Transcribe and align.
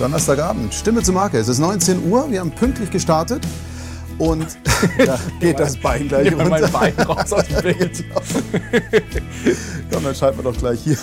Donnerstagabend, 0.00 0.72
Stimme 0.72 1.02
zur 1.02 1.12
Marke. 1.12 1.36
Es 1.36 1.46
ist 1.48 1.58
19 1.58 2.10
Uhr, 2.10 2.30
wir 2.30 2.40
haben 2.40 2.52
pünktlich 2.52 2.90
gestartet. 2.90 3.46
Und 4.16 4.46
da 5.06 5.18
geht 5.40 5.60
das 5.60 5.76
Bein 5.76 6.08
gleich 6.08 6.30
Nimm 6.30 6.38
mal 6.38 6.48
mein 6.48 6.72
Bein 6.72 6.94
raus 7.00 7.30
aus 7.30 7.46
dem 7.46 7.62
Bild. 7.62 8.04
Komm, 9.92 10.04
dann 10.04 10.14
schalten 10.14 10.38
wir 10.38 10.44
doch 10.44 10.56
gleich 10.56 10.80
hier. 10.80 10.96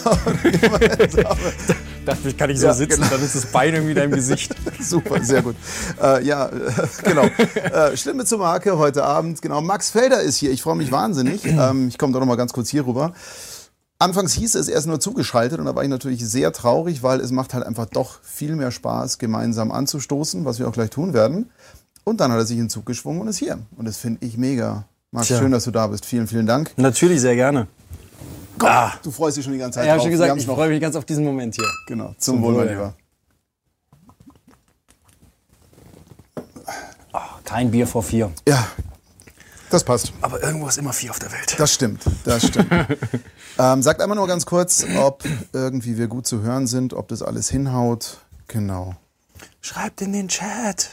Dachte 2.05 2.29
ich, 2.29 2.37
kann 2.37 2.49
ich 2.49 2.59
so 2.59 2.65
Ja, 2.67 2.73
sitzen, 2.73 3.01
genau. 3.01 3.11
dann 3.11 3.23
ist 3.23 3.35
das 3.35 3.45
Bein 3.45 3.75
irgendwie 3.75 3.91
in 3.91 3.97
deinem 3.97 4.13
Gesicht. 4.13 4.55
Super, 4.81 5.23
sehr 5.23 5.43
gut. 5.43 5.55
Äh, 6.01 6.25
ja, 6.25 6.47
äh, 6.47 6.51
genau. 7.03 7.25
Äh, 7.25 7.95
Stimme 7.97 8.25
zur 8.25 8.39
Marke 8.39 8.79
heute 8.79 9.03
Abend. 9.03 9.43
Genau, 9.43 9.61
Max 9.61 9.91
Felder 9.91 10.21
ist 10.21 10.37
hier. 10.37 10.49
Ich 10.49 10.63
freue 10.63 10.75
mich 10.75 10.91
wahnsinnig. 10.91 11.45
Ähm, 11.45 11.87
ich 11.89 11.99
komme 11.99 12.13
doch 12.13 12.19
noch 12.19 12.27
mal 12.27 12.35
ganz 12.35 12.51
kurz 12.51 12.69
hier 12.69 12.87
rüber. 12.87 13.13
Anfangs 13.99 14.33
hieß 14.33 14.55
es, 14.55 14.67
er 14.67 14.77
ist 14.77 14.85
nur 14.85 14.99
zugeschaltet 14.99 15.59
und 15.59 15.65
da 15.65 15.73
war 15.73 15.83
ich 15.83 15.89
natürlich 15.89 16.23
sehr 16.23 16.53
traurig, 16.53 17.01
weil 17.01 17.19
es 17.19 17.31
macht 17.31 17.55
halt 17.55 17.65
einfach 17.65 17.87
doch 17.87 18.21
viel 18.21 18.55
mehr 18.55 18.69
Spaß, 18.69 19.17
gemeinsam 19.17 19.71
anzustoßen, 19.71 20.45
was 20.45 20.59
wir 20.59 20.67
auch 20.67 20.73
gleich 20.73 20.91
tun 20.91 21.13
werden. 21.13 21.49
Und 22.03 22.21
dann 22.21 22.31
hat 22.31 22.37
er 22.37 22.45
sich 22.45 22.57
in 22.57 22.65
den 22.65 22.69
Zug 22.69 22.85
geschwungen 22.85 23.21
und 23.21 23.27
ist 23.27 23.37
hier. 23.37 23.57
Und 23.75 23.85
das 23.85 23.97
finde 23.97 24.23
ich 24.25 24.37
mega. 24.37 24.85
Max, 25.11 25.27
Tja. 25.27 25.39
schön, 25.39 25.51
dass 25.51 25.63
du 25.63 25.71
da 25.71 25.87
bist. 25.87 26.05
Vielen, 26.05 26.27
vielen 26.27 26.45
Dank. 26.45 26.71
Natürlich, 26.77 27.21
sehr 27.21 27.35
gerne. 27.35 27.67
Ah, 28.59 28.91
Du 29.03 29.11
freust 29.11 29.37
dich 29.37 29.43
schon 29.43 29.53
die 29.53 29.59
ganze 29.59 29.77
Zeit 29.79 29.85
ich 29.85 29.91
habe 29.91 30.01
schon 30.01 30.11
gesagt, 30.11 30.35
ich 30.37 30.45
freue 30.45 30.69
mich 30.69 30.81
ganz 30.81 30.95
auf 30.95 31.05
diesen 31.05 31.23
Moment 31.23 31.55
hier. 31.55 31.67
Genau, 31.87 32.13
zum, 32.17 32.35
Zum 32.35 32.41
Wohl, 32.43 32.53
mein 32.53 32.67
ja. 32.67 32.73
Lieber. 32.73 32.93
Kein 37.43 37.71
Bier 37.71 37.87
vor 37.87 38.03
vier. 38.03 38.31
Ja, 38.47 38.67
das 39.69 39.83
passt. 39.83 40.13
Aber 40.21 40.41
irgendwo 40.41 40.67
ist 40.67 40.77
immer 40.77 40.93
vier 40.93 41.11
auf 41.11 41.19
der 41.19 41.31
Welt. 41.31 41.55
Das 41.57 41.73
stimmt, 41.73 42.03
das 42.23 42.47
stimmt. 42.47 42.71
ähm, 43.59 43.81
sagt 43.81 44.01
einmal 44.01 44.15
nur 44.15 44.27
ganz 44.27 44.45
kurz, 44.45 44.85
ob 44.97 45.23
irgendwie 45.53 45.97
wir 45.97 46.07
gut 46.07 46.27
zu 46.27 46.41
hören 46.41 46.67
sind, 46.67 46.93
ob 46.93 47.07
das 47.07 47.21
alles 47.21 47.49
hinhaut. 47.49 48.19
Genau. 48.47 48.95
Schreibt 49.61 50.01
in 50.01 50.13
den 50.13 50.27
Chat. 50.27 50.91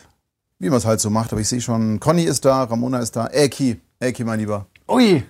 Wie 0.58 0.68
man 0.68 0.78
es 0.78 0.84
halt 0.84 1.00
so 1.00 1.10
macht. 1.10 1.32
Aber 1.32 1.40
ich 1.40 1.48
sehe 1.48 1.60
schon, 1.60 2.00
Conny 2.00 2.24
ist 2.24 2.44
da, 2.44 2.64
Ramona 2.64 2.98
ist 2.98 3.16
da. 3.16 3.28
Eki, 3.28 3.80
Eki, 4.00 4.24
mein 4.24 4.40
Lieber. 4.40 4.66
Ui, 4.88 5.24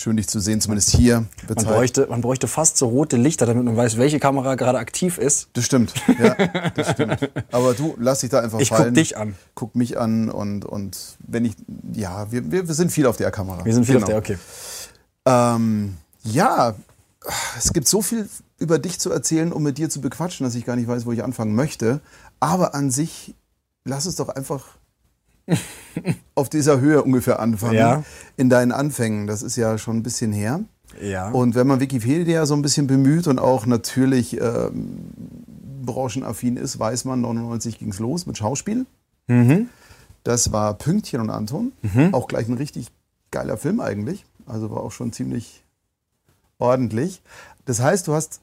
Schön, 0.00 0.16
dich 0.16 0.28
zu 0.28 0.40
sehen, 0.40 0.62
zumindest 0.62 0.88
hier. 0.96 1.26
Man 1.46 1.56
bräuchte, 1.66 2.06
man 2.08 2.22
bräuchte 2.22 2.48
fast 2.48 2.78
so 2.78 2.88
rote 2.88 3.18
Lichter, 3.18 3.44
damit 3.44 3.66
man 3.66 3.76
weiß, 3.76 3.98
welche 3.98 4.18
Kamera 4.18 4.54
gerade 4.54 4.78
aktiv 4.78 5.18
ist. 5.18 5.48
Das 5.52 5.66
stimmt, 5.66 5.92
ja, 6.18 6.34
das 6.74 6.92
stimmt. 6.92 7.30
Aber 7.52 7.74
du, 7.74 7.96
lass 7.98 8.20
dich 8.20 8.30
da 8.30 8.40
einfach 8.40 8.60
Ich 8.60 8.70
fallen. 8.70 8.86
guck 8.86 8.94
dich 8.94 9.18
an. 9.18 9.34
Guck 9.54 9.76
mich 9.76 9.98
an 9.98 10.30
und, 10.30 10.64
und 10.64 10.96
wenn 11.28 11.44
ich, 11.44 11.52
ja, 11.92 12.32
wir, 12.32 12.50
wir, 12.50 12.66
wir 12.66 12.74
sind 12.74 12.90
viel 12.90 13.04
auf 13.04 13.18
der 13.18 13.30
Kamera. 13.30 13.62
Wir 13.62 13.74
sind 13.74 13.84
viel 13.84 13.96
Genau. 13.96 14.06
auf 14.06 14.24
der, 14.24 14.36
okay. 14.36 14.38
Ähm, 15.26 15.98
ja, 16.22 16.74
es 17.58 17.74
gibt 17.74 17.86
so 17.86 18.00
viel 18.00 18.26
über 18.58 18.78
dich 18.78 18.98
zu 19.00 19.10
erzählen, 19.12 19.52
um 19.52 19.62
mit 19.62 19.76
dir 19.76 19.90
zu 19.90 20.00
bequatschen, 20.00 20.44
dass 20.44 20.54
ich 20.54 20.64
gar 20.64 20.76
nicht 20.76 20.88
weiß, 20.88 21.04
wo 21.04 21.12
ich 21.12 21.22
anfangen 21.22 21.54
möchte. 21.54 22.00
Aber 22.40 22.74
an 22.74 22.90
sich, 22.90 23.34
lass 23.84 24.06
uns 24.06 24.16
doch 24.16 24.30
einfach 24.30 24.64
auf 26.34 26.48
dieser 26.48 26.80
Höhe 26.80 27.02
ungefähr 27.02 27.40
anfangen. 27.40 27.74
Ja. 27.74 28.04
In 28.36 28.48
deinen 28.48 28.72
Anfängen. 28.72 29.26
Das 29.26 29.42
ist 29.42 29.56
ja 29.56 29.78
schon 29.78 29.98
ein 29.98 30.02
bisschen 30.02 30.32
her. 30.32 30.60
Ja. 31.00 31.30
Und 31.30 31.54
wenn 31.54 31.66
man 31.66 31.80
Wikipedia 31.80 32.46
so 32.46 32.54
ein 32.54 32.62
bisschen 32.62 32.86
bemüht 32.86 33.26
und 33.26 33.38
auch 33.38 33.66
natürlich 33.66 34.40
ähm, 34.40 34.98
branchenaffin 35.84 36.56
ist, 36.56 36.78
weiß 36.78 37.04
man, 37.04 37.20
99 37.20 37.78
ging 37.78 37.90
es 37.90 37.98
los 37.98 38.26
mit 38.26 38.38
Schauspiel. 38.38 38.86
mhm. 39.28 39.68
Das 40.22 40.52
war 40.52 40.74
Pünktchen 40.74 41.18
und 41.22 41.30
Anton. 41.30 41.72
Auch 42.12 42.28
gleich 42.28 42.46
ein 42.46 42.58
richtig 42.58 42.88
geiler 43.30 43.56
Film 43.56 43.80
eigentlich. 43.80 44.26
Also 44.44 44.70
war 44.70 44.82
auch 44.82 44.92
schon 44.92 45.14
ziemlich 45.14 45.64
ordentlich. 46.58 47.22
Das 47.64 47.80
heißt, 47.80 48.06
du 48.06 48.12
hast, 48.12 48.40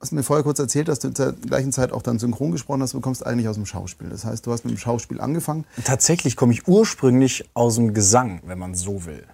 hast 0.00 0.12
mir 0.12 0.22
vorher 0.22 0.42
kurz 0.42 0.58
erzählt, 0.58 0.88
dass 0.88 0.98
du 0.98 1.10
zur 1.12 1.32
gleichen 1.32 1.72
Zeit 1.72 1.92
auch 1.92 2.02
dann 2.02 2.18
synchron 2.18 2.52
gesprochen 2.52 2.82
hast. 2.82 2.94
Du 2.94 3.00
kommst 3.00 3.24
eigentlich 3.24 3.48
aus 3.48 3.56
dem 3.56 3.66
Schauspiel. 3.66 4.08
Das 4.08 4.24
heißt, 4.24 4.46
du 4.46 4.52
hast 4.52 4.64
mit 4.64 4.74
dem 4.74 4.78
Schauspiel 4.78 5.20
angefangen. 5.20 5.66
Tatsächlich 5.84 6.36
komme 6.36 6.52
ich 6.52 6.66
ursprünglich 6.66 7.48
aus 7.54 7.74
dem 7.76 7.92
Gesang, 7.92 8.40
wenn 8.46 8.58
man 8.58 8.74
so 8.74 9.04
will. 9.04 9.24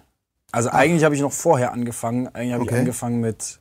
Also 0.51 0.69
eigentlich 0.69 1.03
habe 1.03 1.15
ich 1.15 1.21
noch 1.21 1.31
vorher 1.31 1.71
angefangen. 1.71 2.27
Eigentlich 2.27 2.53
habe 2.53 2.63
Okay. 2.63 2.73
ich 2.75 2.79
angefangen 2.79 3.19
mit 3.21 3.59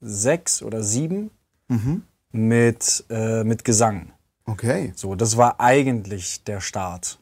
sechs 0.00 0.62
oder 0.62 0.82
sieben 0.82 1.30
Mhm. 1.68 2.02
mit, 2.32 3.04
äh, 3.10 3.44
mit 3.44 3.64
Gesang. 3.64 4.12
Okay. 4.44 4.92
So, 4.96 5.14
das 5.14 5.36
war 5.36 5.60
eigentlich 5.60 6.42
der 6.44 6.60
Start. 6.60 7.18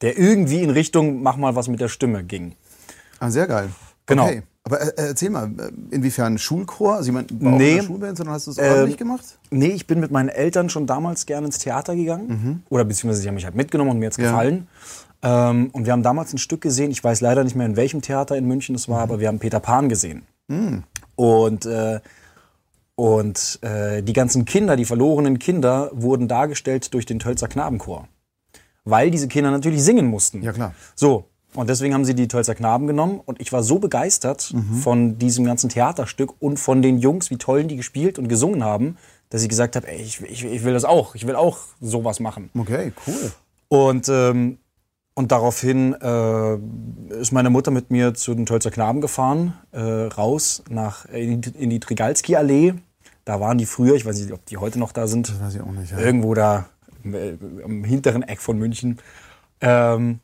Der 0.00 0.18
irgendwie 0.18 0.62
in 0.62 0.70
Richtung 0.70 1.22
mach 1.22 1.36
mal 1.36 1.54
was 1.56 1.68
mit 1.68 1.80
der 1.80 1.88
Stimme 1.88 2.22
ging. 2.24 2.54
Ah, 3.18 3.30
sehr 3.30 3.46
geil. 3.46 3.70
Genau. 4.06 4.26
Okay. 4.26 4.42
Aber 4.70 4.80
äh, 4.82 4.92
erzähl 5.08 5.30
mal, 5.30 5.46
äh, 5.46 5.94
inwiefern 5.94 6.36
Schulchor? 6.36 6.96
Also 6.96 7.06
jemand 7.06 7.30
war 7.42 7.54
auch 7.54 7.58
Nee. 7.58 7.70
in 7.70 7.76
der 7.78 7.82
Schulband, 7.84 8.16
sondern 8.18 8.34
hast 8.34 8.46
du 8.46 8.50
es 8.50 8.58
Ähm, 8.58 8.70
ordentlich 8.70 8.96
gemacht? 8.98 9.24
Nee, 9.50 9.68
ich 9.68 9.86
bin 9.86 9.98
mit 10.00 10.10
meinen 10.10 10.28
Eltern 10.28 10.68
schon 10.68 10.86
damals 10.86 11.24
gerne 11.26 11.46
ins 11.46 11.58
Theater 11.58 11.96
gegangen. 11.96 12.64
Oder 12.68 12.84
beziehungsweise 12.84 13.22
sie 13.22 13.28
haben 13.28 13.34
mich 13.36 13.44
halt 13.46 13.54
mitgenommen 13.54 13.90
und 13.92 13.98
mir 13.98 14.04
jetzt 14.06 14.18
Mhm. 14.18 14.24
Ja. 14.24 14.30
gefallen. 14.30 14.68
Ähm, 15.22 15.70
und 15.72 15.86
wir 15.86 15.92
haben 15.92 16.02
damals 16.02 16.32
ein 16.34 16.38
Stück 16.38 16.60
gesehen, 16.60 16.90
ich 16.90 17.02
weiß 17.02 17.20
leider 17.22 17.42
nicht 17.44 17.56
mehr 17.56 17.66
in 17.66 17.76
welchem 17.76 18.02
Theater 18.02 18.36
in 18.36 18.46
München 18.46 18.74
es 18.74 18.86
Mhm. 18.88 18.92
war, 18.92 19.00
aber 19.00 19.20
wir 19.20 19.28
haben 19.28 19.38
Peter 19.38 19.58
Pan 19.60 19.88
gesehen. 19.88 20.22
Und, 21.16 21.66
äh, 21.66 22.00
und 22.94 23.58
äh, 23.62 24.02
die 24.02 24.12
ganzen 24.12 24.44
Kinder, 24.44 24.76
die 24.76 24.84
verlorenen 24.84 25.38
Kinder, 25.38 25.90
wurden 25.92 26.28
dargestellt 26.28 26.92
durch 26.94 27.06
den 27.06 27.18
Tölzer 27.18 27.48
Knabenchor. 27.48 28.08
Weil 28.84 29.10
diese 29.10 29.28
Kinder 29.28 29.50
natürlich 29.50 29.82
singen 29.82 30.06
mussten. 30.06 30.42
Ja, 30.42 30.52
klar. 30.52 30.74
So, 30.94 31.26
und 31.58 31.68
deswegen 31.68 31.92
haben 31.94 32.04
sie 32.04 32.14
die 32.14 32.28
Tölzer 32.28 32.54
Knaben 32.54 32.86
genommen 32.86 33.20
und 33.24 33.40
ich 33.40 33.52
war 33.52 33.62
so 33.62 33.78
begeistert 33.78 34.52
Mhm. 34.54 34.74
von 34.76 35.18
diesem 35.18 35.44
ganzen 35.44 35.68
Theaterstück 35.68 36.32
und 36.40 36.58
von 36.58 36.82
den 36.82 36.98
Jungs, 36.98 37.30
wie 37.30 37.36
toll 37.36 37.64
die 37.64 37.76
gespielt 37.76 38.18
und 38.18 38.28
gesungen 38.28 38.62
haben, 38.64 38.96
dass 39.30 39.42
ich 39.42 39.48
gesagt 39.48 39.74
habe, 39.76 39.88
ey, 39.88 40.00
ich, 40.00 40.20
ich, 40.22 40.44
ich 40.44 40.64
will 40.64 40.72
das 40.72 40.84
auch, 40.84 41.14
ich 41.14 41.26
will 41.26 41.34
auch 41.36 41.58
sowas 41.80 42.20
machen. 42.20 42.50
Okay, 42.56 42.92
cool. 43.06 43.32
Und, 43.68 44.08
ähm, 44.08 44.58
und 45.14 45.32
daraufhin 45.32 45.94
äh, 46.00 46.54
ist 47.20 47.32
meine 47.32 47.50
Mutter 47.50 47.70
mit 47.72 47.90
mir 47.90 48.14
zu 48.14 48.34
den 48.34 48.46
Tölzer 48.46 48.70
Knaben 48.70 49.00
gefahren, 49.00 49.52
äh, 49.72 49.80
raus 49.80 50.62
nach, 50.70 51.06
in 51.06 51.40
die, 51.40 51.50
in 51.58 51.70
die 51.70 51.80
Trigalski-Allee. 51.80 52.74
Da 53.24 53.40
waren 53.40 53.58
die 53.58 53.66
früher, 53.66 53.94
ich 53.96 54.06
weiß 54.06 54.16
nicht, 54.20 54.32
ob 54.32 54.46
die 54.46 54.56
heute 54.58 54.78
noch 54.78 54.92
da 54.92 55.06
sind, 55.08 55.28
Das 55.28 55.40
weiß 55.40 55.54
ich 55.56 55.60
auch 55.60 55.72
nicht. 55.72 55.90
Ja. 55.90 55.98
irgendwo 55.98 56.34
da 56.34 56.66
äh, 57.04 57.32
am 57.64 57.82
hinteren 57.84 58.22
Eck 58.22 58.40
von 58.40 58.58
München. 58.58 58.98
Ähm, 59.60 60.20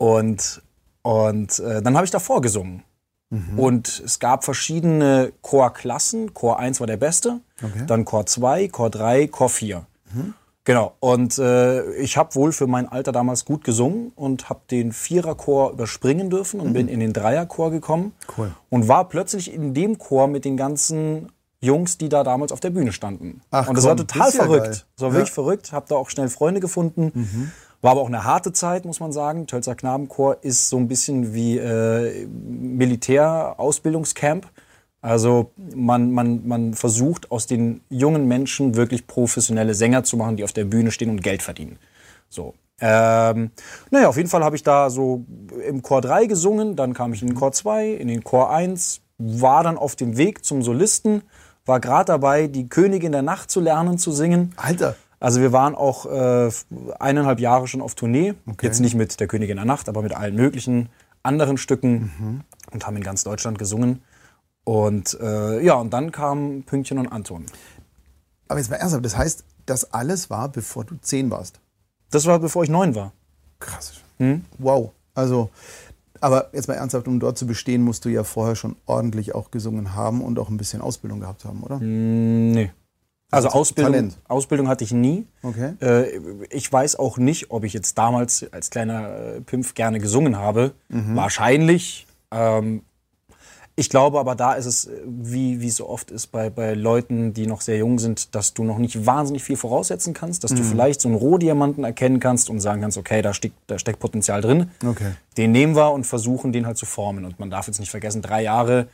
und 0.00 0.62
und 1.02 1.58
äh, 1.60 1.80
dann 1.82 1.94
habe 1.96 2.04
ich 2.04 2.10
davor 2.10 2.40
gesungen. 2.40 2.82
Und 3.56 4.02
es 4.04 4.18
gab 4.18 4.42
verschiedene 4.44 5.32
Chorklassen. 5.40 6.34
Chor 6.34 6.58
1 6.58 6.80
war 6.80 6.88
der 6.88 6.96
beste, 6.96 7.38
Okay. 7.62 7.84
dann 7.86 8.04
Chor 8.04 8.26
2, 8.26 8.66
Chor 8.68 8.90
3, 8.90 9.28
Chor 9.28 9.48
4. 9.48 9.86
Genau. 10.64 10.94
Und 10.98 11.38
äh, 11.38 11.92
ich 11.94 12.16
habe 12.16 12.34
wohl 12.34 12.50
für 12.52 12.66
mein 12.66 12.88
Alter 12.88 13.12
damals 13.12 13.44
gut 13.44 13.62
gesungen 13.62 14.10
und 14.16 14.50
habe 14.50 14.60
den 14.70 14.90
Viererchor 14.92 15.70
überspringen 15.70 16.28
dürfen 16.28 16.58
und 16.60 16.72
bin 16.72 16.88
in 16.88 16.98
den 17.00 17.12
Dreierchor 17.12 17.70
gekommen. 17.70 18.12
Cool. 18.36 18.50
Und 18.68 18.88
war 18.88 19.08
plötzlich 19.08 19.54
in 19.54 19.74
dem 19.74 19.98
Chor 19.98 20.26
mit 20.26 20.44
den 20.44 20.56
ganzen 20.56 21.30
Jungs, 21.60 21.98
die 21.98 22.08
da 22.08 22.24
damals 22.24 22.50
auf 22.52 22.58
der 22.60 22.70
Bühne 22.70 22.90
standen. 22.92 23.42
Ach 23.52 23.68
und 23.68 23.76
das 23.76 23.84
komm, 23.84 23.90
war 23.90 23.96
total 23.96 24.30
ja 24.32 24.42
verrückt. 24.44 24.64
geil. 24.64 24.70
Das 24.96 25.02
war 25.02 25.08
Ja. 25.10 25.14
wirklich 25.14 25.32
verrückt. 25.32 25.72
Hab 25.72 25.86
da 25.86 25.94
auch 25.94 26.10
schnell 26.10 26.28
Freunde 26.28 26.58
gefunden. 26.60 27.52
War 27.82 27.92
aber 27.92 28.02
auch 28.02 28.08
eine 28.08 28.24
harte 28.24 28.52
Zeit, 28.52 28.84
muss 28.84 29.00
man 29.00 29.10
sagen. 29.12 29.46
Tölzer 29.46 29.74
Knabenchor 29.74 30.36
ist 30.42 30.68
so 30.68 30.76
ein 30.76 30.88
bisschen 30.88 31.32
wie 31.32 31.56
äh, 31.56 32.26
Militär-Ausbildungscamp. 32.26 34.46
Also 35.02 35.52
man, 35.74 36.12
man, 36.12 36.46
man 36.46 36.74
versucht 36.74 37.30
aus 37.30 37.46
den 37.46 37.80
jungen 37.88 38.28
Menschen 38.28 38.76
wirklich 38.76 39.06
professionelle 39.06 39.72
Sänger 39.74 40.04
zu 40.04 40.18
machen, 40.18 40.36
die 40.36 40.44
auf 40.44 40.52
der 40.52 40.66
Bühne 40.66 40.90
stehen 40.90 41.08
und 41.08 41.22
Geld 41.22 41.42
verdienen. 41.42 41.78
So. 42.28 42.52
Ähm, 42.80 43.50
naja, 43.90 44.08
auf 44.08 44.16
jeden 44.16 44.28
Fall 44.28 44.44
habe 44.44 44.56
ich 44.56 44.62
da 44.62 44.90
so 44.90 45.24
im 45.66 45.82
Chor 45.82 46.00
3 46.00 46.26
gesungen, 46.26 46.76
dann 46.76 46.94
kam 46.94 47.12
ich 47.12 47.22
in 47.22 47.28
den 47.28 47.36
Chor 47.36 47.52
2, 47.52 47.88
in 47.88 48.08
den 48.08 48.24
Chor 48.24 48.50
1, 48.50 49.00
war 49.18 49.62
dann 49.62 49.76
auf 49.76 49.96
dem 49.96 50.16
Weg 50.16 50.44
zum 50.44 50.62
Solisten, 50.62 51.22
war 51.66 51.80
gerade 51.80 52.06
dabei, 52.06 52.46
die 52.46 52.68
Königin 52.68 53.12
der 53.12 53.22
Nacht 53.22 53.50
zu 53.50 53.60
lernen 53.60 53.98
zu 53.98 54.12
singen. 54.12 54.54
Alter. 54.56 54.96
Also 55.20 55.40
wir 55.40 55.52
waren 55.52 55.74
auch 55.74 56.06
äh, 56.06 56.50
eineinhalb 56.98 57.40
Jahre 57.40 57.68
schon 57.68 57.82
auf 57.82 57.94
Tournee. 57.94 58.34
Okay. 58.46 58.66
Jetzt 58.66 58.80
nicht 58.80 58.94
mit 58.94 59.20
der 59.20 59.28
Königin 59.28 59.56
der 59.56 59.66
Nacht, 59.66 59.88
aber 59.88 60.02
mit 60.02 60.14
allen 60.14 60.34
möglichen 60.34 60.88
anderen 61.22 61.58
Stücken 61.58 62.44
und 62.72 62.86
haben 62.86 62.96
in 62.96 63.02
ganz 63.02 63.22
Deutschland 63.22 63.58
gesungen. 63.58 64.02
Und 64.64 65.18
äh, 65.20 65.62
ja, 65.62 65.74
und 65.74 65.92
dann 65.92 66.10
kamen 66.10 66.62
Pünktchen 66.64 66.98
und 66.98 67.08
Anton. 67.08 67.44
Aber 68.48 68.58
jetzt 68.58 68.70
mal 68.70 68.76
ernsthaft, 68.76 69.04
das 69.04 69.16
heißt, 69.16 69.44
das 69.66 69.92
alles 69.92 70.30
war, 70.30 70.48
bevor 70.48 70.84
du 70.84 70.96
zehn 71.00 71.30
warst. 71.30 71.60
Das 72.10 72.26
war 72.26 72.38
bevor 72.38 72.64
ich 72.64 72.70
neun 72.70 72.94
war. 72.94 73.12
Krass. 73.58 74.00
Hm? 74.18 74.44
Wow. 74.58 74.92
Also, 75.14 75.50
aber 76.20 76.48
jetzt 76.52 76.66
mal 76.66 76.74
ernsthaft, 76.74 77.06
um 77.08 77.20
dort 77.20 77.36
zu 77.36 77.46
bestehen, 77.46 77.82
musst 77.82 78.04
du 78.04 78.08
ja 78.08 78.24
vorher 78.24 78.56
schon 78.56 78.76
ordentlich 78.86 79.34
auch 79.34 79.50
gesungen 79.50 79.94
haben 79.94 80.22
und 80.22 80.38
auch 80.38 80.48
ein 80.48 80.56
bisschen 80.56 80.80
Ausbildung 80.80 81.20
gehabt 81.20 81.44
haben, 81.44 81.62
oder? 81.62 81.78
Nee. 81.78 82.70
Also 83.30 83.48
Also 83.48 83.58
Ausbildung, 83.58 83.92
Talent. 83.92 84.18
Ausbildung 84.28 84.68
hatte 84.68 84.84
ich 84.84 84.92
nie. 84.92 85.26
Okay. 85.42 85.74
Äh, 85.80 86.20
ich 86.50 86.72
weiß 86.72 86.96
auch 86.96 87.18
nicht, 87.18 87.50
ob 87.50 87.64
ich 87.64 87.72
jetzt 87.72 87.96
damals 87.96 88.46
als 88.52 88.70
kleiner 88.70 89.08
äh, 89.36 89.40
Pimpf 89.40 89.74
gerne 89.74 90.00
gesungen 90.00 90.36
habe. 90.36 90.72
Mhm. 90.88 91.16
Wahrscheinlich. 91.16 92.06
Ähm, 92.32 92.82
Ich 93.80 93.88
glaube 93.88 94.20
aber, 94.20 94.34
da 94.34 94.52
ist 94.52 94.66
es, 94.66 94.90
wie, 95.06 95.62
wie 95.62 95.68
es 95.68 95.76
so 95.76 95.88
oft 95.88 96.10
ist 96.10 96.26
bei, 96.26 96.50
bei 96.50 96.74
Leuten, 96.74 97.32
die 97.32 97.46
noch 97.46 97.62
sehr 97.62 97.78
jung 97.78 97.98
sind, 97.98 98.34
dass 98.34 98.52
du 98.52 98.62
noch 98.62 98.76
nicht 98.76 99.06
wahnsinnig 99.06 99.42
viel 99.42 99.56
voraussetzen 99.56 100.12
kannst, 100.12 100.44
dass 100.44 100.54
du 100.54 100.62
vielleicht 100.62 101.00
so 101.00 101.08
einen 101.08 101.16
Rohdiamanten 101.16 101.82
erkennen 101.82 102.20
kannst 102.20 102.50
und 102.50 102.60
sagen 102.60 102.82
kannst, 102.82 102.98
okay, 102.98 103.22
da 103.22 103.32
steckt, 103.32 103.54
da 103.68 103.78
steckt 103.78 103.98
Potenzial 103.98 104.42
drin. 104.42 104.70
Okay. 104.86 105.12
Den 105.38 105.52
nehmen 105.52 105.76
wir 105.76 105.92
und 105.92 106.04
versuchen, 106.04 106.52
den 106.52 106.66
halt 106.66 106.76
zu 106.76 106.84
formen. 106.84 107.24
Und 107.24 107.40
man 107.40 107.48
darf 107.48 107.68
jetzt 107.68 107.80
nicht 107.80 107.90
vergessen, 107.90 108.20
drei 108.20 108.42
Jahre 108.42 108.88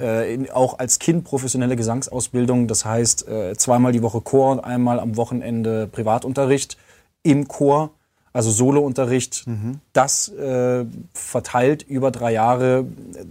äh, 0.00 0.34
in, 0.34 0.50
auch 0.50 0.80
als 0.80 0.98
Kind 0.98 1.22
professionelle 1.22 1.76
Gesangsausbildung. 1.76 2.66
Das 2.66 2.84
heißt, 2.84 3.28
äh, 3.28 3.54
zweimal 3.56 3.92
die 3.92 4.02
Woche 4.02 4.20
Chor 4.20 4.50
und 4.50 4.58
einmal 4.58 4.98
am 4.98 5.16
Wochenende 5.16 5.86
Privatunterricht 5.86 6.76
im 7.22 7.46
Chor. 7.46 7.90
Also 8.32 8.50
Solounterricht, 8.50 9.46
das 9.92 10.28
äh, 10.30 10.86
verteilt 11.12 11.84
über 11.84 12.10
drei 12.10 12.32
Jahre 12.32 12.84
äh, 13.14 13.24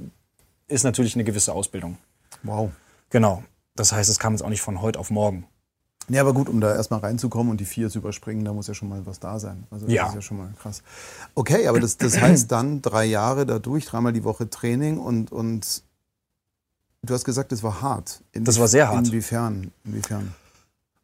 ist 0.74 0.84
natürlich 0.84 1.16
eine 1.16 1.24
gewisse 1.24 1.54
Ausbildung. 1.54 1.98
Wow. 2.44 2.72
Genau. 3.10 3.44
Das 3.76 3.92
heißt, 3.92 4.10
es 4.10 4.20
kam 4.20 4.34
jetzt 4.34 4.42
auch 4.44 4.50
nicht 4.50 4.62
von 4.62 4.82
heute 4.82 5.00
auf 5.00 5.10
morgen. 5.10 5.46
Ja, 6.10 6.20
aber 6.22 6.34
gut, 6.34 6.50
um 6.50 6.60
da 6.60 6.76
erstmal 6.76 7.00
reinzukommen 7.00 7.50
und 7.52 7.62
die 7.62 7.66
vier 7.66 7.90
zu 7.90 8.00
überspringen, 8.00 8.44
da 8.44 8.52
muss 8.52 8.68
ja 8.68 8.74
schon 8.74 8.90
mal 8.90 9.06
was 9.06 9.20
da 9.22 9.40
sein. 9.40 9.64
Also 9.72 9.86
das 9.86 9.96
Ja. 9.96 10.08
ist 10.10 10.16
ja 10.16 10.22
schon 10.22 10.38
mal 10.38 10.50
krass. 10.62 10.84
Okay, 11.34 11.68
aber 11.68 11.80
das, 11.80 11.96
das 11.98 12.20
heißt 12.20 12.52
dann 12.52 12.82
drei 12.82 13.06
Jahre 13.06 13.46
dadurch, 13.46 13.86
dreimal 13.86 14.12
die 14.12 14.26
Woche 14.26 14.50
Training 14.50 14.98
und, 14.98 15.32
und 15.32 15.84
du 17.04 17.14
hast 17.14 17.24
gesagt, 17.24 17.52
das 17.54 17.64
war 17.64 17.82
hart. 17.82 18.22
In, 18.34 18.44
Das 18.44 18.60
war 18.60 18.68
sehr 18.68 18.90
hart. 18.90 19.08
Inwiefern? 19.08 19.72
Inwiefern? 19.86 20.34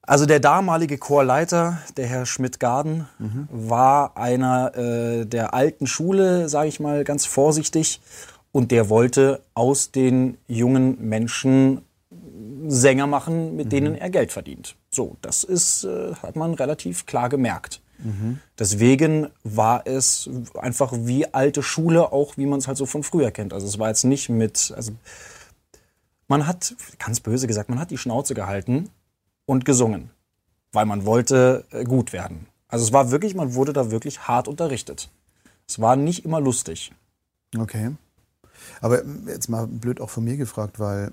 Also 0.01 0.25
der 0.25 0.39
damalige 0.39 0.97
Chorleiter, 0.97 1.77
der 1.95 2.07
Herr 2.07 2.25
Schmidt-Garden, 2.25 3.07
Mhm. 3.19 3.47
war 3.51 4.17
einer 4.17 4.75
äh, 4.75 5.25
der 5.25 5.53
alten 5.53 5.87
Schule, 5.87 6.49
sage 6.49 6.67
ich 6.67 6.79
mal 6.79 7.03
ganz 7.05 7.25
vorsichtig. 7.25 8.01
Und 8.59 8.71
der 8.71 8.89
wollte 8.89 9.41
aus 9.53 9.91
den 9.91 10.37
jungen 10.49 10.99
Menschen 10.99 11.81
Sänger 12.67 13.07
machen, 13.07 13.55
mit 13.55 13.71
denen 13.71 13.95
er 13.95 14.09
Geld 14.09 14.33
verdient. 14.33 14.75
So, 14.89 15.15
das 15.21 15.45
ist, 15.45 15.85
äh, 15.85 16.13
hat 16.15 16.35
man 16.35 16.55
relativ 16.55 17.05
klar 17.05 17.29
gemerkt. 17.29 17.79
Deswegen 18.57 19.29
war 19.45 19.87
es 19.87 20.29
einfach 20.55 20.91
wie 20.93 21.33
alte 21.33 21.63
Schule, 21.63 22.11
auch 22.11 22.35
wie 22.35 22.45
man 22.45 22.59
es 22.59 22.67
halt 22.67 22.77
so 22.77 22.85
von 22.85 23.01
früher 23.03 23.31
kennt. 23.31 23.53
Also 23.53 23.65
es 23.65 23.79
war 23.79 23.87
jetzt 23.87 24.03
nicht 24.03 24.27
mit, 24.27 24.73
also 24.75 24.91
man 26.27 26.45
hat, 26.45 26.75
ganz 26.97 27.21
böse 27.21 27.47
gesagt, 27.47 27.69
man 27.69 27.79
hat 27.79 27.91
die 27.91 27.97
Schnauze 27.97 28.33
gehalten 28.33 28.89
und 29.45 29.63
gesungen, 29.63 30.09
weil 30.73 30.85
man 30.85 31.05
wollte 31.05 31.63
äh, 31.71 31.85
gut 31.85 32.11
werden. 32.11 32.47
Also 32.67 32.83
es 32.83 32.91
war 32.91 33.09
wirklich, 33.09 33.35
man 33.35 33.53
wurde 33.53 33.71
da 33.71 33.89
wirklich 33.89 34.27
hart 34.27 34.49
unterrichtet. 34.49 35.09
Es 35.65 35.79
war 35.79 35.95
nicht 35.95 36.25
immer 36.25 36.41
lustig. 36.41 36.91
Okay. 37.57 37.91
Aber 38.81 39.03
jetzt 39.27 39.49
mal 39.49 39.67
blöd 39.67 40.01
auch 40.01 40.09
von 40.09 40.23
mir 40.23 40.37
gefragt, 40.37 40.79
weil 40.79 41.11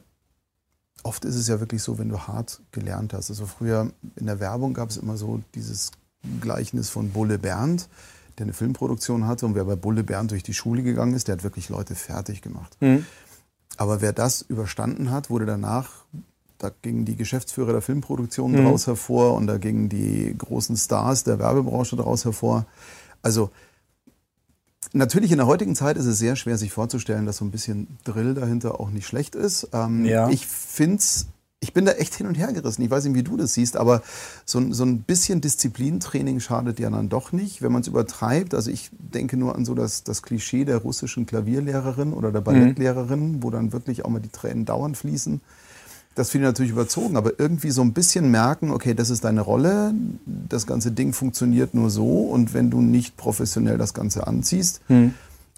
oft 1.03 1.25
ist 1.25 1.37
es 1.37 1.49
ja 1.49 1.61
wirklich 1.61 1.83
so, 1.83 1.99
wenn 1.99 2.09
du 2.09 2.19
hart 2.19 2.61
gelernt 2.73 3.13
hast. 3.13 3.31
Also 3.31 3.47
früher 3.47 3.93
in 4.17 4.27
der 4.27 4.41
Werbung 4.41 4.75
gab 4.75 4.91
es 4.91 4.97
immer 4.97 5.17
so 5.17 5.41
dieses 5.55 5.93
Gleichnis 6.41 6.91
von 6.91 7.11
Bulle 7.11 7.39
Bernd, 7.39 7.89
der 8.39 8.47
eine 8.47 8.53
Filmproduktion 8.53 9.27
hatte 9.27 9.47
und 9.47 9.55
wer 9.55 9.65
bei 9.65 9.77
Bulle 9.77 10.03
Bernd 10.03 10.31
durch 10.31 10.43
die 10.43 10.55
Schule 10.55 10.83
gegangen 10.83 11.15
ist, 11.15 11.29
der 11.29 11.37
hat 11.37 11.45
wirklich 11.45 11.69
Leute 11.69 11.95
fertig 11.95 12.43
gemacht. 12.43 12.77
Aber 13.77 14.01
wer 14.01 14.13
das 14.13 14.43
überstanden 14.43 15.11
hat, 15.11 15.31
wurde 15.31 15.47
danach, 15.47 16.05
da 16.59 16.71
gingen 16.83 17.05
die 17.05 17.17
Geschäftsführer 17.17 17.73
der 17.73 17.83
Filmproduktion 17.83 18.55
draus 18.55 18.87
hervor 18.87 19.35
und 19.35 19.47
da 19.47 19.59
gingen 19.59 19.89
die 19.89 20.35
großen 20.37 20.77
Stars 20.77 21.25
der 21.25 21.39
Werbebranche 21.39 21.97
draus 21.97 22.25
hervor. 22.25 22.67
Also 23.23 23.51
Natürlich 24.93 25.31
in 25.33 25.39
der 25.39 25.47
heutigen 25.47 25.75
Zeit 25.75 25.97
ist 25.97 26.07
es 26.07 26.19
sehr 26.19 26.37
schwer, 26.37 26.57
sich 26.59 26.73
vorzustellen, 26.73 27.27
dass 27.27 27.39
so 27.39 27.45
ein 27.45 27.51
bisschen 27.51 27.99
Drill 28.05 28.35
dahinter 28.35 28.81
auch 28.81 28.91
nicht 28.91 29.07
schlecht 29.07 29.35
ist. 29.35 29.69
Ähm, 29.73 30.05
Ja. 30.05 30.29
Ich 30.31 30.47
find's, 30.47 31.27
ich 31.61 31.73
bin 31.73 31.85
da 31.85 31.93
echt 31.93 32.15
hin 32.15 32.27
und 32.27 32.35
her 32.37 32.53
gerissen. 32.53 32.83
Ich 32.83 32.91
weiß 32.91 33.05
nicht, 33.05 33.15
wie 33.15 33.23
du 33.23 33.37
das 33.37 33.55
siehst, 33.55 33.77
aber 33.77 34.03
so, 34.45 34.59
ein- 34.59 34.73
so 34.73 34.85
ein 34.85 35.01
bisschen 35.03 35.41
Disziplintraining 35.41 36.41
schadet 36.41 36.79
ja 36.79 36.89
dann 36.91 37.09
doch 37.09 37.33
nicht, 37.33 37.63
wenn 37.63 37.73
man 37.73 37.83
es 37.83 37.89
übertreibt. 37.89 38.55
Also 38.55 38.71
ich 38.71 38.91
denke 38.93 39.37
nur 39.37 39.55
an 39.55 39.65
so 39.65 39.75
das, 39.75 40.05
das 40.05 40.23
Klischee 40.23 40.65
der 40.65 40.79
russischen 40.79 41.27
Klavierlehrerin 41.27 42.13
oder 42.13 42.31
der 42.33 42.41
Ballettlehrerin, 42.43 43.43
wo 43.43 43.51
dann 43.51 43.73
wirklich 43.73 44.05
auch 44.05 44.11
mal 44.11 44.21
die 44.21 44.29
Tränen 44.29 44.65
dauernd 44.65 44.97
fließen. 44.97 45.41
Das 46.17 46.31
finde 46.31 46.47
ich 46.47 46.49
natürlich 46.49 46.73
überzogen, 46.73 47.17
aber 47.17 47.39
irgendwie 47.39 47.71
so 47.71 47.83
ein 47.83 47.93
bisschen 47.93 48.31
merken, 48.31 48.73
okay, 48.73 48.95
das 48.95 49.11
ist 49.11 49.23
deine 49.23 49.43
Rolle, 49.43 49.95
das 50.25 50.67
ganze 50.67 50.91
Ding 50.91 51.13
funktioniert 51.13 51.75
nur 51.75 51.91
so 51.91 52.23
und 52.23 52.55
wenn 52.55 52.71
du 52.71 52.81
nicht 52.81 53.17
professionell 53.17 53.79
das 53.79 53.95
Ganze 53.95 54.27
anziehst 54.27 54.81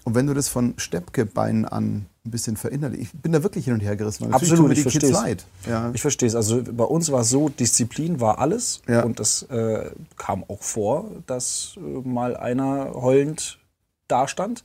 und 0.03 0.15
wenn 0.15 0.27
du 0.27 0.33
das 0.33 0.49
von 0.49 0.73
Steppke-Beinen 0.77 1.65
an 1.65 2.05
ein 2.25 2.31
bisschen 2.31 2.57
verinnerlichst, 2.57 3.13
ich 3.13 3.21
bin 3.21 3.31
da 3.31 3.43
wirklich 3.43 3.65
hin 3.65 3.73
und 3.73 3.79
her 3.79 3.95
gerissen, 3.95 4.23
weil 4.25 4.31
natürlich 4.31 4.53
Absolut, 4.53 4.77
ich 4.77 4.81
versteh's. 4.81 5.11
leid. 5.11 5.45
Ja. 5.67 5.91
Ich 5.93 6.01
verstehe 6.01 6.27
es. 6.27 6.35
Also 6.35 6.61
bei 6.63 6.83
uns 6.83 7.11
war 7.11 7.21
es 7.21 7.29
so, 7.29 7.49
Disziplin 7.49 8.19
war 8.19 8.39
alles. 8.39 8.81
Ja. 8.87 9.03
Und 9.03 9.19
das 9.19 9.43
äh, 9.43 9.91
kam 10.17 10.43
auch 10.47 10.61
vor, 10.61 11.11
dass 11.27 11.75
äh, 11.77 12.07
mal 12.07 12.35
einer 12.35 12.93
heulend 12.93 13.59
dastand. 14.07 14.63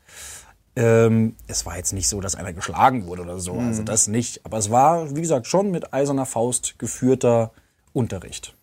Ähm, 0.76 1.36
es 1.46 1.66
war 1.66 1.76
jetzt 1.76 1.92
nicht 1.92 2.08
so, 2.08 2.20
dass 2.20 2.34
einer 2.34 2.52
geschlagen 2.52 3.06
wurde 3.06 3.22
oder 3.22 3.38
so. 3.38 3.54
Also 3.54 3.82
das 3.84 4.08
nicht. 4.08 4.44
Aber 4.44 4.58
es 4.58 4.70
war, 4.70 5.14
wie 5.14 5.20
gesagt, 5.20 5.46
schon 5.46 5.70
mit 5.70 5.94
eiserner 5.94 6.26
Faust 6.26 6.78
geführter 6.78 7.52
Unterricht. 7.92 8.54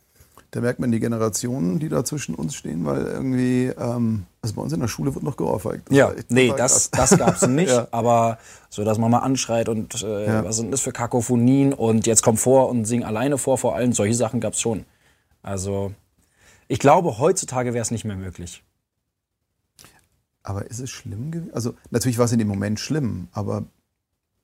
Da 0.53 0.59
merkt 0.59 0.79
man 0.81 0.91
die 0.91 0.99
Generationen, 0.99 1.79
die 1.79 1.87
da 1.87 2.03
zwischen 2.03 2.35
uns 2.35 2.55
stehen, 2.55 2.83
weil 2.85 3.03
irgendwie, 3.05 3.67
ähm, 3.67 4.25
also 4.41 4.55
bei 4.55 4.61
uns 4.61 4.73
in 4.73 4.81
der 4.81 4.89
Schule 4.89 5.15
wird 5.15 5.23
noch 5.23 5.37
geohrfeigt. 5.37 5.87
Das 5.89 5.95
Ja, 5.97 6.11
nee, 6.27 6.51
das, 6.57 6.91
das 6.91 7.17
gab's 7.17 7.41
nicht. 7.47 7.69
Ja. 7.71 7.87
Aber 7.91 8.37
so, 8.69 8.83
dass 8.83 8.97
man 8.97 9.09
mal 9.09 9.19
anschreit 9.19 9.69
und 9.69 10.03
äh, 10.03 10.25
Ja. 10.25 10.43
was 10.43 10.57
sind 10.57 10.71
das 10.71 10.81
für 10.81 10.91
Kakophonien 10.91 11.71
und 11.73 12.05
jetzt 12.05 12.21
komm 12.21 12.35
vor 12.35 12.67
und 12.67 12.83
sing 12.83 13.05
alleine 13.05 13.37
vor, 13.37 13.57
vor 13.57 13.75
allem 13.75 13.93
solche 13.93 14.15
Sachen 14.15 14.41
gab's 14.41 14.59
schon. 14.59 14.83
Also 15.41 15.93
ich 16.67 16.79
glaube, 16.79 17.17
heutzutage 17.17 17.73
wäre 17.73 17.81
es 17.81 17.91
nicht 17.91 18.03
mehr 18.03 18.17
möglich. 18.17 18.61
Aber 20.43 20.69
ist 20.69 20.79
es 20.79 20.89
schlimm 20.89 21.31
gewesen? 21.31 21.53
Also 21.53 21.73
natürlich 21.91 22.17
war 22.17 22.25
es 22.25 22.31
in 22.31 22.39
dem 22.39 22.47
Moment 22.47 22.79
schlimm, 22.79 23.27
aber 23.31 23.63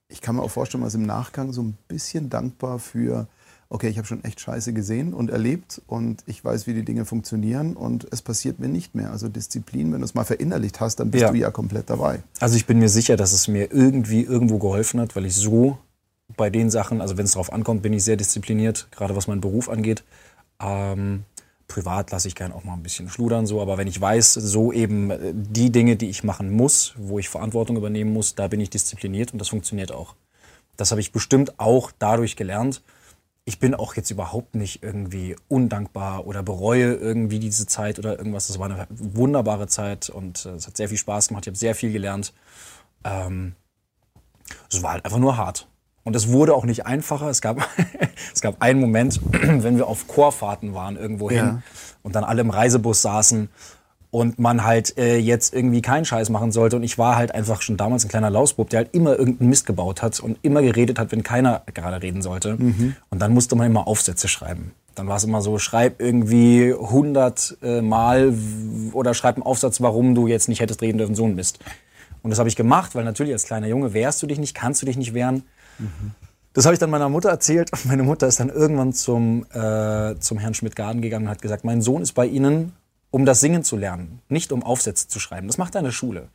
ich 0.09 0.21
kann 0.21 0.35
mir 0.35 0.41
auch 0.43 0.51
vorstellen, 0.51 0.81
man 0.81 0.87
ist 0.87 0.93
im 0.95 1.05
Nachgang 1.05 1.51
so 1.51 1.61
ein 1.61 1.77
bisschen 1.87 2.29
dankbar 2.29 2.79
für, 2.79 3.27
okay, 3.69 3.89
ich 3.89 3.97
habe 3.97 4.07
schon 4.07 4.23
echt 4.23 4.39
Scheiße 4.39 4.71
gesehen 4.73 5.13
und 5.13 5.29
erlebt 5.29 5.81
und 5.87 6.23
ich 6.27 6.43
weiß, 6.45 6.65
wie 6.67 6.73
die 6.73 6.85
Dinge 6.85 7.03
funktionieren 7.03 7.75
und 7.75 8.07
es 8.11 8.21
passiert 8.21 8.59
mir 8.59 8.69
nicht 8.69 8.95
mehr. 8.95 9.11
Also 9.11 9.27
Disziplin, 9.27 9.91
wenn 9.91 9.99
du 9.99 10.05
es 10.05 10.13
mal 10.13 10.23
verinnerlicht 10.23 10.79
hast, 10.79 10.99
dann 11.01 11.11
bist 11.11 11.23
Ja. 11.23 11.31
du 11.31 11.37
ja 11.37 11.51
komplett 11.51 11.89
dabei. 11.89 12.21
Also 12.39 12.55
ich 12.55 12.65
bin 12.65 12.79
mir 12.79 12.89
sicher, 12.89 13.17
dass 13.17 13.33
es 13.33 13.47
mir 13.47 13.71
irgendwie 13.73 14.21
irgendwo 14.21 14.59
geholfen 14.59 14.99
hat, 15.01 15.15
weil 15.15 15.25
ich 15.25 15.35
so 15.35 15.77
bei 16.37 16.49
den 16.49 16.69
Sachen, 16.69 17.01
also 17.01 17.17
wenn 17.17 17.25
es 17.25 17.31
drauf 17.31 17.51
ankommt, 17.51 17.81
bin 17.81 17.91
ich 17.93 18.03
sehr 18.03 18.17
diszipliniert, 18.17 18.87
gerade 18.91 19.15
was 19.15 19.27
meinen 19.27 19.41
Beruf 19.41 19.67
angeht. 19.67 20.03
Ähm, 20.61 21.23
privat 21.67 22.11
lasse 22.11 22.27
ich 22.27 22.35
gern 22.35 22.51
auch 22.51 22.63
mal 22.63 22.73
ein 22.73 22.83
bisschen 22.83 23.09
schludern 23.09 23.45
so, 23.45 23.61
aber 23.61 23.77
wenn 23.77 23.87
ich 23.87 23.99
weiß, 23.99 24.33
so 24.33 24.71
eben 24.71 25.11
äh, 25.11 25.33
die 25.33 25.71
Dinge, 25.71 25.95
die 25.95 26.09
ich 26.09 26.23
machen 26.23 26.49
muss, 26.49 26.93
wo 26.97 27.19
ich 27.19 27.29
Verantwortung 27.29 27.77
übernehmen 27.77 28.13
muss, 28.13 28.35
da 28.35 28.47
bin 28.47 28.59
ich 28.59 28.69
diszipliniert 28.69 29.33
und 29.33 29.39
das 29.39 29.49
funktioniert 29.49 29.91
auch. 29.91 30.15
Das 30.77 30.91
habe 30.91 31.01
ich 31.01 31.11
bestimmt 31.11 31.59
auch 31.59 31.91
dadurch 31.97 32.35
gelernt. 32.35 32.83
Ich 33.45 33.59
bin 33.59 33.73
auch 33.73 33.95
jetzt 33.95 34.11
überhaupt 34.11 34.55
nicht 34.55 34.83
irgendwie 34.83 35.35
undankbar 35.47 36.27
oder 36.27 36.43
bereue 36.43 36.93
irgendwie 36.95 37.39
diese 37.39 37.65
Zeit 37.65 37.97
oder 37.97 38.17
irgendwas. 38.17 38.47
Das 38.47 38.59
war 38.59 38.69
eine 38.69 38.87
wunderbare 38.89 39.67
Zeit 39.67 40.09
und 40.09 40.45
äh, 40.45 40.49
es 40.51 40.67
hat 40.67 40.77
sehr 40.77 40.89
viel 40.89 40.97
Spaß 40.97 41.29
gemacht. 41.29 41.45
Ich 41.45 41.51
habe 41.51 41.57
sehr 41.57 41.75
viel 41.75 41.91
gelernt. 41.91 42.33
Ähm, 43.03 43.55
es 44.69 44.83
war 44.83 44.93
halt 44.93 45.05
einfach 45.05 45.19
nur 45.19 45.37
hart. 45.37 45.67
Und 46.07 46.15
es 46.15 46.31
wurde 46.31 46.55
auch 46.55 46.63
nicht 46.63 46.85
einfacher. 46.85 47.27
Es 47.27 47.41
gab, 47.41 47.57
es 48.33 48.39
gab 48.39 48.61
einen 48.61 48.79
Moment, 48.79 49.19
wenn 49.31 49.75
wir 49.75 49.87
auf 49.87 50.07
Chorfahrten 50.07 50.73
waren 50.73 50.95
irgendwo 50.95 51.29
hin 51.29 51.37
Ja. 51.37 51.61
und 52.01 52.15
dann 52.15 52.23
alle 52.23 52.39
im 52.39 52.49
Reisebus 52.49 53.01
saßen 53.01 53.49
und 54.09 54.39
man 54.39 54.63
halt 54.63 54.97
äh, 54.97 55.17
jetzt 55.17 55.53
irgendwie 55.53 55.81
keinen 55.81 56.05
Scheiß 56.05 56.29
machen 56.29 56.53
sollte. 56.53 56.77
Und 56.77 56.83
ich 56.83 56.97
war 56.97 57.17
halt 57.17 57.35
einfach 57.35 57.61
schon 57.61 57.75
damals 57.75 58.05
ein 58.05 58.07
kleiner 58.07 58.29
Lausbub, 58.29 58.69
der 58.69 58.77
halt 58.83 58.93
immer 58.93 59.19
irgendeinen 59.19 59.49
Mist 59.49 59.65
gebaut 59.65 60.01
hat 60.01 60.21
und 60.21 60.37
immer 60.43 60.61
geredet 60.61 60.97
hat, 60.97 61.11
wenn 61.11 61.23
keiner 61.23 61.63
gerade 61.73 62.01
reden 62.01 62.21
sollte. 62.21 62.51
Und 63.09 63.19
dann 63.21 63.33
musste 63.33 63.57
man 63.57 63.67
immer 63.67 63.85
Aufsätze 63.85 64.29
schreiben. 64.29 64.71
Dann 64.95 65.09
war 65.09 65.17
es 65.17 65.25
immer 65.25 65.41
so, 65.41 65.59
schreib 65.59 65.99
irgendwie 65.99 66.73
100 66.73 67.57
äh, 67.61 67.81
Mal 67.81 68.33
oder 68.93 69.13
schreib 69.13 69.35
einen 69.35 69.43
Aufsatz, 69.43 69.81
warum 69.81 70.15
du 70.15 70.27
jetzt 70.27 70.47
nicht 70.47 70.61
hättest 70.61 70.81
reden 70.81 70.99
dürfen, 70.99 71.15
so 71.15 71.25
ein 71.25 71.35
Mist. 71.35 71.59
Und 72.23 72.29
das 72.29 72.39
habe 72.39 72.47
ich 72.47 72.55
gemacht, 72.55 72.95
weil 72.95 73.03
natürlich 73.03 73.33
als 73.33 73.43
kleiner 73.43 73.67
Junge 73.67 73.93
wehrst 73.93 74.23
du 74.23 74.27
dich 74.27 74.39
nicht, 74.39 74.55
kannst 74.55 74.81
du 74.81 74.85
dich 74.85 74.95
nicht 74.95 75.13
wehren. 75.13 75.43
Das 76.53 76.65
habe 76.65 76.73
ich 76.73 76.79
dann 76.79 76.89
meiner 76.89 77.09
Mutter 77.09 77.29
erzählt. 77.29 77.71
Und 77.71 77.85
meine 77.85 78.03
Mutter 78.03 78.27
ist 78.27 78.39
dann 78.39 78.49
irgendwann 78.49 78.93
zum, 78.93 79.45
äh, 79.53 80.15
zum 80.19 80.37
Herrn 80.39 80.53
Schmidt-Garden 80.53 81.01
gegangen 81.01 81.25
und 81.25 81.31
hat 81.31 81.41
gesagt, 81.41 81.63
mein 81.63 81.81
Sohn 81.81 82.01
ist 82.01 82.13
bei 82.13 82.25
Ihnen, 82.25 82.73
um 83.11 83.25
das 83.25 83.39
Singen 83.39 83.63
zu 83.63 83.77
lernen, 83.77 84.21
nicht 84.27 84.51
um 84.51 84.63
Aufsätze 84.63 85.07
zu 85.07 85.19
schreiben. 85.19 85.47
Das 85.47 85.57
macht 85.57 85.75
er 85.75 85.79
in 85.79 85.85
der 85.85 85.91
Schule. 85.91 86.29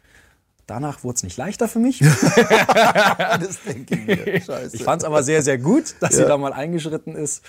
Danach 0.67 1.03
wurde 1.03 1.17
es 1.17 1.23
nicht 1.25 1.37
leichter 1.37 1.67
für 1.69 1.81
mich. 1.81 1.99
das 2.79 3.63
denke 3.67 3.95
ich 3.97 4.07
mir. 4.07 4.41
Scheiße. 4.41 4.77
Ich 4.77 4.85
fand 4.85 5.03
es 5.03 5.07
aber 5.07 5.23
sehr, 5.23 5.43
sehr 5.43 5.59
gut, 5.59 5.97
dass 6.01 6.15
sie 6.15 6.23
Ja. 6.23 6.29
da 6.29 6.39
mal 6.39 6.53
eingeschritten 6.53 7.17
ist 7.17 7.43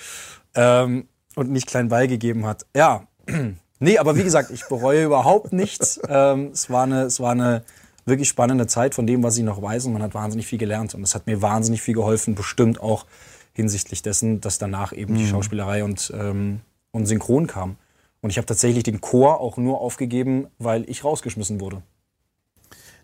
ähm, 0.55 1.07
und 1.35 1.51
nicht 1.51 1.67
klein 1.67 1.89
beigegeben 1.89 2.45
hat. 2.45 2.65
Ja, 2.75 3.07
nee, 3.79 3.97
aber 3.99 4.15
wie 4.15 4.23
gesagt, 4.23 4.49
ich 4.51 4.65
bereue 4.67 5.03
überhaupt 5.05 5.53
nichts. 5.53 5.99
Ähm, 6.09 6.49
es, 6.53 6.69
war 6.71 6.83
eine, 6.83 7.03
es 7.03 7.19
war 7.19 7.31
eine 7.33 7.63
wirklich 8.05 8.29
spannende 8.29 8.67
Zeit 8.67 8.95
von 8.95 9.07
dem, 9.07 9.23
was 9.23 9.37
ich 9.37 9.43
noch 9.43 9.61
weiß 9.61 9.85
und 9.85 9.93
man 9.93 10.01
hat 10.01 10.13
wahnsinnig 10.13 10.47
viel 10.47 10.59
gelernt 10.59 10.93
und 10.93 11.03
es 11.03 11.15
hat 11.15 11.27
mir 11.27 11.41
wahnsinnig 11.41 11.81
viel 11.81 11.93
geholfen, 11.93 12.35
bestimmt 12.35 12.81
auch 12.81 13.05
hinsichtlich 13.53 14.01
dessen, 14.01 14.41
dass 14.41 14.57
danach 14.57 14.93
eben 14.93 15.13
mhm. 15.13 15.17
die 15.17 15.27
Schauspielerei 15.27 15.83
und, 15.83 16.11
ähm, 16.15 16.61
und 16.91 17.05
Synchron 17.05 17.47
kam. 17.47 17.77
Und 18.21 18.29
ich 18.29 18.37
habe 18.37 18.45
tatsächlich 18.45 18.83
den 18.83 19.01
Chor 19.01 19.41
auch 19.41 19.57
nur 19.57 19.81
aufgegeben, 19.81 20.47
weil 20.57 20.89
ich 20.89 21.03
rausgeschmissen 21.03 21.59
wurde. 21.59 21.83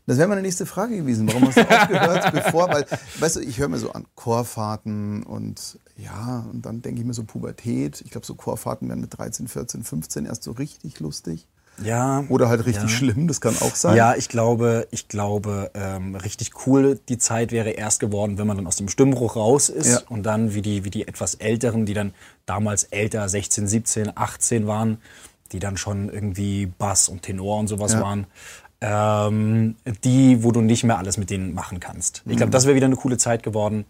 Das 0.09 0.17
wäre 0.17 0.27
meine 0.27 0.41
nächste 0.41 0.65
Frage 0.65 0.97
gewesen. 0.97 1.27
Warum 1.27 1.45
hast 1.45 1.57
du 1.57 1.69
aufgehört, 1.69 2.31
bevor? 2.33 2.69
Weil, 2.69 2.85
weißt 3.19 3.35
du, 3.35 3.41
ich 3.41 3.59
höre 3.59 3.67
mir 3.67 3.77
so 3.77 3.91
an 3.91 4.07
Chorfahrten 4.15 5.21
und 5.21 5.77
ja, 5.97 6.47
und 6.51 6.65
dann 6.65 6.81
denke 6.81 7.01
ich 7.01 7.05
mir 7.05 7.13
so 7.13 7.25
Pubertät. 7.25 8.01
Ich 8.01 8.09
glaube, 8.09 8.25
so 8.25 8.33
Chorfahrten 8.33 8.87
werden 8.89 9.01
mit 9.01 9.15
13, 9.15 9.47
14, 9.47 9.83
15 9.83 10.25
erst 10.25 10.43
so 10.43 10.51
richtig 10.53 10.99
lustig. 10.99 11.47
Ja. 11.83 12.23
Oder 12.29 12.49
halt 12.49 12.65
richtig 12.65 12.83
ja. 12.83 12.89
schlimm, 12.89 13.27
das 13.27 13.41
kann 13.41 13.55
auch 13.61 13.75
sein. 13.75 13.95
Ja, 13.95 14.15
ich 14.15 14.29
glaube, 14.29 14.87
ich 14.91 15.07
glaube, 15.07 15.71
ähm, 15.73 16.15
richtig 16.15 16.51
cool 16.65 16.99
die 17.09 17.17
Zeit 17.17 17.51
wäre 17.51 17.71
erst 17.71 17.99
geworden, 17.99 18.37
wenn 18.37 18.47
man 18.47 18.57
dann 18.57 18.67
aus 18.67 18.75
dem 18.75 18.89
Stimmbruch 18.89 19.35
raus 19.35 19.69
ist 19.69 19.91
ja. 19.91 20.01
und 20.09 20.23
dann 20.23 20.53
wie 20.53 20.61
die, 20.61 20.83
wie 20.83 20.89
die 20.89 21.07
etwas 21.07 21.35
Älteren, 21.35 21.85
die 21.85 21.93
dann 21.93 22.13
damals 22.45 22.83
älter, 22.83 23.27
16, 23.27 23.67
17, 23.67 24.11
18 24.15 24.67
waren, 24.67 24.97
die 25.51 25.59
dann 25.59 25.77
schon 25.77 26.09
irgendwie 26.09 26.65
Bass 26.65 27.09
und 27.09 27.23
Tenor 27.23 27.59
und 27.59 27.67
sowas 27.67 27.93
ja. 27.93 28.01
waren, 28.01 28.27
ähm, 28.81 29.75
die, 30.03 30.43
wo 30.43 30.51
du 30.51 30.61
nicht 30.61 30.83
mehr 30.83 30.97
alles 30.97 31.17
mit 31.17 31.29
denen 31.29 31.53
machen 31.53 31.79
kannst. 31.79 32.23
Ich 32.25 32.37
glaube, 32.37 32.47
mhm. 32.47 32.51
das 32.51 32.65
wäre 32.65 32.75
wieder 32.75 32.85
eine 32.85 32.95
coole 32.95 33.17
Zeit 33.17 33.43
geworden. 33.43 33.85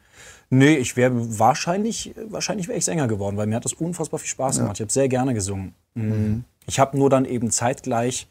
Nee, 0.50 0.78
ich 0.78 0.98
wäre 0.98 1.12
wahrscheinlich, 1.40 2.16
wahrscheinlich 2.28 2.68
wäre 2.68 2.78
ich 2.78 2.86
Sänger 2.86 3.08
geworden, 3.08 3.38
weil 3.38 3.46
mir 3.46 3.56
hat 3.56 3.66
das 3.66 3.74
unfassbar 3.74 4.20
viel 4.20 4.30
Spaß 4.30 4.58
gemacht. 4.58 4.78
Ich 4.78 4.82
habe 4.82 4.92
sehr 4.92 5.08
gerne 5.08 5.36
gesungen. 5.36 5.76
Mhm. 5.94 6.44
Ich 6.70 6.80
habe 6.80 6.98
nur 6.98 7.10
dann 7.10 7.26
eben 7.26 7.50
zeitgleich 7.50 8.28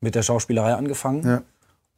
mit 0.00 0.14
der 0.14 0.22
Schauspielerei 0.22 0.74
angefangen. 0.74 1.26
Ja. 1.26 1.42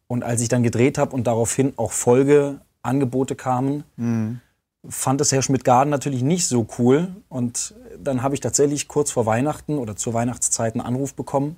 Und 0.06 0.22
als 0.22 0.40
ich 0.40 0.48
dann 0.48 0.62
gedreht 0.62 0.96
habe 0.96 1.14
und 1.14 1.26
daraufhin 1.26 1.74
auch 1.76 1.92
Folgeangebote 1.92 3.34
kamen, 3.34 3.84
mhm. 3.96 4.40
fand 4.88 5.20
das 5.20 5.32
Herr 5.32 5.42
Schmidt-Garden 5.42 5.90
natürlich 5.90 6.22
nicht 6.22 6.46
so 6.46 6.66
cool. 6.78 7.08
Und 7.28 7.74
dann 7.98 8.22
habe 8.22 8.34
ich 8.34 8.40
tatsächlich 8.40 8.86
kurz 8.86 9.10
vor 9.10 9.26
Weihnachten 9.26 9.78
oder 9.78 9.96
zur 9.96 10.14
Weihnachtszeit 10.14 10.74
einen 10.74 10.86
Anruf 10.86 11.14
bekommen, 11.14 11.56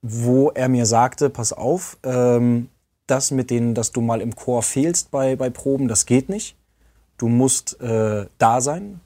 wo 0.00 0.50
er 0.50 0.68
mir 0.68 0.86
sagte, 0.86 1.28
pass 1.28 1.52
auf, 1.52 1.98
ähm, 2.02 2.70
das 3.06 3.30
mit 3.32 3.50
denen, 3.50 3.74
dass 3.74 3.92
du 3.92 4.00
mal 4.00 4.20
im 4.20 4.34
Chor 4.34 4.62
fehlst 4.62 5.10
bei, 5.10 5.36
bei 5.36 5.50
Proben, 5.50 5.88
das 5.88 6.06
geht 6.06 6.30
nicht. 6.30 6.56
Du 7.18 7.28
musst 7.28 7.80
äh, 7.82 8.26
da 8.38 8.60
sein, 8.62 9.00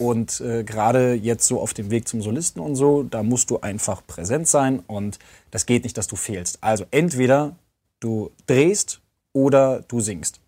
und 0.00 0.40
äh, 0.40 0.64
gerade 0.64 1.12
jetzt 1.12 1.46
so 1.46 1.60
auf 1.60 1.74
dem 1.74 1.90
Weg 1.90 2.08
zum 2.08 2.22
Solisten 2.22 2.60
und 2.60 2.74
so, 2.74 3.02
da 3.02 3.22
musst 3.22 3.50
du 3.50 3.60
einfach 3.60 4.02
präsent 4.06 4.48
sein 4.48 4.80
und 4.86 5.18
das 5.50 5.66
geht 5.66 5.84
nicht, 5.84 5.98
dass 5.98 6.06
du 6.06 6.16
fehlst. 6.16 6.58
Also 6.62 6.86
entweder 6.90 7.54
du 8.00 8.30
drehst 8.46 9.02
oder 9.34 9.84
du 9.86 10.00
singst. 10.00 10.40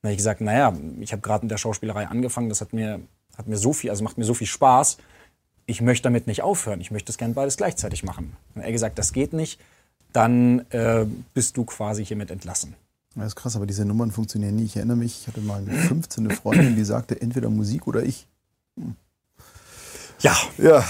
Dann 0.00 0.10
habe 0.10 0.12
ich 0.12 0.18
gesagt, 0.18 0.40
naja, 0.40 0.72
ich 1.00 1.10
habe 1.10 1.22
gerade 1.22 1.44
mit 1.44 1.50
der 1.50 1.58
Schauspielerei 1.58 2.06
angefangen, 2.06 2.48
das 2.48 2.60
hat 2.60 2.72
mir, 2.72 3.00
hat 3.36 3.48
mir 3.48 3.56
so 3.56 3.72
viel, 3.72 3.90
also 3.90 4.04
macht 4.04 4.16
mir 4.16 4.24
so 4.24 4.34
viel 4.34 4.46
Spaß. 4.46 4.98
Ich 5.66 5.80
möchte 5.80 6.04
damit 6.04 6.28
nicht 6.28 6.42
aufhören. 6.42 6.80
Ich 6.80 6.92
möchte 6.92 7.10
es 7.10 7.18
gerne 7.18 7.34
beides 7.34 7.56
gleichzeitig 7.56 8.04
machen. 8.04 8.36
Dann 8.54 8.62
hat 8.62 8.68
er 8.68 8.72
gesagt, 8.72 8.98
das 8.98 9.12
geht 9.12 9.32
nicht. 9.32 9.58
Dann 10.12 10.60
äh, 10.70 11.04
bist 11.32 11.56
du 11.56 11.64
quasi 11.64 12.04
hiermit 12.04 12.30
entlassen. 12.30 12.74
Das 13.16 13.28
ist 13.28 13.36
krass, 13.36 13.56
aber 13.56 13.66
diese 13.66 13.84
Nummern 13.84 14.12
funktionieren 14.12 14.54
nie. 14.54 14.64
Ich 14.64 14.76
erinnere 14.76 14.98
mich, 14.98 15.22
ich 15.22 15.26
hatte 15.26 15.40
mal 15.40 15.58
eine 15.58 15.72
15. 15.72 16.30
Freundin, 16.30 16.76
die 16.76 16.84
sagte, 16.84 17.20
entweder 17.20 17.50
Musik 17.50 17.88
oder 17.88 18.04
ich. 18.04 18.28
Ja. 20.20 20.36
Ja. 20.58 20.84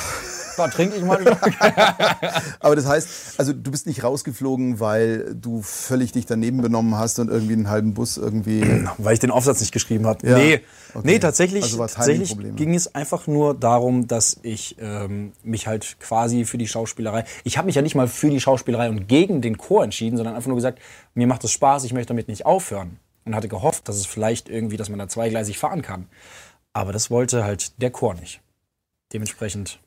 Da 0.57 0.69
trinke 0.69 0.97
ich 0.97 1.03
mal. 1.03 1.25
Aber 2.61 2.76
das 2.76 2.87
heißt, 2.87 3.09
also 3.38 3.53
du 3.53 3.71
bist 3.71 3.87
nicht 3.87 4.05
rausgeflogen, 4.05 4.81
weil 4.81 5.35
du 5.35 5.62
völlig 5.62 6.12
dich 6.12 6.26
daneben 6.26 6.62
benommen 6.62 6.97
hast 6.97 7.19
und 7.19 7.29
irgendwie 7.29 7.55
einen 7.55 7.69
halben 7.69 7.95
Bus 7.95 8.17
irgendwie. 8.17 8.62
Weil 8.99 9.14
ich 9.14 9.21
den 9.21 9.31
Aufsatz 9.31 9.61
nicht 9.61 9.73
geschrieben 9.73 10.07
habe. 10.07 10.26
Ja. 10.26 10.37
Nee, 10.37 10.61
okay. 10.95 11.03
nee, 11.05 11.19
tatsächlich, 11.19 11.64
also 11.64 11.79
tatsächlich 11.79 12.37
ging 12.57 12.75
es 12.75 12.95
einfach 12.95 13.26
nur 13.26 13.55
darum, 13.55 14.07
dass 14.07 14.38
ich 14.43 14.76
ähm, 14.79 15.33
mich 15.43 15.67
halt 15.67 15.97
quasi 16.00 16.45
für 16.45 16.59
die 16.59 16.69
Schauspielerei. 16.69 17.25
Ich 17.43 17.59
habe 17.59 17.67
mich 17.67 17.75
ja 17.75 17.83
nicht 17.83 17.95
mal 17.95 18.09
für 18.09 18.31
die 18.31 18.41
Schauspielerei 18.41 18.88
und 18.88 19.09
gegen 19.09 19.41
den 19.41 19.59
Chor 19.59 19.85
entschieden, 19.85 20.17
sondern 20.17 20.37
einfach 20.37 20.49
nur 20.49 20.57
gesagt, 20.57 20.79
mir 21.14 21.26
macht 21.26 21.45
es 21.45 21.50
Spaß, 21.50 21.85
ich 21.85 21.93
möchte 21.93 22.09
damit 22.09 22.29
nicht 22.29 22.47
aufhören. 22.47 22.99
Und 23.26 23.35
hatte 23.35 23.49
gehofft, 23.49 23.88
dass 23.88 23.97
es 23.97 24.05
vielleicht 24.05 24.50
irgendwie, 24.50 24.76
dass 24.76 24.91
man 24.91 24.99
da 24.99 25.09
zweigleisig 25.09 25.59
fahren 25.59 25.81
kann. 25.81 26.09
Aber 26.75 26.93
das 26.93 27.11
wollte 27.11 27.45
halt 27.45 27.81
der 27.81 27.90
Chor 27.90 28.14
nicht. 28.14 28.43
Dementsprechend. 29.12 29.78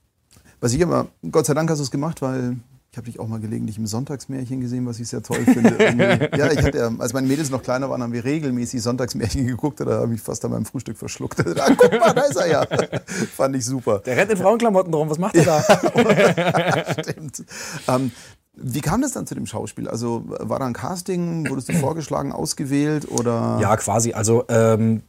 Was 0.60 0.74
ich 0.74 0.80
immer, 0.80 1.08
Gott 1.30 1.46
sei 1.46 1.54
Dank 1.54 1.70
hast 1.70 1.78
du 1.78 1.84
es 1.84 1.92
gemacht, 1.92 2.22
weil 2.22 2.58
ich 2.92 2.98
habe 2.98 3.06
dich 3.06 3.20
auch 3.20 3.28
mal 3.28 3.40
gelegentlich 3.40 3.78
im 3.78 3.86
Sonntagsmärchen 3.86 4.62
gesehen, 4.62 4.88
was 4.88 5.00
ich 5.00 5.10
sehr 5.10 5.22
toll 5.22 5.44
finde. 5.44 6.30
ja, 6.38 6.52
ich 6.52 6.64
hatte 6.64 6.78
ja, 6.78 6.92
als 6.98 7.14
meine 7.14 7.28
Mädels 7.28 7.50
noch 7.50 7.62
kleiner 7.62 7.90
waren, 7.90 8.02
haben 8.02 8.14
wir 8.14 8.24
regelmäßig 8.24 8.82
Sonntagsmärchen 8.82 9.46
geguckt. 9.46 9.82
Da 9.82 9.86
habe 9.86 10.16
ich 10.16 10.22
fast 10.22 10.44
an 10.46 10.52
meinem 10.52 10.66
Frühstück 10.66 10.98
verschluckt. 10.98 11.46
ah, 11.60 11.76
guck 11.78 11.92
mal, 11.92 12.14
da 12.14 12.22
ist 12.22 12.38
er 12.38 12.48
ja. 12.48 12.66
Fand 13.36 13.56
ich 13.56 13.66
super. 13.66 14.00
Der 14.00 14.16
rennt 14.16 14.32
in 14.32 14.38
Frauenklamotten 14.38 14.94
rum. 14.94 15.10
Was 15.10 15.20
macht 15.20 15.36
er 15.36 15.46
da? 15.46 17.04
Stimmt. 17.04 17.44
Ähm, 17.88 18.12
wie 18.56 18.82
kam 18.82 19.02
das 19.02 19.12
dann 19.12 19.28
zu 19.28 19.36
dem 19.36 19.46
Schauspiel? 19.46 19.88
Also 19.88 20.24
war 20.26 20.58
da 20.58 20.66
ein 20.66 20.74
Casting? 20.74 21.48
Wurdest 21.50 21.70
du 21.70 21.74
vorgeschlagen, 21.74 22.32
ausgewählt 22.32 23.12
oder? 23.12 23.60
Ja, 23.62 23.76
quasi. 23.76 24.14
Also 24.14 24.46
ähm, 24.48 25.04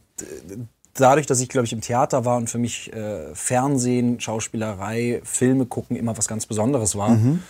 dadurch, 1.01 1.25
dass 1.25 1.39
ich, 1.39 1.49
glaube 1.49 1.65
ich, 1.65 1.73
im 1.73 1.81
Theater 1.81 2.25
war 2.25 2.37
und 2.37 2.49
für 2.49 2.57
mich 2.57 2.93
äh, 2.93 3.33
Fernsehen, 3.33 4.19
Schauspielerei, 4.19 5.21
Filme 5.23 5.65
gucken 5.65 5.95
immer 5.95 6.17
was 6.17 6.27
ganz 6.27 6.45
Besonderes 6.45 6.95
war. 6.95 7.09
Mhm. 7.09 7.43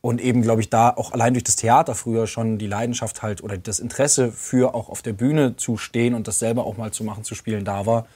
Und 0.00 0.20
eben, 0.20 0.42
glaube 0.42 0.60
ich, 0.60 0.68
da 0.68 0.90
auch 0.90 1.12
allein 1.12 1.34
durch 1.34 1.44
das 1.44 1.54
Theater 1.54 1.94
früher 1.94 2.26
schon 2.26 2.58
die 2.58 2.66
Leidenschaft 2.66 3.22
halt 3.22 3.42
oder 3.42 3.56
das 3.56 3.78
Interesse 3.78 4.32
für 4.32 4.74
auch 4.74 4.88
auf 4.88 5.00
der 5.00 5.12
Bühne 5.12 5.56
zu 5.56 5.76
stehen 5.76 6.14
und 6.14 6.26
das 6.26 6.40
selber 6.40 6.66
auch 6.66 6.76
mal 6.76 6.90
zu 6.90 7.04
machen, 7.04 7.22
zu 7.22 7.36
spielen 7.36 7.64
da 7.64 7.86
war. 7.86 8.06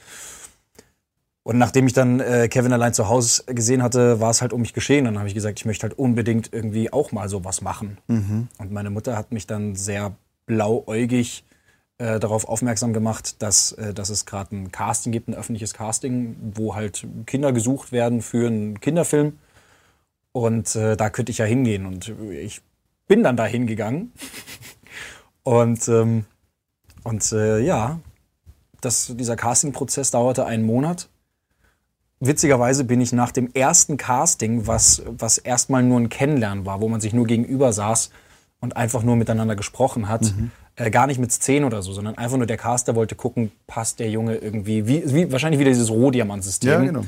Und 1.45 1.59
nachdem 1.59 1.87
ich 1.87 1.93
dann 1.93 2.19
äh, 2.19 2.49
Kevin 2.49 2.73
allein 2.73 2.93
zu 2.93 3.09
Hause 3.09 3.45
gesehen 3.47 3.85
hatte, 3.85 4.19
war 4.19 4.31
es 4.31 4.43
halt 4.43 4.53
um 4.53 4.63
mich 4.63 4.73
geschehen. 4.73 5.05
Dann 5.05 5.17
habe 5.17 5.29
ich 5.29 5.35
gesagt, 5.35 5.61
ich 5.61 5.65
möchte 5.65 5.85
halt 5.85 5.97
unbedingt 5.97 6.53
irgendwie 6.53 6.93
auch 6.93 7.13
mal 7.13 7.29
sowas 7.29 7.61
machen. 7.61 7.99
Mhm. 8.09 8.49
Und 8.59 8.73
meine 8.73 8.91
Mutter 8.91 9.17
hat 9.17 9.31
mich 9.31 9.47
dann 9.47 9.77
sehr 9.77 10.17
blauäugig 10.47 11.45
äh, 11.99 12.21
darauf 12.21 12.47
aufmerksam 12.47 12.93
gemacht, 12.93 13.43
dass, 13.43 13.73
äh, 13.73 13.95
dass 13.95 14.11
es 14.11 14.27
gerade 14.27 14.55
ein 14.55 14.71
Casting 14.71 15.13
gibt, 15.13 15.29
ein 15.29 15.35
öffentliches 15.35 15.73
Casting, 15.73 16.37
wo 16.55 16.75
halt 16.75 17.07
Kinder 17.27 17.53
gesucht 17.53 17.93
werden 17.93 18.21
für 18.21 18.47
einen 18.47 18.81
Kinderfilm. 18.81 19.39
Und 20.33 20.77
äh, 20.77 20.97
da 20.97 21.09
könnte 21.09 21.33
ich 21.33 21.39
ja 21.39 21.47
hingehen. 21.47 21.87
Und 21.87 22.13
ich 22.31 22.61
bin 23.07 23.23
dann 23.23 23.37
da 23.37 23.47
hingegangen. 23.47 24.13
und 25.43 25.89
ähm, 25.89 26.27
und 27.03 27.31
äh, 27.33 27.61
ja, 27.61 28.01
das, 28.81 29.13
dieser 29.15 29.37
Casting-Prozess 29.37 30.11
dauerte 30.11 30.45
einen 30.45 30.67
Monat. 30.67 31.09
Witzigerweise 32.19 32.83
bin 32.83 33.01
ich 33.01 33.13
nach 33.13 33.31
dem 33.31 33.53
ersten 33.55 33.97
Casting, 33.97 34.67
was, 34.67 35.03
was 35.07 35.39
erstmal 35.39 35.85
nur 35.85 36.01
ein 36.01 36.09
Kennenlernen 36.09 36.67
war, 36.67 36.81
wo 36.81 36.89
man 36.89 37.01
sich 37.01 37.13
nur 37.13 37.27
gegenüber 37.27 37.73
saß 37.73 38.11
und 38.61 38.77
einfach 38.77 39.05
nur 39.05 39.15
miteinander 39.15 39.55
gesprochen 39.55 40.09
hat, 40.09 40.25
mhm 40.25 40.51
äh, 40.77 40.91
gar 40.91 41.07
nicht 41.07 41.19
mit 41.19 41.33
Szenen 41.33 41.65
oder 41.65 41.83
so, 41.83 41.93
sondern 41.93 42.17
einfach 42.17 42.37
nur 42.37 42.47
der 42.47 42.57
Caster 42.57 42.95
wollte 42.95 43.15
gucken, 43.15 43.51
passt 43.67 43.99
der 43.99 44.11
Junge 44.11 44.37
irgendwie, 44.37 44.87
wie, 44.87 45.15
wie 45.15 45.33
wahrscheinlich 45.33 45.59
wieder 45.59 45.71
dieses 45.71 45.91
Rohdiamant-System. 45.91 46.71
Ja, 46.71 46.81
genau. 46.81 47.05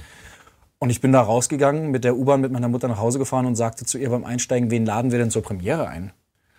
Und 0.79 0.91
ich 0.91 1.01
bin 1.01 1.13
da 1.13 1.21
rausgegangen, 1.21 1.91
mit 1.91 2.05
der 2.05 2.17
U-Bahn 2.17 2.41
mit 2.41 2.53
meiner 2.53 2.69
Mutter 2.69 2.89
nach 2.89 2.99
Hause 2.99 3.19
gefahren 3.19 3.47
und 3.47 3.57
sagte 3.57 3.85
zu 3.85 3.99
ihr 3.99 4.11
beim 4.11 4.25
Einsteigen, 4.25 4.71
wen 4.71 4.87
laden 4.87 5.11
wir 5.11 5.19
denn 5.19 5.31
zur 5.31 5.43
Premiere 5.43 5.89
ein? 5.89 6.13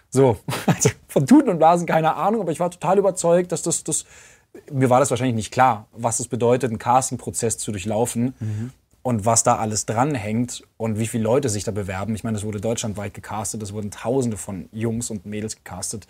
So, 0.10 0.38
also 0.66 0.90
von 1.08 1.26
Tuten 1.26 1.50
und 1.50 1.58
Blasen 1.58 1.88
keine 1.88 2.16
Ahnung, 2.16 2.42
aber 2.42 2.52
ich 2.52 2.60
war 2.60 2.70
total 2.70 2.98
überzeugt, 2.98 3.52
dass 3.52 3.62
das, 3.62 3.84
das 3.84 4.06
mir 4.72 4.90
war 4.90 5.00
das 5.00 5.10
wahrscheinlich 5.10 5.36
nicht 5.36 5.52
klar, 5.52 5.88
was 5.94 6.20
es 6.20 6.28
bedeutet, 6.28 6.70
einen 6.70 6.80
Casting-Prozess 6.80 7.58
zu 7.58 7.72
durchlaufen 7.72 8.34
mhm. 8.40 8.72
und 9.04 9.26
was 9.26 9.44
da 9.44 9.58
alles 9.58 9.86
dranhängt 9.86 10.64
und 10.78 11.00
wie 11.00 11.08
viele 11.08 11.24
Leute 11.24 11.50
sich 11.50 11.64
da 11.64 11.72
bewerben. 11.72 12.16
Ich 12.16 12.24
meine, 12.24 12.38
es 12.38 12.44
wurde 12.44 12.60
deutschlandweit 12.60 13.14
gecastet, 13.14 13.62
es 13.62 13.74
wurden 13.74 13.92
Tausende 13.92 14.38
von 14.38 14.68
Jungs 14.72 15.12
und 15.12 15.26
Mädels 15.26 15.56
gecastet. 15.56 16.08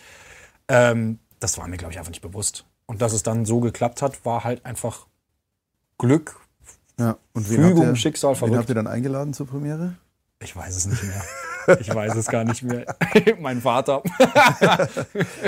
Ähm, 0.70 1.20
das 1.40 1.58
war 1.58 1.68
mir, 1.68 1.78
glaube 1.78 1.92
ich, 1.92 2.00
einfach 2.00 2.12
nicht 2.12 2.22
bewusst. 2.22 2.66
Und 2.86 3.02
dass 3.02 3.14
es 3.14 3.24
dann 3.24 3.46
so 3.46 3.60
geklappt 3.60 4.02
hat, 4.02 4.26
war 4.26 4.44
halt 4.44 4.66
einfach 4.66 5.08
Glück, 5.98 6.40
ja, 6.98 7.18
und 7.34 7.48
Fügung, 7.48 7.88
ihr, 7.88 7.96
Schicksal, 7.96 8.36
verrückt. 8.36 8.54
Wen 8.54 8.60
habt 8.60 8.70
ihr 8.70 8.76
dann 8.76 8.88
eingeladen 8.88 9.34
zur 9.34 9.48
Premiere? 9.48 9.96
Ich 10.42 10.56
weiß 10.56 10.76
es 10.76 10.86
nicht 10.86 11.04
mehr. 11.04 11.22
Ich 11.80 11.94
weiß 11.94 12.16
es 12.16 12.28
gar 12.28 12.46
nicht 12.46 12.64
mehr. 12.64 12.96
mein 13.40 13.62
Vater. 13.62 14.02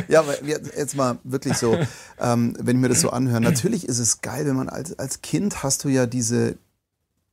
ja, 0.07 0.19
aber 0.19 0.35
jetzt 0.43 0.95
mal 0.95 1.17
wirklich 1.23 1.57
so, 1.57 1.77
ähm, 2.19 2.55
wenn 2.59 2.75
ich 2.75 2.81
mir 2.81 2.89
das 2.89 3.01
so 3.01 3.09
anhöre, 3.09 3.41
natürlich 3.41 3.87
ist 3.87 3.97
es 3.97 4.21
geil, 4.21 4.45
wenn 4.45 4.55
man 4.55 4.69
als, 4.69 4.97
als 4.99 5.21
Kind 5.21 5.63
hast 5.63 5.83
du 5.83 5.89
ja 5.89 6.05
diese, 6.05 6.57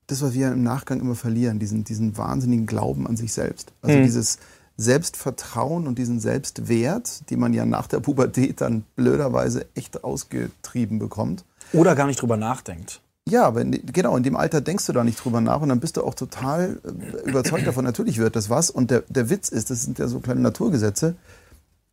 das, 0.07 0.23
was 0.23 0.33
wir 0.33 0.49
im 0.53 0.63
Nachgang 0.63 1.01
immer 1.01 1.17
verlieren, 1.17 1.59
diesen, 1.59 1.85
diesen 1.85 2.17
wahnsinnigen 2.17 2.67
Glauben 2.67 3.07
an 3.07 3.17
sich 3.17 3.33
selbst. 3.33 3.73
Also 3.83 3.99
mhm. 3.99 4.05
dieses, 4.05 4.39
Selbstvertrauen 4.79 5.87
und 5.89 5.99
diesen 5.99 6.21
Selbstwert, 6.21 7.29
den 7.31 7.41
man 7.41 7.53
ja 7.53 7.67
nach 7.67 7.89
der 7.89 7.99
Pubertät 7.99 8.61
dann 8.61 8.85
blöderweise 8.95 9.67
echt 9.75 10.05
ausgetrieben 10.05 11.01
bekommt. 11.01 11.45
Oder 11.73 11.95
gar 11.97 12.07
nicht 12.07 12.23
drüber 12.23 12.37
nachdenkt. 12.37 13.03
Ja, 13.29 13.45
aber 13.45 13.61
in, 13.61 13.73
genau, 13.93 14.17
in 14.17 14.23
dem 14.23 14.37
Alter 14.37 14.61
denkst 14.61 14.87
du 14.87 14.93
da 14.93 15.05
nicht 15.05 15.23
drüber 15.23 15.41
nach 15.41 15.61
und 15.61 15.69
dann 15.69 15.81
bist 15.81 15.97
du 15.97 16.05
auch 16.05 16.15
total 16.15 16.81
äh, 16.85 17.29
überzeugt 17.29 17.67
davon, 17.67 17.85
natürlich 17.85 18.19
wird 18.19 18.37
das 18.37 18.49
was. 18.49 18.71
Und 18.71 18.91
der, 18.91 19.03
der 19.09 19.29
Witz 19.29 19.49
ist, 19.51 19.69
das 19.71 19.83
sind 19.83 19.99
ja 19.99 20.09
so 20.09 20.21
kleine 20.21 20.41
Naturgesetze, 20.41 21.17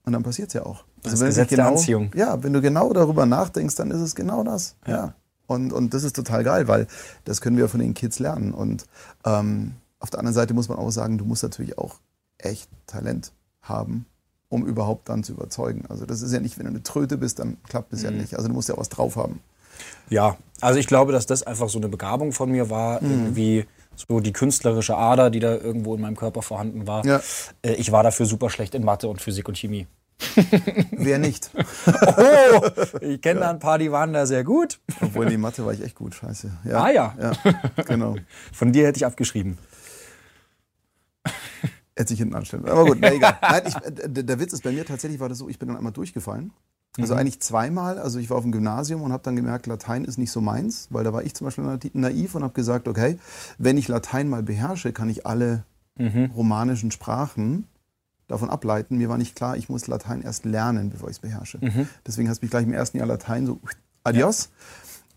Und 0.05 0.13
dann 0.13 0.23
passiert 0.23 0.49
es 0.49 0.53
ja 0.53 0.65
auch. 0.65 0.85
Das 1.01 1.13
ist 1.13 1.19
wenn 1.19 1.27
Gesetz 1.27 1.49
du 1.49 1.55
der 1.55 1.65
genau, 1.65 1.77
Anziehung. 1.77 2.11
Ja, 2.15 2.41
wenn 2.43 2.53
du 2.53 2.61
genau 2.61 2.93
darüber 2.93 3.25
nachdenkst, 3.25 3.75
dann 3.75 3.91
ist 3.91 3.99
es 3.99 4.15
genau 4.15 4.43
das. 4.43 4.75
Ja. 4.87 5.15
Und, 5.47 5.73
und 5.73 5.93
das 5.93 6.03
ist 6.03 6.15
total 6.15 6.43
geil, 6.43 6.67
weil 6.67 6.87
das 7.25 7.41
können 7.41 7.57
wir 7.57 7.67
von 7.67 7.79
den 7.79 7.95
Kids 7.95 8.19
lernen. 8.19 8.53
Und 8.53 8.85
ähm, 9.25 9.73
auf 9.99 10.11
der 10.11 10.19
anderen 10.19 10.35
Seite 10.35 10.53
muss 10.53 10.69
man 10.69 10.77
auch 10.77 10.91
sagen, 10.91 11.17
du 11.17 11.25
musst 11.25 11.43
natürlich 11.43 11.77
auch 11.77 11.95
echt 12.45 12.69
Talent 12.87 13.31
haben, 13.61 14.05
um 14.49 14.65
überhaupt 14.65 15.09
dann 15.09 15.23
zu 15.23 15.33
überzeugen. 15.33 15.85
Also 15.89 16.05
das 16.05 16.21
ist 16.21 16.31
ja 16.31 16.39
nicht, 16.39 16.57
wenn 16.57 16.65
du 16.65 16.71
eine 16.71 16.83
Tröte 16.83 17.17
bist, 17.17 17.39
dann 17.39 17.57
klappt 17.67 17.93
es 17.93 18.03
ja 18.03 18.11
Mhm. 18.11 18.17
nicht. 18.17 18.35
Also 18.35 18.47
du 18.47 18.53
musst 18.53 18.69
ja 18.69 18.77
was 18.77 18.89
drauf 18.89 19.15
haben. 19.15 19.39
Ja, 20.09 20.37
also 20.61 20.79
ich 20.79 20.87
glaube, 20.87 21.11
dass 21.11 21.25
das 21.25 21.43
einfach 21.43 21.67
so 21.69 21.79
eine 21.79 21.89
Begabung 21.89 22.31
von 22.31 22.49
mir 22.51 22.69
war, 22.69 23.01
Mhm. 23.03 23.09
irgendwie 23.11 23.65
so 23.95 24.19
die 24.19 24.33
künstlerische 24.33 24.95
Ader, 24.97 25.29
die 25.29 25.39
da 25.39 25.55
irgendwo 25.55 25.95
in 25.95 26.01
meinem 26.01 26.15
Körper 26.17 26.41
vorhanden 26.41 26.85
war. 26.87 27.05
Ja. 27.05 27.21
Äh, 27.61 27.73
Ich 27.73 27.91
war 27.91 28.03
dafür 28.03 28.25
super 28.25 28.49
schlecht 28.49 28.75
in 28.75 28.83
Mathe 28.85 29.07
und 29.07 29.21
Physik 29.21 29.47
und 29.47 29.57
Chemie. 29.57 29.87
Wer 30.91 31.17
nicht? 31.19 31.49
Oh, 31.87 32.61
ich 33.01 33.21
kenne 33.21 33.41
da 33.41 33.49
ein 33.49 33.59
paar, 33.59 33.77
die 33.77 33.91
waren 33.91 34.13
da 34.13 34.25
sehr 34.25 34.43
gut. 34.43 34.79
Obwohl, 35.01 35.25
die 35.27 35.37
Mathe 35.37 35.65
war 35.65 35.73
ich 35.73 35.81
echt 35.81 35.95
gut, 35.95 36.15
scheiße. 36.15 36.51
Ja, 36.65 36.83
Ah, 36.83 36.89
ja. 36.91 37.15
Ja, 37.19 37.31
genau. 37.83 38.15
Von 38.53 38.71
dir 38.71 38.87
hätte 38.87 38.97
ich 38.97 39.05
abgeschrieben. 39.05 39.57
Hätte 41.95 42.09
sich 42.09 42.19
hinten 42.19 42.35
anstellen. 42.35 42.65
Aber 42.67 42.85
gut, 42.85 42.97
na 42.99 43.13
egal. 43.13 43.37
Nein, 43.49 43.63
ich, 43.65 43.75
äh, 43.77 44.09
der 44.09 44.39
Witz 44.39 44.53
ist, 44.53 44.63
bei 44.63 44.71
mir 44.71 44.85
tatsächlich 44.85 45.19
war 45.19 45.29
das 45.29 45.37
so, 45.37 45.47
ich 45.47 45.59
bin 45.59 45.67
dann 45.69 45.77
einmal 45.77 45.93
durchgefallen. 45.93 46.51
Also 46.97 47.13
Mhm. 47.13 47.19
eigentlich 47.19 47.39
zweimal. 47.41 47.99
Also 47.99 48.19
ich 48.19 48.29
war 48.29 48.37
auf 48.37 48.43
dem 48.43 48.51
Gymnasium 48.51 49.01
und 49.01 49.11
habe 49.11 49.23
dann 49.23 49.35
gemerkt, 49.35 49.65
Latein 49.67 50.05
ist 50.05 50.17
nicht 50.17 50.31
so 50.31 50.41
meins, 50.41 50.87
weil 50.91 51.03
da 51.03 51.11
war 51.13 51.23
ich 51.23 51.33
zum 51.33 51.45
Beispiel 51.45 51.77
naiv 51.93 52.35
und 52.35 52.43
habe 52.43 52.53
gesagt, 52.53 52.87
okay, 52.87 53.17
wenn 53.57 53.77
ich 53.77 53.87
Latein 53.87 54.29
mal 54.29 54.43
beherrsche, 54.43 54.91
kann 54.93 55.09
ich 55.09 55.25
alle 55.25 55.63
Mhm. 55.97 56.31
romanischen 56.35 56.91
Sprachen 56.91 57.67
davon 58.27 58.49
ableiten. 58.49 58.97
Mir 58.97 59.07
war 59.07 59.17
nicht 59.17 59.33
klar, 59.35 59.55
ich 59.55 59.69
muss 59.69 59.87
Latein 59.87 60.21
erst 60.21 60.43
lernen, 60.43 60.89
bevor 60.89 61.07
ich 61.09 61.15
es 61.15 61.19
beherrsche. 61.19 61.59
Mhm. 61.61 61.87
Deswegen 62.05 62.27
hast 62.27 62.41
du 62.41 62.45
mich 62.45 62.51
gleich 62.51 62.65
im 62.65 62.73
ersten 62.73 62.97
Jahr 62.97 63.07
Latein 63.07 63.45
so, 63.45 63.59
adios. 64.03 64.49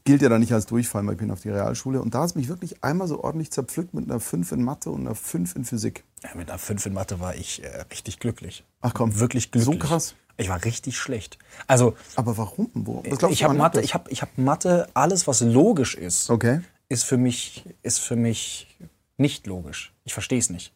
Gilt 0.09 0.23
ja 0.23 0.31
dann 0.31 0.41
nicht 0.41 0.55
als 0.55 0.65
Durchfall, 0.65 1.05
weil 1.05 1.13
ich 1.13 1.19
bin 1.19 1.31
auf 1.31 1.43
die 1.43 1.51
Realschule. 1.51 2.01
Und 2.01 2.15
da 2.15 2.21
hat 2.21 2.31
es 2.31 2.35
mich 2.35 2.49
wirklich 2.49 2.83
einmal 2.83 3.07
so 3.09 3.23
ordentlich 3.23 3.51
zerpflückt 3.51 3.93
mit 3.93 4.11
einer 4.11 4.21
5 4.21 4.53
in 4.53 4.63
Mathe 4.65 4.89
und 4.89 5.03
einer 5.03 5.15
5 5.15 5.55
in 5.55 5.65
Physik. 5.67 6.03
Ja, 6.23 6.31
mit 6.35 6.49
einer 6.49 6.59
5 6.59 6.87
in 6.87 6.95
Mathe 6.95 7.21
war 7.21 7.35
ich 7.35 7.63
äh, 7.63 7.83
richtig 7.91 8.19
glücklich. 8.19 8.65
Ach 8.81 8.95
komm, 8.95 9.21
Wirklich 9.21 9.51
glücklich. 9.51 9.79
So 9.81 9.87
krass. 9.87 10.15
Ich 10.39 10.49
war 10.49 10.65
richtig 10.65 10.97
schlecht. 10.97 11.37
Also, 11.67 11.95
Aber 12.17 12.39
warum? 12.39 12.71
Wo? 12.73 13.03
Ich 13.29 13.45
habe 13.45 13.53
Mathe, 13.53 13.83
ich 13.83 13.93
habe 13.93 14.11
ich 14.11 14.23
hab 14.23 14.39
Mathe, 14.39 14.89
alles 14.95 15.27
was 15.27 15.43
logisch 15.43 15.95
ist? 15.95 16.31
Okay. 16.31 16.63
ist 16.89 17.05
für 17.05 17.19
mich, 17.19 17.67
ist 17.83 17.99
für 17.99 18.17
mich 18.17 18.79
nicht 19.19 19.47
logisch. 19.47 19.93
Ich 20.05 20.15
verstehe 20.15 20.39
es 20.39 20.49
nicht. 20.49 20.73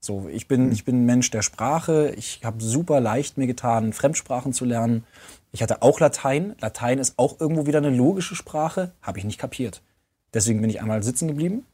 So, 0.00 0.28
ich 0.32 0.48
bin, 0.48 0.66
Hm. 0.66 0.72
ich 0.72 0.86
bin 0.86 1.02
ein 1.02 1.04
Mensch 1.04 1.30
der 1.30 1.42
Sprache. 1.42 2.14
Ich 2.16 2.40
habe 2.42 2.62
super 2.64 3.00
leicht 3.00 3.36
mir 3.36 3.46
getan, 3.46 3.92
Fremdsprachen 3.92 4.54
zu 4.54 4.64
lernen. 4.64 5.04
Ich 5.52 5.62
hatte 5.62 5.82
auch 5.82 6.00
Latein. 6.00 6.56
Latein 6.60 6.98
ist 6.98 7.14
auch 7.18 7.38
irgendwo 7.40 7.66
wieder 7.66 7.78
eine 7.78 7.90
logische 7.90 8.34
Sprache. 8.34 8.92
Habe 9.02 9.18
ich 9.18 9.24
nicht 9.24 9.38
kapiert. 9.38 9.82
Deswegen 10.34 10.60
bin 10.60 10.70
ich 10.70 10.80
einmal 10.80 11.02
sitzen 11.02 11.28
geblieben 11.28 11.66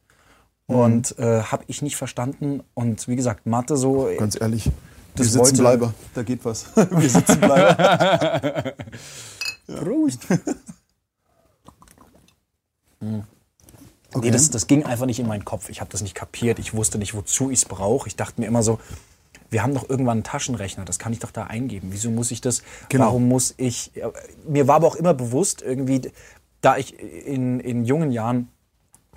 Hm. 0.69 0.77
und 0.77 1.19
äh, 1.19 1.43
habe 1.43 1.65
ich 1.67 1.81
nicht 1.83 1.97
verstanden. 1.97 2.63
Und 2.75 3.09
wie 3.09 3.17
gesagt, 3.17 3.47
Mathe 3.47 3.77
so. 3.77 4.09
Ganz 4.19 4.39
ehrlich. 4.41 4.67
Wir 4.67 4.73
Das 5.25 5.33
sitzen 5.33 5.59
Bleiber. 5.59 5.95
Da 6.15 6.23
geht 6.23 6.45
was. 6.45 6.67
Wir 6.91 7.09
sitzen 7.09 7.41
Bleiber. 7.41 8.75
Prost. 9.67 10.21
Okay. 13.01 13.23
Nee, 14.21 14.31
das, 14.31 14.51
das 14.51 14.67
ging 14.67 14.85
einfach 14.85 15.07
nicht 15.07 15.21
in 15.21 15.27
meinen 15.27 15.45
Kopf. 15.45 15.69
Ich 15.69 15.81
habe 15.81 15.91
das 15.91 16.03
nicht 16.03 16.15
kapiert. 16.15 16.59
Ich 16.59 16.75
wusste 16.75 16.99
nicht, 16.99 17.15
wozu 17.15 17.51
ich 17.51 17.61
es 17.61 17.65
brauche. 17.65 18.09
Ich 18.09 18.17
dachte 18.17 18.41
mir 18.41 18.47
immer 18.47 18.63
so, 18.63 18.79
wir 19.51 19.63
haben 19.63 19.75
doch 19.75 19.89
irgendwann 19.89 20.19
einen 20.19 20.25
Taschenrechner, 20.25 20.85
das 20.85 20.99
kann 20.99 21.13
ich 21.13 21.19
doch 21.21 21.31
da 21.31 21.45
eingeben. 21.45 21.89
Wieso 21.91 22.11
muss 22.11 22.31
ich 22.31 22.41
das? 22.41 22.63
Genau. 22.89 23.07
Warum 23.07 23.29
muss 23.29 23.55
ich? 23.57 23.93
ja, 23.95 24.11
Mir 24.47 24.69
war 24.69 24.77
aber 24.77 24.87
auch 24.87 24.97
immer 24.97 25.15
bewusst, 25.15 25.63
irgendwie, 25.63 26.13
da 26.61 26.77
ich 26.77 26.99
in, 27.01 27.61
in 27.61 27.85
jungen 27.85 28.11
Jahren 28.11 28.49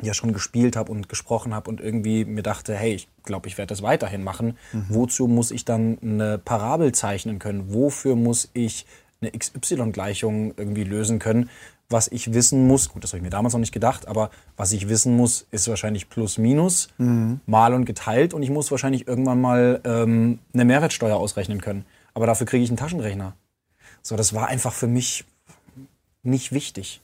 ja 0.01 0.13
schon 0.13 0.33
gespielt 0.33 0.75
habe 0.75 0.91
und 0.91 1.09
gesprochen 1.09 1.53
habe 1.53 1.69
und 1.69 1.81
irgendwie 1.81 2.25
mir 2.25 2.43
dachte, 2.43 2.75
hey, 2.75 2.93
ich 2.93 3.07
glaube, 3.23 3.47
ich 3.47 3.57
werde 3.57 3.67
das 3.67 3.81
weiterhin 3.81 4.23
machen. 4.23 4.57
Wozu 4.89 5.27
muss 5.27 5.51
ich 5.51 5.65
dann 5.65 5.97
eine 6.01 6.37
Parabel 6.37 6.91
zeichnen 6.93 7.39
können? 7.39 7.73
Wofür 7.73 8.15
muss 8.15 8.49
ich 8.53 8.85
eine 9.21 9.31
XY-Gleichung 9.31 10.53
irgendwie 10.57 10.83
lösen 10.83 11.19
können? 11.19 11.49
Was 11.91 12.07
ich 12.07 12.33
wissen 12.33 12.67
muss, 12.67 12.89
gut, 12.89 13.03
das 13.03 13.11
habe 13.11 13.17
ich 13.17 13.23
mir 13.23 13.29
damals 13.29 13.53
noch 13.53 13.59
nicht 13.59 13.73
gedacht, 13.73 14.07
aber 14.07 14.29
was 14.55 14.71
ich 14.71 14.87
wissen 14.87 15.15
muss, 15.17 15.45
ist 15.51 15.67
wahrscheinlich 15.67 16.09
plus 16.09 16.37
minus, 16.37 16.87
mal 17.45 17.73
und 17.73 17.85
geteilt 17.85 18.33
und 18.33 18.43
ich 18.43 18.49
muss 18.49 18.71
wahrscheinlich 18.71 19.07
irgendwann 19.07 19.41
mal 19.41 19.81
ähm, 19.83 20.39
eine 20.53 20.65
Mehrwertsteuer 20.65 21.17
ausrechnen 21.17 21.59
können. 21.59 21.83
Aber 22.13 22.25
dafür 22.25 22.47
kriege 22.47 22.63
ich 22.63 22.69
einen 22.69 22.77
Taschenrechner. 22.77 23.35
So, 24.01 24.15
das 24.15 24.33
war 24.33 24.47
einfach 24.47 24.73
für 24.73 24.87
mich 24.87 25.25
nicht 26.23 26.51
wichtig. 26.53 27.01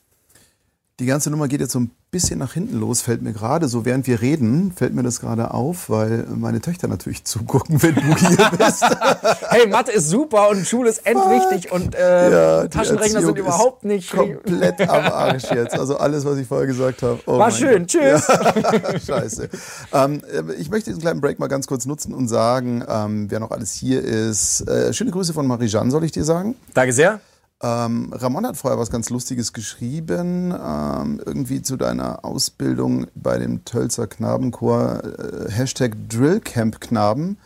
Die 0.99 1.05
ganze 1.05 1.29
Nummer 1.29 1.47
geht 1.47 1.59
jetzt 1.61 1.73
so 1.73 1.79
ein 1.79 1.91
bisschen 2.09 2.39
nach 2.39 2.53
hinten 2.53 2.79
los, 2.79 3.01
fällt 3.01 3.21
mir 3.21 3.31
gerade. 3.31 3.67
So 3.67 3.85
während 3.85 4.07
wir 4.07 4.19
reden, 4.19 4.71
fällt 4.75 4.95
mir 4.95 5.03
das 5.03 5.19
gerade 5.19 5.53
auf, 5.53 5.91
weil 5.91 6.25
meine 6.35 6.59
Töchter 6.59 6.87
natürlich 6.87 7.23
zugucken, 7.23 7.83
wenn 7.83 7.93
du 7.93 8.01
hier 8.01 8.49
bist. 8.57 8.83
hey, 9.49 9.67
Mathe 9.67 9.91
ist 9.91 10.09
super 10.09 10.49
und 10.49 10.65
Schule 10.65 10.89
ist 10.89 11.05
endwichtig 11.05 11.71
und 11.71 11.93
äh, 11.93 12.31
Ja, 12.31 12.67
Taschenrechner 12.67 13.21
sind 13.21 13.37
überhaupt 13.37 13.83
nicht. 13.85 14.09
komplett 14.11 14.81
am 14.89 15.05
Arsch 15.05 15.51
jetzt. 15.51 15.77
Also 15.77 15.97
alles, 15.97 16.25
was 16.25 16.39
ich 16.39 16.47
vorher 16.47 16.65
gesagt 16.65 17.03
habe. 17.03 17.19
Oh 17.27 17.37
War 17.37 17.51
schön, 17.51 17.83
Gott. 17.83 17.89
tschüss. 17.89 18.27
Ja, 18.27 18.99
scheiße. 18.99 19.49
Ähm, 19.93 20.21
ich 20.57 20.71
möchte 20.71 20.89
diesen 20.89 21.01
kleinen 21.01 21.21
Break 21.21 21.37
mal 21.37 21.45
ganz 21.47 21.67
kurz 21.67 21.85
nutzen 21.85 22.11
und 22.11 22.27
sagen, 22.27 22.83
ähm, 22.89 23.29
wer 23.29 23.39
noch 23.39 23.51
alles 23.51 23.71
hier 23.73 24.03
ist. 24.03 24.61
Äh, 24.67 24.91
schöne 24.93 25.11
Grüße 25.11 25.31
von 25.33 25.45
Marie-Jeanne, 25.45 25.91
soll 25.91 26.03
ich 26.05 26.11
dir 26.11 26.23
sagen? 26.23 26.55
Danke 26.73 26.93
sehr. 26.93 27.19
Ähm, 27.61 28.13
Ramon 28.13 28.45
hat 28.45 28.55
vorher 28.55 28.77
was 28.77 28.91
ganz 28.91 29.09
Lustiges 29.09 29.51
geschrieben, 29.51 30.53
ähm, 30.53 31.19
irgendwie 31.25 31.63
zu 31.63 31.75
deiner 31.75 32.23
Ausbildung 32.23 33.07
bei 33.15 33.39
dem 33.39 33.65
Tölzer 33.65 34.05
Knabenchor, 34.05 35.03
äh, 35.03 35.51
Hashtag 35.51 35.95
Drillcamp 36.07 36.79
Knaben, 36.79 37.37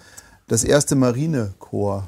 das 0.47 0.65
erste 0.65 0.95
Marinekorps. 0.95 2.07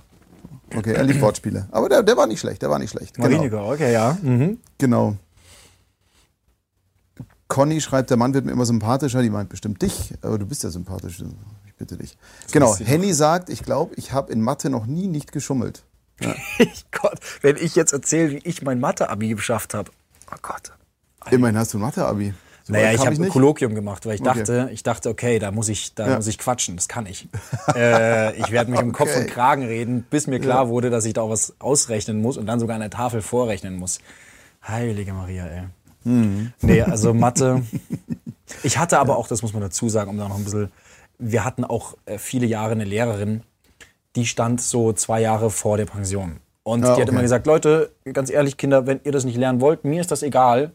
Okay, 0.76 0.94
er 0.94 1.04
liebt 1.04 1.22
Wortspiele. 1.22 1.68
Aber 1.72 1.88
der, 1.88 2.04
der 2.04 2.18
war 2.18 2.28
nicht 2.28 2.42
schlecht, 2.42 2.62
der 2.62 2.70
war 2.70 2.80
nicht 2.80 2.90
schlecht. 2.90 3.16
Genau. 3.16 3.30
Marinekorps, 3.30 3.74
okay, 3.74 3.94
ja. 3.94 4.18
Mhm. 4.22 4.58
Genau. 4.80 5.16
Conny 7.48 7.80
schreibt, 7.80 8.10
der 8.10 8.18
Mann 8.18 8.34
wird 8.34 8.46
mir 8.46 8.52
immer 8.52 8.66
sympathischer. 8.66 9.22
Die 9.22 9.30
meint 9.30 9.48
bestimmt 9.48 9.82
dich, 9.82 10.14
aber 10.22 10.40
du 10.40 10.46
bist 10.46 10.64
ja 10.64 10.72
sympathisch. 10.72 11.24
Ich 11.68 11.76
bitte 11.76 11.98
dich. 11.98 12.18
Genau. 12.52 12.74
ihr 12.74 12.80
doch. 12.80 12.88
Henny 12.88 13.14
sagt, 13.14 13.50
ich 13.50 13.64
glaube, 13.64 13.94
ich 13.96 14.12
habe 14.12 14.34
in 14.34 14.42
Mathe 14.42 14.70
noch 14.70 14.88
nie 14.88 15.08
nicht 15.08 15.32
geschummelt. 15.32 15.84
Gott, 16.92 17.20
wenn 17.42 17.58
ich 17.58 17.76
jetzt 17.76 17.92
erzähle, 17.94 18.32
wie 18.32 18.38
ich 18.44 18.62
mein 18.62 18.80
Mathe-Abi 18.80 19.30
geschafft 19.30 19.74
habe. 19.74 19.92
Oh 20.32 20.38
Gott. 20.42 20.72
Immerhin 21.32 21.58
hast 21.58 21.74
du 21.74 21.78
ein 21.78 21.82
Mathe-Abi. 21.82 22.34
So 22.66 22.72
Naja, 22.72 22.94
ich 22.94 23.06
habe 23.06 23.22
ein. 23.22 23.28
Kolloquium 23.30 23.76
gemacht, 23.76 24.06
weil 24.06 24.16
ich 24.16 24.22
Okay. 24.22 24.40
dachte, 24.40 24.70
ich 24.72 24.84
dachte, 24.84 25.10
okay, 25.10 25.38
da 25.40 25.52
muss 25.52 25.68
ich, 25.68 25.96
da 25.96 26.08
Ja. 26.12 26.16
muss 26.16 26.28
ich 26.28 26.38
quatschen, 26.38 26.76
das 26.78 26.88
kann 26.88 27.06
ich. 27.08 27.28
äh, 27.76 28.34
ich 28.38 28.52
werde 28.52 28.72
mich 28.72 28.82
um 28.82 28.94
Kopf 28.94 29.10
Okay. 29.10 29.20
und 29.22 29.28
Kragen 29.30 29.64
reden, 29.66 30.04
bis 30.10 30.28
mir 30.28 30.40
klar 30.40 30.70
wurde, 30.70 30.90
dass 30.90 31.04
ich 31.04 31.14
da 31.14 31.22
auch 31.24 31.30
was 31.30 31.56
ausrechnen 31.60 32.22
muss 32.22 32.38
und 32.38 32.46
dann 32.46 32.60
sogar 32.62 32.76
an 32.76 32.82
der 32.82 32.90
Tafel 32.90 33.22
vorrechnen 33.22 33.76
muss. 33.76 34.00
Heilige 34.66 35.12
Maria, 35.14 35.46
ey. 35.46 35.64
Mhm. 36.06 36.54
Nee, 36.62 36.82
also 36.84 37.14
Mathe. 37.14 37.64
Ich 38.62 38.78
hatte 38.78 39.00
aber 39.00 39.18
auch, 39.18 39.28
das 39.28 39.42
muss 39.42 39.54
man 39.54 39.62
dazu 39.62 39.90
sagen, 39.90 40.10
um 40.12 40.18
da 40.18 40.28
noch 40.28 40.36
ein 40.38 40.44
bisschen, 40.44 40.72
wir 41.18 41.44
hatten 41.44 41.64
auch 41.64 41.96
äh, 42.06 42.18
viele 42.18 42.46
Jahre 42.46 42.74
eine 42.74 42.84
Lehrerin, 42.84 43.42
die 44.16 44.26
stand 44.26 44.62
so 44.62 44.94
zwei 44.94 45.22
Jahre 45.22 45.50
vor 45.50 45.78
der 45.78 45.86
Pension. 45.86 46.38
Und 46.64 46.86
Ah, 46.86 46.96
die 46.96 47.02
hat 47.02 47.10
immer 47.10 47.22
gesagt, 47.22 47.46
Leute, 47.46 47.92
ganz 48.14 48.30
ehrlich, 48.30 48.58
Kinder, 48.58 48.88
wenn 48.88 49.00
ihr 49.04 49.12
das 49.12 49.26
nicht 49.26 49.38
lernen 49.38 49.60
wollt, 49.60 49.84
mir 49.84 50.00
ist 50.02 50.12
das 50.12 50.24
egal. 50.24 50.72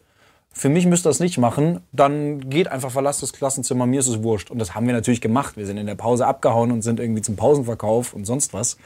Für 0.51 0.69
mich 0.69 0.85
müsst 0.85 1.05
ihr 1.05 1.09
das 1.09 1.19
nicht 1.19 1.37
machen, 1.37 1.79
dann 1.91 2.49
geht 2.49 2.67
einfach, 2.67 2.91
verlasst 2.91 3.21
das 3.23 3.33
Klassenzimmer, 3.33 3.85
mir 3.85 3.99
ist 3.99 4.07
es 4.07 4.23
wurscht. 4.23 4.49
Und 4.51 4.59
das 4.59 4.73
haben 4.75 4.87
wir 4.87 4.93
natürlich 4.93 5.21
gemacht. 5.21 5.57
Wir 5.57 5.65
sind 5.65 5.77
in 5.77 5.85
der 5.85 5.95
Pause 5.95 6.25
abgehauen 6.27 6.71
und 6.71 6.81
sind 6.81 6.99
irgendwie 6.99 7.21
zum 7.21 7.35
Pausenverkauf 7.35 8.13
und 8.13 8.25
sonst 8.25 8.53
was. 8.53 8.77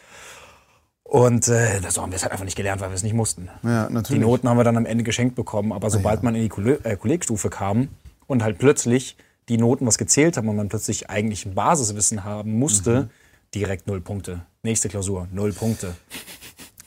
Und 1.04 1.48
äh, 1.48 1.80
das 1.82 1.98
haben 1.98 2.12
wir 2.12 2.16
es 2.16 2.24
halt 2.24 2.32
einfach 2.32 2.46
nicht 2.46 2.56
gelernt, 2.58 2.82
weil 2.82 2.90
wir 2.90 2.96
es 2.96 3.04
nicht 3.04 3.14
mussten. 3.14 3.50
Ja, 3.64 3.88
Die 3.88 3.94
natürlich. 3.94 4.22
Noten 4.22 4.50
haben 4.50 4.58
wir 4.58 4.64
dann 4.64 4.78
am 4.78 4.86
Ende 4.86 5.04
geschenkt 5.04 5.36
bekommen, 5.36 5.72
aber 5.72 5.90
sobald 5.90 6.24
man 6.24 6.36
in 6.36 6.42
die 6.44 6.50
Kolle- 6.50 6.80
äh, 6.84 6.96
Kollegstufe 6.96 7.50
kam 7.50 7.90
und 8.28 8.44
halt 8.44 8.58
plötzlich 8.58 9.16
die 9.50 9.58
Noten 9.58 9.86
was 9.86 9.98
gezählt 9.98 10.38
haben 10.38 10.48
und 10.50 10.56
man 10.56 10.70
plötzlich 10.70 11.10
eigentlich 11.10 11.46
ein 11.46 11.54
Basiswissen 11.54 12.24
haben 12.24 12.58
musste, 12.58 13.10
direkt 13.56 13.88
null 13.88 14.02
Punkte. 14.02 14.46
Nächste 14.64 14.90
Klausur, 14.90 15.28
null 15.32 15.54
Punkte. 15.54 15.96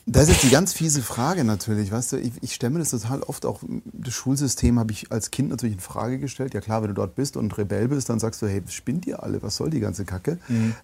Das 0.09 0.23
ist 0.23 0.29
jetzt 0.29 0.43
die 0.43 0.49
ganz 0.49 0.71
fiese 0.71 1.01
Frage 1.01 1.43
natürlich, 1.43 1.91
weißt 1.91 2.13
du, 2.13 2.17
ich, 2.17 2.31
ich 2.39 2.55
stelle 2.55 2.71
mir 2.71 2.79
das 2.79 2.91
total 2.91 3.23
oft 3.23 3.45
auch, 3.45 3.59
das 3.91 4.13
Schulsystem 4.13 4.79
habe 4.79 4.93
ich 4.93 5.11
als 5.11 5.31
Kind 5.31 5.49
natürlich 5.49 5.75
in 5.75 5.81
Frage 5.81 6.17
gestellt. 6.17 6.53
Ja 6.53 6.61
klar, 6.61 6.81
wenn 6.81 6.87
du 6.87 6.93
dort 6.93 7.15
bist 7.15 7.35
und 7.35 7.57
Rebell 7.57 7.89
bist, 7.89 8.09
dann 8.09 8.17
sagst 8.17 8.41
du, 8.41 8.47
hey, 8.47 8.63
spinnt 8.69 9.05
ihr 9.05 9.21
alle, 9.21 9.43
was 9.43 9.57
soll 9.57 9.69
die 9.69 9.81
ganze 9.81 10.05
Kacke? 10.05 10.39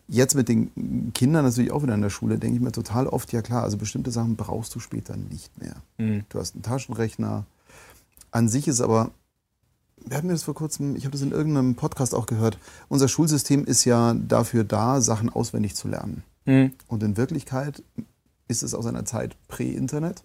Jetzt 0.09 0.35
mit 0.35 0.49
den 0.49 1.13
Kindern 1.13 1.45
natürlich 1.45 1.71
auch 1.71 1.83
wieder 1.83 1.95
in 1.95 2.01
der 2.01 2.09
Schule, 2.09 2.37
denke 2.37 2.57
ich 2.57 2.61
mir 2.61 2.73
total 2.73 3.07
oft, 3.07 3.31
ja 3.31 3.41
klar, 3.41 3.63
also 3.63 3.77
bestimmte 3.77 4.11
Sachen 4.11 4.35
brauchst 4.35 4.75
du 4.75 4.81
später 4.81 5.15
nicht 5.15 5.51
mehr. 5.57 5.75
Du 6.27 6.37
hast 6.37 6.55
einen 6.55 6.63
Taschenrechner. 6.63 7.45
An 8.31 8.49
sich 8.49 8.67
ist 8.67 8.81
aber, 8.81 9.11
wir 10.05 10.17
hatten 10.17 10.29
das 10.29 10.43
vor 10.43 10.53
kurzem, 10.53 10.95
ich 10.95 11.05
habe 11.05 11.11
das 11.11 11.21
in 11.21 11.31
irgendeinem 11.31 11.75
Podcast 11.75 12.13
auch 12.15 12.25
gehört, 12.25 12.57
unser 12.89 13.07
Schulsystem 13.07 13.65
ist 13.65 13.85
ja 13.85 14.13
dafür 14.13 14.63
da, 14.63 15.01
Sachen 15.01 15.29
auswendig 15.29 15.75
zu 15.75 15.87
lernen. 15.87 16.23
Und 16.87 17.03
in 17.03 17.15
Wirklichkeit 17.17 17.83
ist 18.47 18.63
es 18.63 18.73
aus 18.73 18.85
einer 18.85 19.05
Zeit 19.05 19.35
prä-Internet. 19.47 20.23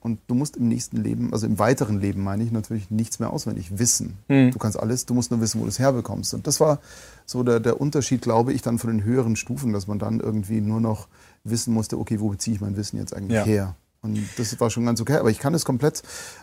Und 0.00 0.20
du 0.28 0.34
musst 0.34 0.56
im 0.56 0.68
nächsten 0.68 0.96
Leben, 0.96 1.32
also 1.32 1.46
im 1.46 1.58
weiteren 1.58 2.00
Leben 2.00 2.22
meine 2.22 2.44
ich, 2.44 2.52
natürlich 2.52 2.88
nichts 2.90 3.18
mehr 3.18 3.30
auswendig 3.30 3.78
wissen. 3.78 4.16
Hm. 4.28 4.52
Du 4.52 4.58
kannst 4.58 4.78
alles, 4.78 5.06
du 5.06 5.12
musst 5.14 5.30
nur 5.32 5.40
wissen, 5.40 5.60
wo 5.60 5.64
du 5.64 5.68
es 5.70 5.80
herbekommst. 5.80 6.34
Und 6.34 6.46
das 6.46 6.60
war 6.60 6.78
so 7.26 7.42
der, 7.42 7.58
der 7.58 7.80
Unterschied, 7.80 8.22
glaube 8.22 8.52
ich, 8.52 8.62
dann 8.62 8.78
von 8.78 8.90
den 8.90 9.02
höheren 9.02 9.34
Stufen, 9.34 9.72
dass 9.72 9.88
man 9.88 9.98
dann 9.98 10.20
irgendwie 10.20 10.60
nur 10.60 10.80
noch 10.80 11.08
wissen 11.42 11.74
musste, 11.74 11.98
okay, 11.98 12.20
wo 12.20 12.28
beziehe 12.28 12.54
ich 12.54 12.60
mein 12.60 12.76
Wissen 12.76 12.96
jetzt 12.96 13.14
eigentlich 13.14 13.36
Ja. 13.38 13.44
her? 13.44 13.74
Und 14.00 14.28
das 14.36 14.58
war 14.60 14.70
schon 14.70 14.86
ganz 14.86 15.00
okay. 15.00 15.16
Aber 15.16 15.30
ich 15.30 15.38
kann 15.38 15.54
es 15.54 15.64
komplett 15.64 16.02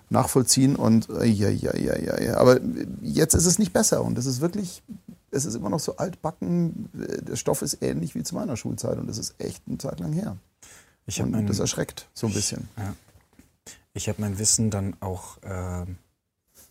nachvollziehen 0.09 0.75
und 0.75 1.09
äh, 1.09 1.25
ja, 1.25 1.49
ja, 1.49 1.75
ja, 1.75 1.97
ja, 1.97 2.21
ja. 2.21 2.37
Aber 2.37 2.59
jetzt 3.01 3.33
ist 3.33 3.45
es 3.45 3.59
nicht 3.59 3.71
besser 3.71 4.03
und 4.03 4.17
es 4.17 4.25
ist 4.25 4.41
wirklich, 4.41 4.83
es 5.31 5.45
ist 5.45 5.55
immer 5.55 5.69
noch 5.69 5.79
so 5.79 5.95
altbacken. 5.95 6.89
Der 6.93 7.35
Stoff 7.37 7.61
ist 7.61 7.81
ähnlich 7.81 8.13
wie 8.13 8.23
zu 8.23 8.35
meiner 8.35 8.57
Schulzeit 8.57 8.97
und 8.97 9.09
es 9.09 9.17
ist 9.17 9.35
echt 9.39 9.63
eine 9.67 9.77
Zeit 9.77 9.99
lang 9.99 10.11
her. 10.11 10.37
Ich 11.05 11.19
habe 11.19 11.27
Und 11.27 11.35
mein, 11.35 11.47
das 11.47 11.59
erschreckt 11.59 12.09
so 12.13 12.27
ein 12.27 12.33
bisschen. 12.33 12.67
ich 13.93 14.09
hab 14.09 14.19
mein 14.19 14.37
Wissen 14.37 14.69
dann 14.69 14.95
auch, 14.99 15.37
ähm, 15.43 15.97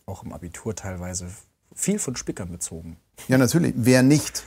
auch 0.05 0.23
im 0.23 0.33
Abitur 0.33 0.75
teilweise 0.75 1.27
viel 1.73 1.99
von 1.99 2.15
Spickern 2.15 2.51
bezogen. 2.51 2.97
Ja, 3.27 3.37
natürlich. 3.37 3.73
Wer 3.75 4.03
nicht? 4.03 4.43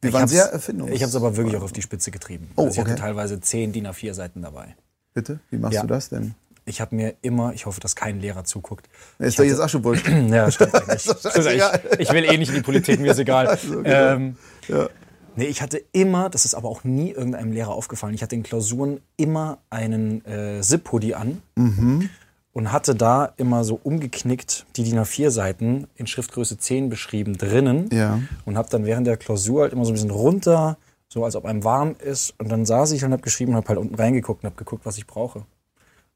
Wir 0.00 0.08
Ich 0.08 0.14
waren 0.14 0.28
sehr 0.28 0.46
erfindungs. 0.46 0.92
Ich 0.92 1.02
habe 1.02 1.10
es 1.10 1.16
aber 1.16 1.36
wirklich 1.36 1.56
auch 1.56 1.62
auf 1.62 1.72
die 1.72 1.82
Spitze 1.82 2.10
getrieben. 2.10 2.50
Oh, 2.56 2.64
also 2.64 2.74
ich 2.74 2.78
hatte 2.80 2.92
okay. 2.92 3.00
teilweise 3.00 3.40
10 3.40 3.72
DIN 3.72 3.86
A4 3.86 4.14
Seiten 4.14 4.42
dabei. 4.42 4.76
Bitte? 5.14 5.38
Wie 5.50 5.56
machst 5.58 5.74
Ja. 5.76 5.82
du 5.82 5.86
das 5.86 6.08
denn? 6.08 6.34
Ich 6.66 6.80
habe 6.80 6.94
mir 6.96 7.14
immer, 7.22 7.52
ich 7.54 7.66
hoffe, 7.66 7.80
dass 7.80 7.94
kein 7.94 8.20
Lehrer 8.20 8.44
zuguckt. 8.44 8.88
Ist 9.18 9.28
Ich 9.30 9.36
doch 9.36 9.44
jetzt 9.44 9.60
auch 9.60 9.68
schon 9.68 9.84
wurscht. 9.84 10.06
Ja, 10.28 10.50
stimmt 10.50 10.74
eigentlich. 10.74 11.08
Eigentlich. 11.36 12.00
Ich 12.00 12.12
will 12.12 12.24
eh 12.24 12.36
nicht 12.36 12.48
in 12.48 12.56
die 12.56 12.62
Politik, 12.62 13.00
mir 13.00 13.12
ist 13.12 13.18
egal. 13.18 13.56
genau. 13.68 13.82
ähm, 13.88 14.36
Ja. 14.68 14.88
nee, 15.36 15.44
ich 15.44 15.62
hatte 15.62 15.82
immer, 15.92 16.30
das 16.30 16.44
ist 16.44 16.54
aber 16.54 16.68
auch 16.68 16.82
nie 16.82 17.10
irgendeinem 17.12 17.52
Lehrer 17.52 17.70
aufgefallen, 17.72 18.14
ich 18.14 18.22
hatte 18.22 18.34
in 18.34 18.42
Klausuren 18.42 19.00
immer 19.16 19.58
einen 19.70 20.24
äh, 20.26 20.60
Zip-Hoodie 20.62 21.14
an 21.14 21.42
Mhm. 21.54 22.08
und 22.54 22.72
hatte 22.72 22.94
da 22.94 23.32
immer 23.36 23.62
so 23.62 23.78
umgeknickt 23.82 24.64
die 24.76 24.84
DIN 24.84 24.98
A4-Seiten 24.98 25.86
in 25.96 26.06
Schriftgröße 26.06 26.56
10 26.58 26.88
beschrieben 26.88 27.36
drinnen 27.36 27.90
Ja. 27.92 28.20
und 28.46 28.56
habe 28.56 28.68
dann 28.70 28.84
während 28.86 29.06
der 29.06 29.18
Klausur 29.18 29.62
halt 29.62 29.72
immer 29.74 29.84
so 29.84 29.90
ein 29.90 29.94
bisschen 29.94 30.10
runter, 30.10 30.78
so 31.14 31.24
als 31.24 31.36
ob 31.36 31.44
einem 31.46 31.62
warm 31.64 31.94
ist 32.04 32.34
und 32.38 32.48
dann 32.50 32.66
saß 32.66 32.90
ich 32.92 33.04
und 33.04 33.12
habe 33.12 33.22
geschrieben 33.22 33.52
und 33.52 33.56
habe 33.56 33.68
halt 33.68 33.78
unten 33.78 33.94
reingeguckt 33.94 34.42
und 34.42 34.48
habe 34.48 34.56
geguckt, 34.56 34.84
was 34.84 34.98
ich 34.98 35.06
brauche. 35.06 35.46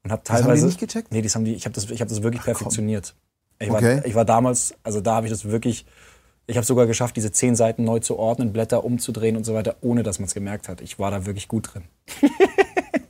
Und 0.03 0.11
habe 0.11 0.21
haben 0.27 0.37
die 0.37 0.43
teilweise 0.43 0.65
nicht 0.65 0.79
gecheckt? 0.79 1.11
Nee, 1.11 1.21
das 1.21 1.35
haben 1.35 1.45
die, 1.45 1.53
ich 1.53 1.65
habe 1.65 1.73
das 1.73 1.89
ich 1.89 2.01
habe 2.01 2.09
das 2.09 2.21
wirklich 2.21 2.43
perfektioniert. 2.43 3.15
Ich 3.59 3.69
war, 3.69 3.77
Okay. 3.77 4.01
ich 4.05 4.13
war 4.13 4.25
damals, 4.25 4.73
also 4.83 4.99
da 5.01 5.15
habe 5.15 5.27
ich 5.27 5.31
das 5.31 5.45
wirklich 5.45 5.85
ich 6.47 6.57
habe 6.57 6.65
sogar 6.65 6.87
geschafft, 6.87 7.15
diese 7.15 7.31
zehn 7.31 7.55
Seiten 7.55 7.83
neu 7.83 7.99
zu 7.99 8.17
ordnen, 8.17 8.51
Blätter 8.51 8.83
umzudrehen 8.83 9.37
und 9.37 9.43
so 9.45 9.53
weiter, 9.53 9.75
ohne 9.81 10.01
dass 10.01 10.17
man 10.19 10.25
es 10.25 10.33
gemerkt 10.33 10.67
hat. 10.67 10.81
Ich 10.81 10.97
war 10.97 11.11
da 11.11 11.25
wirklich 11.27 11.47
gut 11.47 11.73
drin. 11.73 11.83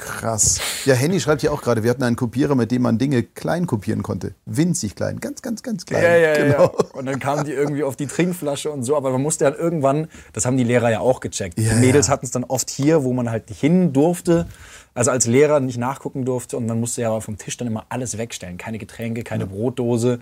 Krass. 0.00 0.60
Ja, 0.86 0.94
Henny 0.94 1.20
schreibt 1.20 1.42
hier 1.42 1.52
auch 1.52 1.60
gerade, 1.60 1.82
wir 1.82 1.90
hatten 1.90 2.02
einen 2.02 2.16
Kopierer, 2.16 2.54
mit 2.54 2.70
dem 2.70 2.82
man 2.82 2.96
Dinge 2.96 3.22
klein 3.22 3.66
kopieren 3.66 4.02
konnte. 4.02 4.34
Winzig 4.46 4.94
klein, 4.94 5.20
ganz, 5.20 5.42
ganz, 5.42 5.62
ganz 5.62 5.84
klein. 5.84 6.02
genau. 6.36 6.74
Und 6.94 7.04
dann 7.04 7.20
kamen 7.20 7.44
die 7.44 7.52
irgendwie 7.52 7.82
auf 7.82 7.96
die 7.96 8.06
Trinkflasche 8.06 8.70
und 8.70 8.82
so, 8.82 8.96
aber 8.96 9.10
man 9.10 9.20
musste 9.20 9.44
dann 9.44 9.54
irgendwann, 9.54 10.08
das 10.32 10.46
haben 10.46 10.56
die 10.56 10.64
Lehrer 10.64 10.90
ja 10.90 11.00
auch 11.00 11.20
gecheckt. 11.20 11.58
Ja, 11.60 11.74
die 11.74 11.80
Mädels 11.80 12.06
ja. 12.06 12.14
hatten 12.14 12.24
es 12.24 12.32
dann 12.32 12.44
oft 12.44 12.70
hier, 12.70 13.04
wo 13.04 13.12
man 13.12 13.30
halt 13.30 13.50
nicht 13.50 13.60
hin 13.60 13.92
durfte, 13.92 14.46
also 14.94 15.10
als 15.10 15.26
Lehrer 15.26 15.60
nicht 15.60 15.78
nachgucken 15.78 16.24
durfte 16.24 16.56
und 16.56 16.66
man 16.66 16.80
musste 16.80 17.02
ja 17.02 17.20
vom 17.20 17.36
Tisch 17.36 17.58
dann 17.58 17.68
immer 17.68 17.86
alles 17.90 18.16
wegstellen. 18.16 18.56
Keine 18.56 18.78
Getränke, 18.78 19.22
keine 19.22 19.46
Brotdose. 19.46 20.20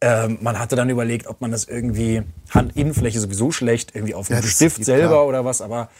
Ähm, 0.00 0.38
man 0.40 0.58
hatte 0.58 0.76
dann 0.76 0.88
überlegt, 0.88 1.26
ob 1.26 1.42
man 1.42 1.50
das 1.50 1.64
irgendwie, 1.64 2.22
Handinnenfläche 2.48 3.20
sowieso 3.20 3.50
schlecht, 3.50 3.94
irgendwie 3.94 4.14
auf 4.14 4.28
dem 4.28 4.36
Ja, 4.36 4.40
das 4.40 4.50
Stift 4.50 4.82
selber 4.82 5.08
klar. 5.08 5.26
oder 5.26 5.44
was, 5.44 5.60
aber 5.60 5.90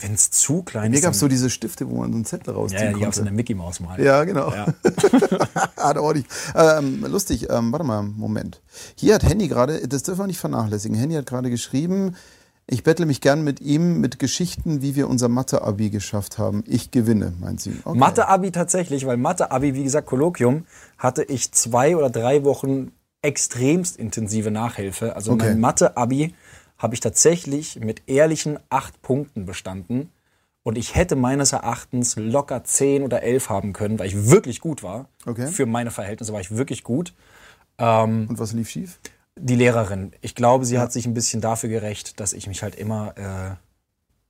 wenn 0.00 0.14
es 0.14 0.30
zu 0.30 0.62
klein 0.62 0.90
Mir 0.90 0.96
ist, 0.96 1.02
gab 1.04 1.12
es 1.14 1.20
so 1.20 1.28
diese 1.28 1.50
Stifte, 1.50 1.88
wo 1.88 2.00
man 2.00 2.10
so 2.10 2.16
einen 2.16 2.24
Zettel 2.24 2.52
rausziehen 2.54 2.82
ja, 2.82 2.98
ja, 2.98 3.04
konnte. 3.04 3.22
der 3.22 3.32
Mickey 3.32 3.54
Maus 3.54 3.78
mal. 3.80 4.02
Ja, 4.02 4.24
genau. 4.24 4.50
Ja. 4.50 4.66
ah, 5.76 5.94
da 5.94 6.02
war 6.02 6.16
ich. 6.16 6.24
Ähm, 6.54 7.04
lustig, 7.08 7.48
ähm, 7.50 7.70
warte 7.70 7.84
mal, 7.86 8.02
Moment. 8.02 8.60
Hier 8.96 9.14
hat 9.14 9.22
Henny 9.24 9.46
gerade, 9.46 9.86
das 9.86 10.02
dürfen 10.02 10.22
wir 10.22 10.26
nicht 10.26 10.40
vernachlässigen, 10.40 10.96
Henny 10.98 11.14
hat 11.14 11.26
gerade 11.26 11.48
geschrieben, 11.48 12.16
ich 12.66 12.82
bettle 12.82 13.04
mich 13.06 13.20
gern 13.20 13.44
mit 13.44 13.60
ihm 13.60 14.00
mit 14.00 14.18
Geschichten, 14.18 14.80
wie 14.80 14.96
wir 14.96 15.08
unser 15.08 15.28
Mathe-Abi 15.28 15.90
geschafft 15.90 16.38
haben. 16.38 16.64
Ich 16.66 16.90
gewinne, 16.90 17.34
meint 17.38 17.60
sie. 17.60 17.76
Okay. 17.84 17.98
Mathe-Abi 17.98 18.52
tatsächlich, 18.52 19.06
weil 19.06 19.18
Mathe-Abi, 19.18 19.74
wie 19.74 19.84
gesagt, 19.84 20.06
Kolloquium, 20.08 20.64
hatte 20.96 21.22
ich 21.24 21.52
zwei 21.52 21.94
oder 21.94 22.08
drei 22.08 22.42
Wochen 22.42 22.92
extremst 23.20 23.96
intensive 23.96 24.50
Nachhilfe. 24.50 25.14
Also 25.14 25.32
Okay. 25.32 25.50
mein 25.50 25.60
Mathe-Abi 25.60 26.34
habe 26.84 26.94
ich 26.94 27.00
tatsächlich 27.00 27.80
mit 27.80 28.02
ehrlichen 28.06 28.58
acht 28.68 29.00
Punkten 29.00 29.46
bestanden. 29.46 30.10
Und 30.62 30.76
ich 30.76 30.94
hätte 30.94 31.16
meines 31.16 31.52
Erachtens 31.52 32.16
locker 32.16 32.62
zehn 32.62 33.02
oder 33.02 33.22
elf 33.22 33.48
haben 33.48 33.72
können, 33.72 33.98
weil 33.98 34.06
ich 34.06 34.30
wirklich 34.30 34.60
gut 34.60 34.82
war. 34.82 35.08
Okay. 35.24 35.46
Für 35.46 35.64
meine 35.64 35.90
Verhältnisse 35.90 36.32
war 36.32 36.40
ich 36.40 36.54
wirklich 36.54 36.84
gut. 36.84 37.14
Und 37.78 38.38
was 38.38 38.52
lief 38.52 38.68
schief? 38.68 39.00
Die 39.36 39.56
Lehrerin, 39.56 40.12
ich 40.20 40.34
glaube, 40.34 40.66
sie 40.66 40.78
hat 40.78 40.92
sich 40.92 41.06
ein 41.06 41.14
bisschen 41.14 41.40
dafür 41.40 41.68
gerecht, 41.70 42.20
dass 42.20 42.34
ich 42.34 42.46
mich 42.46 42.62
halt 42.62 42.76
immer 42.76 43.14
äh, 43.16 43.56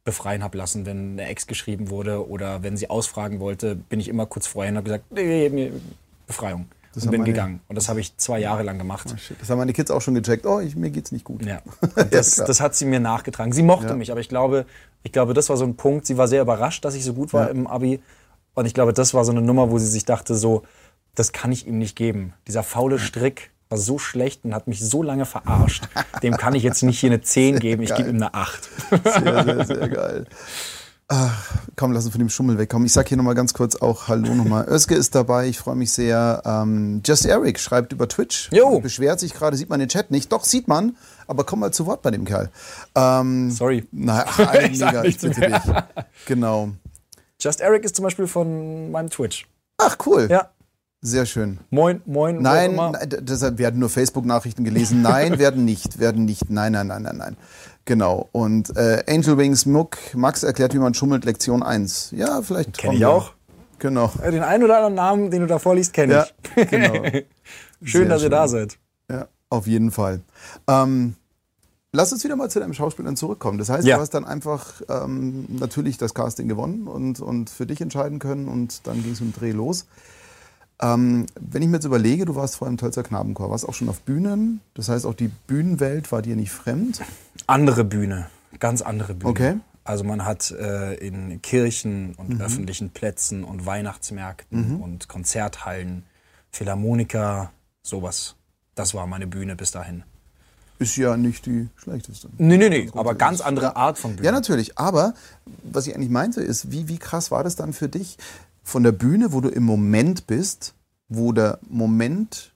befreien 0.05 0.45
habe 0.45 0.57
lassen, 0.57 0.87
wenn 0.87 1.13
eine 1.13 1.27
Ex 1.27 1.47
geschrieben 1.47 1.91
wurde 1.91 2.29
oder 2.29 2.63
wenn 2.63 2.77
sie 2.77 2.89
ausfragen 2.89 3.41
wollte, 3.41 3.75
bin 3.75 3.99
ich 3.99 4.09
immer 4.09 4.27
kurz 4.27 4.47
vorher 4.47 4.71
und 4.71 4.77
habe 4.77 4.85
gesagt, 4.85 5.11
nee, 5.11 5.51
nee, 5.53 5.73
Befreiung. 6.27 6.67
Das 6.95 7.05
und 7.05 7.11
bin 7.11 7.21
meine- 7.23 7.33
gegangen. 7.33 7.61
Und 7.69 7.77
das 7.77 7.89
habe 7.89 8.01
ich 8.01 8.17
zwei 8.17 8.39
Jahre 8.39 8.63
lang 8.63 8.79
gemacht. 8.79 9.13
Shit, 9.19 9.41
Das 9.41 9.51
haben 9.51 9.59
meine 9.59 9.73
Kids 9.73 9.91
auch 9.91 10.01
schon 10.01 10.15
gecheckt. 10.15 10.47
Oh, 10.47 10.61
ich, 10.61 10.77
mir 10.77 10.91
geht's 10.91 11.13
nicht 11.13 11.25
gut. 11.25 11.45
Ja. 11.45 11.61
Das, 12.11 12.35
klar. 12.37 12.47
das 12.47 12.61
hat 12.61 12.75
sie 12.75 12.85
mir 12.85 13.01
nachgetragen. 13.01 13.53
Sie 13.53 13.63
mochte 13.63 13.89
Ja. 13.89 13.95
mich, 13.97 14.11
aber 14.11 14.21
ich 14.21 14.29
glaube, 14.29 14.67
ich 15.03 15.13
glaube, 15.13 15.35
das 15.35 15.49
war 15.49 15.57
so 15.57 15.65
ein 15.65 15.77
Punkt. 15.77 16.07
Sie 16.07 16.17
war 16.17 16.29
sehr 16.29 16.43
überrascht, 16.43 16.85
dass 16.85 16.95
ich 16.95 17.05
so 17.05 17.15
gut 17.15 17.33
war 17.33 17.45
Ja. 17.47 17.51
im 17.51 17.67
Abi. 17.67 18.01
Und 18.55 18.67
ich 18.67 18.75
glaube, 18.75 18.93
das 18.93 19.15
war 19.15 19.25
so 19.25 19.33
eine 19.33 19.43
Nummer, 19.43 19.71
wo 19.71 19.79
sie 19.79 19.87
sich 19.87 20.05
dachte, 20.05 20.35
so, 20.35 20.63
das 21.15 21.33
kann 21.33 21.51
ich 21.53 21.67
ihm 21.67 21.79
nicht 21.79 21.97
geben. 21.97 22.33
Dieser 22.47 22.63
faule 22.63 22.99
Strick 22.99 23.51
war 23.69 23.79
so 23.79 23.99
schlecht 23.99 24.45
und 24.45 24.55
hat 24.55 24.67
mich 24.69 24.81
so 24.85 25.03
lange 25.03 25.25
verarscht. 25.27 25.89
Dem 26.23 26.37
kann 26.37 26.55
ich 26.55 26.63
jetzt 26.63 26.83
nicht 26.83 26.99
hier 27.01 27.11
eine 27.11 27.21
10 27.23 27.59
geben, 27.61 27.83
ich 27.83 27.95
gebe 27.95 28.09
ihm 28.09 28.17
eine 28.17 28.35
8. 28.35 28.69
Sehr, 29.05 29.45
sehr, 29.45 29.65
sehr 29.67 29.89
geil. 29.89 30.27
Ach, 31.09 31.57
komm, 31.77 31.93
lass 31.93 32.05
uns 32.05 32.13
von 32.13 32.19
dem 32.19 32.31
Schummel 32.31 32.57
wegkommen. 32.57 32.87
Ich 32.87 32.93
sag 32.95 33.09
hier 33.09 33.19
nochmal 33.19 33.35
ganz 33.35 33.53
kurz 33.53 33.77
auch 33.77 34.09
Hallo 34.09 34.35
nochmal. 34.35 34.67
Özge 34.71 34.95
ist 34.95 35.15
dabei, 35.15 35.47
ich 35.49 35.59
freue 35.59 35.77
mich 35.77 35.93
sehr. 35.93 36.43
Ähm, 36.47 37.03
Just 37.05 37.27
Eric 37.27 37.61
schreibt 37.61 37.93
über 37.93 38.09
Twitch. 38.09 38.49
Jo. 38.53 38.81
Beschwert 38.81 39.21
sich 39.21 39.35
gerade, 39.35 39.57
sieht 39.57 39.69
man 39.69 39.81
den 39.81 39.91
Chat 39.91 40.11
nicht. 40.11 40.33
Doch, 40.33 40.45
sieht 40.45 40.67
man, 40.67 40.97
aber 41.27 41.45
komm 41.45 41.61
mal 41.61 41.73
zu 41.73 41.85
Wort 41.85 42.01
bei 42.01 42.11
dem 42.11 42.25
Kerl. 42.25 42.51
Ähm, 42.95 43.51
Sorry. 43.51 43.87
Na, 43.93 44.25
ach, 44.27 44.39
ein 44.49 44.73
Ich 44.73 44.81
mega, 44.81 45.03
nichts 45.03 45.23
bitte 45.23 45.41
mehr. 45.41 45.51
nicht. 45.51 45.85
Genau. 46.27 46.71
Just 47.39 47.61
Eric 47.61 47.85
ist 47.85 47.97
zum 47.97 48.05
Beispiel 48.05 48.27
von 48.27 48.91
meinem 48.91 49.11
Twitch. 49.11 49.47
Ach, 49.77 49.99
cool. 50.07 50.29
Ja. 50.31 50.51
Sehr 51.07 51.27
schön. 51.27 51.59
Moin, 51.69 52.01
moin. 52.07 52.41
Nein, 52.41 52.77
nein, 52.77 52.95
d- 53.09 53.19
deshalb 53.21 53.59
werden 53.59 53.79
nur 53.79 53.91
Facebook-Nachrichten 53.91 54.65
gelesen. 54.65 55.03
Nein, 55.03 55.39
werden 55.39 55.67
nicht, 55.67 55.99
werden 55.99 56.25
nicht. 56.25 56.49
Nein, 56.49 56.73
nein, 56.73 56.87
nein, 56.87 57.03
nein, 57.03 57.17
nein. 57.19 57.37
Genau. 57.85 58.31
Und 58.33 58.75
äh, 58.75 59.05
Angel 59.07 59.37
Wings 59.37 59.67
Muck, 59.67 59.99
Max 60.15 60.43
erklärt, 60.45 60.73
wie 60.73 60.79
man 60.79 60.95
schummelt, 60.95 61.27
Lektion 61.27 61.63
1. 61.63 62.13
Ja, 62.17 62.41
vielleicht. 62.41 62.79
Kenn 62.79 62.87
kommen 62.89 62.95
ich 62.95 63.01
wir. 63.01 63.11
auch. 63.11 63.33
Genau. 63.81 64.11
Äh, 64.23 64.31
Den 64.31 64.43
einen 64.43 64.65
oder 64.65 64.77
anderen 64.77 64.95
Namen, 64.95 65.31
den 65.31 65.43
du 65.43 65.47
da 65.47 65.59
vorliest, 65.59 65.93
kenne 65.93 66.15
Ja, 66.15 66.27
ich. 66.57 66.71
genau. 66.71 66.95
Schön, 67.83 68.03
Sehr 68.03 68.05
dass 68.09 68.23
ihr 68.23 68.31
da 68.31 68.49
schön. 68.49 68.69
seid. 68.71 68.79
Ja, 69.11 69.29
auf 69.51 69.67
jeden 69.67 69.91
Fall. 69.91 70.21
Ähm, 70.67 71.17
lass 71.93 72.13
uns 72.15 72.25
wieder 72.25 72.37
mal 72.37 72.49
zu 72.49 72.61
deinem 72.61 72.73
Schauspielern 72.73 73.15
zurückkommen. 73.17 73.59
Das 73.59 73.69
heißt, 73.69 73.87
Ja. 73.87 73.97
du 73.97 74.01
hast 74.01 74.15
dann 74.15 74.25
einfach 74.25 74.81
ähm, 74.89 75.45
natürlich 75.51 75.99
das 75.99 76.15
Casting 76.15 76.49
gewonnen 76.49 76.87
und, 76.89 77.21
und 77.21 77.51
für 77.51 77.67
dich 77.67 77.83
entscheiden 77.83 78.21
können 78.21 78.49
und 78.49 78.87
dann 78.87 79.03
ging 79.03 79.13
es 79.13 79.21
mit 79.21 79.35
dem 79.37 79.39
Dreh 79.39 79.53
los. 79.53 79.85
Ähm, 80.81 81.27
wenn 81.41 81.63
ich 81.63 81.69
mir 81.69 81.77
jetzt 81.77 81.85
überlege, 81.85 82.25
du 82.25 82.35
warst 82.35 82.57
vorher 82.57 82.71
im 82.71 82.79
Tölzer 82.79 83.03
Knabenchor, 83.05 83.51
warst 83.51 83.69
auch 83.69 83.75
schon 83.75 83.89
auf 83.89 84.01
Bühnen, 84.01 84.61
das 84.75 84.89
heißt 84.89 85.07
auch 85.07 85.15
die 85.15 85.29
Bühnenwelt 85.47 86.11
war 86.11 86.21
dir 86.21 86.35
nicht 86.37 86.51
fremd. 86.51 87.01
Andere 87.47 87.85
Bühne, 87.85 88.27
ganz 88.59 88.83
andere 88.83 89.15
Bühne. 89.15 89.31
Okay. 89.31 89.57
Also 89.85 90.03
man 90.03 90.25
hat 90.25 90.51
äh, 90.51 90.95
in 90.95 91.41
Kirchen 91.43 92.15
und 92.17 92.31
Mhm. 92.31 92.41
öffentlichen 92.41 92.91
Plätzen 92.91 93.45
und 93.45 93.67
Weihnachtsmärkten 93.67 94.81
und 94.81 95.09
Konzerthallen, 95.09 96.05
Philharmoniker, 96.51 97.53
sowas. 97.83 98.35
Das 98.75 98.95
war 98.95 99.07
meine 99.07 99.27
Bühne 99.27 99.57
bis 99.57 99.71
dahin. 99.71 100.03
Ist 100.81 100.97
ja 100.97 101.17
nicht 101.17 101.47
die 101.47 101.69
schlechteste. 101.77 102.29
Nee, 102.39 102.57
nee, 102.57 102.69
nee, 102.69 102.91
aber 102.95 103.15
ganz 103.15 103.41
andere 103.41 103.77
Art 103.77 103.97
von 103.99 104.17
Bühne. 104.17 104.27
Ja, 104.27 104.33
natürlich. 104.33 104.77
Aber 104.77 105.15
was 105.63 105.87
ich 105.87 105.95
eigentlich 105.95 106.11
meinte, 106.11 106.41
ist, 106.41 106.73
wie, 106.73 106.89
wie 106.89 106.99
krass 106.99 107.31
war 107.31 107.45
das 107.45 107.55
dann 107.55 107.73
für 107.73 107.89
dich 107.89 108.17
von 108.65 108.83
der 108.83 108.93
Bühne, 108.93 109.33
wo 109.33 109.41
du 109.41 109.49
im 109.49 109.63
Moment 109.63 110.27
bist, 110.27 110.75
wo 111.09 111.33
der 111.33 111.61
Moment 111.69 112.53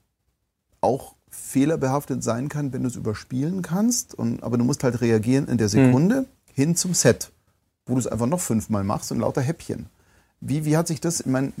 auch 0.81 1.15
fehlerbehaftet 1.29 2.23
sein 2.23 2.49
kann, 2.49 2.73
wenn 2.73 2.81
du 2.81 2.89
es 2.89 2.95
überspielen 2.95 3.61
kannst, 3.61 4.13
und, 4.15 4.43
aber 4.43 4.57
du 4.57 4.63
musst 4.63 4.83
halt 4.83 4.99
reagieren 4.99 5.47
in 5.47 5.57
der 5.57 5.69
Sekunde 5.69 6.25
hin 6.53 6.75
zum 6.75 6.93
Set, 6.93 7.31
wo 7.85 7.93
du 7.93 7.99
es 7.99 8.07
einfach 8.07 8.25
noch 8.25 8.41
fünfmal 8.41 8.83
machst 8.83 9.11
und 9.11 9.19
lauter 9.19 9.41
Häppchen. 9.41 9.85
Wie, 10.41 10.65
wie 10.65 10.77
hat 10.77 10.87
sich 10.87 10.99
das, 10.99 11.19
ich 11.19 11.25
meine, 11.25 11.51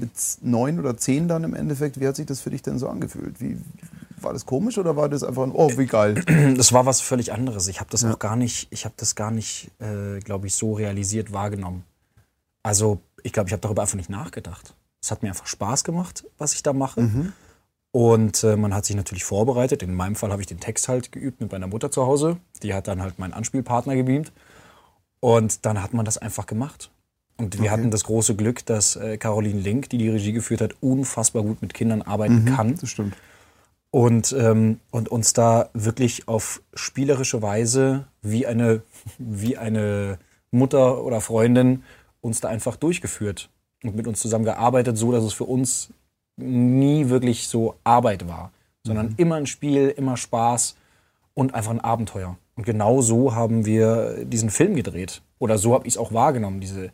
mit 0.00 0.10
neun 0.40 0.78
oder 0.78 0.96
zehn 0.96 1.28
dann 1.28 1.44
im 1.44 1.54
Endeffekt, 1.54 2.00
wie 2.00 2.08
hat 2.08 2.16
sich 2.16 2.26
das 2.26 2.40
für 2.40 2.50
dich 2.50 2.62
denn 2.62 2.78
so 2.78 2.88
angefühlt? 2.88 3.40
Wie, 3.40 3.58
war 4.22 4.32
das 4.32 4.46
komisch 4.46 4.78
oder 4.78 4.96
war 4.96 5.08
das 5.08 5.22
einfach 5.22 5.42
ein, 5.42 5.52
oh, 5.52 5.70
wie 5.76 5.86
geil? 5.86 6.22
Das 6.56 6.72
war 6.72 6.86
was 6.86 7.00
völlig 7.00 7.32
anderes. 7.32 7.68
Ich 7.68 7.80
habe 7.80 7.90
das 7.90 8.04
auch 8.04 8.18
gar 8.18 8.36
nicht, 8.36 8.68
ich 8.70 8.84
habe 8.84 8.94
das 8.96 9.14
gar 9.14 9.30
nicht, 9.30 9.70
äh, 9.80 10.20
glaube 10.20 10.46
ich, 10.46 10.54
so 10.54 10.74
realisiert 10.74 11.32
wahrgenommen. 11.32 11.84
Also 12.62 13.00
ich 13.22 13.32
glaube, 13.32 13.48
ich 13.48 13.52
habe 13.52 13.60
darüber 13.60 13.82
einfach 13.82 13.96
nicht 13.96 14.10
nachgedacht. 14.10 14.74
Es 15.02 15.10
hat 15.10 15.22
mir 15.22 15.28
einfach 15.30 15.46
Spaß 15.46 15.84
gemacht, 15.84 16.24
was 16.38 16.54
ich 16.54 16.62
da 16.62 16.72
mache. 16.72 17.00
Und 17.90 18.42
äh, 18.44 18.56
man 18.56 18.72
hat 18.74 18.86
sich 18.86 18.96
natürlich 18.96 19.24
vorbereitet. 19.24 19.82
In 19.82 19.94
meinem 19.94 20.14
Fall 20.14 20.30
habe 20.32 20.40
ich 20.40 20.46
den 20.46 20.60
Text 20.60 20.88
halt 20.88 21.12
geübt 21.12 21.40
mit 21.40 21.52
meiner 21.52 21.66
Mutter 21.66 21.90
zu 21.90 22.06
Hause. 22.06 22.38
Die 22.62 22.72
hat 22.72 22.88
dann 22.88 23.02
halt 23.02 23.18
meinen 23.18 23.32
Anspielpartner 23.34 23.94
gebeamt. 23.96 24.32
Und 25.20 25.66
dann 25.66 25.82
hat 25.82 25.92
man 25.92 26.04
das 26.04 26.18
einfach 26.18 26.46
gemacht. 26.46 26.90
Und 27.36 27.60
wir 27.60 27.70
hatten 27.70 27.90
das 27.90 28.04
große 28.04 28.36
Glück, 28.36 28.64
dass 28.66 28.96
äh, 28.96 29.16
Caroline 29.16 29.60
Link, 29.60 29.90
die 29.90 29.98
die 29.98 30.08
Regie 30.08 30.32
geführt 30.32 30.60
hat, 30.60 30.76
unfassbar 30.80 31.42
gut 31.42 31.60
mit 31.60 31.74
Kindern 31.74 32.02
arbeiten 32.02 32.44
kann 32.44 32.76
Das 32.76 32.90
stimmt. 32.90 33.14
und, 33.90 34.32
ähm, 34.38 34.78
und 34.90 35.08
uns 35.08 35.32
da 35.32 35.68
wirklich 35.74 36.28
auf 36.28 36.62
spielerische 36.74 37.42
Weise 37.42 38.06
wie 38.20 38.46
eine, 38.46 38.82
wie 39.18 39.56
eine 39.56 40.18
Mutter 40.50 41.02
oder 41.02 41.20
Freundin 41.20 41.82
uns 42.22 42.40
da 42.40 42.48
einfach 42.48 42.76
durchgeführt 42.76 43.50
und 43.84 43.94
mit 43.94 44.06
uns 44.06 44.20
zusammen 44.20 44.46
gearbeitet, 44.46 44.96
so 44.96 45.12
dass 45.12 45.24
es 45.24 45.34
für 45.34 45.44
uns 45.44 45.90
nie 46.36 47.10
wirklich 47.10 47.48
so 47.48 47.74
Arbeit 47.84 48.26
war, 48.26 48.52
sondern 48.84 49.14
immer 49.18 49.34
ein 49.34 49.46
Spiel, 49.46 49.88
immer 49.88 50.16
Spaß 50.16 50.76
und 51.34 51.54
einfach 51.54 51.70
ein 51.70 51.80
Abenteuer. 51.80 52.36
Und 52.56 52.64
genau 52.64 53.02
so 53.02 53.34
haben 53.34 53.66
wir 53.66 54.24
diesen 54.24 54.50
Film 54.50 54.74
gedreht. 54.74 55.22
Oder 55.38 55.58
so 55.58 55.74
habe 55.74 55.86
ich 55.86 55.94
es 55.94 55.98
auch 55.98 56.12
wahrgenommen, 56.12 56.60
diese, 56.60 56.90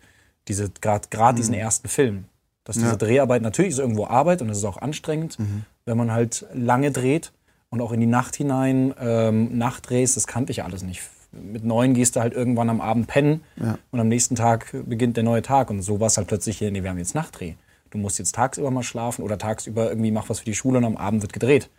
diese, 0.49 0.71
gerade 0.81 1.37
diesen 1.37 1.55
ersten 1.55 1.89
Film. 1.89 2.25
Dass 2.65 2.77
diese 2.77 2.99
Dreharbeit, 2.99 3.41
natürlich 3.41 3.71
ist 3.73 3.79
irgendwo 3.79 4.07
Arbeit 4.07 4.43
und 4.43 4.51
es 4.51 4.59
ist 4.59 4.65
auch 4.65 4.77
anstrengend, 4.77 5.39
wenn 5.87 5.97
man 5.97 6.13
halt 6.13 6.45
lange 6.53 6.91
dreht 6.91 7.33
und 7.71 7.81
auch 7.81 7.93
in 7.93 8.01
die 8.01 8.07
Nacht 8.07 8.37
hinein 8.37 8.95
ähm, 9.01 9.57
Nachtdrehs, 9.57 10.15
das 10.15 10.27
kannte 10.27 10.53
ich 10.53 10.65
alles 10.65 10.83
nicht. 10.83 11.01
Mit 11.31 11.65
neun 11.65 11.93
gehst 11.95 12.17
du 12.17 12.21
halt 12.21 12.33
irgendwann 12.33 12.71
am 12.71 12.81
Abend 12.81 13.07
pennen 13.07 13.43
und 13.91 14.01
am 14.01 14.09
nächsten 14.09 14.35
Tag 14.35 14.75
beginnt 14.87 15.17
der 15.17 15.25
neue 15.25 15.43
Tag. 15.43 15.69
Und 15.71 15.83
so 15.83 16.01
war 16.01 16.07
es 16.07 16.17
halt 16.17 16.27
plötzlich 16.29 16.59
hier, 16.59 16.71
nee, 16.71 16.83
wir 16.83 16.91
haben 16.91 16.99
jetzt 16.99 17.15
Nachtdreh. 17.15 17.55
Du 17.91 17.99
musst 17.99 18.19
jetzt 18.19 18.35
tagsüber 18.35 18.71
mal 18.71 18.83
schlafen 18.83 19.23
oder 19.23 19.39
tagsüber 19.39 19.89
irgendwie 19.91 20.11
mach 20.11 20.29
was 20.29 20.41
für 20.41 20.45
die 20.45 20.55
Schule 20.55 20.79
und 20.79 20.85
am 20.85 20.97
Abend 20.97 21.23
wird 21.23 21.33
gedreht. 21.33 21.71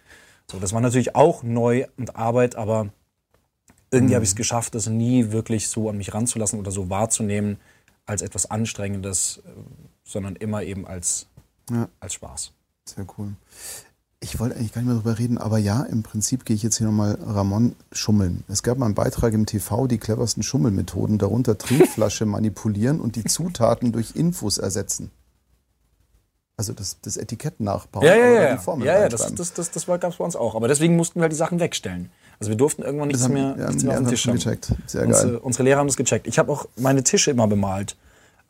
So, 0.52 0.60
das 0.60 0.74
war 0.74 0.82
natürlich 0.82 1.16
auch 1.16 1.44
neu 1.44 1.86
und 1.98 2.16
Arbeit, 2.16 2.56
aber 2.56 2.90
irgendwie 3.92 4.16
habe 4.16 4.24
ich 4.24 4.32
es 4.32 4.36
geschafft, 4.36 4.76
das 4.76 4.88
nie 4.88 5.32
wirklich 5.32 5.68
so 5.68 5.90
an 5.90 5.98
mich 5.98 6.14
ranzulassen 6.14 6.60
oder 6.60 6.72
so 6.72 6.90
wahrzunehmen 6.90 7.58
als 8.06 8.22
etwas 8.22 8.50
Anstrengendes, 8.50 9.42
äh, 9.46 9.50
sondern 10.04 10.36
immer 10.36 10.64
eben 10.64 10.88
als, 10.88 11.28
Ja. 11.72 11.90
als 12.00 12.14
Spaß. 12.16 12.54
Sehr 12.86 13.06
cool. 13.18 13.34
Ich 14.22 14.38
wollte 14.40 14.56
eigentlich 14.58 14.74
gar 14.74 14.82
nicht 14.82 14.90
mehr 14.90 14.98
drüber 14.98 15.18
reden, 15.18 15.38
aber 15.38 15.58
ja, 15.60 15.84
im 15.84 16.04
Prinzip 16.04 16.44
gehe 16.44 16.56
ich 16.56 16.62
jetzt 16.64 16.78
hier 16.78 16.88
nochmal 16.88 17.18
Ramon 17.26 17.76
schummeln. 17.94 18.44
Es 18.50 18.64
gab 18.64 18.78
mal 18.78 18.86
einen 18.86 18.96
Beitrag 18.96 19.34
im 19.34 19.46
TV, 19.46 19.88
die 19.88 19.98
cleversten 19.98 20.44
Schummelmethoden, 20.44 21.18
darunter 21.18 21.58
Trinkflasche 21.58 22.26
manipulieren 22.28 23.00
und 23.00 23.16
die 23.16 23.24
Zutaten 23.24 23.94
durch 23.94 24.16
Infos 24.16 24.58
ersetzen. 24.58 25.12
Also 26.58 26.74
das, 26.74 26.98
das 27.02 27.16
Etikett 27.16 27.62
nachbauen. 27.62 28.06
Ja, 28.06 28.14
ja, 28.16 28.28
ja. 28.42 28.56
die 28.58 28.62
Formel 28.62 28.86
ja, 28.86 29.00
ja 29.00 29.08
das, 29.08 29.34
das, 29.34 29.54
das, 29.54 29.72
das 29.72 29.88
war 29.88 29.98
gab 29.98 30.12
es 30.12 30.18
bei 30.18 30.26
uns 30.26 30.36
auch. 30.36 30.56
Aber 30.56 30.68
deswegen 30.68 30.98
mussten 30.98 31.20
wir 31.20 31.22
halt 31.24 31.32
die 31.32 31.38
Sachen 31.38 31.62
wegstellen. 31.62 32.12
Also 32.42 32.50
wir 32.50 32.58
durften 32.58 32.82
irgendwann 32.82 33.08
nichts 33.08 33.24
haben- 33.24 33.34
mehr, 33.34 33.56
ja, 33.58 33.68
nichts 33.68 33.84
mehr 33.84 33.92
auf 33.94 33.98
haben 34.00 34.06
dem 34.06 34.10
Tisch 34.10 34.28
haben. 34.28 34.36
gecheckt. 34.36 34.74
Sehr 34.86 35.08
unsere, 35.08 35.28
geil. 35.32 35.38
unsere 35.38 35.64
Lehrer 35.64 35.80
haben 35.80 35.88
das 35.88 35.96
gecheckt. 35.96 36.28
Ich 36.28 36.38
habe 36.38 36.52
auch 36.52 36.66
meine 36.76 37.06
Tische 37.06 37.32
immer 37.32 37.48
bemalt. 37.48 37.96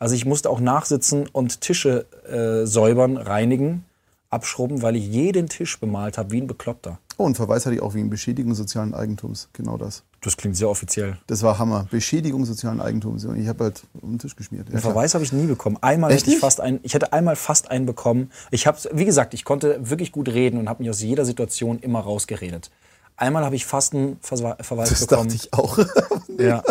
Also 0.00 0.16
ich 0.16 0.26
musste 0.26 0.50
auch 0.50 0.58
nachsitzen 0.58 1.28
und 1.28 1.60
Tische 1.60 2.06
äh, 2.28 2.66
säubern, 2.66 3.16
reinigen, 3.16 3.84
abschrubben, 4.30 4.82
weil 4.82 4.96
ich 4.96 5.06
jeden 5.06 5.48
Tisch 5.48 5.78
bemalt 5.80 6.16
habe 6.18 6.30
wie 6.30 6.40
ein 6.40 6.46
Bekloppter. 6.46 6.98
Oh, 7.18 7.24
und 7.24 7.34
Verweis 7.36 7.66
hatte 7.66 7.74
ich 7.76 7.82
auch 7.82 7.94
wegen 7.94 8.08
Beschädigung 8.08 8.54
sozialen 8.54 8.94
Eigentums. 8.94 9.48
Genau 9.52 9.76
das. 9.76 10.04
Das 10.22 10.36
klingt 10.36 10.56
sehr 10.56 10.70
offiziell. 10.70 11.18
Das 11.26 11.42
war 11.42 11.58
Hammer. 11.58 11.86
Beschädigung 11.90 12.44
sozialen 12.46 12.80
Eigentums. 12.80 13.24
Und 13.26 13.36
ich 13.38 13.48
habe 13.48 13.64
halt 13.64 13.82
um 14.00 14.12
den 14.12 14.18
Tisch 14.18 14.36
geschmiert. 14.36 14.66
Ja, 14.68 14.78
klar. 14.78 14.92
Verweis 14.92 15.14
habe 15.14 15.24
ich 15.24 15.32
nie 15.32 15.46
bekommen. 15.46 15.76
Einmal 15.82 16.12
Echt 16.12 16.22
hätte 16.22 16.34
ich 16.34 16.40
fast 16.40 16.60
einen, 16.60 16.80
ich 16.82 16.94
hätte 16.94 17.12
einmal 17.12 17.36
fast 17.36 17.70
einen 17.70 17.84
bekommen. 17.86 18.30
Ich 18.50 18.66
habe, 18.66 18.78
wie 18.92 19.04
gesagt, 19.04 19.34
ich 19.34 19.44
konnte 19.44 19.90
wirklich 19.90 20.12
gut 20.12 20.28
reden 20.28 20.58
und 20.58 20.68
habe 20.68 20.82
mich 20.82 20.90
aus 20.90 21.02
jeder 21.02 21.24
Situation 21.26 21.78
immer 21.80 22.00
rausgeredet. 22.00 22.70
Einmal 23.16 23.44
habe 23.44 23.56
ich 23.56 23.66
fast 23.66 23.94
einen 23.94 24.18
Verwa- 24.20 24.62
Verweis 24.62 24.88
Das 24.90 25.06
bekommen. 25.06 25.28
dachte 25.28 25.34
ich 25.44 25.52
auch. 25.52 25.78
Ja. 26.38 26.62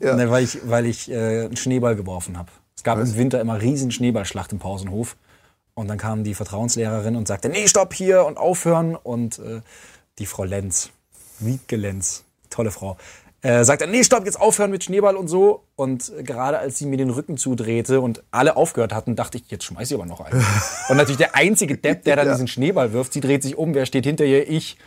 Ja. 0.00 0.16
Ne, 0.16 0.28
weil 0.28 0.42
ich, 0.42 0.58
weil 0.68 0.86
ich 0.86 1.08
äh, 1.10 1.44
einen 1.44 1.56
Schneeball 1.56 1.94
geworfen 1.94 2.36
habe. 2.36 2.50
Es 2.76 2.82
gab 2.82 2.98
im 2.98 3.14
Winter 3.16 3.40
immer 3.40 3.60
riesen 3.60 3.92
Schneeballschlacht 3.92 4.50
im 4.52 4.58
Pausenhof. 4.58 5.16
Und 5.74 5.88
dann 5.88 5.98
kam 5.98 6.24
die 6.24 6.34
Vertrauenslehrerin 6.34 7.16
und 7.16 7.26
sagte, 7.26 7.48
nee, 7.48 7.66
stopp 7.66 7.94
hier 7.94 8.24
und 8.24 8.38
aufhören. 8.38 8.94
Und 8.96 9.38
äh, 9.38 9.60
die 10.18 10.26
Frau 10.26 10.44
Lenz, 10.44 10.90
Wiebke 11.40 11.76
Lenz, 11.76 12.24
tolle 12.48 12.70
Frau, 12.70 12.96
äh, 13.44 13.62
sagte, 13.62 13.86
nee, 13.86 14.02
stopp, 14.02 14.24
jetzt 14.24 14.40
aufhören 14.40 14.70
mit 14.70 14.84
Schneeball 14.84 15.16
und 15.16 15.28
so. 15.28 15.64
Und 15.76 16.10
gerade 16.22 16.58
als 16.58 16.78
sie 16.78 16.86
mir 16.86 16.96
den 16.96 17.10
Rücken 17.10 17.36
zudrehte 17.36 18.00
und 18.00 18.22
alle 18.30 18.56
aufgehört 18.56 18.94
hatten, 18.94 19.16
dachte 19.16 19.36
ich, 19.36 19.50
jetzt 19.50 19.64
schmeiß 19.64 19.90
ich 19.90 19.94
aber 19.96 20.06
noch 20.06 20.20
einen. 20.20 20.42
und 20.88 20.96
natürlich 20.96 21.18
der 21.18 21.34
einzige 21.34 21.76
Depp, 21.76 22.04
der 22.04 22.16
dann 22.16 22.30
diesen 22.30 22.48
Schneeball 22.48 22.94
wirft, 22.94 23.12
sie 23.12 23.20
dreht 23.20 23.42
sich 23.42 23.58
um, 23.58 23.74
wer 23.74 23.84
steht 23.84 24.06
hinter 24.06 24.24
ihr? 24.24 24.48
Ich. 24.48 24.78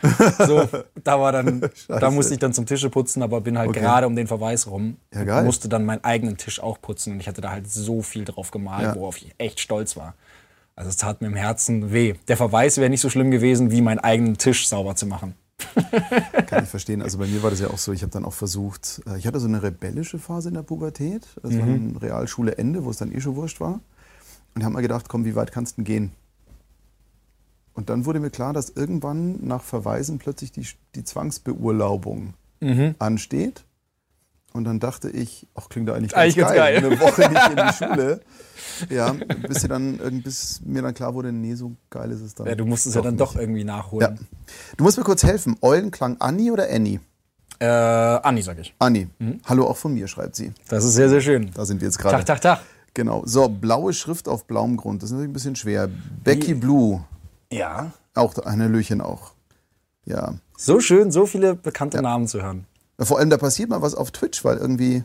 So, 0.44 0.68
da 1.04 1.20
war 1.20 1.30
dann, 1.30 1.70
da 1.86 2.10
musste 2.10 2.34
ich 2.34 2.40
dann 2.40 2.52
zum 2.52 2.66
Tische 2.66 2.90
putzen, 2.90 3.22
aber 3.22 3.42
bin 3.42 3.58
halt 3.58 3.72
gerade 3.74 4.08
um 4.08 4.16
den 4.16 4.26
Verweis 4.26 4.66
rum. 4.66 4.96
Ja, 5.14 5.22
geil. 5.22 5.38
Und 5.40 5.44
musste 5.44 5.68
dann 5.68 5.84
meinen 5.84 6.02
eigenen 6.02 6.36
Tisch 6.36 6.60
auch 6.60 6.80
putzen. 6.80 7.12
Und 7.12 7.20
ich 7.20 7.28
hatte 7.28 7.40
da 7.40 7.50
halt 7.50 7.70
so 7.70 8.02
viel 8.02 8.24
drauf 8.24 8.50
gemalt, 8.50 8.82
Ja. 8.82 8.94
worauf 8.96 9.18
ich 9.18 9.32
echt 9.38 9.60
stolz 9.60 9.96
war. 9.96 10.14
Also 10.78 10.90
es 10.90 10.96
tat 10.96 11.20
mir 11.20 11.26
im 11.26 11.34
Herzen 11.34 11.92
weh. 11.92 12.14
Der 12.28 12.36
Verweis 12.36 12.76
wäre 12.76 12.88
nicht 12.88 13.00
so 13.00 13.10
schlimm 13.10 13.32
gewesen, 13.32 13.72
wie 13.72 13.80
meinen 13.82 13.98
eigenen 13.98 14.38
Tisch 14.38 14.68
sauber 14.68 14.94
zu 14.94 15.06
machen. 15.06 15.34
Kann 16.46 16.62
ich 16.62 16.70
verstehen. 16.70 17.02
Also 17.02 17.18
bei 17.18 17.26
mir 17.26 17.42
war 17.42 17.50
das 17.50 17.58
ja 17.58 17.66
auch 17.68 17.78
so, 17.78 17.90
ich 17.92 18.02
habe 18.02 18.12
dann 18.12 18.24
auch 18.24 18.32
versucht, 18.32 19.02
äh, 19.08 19.18
ich 19.18 19.26
hatte 19.26 19.40
so 19.40 19.48
eine 19.48 19.60
rebellische 19.60 20.20
Phase 20.20 20.50
in 20.50 20.54
der 20.54 20.62
Pubertät. 20.62 21.26
Das 21.42 21.58
war 21.58 21.66
Mhm. 21.66 21.94
ein 21.94 21.96
Realschule-Ende, 21.96 22.84
wo 22.84 22.90
es 22.90 22.98
dann 22.98 23.10
eh 23.10 23.20
schon 23.20 23.34
wurscht 23.34 23.58
war. 23.60 23.80
Und 24.54 24.62
habe 24.62 24.72
mal 24.74 24.80
gedacht, 24.82 25.08
komm, 25.08 25.24
wie 25.24 25.34
weit 25.34 25.50
kannst 25.50 25.72
du 25.72 25.82
denn 25.82 25.84
gehen? 25.84 26.12
Und 27.74 27.90
dann 27.90 28.04
wurde 28.06 28.20
mir 28.20 28.30
klar, 28.30 28.52
dass 28.52 28.70
irgendwann 28.70 29.44
nach 29.44 29.64
Verweisen 29.64 30.18
plötzlich 30.18 30.52
die, 30.52 30.64
die 30.94 31.02
Zwangsbeurlaubung 31.02 32.34
Mhm. 32.60 32.94
ansteht. 33.00 33.64
Und 34.52 34.64
dann 34.64 34.80
dachte 34.80 35.10
ich, 35.10 35.46
ach, 35.54 35.68
klingt 35.68 35.88
da 35.88 35.94
eigentlich, 35.94 36.16
Eigentlich 36.16 36.36
ganz 36.36 36.54
geil. 36.54 36.78
Eine 36.78 36.98
Woche 37.00 37.28
nicht 37.28 37.50
in 37.50 37.56
die 37.56 37.72
Schule. 37.84 38.20
Ja, 38.90 39.14
bis, 39.46 39.62
sie 39.62 39.68
dann, 39.68 39.98
bis 40.22 40.60
mir 40.64 40.82
dann 40.82 40.94
klar 40.94 41.14
wurde, 41.14 41.32
nee, 41.32 41.54
so 41.54 41.72
geil 41.90 42.10
ist 42.10 42.20
es 42.22 42.34
dann. 42.34 42.46
Ja, 42.46 42.54
du 42.54 42.64
musst 42.64 42.86
es 42.86 42.94
ja 42.94 43.02
dann 43.02 43.14
nicht. 43.14 43.20
doch 43.20 43.36
irgendwie 43.36 43.64
nachholen. 43.64 44.16
Ja. 44.16 44.24
Du 44.76 44.84
musst 44.84 44.96
mir 44.96 45.04
kurz 45.04 45.22
helfen. 45.22 45.56
Eulenklang 45.60 46.16
Anni 46.20 46.50
oder 46.50 46.68
Annie? 46.70 47.00
Äh, 47.60 47.66
Anni, 47.66 48.42
sag 48.42 48.58
ich. 48.58 48.74
Anni. 48.78 49.08
Mhm. 49.18 49.40
Hallo 49.44 49.66
auch 49.66 49.76
von 49.76 49.92
mir, 49.94 50.06
schreibt 50.06 50.36
sie. 50.36 50.52
Das 50.68 50.84
ist 50.84 50.94
sehr, 50.94 51.08
sehr 51.08 51.20
schön. 51.20 51.50
Da 51.54 51.64
sind 51.64 51.80
wir 51.80 51.88
jetzt 51.88 51.98
gerade. 51.98 52.16
Tag, 52.16 52.26
Tag, 52.26 52.40
Tag. 52.40 52.60
Genau. 52.94 53.22
So, 53.26 53.48
blaue 53.48 53.92
Schrift 53.92 54.28
auf 54.28 54.44
blauem 54.46 54.76
Grund. 54.76 55.02
Das 55.02 55.08
ist 55.10 55.12
natürlich 55.12 55.30
ein 55.30 55.34
bisschen 55.34 55.56
schwer. 55.56 55.88
Becky 56.24 56.54
Blue. 56.54 57.04
Ja. 57.52 57.92
Auch 58.14 58.36
ein 58.38 58.62
Hallöchen 58.62 59.00
auch. 59.00 59.32
Ja. 60.04 60.34
So 60.56 60.80
schön, 60.80 61.10
so 61.10 61.26
viele 61.26 61.54
bekannte 61.54 62.00
Namen 62.00 62.26
zu 62.26 62.42
hören. 62.42 62.66
Vor 63.00 63.18
allem, 63.18 63.30
da 63.30 63.36
passiert 63.36 63.70
mal 63.70 63.80
was 63.82 63.94
auf 63.94 64.10
Twitch, 64.10 64.44
weil 64.44 64.56
irgendwie. 64.58 65.04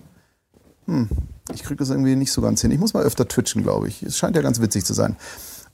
Hm, 0.87 1.09
ich 1.53 1.63
kriege 1.63 1.77
das 1.77 1.89
irgendwie 1.89 2.15
nicht 2.15 2.31
so 2.31 2.41
ganz 2.41 2.61
hin. 2.61 2.71
Ich 2.71 2.79
muss 2.79 2.93
mal 2.93 3.03
öfter 3.03 3.27
twitchen, 3.27 3.63
glaube 3.63 3.87
ich. 3.87 4.01
Es 4.03 4.17
scheint 4.17 4.35
ja 4.35 4.41
ganz 4.41 4.59
witzig 4.59 4.83
zu 4.85 4.93
sein. 4.93 5.15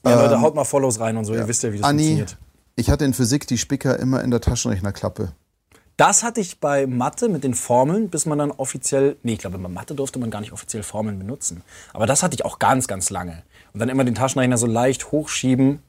Ja, 0.05 0.21
Leute, 0.21 0.41
haut 0.41 0.55
mal 0.55 0.63
Follows 0.65 0.99
rein 0.99 1.17
und 1.17 1.25
so, 1.25 1.34
ihr 1.34 1.47
wisst 1.47 1.63
ja, 1.63 1.71
wie 1.73 1.77
das 1.77 1.86
Ähm, 1.86 1.89
Anni, 1.89 2.03
funktioniert. 2.03 2.38
ich 2.75 2.89
hatte 2.89 3.05
in 3.05 3.13
Physik 3.13 3.47
die 3.47 3.58
Spicker 3.58 3.99
immer 3.99 4.23
in 4.23 4.32
der 4.32 4.41
Taschenrechnerklappe. 4.41 5.32
Das 5.97 6.23
hatte 6.23 6.39
ich 6.39 6.60
bei 6.62 6.88
Mathe 6.88 7.27
mit 7.27 7.43
den 7.43 7.53
Formeln, 7.53 8.10
bis 8.10 8.25
man 8.25 8.38
dann 8.38 8.51
offiziell, 8.51 9.17
nee, 9.23 9.34
ich 9.34 9.39
glaube, 9.39 9.58
bei 9.58 9.67
Mathe 9.67 9.95
durfte 9.95 10.17
man 10.17 10.32
gar 10.32 10.39
nicht 10.39 10.53
offiziell 10.53 10.84
Formeln 10.84 11.19
benutzen. 11.19 11.62
Aber 11.93 12.05
das 12.05 12.23
hatte 12.23 12.36
ich 12.36 12.45
auch 12.45 12.58
ganz, 12.60 12.88
ganz 12.88 13.10
lange. 13.10 13.43
Und 13.73 13.79
dann 13.82 13.89
immer 13.89 14.05
den 14.05 14.15
Taschenrechner 14.15 14.58
so 14.58 14.65
leicht 14.65 15.12
hochschieben. 15.12 15.79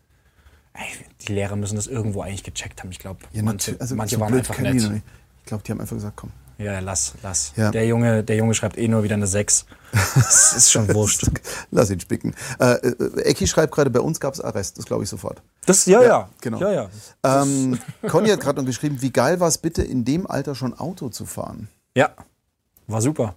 Ey, 0.74 0.86
die 1.26 1.32
Lehrer 1.32 1.54
müssen 1.56 1.76
das 1.76 1.86
irgendwo 1.86 2.22
eigentlich 2.22 2.42
gecheckt 2.42 2.82
haben. 2.82 2.90
Ich 2.90 2.98
glaube, 2.98 3.20
Ja, 3.32 3.42
manche. 3.44 3.76
Also, 3.78 3.94
manche 3.94 4.16
so 4.16 4.20
waren 4.20 4.34
einfach 4.34 4.58
nett. 4.58 5.02
Glaube, 5.50 5.62
die 5.62 5.72
haben 5.72 5.80
einfach 5.80 5.96
gesagt, 5.96 6.16
komm. 6.16 6.30
Ja, 6.58 6.78
lass, 6.80 7.14
lass. 7.22 7.52
Ja. 7.56 7.70
Der, 7.70 7.86
Junge, 7.86 8.22
der 8.22 8.36
Junge 8.36 8.52
schreibt 8.54 8.76
eh 8.76 8.86
nur 8.86 9.02
wieder 9.02 9.14
eine 9.14 9.26
6. 9.26 9.64
Das 9.92 10.54
ist 10.54 10.70
schon 10.70 10.86
wurscht. 10.94 11.26
Lass 11.70 11.90
ihn 11.90 12.00
spicken. 12.00 12.34
Äh, 12.58 12.74
äh, 12.74 13.20
Ecki 13.22 13.46
schreibt 13.46 13.74
gerade, 13.74 13.88
bei 13.88 14.00
uns 14.00 14.20
gab 14.20 14.34
es 14.34 14.42
Arrest. 14.42 14.76
Das 14.76 14.84
glaube 14.84 15.04
ich 15.04 15.08
sofort. 15.08 15.40
Das, 15.64 15.86
ja, 15.86 16.02
ja. 16.02 16.28
genau. 16.40 16.60
Ja, 16.60 16.72
ja. 16.72 16.90
Ähm, 17.24 17.78
Conny 18.08 18.28
hat 18.28 18.40
gerade 18.40 18.60
noch 18.60 18.66
geschrieben, 18.66 19.00
wie 19.00 19.10
geil 19.10 19.40
war 19.40 19.48
es 19.48 19.56
bitte, 19.56 19.82
in 19.82 20.04
dem 20.04 20.26
Alter 20.26 20.54
schon 20.54 20.78
Auto 20.78 21.08
zu 21.08 21.24
fahren? 21.24 21.68
Ja. 21.94 22.10
War 22.86 23.00
super. 23.00 23.36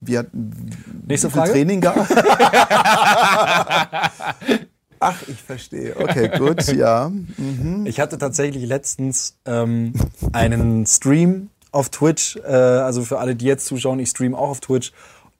Wie 0.00 0.18
hat 0.18 0.28
Nächste 0.32 1.30
Frage. 1.30 1.52
Training 1.52 1.80
gab? 1.80 1.96
Ach, 5.00 5.22
ich 5.28 5.42
verstehe. 5.42 5.96
Okay, 5.96 6.30
gut, 6.38 6.66
ja. 6.72 7.10
Ich 7.84 8.00
hatte 8.00 8.18
tatsächlich 8.18 8.64
letztens 8.66 9.36
ähm, 9.44 9.92
einen 10.32 10.86
Stream 10.86 11.50
auf 11.72 11.88
Twitch. 11.90 12.36
Äh, 12.36 12.50
also 12.50 13.02
für 13.02 13.18
alle, 13.18 13.36
die 13.36 13.46
jetzt 13.46 13.66
zuschauen, 13.66 14.00
ich 14.00 14.10
stream 14.10 14.34
auch 14.34 14.50
auf 14.50 14.60
Twitch. 14.60 14.92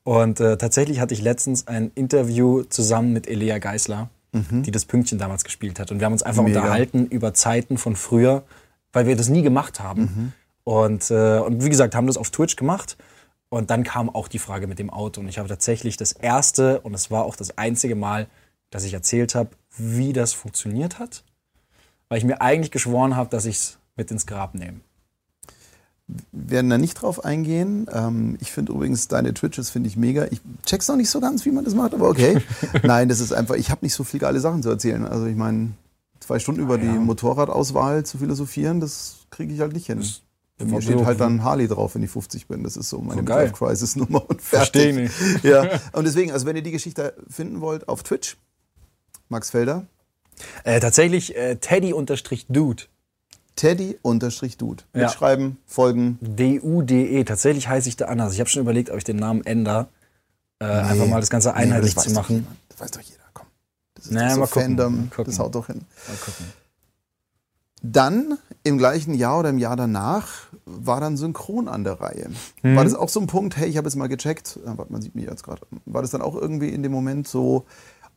Und 0.04 0.40
äh, 0.40 0.56
tatsächlich 0.56 1.00
hatte 1.00 1.14
ich 1.14 1.20
letztens 1.20 1.66
ein 1.66 1.90
Interview 1.94 2.62
zusammen 2.62 3.12
mit 3.12 3.28
Elea 3.28 3.58
Geisler, 3.58 4.08
die 4.32 4.70
das 4.70 4.84
Pünktchen 4.84 5.18
damals 5.18 5.42
gespielt 5.44 5.80
hat. 5.80 5.90
Und 5.90 6.00
wir 6.00 6.06
haben 6.06 6.12
uns 6.12 6.22
einfach 6.22 6.44
Mega. 6.44 6.60
unterhalten 6.60 7.06
über 7.06 7.34
Zeiten 7.34 7.76
von 7.76 7.96
früher, 7.96 8.42
weil 8.92 9.06
wir 9.06 9.16
das 9.16 9.28
nie 9.28 9.42
gemacht 9.42 9.80
haben. 9.80 10.32
Und, 10.64 11.10
äh, 11.10 11.38
und 11.38 11.64
wie 11.64 11.68
gesagt, 11.70 11.94
haben 11.94 12.06
das 12.06 12.16
auf 12.16 12.30
Twitch 12.30 12.56
gemacht. 12.56 12.96
Und 13.48 13.70
dann 13.70 13.84
kam 13.84 14.10
auch 14.10 14.28
die 14.28 14.38
Frage 14.38 14.66
mit 14.66 14.78
dem 14.78 14.90
Auto. 14.90 15.20
Und 15.20 15.28
ich 15.28 15.38
habe 15.38 15.48
tatsächlich 15.48 15.96
das 15.96 16.12
erste 16.12 16.80
und 16.80 16.94
es 16.94 17.10
war 17.10 17.24
auch 17.24 17.36
das 17.36 17.56
einzige 17.56 17.94
Mal, 17.94 18.28
dass 18.70 18.84
ich 18.84 18.94
erzählt 18.94 19.34
habe, 19.34 19.50
wie 19.76 20.12
das 20.12 20.32
funktioniert 20.32 20.98
hat. 20.98 21.24
Weil 22.08 22.18
ich 22.18 22.24
mir 22.24 22.40
eigentlich 22.40 22.70
geschworen 22.70 23.16
habe, 23.16 23.30
dass 23.30 23.44
ich 23.44 23.56
es 23.56 23.78
mit 23.96 24.10
ins 24.10 24.26
Grab 24.26 24.54
nehme. 24.54 24.80
Wir 26.32 26.50
werden 26.52 26.70
da 26.70 26.78
nicht 26.78 26.94
drauf 26.94 27.22
eingehen. 27.24 27.86
Ähm, 27.92 28.38
ich 28.40 28.50
finde 28.50 28.72
übrigens 28.72 29.08
deine 29.08 29.34
Twitches 29.34 29.68
finde 29.68 29.88
ich 29.90 29.96
mega. 29.98 30.24
Ich 30.30 30.40
check's 30.64 30.88
noch 30.88 30.96
nicht 30.96 31.10
so 31.10 31.20
ganz, 31.20 31.44
wie 31.44 31.50
man 31.50 31.64
das 31.64 31.74
macht, 31.74 31.92
aber 31.92 32.08
okay. 32.08 32.40
Nein, 32.82 33.10
das 33.10 33.20
ist 33.20 33.32
einfach, 33.32 33.56
ich 33.56 33.70
habe 33.70 33.84
nicht 33.84 33.92
so 33.92 34.04
viel 34.04 34.18
geile 34.20 34.40
Sachen 34.40 34.62
zu 34.62 34.70
erzählen. 34.70 35.04
Also 35.04 35.26
ich 35.26 35.36
meine, 35.36 35.72
zwei 36.20 36.38
Stunden 36.38 36.62
über 36.62 36.74
Ah, 36.76 36.78
ja. 36.78 36.92
die 36.92 36.98
Motorradauswahl 36.98 38.06
zu 38.06 38.16
philosophieren, 38.16 38.80
das 38.80 39.26
kriege 39.30 39.52
ich 39.52 39.60
halt 39.60 39.74
nicht 39.74 39.86
hin. 39.86 40.02
Bei 40.56 40.64
mir 40.64 40.80
steht 40.82 41.04
halt 41.04 41.20
dann 41.20 41.44
Harley 41.44 41.68
drauf, 41.68 41.94
wenn 41.94 42.02
ich 42.02 42.10
50 42.10 42.48
bin. 42.48 42.64
Das 42.64 42.76
ist 42.78 42.88
so 42.88 43.00
meine 43.00 43.20
So. 43.20 43.52
Crisis-Nummer 43.52 44.28
und 44.28 44.40
fertig. 44.40 44.94
nicht. 44.96 45.44
Ja, 45.44 45.68
und 45.92 46.04
deswegen, 46.06 46.32
also 46.32 46.46
wenn 46.46 46.56
ihr 46.56 46.62
die 46.62 46.72
Geschichte 46.72 47.14
finden 47.28 47.60
wollt, 47.60 47.86
auf 47.88 48.02
Twitch, 48.02 48.38
Max 49.28 49.50
Felder, 49.50 49.86
Äh, 50.64 50.80
tatsächlich 50.80 51.36
äh, 51.36 51.56
Teddy-Dude. 51.56 52.84
Teddy-Dude. 53.56 54.84
Ja. 54.94 55.02
Mitschreiben, 55.06 55.56
folgen. 55.66 56.18
D-U-D-E. 56.20 57.24
Tatsächlich 57.24 57.68
heiße 57.68 57.88
ich 57.88 57.96
da 57.96 58.06
anders. 58.06 58.32
Ich 58.34 58.40
habe 58.40 58.48
schon 58.48 58.62
überlegt, 58.62 58.90
ob 58.90 58.96
ich 58.98 59.04
den 59.04 59.16
Namen 59.16 59.44
ändere. 59.44 59.88
Äh, 60.60 60.64
Einfach 60.66 61.06
mal 61.06 61.20
das 61.20 61.30
Ganze 61.30 61.48
Nee, 61.48 61.54
einheitlich 61.56 61.94
das 61.94 62.04
zu 62.04 62.12
machen. 62.12 62.46
Das 62.68 62.80
weiß 62.80 62.90
doch 62.92 63.00
jeder, 63.00 63.22
komm. 63.34 63.46
Das 63.94 64.06
ist 64.06 64.12
Naja, 64.12 64.36
doch 64.36 64.46
so 64.48 64.60
Fandom, 64.60 65.10
das 65.24 65.38
haut 65.38 65.54
doch 65.54 65.66
hin. 65.66 65.82
Mal 66.08 66.16
gucken. 66.16 66.46
Dann 67.82 68.38
im 68.64 68.76
gleichen 68.76 69.14
Jahr 69.14 69.38
oder 69.38 69.50
im 69.50 69.58
Jahr 69.58 69.76
danach 69.76 70.48
war 70.64 71.00
dann 71.00 71.16
Synchron 71.16 71.68
an 71.68 71.84
der 71.84 72.00
Reihe. 72.00 72.28
Mhm. 72.62 72.74
War 72.76 72.82
das 72.84 72.94
auch 72.94 73.08
so 73.08 73.20
ein 73.20 73.28
Punkt, 73.28 73.56
hey, 73.56 73.68
ich 73.68 73.76
habe 73.76 73.86
jetzt 73.86 73.94
mal 73.94 74.08
gecheckt, 74.08 74.58
äh, 74.64 74.76
warte, 74.76 74.92
man 74.92 75.00
sieht 75.00 75.14
mich 75.14 75.26
jetzt 75.26 75.44
gerade, 75.44 75.62
war 75.86 76.02
das 76.02 76.10
dann 76.10 76.20
auch 76.22 76.34
irgendwie 76.34 76.68
in 76.70 76.82
dem 76.82 76.90
Moment 76.92 77.28
so, 77.28 77.66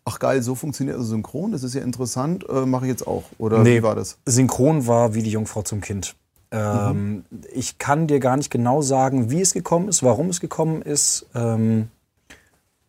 ach 0.06 0.20
geil, 0.20 0.42
so 0.42 0.56
funktioniert 0.56 0.98
also 0.98 1.10
Synchron, 1.10 1.52
das 1.52 1.64
ist 1.64 1.74
ja 1.76 1.82
interessant, 1.82 2.46
äh, 2.50 2.66
mache 2.66 2.86
ich 2.86 2.92
jetzt 2.92 3.08
auch? 3.08 3.24
Oder 3.38 3.60
Nee. 3.60 3.78
wie 3.78 3.84
war 3.84 3.96
das? 3.96 4.18
Synchron 4.26 4.88
war 4.88 5.14
wie 5.14 5.24
die 5.24 5.32
Jungfrau 5.32 5.62
zum 5.62 5.82
Kind. 5.82 6.16
Ähm, 6.52 7.24
Ich 7.54 7.78
kann 7.78 8.08
dir 8.08 8.20
gar 8.20 8.36
nicht 8.38 8.50
genau 8.52 8.82
sagen, 8.82 9.32
wie 9.32 9.42
es 9.42 9.54
gekommen 9.54 9.88
ist, 9.88 10.04
warum 10.04 10.30
es 10.30 10.40
gekommen 10.42 10.82
ist. 10.82 11.26
Ähm, 11.34 11.88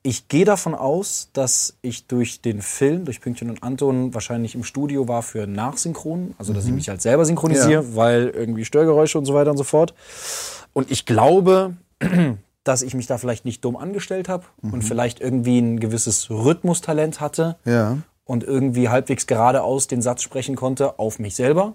ich 0.04 0.26
gehe 0.26 0.44
davon 0.44 0.74
aus, 0.74 1.28
dass 1.32 1.74
ich 1.80 2.08
durch 2.08 2.40
den 2.40 2.60
Film, 2.60 3.04
durch 3.04 3.20
Pünktchen 3.20 3.50
und 3.50 3.62
Anton, 3.62 4.12
wahrscheinlich 4.14 4.56
im 4.56 4.64
Studio 4.64 5.06
war 5.06 5.22
für 5.22 5.46
Nachsynchron. 5.46 6.34
Also, 6.38 6.52
dass 6.52 6.64
ich 6.66 6.72
mich 6.72 6.88
halt 6.88 7.00
selber 7.02 7.24
synchronisiere, 7.24 7.94
weil 7.94 8.28
irgendwie 8.34 8.64
Störgeräusche 8.64 9.16
und 9.16 9.26
so 9.26 9.34
weiter 9.34 9.52
und 9.52 9.58
so 9.58 9.64
fort. 9.64 9.94
Und 10.72 10.90
ich 10.90 11.06
glaube, 11.06 11.76
dass 12.64 12.82
ich 12.82 12.94
mich 12.94 13.06
da 13.06 13.18
vielleicht 13.18 13.44
nicht 13.44 13.64
dumm 13.64 13.76
angestellt 13.76 14.28
habe 14.28 14.44
und 14.62 14.82
vielleicht 14.82 15.20
irgendwie 15.20 15.58
ein 15.58 15.80
gewisses 15.80 16.30
Rhythmustalent 16.30 17.20
hatte 17.20 17.56
Ja, 17.64 17.98
und 18.24 18.44
irgendwie 18.44 18.88
halbwegs 18.88 19.26
geradeaus 19.26 19.88
den 19.88 20.00
Satz 20.02 20.22
sprechen 20.22 20.54
konnte 20.56 20.98
auf 20.98 21.18
mich 21.18 21.34
selber. 21.34 21.74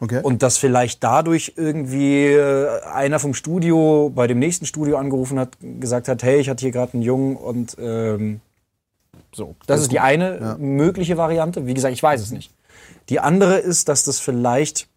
okay. 0.00 0.20
Und 0.22 0.42
dass 0.42 0.58
vielleicht 0.58 1.02
dadurch 1.02 1.54
irgendwie 1.56 2.26
äh, 2.26 2.82
einer 2.84 3.18
vom 3.18 3.34
Studio 3.34 4.12
bei 4.14 4.26
dem 4.26 4.38
nächsten 4.38 4.66
Studio 4.66 4.96
angerufen 4.96 5.38
hat, 5.38 5.56
gesagt 5.60 6.08
hat, 6.08 6.22
hey, 6.22 6.38
ich 6.38 6.48
hatte 6.48 6.60
hier 6.60 6.70
gerade 6.72 6.94
einen 6.94 7.02
Jungen 7.02 7.36
und 7.36 7.76
ähm, 7.80 8.40
so. 9.32 9.56
Das 9.66 9.80
ist 9.80 9.92
die 9.92 10.00
eine 10.00 10.56
mögliche 10.58 11.16
Variante. 11.16 11.66
Wie 11.66 11.74
gesagt, 11.74 11.92
ich 11.94 12.02
weiß 12.02 12.20
es 12.20 12.30
nicht. 12.30 12.52
Die 13.08 13.20
andere 13.20 13.58
ist, 13.58 13.88
dass 13.88 14.04
das 14.04 14.18
vielleicht, 14.20 14.88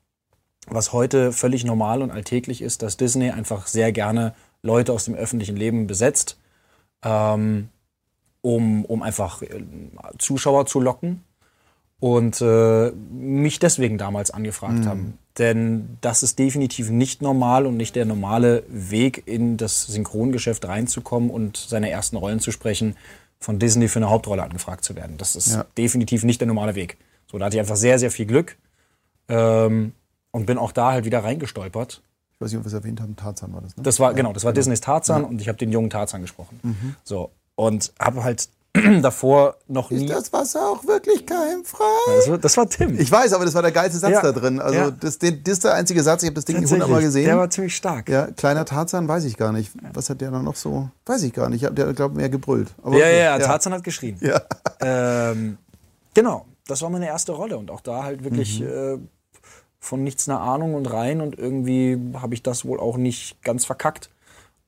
was 0.67 0.93
heute 0.93 1.31
völlig 1.31 1.65
normal 1.65 2.01
und 2.01 2.11
alltäglich 2.11 2.61
ist, 2.61 2.81
dass 2.83 2.95
Disney 2.95 3.31
einfach 3.31 3.67
sehr 3.67 3.91
gerne 3.91 4.33
Leute 4.61 4.93
aus 4.93 5.05
dem 5.05 5.15
öffentlichen 5.15 5.55
Leben 5.55 5.87
besetzt, 5.87 6.37
ähm, 7.03 7.69
um, 8.41 8.85
um 8.85 9.01
einfach 9.03 9.41
äh, 9.41 9.63
Zuschauer 10.17 10.65
zu 10.65 10.79
locken 10.79 11.23
und 11.99 12.41
äh, 12.41 12.91
mich 13.11 13.59
deswegen 13.59 13.97
damals 13.97 14.31
angefragt 14.31 14.85
haben. 14.85 15.17
Denn 15.37 15.97
das 16.01 16.23
ist 16.23 16.39
definitiv 16.39 16.89
nicht 16.89 17.21
normal 17.21 17.65
und 17.65 17.77
nicht 17.77 17.95
der 17.95 18.05
normale 18.05 18.63
Weg, 18.67 19.23
in 19.25 19.57
das 19.57 19.83
Synchrongeschäft 19.83 20.65
reinzukommen 20.67 21.29
und 21.29 21.57
seine 21.57 21.89
ersten 21.89 22.17
Rollen 22.17 22.39
zu 22.39 22.51
sprechen, 22.51 22.95
von 23.39 23.57
Disney 23.59 23.87
für 23.87 23.99
eine 23.99 24.09
Hauptrolle 24.09 24.43
angefragt 24.43 24.83
zu 24.83 24.95
werden. 24.95 25.17
Das 25.17 25.35
ist 25.35 25.53
Ja. 25.53 25.65
definitiv 25.77 26.23
nicht 26.23 26.41
der 26.41 26.47
normale 26.47 26.75
Weg. 26.75 26.97
So, 27.31 27.37
da 27.37 27.45
hatte 27.45 27.55
ich 27.55 27.61
einfach 27.61 27.77
sehr, 27.77 27.99
sehr 27.99 28.11
viel 28.11 28.25
Glück 28.25 28.57
ähm, 29.29 29.93
und 30.31 30.45
bin 30.45 30.57
auch 30.57 30.71
da 30.73 30.91
halt 30.91 31.05
wieder 31.05 31.23
reingestolpert. 31.23 32.01
Ich 32.39 32.45
weiß 32.45 32.52
nicht, 32.52 32.60
ob 32.60 32.63
wir 32.63 32.67
es 32.67 32.73
erwähnt 32.73 33.02
haben, 33.02 33.17
Tarzan 33.17 33.54
war 33.54 33.60
das, 33.60 33.75
ne? 33.75 33.84
Das 33.84 33.99
war 33.99 34.13
genau, 34.13 34.32
das 34.32 34.45
war 34.45 34.54
Disneys 34.54 34.80
Tarzan 34.80 35.25
und 35.25 35.41
ich 35.41 35.49
habe 35.49 35.58
den 35.58 35.73
jungen 35.73 35.89
Tarzan 35.89 36.21
gesprochen. 36.21 36.95
So 37.04 37.32
und 37.56 37.91
habe 37.99 38.23
halt 38.23 38.47
davor 39.02 39.58
noch 39.67 39.91
nie. 39.91 40.06
Ist 40.06 40.10
das 40.13 40.32
Wasser 40.32 40.69
auch 40.69 40.86
wirklich 40.86 41.25
keimfrei? 41.25 41.84
Das 42.15 42.30
war, 42.30 42.38
das 42.38 42.56
war 42.56 42.69
Tim. 42.69 42.97
Ich 42.97 43.12
weiß, 43.12 43.34
aber 43.34 43.43
das 43.43 43.54
war 43.56 43.62
der 43.62 43.73
geilste 43.73 43.97
Satz 43.99 44.12
Ja, 44.12 44.21
da 44.21 44.32
drin. 44.32 44.62
Also 44.62 44.80
ja. 44.80 44.91
das, 44.91 45.17
das 45.19 45.32
ist 45.45 45.65
der 45.65 45.73
einzige 45.73 46.02
Satz, 46.02 46.23
ich 46.23 46.28
habe 46.28 46.36
das 46.36 46.45
Ding 46.45 46.65
hundertmal 46.65 47.02
gesehen. 47.02 47.25
Der 47.25 47.38
war 47.38 47.49
ziemlich 47.49 47.75
stark. 47.75 48.08
Ja, 48.08 48.28
kleiner 48.28 48.63
Tarzan 48.63 49.10
weiß 49.10 49.25
ich 49.25 49.36
gar 49.36 49.52
nicht. 49.52 49.73
Was 49.93 50.10
hat 50.10 50.21
der 50.21 50.32
dann 50.32 50.45
noch 50.45 50.56
so? 50.56 50.89
Weiß 51.06 51.23
ich 51.23 51.34
gar 51.34 51.49
nicht. 51.49 51.63
Der 51.78 51.88
hat, 51.88 51.95
glaube 51.97 52.15
mehr 52.15 52.30
gebrüllt. 52.30 52.73
Aber 52.82 52.95
Ja, 52.97 53.06
okay, 53.06 53.19
ja, 53.19 53.38
ja, 53.38 53.45
Tarzan 53.45 53.73
hat 53.73 53.84
geschrien. 53.84 54.17
Ja. 54.21 54.41
Ähm, 54.80 55.58
genau, 56.13 56.45
das 56.67 56.82
war 56.82 56.89
meine 56.89 57.08
erste 57.08 57.34
Rolle 57.34 57.58
und 57.58 57.71
auch 57.71 57.82
da 57.82 58.04
halt 58.04 58.23
wirklich 58.23 58.62
äh, 58.62 58.97
von 59.79 60.03
nichts 60.03 60.27
eine 60.27 60.39
Ahnung 60.39 60.73
und 60.75 60.91
rein 60.91 61.21
und 61.21 61.37
irgendwie 61.37 61.97
habe 62.15 62.33
ich 62.33 62.43
das 62.43 62.65
wohl 62.65 62.79
auch 62.79 62.97
nicht 62.97 63.41
ganz 63.43 63.65
verkackt 63.65 64.09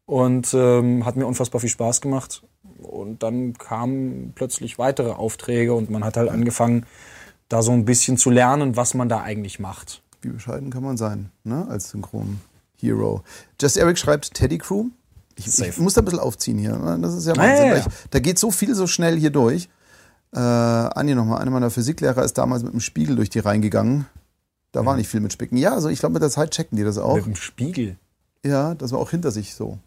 und 0.05 0.53
ähm, 0.53 1.05
hat 1.05 1.15
mir 1.15 1.27
unfassbar 1.27 1.61
viel 1.61 1.69
Spaß 1.69 2.01
gemacht 2.01 2.43
und 2.81 3.23
dann 3.23 3.53
kamen 3.53 4.31
plötzlich 4.35 4.79
weitere 4.79 5.11
Aufträge 5.11 5.73
und 5.73 5.89
man 5.89 6.03
hat 6.03 6.17
halt 6.17 6.29
angefangen, 6.29 6.85
da 7.49 7.61
so 7.61 7.71
ein 7.71 7.85
bisschen 7.85 8.17
zu 8.17 8.29
lernen, 8.29 8.77
was 8.77 8.93
man 8.93 9.09
da 9.09 9.21
eigentlich 9.21 9.59
macht. 9.59 10.01
Wie 10.21 10.29
bescheiden 10.29 10.69
kann 10.69 10.83
man 10.83 10.97
sein, 10.97 11.31
ne? 11.43 11.67
als 11.69 11.89
Synchron-Hero. 11.89 13.23
Just 13.59 13.77
Eric 13.77 13.97
schreibt 13.97 14.33
Teddy 14.33 14.57
Crew. 14.57 14.85
Ich, 15.35 15.47
ich 15.59 15.77
muss 15.77 15.93
da 15.93 16.01
ein 16.01 16.05
bisschen 16.05 16.19
aufziehen 16.19 16.57
hier. 16.57 16.77
ne? 16.77 16.99
Das 17.01 17.13
ist 17.13 17.25
ja 17.25 17.35
Wahnsinn. 17.35 17.65
ja, 17.67 17.75
ja. 17.75 17.77
Ich, 17.77 17.85
da 18.09 18.19
geht 18.19 18.37
so 18.37 18.51
viel 18.51 18.75
so 18.75 18.87
schnell 18.87 19.17
hier 19.17 19.31
durch. 19.31 19.69
Äh, 20.33 20.39
Anja 20.39 21.15
nochmal, 21.15 21.41
einer 21.41 21.51
meiner 21.51 21.71
Physiklehrer 21.71 22.23
ist 22.23 22.37
damals 22.37 22.63
mit 22.63 22.73
dem 22.73 22.79
Spiegel 22.79 23.15
durch 23.15 23.29
die 23.29 23.39
Reihen 23.39 23.61
Da 24.71 24.85
war 24.85 24.95
nicht 24.95 25.07
viel 25.09 25.19
mit 25.19 25.33
Spicken. 25.33 25.57
Ja, 25.57 25.73
also 25.73 25.89
ich 25.89 25.99
glaube, 25.99 26.13
mit 26.13 26.21
der 26.23 26.29
Zeit 26.29 26.51
checken 26.51 26.77
die 26.77 26.83
das 26.83 26.97
auch. 26.97 27.15
Mit 27.15 27.25
dem 27.25 27.35
Spiegel. 27.35 27.97
Ja, 28.45 28.73
dass 28.75 28.91
man 28.91 29.01
auch 29.01 29.09
hinter 29.09 29.31
sich 29.31 29.53
so 29.53 29.77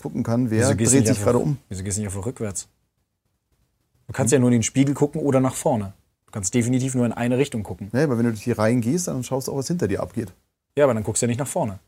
gucken 0.00 0.22
kann, 0.22 0.50
wer 0.50 0.74
dreht 0.74 0.88
sich 0.88 1.08
einfach- 1.08 1.22
gerade 1.24 1.38
um. 1.38 1.56
Wieso 1.68 1.82
gehst 1.82 1.96
du 1.96 2.02
nicht 2.02 2.08
einfach 2.14 2.26
rückwärts? 2.26 2.68
Du 4.06 4.12
kannst 4.12 4.32
ja 4.32 4.38
nur 4.38 4.48
in 4.50 4.52
den 4.54 4.62
Spiegel 4.62 4.94
gucken 4.94 5.20
oder 5.20 5.40
nach 5.40 5.54
vorne. 5.54 5.92
Du 6.26 6.32
kannst 6.32 6.54
definitiv 6.54 6.94
nur 6.94 7.06
in 7.06 7.12
eine 7.12 7.38
Richtung 7.38 7.62
gucken. 7.62 7.88
Ja, 7.92 8.04
aber 8.04 8.18
wenn 8.18 8.24
du 8.26 8.32
durch 8.32 8.44
die 8.44 8.52
Reihen 8.52 8.80
gehst, 8.80 9.08
dann 9.08 9.24
schaust 9.24 9.48
du 9.48 9.52
auch, 9.52 9.56
was 9.56 9.66
hinter 9.68 9.88
dir 9.88 10.00
abgeht. 10.02 10.32
Ja, 10.76 10.84
aber 10.84 10.94
dann 10.94 11.02
guckst 11.02 11.22
du 11.22 11.26
ja 11.26 11.28
nicht 11.28 11.38
nach 11.38 11.46
vorne. 11.48 11.78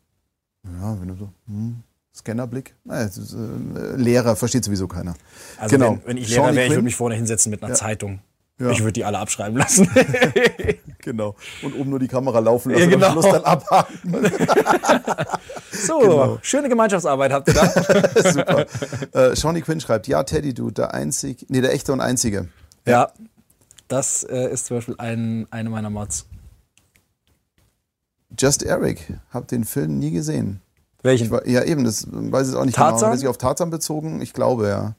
Ja, 0.80 0.98
wenn 1.00 1.08
du 1.08 1.14
so, 1.14 1.28
hm, 1.46 1.76
Scannerblick. 2.16 2.74
Naja, 2.84 3.06
ist, 3.06 3.34
äh, 3.34 3.94
Lehrer 3.96 4.34
versteht 4.34 4.64
sowieso 4.64 4.88
keiner. 4.88 5.14
Also 5.58 5.76
Genau. 5.76 5.92
wenn, 5.92 6.06
wenn 6.06 6.16
ich 6.16 6.30
Lehrer 6.30 6.54
wäre, 6.54 6.64
ich 6.66 6.70
würde 6.72 6.82
mich 6.82 6.96
vorne 6.96 7.14
hinsetzen 7.14 7.50
mit 7.50 7.62
einer 7.62 7.74
Zeitung. 7.74 8.18
Ja. 8.60 8.70
Ich 8.70 8.80
würde 8.80 8.92
die 8.92 9.04
alle 9.04 9.18
abschreiben 9.18 9.56
lassen. 9.56 9.88
Genau. 11.00 11.36
Und 11.62 11.74
oben 11.78 11.88
nur 11.90 12.00
die 12.00 12.08
Kamera 12.08 12.40
laufen 12.40 12.70
lassen 12.70 12.82
Ja, 12.82 12.90
genau. 12.90 13.06
und 13.12 13.16
am 13.16 13.22
Schluss 13.22 13.32
dann 13.32 13.44
abhaken. 13.44 14.12
so, 15.70 15.98
Genau. 16.00 16.38
schöne 16.42 16.68
Gemeinschaftsarbeit 16.68 17.32
habt 17.32 17.48
ihr 17.48 17.54
da. 17.54 17.68
Super. 18.32 18.66
Äh, 19.12 19.34
Shawnee 19.36 19.60
Quinn 19.62 19.80
schreibt, 19.80 20.06
ja, 20.08 20.22
Teddy 20.24 20.52
Dude, 20.52 20.74
der 20.74 20.92
einzig, 20.94 21.46
nee, 21.48 21.60
der 21.62 21.72
echte 21.72 21.92
und 21.92 22.00
einzige. 22.00 22.48
ja, 22.84 23.10
das 23.86 24.22
äh, 24.24 24.50
ist 24.52 24.66
zum 24.66 24.78
Beispiel 24.78 24.96
ein, 24.98 25.46
eine 25.50 25.70
meiner 25.70 25.88
Mods. 25.88 26.26
Just 28.38 28.62
Eric, 28.62 29.14
hab 29.32 29.48
den 29.48 29.64
Film 29.64 29.98
nie 29.98 30.10
gesehen. 30.10 30.60
Welchen? 31.02 31.30
War, 31.30 31.46
ja, 31.46 31.62
eben, 31.64 31.84
das 31.84 32.06
weiß 32.10 32.50
ich 32.50 32.54
auch 32.56 32.64
nicht 32.64 32.74
Tarzan? 32.76 32.98
genau. 32.98 33.12
Hat 33.12 33.18
sich 33.20 33.28
auf 33.28 33.38
Tarzan 33.38 33.70
bezogen? 33.70 34.20
Ich 34.20 34.32
glaube, 34.34 34.68
ja. 34.68 34.94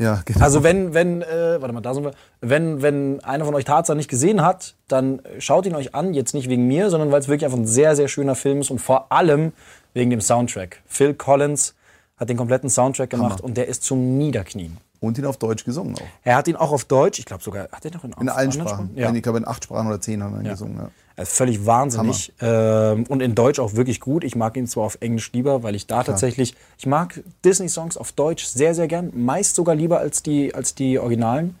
Ja, 0.00 0.22
genau. 0.24 0.44
Also 0.44 0.62
wenn, 0.62 0.94
wenn, 0.94 1.22
äh, 1.22 1.60
warte 1.60 1.72
mal, 1.74 1.80
da 1.80 1.92
sind 1.92 2.04
wir. 2.04 2.12
Wenn, 2.40 2.82
wenn 2.82 3.22
einer 3.24 3.44
von 3.44 3.54
euch 3.54 3.64
Tarzan 3.64 3.96
nicht 3.96 4.08
gesehen 4.08 4.42
hat, 4.42 4.76
dann 4.86 5.20
schaut 5.38 5.66
ihn 5.66 5.74
euch 5.74 5.94
an, 5.94 6.14
jetzt 6.14 6.34
nicht 6.34 6.48
wegen 6.48 6.68
mir, 6.68 6.88
sondern 6.88 7.10
weil 7.10 7.20
es 7.20 7.26
wirklich 7.26 7.44
einfach 7.44 7.58
ein 7.58 7.66
sehr, 7.66 7.96
sehr 7.96 8.06
schöner 8.06 8.36
Film 8.36 8.60
ist 8.60 8.70
und 8.70 8.80
vor 8.80 9.10
allem 9.10 9.52
wegen 9.94 10.10
dem 10.10 10.20
Soundtrack. 10.20 10.82
Phil 10.86 11.14
Collins 11.14 11.74
hat 12.16 12.28
den 12.28 12.36
kompletten 12.36 12.70
Soundtrack 12.70 13.10
gemacht 13.10 13.40
und 13.40 13.56
der 13.56 13.66
ist 13.66 13.82
zum 13.82 14.18
Niederknien. 14.18 14.78
Und 15.00 15.18
ihn 15.18 15.26
auf 15.26 15.36
Deutsch 15.36 15.64
gesungen 15.64 15.94
auch. 15.94 16.06
Er 16.24 16.36
hat 16.36 16.48
ihn 16.48 16.56
auch 16.56 16.72
auf 16.72 16.84
Deutsch, 16.84 17.18
ich 17.18 17.24
glaube 17.24 17.42
sogar, 17.42 17.68
hat 17.70 17.84
er 17.84 17.92
noch 17.92 18.04
in, 18.04 18.12
In 18.20 18.28
allen 18.28 18.50
anderen 18.50 18.68
Sprachen. 18.68 18.90
Ja. 18.96 19.12
Ich 19.12 19.22
glaube, 19.22 19.38
in 19.38 19.46
acht 19.46 19.64
Sprachen 19.64 19.86
oder 19.86 20.00
zehn 20.00 20.22
hat 20.22 20.32
er 20.32 20.40
ihn 20.40 20.48
gesungen. 20.48 20.76
Ja. 20.76 20.90
Ist 21.18 21.32
völlig 21.32 21.66
wahnsinnig. 21.66 22.32
Ähm, 22.40 23.04
und 23.08 23.20
in 23.20 23.34
Deutsch 23.34 23.58
auch 23.58 23.74
wirklich 23.74 24.00
gut. 24.00 24.22
Ich 24.22 24.36
mag 24.36 24.56
ihn 24.56 24.66
zwar 24.66 24.84
auf 24.84 24.98
Englisch 25.00 25.32
lieber, 25.32 25.62
weil 25.62 25.74
ich 25.74 25.86
da 25.86 26.04
tatsächlich, 26.04 26.54
ich 26.78 26.86
mag 26.86 27.22
Disney-Songs 27.44 27.96
auf 27.96 28.12
Deutsch 28.12 28.44
sehr, 28.44 28.74
sehr 28.74 28.86
gern. 28.86 29.10
Meist 29.14 29.56
sogar 29.56 29.74
lieber 29.74 29.98
als 29.98 30.22
die, 30.22 30.54
als 30.54 30.74
die 30.74 30.98
Originalen. 30.98 31.56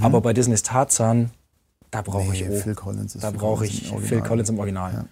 Aber 0.00 0.20
bei 0.20 0.32
Disneys 0.32 0.62
Tarzan, 0.62 1.30
da 1.90 2.02
brauche 2.02 2.32
ich 2.32 2.42
Mhm. 2.44 2.48
Nee, 2.48 2.56
oh, 2.56 2.60
Phil 2.60 2.74
Collins 2.74 3.14
ist 3.16 3.24
Da 3.24 3.30
brauche 3.32 3.66
ich 3.66 3.92
Phil. 4.02 4.20
Collins 4.20 4.48
im 4.48 4.58
Original. 4.58 5.06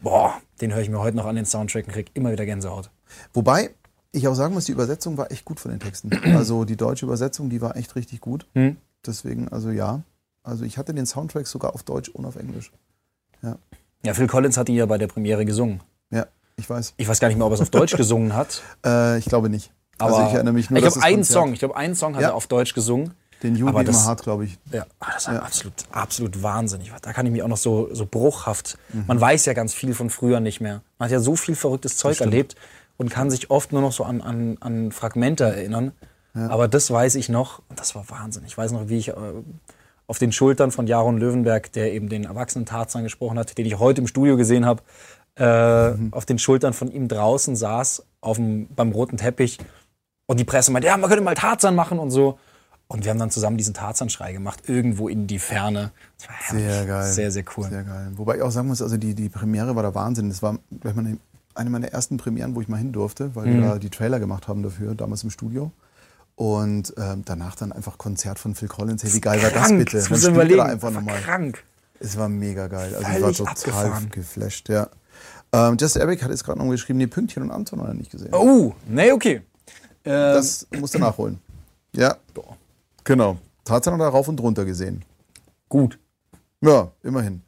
Boah, 0.00 0.34
den 0.60 0.74
höre 0.74 0.82
ich 0.82 0.90
mir 0.90 0.98
heute 0.98 1.16
noch 1.16 1.26
an 1.26 1.36
den 1.36 1.46
Soundtrack 1.46 1.86
und 1.86 1.92
krieg 1.92 2.10
immer 2.14 2.32
wieder 2.32 2.44
Gänsehaut. 2.44 2.90
Wobei 3.32 3.70
ich 4.12 4.26
auch 4.28 4.34
sagen 4.34 4.54
muss, 4.54 4.64
die 4.64 4.72
Übersetzung 4.72 5.16
war 5.16 5.30
echt 5.30 5.44
gut 5.44 5.60
von 5.60 5.70
den 5.70 5.80
Texten. 5.80 6.10
Also 6.36 6.64
die 6.64 6.76
deutsche 6.76 7.06
Übersetzung, 7.06 7.48
die 7.48 7.60
war 7.60 7.76
echt 7.76 7.94
richtig 7.96 8.20
gut. 8.20 8.46
Hm. 8.54 8.76
Deswegen, 9.06 9.48
also 9.48 9.70
ja. 9.70 10.02
Also 10.42 10.64
ich 10.64 10.78
hatte 10.78 10.92
den 10.92 11.06
Soundtrack 11.06 11.46
sogar 11.46 11.74
auf 11.74 11.82
Deutsch 11.82 12.08
und 12.08 12.24
auf 12.24 12.36
Englisch. 12.36 12.70
Ja, 13.42 13.56
Ja, 14.04 14.14
Phil 14.14 14.26
Collins 14.26 14.56
hat 14.56 14.68
ihn 14.68 14.76
ja 14.76 14.86
bei 14.86 14.98
der 14.98 15.06
Premiere 15.08 15.44
gesungen. 15.44 15.80
ja 16.10 16.26
ich 16.58 16.68
weiß. 16.70 16.94
Ich 16.96 17.06
weiß 17.06 17.20
gar 17.20 17.28
nicht 17.28 17.36
mehr, 17.36 17.46
ob 17.46 17.52
er 17.52 17.56
es 17.56 17.60
auf 17.60 17.70
Deutsch 17.70 17.96
gesungen 17.96 18.34
hat. 18.34 18.62
Äh, 18.84 19.18
ich 19.18 19.26
glaube 19.26 19.50
nicht. 19.50 19.70
Aber 19.98 20.16
also 20.16 20.28
ich 20.28 20.34
erinnere 20.34 20.54
mich 20.54 20.70
nur, 20.70 20.78
ich 20.78 20.84
glaube, 20.84 21.02
einen 21.02 21.16
Konzert- 21.16 21.32
Song. 21.34 21.52
Ich 21.52 21.58
glaube, 21.58 21.76
einen 21.76 21.94
Song 21.94 22.14
hat 22.14 22.22
Ja. 22.22 22.28
er 22.28 22.34
auf 22.34 22.46
Deutsch 22.46 22.72
gesungen. 22.74 23.12
Den 23.42 23.54
Juli 23.56 23.84
das- 23.84 23.96
immer 23.96 24.04
hart, 24.06 24.22
glaube 24.22 24.46
ich. 24.46 24.58
Ja, 24.72 24.86
ah, 25.00 25.10
das 25.12 25.26
war 25.28 25.42
absolut, 25.42 25.74
absolut 25.92 26.42
wahnsinnig. 26.42 26.90
Da 27.02 27.12
kann 27.12 27.26
ich 27.26 27.32
mich 27.32 27.42
auch 27.42 27.48
noch 27.48 27.58
so, 27.58 27.92
so 27.94 28.06
bruchhaft. 28.06 28.78
Man 29.06 29.20
weiß 29.20 29.44
ja 29.44 29.52
ganz 29.52 29.74
viel 29.74 29.92
von 29.94 30.08
früher 30.08 30.40
nicht 30.40 30.60
mehr. 30.62 30.80
Man 30.98 31.06
hat 31.06 31.12
ja 31.12 31.20
so 31.20 31.36
viel 31.36 31.54
verrücktes 31.54 31.98
Zeug 31.98 32.18
erlebt 32.22 32.54
und 32.96 33.10
kann 33.10 33.30
sich 33.30 33.50
oft 33.50 33.72
nur 33.72 33.82
noch 33.82 33.92
so 33.92 34.04
an, 34.04 34.22
an, 34.22 34.56
an 34.60 34.92
Fragmente 34.92 35.44
erinnern. 35.44 35.92
Aber 36.32 36.68
das 36.68 36.90
weiß 36.90 37.14
ich 37.16 37.28
noch. 37.28 37.60
Und 37.68 37.78
das 37.80 37.94
war 37.94 38.08
Wahnsinn. 38.08 38.44
Ich 38.46 38.56
weiß 38.56 38.72
noch, 38.72 38.88
wie 38.88 38.96
ich 38.98 39.08
äh, 39.08 39.14
auf 40.06 40.18
den 40.18 40.32
Schultern 40.32 40.70
von 40.70 40.86
Jaron 40.86 41.18
Löwenberg, 41.18 41.72
der 41.72 41.92
eben 41.92 42.08
den 42.08 42.24
erwachsenen 42.24 42.66
Tarzan 42.66 43.02
gesprochen 43.02 43.38
hat, 43.38 43.58
den 43.58 43.66
ich 43.66 43.78
heute 43.78 44.00
im 44.00 44.06
Studio 44.06 44.36
gesehen 44.36 44.64
habe, 44.64 44.82
äh, 45.36 45.94
auf 46.12 46.24
den 46.24 46.38
Schultern 46.38 46.72
von 46.72 46.90
ihm 46.90 47.08
draußen 47.08 47.56
saß, 47.56 48.04
auf 48.20 48.36
dem, 48.36 48.68
beim 48.68 48.92
roten 48.92 49.16
Teppich. 49.16 49.58
Und 50.26 50.40
die 50.40 50.44
Presse 50.44 50.72
meinte, 50.72 50.88
ja, 50.88 50.96
man 50.96 51.08
könnte 51.10 51.24
mal 51.24 51.34
Tarzan 51.34 51.74
machen 51.74 51.98
und 51.98 52.10
so. 52.10 52.38
Und 52.88 53.04
wir 53.04 53.10
haben 53.10 53.18
dann 53.18 53.30
zusammen 53.30 53.56
diesen 53.56 53.74
Tarzan-Schrei 53.74 54.32
gemacht, 54.32 54.68
irgendwo 54.68 55.08
in 55.08 55.26
die 55.26 55.40
Ferne. 55.40 55.90
Das 56.18 56.28
war 56.28 56.36
herrlich. 56.36 56.64
Sehr 56.72 56.86
geil. 56.86 57.12
Sehr, 57.12 57.30
sehr 57.32 57.44
cool. 57.56 57.68
Sehr 57.68 57.82
geil. 57.82 58.12
Wobei 58.14 58.36
ich 58.36 58.42
auch 58.42 58.52
sagen 58.52 58.68
muss, 58.68 58.80
also 58.80 58.96
die, 58.96 59.14
die 59.14 59.28
Premiere 59.28 59.74
war 59.74 59.82
der 59.82 59.94
Wahnsinn. 59.96 60.28
Das 60.28 60.40
war 60.40 60.58
gleich 60.80 60.94
meine, 60.94 61.18
eine 61.56 61.70
meiner 61.70 61.88
ersten 61.88 62.16
Premieren, 62.16 62.54
wo 62.54 62.60
ich 62.60 62.68
mal 62.68 62.76
hin 62.76 62.92
durfte, 62.92 63.34
weil 63.34 63.46
Mhm. 63.48 63.62
wir 63.62 63.68
da 63.70 63.78
die 63.78 63.90
Trailer 63.90 64.20
gemacht 64.20 64.46
haben 64.46 64.62
dafür, 64.62 64.94
damals 64.94 65.24
im 65.24 65.30
Studio. 65.30 65.72
Und 66.36 66.92
ähm, 66.98 67.22
danach 67.24 67.56
dann 67.56 67.72
einfach 67.72 67.96
Konzert 67.98 68.38
von 68.38 68.54
Phil 68.54 68.68
Collins. 68.68 69.02
Hey, 69.02 69.12
wie 69.14 69.20
geil 69.20 69.42
war 69.42 69.50
das 69.50 69.68
bitte? 69.70 69.96
Das 69.96 70.10
Man 70.10 70.18
spielt 70.18 70.34
überlegen. 70.34 70.58
da 70.58 70.64
einfach 70.66 70.90
nochmal. 70.90 71.18
krank. 71.20 71.64
Es 71.98 72.16
war 72.18 72.28
mega 72.28 72.68
geil. 72.68 72.94
Also 72.94 73.10
ich 73.10 73.22
war 73.22 73.32
total 73.32 73.52
abgefahren. 73.52 74.10
geflasht, 74.10 74.68
ja. 74.68 74.88
Ähm, 75.52 75.76
Just 75.80 75.96
Eric 75.96 76.22
hat 76.22 76.30
jetzt 76.30 76.44
gerade 76.44 76.58
noch 76.58 76.68
geschrieben, 76.70 76.98
nee, 76.98 77.06
Pünktchen 77.06 77.42
und 77.42 77.50
Anton 77.50 77.80
hat 77.80 77.88
er 77.88 77.94
nicht 77.94 78.10
gesehen. 78.10 78.34
Oh, 78.34 78.74
nee, 78.86 79.12
okay. 79.12 79.36
Ähm, 80.04 80.34
Das 80.34 80.66
musst 80.78 80.94
du 80.94 80.98
nachholen. 80.98 81.40
Ja, 81.92 82.16
boah, 82.34 82.56
genau. 83.04 83.38
Hat 83.68 83.86
er 83.86 83.94
rauf 83.94 84.28
und 84.28 84.38
runter 84.40 84.64
gesehen. 84.66 85.04
gut. 85.70 85.98
Ja, 86.60 86.90
immerhin. 87.02 87.42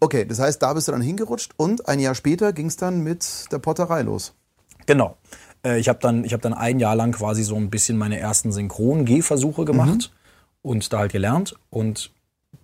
Okay, 0.00 0.24
das 0.24 0.38
heißt, 0.38 0.60
da 0.62 0.72
bist 0.74 0.86
du 0.88 0.92
dann 0.92 1.00
hingerutscht 1.02 1.52
und 1.56 1.88
ein 1.88 1.98
Jahr 2.00 2.14
später 2.14 2.52
ging 2.52 2.66
es 2.66 2.76
dann 2.76 3.00
mit 3.02 3.50
der 3.52 3.58
Potterei 3.58 4.02
los. 4.02 4.34
Genau. 4.86 5.16
Äh, 5.64 5.78
Ich 5.78 5.88
habe 5.88 5.98
dann, 6.00 6.24
ich 6.24 6.32
hab 6.32 6.42
dann 6.42 6.54
ein 6.54 6.78
Jahr 6.80 6.96
lang 6.96 7.12
quasi 7.12 7.42
so 7.42 7.56
ein 7.56 7.70
bisschen 7.70 7.98
meine 7.98 8.18
ersten 8.18 8.52
Synchron-Gehversuche 8.52 9.64
gemacht 9.64 10.12
und 10.62 10.92
da 10.92 10.98
halt 11.00 11.12
gelernt. 11.12 11.56
Und 11.70 12.10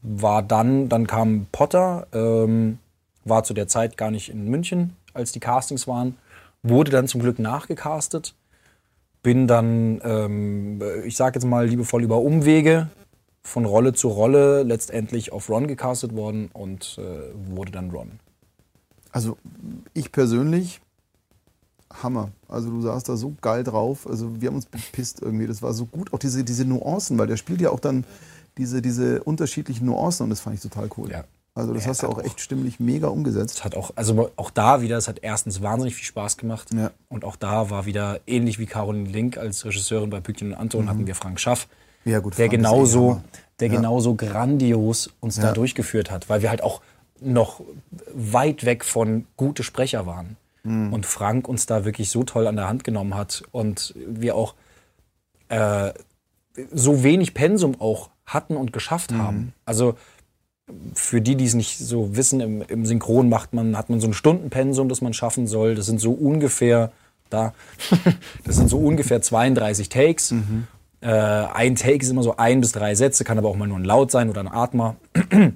war 0.03 0.43
dann, 0.43 0.89
dann 0.89 1.07
kam 1.07 1.47
Potter, 1.53 2.07
ähm, 2.13 2.79
war 3.25 3.45
zu 3.45 3.55
der 3.55 3.69
Zeit 3.69 3.97
gar 3.97 4.11
nicht 4.11 4.29
in 4.29 4.49
München, 4.49 4.97
als 5.15 5.33
die 5.33 5.41
Castings 5.41 5.87
waren, 5.89 6.17
wurde 6.63 6.91
dann 6.91 7.09
zum 7.09 7.23
Glück 7.23 7.39
nachgecastet. 7.39 8.35
Bin 9.23 9.49
dann, 9.49 10.01
ähm, 10.05 10.81
ich 11.05 11.17
sage 11.17 11.39
jetzt 11.39 11.45
mal 11.45 11.67
liebevoll 11.67 12.03
über 12.03 12.19
Umwege, 12.19 12.89
von 13.43 13.65
Rolle 13.65 13.93
zu 13.93 14.09
Rolle 14.09 14.63
letztendlich 14.65 15.33
auf 15.33 15.49
Ron 15.49 15.69
gecastet 15.69 16.15
worden 16.15 16.51
und 16.53 16.99
äh, 16.99 17.57
wurde 17.57 17.73
dann 17.73 17.91
Ron. 17.91 18.19
Also 19.13 19.39
ich 19.95 20.13
persönlich, 20.13 20.81
Hammer. 22.03 22.31
Also 22.49 22.71
du 22.71 22.81
saßt 22.81 23.09
da 23.09 23.17
so 23.17 23.35
geil 23.41 23.65
drauf. 23.65 24.07
Also 24.09 24.41
wir 24.41 24.49
haben 24.49 24.57
uns 24.57 24.67
bepisst 24.67 25.23
irgendwie. 25.23 25.47
Das 25.47 25.63
war 25.63 25.73
so 25.75 25.87
gut. 25.87 26.13
Auch 26.13 26.19
diese, 26.19 26.45
diese 26.45 26.65
Nuancen, 26.65 27.19
weil 27.19 27.27
der 27.27 27.37
spielt 27.37 27.61
ja 27.61 27.71
auch 27.71 27.81
dann 27.81 28.05
diese, 28.59 28.81
diese 28.83 29.23
unterschiedlichen 29.23 29.87
Nuancen 29.87 30.25
und 30.25 30.31
das 30.31 30.41
fand 30.41 30.57
ich 30.57 30.63
total 30.63 30.89
cool. 30.97 31.11
Ja. 31.11 31.25
Also 31.55 31.73
das 31.73 31.85
Ja, 31.85 31.91
hast 31.91 32.03
du 32.03 32.09
auch 32.09 32.19
auch. 32.19 32.23
echt 32.25 32.41
stimmlich 32.41 32.81
mega 32.81 33.09
umgesetzt. 33.09 33.59
Es 33.59 33.65
hat 33.65 33.75
auch, 33.77 33.91
also 33.97 34.31
auch 34.37 34.51
da 34.51 34.83
wieder, 34.83 34.99
es 34.99 35.09
hat 35.09 35.21
erstens 35.23 35.63
wahnsinnig 35.63 35.95
viel 35.95 36.05
Spaß 36.05 36.37
gemacht. 36.37 36.69
Ja. 36.75 36.91
Und 37.09 37.25
auch 37.25 37.37
da 37.37 37.71
war 37.71 37.87
wieder 37.87 38.21
ähnlich 38.27 38.59
wie 38.59 38.67
Caroline 38.67 39.09
Link 39.09 39.39
als 39.39 39.65
Regisseurin 39.65 40.11
bei 40.11 40.21
Pückchen 40.21 40.49
und 40.53 40.55
Anton 40.55 40.89
hatten 40.89 41.07
wir 41.07 41.15
Frank 41.15 41.41
Schaff, 41.41 41.67
Mhm. 42.05 42.13
Ja, 42.13 42.21
gut, 42.21 42.35
der 42.39 42.47
Frank 42.47 42.53
eh 42.53 42.57
genauso, 42.57 43.21
der 43.59 43.69
genauso 43.69 44.15
grandios 44.15 45.11
uns 45.19 45.41
da 45.41 45.53
durchgeführt 45.53 46.09
hat, 46.11 46.29
weil 46.29 46.41
wir 46.41 46.51
halt 46.51 46.63
auch 46.63 46.81
noch 47.21 47.63
weit 48.15 48.65
weg 48.65 48.85
von 48.85 49.27
gute 49.37 49.63
Sprecher 49.65 50.07
waren. 50.07 50.37
Mhm. 50.67 50.93
Und 50.93 51.07
Frank 51.07 51.49
uns 51.49 51.67
da 51.67 51.85
wirklich 51.85 52.11
so 52.11 52.25
toll 52.25 52.47
an 52.47 52.57
der 52.57 52.69
Hand 52.69 52.85
genommen 52.85 53.15
hat 53.15 53.43
und 53.53 53.95
wir 53.97 54.35
auch 54.35 54.55
äh, 55.49 55.93
so 56.73 57.03
wenig 57.03 57.35
Pensum 57.35 57.81
auch 57.81 58.11
hatten 58.27 58.57
und 58.57 58.73
geschafft 58.73 59.13
Mhm. 59.13 59.19
haben. 59.23 59.53
Also 59.65 59.95
für 60.95 61.21
die, 61.21 61.37
die 61.37 61.45
es 61.45 61.55
nicht 61.55 61.79
so 61.79 62.17
wissen, 62.17 62.41
im, 62.41 62.63
im 62.63 62.87
Synchron 62.87 63.29
macht 63.29 63.55
man, 63.55 63.77
hat 63.79 63.89
man 63.89 64.01
so 64.01 64.09
ein 64.09 64.15
Stundenpensum, 64.15 64.89
das 64.89 65.01
man 65.01 65.13
schaffen 65.13 65.47
soll. 65.47 65.77
Das 65.77 65.87
sind 65.87 66.01
so 66.01 66.13
ungefähr, 66.13 66.91
da, 67.31 67.55
das 68.45 68.57
sind 68.57 68.69
so 68.69 68.79
ungefähr 68.79 69.23
32 69.23 69.89
Takes. 69.89 70.35
Äh, 71.01 71.09
ein 71.09 71.77
Take 71.77 71.99
ist 71.99 72.11
immer 72.11 72.25
so 72.25 72.37
ein 72.37 72.61
bis 72.61 72.73
drei 72.73 72.97
Sätze, 72.97 73.23
kann 73.23 73.39
aber 73.39 73.49
auch 73.49 73.57
mal 73.57 73.69
nur 73.69 73.79
ein 73.79 73.85
Laut 73.85 74.11
sein 74.11 74.29
oder 74.29 74.41
ein 74.41 74.49
Atmer. 74.49 74.97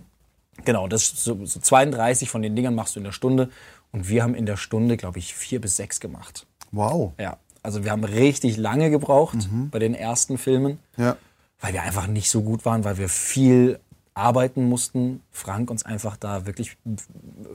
genau, 0.64 0.86
das 0.86 1.08
so, 1.24 1.44
so 1.44 1.58
32 1.58 2.30
von 2.30 2.42
den 2.42 2.54
Dingern 2.54 2.76
machst 2.76 2.94
du 2.94 3.00
in 3.00 3.04
der 3.04 3.12
Stunde. 3.12 3.50
Und 3.92 4.08
wir 4.08 4.22
haben 4.22 4.34
in 4.34 4.46
der 4.46 4.56
Stunde, 4.56 4.96
glaube 4.96 5.18
ich, 5.18 5.34
vier 5.34 5.60
bis 5.60 5.76
sechs 5.76 6.00
gemacht. 6.00 6.46
Wow. 6.72 7.12
Ja, 7.18 7.38
also 7.62 7.84
wir 7.84 7.90
haben 7.90 8.04
richtig 8.04 8.56
lange 8.56 8.90
gebraucht 8.90 9.48
bei 9.70 9.78
den 9.78 9.94
ersten 9.94 10.38
Filmen 10.38 10.78
Ja. 10.96 11.16
weil 11.60 11.72
wir 11.74 11.82
einfach 11.82 12.06
nicht 12.06 12.30
so 12.30 12.42
gut 12.42 12.64
waren, 12.64 12.84
weil 12.84 12.96
wir 12.98 13.08
viel 13.08 13.80
arbeiten 14.14 14.68
mussten. 14.68 15.22
Frank 15.30 15.70
uns 15.70 15.84
einfach 15.84 16.16
da 16.16 16.46
wirklich 16.46 16.76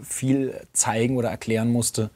viel 0.03 0.59
zeigen 0.73 1.17
oder 1.17 1.29
erklären 1.29 1.71
musste. 1.71 2.09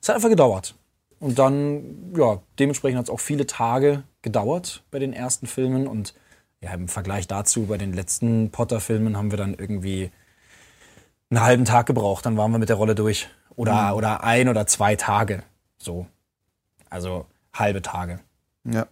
Es 0.00 0.08
hat 0.08 0.16
einfach 0.16 0.28
gedauert. 0.30 0.74
Und 1.18 1.38
dann, 1.38 2.12
ja, 2.16 2.40
dementsprechend 2.58 2.98
hat 2.98 3.04
es 3.06 3.10
auch 3.10 3.20
viele 3.20 3.46
Tage 3.46 4.02
gedauert 4.22 4.82
bei 4.90 4.98
den 4.98 5.12
ersten 5.12 5.46
Filmen. 5.46 5.86
Und 5.86 6.14
ja, 6.62 6.72
im 6.72 6.88
Vergleich 6.88 7.26
dazu, 7.28 7.66
bei 7.66 7.76
den 7.78 7.92
letzten 7.92 8.50
Potter-Filmen 8.50 9.16
haben 9.16 9.30
wir 9.30 9.38
dann 9.38 9.54
irgendwie 9.54 10.10
einen 11.30 11.42
halben 11.42 11.64
Tag 11.66 11.86
gebraucht. 11.86 12.24
Dann 12.26 12.36
waren 12.36 12.50
wir 12.52 12.58
mit 12.58 12.70
der 12.70 12.76
Rolle 12.76 12.94
durch. 12.94 13.28
Oder, 13.60 13.96
oder 13.96 14.24
ein 14.24 14.48
oder 14.48 14.66
zwei 14.66 14.96
Tage. 14.96 15.42
So. 15.78 16.06
Also 16.88 17.26
halbe 17.52 17.82
Tage. 17.82 18.20
Ja. 18.64 18.86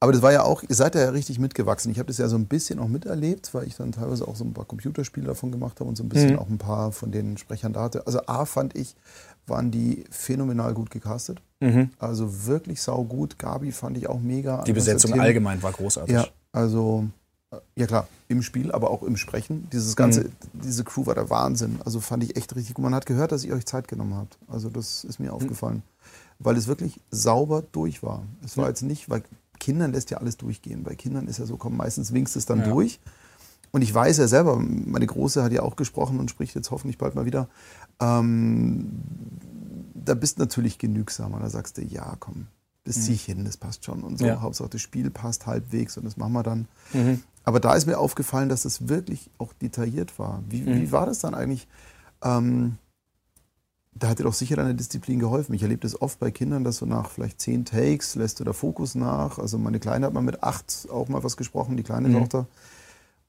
Aber 0.00 0.12
das 0.12 0.20
war 0.20 0.32
ja 0.32 0.42
auch, 0.42 0.62
ihr 0.62 0.74
seid 0.74 0.94
ja 0.94 1.08
richtig 1.08 1.38
mitgewachsen. 1.38 1.90
Ich 1.90 1.98
habe 1.98 2.08
das 2.08 2.18
ja 2.18 2.28
so 2.28 2.36
ein 2.36 2.46
bisschen 2.46 2.78
auch 2.78 2.88
miterlebt, 2.88 3.54
weil 3.54 3.66
ich 3.66 3.76
dann 3.76 3.92
teilweise 3.92 4.28
auch 4.28 4.36
so 4.36 4.44
ein 4.44 4.52
paar 4.52 4.66
Computerspiele 4.66 5.26
davon 5.26 5.50
gemacht 5.50 5.80
habe 5.80 5.88
und 5.88 5.96
so 5.96 6.04
ein 6.04 6.10
bisschen 6.10 6.32
Mhm. 6.32 6.38
auch 6.38 6.48
ein 6.48 6.58
paar 6.58 6.92
von 6.92 7.10
den 7.10 7.38
Sprechern 7.38 7.72
da 7.72 7.84
hatte. 7.84 8.06
Also 8.06 8.20
A 8.26 8.44
fand 8.44 8.76
ich, 8.76 8.94
waren 9.46 9.70
die 9.70 10.04
phänomenal 10.10 10.74
gut 10.74 10.90
gecastet. 10.90 11.40
Also 11.98 12.44
wirklich 12.46 12.82
saugut. 12.82 13.38
Gabi 13.38 13.72
fand 13.72 13.96
ich 13.96 14.06
auch 14.06 14.20
mega. 14.20 14.58
Mhm. 14.58 14.64
Die 14.64 14.72
Besetzung 14.74 15.18
allgemein 15.18 15.62
war 15.62 15.72
großartig. 15.72 16.14
Ja, 16.14 16.26
also 16.52 17.06
ja 17.76 17.86
klar, 17.86 18.08
im 18.28 18.42
Spiel, 18.42 18.72
aber 18.72 18.90
auch 18.90 19.02
im 19.02 19.16
Sprechen. 19.16 19.68
Dieses 19.72 19.96
ganze, 19.96 20.24
Mhm. 20.24 20.30
diese 20.64 20.84
Crew 20.84 21.06
war 21.06 21.14
der 21.14 21.30
Wahnsinn. 21.30 21.78
Also 21.84 22.00
fand 22.00 22.22
ich 22.24 22.36
echt 22.36 22.54
richtig 22.56 22.74
gut. 22.74 22.82
Man 22.84 22.94
hat 22.94 23.06
gehört, 23.06 23.32
dass 23.32 23.44
ihr 23.44 23.54
euch 23.54 23.66
Zeit 23.66 23.88
genommen 23.88 24.14
habt. 24.14 24.38
Also 24.48 24.68
das 24.70 25.04
ist 25.04 25.18
mir 25.20 25.28
Mhm. 25.28 25.34
aufgefallen. 25.34 25.82
Weil 26.38 26.56
es 26.56 26.66
wirklich 26.66 27.00
sauber 27.10 27.62
durch 27.72 28.02
war. 28.02 28.22
Es 28.44 28.56
war 28.56 28.68
jetzt 28.68 28.82
nicht, 28.82 29.08
weil 29.08 29.22
Kindern 29.60 29.92
lässt 29.92 30.10
ja 30.10 30.18
alles 30.18 30.36
durchgehen. 30.36 30.82
Bei 30.82 30.94
Kindern 30.94 31.28
ist 31.28 31.38
ja 31.38 31.46
so, 31.46 31.56
komm, 31.56 31.76
meistens 31.76 32.12
winkst 32.12 32.36
es 32.36 32.44
dann 32.46 32.58
Ja. 32.60 32.68
durch. 32.68 32.98
Und 33.72 33.82
ich 33.82 33.92
weiß 33.92 34.18
ja 34.18 34.28
selber, 34.28 34.56
meine 34.56 35.06
Große 35.06 35.42
hat 35.42 35.52
ja 35.52 35.62
auch 35.62 35.76
gesprochen 35.76 36.20
und 36.20 36.30
spricht 36.30 36.54
jetzt 36.54 36.70
hoffentlich 36.70 36.98
bald 36.98 37.14
mal 37.14 37.24
wieder. 37.24 37.48
Ähm, 38.00 38.90
da 39.94 40.14
bist 40.14 40.38
du 40.38 40.42
natürlich 40.42 40.78
genügsamer. 40.78 41.38
Da 41.40 41.50
sagst 41.50 41.78
du, 41.78 41.82
ja, 41.82 42.16
komm, 42.20 42.46
das 42.84 43.02
zieh 43.02 43.12
ich 43.14 43.24
hin, 43.24 43.44
das 43.44 43.56
passt 43.56 43.84
schon. 43.84 44.02
Und 44.02 44.18
so, 44.18 44.24
Mhm. 44.24 44.30
Ja. 44.30 44.40
Hauptsache 44.42 44.68
das 44.68 44.80
Spiel 44.80 45.10
passt 45.10 45.46
halbwegs 45.46 45.96
und 45.96 46.04
das 46.04 46.16
machen 46.16 46.32
wir 46.32 46.42
dann. 46.42 46.68
Mhm. 46.92 47.22
Aber 47.44 47.60
da 47.60 47.74
ist 47.74 47.86
mir 47.86 47.98
aufgefallen, 47.98 48.48
dass 48.48 48.64
es 48.64 48.88
wirklich 48.88 49.30
auch 49.38 49.52
detailliert 49.54 50.18
war. 50.18 50.42
Wie, 50.48 50.62
Mhm. 50.62 50.80
wie 50.82 50.92
war 50.92 51.06
das 51.06 51.18
dann 51.20 51.34
eigentlich? 51.34 51.68
Ähm, 52.22 52.76
da 53.96 54.08
hat 54.08 54.18
dir 54.18 54.24
doch 54.24 54.34
sicher 54.34 54.56
deine 54.56 54.74
Disziplin 54.74 55.20
geholfen. 55.20 55.54
Ich 55.54 55.62
erlebe 55.62 55.82
das 55.82 56.00
oft 56.02 56.18
bei 56.18 56.30
Kindern, 56.30 56.64
dass 56.64 56.78
so 56.78 56.86
nach 56.86 57.10
vielleicht 57.10 57.40
zehn 57.40 57.64
Takes 57.64 58.16
lässt 58.16 58.40
du 58.40 58.44
der 58.44 58.54
Fokus 58.54 58.94
nach. 58.96 59.38
Also 59.38 59.56
meine 59.58 59.78
Kleine 59.78 60.06
hat 60.06 60.12
mal 60.14 60.20
mit 60.22 60.42
acht 60.42 60.88
auch 60.90 61.08
mal 61.08 61.22
was 61.22 61.36
gesprochen, 61.36 61.76
die 61.76 61.82
kleine 61.84 62.08
Mhm. 62.08 62.14
Tochter. 62.20 62.46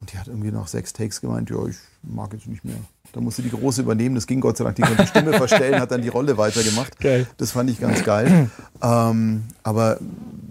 Und 0.02 0.12
die 0.12 0.18
hat 0.18 0.28
irgendwie 0.28 0.52
nach 0.52 0.68
sechs 0.68 0.92
Takes 0.92 1.22
gemeint, 1.22 1.50
ja, 1.50 1.64
ich 1.68 1.78
mag 2.04 2.34
jetzt 2.34 2.48
nicht 2.48 2.66
mehr. 2.66 2.76
Da 3.14 3.22
musste 3.22 3.42
die 3.44 3.50
Große 3.50 3.82
übernehmen. 3.82 4.16
Das 4.16 4.28
ging 4.28 4.42
Gott 4.42 4.58
sei 4.58 4.64
Dank. 4.64 4.76
Die 4.76 4.82
konnte 4.82 5.04
die 5.04 5.08
Stimme 5.08 5.34
verstellen, 5.34 5.80
hat 5.80 5.92
dann 5.92 6.02
die 6.02 6.10
Rolle 6.10 6.38
weitergemacht. 6.38 7.00
Geil. 7.00 7.28
Das 7.38 7.52
fand 7.52 7.70
ich 7.70 7.80
ganz 7.80 8.04
geil. 8.04 8.50
ähm, 8.82 9.44
aber 9.64 10.00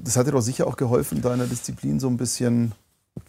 das 0.03 0.17
hat 0.17 0.27
dir 0.27 0.33
doch 0.33 0.41
sicher 0.43 0.67
auch 0.67 0.77
geholfen, 0.77 1.23
deiner 1.23 1.47
Disziplin 1.47 1.99
so 2.01 2.09
ein 2.09 2.17
bisschen 2.17 2.73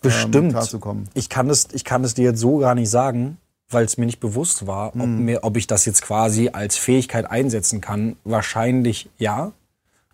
Bestimmt. 0.01 0.51
klarzukommen. 0.51 1.09
Ich 1.13 1.29
kann 1.29 1.49
es, 1.49 1.67
ich 1.73 1.83
kann 1.83 2.03
es 2.03 2.13
dir 2.13 2.23
jetzt 2.25 2.39
so 2.39 2.57
gar 2.57 2.75
nicht 2.75 2.89
sagen, 2.89 3.37
weil 3.69 3.85
es 3.85 3.97
mir 3.97 4.05
nicht 4.05 4.19
bewusst 4.19 4.67
war, 4.67 4.89
ob, 4.89 4.95
Mhm. 5.07 5.25
mir, 5.25 5.43
ob 5.43 5.57
ich 5.57 5.67
das 5.67 5.85
jetzt 5.85 6.01
quasi 6.01 6.49
als 6.53 6.77
Fähigkeit 6.77 7.29
einsetzen 7.29 7.81
kann. 7.81 8.15
Wahrscheinlich 8.23 9.09
ja. 9.17 9.51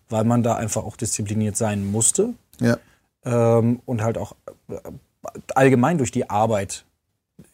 weil 0.08 0.24
man 0.24 0.42
da 0.42 0.56
einfach 0.56 0.84
auch 0.84 0.96
diszipliniert 0.98 1.56
sein 1.56 1.90
musste 1.90 2.34
Ja. 2.60 2.76
ähm, 3.24 3.80
und 3.86 4.02
halt 4.02 4.18
auch 4.18 4.34
äh, 4.68 4.74
allgemein 5.54 5.96
durch 5.96 6.10
die 6.10 6.28
Arbeit 6.28 6.84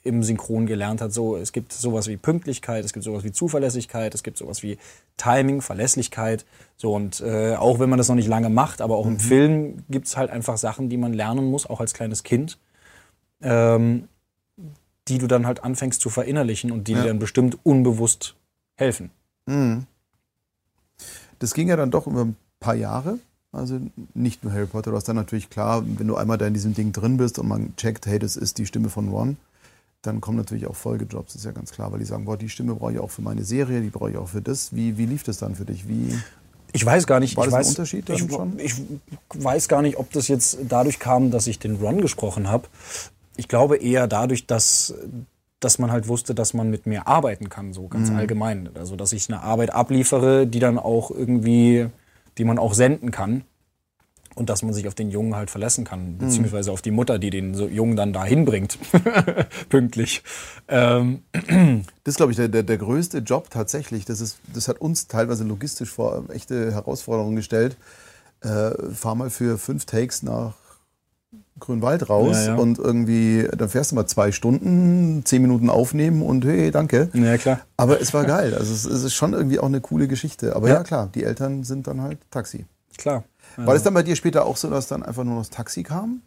im 0.09 0.23
Synchron 0.25 0.67
gelernt 0.67 1.01
hat. 1.01 1.13
So, 1.13 1.37
es 1.37 1.53
gibt 1.53 1.73
sowas 1.73 2.09
wie 2.09 2.17
Pünktlichkeit, 2.17 2.85
es 2.85 2.93
gibt 2.93 3.05
sowas 3.05 3.23
wie 3.23 3.31
Zuverlässigkeit, 3.33 4.15
es 4.15 4.23
gibt 4.23 4.39
sowas 4.39 4.63
wie 4.63 4.79
Timing, 5.17 5.61
Verlässlichkeit. 5.61 6.45
So 6.77 6.95
und 6.95 7.21
äh, 7.21 7.55
auch 7.55 7.79
wenn 7.79 7.89
man 7.91 7.99
das 7.99 8.09
noch 8.09 8.17
nicht 8.17 8.29
lange 8.29 8.51
macht, 8.51 8.81
aber 8.81 8.97
auch 8.97 9.07
im 9.07 9.21
Film 9.21 9.85
gibt's 9.89 10.17
halt 10.17 10.31
einfach 10.31 10.57
Sachen, 10.59 10.89
die 10.89 10.97
man 10.97 11.13
lernen 11.13 11.51
muss, 11.51 11.69
auch 11.69 11.81
als 11.81 11.95
kleines 11.95 12.23
Kind, 12.25 12.59
ähm, 13.43 14.09
die 15.07 15.19
du 15.19 15.27
dann 15.27 15.47
halt 15.47 15.63
anfängst 15.63 16.01
zu 16.01 16.11
verinnerlichen 16.11 16.73
und 16.73 16.89
die 16.89 16.93
Ja. 16.93 17.03
dir 17.03 17.09
dann 17.09 17.19
bestimmt 17.19 17.59
unbewusst 17.63 18.35
helfen. 18.77 19.11
Mhm. 19.47 19.87
Das 21.39 21.55
ging 21.55 21.69
ja 21.69 21.77
dann 21.77 21.91
doch 21.91 22.07
über 22.07 22.25
ein 22.25 22.37
paar 22.61 22.75
Jahre. 22.75 23.19
Also 23.51 23.81
nicht 24.13 24.45
nur 24.45 24.53
Harry 24.53 24.67
Potter, 24.67 24.91
du 24.91 24.97
hast 24.97 25.09
dann 25.09 25.17
natürlich 25.17 25.49
klar, 25.49 25.83
wenn 25.87 26.07
du 26.07 26.17
einmal 26.17 26.37
da 26.37 26.47
in 26.47 26.53
diesem 26.53 26.75
Ding 26.75 26.93
drin 26.93 27.17
bist 27.17 27.39
und 27.39 27.49
man 27.49 27.75
checkt, 27.77 28.05
hey, 28.07 28.19
das 28.19 28.37
ist 28.37 28.59
die 28.59 28.67
Stimme 28.67 28.91
von 28.91 29.09
Ron, 29.09 29.39
dann 30.03 30.21
kommen 30.21 30.37
natürlich 30.39 30.67
auch 30.67 30.77
Folgejobs, 30.77 31.35
ist 31.35 31.45
ja 31.45 31.51
ganz 31.51 31.73
klar, 31.73 31.91
weil 31.93 31.99
die 31.99 32.05
sagen, 32.05 32.25
boah, 32.25 32.37
die 32.37 32.49
Stimme 32.49 32.75
brauche 32.75 32.93
ich 32.93 32.99
auch 32.99 33.11
für 33.11 33.23
meine 33.23 33.45
Serie, 33.45 33.81
die 33.81 33.91
brauche 33.91 34.11
ich 34.11 34.17
auch 34.17 34.29
für 34.29 34.41
das. 34.43 34.75
Wie, 34.75 34.97
wie 34.97 35.07
lief 35.07 35.25
das 35.25 35.39
dann 35.39 35.55
für 35.57 35.65
dich? 35.65 35.89
Wie, 35.89 36.17
Ich 36.73 36.85
weiß 36.87 37.07
gar 37.07 37.19
nicht. 37.21 37.37
War 37.37 37.45
ich 37.45 37.51
das 37.51 37.55
ein 37.55 37.61
weiß, 37.61 37.69
Unterschied 37.71 38.09
dann 38.09 38.17
ich, 38.17 38.33
schon? 38.33 38.59
Ich 38.59 38.75
weiß 39.35 39.69
gar 39.69 39.83
nicht, 39.83 39.97
ob 39.99 40.13
das 40.13 40.29
jetzt 40.29 40.59
dadurch 40.69 40.99
kam, 40.99 41.31
dass 41.31 41.47
ich 41.47 41.59
den 41.59 41.77
Ron 41.77 42.01
gesprochen 42.01 42.49
habe. 42.49 42.69
Ich 43.37 43.49
glaube 43.49 43.77
eher 43.77 44.07
dadurch, 44.07 44.47
dass, 44.47 44.95
dass 45.61 45.79
man 45.79 45.91
halt 45.91 46.07
wusste, 46.09 46.35
dass 46.35 46.55
man 46.55 46.71
mit 46.71 46.87
mir 46.87 47.09
arbeiten 47.09 47.49
kann, 47.49 47.73
so 47.73 47.83
Mhm. 47.83 47.91
ganz 47.91 48.11
allgemein. 48.11 48.71
Also, 48.77 48.95
dass 48.97 49.13
ich 49.13 49.29
eine 49.29 49.43
Arbeit 49.43 49.71
abliefere, 49.75 50.47
die 50.47 50.61
dann 50.61 50.79
auch 50.79 51.11
irgendwie, 51.11 51.87
die 52.37 52.45
man 52.45 52.59
auch 52.59 52.75
senden 52.75 53.11
kann. 53.11 53.43
Und 54.39 54.49
dass 54.51 54.63
man 54.63 54.73
sich 54.73 54.87
auf 54.87 54.95
den 54.95 55.11
Jungen 55.11 55.35
halt 55.35 55.51
verlassen 55.51 55.85
kann, 55.85 56.13
Mhm. 56.13 56.19
beziehungsweise 56.19 56.71
auf 56.71 56.81
die 56.81 56.93
Mutter, 56.93 57.19
die 57.19 57.31
den 57.31 57.55
so 57.55 57.67
Jungen 57.67 57.97
dann 57.97 58.13
da 58.13 58.25
hinbringt. 58.25 58.79
Pünktlich. 59.69 60.23
Ähm, 60.69 61.23
Das 62.05 62.13
ist, 62.15 62.17
glaube 62.17 62.33
ich, 62.33 62.37
der, 62.37 62.49
der, 62.49 62.63
der 62.63 62.79
größte 62.79 63.19
Job 63.19 63.51
tatsächlich. 63.51 64.05
Das, 64.07 64.21
ist, 64.21 64.39
das 64.55 64.69
hat 64.69 64.81
uns 64.81 65.09
teilweise 65.09 65.45
logistisch 65.45 65.91
vor 65.91 66.25
echte 66.33 66.73
Herausforderungen 66.73 67.37
gestellt. 67.37 67.77
Äh, 68.41 68.71
fahr 68.95 69.15
mal 69.17 69.29
für 69.29 69.59
fünf 69.59 69.85
Takes 69.85 70.23
nach 70.23 70.55
Grünwald 71.61 72.09
raus 72.09 72.37
Ja, 72.37 72.47
ja. 72.47 72.55
und 72.55 72.79
irgendwie, 72.79 73.47
dann 73.57 73.69
fährst 73.69 73.91
du 73.91 73.97
mal 73.97 74.07
zwei 74.07 74.31
Stunden, 74.31 75.23
zehn 75.25 75.43
Minuten 75.43 75.69
aufnehmen 75.69 76.23
und 76.23 76.45
hey, 76.45 76.71
danke. 76.71 77.11
ja, 77.13 77.37
klar. 77.37 77.61
Aber 77.77 78.01
es 78.01 78.15
war 78.15 78.25
geil. 78.25 78.55
Also 78.55 78.73
es, 78.73 78.85
es 78.85 79.03
ist 79.03 79.15
schon 79.15 79.33
irgendwie 79.35 79.59
auch 79.59 79.67
eine 79.67 79.81
coole 79.81 80.07
Geschichte. 80.07 80.55
Aber 80.55 80.69
ja, 80.69 80.75
Ja. 80.77 80.83
klar, 80.85 81.11
die 81.13 81.25
Eltern 81.25 81.65
sind 81.65 81.89
dann 81.89 82.01
halt 82.01 82.19
Taxi. 82.31 82.65
Klar. 82.97 83.25
War 83.67 83.75
das 83.75 83.83
dann 83.83 83.95
bei 83.95 84.03
dir 84.03 84.15
später 84.17 84.47
auch 84.47 84.57
so, 84.57 84.71
dass 84.71 84.87
dann 84.89 85.03
einfach 85.03 85.25
nur 85.25 85.35
noch 85.35 85.41
das 85.43 85.51
Taxi 85.51 85.83
kam? 85.83 86.23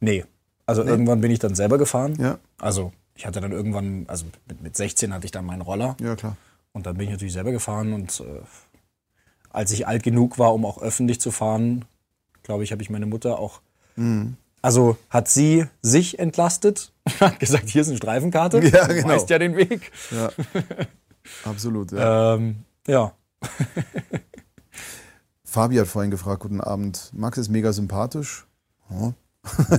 Nee. 0.00 0.24
Also 0.66 0.82
irgendwann 0.82 1.20
bin 1.20 1.30
ich 1.30 1.38
dann 1.38 1.54
selber 1.54 1.76
gefahren. 1.78 2.16
Ja, 2.18 2.38
Also 2.58 2.92
ich 3.14 3.26
hatte 3.26 3.40
dann 3.40 3.52
irgendwann, 3.52 4.04
also 4.08 4.24
mit, 4.48 4.62
mit 4.62 4.76
16 4.76 5.12
hatte 5.12 5.26
ich 5.26 5.30
dann 5.30 5.44
meinen 5.44 5.60
Roller 5.62 5.96
ja 6.00 6.16
klar. 6.16 6.36
und 6.72 6.86
dann 6.86 6.96
bin 6.96 7.04
ich 7.06 7.12
natürlich 7.12 7.34
selber 7.34 7.52
gefahren 7.52 7.92
und 7.92 8.20
äh, 8.20 8.40
als 9.50 9.70
ich 9.72 9.86
alt 9.86 10.02
genug 10.02 10.38
war, 10.38 10.54
um 10.54 10.64
auch 10.64 10.80
öffentlich 10.80 11.20
zu 11.20 11.30
fahren, 11.30 11.84
glaube 12.42 12.64
ich, 12.64 12.72
habe 12.72 12.82
ich 12.82 12.90
meine 12.90 13.06
Mutter 13.06 13.38
auch, 13.38 13.60
Mhm. 13.96 14.36
also 14.62 14.96
hat 15.10 15.28
sie 15.28 15.66
sich 15.82 16.18
entlastet, 16.18 16.92
hat 17.20 17.38
gesagt, 17.40 17.68
hier 17.68 17.82
ist 17.82 17.88
eine 17.88 17.98
Streifenkarte, 17.98 18.58
Ja, 18.66 18.88
du 18.88 18.94
genau. 18.94 19.08
weißt 19.10 19.28
ja 19.30 19.38
den 19.38 19.56
Weg. 19.56 19.92
Ja. 20.10 20.30
Absolut. 21.44 21.92
Ja. 21.92 22.34
Ähm, 22.36 22.56
ja, 22.88 23.12
Fabi 25.54 25.76
hat 25.76 25.86
vorhin 25.86 26.10
gefragt, 26.10 26.40
guten 26.40 26.60
Abend. 26.60 27.10
Max 27.12 27.38
ist 27.38 27.48
mega 27.48 27.72
sympathisch. 27.72 28.44
Ja. 28.90 29.12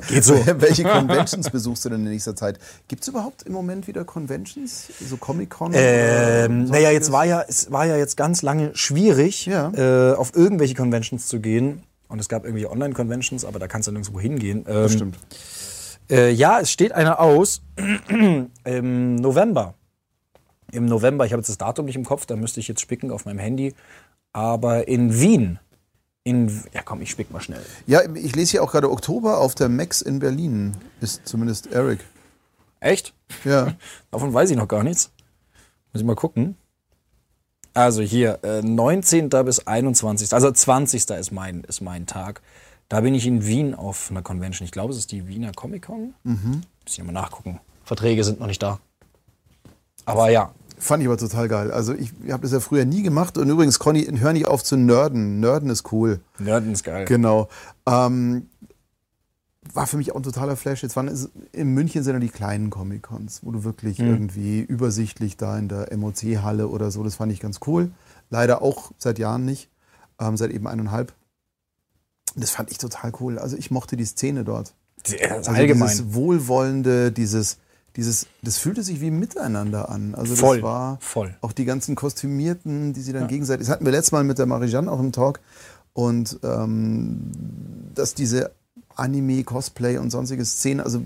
geht 0.07 0.23
so. 0.23 0.33
Welche 0.61 0.83
Conventions 0.83 1.49
besuchst 1.49 1.83
du 1.83 1.89
denn 1.89 2.05
in 2.05 2.11
nächster 2.11 2.33
Zeit? 2.33 2.59
Gibt 2.87 3.01
es 3.01 3.09
überhaupt 3.09 3.43
im 3.43 3.51
Moment 3.51 3.85
wieder 3.85 4.05
Conventions? 4.05 4.87
So 5.05 5.17
Comic-Con? 5.17 5.73
Ähm, 5.75 6.63
naja, 6.65 6.91
jetzt 6.91 7.11
war 7.11 7.25
ja, 7.25 7.43
es 7.45 7.73
war 7.73 7.85
ja 7.85 7.97
jetzt 7.97 8.15
ganz 8.15 8.41
lange 8.41 8.73
schwierig, 8.73 9.47
Ja. 9.47 9.69
äh, 9.73 10.13
auf 10.15 10.33
irgendwelche 10.33 10.75
Conventions 10.75 11.27
zu 11.27 11.41
gehen. 11.41 11.83
Und 12.07 12.19
es 12.19 12.29
gab 12.29 12.45
irgendwie 12.45 12.67
Online-Conventions, 12.67 13.43
aber 13.43 13.59
da 13.59 13.67
kannst 13.67 13.89
du 13.89 13.91
nirgendwo 13.91 14.17
hingehen. 14.21 14.59
Ähm, 14.59 14.83
Das 14.83 14.93
stimmt. 14.93 15.17
Äh, 16.09 16.31
ja, 16.31 16.61
es 16.61 16.71
steht 16.71 16.93
eine 16.93 17.19
aus 17.19 17.61
im 18.07 19.15
November. 19.15 19.73
Im 20.71 20.85
November, 20.85 21.25
ich 21.25 21.33
habe 21.33 21.41
jetzt 21.41 21.49
das 21.49 21.57
Datum 21.57 21.85
nicht 21.85 21.97
im 21.97 22.05
Kopf, 22.05 22.25
da 22.25 22.37
müsste 22.37 22.61
ich 22.61 22.69
jetzt 22.69 22.79
spicken 22.79 23.11
auf 23.11 23.25
meinem 23.25 23.39
Handy. 23.39 23.73
Aber 24.33 24.87
in 24.89 25.19
Wien. 25.21 25.59
In, 26.25 26.63
ja 26.73 26.81
komm, 26.81 27.01
ich 27.01 27.11
spick 27.11 27.29
mal 27.31 27.39
schnell. 27.39 27.63
Ja, 27.85 28.01
ich 28.15 28.35
lese 28.35 28.51
hier 28.51 28.63
auch 28.63 28.71
gerade 28.71 28.89
Oktober 28.89 29.37
auf 29.37 29.53
der 29.53 29.69
Max 29.69 30.01
in 30.01 30.17
Berlin. 30.17 30.75
Ist 30.99 31.21
zumindest 31.27 31.67
Eric. 31.67 31.99
Echt? 32.79 33.13
Ja. 33.43 33.75
Davon 34.11 34.33
weiß 34.33 34.49
ich 34.49 34.57
noch 34.57 34.67
gar 34.67 34.83
nichts. 34.83 35.11
Muss 35.93 36.01
ich 36.01 36.05
mal 36.07 36.15
gucken. 36.15 36.57
Also 37.75 38.01
hier, 38.01 38.39
äh, 38.43 38.63
19. 38.63 39.29
bis 39.29 39.67
21. 39.67 40.33
Also 40.33 40.51
20. 40.51 41.11
ist 41.11 41.31
mein, 41.31 41.63
ist 41.65 41.81
mein 41.81 42.07
Tag. 42.07 42.41
Da 42.89 43.01
bin 43.01 43.13
ich 43.13 43.27
in 43.27 43.45
Wien 43.45 43.75
auf 43.75 44.09
einer 44.09 44.23
Convention. 44.23 44.65
Ich 44.65 44.71
glaube, 44.71 44.93
es 44.93 44.97
ist 44.97 45.11
die 45.11 45.27
Wiener 45.27 45.51
Comic 45.51 45.83
Con. 45.83 46.15
Mhm. 46.23 46.61
Muss 46.83 46.97
ich 46.97 47.03
mal 47.03 47.11
nachgucken. 47.11 47.59
Verträge 47.83 48.23
sind 48.23 48.39
noch 48.39 48.47
nicht 48.47 48.63
da. 48.63 48.79
Aber 50.05 50.31
ja, 50.31 50.55
Fand 50.77 51.01
ich 51.01 51.07
aber 51.07 51.17
total 51.17 51.47
geil. 51.47 51.71
Also 51.71 51.93
ich 51.93 52.11
habe 52.29 52.43
das 52.43 52.51
ja 52.51 52.59
früher 52.59 52.85
nie 52.85 53.01
gemacht. 53.01 53.37
Und 53.37 53.49
übrigens, 53.49 53.79
Conny, 53.79 54.03
hör 54.03 54.33
nicht 54.33 54.47
auf 54.47 54.63
zu 54.63 54.75
nerden. 54.75 55.39
Nerden 55.39 55.69
ist 55.69 55.91
cool. 55.91 56.19
Nerden 56.37 56.73
ist 56.73 56.83
geil. 56.83 57.05
Genau. 57.05 57.47
Ähm, 57.85 58.47
war 59.73 59.87
für 59.87 59.97
mich 59.97 60.11
auch 60.11 60.17
ein 60.17 60.23
totaler 60.23 60.55
Flash. 60.55 60.83
Jetzt 60.83 60.95
waren 60.95 61.07
es, 61.07 61.29
in 61.51 61.73
München 61.73 62.03
sind 62.03 62.13
ja 62.13 62.19
die 62.19 62.29
kleinen 62.29 62.69
Comic-Cons, 62.69 63.41
wo 63.43 63.51
du 63.51 63.63
wirklich 63.63 63.99
irgendwie 63.99 64.61
übersichtlich 64.61 65.37
da 65.37 65.57
in 65.57 65.69
der 65.69 65.95
MOC-Halle 65.95 66.67
oder 66.67 66.91
so, 66.91 67.03
das 67.03 67.15
fand 67.15 67.31
ich 67.31 67.39
ganz 67.39 67.59
cool. 67.67 67.91
Leider 68.29 68.61
auch 68.61 68.91
seit 68.97 69.19
Jahren 69.19 69.45
nicht, 69.45 69.69
ähm, 70.19 70.37
seit 70.37 70.51
eben 70.51 70.67
eineinhalb. 70.67 71.13
Das 72.35 72.51
fand 72.51 72.71
ich 72.71 72.77
total 72.77 73.11
cool. 73.19 73.39
Also 73.39 73.57
ich 73.57 73.71
mochte 73.71 73.97
die 73.97 74.05
Szene 74.05 74.43
dort. 74.43 74.73
Also 75.29 75.51
allgemein. 75.51 75.89
Dieses 75.89 76.13
Wohlwollende, 76.13 77.11
dieses, 77.11 77.57
dieses, 77.95 78.27
das 78.41 78.57
fühlte 78.57 78.83
sich 78.83 78.99
wie 79.01 79.11
miteinander 79.11 79.89
an. 79.89 80.15
Also 80.15 80.35
Voll, 80.35 80.57
das 80.57 80.63
war 80.63 80.97
voll. 81.01 81.35
auch 81.41 81.51
die 81.53 81.65
ganzen 81.65 81.95
Kostümierten, 81.95 82.93
die 82.93 83.01
sie 83.01 83.13
dann 83.13 83.27
gegenseitig. 83.27 83.67
Das 83.67 83.73
hatten 83.73 83.85
wir 83.85 83.91
letztes 83.91 84.11
Mal 84.11 84.23
mit 84.23 84.37
der 84.37 84.45
Marijanne 84.45 84.91
auch 84.91 84.99
im 84.99 85.11
Talk. 85.11 85.39
Und 85.93 86.39
ähm, 86.43 87.31
dass 87.93 88.13
diese 88.13 88.51
Anime, 88.95 89.43
Cosplay 89.43 89.97
und 89.97 90.09
sonstige 90.11 90.43
Szenen, 90.45 90.81
also 90.81 91.01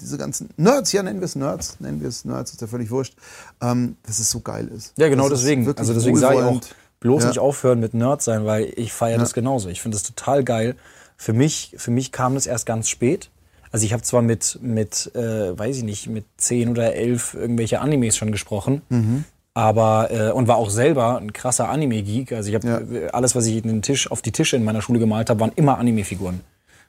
diese 0.00 0.18
ganzen 0.18 0.48
Nerds, 0.56 0.92
ja, 0.92 1.02
nennen 1.02 1.20
wir 1.20 1.26
es 1.26 1.36
Nerds, 1.36 1.78
nennen 1.80 2.00
wir 2.00 2.08
es 2.08 2.24
Nerds, 2.24 2.52
ist 2.52 2.60
ja 2.60 2.66
völlig 2.66 2.90
wurscht, 2.90 3.16
ähm, 3.60 3.96
dass 4.04 4.18
es 4.18 4.30
so 4.30 4.40
geil 4.40 4.68
ist. 4.68 4.92
Ja, 4.96 5.08
genau 5.08 5.28
Das 5.28 5.40
ist 5.40 5.44
deswegen. 5.46 5.68
Also 5.76 5.94
deswegen 5.94 6.16
sage 6.16 6.38
ich 6.38 6.42
auch, 6.42 6.60
bloß 7.00 7.22
Ja. 7.22 7.28
nicht 7.28 7.38
aufhören 7.38 7.78
mit 7.80 7.94
Nerd 7.94 8.22
sein, 8.22 8.44
weil 8.46 8.72
ich 8.76 8.92
feiere 8.92 9.18
das 9.18 9.32
genauso. 9.32 9.68
Ich 9.68 9.80
finde 9.80 9.96
das 9.96 10.02
total 10.02 10.42
geil. 10.44 10.76
Für 11.16 11.32
mich, 11.32 11.74
für 11.78 11.90
mich 11.90 12.12
kam 12.12 12.34
das 12.34 12.46
erst 12.46 12.66
ganz 12.66 12.88
spät. 12.88 13.30
Also 13.72 13.86
ich 13.86 13.92
habe 13.92 14.02
zwar 14.02 14.22
mit, 14.22 14.58
mit 14.62 15.10
äh, 15.14 15.56
weiß 15.58 15.76
ich 15.78 15.82
nicht, 15.84 16.08
mit 16.08 16.24
zehn 16.36 16.70
oder 16.70 16.94
elf 16.94 17.34
irgendwelche 17.34 17.80
Animes 17.80 18.16
schon 18.16 18.32
gesprochen, 18.32 18.82
Mhm. 18.88 19.24
aber 19.54 20.10
äh, 20.10 20.30
und 20.32 20.48
war 20.48 20.56
auch 20.56 20.70
selber 20.70 21.18
ein 21.18 21.32
krasser 21.32 21.68
Anime-Geek. 21.68 22.32
Also 22.32 22.48
ich 22.48 22.54
habe 22.56 22.66
Ja. 22.68 22.78
äh, 22.80 23.08
alles, 23.10 23.34
was 23.36 23.46
ich 23.46 23.56
in 23.56 23.68
den 23.68 23.82
Tisch, 23.82 24.10
auf 24.10 24.22
die 24.22 24.32
Tische 24.32 24.56
in 24.56 24.64
meiner 24.64 24.82
Schule 24.82 24.98
gemalt 24.98 25.30
habe, 25.30 25.40
waren 25.40 25.52
immer 25.56 25.78
Anime-Figuren. 25.78 26.40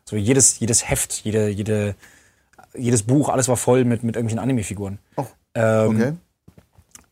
So 0.06 0.16
jedes, 0.16 0.60
jedes 0.60 0.90
Heft, 0.90 1.14
jede, 1.24 1.50
jede, 1.50 1.94
jedes 2.76 3.04
Buch, 3.04 3.30
alles 3.30 3.48
war 3.48 3.58
voll 3.58 3.86
mit, 3.86 4.04
mit 4.04 4.16
irgendwelchen 4.16 4.40
Anime-Figuren. 4.40 4.98
Oh, 5.18 5.26
Ähm, 5.54 5.90
okay. 5.96 6.14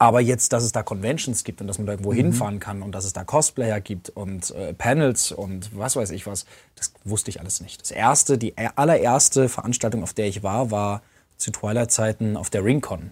Aber 0.02 0.22
jetzt, 0.22 0.54
dass 0.54 0.64
es 0.64 0.72
da 0.72 0.82
Conventions 0.82 1.44
gibt 1.44 1.60
und 1.60 1.68
dass 1.68 1.78
man 1.78 1.86
da 1.86 1.92
irgendwo 1.92 2.14
hinfahren 2.14 2.62
kann 2.62 2.82
und 2.82 2.94
dass 2.94 3.04
es 3.04 3.12
da 3.12 3.26
Cosplayer 3.26 3.82
gibt 3.82 4.10
und 4.10 4.50
äh, 4.52 4.74
Panels 4.74 5.34
und 5.34 5.78
was 5.78 5.98
weiß 5.98 6.12
ich 6.12 6.26
was, 6.26 6.46
das 6.76 6.94
wusste 7.04 7.30
ich 7.30 7.42
alles 7.42 7.60
nicht. 7.60 7.82
Das 7.82 7.92
erste, 7.92 8.38
die 8.38 8.58
allererste 8.58 9.50
Veranstaltung, 9.50 10.02
auf 10.02 10.14
der 10.14 10.28
ich 10.28 10.42
war, 10.42 10.72
war 10.72 11.02
zu 11.36 11.52
Twilight-Zeiten 11.52 12.38
auf 12.38 12.50
der 12.50 12.64
Ringcon. 12.64 13.12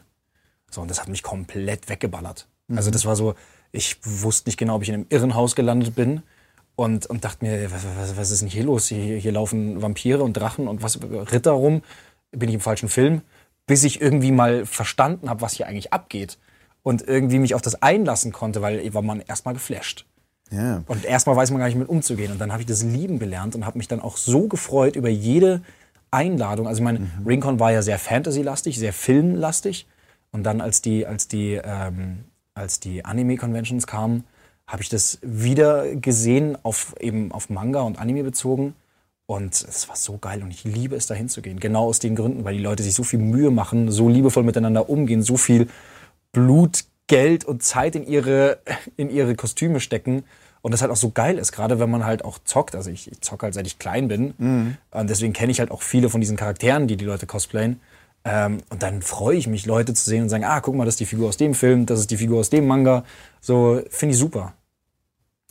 So, 0.72 0.80
und 0.82 0.90
das 0.90 1.02
hat 1.02 1.10
mich 1.10 1.24
komplett 1.24 1.90
weggeballert. 1.90 2.48
Also 2.74 2.90
das 2.90 3.06
war 3.06 3.18
so, 3.18 3.36
ich 3.74 3.98
wusste 4.04 4.48
nicht 4.48 4.58
genau, 4.58 4.76
ob 4.76 4.84
ich 4.84 4.90
in 4.90 4.96
einem 4.96 5.06
Irrenhaus 5.10 5.56
gelandet 5.56 5.94
bin 5.94 6.24
und, 6.78 7.06
und 7.06 7.26
dachte 7.26 7.44
mir, 7.44 7.70
was, 7.70 7.86
was, 7.98 8.16
was 8.16 8.32
ist 8.32 8.42
denn 8.42 8.50
hier 8.50 8.64
los? 8.64 8.88
Hier, 8.88 9.18
hier 9.18 9.32
laufen 9.34 9.82
Vampire 9.82 10.24
und 10.24 10.34
Drachen 10.34 10.70
und 10.70 10.84
was 10.84 11.00
Ritter 11.02 11.52
rum. 11.52 11.82
Bin 12.32 12.48
ich 12.48 12.56
im 12.56 12.62
falschen 12.62 12.88
Film? 12.88 13.22
Bis 13.66 13.84
ich 13.84 14.00
irgendwie 14.00 14.32
mal 14.32 14.66
verstanden 14.66 15.30
habe, 15.30 15.42
was 15.42 15.54
hier 15.54 15.68
eigentlich 15.68 15.92
abgeht 15.92 16.38
und 16.88 17.06
irgendwie 17.06 17.38
mich 17.38 17.54
auf 17.54 17.62
das 17.62 17.82
einlassen 17.82 18.32
konnte, 18.32 18.62
weil 18.62 18.94
war 18.94 19.02
man 19.02 19.20
erstmal 19.20 19.54
geflasht. 19.54 20.06
Ja. 20.52 20.84
Und 20.88 21.04
erstmal 21.04 21.36
weiß 21.36 21.52
man 21.52 21.60
gar 21.60 21.66
nicht 21.66 21.76
mit 21.76 21.90
umzugehen. 21.90 22.32
Und 22.32 22.40
dann 22.40 22.54
habe 22.54 22.62
ich 22.62 22.66
das 22.66 22.82
lieben 22.82 23.20
gelernt 23.20 23.56
und 23.56 23.66
habe 23.66 23.78
mich 23.78 23.90
dann 23.90 24.00
auch 24.00 24.16
so 24.16 24.48
gefreut 24.48 24.96
über 24.96 25.10
jede 25.10 25.62
Einladung. 26.12 26.66
Also 26.66 26.80
ich 26.80 26.86
meine, 26.86 27.06
Ringcon 27.26 27.60
war 27.60 27.74
ja 27.74 27.82
sehr 27.82 28.00
Fantasy-lastig, 28.00 28.80
sehr 28.80 28.94
filmlastig. 28.94 29.86
Und 30.32 30.44
dann, 30.44 30.62
als 30.62 30.82
die, 30.82 31.06
als 31.06 31.28
die, 31.28 31.60
ähm, 31.62 32.24
als 32.54 32.80
die 32.80 33.04
Anime-Conventions 33.04 33.86
kamen, 33.86 34.24
habe 34.66 34.82
ich 34.82 34.88
das 34.88 35.20
wieder 35.22 35.94
gesehen, 35.94 36.58
auf 36.64 36.96
eben 37.02 37.34
auf 37.34 37.50
Manga 37.50 37.82
und 37.82 38.00
Anime 38.00 38.24
bezogen. 38.24 38.76
Und 39.26 39.56
es 39.56 39.90
war 39.90 39.98
so 39.98 40.18
geil 40.20 40.42
und 40.42 40.52
ich 40.52 40.64
liebe 40.64 40.96
es, 40.96 41.06
da 41.06 41.16
hinzugehen. 41.16 41.60
Genau 41.60 41.88
aus 41.88 42.00
den 42.00 42.16
Gründen, 42.16 42.46
weil 42.46 42.56
die 42.56 42.64
Leute 42.64 42.84
sich 42.84 42.94
so 42.94 43.04
viel 43.04 43.20
Mühe 43.20 43.52
machen, 43.52 43.92
so 43.92 44.08
liebevoll 44.08 44.44
miteinander 44.44 44.90
umgehen, 44.90 45.22
so 45.22 45.36
viel 45.36 45.68
Blut, 46.32 46.86
Geld 47.08 47.46
und 47.46 47.64
Zeit 47.64 47.96
in 47.96 48.06
ihre, 48.06 48.60
in 48.98 49.10
ihre 49.10 49.36
Kostüme 49.36 49.80
stecken. 49.80 50.24
Und 50.62 50.72
das 50.72 50.82
halt 50.82 50.92
auch 50.92 50.98
so 50.98 51.12
geil 51.12 51.38
ist, 51.38 51.52
gerade 51.52 51.80
wenn 51.80 51.90
man 51.90 52.04
halt 52.04 52.26
auch 52.26 52.40
zockt. 52.44 52.76
Also 52.76 52.90
ich, 52.90 53.10
ich 53.10 53.22
zocke 53.22 53.46
halt 53.46 53.54
seit 53.54 53.68
ich 53.68 53.80
klein 53.80 54.08
bin. 54.08 54.34
Mhm. 54.38 54.78
Und 54.92 55.10
deswegen 55.10 55.32
kenne 55.32 55.52
ich 55.52 55.60
halt 55.60 55.72
auch 55.72 55.82
viele 55.82 56.10
von 56.10 56.20
diesen 56.20 56.36
Charakteren, 56.36 56.88
die 56.88 56.98
die 56.98 57.06
Leute 57.06 57.26
cosplayen. 57.26 57.80
Ähm, 58.26 58.58
und 58.70 58.84
dann 58.84 59.02
freue 59.02 59.38
ich 59.38 59.48
mich, 59.48 59.66
Leute 59.66 59.94
zu 59.94 60.04
sehen 60.04 60.24
und 60.24 60.30
sagen, 60.30 60.44
ah, 60.44 60.60
guck 60.60 60.76
mal, 60.76 60.84
das 60.84 60.96
ist 60.96 61.00
die 61.00 61.06
Figur 61.06 61.30
aus 61.30 61.38
dem 61.38 61.54
Film, 61.54 61.86
das 61.86 62.02
ist 62.02 62.12
die 62.12 62.18
Figur 62.18 62.40
aus 62.40 62.50
dem 62.50 62.68
Manga. 62.68 63.06
So, 63.40 63.82
finde 63.90 64.14
ich 64.14 64.20
super. 64.20 64.54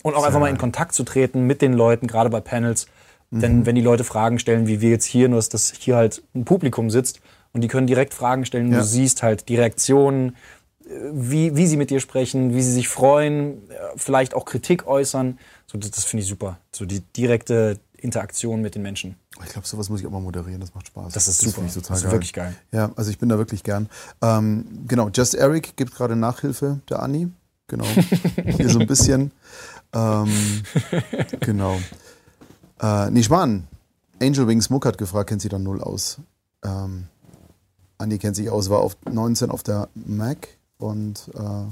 Und 0.03 0.15
auch 0.15 0.19
Sehr 0.19 0.27
einfach 0.27 0.41
mal 0.41 0.51
in 0.51 0.59
Kontakt 0.59 0.95
zu 0.95 1.03
treten 1.05 1.47
mit 1.47 1.63
den 1.63 1.73
Leuten, 1.73 2.07
gerade 2.07 2.29
bei 2.29 2.41
Panels. 2.41 2.87
Mhm. 3.31 3.41
Denn 3.41 3.67
wenn 3.67 3.75
die 3.75 3.81
Leute 3.81 4.05
Fragen 4.05 4.39
stellen, 4.39 4.67
wie 4.67 4.81
wir 4.81 4.91
jetzt 4.91 5.07
hier, 5.07 5.29
nur 5.29 5.41
dass 5.41 5.73
hier 5.73 5.97
halt 5.97 6.23
ein 6.35 6.45
Publikum 6.45 6.91
sitzt 6.91 7.21
und 7.53 7.63
die 7.63 7.69
können 7.69 7.87
direkt 7.87 8.13
Fragen 8.13 8.45
stellen, 8.45 8.71
ja. 8.71 8.79
du 8.79 8.85
siehst 8.85 9.23
halt 9.23 9.49
die 9.49 9.57
Reaktionen, 9.57 10.37
wie, 11.13 11.57
wie 11.57 11.67
sie 11.67 11.77
mit 11.77 11.91
dir 11.91 12.01
sprechen, 12.01 12.55
wie 12.55 12.63
sie 12.63 12.73
sich 12.73 12.89
freuen, 12.89 13.63
vielleicht 13.97 14.35
auch 14.35 14.45
Kritik 14.45 14.87
äußern. 14.87 15.39
So, 15.67 15.79
das, 15.79 15.91
das 15.91 16.05
finde 16.05 16.23
ich 16.23 16.29
super. 16.29 16.59
So 16.73 16.87
die 16.87 17.01
direkte 17.01 17.79
Interaktion 17.97 18.63
mit 18.63 18.75
den 18.75 18.83
Menschen. 18.83 19.17
Ich 19.45 19.53
glaube, 19.53 19.67
sowas 19.67 19.89
muss 19.89 20.01
ich 20.01 20.07
auch 20.07 20.11
mal 20.11 20.21
moderieren, 20.21 20.61
das 20.61 20.75
macht 20.75 20.87
Spaß. 20.87 21.13
Das 21.13 21.29
ist 21.29 21.41
super. 21.41 21.63
Das, 21.63 21.75
das 21.75 21.91
ist 21.91 22.03
geil. 22.05 22.13
wirklich 22.13 22.33
geil. 22.33 22.57
Ja, 22.73 22.91
also 22.97 23.11
ich 23.11 23.19
bin 23.19 23.29
da 23.29 23.39
wirklich 23.39 23.63
gern. 23.63 23.89
Ähm, 24.23 24.85
genau, 24.87 25.09
Just 25.09 25.35
Eric 25.35 25.77
gibt 25.77 25.95
gerade 25.95 26.17
Nachhilfe 26.17 26.81
der 26.89 27.03
Anni. 27.03 27.29
Genau. 27.67 27.85
Hier 28.57 28.69
so 28.69 28.79
ein 28.79 28.87
bisschen. 28.87 29.33
Ähm, 29.93 30.63
genau. 31.41 31.79
Äh, 32.81 33.11
nee, 33.11 33.23
Schwan. 33.23 33.67
Angel 34.23 34.47
Wings 34.47 34.71
Muck 34.71 34.87
hat 34.87 34.99
gefragt, 34.99 35.29
kennt 35.29 35.43
sie 35.43 35.49
dann 35.49 35.63
null 35.63 35.83
aus? 35.83 36.19
Ähm, 36.65 37.09
Andi 37.99 38.19
kennt 38.19 38.37
sich 38.37 38.51
aus, 38.51 38.71
war 38.71 38.81
auf 38.81 38.97
19 39.11 39.51
auf 39.51 39.63
der 39.63 39.89
Mac 39.95 40.49
und 40.79 41.31
äh, 41.35 41.67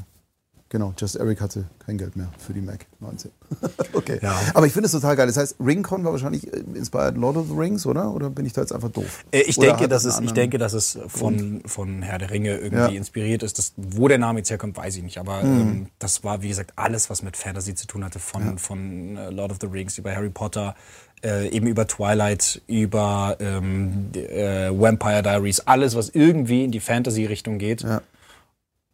Genau, 0.74 0.92
Just 0.98 1.14
Eric 1.14 1.40
hatte 1.40 1.66
kein 1.78 1.98
Geld 1.98 2.16
mehr 2.16 2.32
für 2.36 2.52
die 2.52 2.60
Mac 2.60 2.86
19. 2.98 3.30
okay. 3.92 4.18
Ja. 4.20 4.36
Aber 4.54 4.66
ich 4.66 4.72
finde 4.72 4.86
es 4.86 4.92
total 4.92 5.14
geil. 5.14 5.28
Das 5.28 5.36
heißt, 5.36 5.54
Ringcon 5.60 6.02
war 6.02 6.10
wahrscheinlich 6.10 6.52
äh, 6.52 6.64
inspired 6.74 7.16
Lord 7.16 7.36
of 7.36 7.46
the 7.46 7.54
Rings, 7.54 7.86
oder? 7.86 8.12
Oder 8.12 8.28
bin 8.28 8.44
ich 8.44 8.54
da 8.54 8.62
jetzt 8.62 8.72
einfach 8.72 8.88
doof? 8.88 9.24
Äh, 9.30 9.42
ich, 9.42 9.56
denke, 9.56 9.86
dass 9.86 10.04
es, 10.04 10.18
ich 10.18 10.32
denke, 10.32 10.58
dass 10.58 10.72
es 10.72 10.98
von, 11.06 11.62
von 11.64 12.02
Herr 12.02 12.18
der 12.18 12.32
Ringe 12.32 12.56
irgendwie 12.56 12.76
ja. 12.76 12.88
inspiriert 12.88 13.44
ist. 13.44 13.56
Das, 13.56 13.74
wo 13.76 14.08
der 14.08 14.18
Name 14.18 14.40
jetzt 14.40 14.50
herkommt, 14.50 14.76
weiß 14.76 14.96
ich 14.96 15.04
nicht. 15.04 15.18
Aber 15.18 15.44
mhm. 15.44 15.60
ähm, 15.60 15.86
das 16.00 16.24
war, 16.24 16.42
wie 16.42 16.48
gesagt, 16.48 16.72
alles, 16.74 17.08
was 17.08 17.22
mit 17.22 17.36
Fantasy 17.36 17.76
zu 17.76 17.86
tun 17.86 18.02
hatte. 18.02 18.18
Von, 18.18 18.44
ja. 18.44 18.56
von 18.56 19.16
äh, 19.16 19.30
Lord 19.30 19.52
of 19.52 19.58
the 19.60 19.68
Rings 19.68 19.96
über 19.96 20.12
Harry 20.12 20.30
Potter, 20.30 20.74
äh, 21.22 21.50
eben 21.50 21.68
über 21.68 21.86
Twilight, 21.86 22.62
über 22.66 23.36
ähm, 23.38 24.10
äh, 24.14 24.70
Vampire 24.70 25.22
Diaries. 25.22 25.60
Alles, 25.60 25.94
was 25.94 26.08
irgendwie 26.08 26.64
in 26.64 26.72
die 26.72 26.80
Fantasy-Richtung 26.80 27.58
geht. 27.58 27.86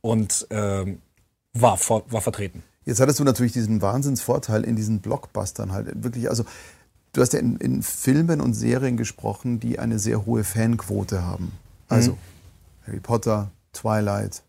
Und 0.00 0.46
ähm, 0.50 1.00
war, 1.52 1.76
vor, 1.76 2.04
war 2.10 2.20
vertreten. 2.20 2.62
Jetzt 2.84 3.00
hattest 3.00 3.20
du 3.20 3.24
natürlich 3.24 3.52
diesen 3.52 3.82
Wahnsinnsvorteil 3.82 4.64
in 4.64 4.76
diesen 4.76 5.00
Blockbustern 5.00 5.72
halt. 5.72 6.02
Wirklich, 6.02 6.28
also 6.30 6.44
du 7.12 7.20
hast 7.20 7.32
ja 7.32 7.40
in, 7.40 7.56
in 7.56 7.82
Filmen 7.82 8.40
und 8.40 8.54
Serien 8.54 8.96
gesprochen, 8.96 9.60
die 9.60 9.78
eine 9.78 9.98
sehr 9.98 10.26
hohe 10.26 10.44
Fanquote 10.44 11.22
haben. 11.24 11.52
Also 11.88 12.12
mhm. 12.12 12.16
Harry 12.86 13.00
Potter, 13.00 13.50
Twilight, 13.72 14.42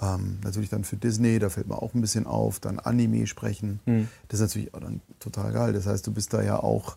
ähm, 0.00 0.38
natürlich 0.44 0.68
dann 0.68 0.84
für 0.84 0.96
Disney, 0.96 1.38
da 1.38 1.48
fällt 1.48 1.68
mir 1.68 1.80
auch 1.80 1.94
ein 1.94 2.00
bisschen 2.00 2.26
auf, 2.26 2.60
dann 2.60 2.78
Anime 2.78 3.26
sprechen. 3.26 3.80
Mhm. 3.86 4.08
Das 4.28 4.40
ist 4.40 4.48
natürlich 4.48 4.74
auch 4.74 4.80
dann 4.80 5.00
total 5.18 5.52
geil. 5.52 5.72
Das 5.72 5.86
heißt, 5.86 6.06
du 6.06 6.12
bist 6.12 6.32
da 6.32 6.42
ja 6.42 6.58
auch 6.62 6.96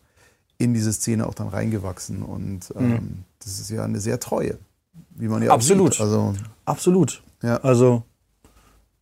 in 0.57 0.73
diese 0.73 0.91
Szene 0.91 1.25
auch 1.25 1.33
dann 1.33 1.47
reingewachsen 1.47 2.21
und 2.21 2.73
ähm, 2.75 2.89
mhm. 2.89 3.23
das 3.39 3.59
ist 3.59 3.69
ja 3.69 3.85
eine 3.85 4.01
sehr 4.01 4.19
treue, 4.19 4.57
wie 5.11 5.27
man 5.27 5.43
ja 5.43 5.51
Absolut. 5.51 5.93
sieht. 5.93 6.01
Also, 6.01 6.33
Absolut. 6.65 7.23
Ja. 7.41 7.57
Also 7.57 8.03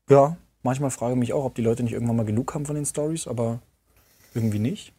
ja, 0.09 0.37
manchmal 0.63 0.91
frage 0.91 1.13
ich 1.13 1.19
mich 1.19 1.33
auch, 1.33 1.45
ob 1.45 1.55
die 1.55 1.61
Leute 1.61 1.83
nicht 1.83 1.93
irgendwann 1.93 2.15
mal 2.15 2.25
genug 2.25 2.53
haben 2.53 2.65
von 2.65 2.75
den 2.75 2.85
Stories, 2.85 3.27
aber 3.27 3.59
irgendwie 4.33 4.59
nicht. 4.59 4.93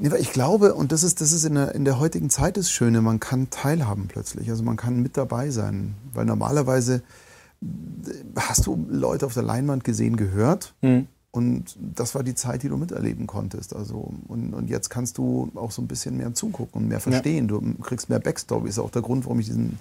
Ich 0.00 0.32
glaube, 0.32 0.74
und 0.74 0.90
das 0.90 1.02
ist, 1.02 1.20
das 1.20 1.32
ist 1.32 1.44
in 1.44 1.54
der, 1.54 1.74
in 1.74 1.84
der 1.84 1.98
heutigen 1.98 2.30
Zeit 2.30 2.56
das 2.56 2.70
Schöne, 2.70 3.02
man 3.02 3.20
kann 3.20 3.50
teilhaben 3.50 4.08
plötzlich. 4.08 4.48
Also 4.48 4.62
man 4.62 4.78
kann 4.78 5.02
mit 5.02 5.18
dabei 5.18 5.50
sein. 5.50 5.96
Weil 6.14 6.24
normalerweise 6.24 7.02
hast 8.36 8.66
du 8.66 8.86
Leute 8.88 9.26
auf 9.26 9.34
der 9.34 9.42
Leinwand 9.42 9.84
gesehen, 9.84 10.16
gehört. 10.16 10.74
Mhm. 10.80 11.08
Und 11.32 11.76
das 11.80 12.14
war 12.14 12.22
die 12.22 12.34
Zeit, 12.34 12.62
die 12.62 12.68
du 12.68 12.76
miterleben 12.76 13.26
konntest. 13.26 13.74
Also, 13.74 14.12
und, 14.28 14.52
und 14.52 14.68
jetzt 14.68 14.90
kannst 14.90 15.16
du 15.16 15.50
auch 15.54 15.70
so 15.70 15.80
ein 15.80 15.88
bisschen 15.88 16.18
mehr 16.18 16.34
zugucken 16.34 16.82
und 16.82 16.88
mehr 16.88 17.00
verstehen. 17.00 17.48
Ja. 17.48 17.58
Du 17.58 17.74
kriegst 17.82 18.10
mehr 18.10 18.20
Backstory. 18.20 18.68
Ist 18.68 18.78
auch 18.78 18.90
der 18.90 19.00
Grund, 19.00 19.24
warum 19.24 19.40
ich 19.40 19.46
diesen, 19.46 19.78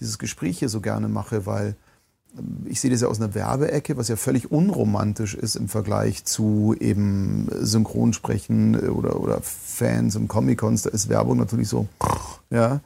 dieses 0.00 0.18
Gespräch 0.18 0.58
hier 0.58 0.68
so 0.68 0.80
gerne 0.80 1.08
mache, 1.08 1.46
weil 1.46 1.76
ich 2.66 2.80
sehe 2.80 2.90
das 2.90 3.00
ja 3.00 3.08
aus 3.08 3.20
einer 3.20 3.34
Werbeecke, 3.34 3.96
was 3.96 4.08
ja 4.08 4.16
völlig 4.16 4.50
unromantisch 4.50 5.34
ist 5.34 5.56
im 5.56 5.68
Vergleich 5.68 6.24
zu 6.24 6.74
eben 6.78 7.48
Synchronsprechen 7.60 8.90
oder, 8.90 9.20
oder 9.20 9.40
Fans 9.40 10.14
im 10.16 10.28
Comic-Cons. 10.28 10.82
Da 10.82 10.90
ist 10.90 11.08
Werbung 11.08 11.38
natürlich 11.38 11.68
so, 11.68 11.86
ja. 12.50 12.80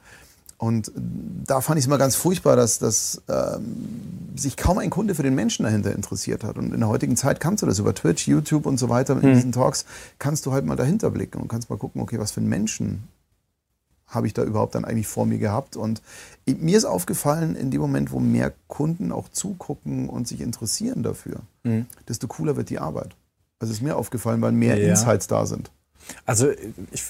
Und 0.63 0.93
da 0.95 1.61
fand 1.61 1.81
ich 1.81 1.87
es 1.87 1.89
mal 1.89 1.97
ganz 1.97 2.15
furchtbar, 2.15 2.55
dass, 2.55 2.79
dass 2.79 3.21
ähm, 3.29 3.75
sich 4.37 4.57
kaum 4.57 4.79
ein 4.79 4.91
Kunde 4.91 5.17
für 5.17 5.25
den 5.25 5.35
Menschen 5.35 5.65
dahinter 5.65 5.93
interessiert 5.93 6.45
hat. 6.45 6.57
Und 6.57 6.73
in 6.73 6.79
der 6.79 6.89
heutigen 6.89 7.17
Zeit 7.17 7.41
kannst 7.41 7.65
du 7.65 7.67
das 7.67 7.81
über 7.81 7.97
Twitch, 7.97 8.29
YouTube 8.29 8.65
und 8.67 8.79
so 8.79 8.89
weiter, 8.89 9.15
in 9.15 9.23
hm. 9.23 9.35
diesen 9.35 9.51
Talks, 9.51 9.87
kannst 10.21 10.47
du 10.47 10.53
halt 10.53 10.65
mal 10.65 10.77
dahinter 10.77 11.11
blicken 11.11 11.41
und 11.41 11.49
kannst 11.49 11.69
mal 11.69 11.79
gucken, 11.79 12.01
okay, 12.01 12.21
was 12.21 12.31
für 12.31 12.41
ein 12.41 12.49
Menschen 12.49 13.09
habe 14.07 14.29
ich 14.29 14.35
da 14.35 14.45
überhaupt 14.45 14.77
dann 14.77 14.85
eigentlich 14.85 15.09
vor 15.09 15.27
mir 15.27 15.39
gehabt? 15.39 15.75
Und 15.75 16.01
mir 16.47 16.79
ist 16.79 16.85
aufgefallen, 16.85 17.57
in 17.57 17.73
dem 17.73 17.81
Moment, 17.81 18.13
wo 18.13 18.21
mehr 18.21 18.53
Kunden 18.69 19.11
auch 19.11 19.29
zugucken 19.31 20.09
und 20.09 20.29
sich 20.29 20.41
interessieren 20.41 21.03
dafür, 21.03 21.41
mhm. 21.65 21.87
desto 22.07 22.29
cooler 22.29 22.55
wird 22.55 22.71
die 22.71 22.79
Arbeit. 22.79 23.17
Also 23.59 23.73
ist 23.73 23.83
mir 23.83 23.97
aufgefallen, 23.97 24.41
weil 24.41 24.53
mehr 24.53 24.79
ja. 24.79 24.91
Insights 24.91 25.27
da 25.27 25.45
sind. 25.45 25.73
Also 26.25 26.51
ich, 26.93 27.03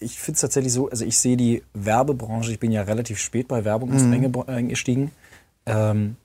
ich 0.00 0.18
finde 0.18 0.36
es 0.36 0.40
tatsächlich 0.40 0.72
so, 0.72 0.88
also 0.88 1.04
ich 1.04 1.18
sehe 1.18 1.36
die 1.36 1.62
Werbebranche, 1.74 2.52
ich 2.52 2.58
bin 2.58 2.72
ja 2.72 2.82
relativ 2.82 3.18
spät 3.18 3.48
bei 3.48 3.64
Werbung 3.64 3.90
mhm. 3.90 4.44
eingestiegen 4.46 5.12
ähm, 5.66 6.16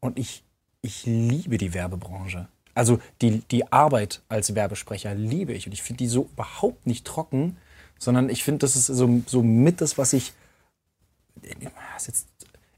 und 0.00 0.18
ich, 0.18 0.42
ich 0.82 1.04
liebe 1.04 1.58
die 1.58 1.74
Werbebranche. 1.74 2.48
Also 2.74 2.98
die, 3.20 3.42
die 3.50 3.70
Arbeit 3.72 4.22
als 4.28 4.54
Werbesprecher 4.54 5.14
liebe 5.14 5.52
ich 5.52 5.66
und 5.66 5.72
ich 5.72 5.82
finde 5.82 5.98
die 5.98 6.08
so 6.08 6.28
überhaupt 6.32 6.86
nicht 6.86 7.04
trocken 7.04 7.56
sondern 7.98 8.28
ich 8.28 8.44
finde, 8.44 8.58
das 8.60 8.76
ist 8.76 8.86
so, 8.86 9.22
so 9.26 9.42
mit 9.42 9.80
das, 9.80 9.98
was 9.98 10.12
ich. 10.12 10.32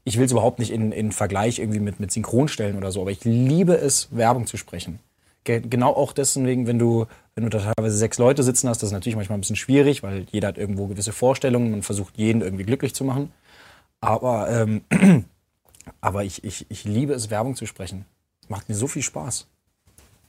Ich 0.03 0.17
will 0.17 0.25
es 0.25 0.31
überhaupt 0.31 0.59
nicht 0.59 0.71
in, 0.71 0.91
in 0.91 1.11
Vergleich 1.11 1.59
irgendwie 1.59 1.79
mit, 1.79 1.99
mit 1.99 2.11
Synchron 2.11 2.47
stellen 2.47 2.77
oder 2.77 2.91
so, 2.91 3.01
aber 3.01 3.11
ich 3.11 3.23
liebe 3.25 3.75
es, 3.77 4.07
Werbung 4.11 4.47
zu 4.47 4.57
sprechen. 4.57 4.99
Genau 5.43 5.93
auch 5.93 6.13
deswegen, 6.13 6.67
wenn 6.67 6.79
du, 6.79 7.05
wenn 7.37 7.43
du 7.43 7.55
da 7.55 7.71
teilweise 7.71 7.95
sechs 7.95 8.17
Leute 8.17 8.41
sitzen 8.41 8.67
hast, 8.67 8.81
das 8.81 8.89
ist 8.89 8.93
natürlich 8.93 9.15
manchmal 9.15 9.37
ein 9.37 9.41
bisschen 9.41 9.55
schwierig, 9.55 10.01
weil 10.01 10.25
jeder 10.31 10.47
hat 10.47 10.57
irgendwo 10.57 10.87
gewisse 10.87 11.11
Vorstellungen 11.11 11.71
und 11.71 11.83
versucht, 11.83 12.17
jeden 12.17 12.41
irgendwie 12.41 12.63
glücklich 12.63 12.95
zu 12.95 13.03
machen. 13.03 13.31
Aber, 14.01 14.49
ähm, 14.49 14.81
aber 16.01 16.23
ich, 16.23 16.43
ich, 16.43 16.65
ich 16.69 16.83
liebe 16.83 17.13
es, 17.13 17.29
Werbung 17.29 17.55
zu 17.55 17.67
sprechen. 17.67 18.05
Macht 18.47 18.69
mir 18.69 18.73
so 18.73 18.87
viel 18.87 19.03
Spaß. 19.03 19.45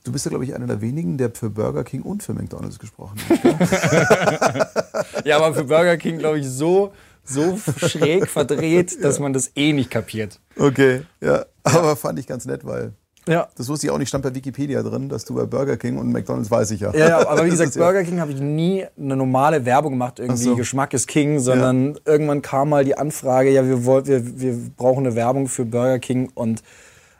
Du 0.03 0.11
bist 0.11 0.25
ja, 0.25 0.29
glaube 0.29 0.43
ich, 0.43 0.53
einer 0.53 0.67
der 0.67 0.81
wenigen, 0.81 1.17
der 1.17 1.31
für 1.31 1.49
Burger 1.49 1.83
King 1.83 2.03
und 2.03 2.21
für 2.21 2.35
McDonalds 2.35 2.77
gesprochen 2.77 3.17
hat. 3.27 5.25
ja, 5.25 5.37
aber 5.37 5.55
für 5.55 5.63
Burger 5.63 5.97
King, 5.97 6.19
glaube 6.19 6.37
ich, 6.37 6.47
so, 6.47 6.93
so 7.23 7.57
schräg 7.57 8.27
verdreht, 8.27 9.03
dass 9.03 9.19
man 9.19 9.33
das 9.33 9.51
eh 9.55 9.73
nicht 9.73 9.89
kapiert. 9.89 10.39
Okay, 10.55 11.01
ja. 11.21 11.47
Aber 11.63 11.95
fand 11.95 12.19
ich 12.19 12.27
ganz 12.27 12.45
nett, 12.45 12.65
weil 12.65 12.93
ja. 13.29 13.47
Das 13.55 13.69
wusste 13.69 13.87
ich 13.87 13.91
auch 13.91 13.97
nicht, 13.97 14.09
stand 14.09 14.23
bei 14.23 14.33
Wikipedia 14.33 14.81
drin, 14.81 15.09
dass 15.09 15.25
du 15.25 15.35
bei 15.35 15.45
Burger 15.45 15.77
King 15.77 15.97
und 15.97 16.11
McDonalds 16.11 16.49
weiß 16.49 16.71
ich 16.71 16.81
ja. 16.81 16.93
Ja, 16.93 17.27
aber 17.27 17.45
wie 17.45 17.49
gesagt, 17.51 17.73
Burger 17.75 18.03
King 18.03 18.19
habe 18.19 18.31
ich 18.31 18.39
nie 18.39 18.85
eine 18.97 19.15
normale 19.15 19.65
Werbung 19.65 19.93
gemacht, 19.93 20.19
irgendwie 20.19 20.43
so. 20.43 20.55
Geschmack 20.55 20.93
ist 20.93 21.07
King, 21.07 21.39
sondern 21.39 21.93
ja. 21.93 21.99
irgendwann 22.05 22.41
kam 22.41 22.69
mal 22.69 22.83
die 22.83 22.97
Anfrage, 22.97 23.51
ja, 23.51 23.65
wir, 23.65 23.85
wollt, 23.85 24.07
wir, 24.07 24.39
wir 24.39 24.57
brauchen 24.75 25.05
eine 25.05 25.15
Werbung 25.15 25.47
für 25.47 25.65
Burger 25.65 25.99
King 25.99 26.31
und 26.33 26.63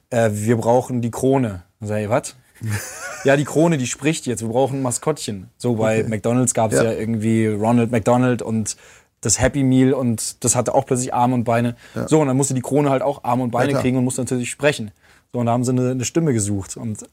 äh, 0.09 0.29
wir 0.33 0.57
brauchen 0.57 1.01
die 1.01 1.11
Krone. 1.11 1.63
Sag 1.81 2.01
ich, 2.01 2.09
was? 2.09 2.35
ja, 3.23 3.37
die 3.37 3.45
Krone, 3.45 3.77
die 3.77 3.87
spricht 3.87 4.25
jetzt. 4.25 4.41
Wir 4.41 4.49
brauchen 4.49 4.79
ein 4.79 4.81
Maskottchen. 4.81 5.49
So 5.57 5.75
bei 5.75 6.01
okay. 6.01 6.09
McDonalds 6.09 6.53
gab 6.53 6.71
es 6.71 6.79
ja. 6.79 6.85
ja. 6.85 6.91
irgendwie 6.91 7.47
Ronald 7.47 7.91
McDonald 7.91 8.41
und 8.41 8.75
das 9.21 9.39
Happy 9.39 9.63
Meal 9.63 9.93
und 9.93 10.43
das 10.43 10.55
hatte 10.55 10.73
auch 10.73 10.85
plötzlich 10.85 11.13
Arme 11.13 11.35
und 11.35 11.43
Beine. 11.43 11.75
Ja. 11.95 12.07
So, 12.07 12.21
und 12.21 12.27
dann 12.27 12.37
musste 12.37 12.53
die 12.53 12.61
Krone 12.61 12.89
halt 12.89 13.01
auch 13.01 13.23
Arme 13.23 13.43
und 13.43 13.51
Beine 13.51 13.73
ja, 13.73 13.81
kriegen 13.81 13.97
und 13.97 14.03
musste 14.03 14.21
natürlich 14.21 14.49
sprechen. 14.49 14.91
So, 15.31 15.39
und 15.39 15.45
da 15.45 15.51
haben 15.51 15.63
sie 15.63 15.71
eine, 15.71 15.91
eine 15.91 16.05
Stimme 16.05 16.33
gesucht. 16.33 16.75
Und 16.75 17.05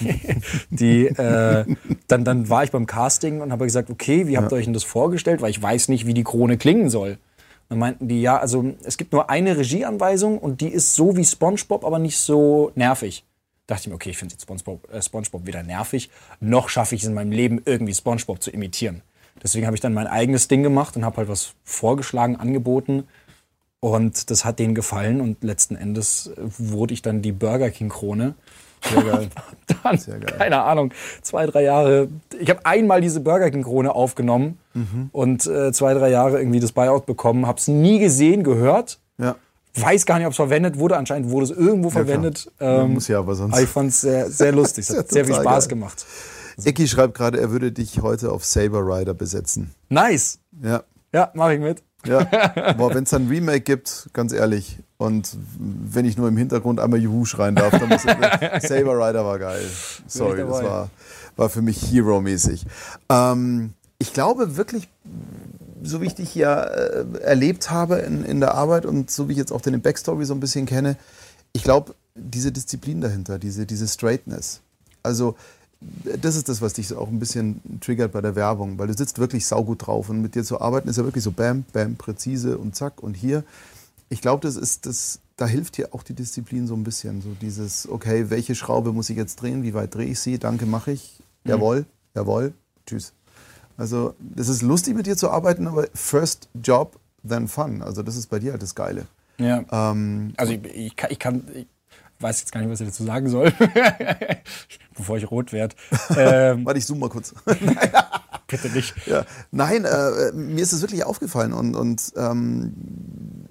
die, 0.70 1.06
äh, 1.06 1.64
dann, 2.06 2.24
dann 2.24 2.48
war 2.50 2.64
ich 2.64 2.70
beim 2.70 2.86
Casting 2.86 3.40
und 3.40 3.50
habe 3.50 3.64
gesagt, 3.64 3.88
okay, 3.88 4.26
wie 4.26 4.36
habt 4.36 4.52
ihr 4.52 4.56
euch 4.56 4.64
denn 4.64 4.74
das 4.74 4.84
vorgestellt? 4.84 5.40
Weil 5.40 5.50
ich 5.50 5.62
weiß 5.62 5.88
nicht, 5.88 6.06
wie 6.06 6.14
die 6.14 6.24
Krone 6.24 6.58
klingen 6.58 6.90
soll. 6.90 7.18
Dann 7.70 7.78
meinten 7.78 8.08
die, 8.08 8.20
ja, 8.20 8.36
also 8.36 8.74
es 8.84 8.96
gibt 8.96 9.12
nur 9.12 9.30
eine 9.30 9.56
Regieanweisung 9.56 10.38
und 10.38 10.60
die 10.60 10.68
ist 10.68 10.94
so 10.94 11.16
wie 11.16 11.24
SpongeBob, 11.24 11.84
aber 11.84 11.98
nicht 11.98 12.18
so 12.18 12.72
nervig. 12.74 13.24
dachte 13.66 13.82
ich 13.82 13.88
mir, 13.88 13.94
okay, 13.94 14.10
ich 14.10 14.18
finde 14.18 14.34
SpongeBob, 14.38 14.92
äh, 14.92 15.00
SpongeBob 15.00 15.46
wieder 15.46 15.62
nervig. 15.62 16.10
Noch 16.40 16.68
schaffe 16.68 16.94
ich 16.94 17.02
es 17.02 17.08
in 17.08 17.14
meinem 17.14 17.32
Leben 17.32 17.62
irgendwie 17.64 17.94
SpongeBob 17.94 18.42
zu 18.42 18.50
imitieren. 18.50 19.02
Deswegen 19.42 19.66
habe 19.66 19.76
ich 19.76 19.80
dann 19.80 19.94
mein 19.94 20.06
eigenes 20.06 20.48
Ding 20.48 20.62
gemacht 20.62 20.96
und 20.96 21.04
habe 21.04 21.18
halt 21.18 21.28
was 21.28 21.54
vorgeschlagen, 21.64 22.36
angeboten. 22.36 23.04
Und 23.80 24.30
das 24.30 24.44
hat 24.44 24.58
denen 24.58 24.74
gefallen 24.74 25.20
und 25.22 25.42
letzten 25.42 25.74
Endes 25.74 26.26
äh, 26.36 26.40
wurde 26.58 26.92
ich 26.94 27.00
dann 27.02 27.22
die 27.22 27.32
Burger 27.32 27.70
King 27.70 27.88
Krone. 27.88 28.34
Sehr 28.82 29.02
geil. 29.02 29.28
dann, 29.82 29.98
Sehr 29.98 30.18
geil. 30.18 30.34
keine 30.38 30.62
Ahnung, 30.62 30.92
zwei, 31.22 31.46
drei 31.46 31.62
Jahre. 31.64 32.08
Ich 32.38 32.48
habe 32.48 32.64
einmal 32.64 33.00
diese 33.02 33.20
Burger 33.20 33.50
King 33.50 33.62
Krone 33.62 33.94
aufgenommen 33.94 34.58
und 35.12 35.46
äh, 35.46 35.70
zwei, 35.72 35.92
drei 35.94 36.10
Jahre 36.10 36.38
irgendwie 36.38 36.60
das 36.60 36.72
Buyout 36.72 37.04
bekommen. 37.04 37.46
Habe 37.46 37.58
es 37.58 37.68
nie 37.68 37.98
gesehen, 37.98 38.42
gehört. 38.44 38.98
Ja. 39.18 39.36
Weiß 39.74 40.06
gar 40.06 40.16
nicht, 40.18 40.26
ob 40.26 40.30
es 40.32 40.36
verwendet 40.36 40.78
wurde. 40.78 40.96
Anscheinend 40.96 41.30
wurde 41.30 41.44
es 41.44 41.50
irgendwo 41.50 41.90
verwendet. 41.90 42.50
Ja, 42.58 42.82
Ähm, 42.82 42.94
muss 42.94 43.08
ja, 43.08 43.18
aber 43.18 43.34
sonst. 43.34 43.52
aber 43.52 43.62
ich 43.62 43.68
fand 43.68 43.90
es 43.90 44.00
sehr, 44.00 44.30
sehr 44.30 44.52
lustig. 44.52 44.84
Es 44.90 44.96
hat 44.96 45.10
sehr 45.10 45.24
viel 45.26 45.34
Spaß 45.34 45.68
geil. 45.68 45.76
gemacht. 45.78 46.06
Ecki 46.64 46.88
schreibt 46.88 47.14
gerade, 47.14 47.38
er 47.40 47.50
würde 47.50 47.72
dich 47.72 48.00
heute 48.02 48.32
auf 48.32 48.44
Saber 48.44 48.80
Rider 48.80 49.14
besetzen. 49.14 49.74
Nice. 49.90 50.38
Ja. 50.62 50.82
Ja, 51.12 51.30
mache 51.34 51.54
ich 51.54 51.60
mit. 51.60 51.82
Ja, 52.06 52.24
boah, 52.78 52.94
wenn 52.94 53.04
es 53.04 53.10
dann 53.10 53.26
ein 53.26 53.28
Remake 53.28 53.60
gibt, 53.60 54.08
ganz 54.12 54.32
ehrlich, 54.32 54.78
und 54.98 55.36
wenn 55.58 56.04
ich 56.04 56.16
nur 56.16 56.28
im 56.28 56.36
Hintergrund 56.36 56.80
einmal 56.80 57.00
Juhu 57.00 57.24
schreien 57.24 57.54
darf, 57.54 57.70
dann 57.70 57.88
muss 57.88 58.04
ich, 58.04 58.10
Saber 58.68 58.98
Rider 58.98 59.24
war 59.24 59.38
geil. 59.38 59.64
Sorry, 60.06 60.40
das 60.40 60.62
war, 60.62 60.90
war 61.36 61.48
für 61.48 61.62
mich 61.62 61.90
Hero-mäßig. 61.90 62.66
Ähm, 63.08 63.74
ich 63.98 64.12
glaube 64.12 64.56
wirklich, 64.56 64.88
so 65.82 66.00
wie 66.00 66.06
ich 66.06 66.14
dich 66.14 66.34
ja 66.34 66.62
äh, 66.62 67.04
erlebt 67.22 67.70
habe 67.70 67.96
in, 67.96 68.24
in 68.24 68.40
der 68.40 68.54
Arbeit 68.54 68.86
und 68.86 69.10
so 69.10 69.28
wie 69.28 69.32
ich 69.32 69.38
jetzt 69.38 69.52
auch 69.52 69.60
deine 69.60 69.78
Backstory 69.78 70.24
so 70.24 70.34
ein 70.34 70.40
bisschen 70.40 70.66
kenne, 70.66 70.96
ich 71.52 71.64
glaube, 71.64 71.94
diese 72.14 72.52
Disziplin 72.52 73.00
dahinter, 73.00 73.38
diese, 73.38 73.66
diese 73.66 73.88
Straightness, 73.88 74.60
also 75.02 75.36
das 75.80 76.36
ist 76.36 76.48
das, 76.48 76.60
was 76.60 76.74
dich 76.74 76.88
so 76.88 76.98
auch 76.98 77.08
ein 77.08 77.18
bisschen 77.18 77.60
triggert 77.80 78.12
bei 78.12 78.20
der 78.20 78.34
Werbung, 78.34 78.78
weil 78.78 78.88
du 78.88 78.94
sitzt 78.94 79.18
wirklich 79.18 79.46
saugut 79.46 79.86
drauf 79.86 80.10
und 80.10 80.20
mit 80.20 80.34
dir 80.34 80.44
zu 80.44 80.60
arbeiten 80.60 80.88
ist 80.88 80.98
ja 80.98 81.04
wirklich 81.04 81.24
so 81.24 81.30
bam, 81.30 81.64
bam, 81.72 81.96
präzise 81.96 82.58
und 82.58 82.76
zack 82.76 83.02
und 83.02 83.14
hier. 83.14 83.44
Ich 84.10 84.20
glaube, 84.20 84.42
das 84.42 84.56
ist 84.56 84.86
das, 84.86 85.20
da 85.36 85.46
hilft 85.46 85.78
dir 85.78 85.94
auch 85.94 86.02
die 86.02 86.14
Disziplin 86.14 86.66
so 86.66 86.74
ein 86.74 86.84
bisschen, 86.84 87.22
so 87.22 87.30
dieses, 87.40 87.88
okay, 87.88 88.28
welche 88.28 88.54
Schraube 88.54 88.92
muss 88.92 89.08
ich 89.08 89.16
jetzt 89.16 89.36
drehen, 89.36 89.62
wie 89.62 89.72
weit 89.72 89.94
drehe 89.94 90.08
ich 90.08 90.20
sie, 90.20 90.38
danke, 90.38 90.66
mache 90.66 90.92
ich, 90.92 91.18
jawohl, 91.44 91.86
jawohl, 92.14 92.52
tschüss. 92.86 93.12
Also, 93.78 94.14
das 94.20 94.48
ist 94.48 94.60
lustig 94.60 94.94
mit 94.94 95.06
dir 95.06 95.16
zu 95.16 95.30
arbeiten, 95.30 95.66
aber 95.66 95.86
first 95.94 96.50
job, 96.62 96.98
then 97.26 97.48
fun. 97.48 97.80
Also, 97.80 98.02
das 98.02 98.16
ist 98.16 98.26
bei 98.26 98.38
dir 98.38 98.52
halt 98.52 98.62
das 98.62 98.74
Geile. 98.74 99.06
Ja. 99.38 99.64
Ähm, 99.72 100.34
Also 100.36 100.52
ich, 100.52 100.64
ich, 100.66 100.96
kann, 100.96 101.10
ich 101.10 101.18
kann, 101.18 101.42
ich 101.54 101.66
weiß 102.20 102.40
jetzt 102.40 102.52
gar 102.52 102.60
nicht, 102.60 102.70
was 102.70 102.80
ich 102.80 102.88
dazu 102.88 103.04
sagen 103.04 103.28
soll, 103.28 103.52
bevor 104.96 105.16
ich 105.16 105.30
rot 105.30 105.52
werde. 105.52 105.74
Ähm, 106.16 106.66
warte, 106.66 106.78
ich 106.78 106.86
zoome 106.86 107.00
mal 107.00 107.08
kurz. 107.08 107.34
bitte 108.46 108.68
nicht. 108.70 108.94
Ja, 109.06 109.24
nein, 109.52 109.84
äh, 109.84 110.32
mir 110.32 110.62
ist 110.62 110.72
es 110.72 110.82
wirklich 110.82 111.04
aufgefallen 111.04 111.52
und, 111.52 111.76
und 111.76 112.12
ähm, 112.16 112.74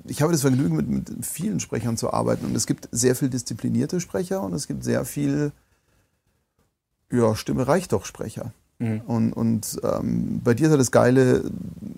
ich 0.06 0.22
habe 0.22 0.32
das 0.32 0.42
Vergnügen, 0.42 0.76
mit, 0.76 0.88
mit 0.88 1.26
vielen 1.26 1.60
Sprechern 1.60 1.98
zu 1.98 2.12
arbeiten 2.12 2.46
und 2.46 2.56
es 2.56 2.68
gibt 2.68 2.90
sehr 2.92 3.16
viel 3.16 3.30
disziplinierte 3.30 4.00
Sprecher 4.02 4.42
und 4.42 4.54
es 4.54 4.68
gibt 4.68 4.84
sehr 4.84 5.06
viel, 5.06 5.52
ja, 7.12 7.36
Stimme 7.36 7.68
reicht 7.68 7.94
doch 7.94 8.06
Sprecher. 8.06 8.54
Und, 9.08 9.34
und 9.34 9.80
ähm, 9.84 10.40
bei 10.42 10.54
dir 10.54 10.68
ist 10.68 10.72
ja 10.72 10.78
das 10.78 10.92
geile, 10.92 11.44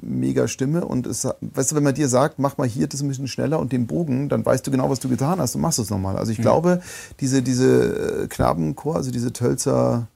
mega 0.02 0.48
Stimme 0.48 0.84
und 0.84 1.06
es, 1.06 1.28
weißt 1.40 1.72
du, 1.72 1.76
wenn 1.76 1.84
man 1.84 1.94
dir 1.94 2.08
sagt, 2.08 2.40
mach 2.40 2.58
mal 2.58 2.68
hier 2.68 2.88
das 2.88 3.02
ein 3.02 3.08
bisschen 3.08 3.28
schneller 3.28 3.60
und 3.60 3.72
den 3.72 3.86
Bogen, 3.86 4.30
dann 4.30 4.44
weißt 4.44 4.66
du 4.66 4.72
genau, 4.72 4.90
was 4.90 5.00
du 5.00 5.08
getan 5.08 5.40
hast 5.40 5.56
und 5.56 5.62
machst 5.62 5.78
es 5.78 5.92
nochmal. 5.92 6.18
Also 6.18 6.32
ich 6.32 6.40
glaube, 6.42 6.82
diese, 7.20 7.44
diese 7.44 8.24
äh, 8.24 8.28
Knabenchor, 8.28 8.96
also 8.96 9.12
diese 9.12 9.32
Tölzer, 9.32 10.08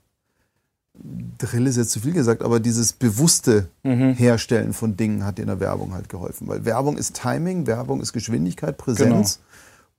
Drill 1.38 1.68
ist 1.68 1.76
jetzt 1.76 1.92
zu 1.92 2.00
viel 2.00 2.14
gesagt, 2.14 2.42
aber 2.42 2.60
dieses 2.60 2.94
bewusste 2.94 3.68
Herstellen 4.14 4.74
von 4.74 4.96
Dingen 4.98 5.26
hat 5.26 5.38
dir 5.38 5.44
in 5.44 5.50
der 5.50 5.60
Werbung 5.60 5.94
halt 5.94 6.10
geholfen. 6.10 6.48
Weil 6.48 6.66
Werbung 6.66 6.98
ist 6.98 7.16
Timing, 7.16 7.68
Werbung 7.68 8.02
ist 8.02 8.14
Geschwindigkeit, 8.14 8.78
Präsenz 8.78 9.40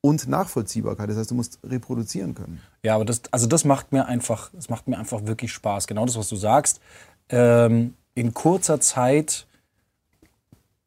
und 0.06 0.28
Nachvollziehbarkeit. 0.28 1.10
Das 1.10 1.16
heißt, 1.16 1.30
du 1.30 1.34
musst 1.34 1.58
reproduzieren 1.64 2.34
können. 2.34 2.60
Ja, 2.82 2.94
aber 2.94 3.04
das, 3.04 3.22
also 3.32 3.46
das 3.48 3.64
macht 3.64 3.92
mir 3.92 4.06
einfach, 4.06 4.50
das 4.52 4.68
macht 4.68 4.86
mir 4.86 4.98
einfach 4.98 5.26
wirklich 5.26 5.52
Spaß. 5.52 5.86
Genau 5.88 6.06
das, 6.06 6.16
was 6.16 6.28
du 6.28 6.36
sagst. 6.36 6.80
Ähm, 7.28 7.94
in 8.14 8.32
kurzer 8.32 8.78
Zeit 8.80 9.46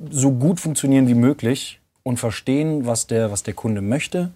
so 0.10 0.32
gut 0.32 0.60
funktionieren 0.60 1.08
wie 1.08 1.14
möglich 1.14 1.80
und 2.04 2.18
verstehen, 2.18 2.86
was 2.86 3.08
der, 3.08 3.32
was 3.32 3.44
der 3.44 3.54
Kunde 3.54 3.82
möchte 3.82 4.32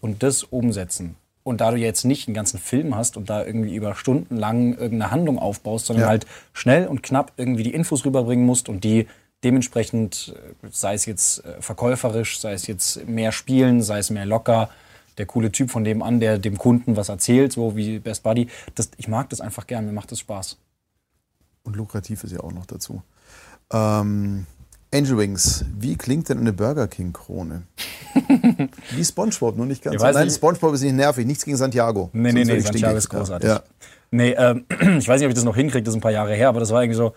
und 0.00 0.22
das 0.24 0.42
umsetzen. 0.42 1.14
Und 1.44 1.60
da 1.60 1.70
du 1.70 1.76
jetzt 1.76 2.04
nicht 2.04 2.26
einen 2.26 2.34
ganzen 2.34 2.58
Film 2.58 2.96
hast 2.96 3.16
und 3.16 3.30
da 3.30 3.44
irgendwie 3.44 3.74
über 3.76 3.94
Stunden 3.94 4.36
lang 4.36 4.72
irgendeine 4.72 5.10
Handlung 5.10 5.38
aufbaust, 5.38 5.86
sondern 5.86 6.04
Ja. 6.04 6.08
halt 6.08 6.26
schnell 6.52 6.88
und 6.88 7.02
knapp 7.02 7.32
irgendwie 7.36 7.62
die 7.62 7.74
Infos 7.74 8.04
rüberbringen 8.04 8.44
musst 8.44 8.68
und 8.68 8.82
die 8.82 9.06
dementsprechend, 9.44 10.34
äh, 10.62 10.68
sei 10.70 10.94
es 10.94 11.06
jetzt 11.06 11.44
äh, 11.44 11.60
verkäuferisch, 11.60 12.40
sei 12.40 12.54
es 12.54 12.66
jetzt 12.66 13.06
mehr 13.06 13.32
spielen, 13.32 13.82
sei 13.82 13.98
es 13.98 14.10
mehr 14.10 14.26
locker, 14.26 14.70
der 15.18 15.26
coole 15.26 15.52
Typ 15.52 15.70
von 15.70 15.84
dem 15.84 16.02
an, 16.02 16.18
der 16.18 16.38
dem 16.38 16.58
Kunden 16.58 16.96
was 16.96 17.08
erzählt, 17.08 17.52
so 17.52 17.76
wie 17.76 17.98
Best 17.98 18.22
Buddy. 18.22 18.48
Das, 18.74 18.90
ich 18.96 19.08
mag 19.08 19.28
das 19.30 19.40
einfach 19.40 19.66
gern, 19.66 19.86
mir 19.86 19.92
macht 19.92 20.10
das 20.10 20.18
Spaß. 20.18 20.56
Und 21.62 21.76
lukrativ 21.76 22.24
ist 22.24 22.32
ja 22.32 22.40
auch 22.40 22.52
noch 22.52 22.66
dazu. 22.66 23.02
Ähm, 23.72 24.46
Angel 24.92 25.18
Wings, 25.18 25.64
wie 25.78 25.96
klingt 25.96 26.28
denn 26.28 26.38
eine 26.38 26.52
Burger 26.52 26.88
King 26.88 27.12
Krone? 27.12 27.62
wie 28.90 29.04
SpongeBob, 29.04 29.56
nur 29.56 29.66
nicht 29.66 29.82
ganz. 29.82 30.00
Weiß 30.00 30.14
Nein. 30.14 30.30
SpongeBob 30.30 30.74
ist 30.74 30.82
nicht 30.82 30.94
nervig, 30.94 31.26
nichts 31.26 31.44
gegen 31.44 31.56
Santiago. 31.56 32.10
Nee, 32.12 32.32
nee, 32.32 32.44
nee, 32.44 32.60
Santiago 32.60 32.96
ist 32.96 33.08
großartig. 33.08 33.48
Ja. 33.48 33.62
Nee, 34.10 34.30
ähm, 34.32 34.64
ich 34.98 35.08
weiß 35.08 35.20
nicht, 35.20 35.26
ob 35.26 35.30
ich 35.30 35.34
das 35.34 35.44
noch 35.44 35.56
hinkriege, 35.56 35.82
das 35.82 35.92
ist 35.94 35.98
ein 35.98 36.02
paar 36.02 36.12
Jahre 36.12 36.34
her, 36.34 36.48
aber 36.48 36.60
das 36.60 36.70
war 36.70 36.82
irgendwie 36.82 36.96
so, 36.96 37.14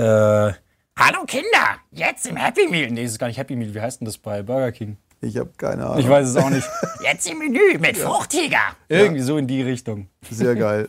äh, 0.00 0.52
Hallo 0.98 1.24
Kinder, 1.26 1.76
jetzt 1.90 2.26
im 2.26 2.36
Happy 2.36 2.68
Meal. 2.68 2.90
Nee, 2.90 3.02
das 3.02 3.12
ist 3.12 3.18
gar 3.18 3.26
nicht 3.26 3.36
Happy 3.36 3.54
Meal, 3.54 3.74
wie 3.74 3.80
heißt 3.82 4.00
denn 4.00 4.06
das 4.06 4.16
bei 4.16 4.42
Burger 4.42 4.72
King? 4.72 4.96
Ich 5.20 5.36
habe 5.36 5.50
keine 5.58 5.84
Ahnung. 5.84 5.98
Ich 5.98 6.08
weiß 6.08 6.26
es 6.26 6.36
auch 6.36 6.48
nicht. 6.48 6.66
Jetzt 7.02 7.28
im 7.28 7.38
Menü 7.38 7.78
mit 7.78 7.96
Fruchtiger. 7.98 8.76
Irgendwie 8.88 9.20
so 9.20 9.36
in 9.36 9.46
die 9.46 9.62
Richtung. 9.62 10.08
Sehr 10.30 10.54
geil. 10.54 10.88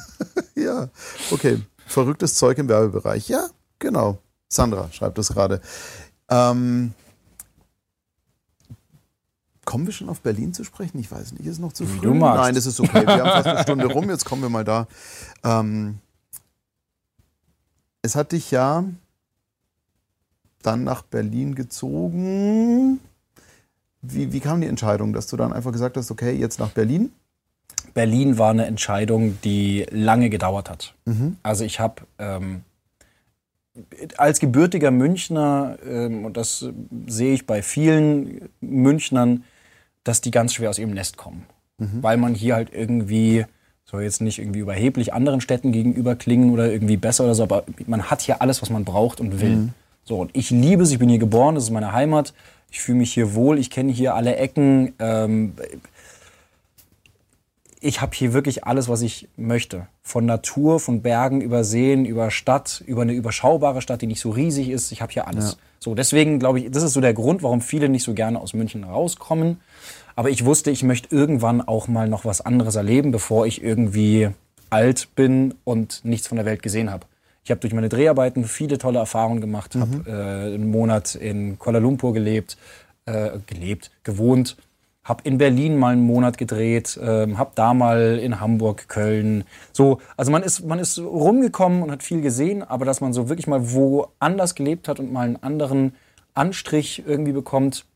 ja, 0.54 0.88
okay. 1.30 1.60
Verrücktes 1.86 2.34
Zeug 2.34 2.58
im 2.58 2.68
Werbebereich. 2.68 3.28
Ja, 3.28 3.48
genau. 3.78 4.18
Sandra 4.48 4.90
schreibt 4.92 5.18
das 5.18 5.28
gerade. 5.28 5.60
Ähm, 6.28 6.94
kommen 9.64 9.86
wir 9.86 9.92
schon 9.92 10.08
auf 10.08 10.20
Berlin 10.20 10.54
zu 10.54 10.62
sprechen? 10.62 10.98
Ich 10.98 11.10
weiß 11.10 11.32
nicht, 11.32 11.46
ist 11.46 11.58
noch 11.58 11.72
zu 11.72 11.86
früh? 11.86 12.00
du. 12.00 12.14
Nein, 12.14 12.54
das 12.54 12.66
ist 12.66 12.78
okay. 12.78 13.04
Wir 13.06 13.24
haben 13.24 13.30
fast 13.30 13.46
eine 13.46 13.62
Stunde 13.62 13.86
rum, 13.86 14.10
jetzt 14.10 14.24
kommen 14.24 14.42
wir 14.42 14.48
mal 14.48 14.64
da. 14.64 14.86
Ähm, 15.42 15.98
es 18.02 18.14
hat 18.14 18.32
dich 18.32 18.50
ja 18.50 18.84
dann 20.62 20.84
nach 20.84 21.02
Berlin 21.02 21.54
gezogen. 21.54 23.00
Wie, 24.02 24.32
wie 24.32 24.40
kam 24.40 24.60
die 24.60 24.66
Entscheidung, 24.66 25.12
dass 25.12 25.26
du 25.26 25.36
dann 25.36 25.52
einfach 25.52 25.72
gesagt 25.72 25.96
hast, 25.96 26.10
okay, 26.10 26.32
jetzt 26.32 26.58
nach 26.58 26.70
Berlin? 26.70 27.12
Berlin 27.94 28.38
war 28.38 28.50
eine 28.50 28.66
Entscheidung, 28.66 29.38
die 29.42 29.86
lange 29.90 30.30
gedauert 30.30 30.70
hat. 30.70 30.94
Also 31.42 31.64
ich 31.64 31.80
habe 31.80 32.02
ähm, 32.18 32.62
als 34.16 34.40
gebürtiger 34.40 34.90
Münchner, 34.90 35.78
ähm, 35.86 36.24
und 36.24 36.36
das 36.36 36.66
sehe 37.06 37.34
ich 37.34 37.46
bei 37.46 37.62
vielen 37.62 38.48
Münchnern, 38.60 39.44
dass 40.04 40.20
die 40.20 40.30
ganz 40.30 40.54
schwer 40.54 40.70
aus 40.70 40.78
ihrem 40.78 40.92
Nest 40.92 41.16
kommen. 41.16 41.46
Weil 42.02 42.16
man 42.16 42.34
hier 42.34 42.54
halt 42.54 42.70
irgendwie, 42.72 43.44
soll 43.84 44.02
jetzt 44.02 44.20
nicht 44.20 44.38
irgendwie 44.38 44.60
überheblich 44.60 45.12
anderen 45.12 45.40
Städten 45.40 45.72
gegenüber 45.72 46.14
klingen 46.14 46.50
oder 46.50 46.70
irgendwie 46.70 46.96
besser 46.96 47.24
oder 47.24 47.34
so, 47.34 47.42
aber 47.42 47.64
man 47.86 48.10
hat 48.10 48.20
hier 48.20 48.40
alles, 48.42 48.62
was 48.62 48.70
man 48.70 48.84
braucht 48.84 49.20
und 49.20 49.40
will. 49.40 49.68
So, 50.04 50.18
und 50.18 50.30
ich 50.34 50.50
liebe 50.50 50.82
es, 50.82 50.90
ich 50.90 50.98
bin 50.98 51.08
hier 51.08 51.18
geboren, 51.18 51.54
das 51.54 51.64
ist 51.64 51.70
meine 51.70 51.92
Heimat. 51.92 52.34
Ich 52.70 52.80
fühle 52.80 52.98
mich 52.98 53.12
hier 53.12 53.34
wohl, 53.34 53.58
ich 53.58 53.70
kenne 53.70 53.92
hier 53.92 54.14
alle 54.14 54.36
Ecken. 54.36 54.94
Ähm, 54.98 55.54
ich 57.80 58.00
habe 58.00 58.12
hier 58.14 58.32
wirklich 58.32 58.64
alles, 58.64 58.88
was 58.88 59.02
ich 59.02 59.28
möchte. 59.36 59.86
Von 60.02 60.26
Natur, 60.26 60.80
von 60.80 61.00
Bergen, 61.02 61.40
über 61.40 61.64
Seen, 61.64 62.04
über 62.04 62.30
Stadt, 62.30 62.82
über 62.86 63.02
eine 63.02 63.12
überschaubare 63.12 63.80
Stadt, 63.80 64.02
die 64.02 64.06
nicht 64.06 64.20
so 64.20 64.30
riesig 64.30 64.68
ist. 64.68 64.92
Ich 64.92 65.00
habe 65.00 65.12
hier 65.12 65.26
alles. 65.26 65.56
So, 65.78 65.94
deswegen 65.94 66.38
glaube 66.38 66.60
ich, 66.60 66.70
das 66.70 66.82
ist 66.82 66.92
so 66.92 67.00
der 67.00 67.14
Grund, 67.14 67.42
warum 67.42 67.62
viele 67.62 67.88
nicht 67.88 68.02
so 68.02 68.12
gerne 68.12 68.38
aus 68.38 68.52
München 68.52 68.84
rauskommen. 68.84 69.60
Aber 70.14 70.28
ich 70.28 70.44
wusste, 70.44 70.70
ich 70.70 70.82
möchte 70.82 71.14
irgendwann 71.14 71.62
auch 71.62 71.88
mal 71.88 72.06
noch 72.06 72.26
was 72.26 72.42
anderes 72.42 72.74
erleben, 72.74 73.12
bevor 73.12 73.46
ich 73.46 73.62
irgendwie 73.62 74.28
alt 74.68 75.08
bin 75.14 75.54
und 75.64 76.04
nichts 76.04 76.28
von 76.28 76.36
der 76.36 76.44
Welt 76.44 76.62
gesehen 76.62 76.90
habe. 76.90 77.06
Ich 77.44 77.50
habe 77.50 77.60
durch 77.60 77.72
meine 77.72 77.88
Dreharbeiten 77.88 78.44
viele 78.44 78.78
tolle 78.78 78.98
Erfahrungen 78.98 79.40
gemacht, 79.40 79.74
habe 79.74 80.04
äh, 80.06 80.54
einen 80.54 80.70
Monat 80.70 81.14
in 81.14 81.58
Kuala 81.58 81.78
Lumpur 81.78 82.12
gelebt, 82.12 82.58
äh, 83.06 83.38
gelebt, 83.46 83.90
gewohnt, 84.04 84.56
habe 85.02 85.22
in 85.24 85.38
Berlin 85.38 85.76
mal 85.76 85.92
einen 85.92 86.02
Monat 86.04 86.36
gedreht, 86.36 87.00
ähm, 87.02 87.38
habe 87.38 87.52
da 87.54 87.72
mal 87.72 88.18
in 88.22 88.40
Hamburg, 88.40 88.88
Köln, 88.88 89.44
so, 89.72 90.00
also 90.16 90.30
man 90.30 90.42
ist 90.42 90.64
man 90.64 90.78
ist 90.78 90.98
rumgekommen 90.98 91.82
und 91.82 91.90
hat 91.90 92.02
viel 92.02 92.20
gesehen, 92.20 92.62
aber 92.62 92.84
dass 92.84 93.00
man 93.00 93.12
so 93.12 93.28
wirklich 93.28 93.46
mal 93.46 93.72
woanders 93.72 94.54
gelebt 94.54 94.86
hat 94.86 95.00
und 95.00 95.10
mal 95.10 95.26
einen 95.26 95.42
anderen 95.42 95.94
Anstrich 96.34 97.02
irgendwie 97.06 97.32
bekommt, 97.32 97.86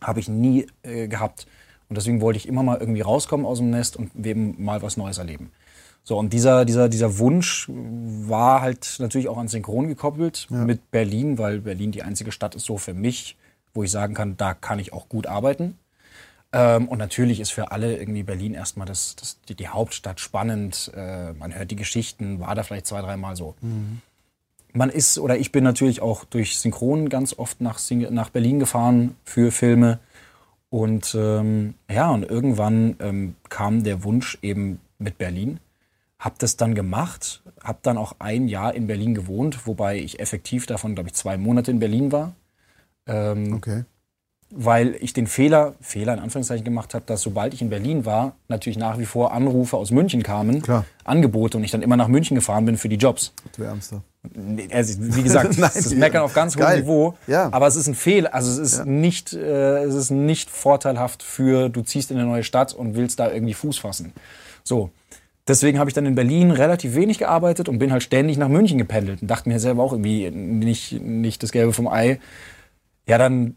habe 0.00 0.20
ich 0.20 0.28
nie 0.28 0.66
äh, 0.82 1.08
gehabt. 1.08 1.46
Und 1.88 1.96
deswegen 1.96 2.20
wollte 2.20 2.36
ich 2.38 2.48
immer 2.48 2.62
mal 2.62 2.78
irgendwie 2.78 3.00
rauskommen 3.00 3.46
aus 3.46 3.58
dem 3.58 3.70
Nest 3.70 3.96
und 3.96 4.10
eben 4.24 4.62
mal 4.62 4.82
was 4.82 4.96
Neues 4.96 5.18
erleben. 5.18 5.50
So, 6.08 6.16
und 6.16 6.32
dieser, 6.32 6.64
dieser, 6.64 6.88
dieser 6.88 7.18
Wunsch 7.18 7.68
war 7.68 8.60
halt 8.60 8.94
natürlich 9.00 9.26
auch 9.26 9.38
an 9.38 9.48
Synchron 9.48 9.88
gekoppelt 9.88 10.46
mit 10.50 10.92
Berlin, 10.92 11.36
weil 11.36 11.58
Berlin 11.58 11.90
die 11.90 12.04
einzige 12.04 12.30
Stadt 12.30 12.54
ist 12.54 12.64
so 12.64 12.78
für 12.78 12.94
mich, 12.94 13.36
wo 13.74 13.82
ich 13.82 13.90
sagen 13.90 14.14
kann, 14.14 14.36
da 14.36 14.54
kann 14.54 14.78
ich 14.78 14.92
auch 14.92 15.08
gut 15.08 15.26
arbeiten. 15.26 15.76
Ähm, 16.52 16.86
und 16.86 16.98
natürlich 16.98 17.40
ist 17.40 17.50
für 17.50 17.72
alle 17.72 17.96
irgendwie 17.96 18.22
Berlin 18.22 18.54
erstmal 18.54 18.86
das, 18.86 19.16
das, 19.16 19.40
die, 19.48 19.56
die 19.56 19.66
Hauptstadt 19.66 20.20
spannend. 20.20 20.92
Äh, 20.94 21.32
man 21.32 21.52
hört 21.52 21.72
die 21.72 21.76
Geschichten, 21.76 22.38
war 22.38 22.54
da 22.54 22.62
vielleicht 22.62 22.86
zwei, 22.86 23.00
dreimal 23.00 23.34
so. 23.34 23.56
Man 24.72 24.90
ist, 24.90 25.18
oder 25.18 25.36
ich 25.36 25.50
bin 25.50 25.64
natürlich 25.64 26.02
auch 26.02 26.24
durch 26.24 26.56
Synchron 26.56 27.08
ganz 27.08 27.36
oft 27.36 27.60
nach, 27.60 27.80
nach 28.10 28.30
Berlin 28.30 28.60
gefahren 28.60 29.16
für 29.24 29.50
Filme. 29.50 29.98
Und 30.70 31.16
ähm, 31.18 31.74
ja, 31.90 32.12
und 32.12 32.22
irgendwann 32.22 32.94
ähm, 33.00 33.34
kam 33.48 33.82
der 33.82 34.04
Wunsch 34.04 34.38
eben 34.40 34.80
mit 35.00 35.18
Berlin. 35.18 35.58
Hab 36.18 36.38
das 36.38 36.56
dann 36.56 36.74
gemacht, 36.74 37.42
hab 37.62 37.82
dann 37.82 37.98
auch 37.98 38.14
ein 38.18 38.48
Jahr 38.48 38.74
in 38.74 38.86
Berlin 38.86 39.14
gewohnt, 39.14 39.66
wobei 39.66 39.98
ich 39.98 40.18
effektiv 40.18 40.66
davon, 40.66 40.94
glaube 40.94 41.10
ich, 41.10 41.14
zwei 41.14 41.36
Monate 41.36 41.70
in 41.70 41.78
Berlin 41.78 42.10
war. 42.12 42.32
Ähm, 43.06 43.52
Okay. 43.54 43.84
weil 44.50 44.96
ich 45.00 45.12
den 45.12 45.26
Fehler, 45.26 45.74
Fehler 45.80 46.14
in 46.14 46.20
Anführungszeichen 46.20 46.64
gemacht 46.64 46.94
habe, 46.94 47.04
dass 47.06 47.20
sobald 47.20 47.52
ich 47.52 47.60
in 47.62 47.68
Berlin 47.68 48.04
war, 48.06 48.36
natürlich 48.48 48.78
nach 48.78 48.96
wie 48.98 49.04
vor 49.04 49.32
Anrufe 49.32 49.76
aus 49.76 49.90
München 49.90 50.22
kamen, 50.22 50.62
Klar. 50.62 50.84
Angebote 51.04 51.58
und 51.58 51.64
ich 51.64 51.70
dann 51.72 51.82
immer 51.82 51.96
nach 51.96 52.08
München 52.08 52.34
gefahren 52.36 52.64
bin 52.64 52.76
für 52.78 52.88
die 52.88 52.96
Jobs. 52.96 53.32
Du 53.56 53.62
Ärmster. 53.64 54.02
Also, 54.72 54.94
wie 55.00 55.22
gesagt, 55.22 55.50
Nein, 55.58 55.70
das 55.74 55.94
Meckern 55.94 56.22
auf 56.22 56.32
ganz 56.32 56.56
hohem. 56.56 56.80
Niveau, 56.80 57.14
Ja. 57.26 57.48
aber 57.52 57.66
es 57.66 57.76
ist 57.76 57.88
ein 57.88 57.94
Fehler, 57.94 58.34
also 58.34 58.50
es 58.50 58.58
ist, 58.58 58.78
Ja. 58.78 58.84
nicht, 58.84 59.32
äh, 59.34 59.82
es 59.84 59.94
ist 59.94 60.10
nicht 60.10 60.48
vorteilhaft 60.48 61.22
für, 61.22 61.68
du 61.68 61.82
ziehst 61.82 62.10
in 62.10 62.16
eine 62.16 62.26
neue 62.26 62.42
Stadt 62.44 62.72
und 62.72 62.94
willst 62.94 63.18
da 63.20 63.30
irgendwie 63.30 63.54
Fuß 63.54 63.78
fassen. 63.78 64.12
So. 64.64 64.90
Deswegen 65.48 65.78
habe 65.78 65.88
ich 65.88 65.94
dann 65.94 66.06
in 66.06 66.14
Berlin 66.16 66.50
relativ 66.50 66.94
wenig 66.96 67.18
gearbeitet 67.18 67.68
und 67.68 67.78
bin 67.78 67.92
halt 67.92 68.02
ständig 68.02 68.36
nach 68.36 68.48
München 68.48 68.78
gependelt 68.78 69.22
und 69.22 69.28
dachte 69.28 69.48
mir 69.48 69.60
selber 69.60 69.82
auch 69.82 69.92
irgendwie 69.92 70.28
nicht, 70.30 71.00
nicht 71.00 71.42
das 71.42 71.52
Gelbe 71.52 71.72
vom 71.72 71.86
Ei. 71.86 72.18
Ja, 73.08 73.18
dann 73.18 73.54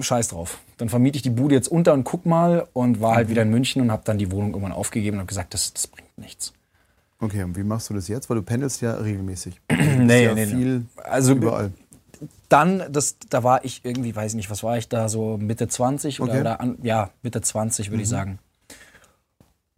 scheiß 0.00 0.28
drauf. 0.28 0.58
Dann 0.76 0.90
vermiete 0.90 1.16
ich 1.16 1.22
die 1.22 1.30
Bude 1.30 1.54
jetzt 1.54 1.68
unter 1.68 1.94
und 1.94 2.04
guck 2.04 2.26
mal 2.26 2.66
und 2.74 3.00
war 3.00 3.12
Mhm. 3.12 3.16
halt 3.16 3.28
wieder 3.30 3.42
in 3.42 3.50
München 3.50 3.80
und 3.80 3.90
habe 3.90 4.02
dann 4.04 4.18
die 4.18 4.30
Wohnung 4.30 4.50
irgendwann 4.50 4.72
aufgegeben 4.72 5.16
und 5.16 5.20
habe 5.20 5.28
gesagt, 5.28 5.54
das, 5.54 5.72
das 5.72 5.86
bringt 5.86 6.18
nichts. 6.18 6.52
Okay, 7.18 7.42
und 7.44 7.56
wie 7.56 7.62
machst 7.62 7.88
du 7.88 7.94
das 7.94 8.08
jetzt? 8.08 8.28
Weil 8.28 8.36
du 8.36 8.42
pendelst 8.42 8.82
ja 8.82 8.92
regelmäßig. 8.94 9.58
Nee, 9.98 10.24
ja 10.24 10.34
nee, 10.34 10.44
nee. 10.44 10.54
viel 10.54 10.86
Also 11.02 11.32
überall. 11.32 11.70
dann, 12.50 12.82
das, 12.90 13.16
da 13.30 13.42
war 13.42 13.64
ich 13.64 13.80
irgendwie, 13.84 14.14
weiß 14.14 14.32
ich 14.32 14.36
nicht, 14.36 14.50
was 14.50 14.62
war 14.62 14.76
ich 14.76 14.88
da, 14.90 15.08
so 15.08 15.38
Mitte 15.38 15.68
20 15.68 16.20
oder, 16.20 16.32
Okay. 16.32 16.40
oder 16.42 16.60
an, 16.60 16.76
ja, 16.82 17.08
Mitte 17.22 17.40
20 17.40 17.90
würde 17.90 18.02
ich 18.02 18.08
sagen. 18.10 18.38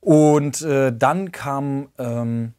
Und 0.05 0.61
äh, 0.61 0.92
dann 0.94 1.32
kam, 1.32 1.88
ähm, 1.98 2.52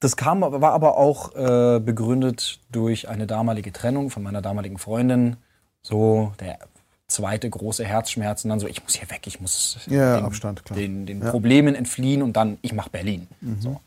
das 0.00 0.16
kam, 0.16 0.42
aber- 0.42 0.60
war 0.60 0.72
aber 0.72 0.96
auch 0.96 1.34
äh, 1.36 1.78
begründet 1.78 2.58
durch 2.72 3.08
eine 3.08 3.26
damalige 3.28 3.72
Trennung 3.72 4.10
von 4.10 4.24
meiner 4.24 4.42
damaligen 4.42 4.78
Freundin. 4.78 5.36
So 5.80 6.32
der 6.40 6.58
zweite 7.06 7.48
große 7.48 7.84
Herzschmerz 7.84 8.44
und 8.44 8.50
dann 8.50 8.58
so, 8.60 8.66
ich 8.66 8.82
muss 8.82 8.94
hier 8.94 9.08
weg, 9.10 9.26
ich 9.26 9.40
muss 9.40 9.78
Ja, 9.86 10.16
den, 10.16 10.24
Abstand, 10.24 10.62
den, 10.74 11.06
den 11.06 11.20
Ja. 11.20 11.26
Mhm. 11.26 11.30
Problemen 11.30 11.74
entfliehen 11.76 12.20
und 12.22 12.36
dann, 12.36 12.58
ich 12.62 12.72
mache 12.72 12.90
Berlin. 12.90 13.28
So. 13.60 13.80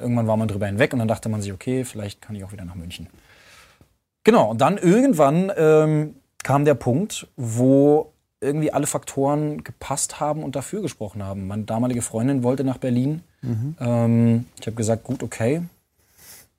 Irgendwann 0.00 0.26
war 0.26 0.36
man 0.36 0.48
drüber 0.48 0.66
hinweg 0.66 0.92
und 0.92 0.98
dann 0.98 1.08
dachte 1.08 1.28
man 1.28 1.42
sich, 1.42 1.52
okay, 1.52 1.84
vielleicht 1.84 2.20
kann 2.20 2.34
ich 2.34 2.42
auch 2.44 2.52
wieder 2.52 2.64
nach 2.64 2.74
München. 2.74 3.06
Genau, 4.24 4.50
und 4.50 4.60
dann 4.60 4.78
irgendwann 4.78 5.52
ähm, 5.56 6.16
kam 6.42 6.64
der 6.64 6.74
Punkt, 6.74 7.28
wo 7.36 8.12
irgendwie 8.46 8.72
alle 8.72 8.86
Faktoren 8.86 9.62
gepasst 9.64 10.20
haben 10.20 10.42
und 10.42 10.56
dafür 10.56 10.80
gesprochen 10.82 11.22
haben. 11.22 11.46
Meine 11.46 11.64
damalige 11.64 12.02
Freundin 12.02 12.42
wollte 12.42 12.64
nach 12.64 12.78
Berlin. 12.78 13.22
Ähm, 13.80 14.46
ich 14.60 14.66
habe 14.66 14.76
gesagt, 14.76 15.04
gut, 15.04 15.22
okay. 15.22 15.62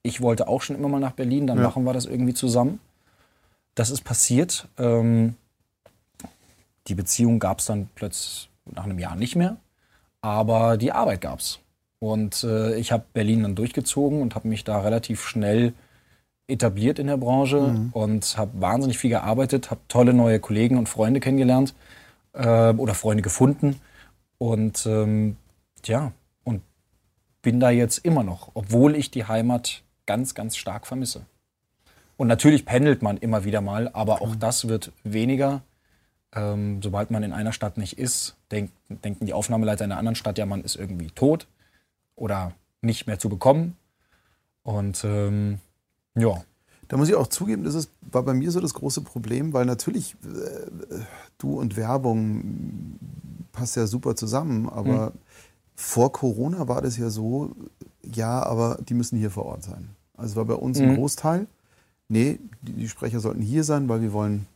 Ich 0.04 0.22
wollte 0.22 0.48
auch 0.48 0.62
schon 0.62 0.76
immer 0.76 0.88
mal 0.90 1.00
nach 1.00 1.12
Berlin, 1.14 1.48
dann 1.48 1.58
Ja. 1.58 1.64
machen 1.64 1.84
wir 1.84 1.94
das 1.94 2.06
irgendwie 2.06 2.34
zusammen. 2.34 2.80
Das 3.76 3.90
ist 3.90 4.04
passiert. 4.04 4.68
Ähm, 4.78 5.36
die 6.88 6.96
Beziehung 6.96 7.40
gab 7.40 7.60
es 7.60 7.66
dann 7.66 7.90
plötzlich 7.96 8.50
nach 8.66 8.86
einem 8.86 9.00
Jahr 9.00 9.16
nicht 9.16 9.36
mehr, 9.36 9.58
aber 10.22 10.78
die 10.78 10.92
Arbeit 10.92 11.22
gab 11.22 11.40
es. 11.40 11.60
Und 12.00 12.44
äh, 12.44 12.76
ich 12.76 12.92
habe 12.92 13.04
Berlin 13.14 13.44
dann 13.44 13.56
durchgezogen 13.56 14.22
und 14.22 14.36
habe 14.36 14.48
mich 14.48 14.64
da 14.64 14.80
relativ 14.82 15.26
schnell 15.26 15.74
etabliert 16.48 17.00
in 17.00 17.08
der 17.08 17.18
Branche 17.18 17.90
und 17.92 18.38
habe 18.38 18.62
wahnsinnig 18.62 18.98
viel 18.98 19.10
gearbeitet, 19.10 19.70
habe 19.70 19.82
tolle 19.88 20.14
neue 20.14 20.40
Kollegen 20.40 20.78
und 20.78 20.88
Freunde 20.88 21.20
kennengelernt 21.20 21.74
äh, 22.34 22.74
oder 22.74 22.94
Freunde 22.94 23.22
gefunden 23.22 23.80
und 24.38 24.86
ähm, 24.86 25.38
ja, 25.86 26.12
und 26.44 26.62
bin 27.42 27.60
da 27.60 27.70
jetzt 27.70 28.00
immer 28.00 28.24
noch, 28.24 28.52
obwohl 28.54 28.96
ich 28.96 29.12
die 29.12 29.26
Heimat 29.26 29.84
ganz, 30.06 30.36
ganz 30.36 30.56
stark 30.56 30.88
vermisse. 30.88 31.26
Und 32.16 32.28
natürlich 32.28 32.66
pendelt 32.66 33.02
man 33.02 33.18
immer 33.18 33.44
wieder 33.44 33.62
mal, 33.62 33.90
aber 33.94 34.22
auch 34.22 34.36
das 34.36 34.68
wird 34.68 34.92
weniger. 35.04 35.62
Ähm, 36.34 36.82
sobald 36.82 37.12
man 37.12 37.24
in 37.24 37.32
einer 37.32 37.54
Stadt 37.54 37.78
nicht 37.78 37.98
ist, 37.98 38.36
denk, 38.52 38.72
denken 38.90 39.26
die 39.26 39.34
Aufnahmeleiter 39.34 39.86
in 39.86 39.92
einer 39.92 40.00
anderen 40.00 40.16
Stadt, 40.16 40.38
ja, 40.38 40.46
man 40.46 40.64
ist 40.64 40.76
irgendwie 40.76 41.12
tot 41.12 41.48
oder 42.16 42.54
nicht 42.82 43.06
mehr 43.08 43.20
zu 43.20 43.30
bekommen. 43.30 43.78
Und 44.64 45.04
ähm, 45.06 45.60
ja, 46.18 46.44
Da 46.88 46.98
muss 46.98 47.10
ich 47.10 47.16
auch 47.16 47.28
zugeben, 47.28 47.64
das 47.64 47.76
ist, 47.76 47.90
war 48.12 48.24
bei 48.24 48.34
mir 48.34 48.50
so 48.52 48.60
das 48.62 48.74
große 48.74 49.02
Problem, 49.02 49.54
weil 49.54 49.66
natürlich 49.66 50.16
äh, 50.24 51.00
du 51.38 51.60
und 51.60 51.76
Werbung 51.76 52.98
passt 53.52 53.76
ja 53.76 53.88
super 53.88 54.16
zusammen, 54.16 54.70
aber 54.70 55.12
vor 55.76 56.12
Corona 56.12 56.68
war 56.68 56.82
das 56.82 56.98
ja 56.98 57.10
so, 57.10 57.52
ja, 58.04 58.42
aber 58.44 58.80
die 58.88 58.94
müssen 58.94 59.18
hier 59.18 59.32
vor 59.32 59.46
Ort 59.46 59.64
sein. 59.64 59.90
Also 60.16 60.36
war 60.36 60.46
bei 60.46 60.54
uns 60.56 60.80
ein 60.80 60.88
Mhm. 60.88 60.96
Großteil, 60.96 61.48
nee, 62.08 62.40
die, 62.62 62.74
die 62.74 62.90
Sprecher 62.90 63.20
sollten 63.20 63.42
hier 63.42 63.64
sein, 63.64 63.90
weil 63.90 64.02
wir 64.02 64.14
wollen 64.14 64.48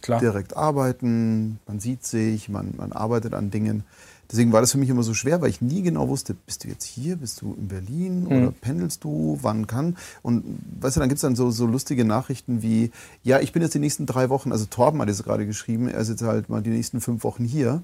klar. 0.00 0.20
direkt 0.20 0.56
arbeiten, 0.56 1.58
man 1.66 1.80
sieht 1.80 2.04
sich, 2.06 2.48
man, 2.48 2.74
man 2.76 2.92
arbeitet 2.92 3.34
an 3.34 3.50
Dingen. 3.50 3.84
Deswegen 4.30 4.52
war 4.52 4.60
das 4.60 4.72
für 4.72 4.78
mich 4.78 4.88
immer 4.88 5.02
so 5.02 5.14
schwer, 5.14 5.40
weil 5.40 5.50
ich 5.50 5.60
nie 5.60 5.82
genau 5.82 6.08
wusste, 6.08 6.34
bist 6.34 6.64
du 6.64 6.68
jetzt 6.68 6.84
hier, 6.84 7.16
bist 7.16 7.40
du 7.42 7.54
in 7.58 7.68
Berlin 7.68 8.26
oder 8.26 8.52
pendelst 8.52 9.02
du, 9.02 9.38
wann 9.42 9.66
kann? 9.66 9.96
Und 10.22 10.44
weißt 10.80 10.96
du, 10.96 11.00
dann 11.00 11.08
gibt 11.08 11.18
es 11.18 11.22
dann 11.22 11.34
so, 11.34 11.50
so 11.50 11.66
lustige 11.66 12.04
Nachrichten 12.04 12.62
wie, 12.62 12.92
ja, 13.22 13.40
ich 13.40 13.52
bin 13.52 13.62
jetzt 13.62 13.74
die 13.74 13.80
nächsten 13.80 14.06
drei 14.06 14.28
Wochen, 14.30 14.52
also 14.52 14.66
Torben 14.66 15.00
hat 15.00 15.08
es 15.08 15.22
gerade 15.22 15.46
geschrieben, 15.46 15.88
er 15.88 16.00
ist 16.00 16.08
jetzt 16.08 16.22
halt 16.22 16.48
mal 16.48 16.62
die 16.62 16.70
nächsten 16.70 17.00
fünf 17.00 17.24
Wochen 17.24 17.44
hier. 17.44 17.82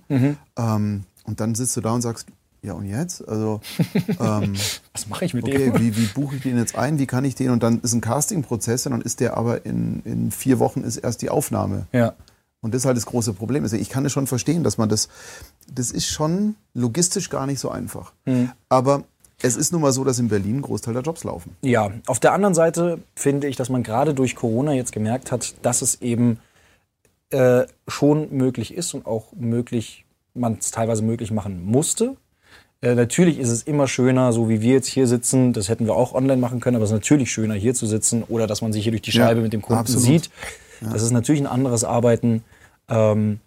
Ähm, 0.56 1.04
und 1.24 1.40
dann 1.40 1.54
sitzt 1.54 1.76
du 1.76 1.80
da 1.80 1.92
und 1.92 2.02
sagst, 2.02 2.28
ja 2.62 2.74
und 2.74 2.86
jetzt? 2.86 3.26
Also, 3.26 3.60
ähm, 4.20 4.54
Was 4.92 5.08
mache 5.08 5.24
ich 5.24 5.34
mit 5.34 5.44
okay, 5.44 5.70
dem? 5.70 5.80
wie, 5.80 5.96
wie 5.96 6.06
buche 6.06 6.36
ich 6.36 6.42
den 6.42 6.58
jetzt 6.58 6.76
ein, 6.76 6.98
wie 6.98 7.06
kann 7.06 7.24
ich 7.24 7.34
den? 7.34 7.50
Und 7.50 7.62
dann 7.62 7.80
ist 7.80 7.92
ein 7.92 8.00
Castingprozess 8.00 8.86
und 8.86 8.92
dann 8.92 9.00
ist 9.00 9.20
der 9.20 9.36
aber 9.36 9.64
in, 9.64 10.02
in 10.04 10.30
vier 10.30 10.58
Wochen 10.58 10.82
ist 10.82 10.96
erst 10.98 11.22
die 11.22 11.30
Aufnahme. 11.30 11.86
Ja, 11.92 12.14
Und 12.66 12.74
das 12.74 12.82
ist 12.82 12.86
halt 12.86 12.96
das 12.96 13.06
große 13.06 13.32
Problem. 13.32 13.62
Also 13.62 13.76
ich 13.76 13.88
kann 13.88 14.04
es 14.04 14.10
schon 14.10 14.26
verstehen, 14.26 14.64
dass 14.64 14.76
man 14.76 14.88
das, 14.88 15.08
das 15.72 15.92
ist 15.92 16.08
schon 16.08 16.56
logistisch 16.74 17.30
gar 17.30 17.46
nicht 17.46 17.60
so 17.60 17.70
einfach. 17.70 18.12
Aber 18.68 19.04
es 19.40 19.54
ist 19.54 19.70
nun 19.72 19.82
mal 19.82 19.92
so, 19.92 20.02
dass 20.02 20.18
in 20.18 20.26
Berlin 20.26 20.56
ein 20.56 20.62
Großteil 20.62 20.92
der 20.92 21.04
Jobs 21.04 21.22
laufen. 21.22 21.56
Ja, 21.62 21.92
auf 22.06 22.18
der 22.18 22.32
anderen 22.32 22.54
Seite 22.56 22.98
finde 23.14 23.46
ich, 23.46 23.54
dass 23.54 23.68
man 23.68 23.84
gerade 23.84 24.14
durch 24.14 24.34
Corona 24.34 24.72
jetzt 24.72 24.90
gemerkt 24.90 25.30
hat, 25.30 25.54
dass 25.62 25.80
es 25.80 26.02
eben 26.02 26.40
äh, 27.30 27.66
schon 27.86 28.32
möglich 28.36 28.74
ist 28.74 28.94
und 28.94 29.06
auch 29.06 29.26
möglich, 29.38 30.04
man 30.34 30.56
es 30.58 30.72
teilweise 30.72 31.04
möglich 31.04 31.30
machen 31.30 31.64
musste. 31.64 32.16
Äh, 32.82 32.96
natürlich 32.96 33.38
ist 33.38 33.50
es 33.50 33.62
immer 33.62 33.86
schöner, 33.86 34.32
so 34.32 34.48
wie 34.48 34.60
wir 34.60 34.72
jetzt 34.72 34.88
hier 34.88 35.06
sitzen, 35.06 35.52
das 35.52 35.68
hätten 35.68 35.86
wir 35.86 35.94
auch 35.94 36.14
online 36.14 36.40
machen 36.40 36.58
können, 36.58 36.74
aber 36.74 36.84
es 36.84 36.90
ist 36.90 36.96
natürlich 36.96 37.30
schöner, 37.30 37.54
hier 37.54 37.74
zu 37.74 37.86
sitzen 37.86 38.24
oder 38.24 38.48
dass 38.48 38.60
man 38.60 38.72
sich 38.72 38.82
hier 38.82 38.90
durch 38.90 39.02
die 39.02 39.12
Ja, 39.12 39.26
Scheibe 39.26 39.40
mit 39.40 39.52
dem 39.52 39.62
Kunden 39.62 39.78
absolut. 39.78 40.02
sieht. 40.04 40.30
Das 40.80 41.02
ist 41.02 41.10
natürlich 41.10 41.40
ein 41.40 41.46
anderes 41.46 41.84
Arbeiten. 41.84 42.42
Ähm, 42.88 43.40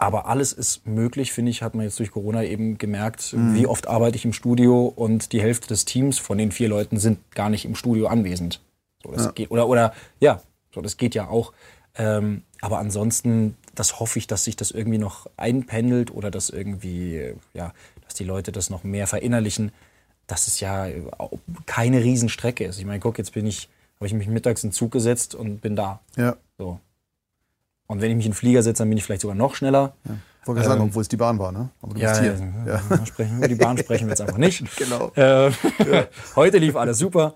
aber 0.00 0.26
alles 0.26 0.52
ist 0.52 0.86
möglich, 0.86 1.32
finde 1.32 1.50
ich, 1.50 1.62
hat 1.62 1.74
man 1.74 1.84
jetzt 1.84 1.98
durch 1.98 2.12
Corona 2.12 2.44
eben 2.44 2.78
gemerkt, 2.78 3.32
Mhm. 3.32 3.54
wie 3.54 3.66
oft 3.66 3.88
arbeite 3.88 4.16
ich 4.16 4.24
im 4.24 4.32
Studio 4.32 4.86
und 4.86 5.32
die 5.32 5.40
Hälfte 5.42 5.66
des 5.68 5.84
Teams 5.84 6.18
von 6.18 6.38
den 6.38 6.52
vier 6.52 6.68
Leuten 6.68 6.98
sind 6.98 7.18
gar 7.34 7.50
nicht 7.50 7.64
im 7.64 7.74
Studio 7.74 8.06
anwesend. 8.06 8.60
So, 9.02 9.10
das 9.12 9.24
Ja. 9.26 9.30
geht, 9.32 9.50
oder, 9.50 9.66
oder, 9.68 9.92
ja, 10.20 10.40
so, 10.72 10.80
das 10.80 10.96
geht 10.96 11.14
ja 11.16 11.28
auch. 11.28 11.52
Ähm, 11.96 12.42
aber 12.60 12.78
ansonsten, 12.78 13.56
das 13.74 13.98
hoffe 13.98 14.20
ich, 14.20 14.28
dass 14.28 14.44
sich 14.44 14.54
das 14.54 14.70
irgendwie 14.70 14.98
noch 14.98 15.26
einpendelt 15.36 16.12
oder 16.12 16.30
dass 16.30 16.48
irgendwie, 16.48 17.34
ja, 17.54 17.72
dass 18.04 18.14
die 18.14 18.24
Leute 18.24 18.52
das 18.52 18.70
noch 18.70 18.84
mehr 18.84 19.08
verinnerlichen, 19.08 19.72
dass 20.28 20.46
es 20.46 20.60
ja 20.60 20.86
keine 21.66 22.04
Riesenstrecke 22.04 22.64
ist. 22.64 22.78
Ich 22.78 22.84
meine, 22.84 23.00
guck, 23.00 23.18
jetzt 23.18 23.32
bin 23.32 23.46
ich, 23.46 23.68
habe 23.96 24.06
ich 24.06 24.12
mich 24.14 24.28
mittags 24.28 24.62
in 24.62 24.70
den 24.70 24.74
Zug 24.74 24.92
gesetzt 24.92 25.34
und 25.34 25.60
bin 25.60 25.74
da. 25.74 26.00
Ja. 26.16 26.36
So. 26.56 26.78
Und 27.88 28.00
wenn 28.00 28.10
ich 28.10 28.16
mich 28.16 28.26
in 28.26 28.32
den 28.32 28.36
Flieger 28.36 28.62
setze, 28.62 28.82
dann 28.82 28.88
bin 28.90 28.98
ich 28.98 29.04
vielleicht 29.04 29.22
sogar 29.22 29.34
noch 29.36 29.54
schneller. 29.54 29.94
ja. 30.04 30.14
Wollte 30.44 30.60
gerade 30.60 30.68
sagen, 30.70 30.82
Ähm, 30.82 30.88
obwohl 30.88 31.02
es 31.02 31.08
die 31.08 31.16
Bahn 31.18 31.38
war, 31.38 31.52
ne? 31.52 31.68
Aber 31.82 31.92
du 31.94 32.00
Ja, 32.00 32.10
bist 32.10 32.22
hier. 32.22 32.52
ja, 32.66 32.80
Ja. 32.90 33.06
Sprechen, 33.06 33.36
über 33.38 33.48
die 33.48 33.54
Bahn 33.56 33.76
sprechen 33.78 34.06
wir 34.06 34.10
jetzt 34.12 34.20
einfach 34.22 34.38
nicht. 34.38 34.64
Genau. 34.78 35.10
Äh, 35.14 35.50
heute 36.36 36.56
lief 36.58 36.74
alles 36.76 36.96
super. 36.98 37.34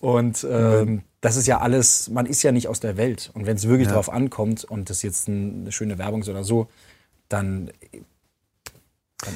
Und 0.00 0.46
ähm, 0.50 1.02
das 1.20 1.36
ist 1.36 1.46
ja 1.46 1.60
alles, 1.60 2.10
man 2.10 2.26
ist 2.26 2.42
ja 2.42 2.52
nicht 2.52 2.68
aus 2.68 2.80
der 2.80 2.96
Welt. 2.98 3.30
Und 3.34 3.46
wenn 3.46 3.56
es 3.56 3.68
wirklich 3.68 3.88
Ja. 3.88 3.94
drauf 3.94 4.10
ankommt 4.12 4.64
und 4.64 4.90
das 4.90 5.02
jetzt 5.02 5.28
ein- 5.28 5.62
eine 5.62 5.72
schöne 5.72 5.96
Werbung 5.98 6.22
ist 6.22 6.28
oder 6.28 6.42
so, 6.44 6.66
dann. 7.28 7.70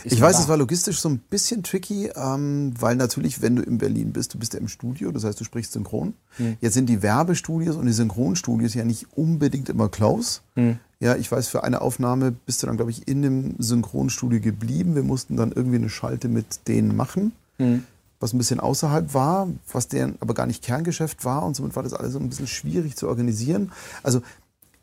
Ich 0.04 0.20
weiß, 0.20 0.36
da. 0.36 0.42
es 0.42 0.48
war 0.48 0.56
logistisch 0.56 1.00
so 1.00 1.08
ein 1.08 1.18
bisschen 1.18 1.62
tricky, 1.62 2.10
ähm, 2.14 2.74
weil 2.78 2.96
natürlich, 2.96 3.42
wenn 3.42 3.56
du 3.56 3.62
in 3.62 3.78
Berlin 3.78 4.12
bist, 4.12 4.34
du 4.34 4.38
bist 4.38 4.54
ja 4.54 4.60
im 4.60 4.68
Studio, 4.68 5.12
das 5.12 5.24
heißt, 5.24 5.38
du 5.40 5.44
sprichst 5.44 5.72
synchron. 5.72 6.14
Hm. 6.36 6.56
Jetzt 6.60 6.74
sind 6.74 6.88
die 6.88 7.02
Werbestudios 7.02 7.76
und 7.76 7.86
die 7.86 7.92
Synchronstudios 7.92 8.74
ja 8.74 8.84
nicht 8.84 9.06
unbedingt 9.14 9.68
immer 9.68 9.88
close. 9.88 10.40
Hm. 10.54 10.78
Ja, 10.98 11.14
ich 11.16 11.30
weiß, 11.30 11.48
für 11.48 11.62
eine 11.62 11.82
Aufnahme 11.82 12.32
bist 12.32 12.62
du 12.62 12.66
dann, 12.66 12.76
glaube 12.76 12.90
ich, 12.90 13.06
in 13.06 13.22
dem 13.22 13.54
Synchronstudio 13.58 14.40
geblieben. 14.40 14.94
Wir 14.94 15.02
mussten 15.02 15.36
dann 15.36 15.52
irgendwie 15.52 15.76
eine 15.76 15.90
Schalte 15.90 16.28
mit 16.28 16.68
denen 16.68 16.96
machen, 16.96 17.32
Hm. 17.58 17.84
was 18.18 18.32
ein 18.32 18.38
bisschen 18.38 18.60
außerhalb 18.60 19.12
war, 19.14 19.48
was 19.72 19.88
deren 19.88 20.16
aber 20.20 20.34
gar 20.34 20.46
nicht 20.46 20.64
Kerngeschäft 20.64 21.24
war 21.24 21.44
und 21.44 21.54
somit 21.54 21.76
war 21.76 21.82
das 21.82 21.92
alles 21.92 22.12
so 22.12 22.18
ein 22.18 22.28
bisschen 22.28 22.46
schwierig 22.46 22.96
zu 22.96 23.08
organisieren. 23.08 23.72
Also 24.02 24.20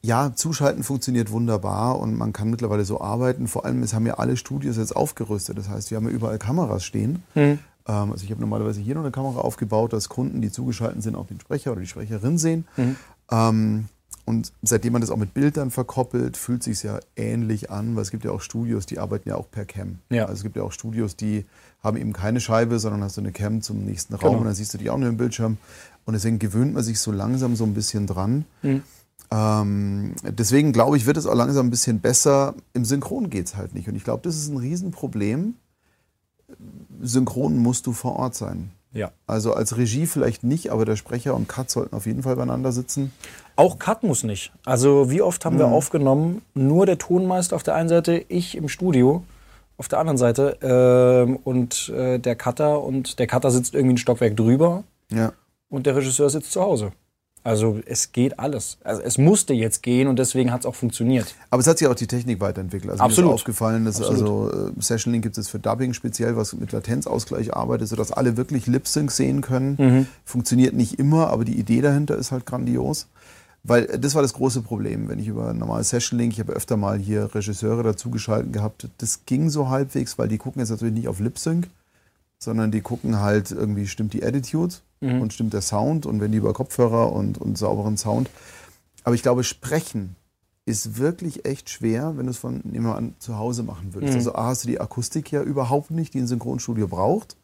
ja, 0.06 0.34
Zuschalten 0.36 0.84
funktioniert 0.84 1.32
wunderbar 1.32 2.00
und 2.00 2.18
man 2.18 2.34
kann 2.34 2.50
mittlerweile 2.50 2.84
so 2.84 3.00
arbeiten. 3.00 3.48
Vor 3.48 3.66
allem, 3.66 3.82
es 3.84 3.94
haben 3.94 4.06
ja 4.06 4.16
alle 4.16 4.36
Studios 4.36 4.78
jetzt 4.78 4.96
aufgerüstet. 4.96 5.58
Das 5.58 5.70
heißt, 5.70 5.92
wir 5.92 5.98
haben 5.98 6.06
ja 6.06 6.12
überall 6.12 6.38
Kameras 6.38 6.84
stehen. 6.84 7.24
Ähm, 7.88 8.12
also 8.12 8.24
ich 8.26 8.32
habe 8.32 8.42
normalerweise 8.42 8.82
hier 8.82 8.96
noch 8.96 9.02
eine 9.04 9.12
Kamera 9.12 9.40
aufgebaut, 9.40 9.94
dass 9.94 10.10
Kunden, 10.10 10.42
die 10.42 10.52
zugeschaltet 10.52 11.04
sind, 11.04 11.16
auch 11.16 11.28
den 11.28 11.40
Sprecher 11.40 11.72
oder 11.72 11.82
die 11.82 11.88
Sprecherin 11.88 12.38
sehen. 12.38 12.66
Ähm, 13.32 13.86
und 14.26 14.54
seitdem 14.62 14.94
man 14.94 15.02
das 15.02 15.10
auch 15.10 15.18
mit 15.18 15.34
Bildern 15.34 15.70
verkoppelt, 15.72 16.38
fühlt 16.38 16.64
sich 16.64 16.84
ja 16.84 17.00
ähnlich 17.18 17.72
an, 17.72 17.96
weil 17.96 18.04
es 18.04 18.12
gibt 18.12 18.24
ja 18.24 18.32
auch 18.32 18.40
Studios, 18.42 18.86
die 18.86 19.00
arbeiten 19.00 19.28
ja 19.28 19.36
auch 19.36 19.52
per 19.52 19.66
Cam. 19.66 20.00
Ja. 20.10 20.24
Also 20.24 20.36
es 20.36 20.44
gibt 20.44 20.56
ja 20.56 20.64
auch 20.64 20.72
Studios, 20.72 21.18
die 21.18 21.46
haben 21.84 21.98
eben 21.98 22.14
keine 22.14 22.40
Scheibe, 22.40 22.80
sondern 22.80 23.04
hast 23.04 23.18
du 23.18 23.22
eine 23.22 23.34
Cam 23.34 23.62
zum 23.62 23.84
nächsten 23.84 24.14
Raum 24.16 24.30
Genau. 24.32 24.40
und 24.40 24.46
dann 24.46 24.56
siehst 24.56 24.74
du 24.74 24.78
die 24.78 24.90
auch 24.90 24.98
nur 24.98 25.10
im 25.10 25.18
Bildschirm. 25.18 25.58
Und 26.06 26.14
deswegen 26.14 26.40
gewöhnt 26.40 26.74
man 26.74 26.84
sich 26.84 27.00
so 27.00 27.12
langsam 27.12 27.56
so 27.58 27.66
ein 27.66 27.74
bisschen 27.74 28.08
dran. 28.08 28.46
Ähm, 29.32 30.14
deswegen 30.24 30.74
glaube 30.74 30.98
ich, 30.98 31.06
wird 31.06 31.18
es 31.18 31.26
auch 31.26 31.36
langsam 31.36 31.68
ein 31.68 31.72
bisschen 31.72 32.00
besser. 32.00 32.54
Im 32.74 32.86
Synchron 32.86 33.30
geht 33.30 33.48
es 33.48 33.56
halt 33.56 33.74
nicht. 33.74 33.88
Und 33.88 33.96
ich 33.96 34.04
glaube, 34.04 34.22
das 34.24 34.36
ist 34.36 34.50
ein 34.50 34.58
Riesenproblem. 34.58 35.56
Synchron 37.02 37.58
musst 37.58 37.88
du 37.88 37.94
vor 37.94 38.16
Ort 38.18 38.36
sein. 38.36 38.72
Ja. 38.94 39.12
Also 39.26 39.54
als 39.54 39.76
Regie 39.78 40.06
vielleicht 40.06 40.44
nicht, 40.44 40.70
aber 40.72 40.86
der 40.86 40.96
Sprecher 40.96 41.34
und 41.36 41.48
Cut 41.50 41.72
sollten 41.72 41.96
auf 41.96 42.06
jeden 42.06 42.22
Fall 42.22 42.36
beieinander 42.36 42.72
sitzen. 42.72 43.12
Auch 43.56 43.80
Cut 43.80 44.04
muss 44.04 44.24
nicht. 44.24 44.52
Also 44.66 45.10
wie 45.10 45.22
oft 45.24 45.46
haben 45.46 45.58
wir 45.58 45.68
Mhm. 45.68 45.74
aufgenommen, 45.74 46.42
nur 46.54 46.86
der 46.86 47.00
Tonmeister 47.00 47.56
auf 47.56 47.64
der 47.64 47.74
einen 47.76 47.90
Seite, 47.90 48.24
ich 48.30 48.56
im 48.56 48.70
Studio 48.70 49.24
auf 49.78 49.88
der 49.88 49.98
anderen 50.00 50.18
Seite 50.20 50.58
ähm, 50.62 51.38
und 51.44 51.90
äh, 51.90 52.20
der 52.20 52.36
Cutter 52.36 52.84
und 52.84 53.18
der 53.18 53.26
Cutter 53.26 53.50
sitzt 53.50 53.74
irgendwie 53.74 53.96
ein 53.96 53.98
Stockwerk 53.98 54.38
drüber 54.38 54.84
Ja. 55.12 55.34
und 55.70 55.88
der 55.88 55.96
Regisseur 55.96 56.30
sitzt 56.30 56.52
zu 56.52 56.62
Hause. 56.62 56.92
Also 57.46 57.80
es 57.86 58.14
geht 58.14 58.40
alles. 58.40 58.78
Also 58.84 59.02
es 59.02 59.18
musste 59.18 59.54
jetzt 59.54 59.84
gehen 59.84 60.08
und 60.08 60.18
deswegen 60.18 60.52
hat 60.52 60.62
es 60.62 60.66
auch 60.66 60.76
funktioniert. 60.76 61.36
Aber 61.50 61.60
es 61.60 61.68
hat 61.68 61.78
sich 61.78 61.88
auch 61.88 61.96
die 61.96 62.08
Technik 62.08 62.40
weiterentwickelt. 62.40 62.92
Also 62.92 63.04
Absolut. 63.04 63.32
mir 63.32 63.36
ist 63.36 63.42
aufgefallen, 63.42 63.86
dass 63.86 64.02
Absolut. 64.02 64.52
also 64.52 64.70
äh, 64.70 64.82
Session 64.82 65.12
Link 65.12 65.24
gibt 65.24 65.38
es 65.38 65.50
für 65.50 65.60
Dubbing 65.60 65.94
speziell, 65.94 66.38
was 66.38 66.54
mit 66.54 66.72
Latenzausgleich 66.72 67.54
arbeitet, 67.54 67.90
sodass 67.90 68.14
alle 68.14 68.38
wirklich 68.38 68.66
Lip 68.68 68.88
Sync 68.88 69.12
sehen 69.12 69.42
können. 69.42 69.76
Mhm. 69.78 70.08
Funktioniert 70.24 70.74
nicht 70.74 71.00
immer, 71.00 71.28
aber 71.32 71.44
die 71.44 71.60
Idee 71.60 71.82
dahinter 71.82 72.16
ist 72.16 72.32
halt 72.32 72.46
grandios. 72.46 73.08
Weil 73.64 73.86
äh, 73.86 74.00
das 74.00 74.16
war 74.16 74.22
das 74.22 74.34
große 74.34 74.62
Problem, 74.62 75.10
wenn 75.10 75.20
ich 75.20 75.28
über 75.28 75.54
normale 75.54 75.84
Session 75.84 76.20
Link, 76.20 76.34
ich 76.34 76.40
habe 76.40 76.54
öfter 76.54 76.78
mal 76.78 76.98
hier 76.98 77.34
Regisseure 77.36 77.84
dazugeschaltet 77.84 78.54
gehabt, 78.54 78.88
das 79.00 79.26
ging 79.26 79.50
so 79.50 79.68
halbwegs, 79.68 80.18
weil 80.18 80.30
die 80.30 80.38
gucken 80.38 80.62
jetzt 80.62 80.70
natürlich 80.70 80.94
nicht 80.94 81.10
auf 81.10 81.20
Lip 81.20 81.38
Sync, 81.38 81.68
sondern 82.40 82.72
die 82.72 82.82
gucken 82.82 83.20
halt 83.20 83.52
irgendwie, 83.52 83.88
stimmt 83.88 84.14
die 84.14 84.24
Attitude 84.24 84.76
und 85.22 85.34
stimmt 85.34 85.54
der 85.54 85.62
Sound 85.62 86.06
und 86.06 86.20
wenn 86.22 86.32
die 86.32 86.38
über 86.38 86.54
Kopfhörer 86.54 87.12
und, 87.12 87.38
und 87.38 87.58
sauberen 87.58 87.98
Sound. 87.98 88.30
Aber 89.04 89.16
ich 89.16 89.22
glaube, 89.22 89.44
sprechen 89.44 90.16
ist 90.66 90.98
wirklich 90.98 91.46
echt 91.46 91.70
schwer, 91.70 92.14
wenn 92.16 92.26
du 92.28 92.32
es 92.32 92.38
von 92.38 92.62
nehmen 92.64 92.86
wir 92.86 92.96
an 92.96 93.16
zu 93.20 93.38
Hause 93.38 93.64
machen 93.64 93.94
würdest. 93.94 94.14
Also 94.16 94.36
A, 94.36 94.46
hast 94.46 94.64
du 94.64 94.68
die 94.70 94.80
Akustik 94.80 95.30
ja 95.32 95.42
überhaupt 95.42 95.92
nicht, 95.92 96.14
die 96.14 96.20
ein 96.20 96.28
Synchronstudio 96.28 96.88
braucht. 96.88 97.36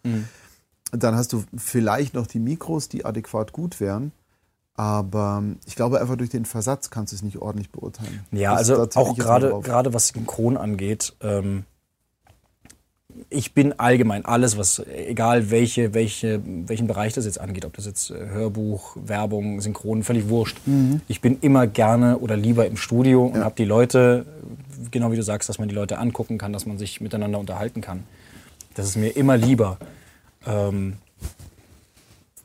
Dann 0.91 1.15
hast 1.15 1.33
du 1.33 1.43
vielleicht 1.57 2.13
noch 2.13 2.27
die 2.27 2.39
Mikros, 2.39 2.87
die 2.87 3.03
adäquat 3.05 3.51
gut 3.51 3.79
wären. 3.81 4.11
Aber 4.75 5.43
ich 5.65 5.75
glaube 5.75 5.99
einfach 5.99 6.15
durch 6.15 6.29
den 6.29 6.45
Versatz 6.45 6.89
kannst 6.89 7.11
du 7.11 7.17
es 7.17 7.21
nicht 7.21 7.37
ordentlich 7.39 7.69
beurteilen. 7.71 8.25
Ja, 8.31 8.51
Das- 8.51 8.69
also 8.69 8.83
auch 8.95 9.15
gerade 9.17 9.49
gerade 9.61 9.93
was 9.93 10.07
Synchron 10.07 10.55
angeht. 10.55 11.13
Ähm, 11.19 11.65
ich 13.29 13.53
bin 13.53 13.77
allgemein 13.79 14.25
alles, 14.25 14.57
was 14.57 14.79
egal 14.87 15.51
welche 15.51 15.93
welche 15.93 16.41
welchen 16.45 16.87
Bereich 16.87 17.13
das 17.13 17.25
jetzt 17.25 17.39
angeht, 17.39 17.65
ob 17.65 17.73
das 17.75 17.85
jetzt 17.85 18.11
äh, 18.11 18.15
Hörbuch, 18.29 18.95
Werbung, 19.03 19.61
Synchron, 19.61 20.03
völlig 20.03 20.29
wurscht. 20.29 20.57
Ich 21.07 21.21
bin 21.21 21.37
immer 21.41 21.67
gerne 21.67 22.17
oder 22.19 22.37
lieber 22.37 22.65
im 22.65 22.77
Studio 22.77 23.25
und 23.25 23.35
Ja. 23.39 23.43
habe 23.45 23.55
die 23.57 23.65
Leute, 23.65 24.25
genau 24.91 25.11
wie 25.11 25.15
du 25.15 25.23
sagst, 25.23 25.49
dass 25.49 25.59
man 25.59 25.67
die 25.69 25.75
Leute 25.75 25.97
angucken 25.97 26.37
kann, 26.37 26.53
dass 26.53 26.65
man 26.65 26.77
sich 26.77 27.01
miteinander 27.01 27.39
unterhalten 27.39 27.81
kann. 27.81 28.03
Das 28.75 28.87
ist 28.87 28.95
mir 28.95 29.09
immer 29.15 29.35
lieber. 29.37 29.77
Ähm, 30.47 30.97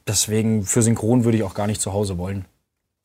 deswegen 0.06 0.64
für 0.64 0.82
Synchron 0.82 1.24
würde 1.24 1.38
ich 1.38 1.44
auch 1.44 1.54
gar 1.54 1.66
nicht 1.66 1.80
zu 1.80 1.92
Hause 1.92 2.18
wollen. 2.18 2.44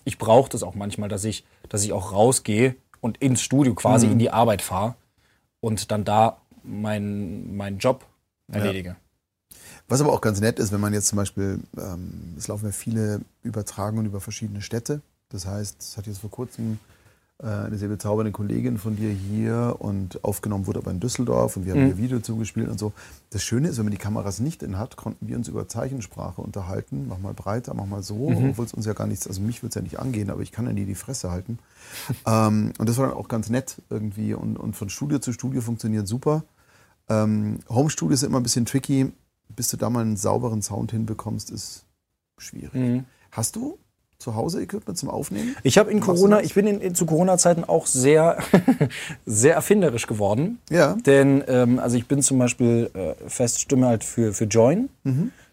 Ich 0.06 0.18
brauche 0.18 0.50
das 0.50 0.64
auch 0.64 0.76
manchmal, 0.76 1.10
dass 1.10 1.24
ich, 1.24 1.44
dass 1.70 1.84
ich 1.84 1.94
auch 1.94 2.12
rausgehe 2.14 2.76
und 3.02 3.18
ins 3.18 3.42
Studio 3.42 3.74
quasi 3.76 4.08
in 4.08 4.20
die 4.20 4.32
Arbeit 4.32 4.62
fahre 4.62 4.96
und 5.62 5.92
dann 5.92 6.04
da 6.04 6.38
meinen 6.70 7.56
meinen 7.56 7.78
Job 7.80 8.06
erledige. 8.52 8.96
Was 9.88 10.02
aber 10.02 10.14
auch 10.14 10.22
ganz 10.22 10.40
nett 10.40 10.60
ist, 10.60 10.72
wenn 10.72 10.82
man 10.82 10.94
jetzt 10.94 11.08
zum 11.08 11.18
Beispiel, 11.18 11.60
ähm, 11.78 12.36
es 12.38 12.48
laufen 12.48 12.66
ja 12.66 12.72
viele 12.72 13.22
Übertragungen 13.44 14.06
über 14.06 14.22
verschiedene 14.22 14.62
Städte. 14.62 15.02
Das 15.30 15.46
heißt, 15.46 15.82
es 15.82 15.98
hat 15.98 16.08
jetzt 16.08 16.20
vor 16.20 16.30
kurzem 16.30 16.80
äh, 17.42 17.48
eine 17.48 17.78
sehr 17.78 17.88
bezaubernde 17.88 18.32
Kollegin 18.32 18.78
von 18.78 18.96
dir 18.98 19.10
hier 19.10 19.78
und 19.80 20.24
aufgenommen 20.24 20.68
wurde 20.68 20.80
aber 20.80 20.92
in 20.92 21.00
Düsseldorf 21.00 21.56
und 21.56 21.66
wir 21.66 21.74
haben 21.74 21.88
ihr 21.88 21.98
Video 21.98 22.20
zugespielt 22.20 22.68
und 22.68 22.80
so. 22.80 22.92
Das 23.30 23.44
Schöne 23.44 23.70
ist, 23.70 23.78
wenn 23.78 23.86
man 23.86 23.92
die 23.92 23.98
Kameras 23.98 24.40
nicht 24.40 24.62
in 24.62 24.78
hat, 24.78 24.96
konnten 24.96 25.28
wir 25.28 25.38
uns 25.38 25.48
über 25.48 25.68
Zeichensprache 25.68 26.42
unterhalten. 26.42 27.08
Mach 27.08 27.18
mal 27.18 27.34
breiter, 27.34 27.74
mach 27.74 27.86
mal 27.86 28.04
so, 28.04 28.28
obwohl 28.28 28.66
es 28.66 28.74
uns 28.74 28.86
ja 28.86 28.94
gar 28.94 29.08
nichts, 29.08 29.26
also 29.26 29.42
mich 29.42 29.64
wird 29.64 29.72
es 29.72 29.76
ja 29.76 29.82
nicht 29.82 30.00
angehen, 30.00 30.30
aber 30.30 30.42
ich 30.42 30.52
kann 30.52 30.66
ja 30.66 30.74
nie 30.74 30.86
die 30.86 30.96
Fresse 30.96 31.32
halten. 31.32 31.60
ähm, 32.28 32.74
und 32.78 32.90
das 32.90 32.98
war 32.98 33.08
dann 33.08 33.16
auch 33.16 33.28
ganz 33.28 33.50
nett 33.50 33.82
irgendwie 33.90 34.34
und, 34.34 34.58
und 34.58 34.76
von 34.76 34.90
Studio 34.90 35.20
zu 35.20 35.32
Studio 35.32 35.62
funktioniert 35.62 36.08
super. 36.08 36.44
Ähm, 37.10 37.60
Home 37.70 37.90
Studio 37.90 38.14
ist 38.14 38.24
immer 38.24 38.40
ein 38.40 38.44
bisschen 38.44 38.66
tricky. 38.66 39.12
Bis 39.56 39.70
du 39.70 39.78
da 39.78 39.90
mal 39.90 40.02
einen 40.02 40.16
sauberen 40.16 40.62
Sound 40.62 40.92
hinbekommst, 40.92 41.50
ist 41.52 41.84
schwierig. 42.38 42.74
Mhm. 42.74 43.06
Hast 43.32 43.56
du 43.56 43.78
zu 44.20 44.36
Hause 44.36 44.62
Equipment 44.62 44.98
zum 44.98 45.10
Aufnehmen? 45.10 45.56
Ich 45.64 45.78
habe 45.78 45.90
in 45.92 46.00
Corona, 46.02 46.42
ich 46.42 46.54
bin 46.54 46.68
in, 46.68 46.80
in, 46.82 46.94
zu 46.94 47.06
Corona-Zeiten 47.06 47.64
auch 47.64 47.88
sehr, 47.88 48.38
sehr 49.26 49.56
erfinderisch 49.56 50.08
geworden. 50.08 50.60
Ja. 50.70 50.94
Denn 51.06 51.44
ähm, 51.48 51.80
also 51.80 51.98
ich 51.98 52.08
bin 52.08 52.22
zum 52.22 52.38
Beispiel 52.38 52.90
äh, 52.94 53.16
Feststimme 53.30 53.88
halt 53.88 54.04
für, 54.04 54.34
für 54.34 54.46
Join. 54.46 54.90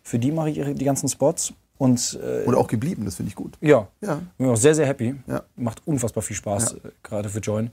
Für 0.02 0.18
die 0.18 0.30
mache 0.32 0.50
ich 0.50 0.59
ihre- 0.59 0.74
die 0.74 0.84
ganzen 0.84 1.09
Spots. 1.09 1.52
Und 1.78 2.18
äh, 2.22 2.44
Und 2.46 2.54
auch 2.54 2.68
geblieben, 2.68 3.04
das 3.04 3.16
finde 3.16 3.28
ich 3.28 3.36
gut. 3.36 3.59
ja, 3.61 3.86
Ja. 4.00 4.20
bin 4.38 4.48
auch 4.48 4.57
sehr, 4.57 4.74
sehr 4.74 4.86
happy. 4.86 5.14
Ja. 5.26 5.42
Macht 5.57 5.82
unfassbar 5.86 6.22
viel 6.22 6.34
Spaß, 6.36 6.72
Ja. 6.82 6.88
äh, 6.88 6.92
gerade 7.02 7.28
für 7.28 7.40
Join. 7.40 7.70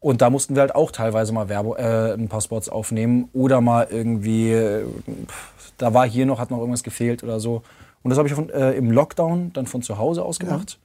Und 0.00 0.22
da 0.22 0.30
mussten 0.30 0.54
wir 0.54 0.62
halt 0.62 0.74
auch 0.74 0.90
teilweise 0.90 1.32
mal 1.32 1.48
Werbung, 1.48 1.76
äh, 1.76 2.14
ein 2.14 2.28
paar 2.28 2.40
Spots 2.40 2.68
aufnehmen 2.68 3.28
oder 3.34 3.60
mal 3.60 3.86
irgendwie, 3.90 4.50
äh, 4.50 4.84
pff, 4.84 5.72
da 5.76 5.92
war 5.92 6.08
hier 6.08 6.24
noch, 6.26 6.38
hat 6.38 6.50
noch 6.50 6.58
irgendwas 6.58 6.82
gefehlt 6.82 7.22
oder 7.22 7.38
so. 7.38 7.62
Und 8.02 8.08
das 8.10 8.18
habe 8.18 8.26
ich 8.26 8.34
von, 8.34 8.48
äh, 8.48 8.72
im 8.72 8.90
Lockdown 8.90 9.52
dann 9.52 9.66
von 9.66 9.82
zu 9.82 9.98
Hause 9.98 10.24
aus 10.24 10.38
gemacht. 10.38 10.78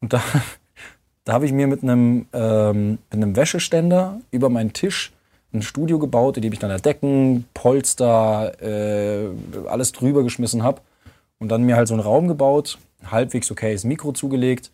Und 0.00 0.12
da, 0.12 0.20
da 1.24 1.32
habe 1.32 1.46
ich 1.46 1.52
mir 1.52 1.68
mit 1.68 1.84
einem, 1.84 2.26
ähm, 2.32 2.98
mit 3.10 3.22
einem 3.22 3.36
Wäscheständer 3.36 4.20
über 4.32 4.48
meinen 4.48 4.72
Tisch 4.72 5.12
ein 5.52 5.62
Studio 5.62 6.00
gebaut, 6.00 6.36
in 6.36 6.42
dem 6.42 6.52
ich 6.52 6.58
dann 6.58 6.70
da 6.70 6.78
Decken, 6.78 7.46
Polster, 7.54 8.60
äh, 8.60 9.28
alles 9.68 9.92
drüber 9.92 10.24
geschmissen 10.24 10.64
habe. 10.64 10.80
Und 11.38 11.48
dann 11.48 11.62
mir 11.62 11.76
halt 11.76 11.88
so 11.88 11.94
einen 11.94 12.02
Raum 12.02 12.26
gebaut, 12.26 12.78
halbwegs 13.06 13.50
okayes 13.50 13.84
Mikro 13.84 14.12
zugelegt. 14.12 14.72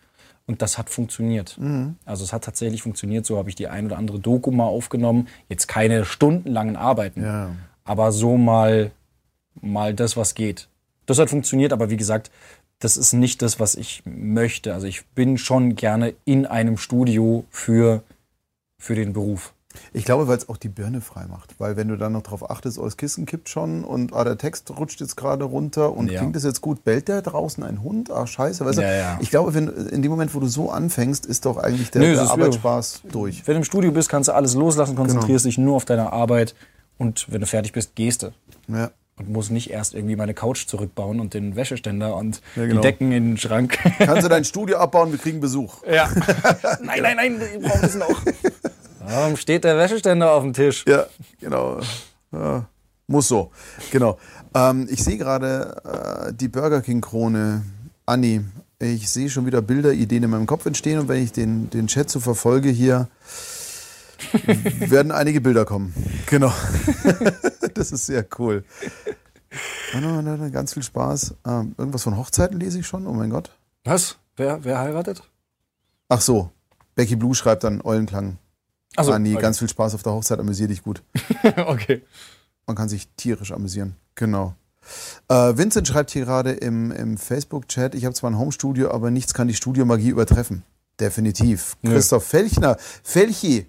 Und 0.51 0.63
das 0.63 0.79
hat 0.79 0.91
funktioniert. 0.91 1.57
Mhm. 1.61 1.95
Also 2.05 2.25
es 2.25 2.33
hat 2.33 2.43
tatsächlich 2.43 2.83
funktioniert. 2.83 3.25
So 3.25 3.39
habe 3.39 3.49
ich 3.49 3.55
die 3.55 3.69
ein 3.69 3.87
oder 3.87 3.99
andere 3.99 4.19
Doku 4.19 4.51
mal 4.51 4.65
aufgenommen. 4.65 5.29
Jetzt 5.49 5.69
keine 5.69 6.05
stundenlangen 6.05 6.75
Arbeiten, 6.75 7.23
Ja. 7.23 7.51
aber 7.85 8.11
so 8.11 8.37
mal, 8.37 8.91
mal 9.61 9.95
das, 9.95 10.17
was 10.17 10.35
geht. 10.35 10.67
Das 11.07 11.21
hat 11.21 11.31
funktioniert, 11.31 11.73
aber 11.73 11.89
wie 11.89 11.97
gesagt, 11.97 12.33
das 12.81 12.97
ist 12.97 13.13
nicht 13.13 13.43
das, 13.43 13.61
was 13.61 13.77
ich 13.77 14.03
möchte. 14.05 14.75
Also 14.75 14.89
ich 14.89 15.07
bin 15.15 15.39
schon 15.39 15.77
gerne 15.77 16.15
in 16.25 16.47
einem 16.47 16.79
Studio 16.79 17.45
für, 17.51 18.03
für 18.77 18.97
den 18.97 19.13
Beruf. 19.13 19.53
Ich 19.93 20.05
glaube, 20.05 20.29
weil 20.29 20.37
es 20.37 20.49
auch 20.49 20.57
die 20.57 20.69
Birne 20.69 21.01
frei 21.01 21.27
macht. 21.29 21.55
Weil 21.59 21.77
wenn 21.77 21.89
du 21.89 21.97
dann 21.97 22.13
noch 22.13 22.23
drauf 22.23 22.51
achtest, 22.51 22.79
oh, 22.79 22.85
das 22.85 22.97
Kissen 22.97 23.27
kippt 23.27 23.49
schon 23.49 23.85
und 23.85 24.13
ah, 24.15 24.25
der 24.25 24.39
Text 24.39 24.71
rutscht 24.79 25.01
jetzt 25.01 25.17
gerade 25.17 25.45
runter 25.45 25.93
und 25.97 26.11
Ja. 26.11 26.21
klingt 26.21 26.37
das 26.37 26.45
jetzt 26.45 26.61
gut? 26.61 26.85
Bellt 26.85 27.09
der 27.09 27.23
draußen 27.23 27.63
ein 27.65 27.83
Hund? 27.83 28.11
Ah, 28.11 28.27
scheiße. 28.27 28.65
Weißt 28.65 28.79
du, 28.79 28.83
Ja, 28.83 28.93
ja. 28.93 29.19
Ich 29.21 29.31
glaube, 29.31 29.55
wenn, 29.55 29.69
in 29.69 30.03
dem 30.03 30.11
Moment, 30.11 30.35
wo 30.35 30.41
du 30.41 30.47
so 30.47 30.71
anfängst, 30.71 31.27
ist 31.27 31.45
doch 31.47 31.57
eigentlich 31.57 31.91
der, 31.91 32.03
Nö, 32.03 32.15
der 32.15 32.31
Arbeitsspaß 32.31 33.03
durch. 33.11 33.47
Wenn 33.47 33.55
du 33.55 33.59
im 33.59 33.65
Studio 33.65 33.91
bist, 33.93 34.09
kannst 34.09 34.29
du 34.29 34.33
alles 34.35 34.55
loslassen, 34.55 34.97
Genau. 34.97 35.03
konzentrierst 35.09 35.45
dich 35.47 35.59
nur 35.59 35.77
auf 35.77 35.85
deine 35.85 36.13
Arbeit 36.13 36.55
und 36.99 37.27
wenn 37.33 37.41
du 37.41 37.47
fertig 37.47 37.73
bist, 37.73 37.95
gehst 37.95 38.23
du. 38.23 38.33
Ja. 38.69 38.91
Und 39.17 39.29
musst 39.29 39.51
nicht 39.51 39.71
erst 39.71 39.93
irgendwie 39.95 40.17
meine 40.17 40.33
Couch 40.33 40.67
zurückbauen 40.67 41.21
und 41.21 41.35
den 41.35 41.55
Wäscheständer 41.55 42.17
und 42.17 42.41
Ja, 42.57 42.65
genau. 42.67 42.81
die 42.81 42.87
Decken 42.87 43.13
in 43.13 43.31
den 43.33 43.37
Schrank. 43.37 43.77
Kannst 43.99 44.25
du 44.25 44.29
dein 44.31 44.45
Studio 44.47 44.79
abbauen, 44.79 45.13
wir 45.13 45.19
kriegen 45.19 45.41
Besuch. 45.41 45.83
ja. 45.87 46.09
nein, 46.83 47.01
nein, 47.03 47.17
nein, 47.17 47.39
wir 47.41 47.61
brauchen 47.69 47.83
das 47.83 47.97
noch. 47.97 48.09
Warum 49.01 49.37
steht 49.37 49.65
der 49.65 49.77
Wäscheständer 49.77 50.33
auf 50.33 50.43
dem 50.43 50.53
Tisch? 50.53 50.85
Ja, 50.87 51.07
genau. 51.41 51.81
Ja, 52.33 52.67
muss 53.07 53.29
so. 53.29 53.51
Genau. 53.91 54.19
Ähm, 54.55 54.89
ich 54.91 55.03
sehe 55.03 55.17
gerade 55.17 56.29
äh, 56.29 56.33
die 56.33 56.49
Burger 56.49 56.83
King 56.83 57.01
Krone. 57.01 57.65
Anni, 58.07 58.45
ich 58.79 59.09
sehe 59.11 59.31
schon 59.31 59.47
wieder 59.47 59.63
Bilder, 59.63 59.93
Ideen 59.93 60.23
in 60.23 60.31
meinem 60.31 60.47
Kopf 60.47 60.67
entstehen 60.67 60.99
und 60.99 61.09
wenn 61.09 61.23
ich 61.23 61.33
den, 61.33 61.71
den 61.71 61.87
Chat 61.87 62.11
so 62.11 62.21
verfolge 62.21 62.71
hier, 62.71 63.09
werden 64.81 65.13
einige 65.13 65.41
Bilder 65.41 65.65
kommen. 65.65 65.95
Genau. 66.27 66.53
das 67.75 67.93
ist 67.93 68.07
sehr 68.07 68.27
cool. 68.39 68.65
Ganz 70.53 70.75
viel 70.75 70.83
Spaß. 70.83 71.35
Ähm, 71.47 71.75
irgendwas 71.77 72.03
von 72.03 72.17
Hochzeiten 72.17 72.61
lese 72.61 72.81
ich 72.81 72.87
schon. 72.87 73.07
Oh 73.07 73.13
mein 73.13 73.31
Gott. 73.31 73.51
Was? 73.85 74.19
Wer, 74.37 74.65
wer 74.65 74.79
heiratet? 74.79 75.23
Ach 76.09 76.21
so. 76.21 76.51
Becky 76.95 77.17
Blue 77.17 77.35
schreibt 77.35 77.65
dann 77.65 77.81
Eulenklang. 77.83 78.39
Ach 78.97 79.05
so, 79.05 79.13
Anni, 79.13 79.33
okay. 79.33 79.43
ganz 79.43 79.59
viel 79.59 79.69
Spaß 79.69 79.95
auf 79.95 80.03
der 80.03 80.13
Hochzeit, 80.13 80.39
amüsier 80.41 80.69
dich 80.69 80.83
gut. 80.83 81.03
okay. 81.67 82.03
Man 82.67 82.77
kann 82.77 82.89
sich 82.89 83.09
tierisch 83.17 83.53
amüsieren. 83.53 83.97
Genau. 84.15 84.55
Äh, 85.29 85.57
Vincent 85.57 85.87
schreibt 85.87 86.11
hier 86.11 86.25
gerade 86.25 86.53
im, 86.53 86.91
im 86.91 87.17
Facebook-Chat, 87.17 87.95
ich 87.95 88.05
habe 88.05 88.15
zwar 88.15 88.31
ein 88.31 88.39
Homestudio, 88.39 88.91
aber 88.91 89.11
nichts 89.11 89.35
kann 89.35 89.49
die 89.49 89.55
Studiomagie 89.55 90.09
übertreffen. 90.09 90.65
Definitiv. 90.99 91.77
Nö. 91.83 91.93
Christoph 91.93 92.25
Felchner, 92.27 92.77
Felchi, 93.03 93.67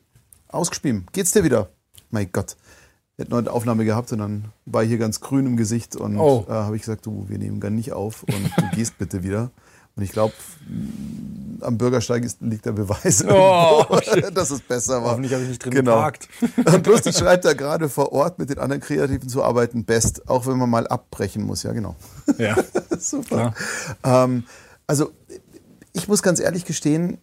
ausgespielt. 0.48 1.12
Geht's 1.14 1.32
dir 1.32 1.44
wieder? 1.44 1.70
Mein 2.10 2.30
Gott. 2.32 2.58
Wir 3.16 3.24
hätten 3.26 3.34
heute 3.36 3.50
eine 3.50 3.56
Aufnahme 3.56 3.86
gehabt 3.86 4.12
und 4.12 4.20
dann 4.20 4.46
war 4.66 4.84
ich 4.84 4.90
hier 4.90 4.98
ganz 4.98 5.20
grün 5.22 5.46
im 5.46 5.58
Gesicht 5.58 5.96
und 5.96 6.18
Oh. 6.18 6.46
äh, 6.50 6.52
habe 6.52 6.76
ich 6.76 6.82
gesagt, 6.82 7.06
du, 7.06 7.26
wir 7.30 7.38
nehmen 7.38 7.60
gar 7.60 7.70
nicht 7.70 7.94
auf 7.94 8.24
und 8.24 8.52
du 8.58 8.76
gehst 8.76 8.98
bitte 8.98 9.24
wieder. 9.24 9.52
Und 10.02 10.06
ich 10.06 10.14
glaube, 10.14 10.34
am 11.62 11.78
Bürgersteig 11.78 12.24
ist, 12.24 12.42
liegt 12.42 12.66
der 12.66 12.72
Beweis, 12.72 13.24
Oh, 13.24 13.86
irgendwo, 14.08 14.30
dass 14.34 14.50
es 14.50 14.60
besser 14.62 15.04
war. 15.04 15.12
Hoffentlich 15.12 15.32
habe 15.32 15.44
ich 15.44 15.50
nicht 15.50 15.64
drin 15.64 15.74
Genau. 15.76 15.94
geparkt. 15.98 16.28
Und 16.66 16.88
lustig 16.88 17.16
schreibt 17.16 17.46
er 17.46 17.54
gerade 17.54 17.88
vor 17.88 18.12
Ort 18.12 18.40
mit 18.40 18.50
den 18.50 18.58
anderen 18.58 18.82
Kreativen 18.82 19.30
zu 19.30 19.44
arbeiten, 19.44 19.86
best, 19.86 20.28
auch 20.28 20.48
wenn 20.48 20.58
man 20.58 20.72
mal 20.72 20.88
abbrechen 20.88 21.44
muss. 21.44 21.62
Ja, 21.62 21.72
genau. 21.74 21.96
Ja. 22.40 22.58
Super. 23.00 23.54
Ähm, 24.04 24.46
also, 24.88 25.12
ich 25.94 26.08
muss 26.08 26.24
ganz 26.24 26.40
ehrlich 26.40 26.66
gestehen, 26.66 27.20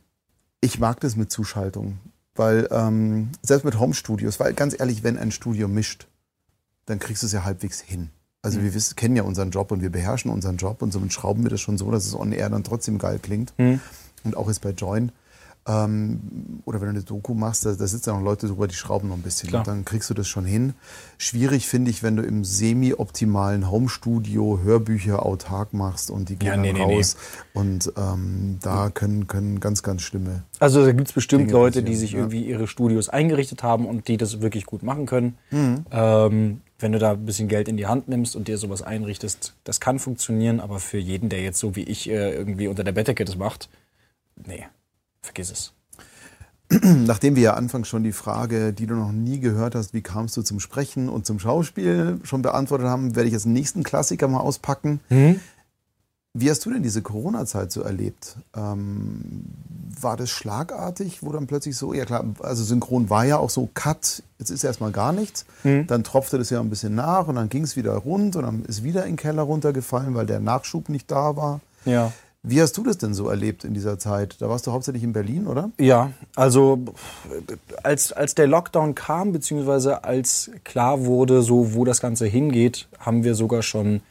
ich 0.61 0.79
mag 0.79 1.01
das 1.01 1.17
mit 1.17 1.33
Zuschaltung. 1.33 1.99
Weil, 2.37 2.69
ähm, 2.71 3.31
selbst 3.43 3.65
mit 3.65 3.81
Home-Studios, 3.81 4.39
weil 4.39 4.55
ganz 4.55 4.77
ehrlich, 4.79 5.03
wenn 5.03 5.19
ein 5.19 5.33
Studio 5.33 5.67
mischt, 5.67 6.07
dann 6.87 7.01
kriegst 7.01 7.25
du 7.25 7.27
es 7.27 7.33
ja 7.33 7.43
halbwegs 7.43 7.81
hin. 7.81 8.11
Also 8.49 8.63
wir 8.63 8.75
wissen, 8.75 8.97
kennen 8.97 9.17
ja 9.17 9.23
unseren 9.23 9.51
Job 9.51 9.71
und 9.71 9.83
wir 9.83 9.91
beherrschen 9.91 10.31
unseren 10.31 10.57
Job 10.57 10.83
und 10.83 10.93
somit 10.93 11.13
schrauben 11.13 11.43
wir 11.43 11.51
das 11.51 11.61
schon 11.61 11.79
so, 11.79 11.91
dass 11.91 12.07
es 12.07 12.15
on 12.15 12.33
air 12.33 12.51
dann 12.51 12.65
trotzdem 12.65 12.99
geil 12.99 13.19
klingt. 13.23 13.53
Und 14.25 14.37
auch 14.37 14.49
jetzt 14.49 14.63
bei 14.63 14.71
Join. 14.71 15.13
Ähm, 15.69 16.63
oder 16.65 16.81
wenn 16.81 16.89
du 16.89 16.95
eine 16.95 17.03
Doku 17.03 17.35
machst, 17.35 17.67
da, 17.67 17.73
da 17.73 17.87
sitzen 17.87 18.09
ja 18.09 18.17
noch 18.17 18.25
Leute 18.25 18.47
drüber, 18.47 18.67
die 18.67 18.75
schrauben 18.75 19.11
noch 19.11 19.17
ein 19.17 19.23
bisschen. 19.23 19.51
Klar. 19.51 19.61
Und 19.61 19.69
dann 19.69 19.85
kriegst 19.85 20.09
du 20.09 20.15
das 20.15 20.27
schon 20.27 20.47
hin. 20.47 20.73
Schwierig 21.19 21.69
finde 21.69 21.91
ich, 21.91 22.03
wenn 22.03 22.17
du 22.17 22.23
im 22.23 22.43
semi-optimalen 22.43 23.71
Home-Studio 23.71 24.61
Hörbücher 24.63 25.27
autark 25.27 25.75
machst 25.75 26.11
und 26.11 26.31
die 26.31 26.37
gehen 26.37 26.47
Ja, 26.47 26.53
dann 26.55 26.63
nee, 26.63 26.73
nee, 26.73 26.87
nee. 26.87 26.97
raus. 26.97 27.17
Und 27.53 27.93
ähm, 27.99 28.59
da 28.63 28.89
können, 28.89 29.27
können 29.27 29.61
ganz, 29.61 29.83
ganz 29.83 30.01
schlimme. 30.03 30.43
Also 30.59 30.85
da 30.87 30.93
gibt 30.93 31.09
es 31.09 31.13
bestimmt 31.13 31.51
Dinge 31.51 31.53
Leute, 31.53 31.83
die 31.83 31.97
sich 31.97 32.13
ja. 32.13 32.21
irgendwie 32.21 32.45
ihre 32.45 32.67
Studios 32.67 33.11
eingerichtet 33.11 33.63
haben 33.63 33.87
und 33.87 34.09
die 34.09 34.17
das 34.17 34.41
wirklich 34.41 34.65
gut 34.65 34.83
machen 34.83 35.05
können. 35.05 35.37
Mhm. 35.51 35.85
Ähm, 35.91 36.61
wenn 36.79 36.93
du 36.93 36.99
da 36.99 37.13
ein 37.13 37.25
bisschen 37.25 37.49
Geld 37.49 37.69
in 37.69 37.77
die 37.77 37.87
Hand 37.87 38.09
nimmst 38.09 38.37
und 38.37 38.49
dir 38.49 38.59
sowas 38.59 38.83
einrichtest, 38.83 39.55
das 39.65 39.81
kann 39.81 39.99
funktionieren, 39.99 40.61
aber 40.61 40.79
für 40.79 40.99
jeden, 40.99 41.29
der 41.29 41.43
jetzt 41.43 41.59
so 41.59 41.75
wie 41.75 41.83
ich 41.83 42.09
äh, 42.09 42.33
irgendwie 42.33 42.69
unter 42.69 42.85
der 42.85 42.93
Bettdecke 42.93 43.25
das 43.25 43.37
macht, 43.37 43.69
nee, 44.47 44.67
vergiss 45.21 45.51
es. 45.51 45.73
Nachdem 46.83 47.35
wir 47.35 47.43
ja 47.43 47.55
anfangs 47.55 47.89
schon 47.89 48.05
die 48.05 48.13
Frage, 48.13 48.73
die 48.73 48.87
du 48.87 48.95
noch 48.95 49.11
nie 49.11 49.41
gehört 49.41 49.75
hast, 49.75 49.95
wie 49.95 50.03
kamst 50.03 50.37
du 50.37 50.43
zum 50.43 50.61
Sprechen 50.61 51.09
und 51.09 51.27
zum 51.27 51.39
Schauspiel, 51.39 52.21
schon 52.25 52.43
beantwortet 52.43 52.87
haben, 52.87 53.17
werde 53.17 53.27
ich 53.27 53.33
jetzt 53.33 53.47
den 53.47 53.55
nächsten 53.55 53.83
Klassiker 53.83 54.29
mal 54.29 54.41
auspacken. 54.41 55.01
Wie 56.41 56.51
hast 56.51 56.65
du 56.65 56.71
denn 56.71 56.83
diese 56.83 57.03
Corona-Zeit 57.03 57.73
so 57.73 57.83
erlebt? 57.83 58.37
Ähm, 58.57 59.45
war 60.01 60.17
das 60.17 60.31
schlagartig, 60.31 61.23
wo 61.23 61.33
dann 61.33 61.47
plötzlich 61.47 61.77
so, 61.77 61.93
ja 61.93 62.05
klar, 62.05 62.25
also 62.41 62.63
Synchron 62.63 63.11
war 63.11 63.25
ja 63.25 63.39
auch 63.39 63.51
so, 63.51 63.69
Cut, 63.75 64.23
jetzt 64.39 64.51
ist 64.51 64.63
erstmal 64.63 64.93
gar 64.93 65.13
nichts. 65.13 65.45
Dann 65.65 66.05
tropfte 66.05 66.39
das 66.39 66.51
ja 66.51 66.61
ein 66.61 66.71
bisschen 66.71 66.95
nach 66.95 67.27
und 67.27 67.35
dann 67.35 67.49
ging 67.49 67.65
es 67.65 67.77
wieder 67.77 67.95
rund 67.95 68.37
und 68.37 68.45
dann 68.45 68.65
ist 68.65 68.85
wieder 68.85 69.05
in 69.05 69.13
den 69.13 69.17
Keller 69.17 69.43
runtergefallen, 69.43 70.15
weil 70.15 70.27
der 70.27 70.41
Nachschub 70.41 70.89
nicht 70.89 71.11
da 71.11 71.37
war. 71.37 71.61
Ja. 71.85 72.13
Wie 72.45 72.63
hast 72.63 72.77
du 72.77 72.85
das 72.85 72.99
denn 72.99 73.15
so 73.15 73.29
erlebt 73.29 73.65
in 73.65 73.75
dieser 73.75 73.99
Zeit? 73.99 74.37
Da 74.41 74.49
warst 74.49 74.67
du 74.67 74.73
hauptsächlich 74.73 75.03
in 75.03 75.13
Berlin, 75.13 75.49
oder? 75.49 75.71
Ja, 75.79 76.13
also 76.37 76.79
als, 77.83 78.13
als 78.13 78.37
der 78.37 78.47
Lockdown 78.47 78.95
kam, 78.95 79.33
beziehungsweise 79.33 80.05
als 80.05 80.51
klar 80.63 81.05
wurde, 81.05 81.43
so 81.43 81.75
wo 81.75 81.85
das 81.85 82.01
Ganze 82.01 82.27
hingeht, 82.27 82.87
haben 83.01 83.25
wir 83.25 83.35
sogar 83.35 83.63
schon, 83.63 84.03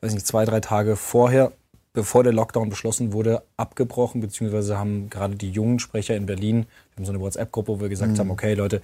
weiß 0.00 0.14
nicht, 0.14 0.26
zwei, 0.26 0.46
drei 0.46 0.60
Tage 0.60 0.96
vorher, 0.96 1.52
bevor 1.94 2.24
der 2.24 2.32
Lockdown 2.34 2.68
beschlossen 2.68 3.12
wurde, 3.12 3.42
abgebrochen, 3.56 4.20
beziehungsweise 4.20 4.76
haben 4.78 5.08
gerade 5.08 5.36
die 5.36 5.50
jungen 5.50 5.78
Sprecher 5.78 6.16
in 6.16 6.26
Berlin, 6.26 6.66
wir 6.90 6.96
haben 6.96 7.04
so 7.06 7.12
eine 7.12 7.20
WhatsApp-Gruppe, 7.20 7.72
wo 7.72 7.80
wir 7.80 7.88
gesagt 7.88 8.18
haben, 8.18 8.30
okay 8.30 8.54
Leute, 8.54 8.82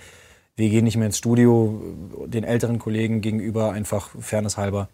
wir 0.57 0.71
gehen 0.71 0.85
nicht 0.85 0.97
mehr 0.97 1.07
ins 1.07 1.19
Studio, 1.19 1.83
den 2.27 2.45
älteren 2.45 2.79
Kollegen 2.79 3.21
gegenüber 3.21 3.73
einfach 3.73 4.11
Fairness 4.19 4.57
halber 4.57 4.89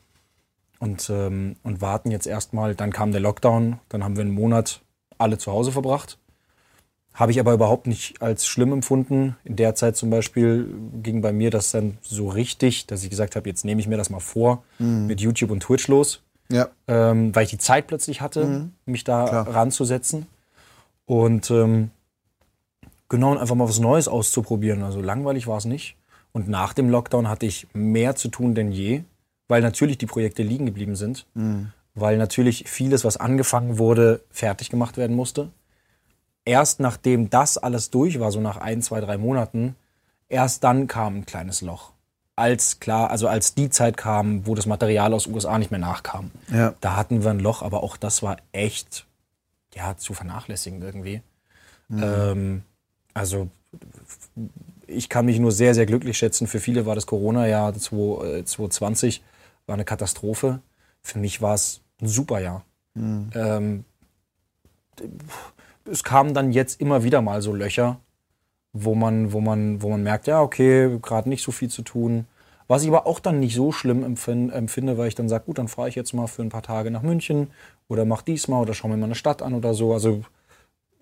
und, 0.79 1.11
ähm, 1.11 1.57
und 1.63 1.81
warten 1.81 2.11
jetzt 2.11 2.27
erstmal. 2.27 2.75
Dann 2.75 2.93
kam 2.93 3.13
der 3.13 3.21
Lockdown, 3.21 3.79
dann 3.89 4.05
haben 4.05 4.17
wir 4.17 4.23
einen 4.23 4.35
Monat 4.35 4.81
alle 5.19 5.39
zu 5.39 5.53
Hause 5.53 5.73
verbracht. 5.73 6.19
Habe 7.15 7.33
ich 7.33 7.41
aber 7.41 7.55
überhaupt 7.55 7.87
nicht 7.87 8.21
als 8.21 8.47
schlimm 8.47 8.73
empfunden. 8.73 9.37
In 9.45 9.57
der 9.57 9.75
Zeit 9.75 9.97
zum 9.97 10.11
Beispiel 10.11 10.73
ging 11.03 11.23
bei 11.23 11.33
mir 11.33 11.51
das 11.51 11.71
dann 11.71 11.97
so 12.03 12.29
richtig, 12.29 12.87
dass 12.87 13.03
ich 13.03 13.11
gesagt 13.11 13.37
habe, 13.37 13.49
jetzt 13.49 13.65
nehme 13.65 13.81
ich 13.81 13.89
mir 13.89 13.97
das 13.97 14.11
mal 14.11 14.21
vor, 14.21 14.65
mit 15.07 15.21
YouTube 15.21 15.51
und 15.51 15.61
Twitch 15.61 15.89
los, 15.89 16.23
Ja. 16.49 16.69
ähm, 16.87 17.35
weil 17.35 17.45
ich 17.45 17.51
die 17.51 17.59
Zeit 17.59 17.87
plötzlich 17.87 18.21
hatte, 18.21 18.71
mich 18.85 19.05
da 19.05 19.27
Klar. 19.27 19.55
ranzusetzen. 19.55 20.27
Und 21.05 21.51
ähm, 21.51 21.91
genau, 23.09 23.33
und 23.33 23.39
einfach 23.39 23.55
mal 23.55 23.69
was 23.69 23.79
Neues 23.81 24.09
auszuprobieren. 24.09 24.83
Also 24.83 25.01
langweilig 25.01 25.47
war 25.47 25.59
es 25.59 25.65
nicht. 25.65 25.97
Und 26.33 26.49
nach 26.49 26.73
dem 26.75 26.91
Lockdown 26.91 27.29
hatte 27.29 27.47
ich 27.47 27.67
mehr 27.73 28.15
zu 28.15 28.29
tun 28.29 28.55
denn 28.55 28.71
je, 28.71 29.03
weil 29.49 29.63
natürlich 29.63 29.97
die 29.97 30.07
Projekte 30.07 30.43
liegen 30.43 30.67
geblieben 30.67 30.95
sind, 30.95 31.27
weil 31.95 32.19
natürlich 32.19 32.69
vieles, 32.69 33.05
was 33.05 33.17
angefangen 33.17 33.79
wurde, 33.79 34.21
fertig 34.31 34.69
gemacht 34.69 34.99
werden 34.99 35.17
musste. 35.17 35.49
Erst 36.45 36.79
nachdem 36.79 37.31
das 37.31 37.57
alles 37.57 37.91
durch 37.91 38.21
war, 38.21 38.31
so 38.33 38.41
nach 38.41 38.59
ein, 38.59 38.83
zwei, 38.83 39.01
drei 39.01 39.17
Monaten, 39.17 39.77
erst 40.29 40.63
dann 40.63 40.89
kam 40.89 41.17
ein 41.17 41.27
kleines 41.27 41.63
Loch. 41.63 41.93
Als 42.37 42.81
klar, 42.81 43.11
also 43.11 43.29
als 43.29 43.55
die 43.55 43.71
Zeit 43.71 43.97
kam, 43.97 44.47
wo 44.47 44.55
das 44.55 44.67
Material 44.67 45.15
aus 45.15 45.27
USA 45.27 45.59
nicht 45.59 45.71
mehr 45.71 45.81
nachkam. 45.81 46.31
Ja. 46.53 46.75
Da 46.81 46.97
hatten 46.97 47.25
wir 47.25 47.31
ein 47.31 47.41
Loch, 47.41 47.63
aber 47.63 47.83
auch 47.83 47.97
das 47.97 48.23
war 48.23 48.37
echt 48.53 49.07
ja, 49.75 49.97
zu 49.97 50.15
vernachlässigen 50.15 50.83
irgendwie. 50.83 51.23
Ähm, 51.91 52.63
also 53.15 53.49
ich 54.87 55.09
kann 55.09 55.27
mich 55.27 55.39
nur 55.39 55.53
sehr, 55.53 55.75
sehr 55.75 55.87
glücklich 55.87 56.19
schätzen. 56.19 56.47
Für 56.47 56.61
viele 56.61 56.87
war 56.87 56.95
das 56.95 57.07
Corona-Jahr 57.07 57.75
2 57.75 58.25
äh, 58.39 58.45
2020 58.45 59.23
war 59.67 59.75
eine 59.75 59.85
Katastrophe. 59.85 60.61
Für 61.03 61.19
mich 61.19 61.43
war 61.43 61.55
es 61.55 61.81
ein 62.01 62.09
super 62.09 62.39
Jahr. 62.39 62.65
Ähm, 63.35 63.85
es 65.85 66.03
kamen 66.03 66.35
dann 66.35 66.53
jetzt 66.53 66.81
immer 66.81 67.03
wieder 67.03 67.21
mal 67.21 67.43
so 67.43 67.53
Löcher, 67.53 68.01
wo 68.85 68.95
man, 68.95 69.33
wo 69.33 69.41
man, 69.41 69.83
wo 69.83 69.91
man 69.91 70.03
merkt, 70.03 70.27
ja, 70.27 70.41
okay, 70.41 70.99
gerade 71.01 71.29
nicht 71.29 71.43
so 71.43 71.53
viel 71.53 71.69
zu 71.69 71.83
tun. 71.83 72.27
Was 72.69 72.83
ich 72.83 72.89
aber 72.89 73.07
auch 73.07 73.21
dann 73.21 73.39
nicht 73.39 73.55
so 73.55 73.71
schlimm 73.71 74.05
empfin- 74.05 74.51
empfinde, 74.51 74.99
weil 74.99 75.09
ich 75.09 75.15
dann 75.15 75.29
sage, 75.29 75.45
gut, 75.45 75.59
dann 75.59 75.69
fahre 75.69 75.89
ich 75.89 75.95
jetzt 75.95 76.13
mal 76.13 76.27
für 76.27 76.43
ein 76.43 76.49
paar 76.49 76.63
Tage 76.63 76.91
nach 76.91 77.03
München 77.03 77.49
oder 77.89 78.05
mach 78.05 78.23
diesmal 78.23 78.63
oder 78.63 78.75
schau 78.75 78.89
mir 78.89 78.97
mal 78.97 79.07
eine 79.07 79.15
Stadt 79.15 79.41
an 79.41 79.55
oder 79.55 79.73
so. 79.73 79.93
Also 79.93 80.25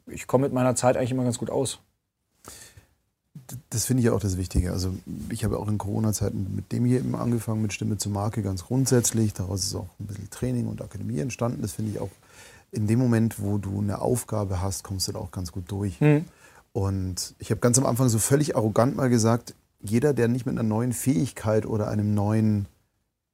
ich 0.07 0.27
komme 0.27 0.45
mit 0.45 0.53
meiner 0.53 0.75
Zeit 0.77 0.97
eigentlich 0.97 1.13
immer 1.13 1.25
ganz 1.25 1.39
gut 1.39 1.51
aus. 1.51 1.79
Das 3.71 3.87
finde 3.87 4.01
ich 4.01 4.07
ja 4.07 4.13
auch 4.13 4.21
das 4.21 4.37
Wichtige. 4.37 4.73
Also 4.73 4.95
ich 5.31 5.45
habe 5.45 5.59
auch 5.59 5.69
in 5.69 5.79
Corona-Zeiten 5.79 6.55
mit 6.55 6.71
dem 6.71 6.85
hier 6.85 6.99
eben 6.99 7.15
angefangen, 7.15 7.63
mit 7.63 7.73
Stimme 7.73 7.97
zur 7.97 8.13
Marke 8.13 8.43
ganz 8.43 8.65
grundsätzlich. 8.65 9.33
Daraus 9.33 9.65
ist 9.65 9.75
auch 9.75 9.89
ein 9.99 10.07
bisschen 10.07 10.31
Training 10.31 10.67
und 10.67 10.83
Akademie 10.83 11.19
entstanden. 11.19 11.63
Das 11.63 11.73
finde 11.73 11.93
ich 11.93 11.99
auch 11.99 12.11
in 12.73 12.87
dem 12.87 12.99
Moment, 12.99 13.41
wo 13.43 13.59
du 13.59 13.81
eine 13.81 14.01
Aufgabe 14.01 14.61
hast, 14.61 14.85
kommst 14.85 15.09
du 15.09 15.13
da 15.13 15.19
auch 15.19 15.31
ganz 15.31 15.51
gut 15.51 15.65
durch. 15.69 16.01
Und 16.75 17.37
ich 17.39 17.51
habe 17.51 17.61
ganz 17.61 17.79
am 17.79 17.87
Anfang 17.87 18.09
so 18.09 18.19
völlig 18.19 18.57
arrogant 18.57 18.97
mal 18.97 19.09
gesagt, 19.09 19.55
jeder, 19.81 20.13
der 20.13 20.27
nicht 20.27 20.45
mit 20.45 20.59
einer 20.59 20.69
neuen 20.69 20.93
Fähigkeit 20.93 21.67
oder 21.67 21.87
einem 21.89 22.15
neuen 22.15 22.67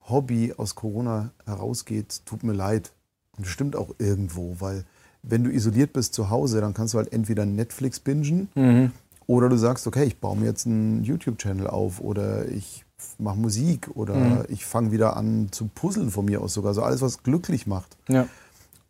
Hobby 0.02 0.52
aus 0.54 0.74
Corona 0.74 1.30
herausgeht, 1.46 2.26
tut 2.26 2.44
mir 2.44 2.52
leid. 2.52 2.92
Und 3.36 3.46
das 3.46 3.52
stimmt 3.52 3.76
auch 3.76 3.94
irgendwo, 3.98 4.56
weil 4.58 4.84
wenn 5.22 5.42
du 5.42 5.50
isoliert 5.50 5.94
bist 5.94 6.12
zu 6.12 6.28
Hause, 6.28 6.60
dann 6.60 6.74
kannst 6.74 6.92
du 6.92 6.98
halt 6.98 7.14
entweder 7.14 7.46
Netflix 7.46 7.98
bingen 7.98 8.92
oder 9.26 9.48
du 9.48 9.56
sagst, 9.56 9.86
okay, 9.86 10.04
ich 10.04 10.18
baue 10.18 10.36
mir 10.36 10.44
jetzt 10.46 10.66
einen 10.66 11.02
YouTube-Channel 11.02 11.66
auf 11.66 12.00
oder 12.00 12.46
ich 12.46 12.84
mache 13.16 13.38
Musik 13.38 13.88
oder 13.94 14.44
ich 14.50 14.66
fange 14.66 14.92
wieder 14.92 15.16
an 15.16 15.48
zu 15.50 15.70
puzzeln 15.74 16.10
von 16.10 16.26
mir 16.26 16.42
aus 16.42 16.52
sogar. 16.52 16.74
So 16.74 16.82
alles, 16.82 17.00
was 17.00 17.22
glücklich 17.22 17.66
macht. 17.66 17.96
Ja. 18.06 18.26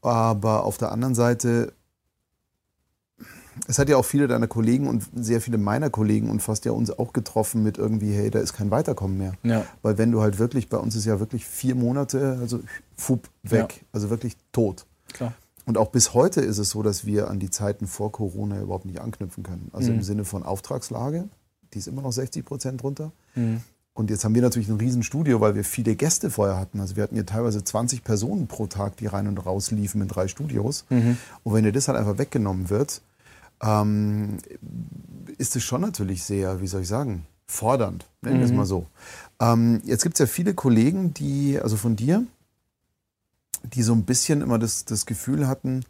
Aber 0.03 0.65
auf 0.65 0.77
der 0.77 0.91
anderen 0.91 1.15
Seite, 1.15 1.73
es 3.67 3.79
hat 3.79 3.89
ja 3.89 3.97
auch 3.97 4.05
viele 4.05 4.29
deiner 4.29 4.47
Kollegen 4.47 4.87
und 4.89 5.05
sehr 5.15 5.41
viele 5.41 5.59
meiner 5.59 5.91
Kollegen 5.91 6.31
und 6.31 6.41
fast 6.43 6.65
ja 6.65 6.73
uns 6.73 6.91
auch 6.91 7.13
getroffen 7.13 7.63
mit 7.63 7.79
irgendwie, 7.79 8.13
hey, 8.13 8.31
da 8.31 8.39
ist 8.41 8.53
kein 8.53 8.71
Weiterkommen 8.71 9.19
mehr. 9.19 9.35
Ja. 9.43 9.65
Weil 9.83 9.99
wenn 9.99 10.11
du 10.13 10.21
halt 10.21 10.39
wirklich, 10.39 10.69
bei 10.69 10.77
uns 10.79 10.95
ist 10.97 11.05
ja 11.05 11.21
wirklich 11.21 11.47
vier 11.47 11.75
Monate, 11.75 12.39
also 12.41 12.61
fup, 12.97 13.29
weg, 13.43 13.75
Ja. 13.81 13.87
also 13.93 14.11
wirklich 14.11 14.37
tot. 14.53 14.87
Klar. 15.13 15.33
Und 15.67 15.79
auch 15.79 15.89
bis 15.91 16.15
heute 16.15 16.41
ist 16.41 16.59
es 16.59 16.71
so, 16.71 16.83
dass 16.83 17.05
wir 17.07 17.29
an 17.31 17.39
die 17.39 17.51
Zeiten 17.51 17.87
vor 17.87 18.11
Corona 18.13 18.61
überhaupt 18.61 18.87
nicht 18.87 19.01
anknüpfen 19.01 19.43
können. 19.45 19.71
Also 19.73 19.91
Mhm. 19.93 19.99
im 19.99 20.03
Sinne 20.05 20.25
von 20.25 20.43
Auftragslage, 20.43 21.29
die 21.75 21.79
ist 21.79 21.87
immer 21.87 22.03
noch 22.03 22.13
60 22.13 22.45
Prozent 22.45 22.83
drunter. 22.83 23.13
Mhm. 23.35 23.61
Und 23.93 24.09
jetzt 24.09 24.25
haben 24.25 24.35
wir 24.35 24.41
natürlich 24.43 24.69
ein 24.69 24.77
Riesenstudio, 24.79 25.41
weil 25.41 25.55
wir 25.55 25.65
viele 25.65 25.95
Gäste 25.95 26.31
vorher 26.31 26.57
hatten. 26.57 26.81
Also 26.81 26.97
wir 26.97 27.03
hatten 27.03 27.17
hier 27.17 27.27
teilweise 27.27 27.63
20 27.63 28.03
Personen 28.03 28.47
pro 28.47 28.67
Tag, 28.67 28.97
die 28.97 29.07
rein 29.07 29.27
und 29.29 29.37
raus 29.45 29.71
liefen 29.73 30.01
in 30.01 30.09
drei 30.09 30.27
Studios. 30.29 30.85
Mhm. 30.89 31.19
Und 31.43 31.55
wenn 31.55 31.65
dir 31.65 31.73
das 31.73 31.89
halt 31.89 31.99
einfach 31.99 32.17
weggenommen 32.19 32.71
wird, 32.71 33.03
ähm, 33.63 34.39
ist 35.39 35.57
es 35.57 35.63
schon 35.63 35.81
natürlich 35.81 36.25
sehr, 36.25 36.61
wie 36.61 36.67
soll 36.67 36.83
ich 36.83 36.89
sagen, 36.89 37.27
fordernd, 37.47 38.07
nennen 38.23 38.39
wir 38.39 38.47
es 38.47 38.53
mal 38.53 38.67
so. 38.67 38.87
Ähm, 39.41 39.81
jetzt 39.85 40.03
gibt 40.03 40.15
es 40.15 40.21
ja 40.21 40.27
viele 40.27 40.55
Kollegen, 40.55 41.13
die, 41.15 41.59
also 41.61 41.77
von 41.77 41.97
dir, 41.97 42.25
die 43.63 43.83
so 43.83 43.93
ein 43.93 44.05
bisschen 44.05 44.41
immer 44.41 44.59
das, 44.59 44.85
das 44.85 45.07
Gefühl 45.07 45.47
hatten, 45.49 45.85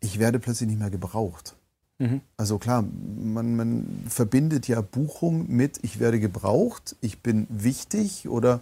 ich 0.00 0.18
werde 0.18 0.38
plötzlich 0.38 0.68
nicht 0.68 0.78
mehr 0.78 0.90
gebraucht. 0.90 1.54
Mhm. 1.98 2.20
Also 2.36 2.58
klar, 2.58 2.82
man, 2.82 3.56
man 3.56 4.04
verbindet 4.08 4.66
ja 4.66 4.80
Buchung 4.80 5.48
mit, 5.48 5.78
ich 5.82 6.00
werde 6.00 6.18
gebraucht, 6.18 6.96
ich 7.00 7.20
bin 7.20 7.46
wichtig 7.48 8.28
oder 8.28 8.60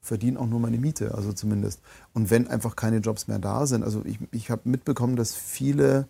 verdiene 0.00 0.38
auch 0.38 0.46
nur 0.46 0.60
meine 0.60 0.78
Miete, 0.78 1.14
also 1.14 1.32
zumindest. 1.32 1.80
Und 2.14 2.30
wenn 2.30 2.48
einfach 2.48 2.76
keine 2.76 2.98
Jobs 2.98 3.28
mehr 3.28 3.38
da 3.38 3.66
sind, 3.66 3.82
also 3.82 4.02
ich, 4.04 4.18
ich 4.30 4.50
habe 4.50 4.62
mitbekommen, 4.64 5.16
dass 5.16 5.34
viele 5.34 6.08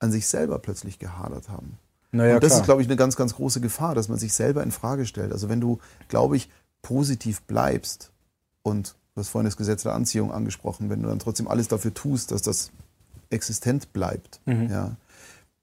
an 0.00 0.10
sich 0.10 0.26
selber 0.26 0.58
plötzlich 0.58 0.98
gehadert 0.98 1.48
haben. 1.48 1.78
Naja, 2.12 2.34
und 2.34 2.42
das 2.42 2.50
klar. 2.50 2.60
ist, 2.60 2.64
glaube 2.64 2.82
ich, 2.82 2.88
eine 2.88 2.96
ganz, 2.96 3.14
ganz 3.16 3.34
große 3.36 3.60
Gefahr, 3.60 3.94
dass 3.94 4.08
man 4.08 4.18
sich 4.18 4.32
selber 4.32 4.62
in 4.64 4.72
Frage 4.72 5.06
stellt. 5.06 5.32
Also 5.32 5.48
wenn 5.48 5.60
du, 5.60 5.78
glaube 6.08 6.36
ich, 6.36 6.50
positiv 6.82 7.42
bleibst 7.42 8.10
und 8.62 8.96
du 9.14 9.20
hast 9.20 9.28
vorhin 9.28 9.44
das 9.44 9.56
Gesetz 9.56 9.84
der 9.84 9.94
Anziehung 9.94 10.32
angesprochen, 10.32 10.90
wenn 10.90 11.02
du 11.02 11.08
dann 11.08 11.18
trotzdem 11.20 11.46
alles 11.46 11.68
dafür 11.68 11.94
tust, 11.94 12.32
dass 12.32 12.42
das 12.42 12.72
existent 13.30 13.92
bleibt, 13.92 14.40
Mhm. 14.46 14.68
ja, 14.70 14.96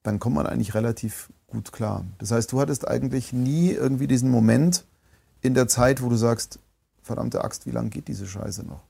dann 0.04 0.20
kommt 0.20 0.36
man 0.38 0.46
eigentlich 0.48 0.74
relativ 0.74 1.30
gut 1.48 1.74
klar. 1.74 2.06
Das 2.20 2.32
heißt, 2.32 2.52
du 2.52 2.62
hattest 2.62 2.88
eigentlich 2.88 3.34
nie 3.34 3.72
irgendwie 3.72 4.08
diesen 4.08 4.30
Moment 4.30 4.86
in 5.42 5.54
der 5.54 5.68
Zeit, 5.68 6.02
wo 6.02 6.08
du 6.10 6.16
sagst, 6.16 6.60
verdammte 7.04 7.44
Axt, 7.44 7.66
wie 7.66 7.72
lange 7.72 7.90
geht 7.90 8.08
diese 8.08 8.26
Scheiße 8.28 8.64
noch? 8.64 8.84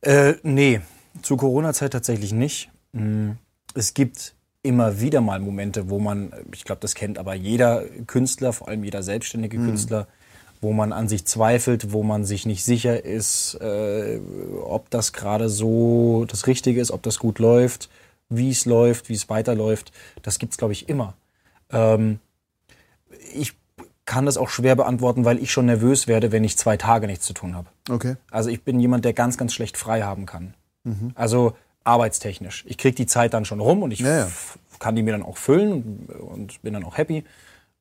Äh, 0.00 0.34
nee, 0.42 0.80
zu 1.22 1.36
Corona-Zeit 1.36 1.92
tatsächlich 1.92 2.32
nicht. 2.32 2.70
Mm, 2.92 3.32
Es 3.78 3.94
gibt 3.94 4.34
immer 4.62 5.00
wieder 5.00 5.20
mal 5.20 5.38
Momente, 5.38 5.88
wo 5.88 6.00
man, 6.00 6.32
ich 6.52 6.64
glaube, 6.64 6.80
das 6.80 6.96
kennt 6.96 7.16
aber 7.16 7.34
jeder 7.34 7.84
Künstler, 8.08 8.52
vor 8.52 8.66
allem 8.66 8.82
jeder 8.82 9.04
selbstständige 9.04 9.56
Künstler, 9.56 10.08
wo 10.60 10.72
man 10.72 10.92
an 10.92 11.06
sich 11.06 11.24
zweifelt, 11.26 11.92
wo 11.92 12.02
man 12.02 12.24
sich 12.24 12.44
nicht 12.44 12.64
sicher 12.64 13.04
ist, 13.04 13.54
äh, 13.60 14.18
ob 14.64 14.90
das 14.90 15.12
gerade 15.12 15.48
so 15.48 16.24
das 16.26 16.48
Richtige 16.48 16.80
ist, 16.80 16.90
ob 16.90 17.04
das 17.04 17.20
gut 17.20 17.38
läuft, 17.38 17.88
wie 18.28 18.50
es 18.50 18.64
läuft, 18.64 19.08
wie 19.08 19.14
es 19.14 19.28
weiterläuft. 19.28 19.92
Das 20.22 20.40
gibt's 20.40 20.56
glaube 20.56 20.72
ich, 20.72 20.88
immer. 20.88 21.14
Ähm, 21.70 22.18
ich 23.32 23.54
kann 24.06 24.26
das 24.26 24.38
auch 24.38 24.48
schwer 24.48 24.74
beantworten, 24.74 25.24
weil 25.24 25.38
ich 25.38 25.52
schon 25.52 25.66
nervös 25.66 26.08
werde, 26.08 26.32
wenn 26.32 26.42
ich 26.42 26.58
zwei 26.58 26.76
Tage 26.76 27.06
nichts 27.06 27.26
zu 27.26 27.32
tun 27.32 27.54
habe. 27.54 27.68
Okay. 27.88 28.16
Also 28.32 28.50
ich 28.50 28.64
bin 28.64 28.80
jemand, 28.80 29.04
der 29.04 29.12
ganz, 29.12 29.38
ganz 29.38 29.54
schlecht 29.54 29.76
frei 29.76 30.02
haben 30.02 30.26
kann. 30.26 30.54
Mhm. 30.82 31.12
Also 31.14 31.54
arbeitstechnisch. 31.84 32.64
Ich 32.66 32.78
kriege 32.78 32.94
die 32.94 33.06
Zeit 33.06 33.34
dann 33.34 33.44
schon 33.44 33.60
rum 33.60 33.82
und 33.82 33.90
ich 33.90 34.00
Ja, 34.00 34.18
ja. 34.18 34.24
f- 34.24 34.58
kann 34.78 34.94
die 34.96 35.02
mir 35.02 35.12
dann 35.12 35.22
auch 35.22 35.36
füllen 35.36 36.08
und, 36.20 36.62
bin 36.62 36.74
dann 36.74 36.84
auch 36.84 36.96
happy. 36.98 37.24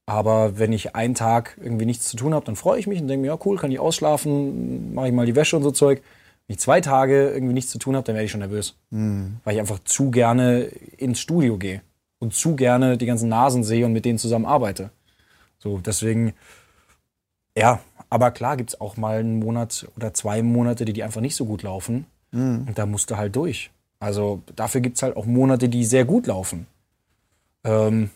Aber 0.05 0.57
wenn 0.57 0.71
ich 0.71 0.95
einen 0.95 1.15
Tag 1.15 1.57
irgendwie 1.61 1.85
nichts 1.85 2.07
zu 2.07 2.15
tun 2.15 2.33
habe, 2.33 2.45
dann 2.45 2.55
freue 2.55 2.79
ich 2.79 2.87
mich 2.87 3.01
und 3.01 3.07
denke 3.07 3.21
mir, 3.21 3.27
ja 3.27 3.37
cool, 3.45 3.57
kann 3.57 3.71
ich 3.71 3.79
ausschlafen, 3.79 4.93
mache 4.93 5.07
ich 5.07 5.13
mal 5.13 5.25
die 5.25 5.35
Wäsche 5.35 5.57
und 5.57 5.63
so 5.63 5.71
Zeug. 5.71 6.01
Wenn 6.47 6.53
ich 6.53 6.59
zwei 6.59 6.79
Tage 6.79 7.29
irgendwie 7.29 7.53
nichts 7.53 7.71
zu 7.71 7.77
tun 7.77 7.95
habe, 7.95 8.05
dann 8.05 8.15
werde 8.15 8.25
ich 8.25 8.31
schon 8.31 8.39
nervös. 8.39 8.77
Mhm. 8.89 9.37
Weil 9.43 9.55
ich 9.55 9.59
einfach 9.59 9.79
zu 9.83 10.11
gerne 10.11 10.61
ins 10.97 11.19
Studio 11.19 11.57
gehe 11.57 11.81
und 12.19 12.33
zu 12.33 12.55
gerne 12.55 12.97
die 12.97 13.05
ganzen 13.05 13.27
Nasen 13.27 13.65
sehe 13.65 13.85
und 13.85 13.91
mit 13.91 14.05
denen 14.05 14.17
zusammen 14.17 14.45
arbeite. 14.45 14.91
So, 15.59 15.79
deswegen, 15.79 16.33
ja, 17.57 17.81
aber 18.09 18.31
klar 18.31 18.55
gibt's 18.55 18.79
auch 18.79 18.95
mal 18.95 19.19
einen 19.19 19.39
Monat 19.39 19.87
oder 19.97 20.13
zwei 20.13 20.41
Monate, 20.41 20.85
die, 20.85 20.93
die 20.93 21.03
einfach 21.03 21.21
nicht 21.21 21.35
so 21.35 21.45
gut 21.45 21.63
laufen. 21.63 22.05
Und 22.31 22.73
da 22.77 22.85
musst 22.85 23.11
du 23.11 23.17
halt 23.17 23.35
durch. 23.35 23.71
Also 23.99 24.41
dafür 24.55 24.81
gibt's 24.81 25.01
halt 25.01 25.17
auch 25.17 25.25
Monate, 25.25 25.69
die 25.69 25.85
sehr 25.85 26.05
gut 26.05 26.27
laufen. 26.27 26.67
Ähm, 27.63 28.09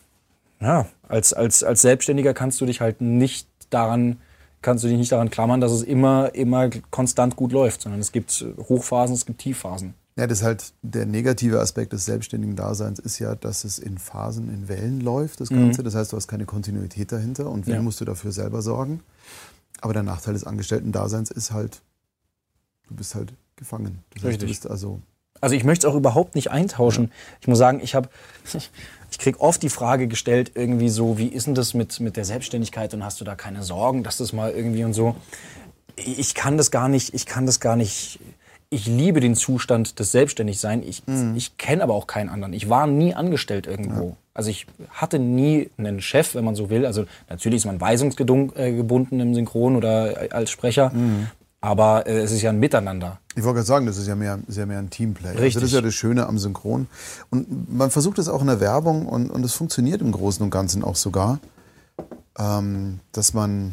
ja, 0.60 0.86
als, 1.08 1.32
als, 1.32 1.64
als 1.64 1.82
Selbstständiger 1.82 2.34
kannst 2.34 2.60
du 2.60 2.66
dich 2.66 2.80
halt 2.80 3.00
nicht 3.00 3.48
daran, 3.70 4.18
kannst 4.62 4.84
du 4.84 4.88
dich 4.88 4.96
nicht 4.96 5.10
daran 5.10 5.30
klammern, 5.30 5.60
dass 5.60 5.72
es 5.72 5.82
immer, 5.82 6.34
immer 6.34 6.70
konstant 6.90 7.34
gut 7.36 7.52
läuft, 7.52 7.82
sondern 7.82 8.00
es 8.00 8.12
gibt 8.12 8.44
Hochphasen, 8.68 9.14
es 9.14 9.26
gibt 9.26 9.40
Tiefphasen. 9.40 9.94
Ja, 10.14 10.26
das 10.26 10.40
ist 10.40 10.44
halt 10.44 10.72
der 10.82 11.06
negative 11.06 11.58
Aspekt 11.58 11.92
des 11.94 12.04
selbstständigen 12.04 12.54
Daseins 12.54 12.98
ist 12.98 13.18
ja, 13.18 13.34
dass 13.34 13.64
es 13.64 13.78
in 13.78 13.96
Phasen, 13.96 14.52
in 14.52 14.68
Wellen 14.68 15.00
läuft, 15.00 15.40
das 15.40 15.48
Ganze. 15.48 15.82
Das 15.82 15.94
heißt, 15.94 16.12
du 16.12 16.16
hast 16.16 16.28
keine 16.28 16.44
Kontinuität 16.44 17.10
dahinter 17.10 17.48
und 17.50 17.66
wenn 17.66 17.76
Ja. 17.76 17.82
musst 17.82 18.00
du 18.00 18.04
dafür 18.04 18.30
selber 18.30 18.60
sorgen. 18.60 19.00
Aber 19.80 19.94
der 19.94 20.02
Nachteil 20.02 20.34
des 20.34 20.44
Angestellten-Daseins 20.44 21.30
ist 21.30 21.50
halt, 21.50 21.80
du 22.88 22.94
bist 22.94 23.14
halt 23.14 23.32
gefangen. 23.56 24.04
Das 24.10 24.22
heißt, 24.22 24.24
du 24.24 24.28
Richtig. 24.28 24.48
bist 24.50 24.70
also 24.70 25.00
Also 25.42 25.56
ich 25.56 25.64
möchte 25.64 25.86
es 25.86 25.92
auch 25.92 25.96
überhaupt 25.96 26.36
nicht 26.36 26.50
eintauschen. 26.52 27.10
Ich 27.40 27.48
muss 27.48 27.58
sagen, 27.58 27.80
ich 27.82 27.96
habe, 27.96 28.08
ich 29.10 29.18
krieg 29.18 29.40
oft 29.40 29.60
die 29.62 29.70
Frage 29.70 30.06
gestellt, 30.06 30.52
irgendwie 30.54 30.88
so, 30.88 31.18
wie 31.18 31.26
ist 31.26 31.48
denn 31.48 31.56
das 31.56 31.74
mit, 31.74 31.98
mit 31.98 32.16
der 32.16 32.24
Selbstständigkeit 32.24 32.94
und 32.94 33.04
hast 33.04 33.20
du 33.20 33.24
da 33.24 33.34
keine 33.34 33.64
Sorgen, 33.64 34.04
dass 34.04 34.18
das 34.18 34.32
mal 34.32 34.52
irgendwie 34.52 34.84
und 34.84 34.94
so. 34.94 35.16
Ich 35.96 36.34
kann 36.34 36.56
das 36.56 36.70
gar 36.70 36.88
nicht, 36.88 37.12
ich 37.12 37.26
kann 37.26 37.44
das 37.44 37.58
gar 37.58 37.74
nicht. 37.76 38.20
Ich 38.70 38.86
liebe 38.86 39.18
den 39.20 39.34
Zustand 39.34 39.98
des 39.98 40.12
Selbstständigsein. 40.12 40.82
Ich, 40.82 41.02
ich 41.36 41.58
kenne 41.58 41.82
aber 41.82 41.92
auch 41.94 42.06
keinen 42.06 42.30
anderen. 42.30 42.54
Ich 42.54 42.70
war 42.70 42.86
nie 42.86 43.12
angestellt 43.12 43.66
irgendwo. 43.66 44.16
Also 44.34 44.48
ich 44.48 44.66
hatte 44.90 45.18
nie 45.18 45.68
einen 45.76 46.00
Chef, 46.00 46.34
wenn 46.36 46.44
man 46.44 46.54
so 46.54 46.70
will. 46.70 46.86
Also 46.86 47.04
natürlich 47.28 47.56
ist 47.58 47.66
man 47.66 47.80
weisungsgebunden 47.80 49.20
im 49.20 49.34
Synchron 49.34 49.76
oder 49.76 50.28
als 50.30 50.50
Sprecher. 50.50 50.92
Aber 51.62 52.06
äh, 52.06 52.18
es 52.18 52.32
ist 52.32 52.42
ja 52.42 52.50
ein 52.50 52.58
Miteinander. 52.58 53.20
Ich 53.34 53.44
wollte 53.44 53.56
gerade 53.56 53.66
sagen, 53.66 53.86
das 53.86 53.96
ist 53.96 54.08
ja 54.08 54.16
mehr, 54.16 54.38
ja 54.48 54.66
mehr 54.66 54.78
ein 54.78 54.90
Teamplay. 54.90 55.28
Also 55.28 55.40
Richtig. 55.40 55.62
das 55.62 55.70
ist 55.70 55.74
ja 55.74 55.80
das 55.80 55.94
Schöne 55.94 56.26
am 56.26 56.38
Synchron. 56.38 56.88
Und 57.30 57.72
man 57.72 57.90
versucht 57.90 58.18
es 58.18 58.28
auch 58.28 58.42
in 58.42 58.48
der 58.48 58.60
Werbung 58.60 59.06
und, 59.06 59.30
und 59.30 59.44
es 59.44 59.54
funktioniert 59.54 60.02
im 60.02 60.12
Großen 60.12 60.42
und 60.42 60.50
Ganzen 60.50 60.84
auch 60.84 60.96
sogar, 60.96 61.38
ähm, 62.38 63.00
dass 63.12 63.32
man 63.32 63.72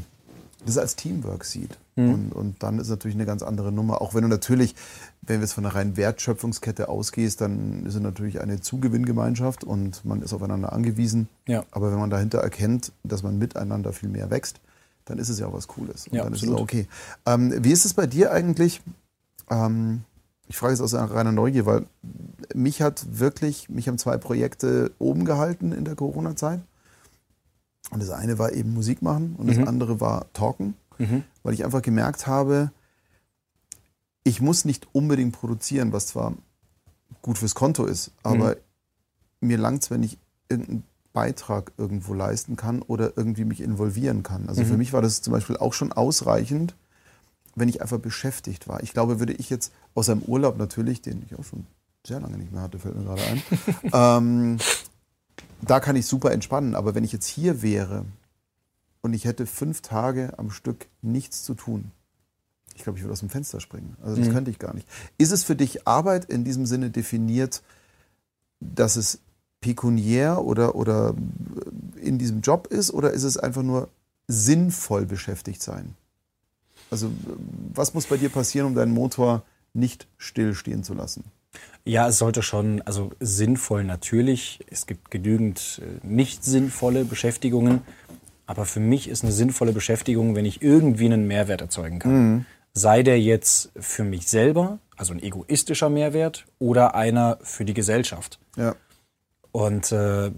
das 0.66 0.78
als 0.78 0.96
Teamwork 0.96 1.44
sieht. 1.44 1.78
Und, 2.00 2.32
und 2.32 2.64
dann 2.64 2.80
ist 2.80 2.88
natürlich 2.88 3.16
eine 3.16 3.26
ganz 3.26 3.44
andere 3.44 3.74
Nummer. 3.74 4.02
Auch 4.02 4.14
wenn 4.14 4.22
du 4.22 4.30
natürlich, 4.30 4.74
wenn 5.22 5.38
wir 5.38 5.42
jetzt 5.42 5.54
von 5.54 5.66
einer 5.66 5.76
reinen 5.76 5.98
Wertschöpfungskette 5.98 6.88
ausgehst, 6.88 7.42
dann 7.42 7.86
ist 7.86 7.96
es 7.96 8.02
natürlich 8.02 8.40
eine 8.40 8.62
Zugewinngemeinschaft 8.62 9.66
und 9.66 10.06
man 10.06 10.22
ist 10.22 10.32
aufeinander 10.32 10.72
angewiesen. 10.72 11.28
Ja. 11.46 11.66
Aber 11.72 11.92
wenn 11.92 12.00
man 12.00 12.10
dahinter 12.10 12.40
erkennt, 12.40 12.94
dass 13.04 13.22
man 13.22 13.38
miteinander 13.38 13.92
viel 13.92 14.08
mehr 14.08 14.30
wächst, 14.30 14.62
dann 15.10 15.18
ist 15.18 15.30
es 15.30 15.40
ja 15.40 15.48
auch 15.48 15.54
was 15.54 15.68
Cooles. 15.68 16.08
Und 16.08 16.14
Ja, 16.14 16.24
dann 16.24 16.34
ist 16.34 16.44
absolut. 16.44 16.56
es 16.56 16.60
auch 16.60 16.64
okay. 16.64 16.88
Ähm, 17.26 17.54
wie 17.64 17.72
ist 17.72 17.86
es 17.86 17.94
bei 17.94 18.08
dir 18.08 18.32
eigentlich? 18.32 18.82
Ähm, 19.50 20.04
ich 20.48 20.58
frage 20.58 20.74
jetzt 20.74 20.82
aus 20.82 20.94
reiner 20.94 21.32
Neugier, 21.32 21.66
weil 21.66 21.86
mich 22.56 22.82
hat 22.82 23.06
wirklich, 23.20 23.70
mich 23.70 23.88
haben 23.88 23.98
zwei 23.98 24.18
Projekte 24.18 24.92
oben 25.00 25.26
gehalten 25.26 25.72
in 25.72 25.86
der 25.86 25.96
Corona-Zeit. 25.96 26.62
Und 27.92 28.02
das 28.02 28.10
eine 28.10 28.38
war 28.40 28.54
eben 28.54 28.74
Musik 28.74 29.02
machen 29.02 29.36
und 29.38 29.48
das 29.48 29.58
andere 29.68 30.00
war 30.00 30.32
Talken, 30.34 30.76
weil 31.44 31.54
ich 31.54 31.66
einfach 31.66 31.82
gemerkt 31.82 32.28
habe, 32.28 32.72
ich 34.24 34.42
muss 34.42 34.66
nicht 34.66 34.88
unbedingt 34.92 35.34
produzieren, 35.34 35.92
was 35.92 36.08
zwar 36.08 36.34
gut 37.22 37.38
fürs 37.40 37.56
Konto 37.56 37.86
ist, 37.86 38.12
aber 38.22 38.58
mir 39.42 39.58
langt 39.58 39.84
es, 39.84 39.92
wenn 39.92 40.04
ich 40.04 40.18
irgendeinen 40.50 40.84
Beitrag 41.20 41.74
irgendwo 41.78 42.14
leisten 42.14 42.56
kann 42.56 42.82
oder 42.82 43.18
irgendwie 43.18 43.44
mich 43.44 43.60
involvieren 43.60 44.24
kann. 44.24 44.48
Also 44.48 44.64
für 44.64 44.78
mich 44.78 44.94
war 44.94 45.02
das 45.02 45.22
zum 45.22 45.34
Beispiel 45.34 45.58
auch 45.58 45.74
schon 45.74 45.92
ausreichend, 45.92 46.76
wenn 47.56 47.68
ich 47.68 47.82
einfach 47.82 48.00
beschäftigt 48.00 48.70
war. 48.70 48.82
Ich 48.84 48.94
glaube, 48.94 49.20
würde 49.20 49.34
ich 49.34 49.50
jetzt 49.50 49.74
aus 49.96 50.08
einem 50.08 50.22
Urlaub 50.22 50.58
natürlich, 50.58 51.02
den 51.02 51.22
ich 51.26 51.38
auch 51.38 51.44
schon 51.44 51.68
sehr 52.08 52.22
lange 52.22 52.38
nicht 52.38 52.54
mehr 52.54 52.62
hatte, 52.62 52.80
fällt 52.80 52.96
mir 52.96 53.04
gerade 53.04 53.22
ein, 53.24 53.44
ähm, 53.94 54.58
da 55.62 55.82
kann 55.82 55.98
ich 55.98 56.06
super 56.06 56.32
entspannen. 56.32 56.74
Aber 56.74 56.96
wenn 56.96 57.04
ich 57.04 57.12
jetzt 57.12 57.28
hier 57.28 57.62
wäre 57.62 58.06
und 59.02 59.14
ich 59.14 59.26
hätte 59.26 59.46
fünf 59.46 59.82
Tage 59.82 60.40
am 60.40 60.52
Stück 60.52 60.88
nichts 61.02 61.44
zu 61.44 61.54
tun, 61.54 61.92
ich 62.76 62.84
glaube, 62.84 62.98
ich 62.98 63.04
würde 63.04 63.12
aus 63.12 63.20
dem 63.20 63.30
Fenster 63.30 63.60
springen. 63.60 63.98
Also 64.02 64.22
das 64.22 64.32
könnte 64.32 64.52
ich 64.52 64.58
gar 64.58 64.74
nicht. 64.74 64.88
Ist 65.18 65.34
es 65.34 65.44
für 65.44 65.58
dich 65.58 65.86
Arbeit 65.86 66.24
in 66.24 66.46
diesem 66.46 66.66
Sinne 66.66 66.92
definiert, 66.92 67.62
dass 68.62 68.96
es 68.96 69.20
pekuniär 69.62 70.44
oder, 70.44 70.76
oder 70.76 71.14
in 72.02 72.18
diesem 72.18 72.42
Job 72.42 72.68
ist 72.68 72.92
oder 72.92 73.12
ist 73.12 73.24
es 73.24 73.38
einfach 73.38 73.64
nur 73.64 73.90
sinnvoll 74.28 75.06
beschäftigt 75.06 75.62
sein? 75.62 75.96
Also 76.92 77.12
was 77.74 77.94
muss 77.94 78.08
bei 78.08 78.18
dir 78.18 78.30
passieren, 78.30 78.68
um 78.68 78.76
deinen 78.76 78.94
Motor 78.94 79.44
nicht 79.74 80.08
stillstehen 80.18 80.84
zu 80.84 80.94
lassen? 80.94 81.24
Ja, 81.86 82.08
es 82.08 82.18
sollte 82.18 82.44
schon, 82.44 82.82
also 82.84 83.12
sinnvoll 83.20 83.84
natürlich. 83.84 84.60
Es 84.70 84.86
gibt 84.86 85.12
genügend 85.12 85.82
äh, 85.84 86.06
nicht 86.06 86.44
sinnvolle 86.44 87.06
Beschäftigungen. 87.06 87.82
Aber 88.46 88.66
für 88.66 88.80
mich 88.80 89.08
ist 89.08 89.24
eine 89.24 89.32
sinnvolle 89.32 89.74
Beschäftigung, 89.74 90.36
wenn 90.36 90.46
ich 90.46 90.62
irgendwie 90.62 91.06
einen 91.06 91.28
Mehrwert 91.28 91.62
erzeugen 91.62 92.00
kann. 92.00 92.46
Sei 92.74 93.04
der 93.04 93.20
jetzt 93.20 93.72
für 93.80 94.04
mich 94.04 94.28
selber, 94.28 94.80
also 94.98 95.14
ein 95.14 95.22
egoistischer 95.22 95.90
Mehrwert, 95.90 96.46
oder 96.58 96.96
einer 96.96 97.38
für 97.44 97.66
die 97.66 97.74
Gesellschaft. 97.74 98.40
Ja. 98.56 98.76
Und 99.52 99.92
äh, 99.92 100.32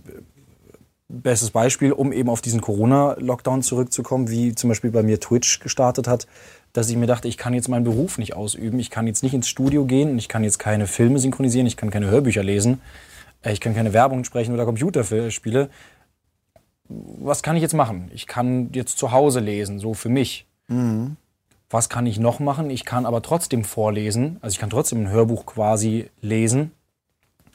bestes 1.12 1.52
Beispiel, 1.52 1.92
um 1.92 2.12
eben 2.14 2.30
auf 2.30 2.42
diesen 2.42 2.62
Corona-Lockdown 2.62 3.62
zurückzukommen, 3.62 4.30
wie 4.30 4.56
zum 4.56 4.70
Beispiel 4.70 4.92
bei 4.92 5.04
mir 5.04 5.20
Twitch 5.20 5.60
gestartet 5.60 6.08
hat, 6.08 6.28
dass 6.74 6.90
ich 6.90 6.96
mir 6.96 7.08
dachte, 7.08 7.28
ich 7.28 7.38
kann 7.38 7.54
jetzt 7.54 7.68
meinen 7.68 7.84
Beruf 7.84 8.18
nicht 8.18 8.36
ausüben, 8.36 8.80
ich 8.80 8.90
kann 8.90 9.08
jetzt 9.08 9.24
nicht 9.24 9.34
ins 9.34 9.50
Studio 9.50 9.86
gehen 9.86 10.12
und 10.12 10.18
ich 10.18 10.30
kann 10.30 10.44
jetzt 10.44 10.58
keine 10.58 10.88
Filme 10.88 11.20
synchronisieren, 11.20 11.68
ich 11.68 11.76
kann 11.76 11.90
keine 11.90 12.08
Hörbücher 12.08 12.44
lesen, 12.44 12.82
äh, 13.44 13.52
ich 13.52 13.60
kann 13.60 13.76
keine 13.76 13.94
Werbung 13.94 14.24
sprechen 14.24 14.54
oder 14.54 14.66
Computerspiele. 14.66 15.70
Was 16.88 17.42
kann 17.44 17.56
ich 17.56 17.62
jetzt 17.62 17.74
machen? 17.74 18.10
Ich 18.14 18.28
kann 18.28 18.70
jetzt 18.74 18.98
zu 18.98 19.12
Hause 19.12 19.40
lesen, 19.40 19.80
so 19.80 19.94
für 19.94 20.10
mich. 20.10 20.46
Was 21.70 21.88
kann 21.88 22.06
ich 22.06 22.20
noch 22.20 22.40
machen? 22.40 22.70
Ich 22.70 22.84
kann 22.84 23.06
aber 23.06 23.22
trotzdem 23.22 23.64
vorlesen, 23.64 24.38
also 24.42 24.54
ich 24.54 24.60
kann 24.60 24.70
trotzdem 24.70 25.02
ein 25.02 25.10
Hörbuch 25.10 25.46
quasi 25.46 26.10
lesen, 26.22 26.72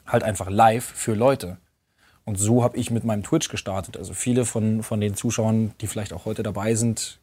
halt 0.07 0.23
einfach 0.23 0.49
live 0.49 0.85
für 0.85 1.13
Leute. 1.13 1.57
Und 2.25 2.37
so 2.37 2.61
habe 2.61 2.77
ich 2.77 2.91
mit 2.91 3.05
meinem 3.05 3.23
Twitch 3.23 3.47
gestartet. 3.47 3.95
Also 3.95 4.13
viele 4.13 4.43
von, 4.43 4.83
von 4.83 4.99
den 4.99 5.15
Zuschauern, 5.15 5.71
die 5.79 5.87
vielleicht 5.87 6.11
auch 6.11 6.25
heute 6.25 6.43
dabei 6.43 6.75
sind, 6.75 7.19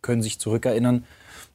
können 0.00 0.22
sich 0.22 0.38
zurückerinnern, 0.38 1.04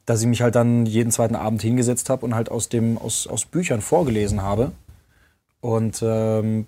dass 0.06 0.20
ich 0.20 0.28
mich 0.28 0.42
halt 0.42 0.54
dann 0.54 0.86
jeden 0.86 1.10
zweiten 1.10 1.34
Abend 1.34 1.62
hingesetzt 1.62 2.10
habe 2.10 2.24
und 2.24 2.34
halt 2.34 2.48
aus, 2.48 2.68
dem, 2.68 2.96
aus, 2.96 3.26
aus 3.26 3.44
Büchern 3.44 3.80
vorgelesen 3.80 4.42
habe. 4.42 4.70
Und 5.60 6.00
ähm, 6.02 6.66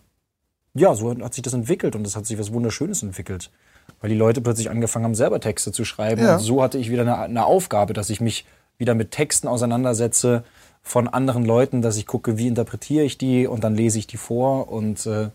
ja, 0.75 0.95
so 0.95 1.17
hat 1.23 1.35
sich 1.35 1.43
das 1.43 1.55
entwickelt 1.55 1.95
und 1.95 2.05
es 2.07 2.17
hat 2.17 2.27
sich 2.27 2.39
was 2.39 2.53
Wunderschönes 2.53 3.03
entwickelt. 3.03 3.51
Weil 4.01 4.11
die 4.11 4.17
Leute 4.17 4.41
plötzlich 4.41 4.71
angefangen 4.71 5.05
haben, 5.05 5.15
selber 5.15 5.39
Texte 5.39 5.71
zu 5.71 5.85
schreiben. 5.85 6.23
Ja. 6.23 6.35
Und 6.35 6.41
so 6.41 6.63
hatte 6.65 6.79
ich 6.79 6.91
wieder 6.91 7.03
eine, 7.03 7.19
eine 7.19 7.45
Aufgabe, 7.45 7.93
dass 7.93 8.11
ich 8.11 8.21
mich 8.21 8.45
wieder 8.77 8.95
mit 8.95 9.13
Texten 9.13 9.47
auseinandersetze 9.47 10.43
von 10.83 11.09
anderen 11.09 11.45
Leuten, 11.45 11.81
dass 11.81 11.97
ich 11.97 12.07
gucke, 12.07 12.39
wie 12.39 12.49
interpretiere 12.49 13.05
ich 13.05 13.17
die 13.17 13.47
und 13.47 13.65
dann 13.65 13.75
lese 13.75 13.99
ich 13.99 14.07
die 14.07 14.17
vor 14.17 14.69
und 14.71 15.07
äh, 15.07 15.31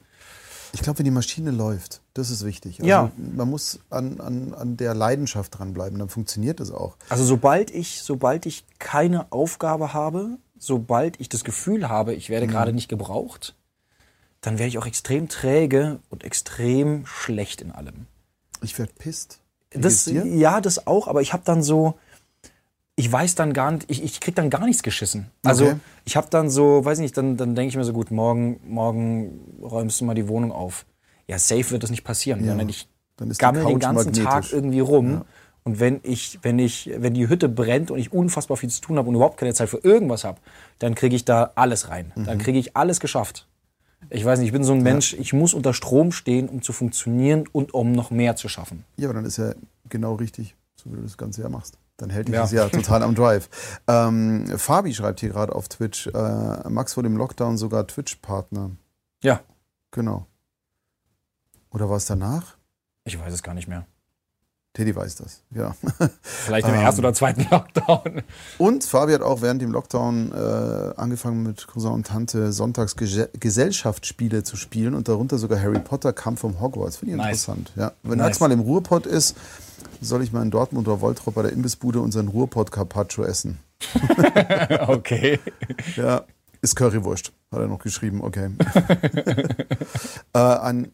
Ich 0.73 0.81
glaube, 0.81 0.99
wenn 0.99 1.05
die 1.05 1.11
Maschine 1.11 1.51
läuft, 1.51 2.01
das 2.13 2.29
ist 2.29 2.45
wichtig. 2.45 2.79
Also 2.79 2.89
Ja. 2.89 3.11
Man 3.15 3.49
muss 3.49 3.79
an, 3.89 4.19
an, 4.19 4.53
an 4.53 4.77
der 4.77 4.93
Leidenschaft 4.93 5.57
dranbleiben, 5.57 5.97
dann 5.97 6.09
funktioniert 6.09 6.59
das 6.59 6.71
auch. 6.71 6.97
Also 7.09 7.23
sobald 7.23 7.71
ich, 7.71 8.01
sobald 8.01 8.45
ich 8.45 8.65
keine 8.77 9.31
Aufgabe 9.31 9.93
habe, 9.93 10.37
sobald 10.59 11.19
ich 11.19 11.29
das 11.29 11.43
Gefühl 11.43 11.87
habe, 11.87 12.13
ich 12.13 12.29
werde 12.29 12.47
gerade 12.47 12.73
nicht 12.73 12.89
gebraucht, 12.89 13.55
dann 14.41 14.59
werde 14.59 14.69
ich 14.69 14.77
auch 14.77 14.85
extrem 14.85 15.29
träge 15.29 15.99
und 16.09 16.23
extrem 16.23 17.05
schlecht 17.05 17.61
in 17.61 17.71
allem. 17.71 18.07
Ich 18.61 18.77
werde 18.77 18.93
pisst. 18.97 19.39
Wie 19.71 19.79
Das, 19.81 20.05
ja, 20.05 20.61
das 20.61 20.87
auch, 20.87 21.07
aber 21.07 21.21
ich 21.21 21.33
habe 21.33 21.43
dann 21.45 21.63
so, 21.63 21.95
ich 22.99 23.09
weiß 23.11 23.35
dann 23.35 23.53
gar 23.53 23.71
nicht, 23.71 23.85
ich, 23.89 24.03
ich 24.03 24.19
krieg 24.19 24.35
dann 24.35 24.49
gar 24.49 24.65
nichts 24.65 24.81
geschissen. 24.83 25.27
Also 25.45 25.65
Okay. 25.65 25.75
ich 26.03 26.17
habe 26.17 26.27
dann 26.31 26.49
so, 26.49 26.83
weiß 26.83 26.97
nicht, 26.99 27.15
dann, 27.15 27.37
dann 27.37 27.53
denke 27.53 27.69
ich 27.69 27.77
mir 27.77 27.83
so, 27.83 27.93
gut, 27.93 28.09
morgen, 28.11 28.59
morgen 28.67 29.39
räumst 29.61 30.01
du 30.01 30.05
mal 30.05 30.15
die 30.15 30.27
Wohnung 30.27 30.51
auf. 30.51 30.85
Ja, 31.27 31.37
safe 31.37 31.69
wird 31.71 31.83
das 31.83 31.91
nicht 31.91 32.03
passieren, 32.03 32.39
ich 32.67 32.89
Dann 33.17 33.29
ist 33.29 33.39
die 33.39 33.45
gammel 33.45 33.65
den 33.65 33.79
ganzen 33.79 34.13
Tag 34.13 34.23
magnetisch. 34.25 34.53
irgendwie 34.53 34.79
rum. 34.79 35.21
Und 35.63 35.79
wenn 35.79 35.99
ich, 36.03 36.39
wenn 36.41 36.57
ich, 36.59 36.89
wenn 36.97 37.13
die 37.13 37.27
Hütte 37.29 37.49
brennt 37.49 37.91
und 37.91 37.99
ich 37.99 38.13
unfassbar 38.13 38.57
viel 38.57 38.69
zu 38.69 38.81
tun 38.81 38.97
habe 38.97 39.09
und 39.09 39.15
überhaupt 39.15 39.37
keine 39.37 39.53
Zeit 39.53 39.69
für 39.69 39.79
irgendwas 39.83 40.23
habe, 40.23 40.39
dann 40.79 40.95
kriege 40.95 41.15
ich 41.15 41.23
da 41.25 41.51
alles 41.55 41.89
rein. 41.89 42.13
Mhm. 42.15 42.23
Dann 42.25 42.37
kriege 42.39 42.57
ich 42.57 42.75
alles 42.75 42.99
geschafft. 42.99 43.47
Ich 44.09 44.23
weiß 44.23 44.39
nicht, 44.39 44.47
ich 44.47 44.53
bin 44.53 44.63
so 44.63 44.73
ein 44.73 44.81
Mensch, 44.81 45.13
ich 45.13 45.33
muss 45.33 45.53
unter 45.53 45.73
Strom 45.73 46.11
stehen, 46.13 46.47
um 46.49 46.61
zu 46.61 46.71
funktionieren 46.71 47.43
und 47.51 47.73
um 47.73 47.91
noch 47.91 48.09
mehr 48.11 48.35
zu 48.37 48.47
schaffen. 48.47 48.85
Ja, 48.95 49.07
aber 49.09 49.15
dann 49.15 49.25
ist 49.25 49.37
ja 49.37 49.53
genau 49.89 50.15
richtig, 50.15 50.55
so 50.75 50.91
wie 50.91 50.95
du 50.95 51.01
das 51.03 51.17
Ganze 51.17 51.41
ja 51.41 51.49
machst. 51.49 51.77
Dann 51.97 52.09
hält 52.11 52.27
dich 52.27 52.35
Ja. 52.35 52.41
das 52.41 52.51
ja 52.51 52.69
total 52.69 53.01
am 53.03 53.15
Drive. 53.15 53.49
Ähm, 53.87 54.45
Fabi 54.57 54.93
schreibt 54.93 55.19
hier 55.19 55.29
gerade 55.29 55.53
auf 55.55 55.67
Twitch, 55.67 56.07
äh, 56.07 56.69
Max 56.69 56.93
vor 56.93 57.03
dem 57.03 57.17
Lockdown 57.17 57.57
sogar 57.57 57.85
Twitch-Partner. 57.87 58.71
Ja, 59.23 59.41
Genau. 59.91 60.27
Oder 61.71 61.89
war 61.89 61.97
es 61.97 62.05
danach? 62.05 62.55
ich 63.03 63.17
weiß 63.19 63.33
es 63.33 63.41
gar 63.41 63.53
nicht 63.53 63.67
mehr. 63.67 63.85
Teddy 64.73 64.95
weiß 64.95 65.15
das, 65.15 65.41
ja. 65.49 65.75
Vielleicht 66.21 66.67
im 66.67 66.75
Ähm. 66.75 66.81
ersten 66.81 66.99
oder 67.01 67.13
zweiten 67.13 67.47
Lockdown. 67.49 68.21
Und 68.59 68.83
Fabi 68.83 69.13
hat 69.13 69.21
auch 69.21 69.41
während 69.41 69.61
dem 69.61 69.71
Lockdown 69.71 70.31
äh, 70.33 70.93
angefangen 70.97 71.41
mit 71.41 71.65
Cousin 71.67 71.93
und 71.93 72.05
Tante 72.05 72.51
sonntags 72.51 72.95
Gese 72.95 73.29
Gesellschaftsspiele 73.39 74.43
zu 74.43 74.55
spielen 74.55 74.93
und 74.93 75.07
darunter 75.07 75.37
sogar 75.39 75.59
Harry 75.59 75.79
Potter 75.79 76.13
Kampf 76.13 76.43
um 76.43 76.59
Hogwarts. 76.59 76.97
Finde 76.97 77.13
ich 77.13 77.17
Nice. 77.17 77.47
interessant. 77.47 77.71
Ja. 77.75 77.93
Wenn 78.03 78.17
Nice. 78.19 78.25
Max 78.27 78.39
mal 78.41 78.51
im 78.51 78.59
Ruhrpott 78.59 79.07
ist, 79.07 79.35
soll 80.01 80.23
ich 80.23 80.31
mal 80.31 80.41
in 80.41 80.51
Dortmund 80.51 80.87
oder 80.87 81.01
Woltrop 81.01 81.35
bei 81.35 81.43
der 81.43 81.53
Imbissbude 81.53 81.99
unseren 81.99 82.27
Ruhrpott 82.27 82.71
Carpaccio 82.71 83.23
essen. 83.23 83.59
okay. 84.87 85.39
Ja, 85.95 86.23
ist 86.61 86.75
Currywurst, 86.75 87.31
hat 87.51 87.59
er 87.59 87.67
noch 87.67 87.79
geschrieben, 87.79 88.21
okay. 88.23 88.49
äh, 90.33 90.39
an 90.39 90.87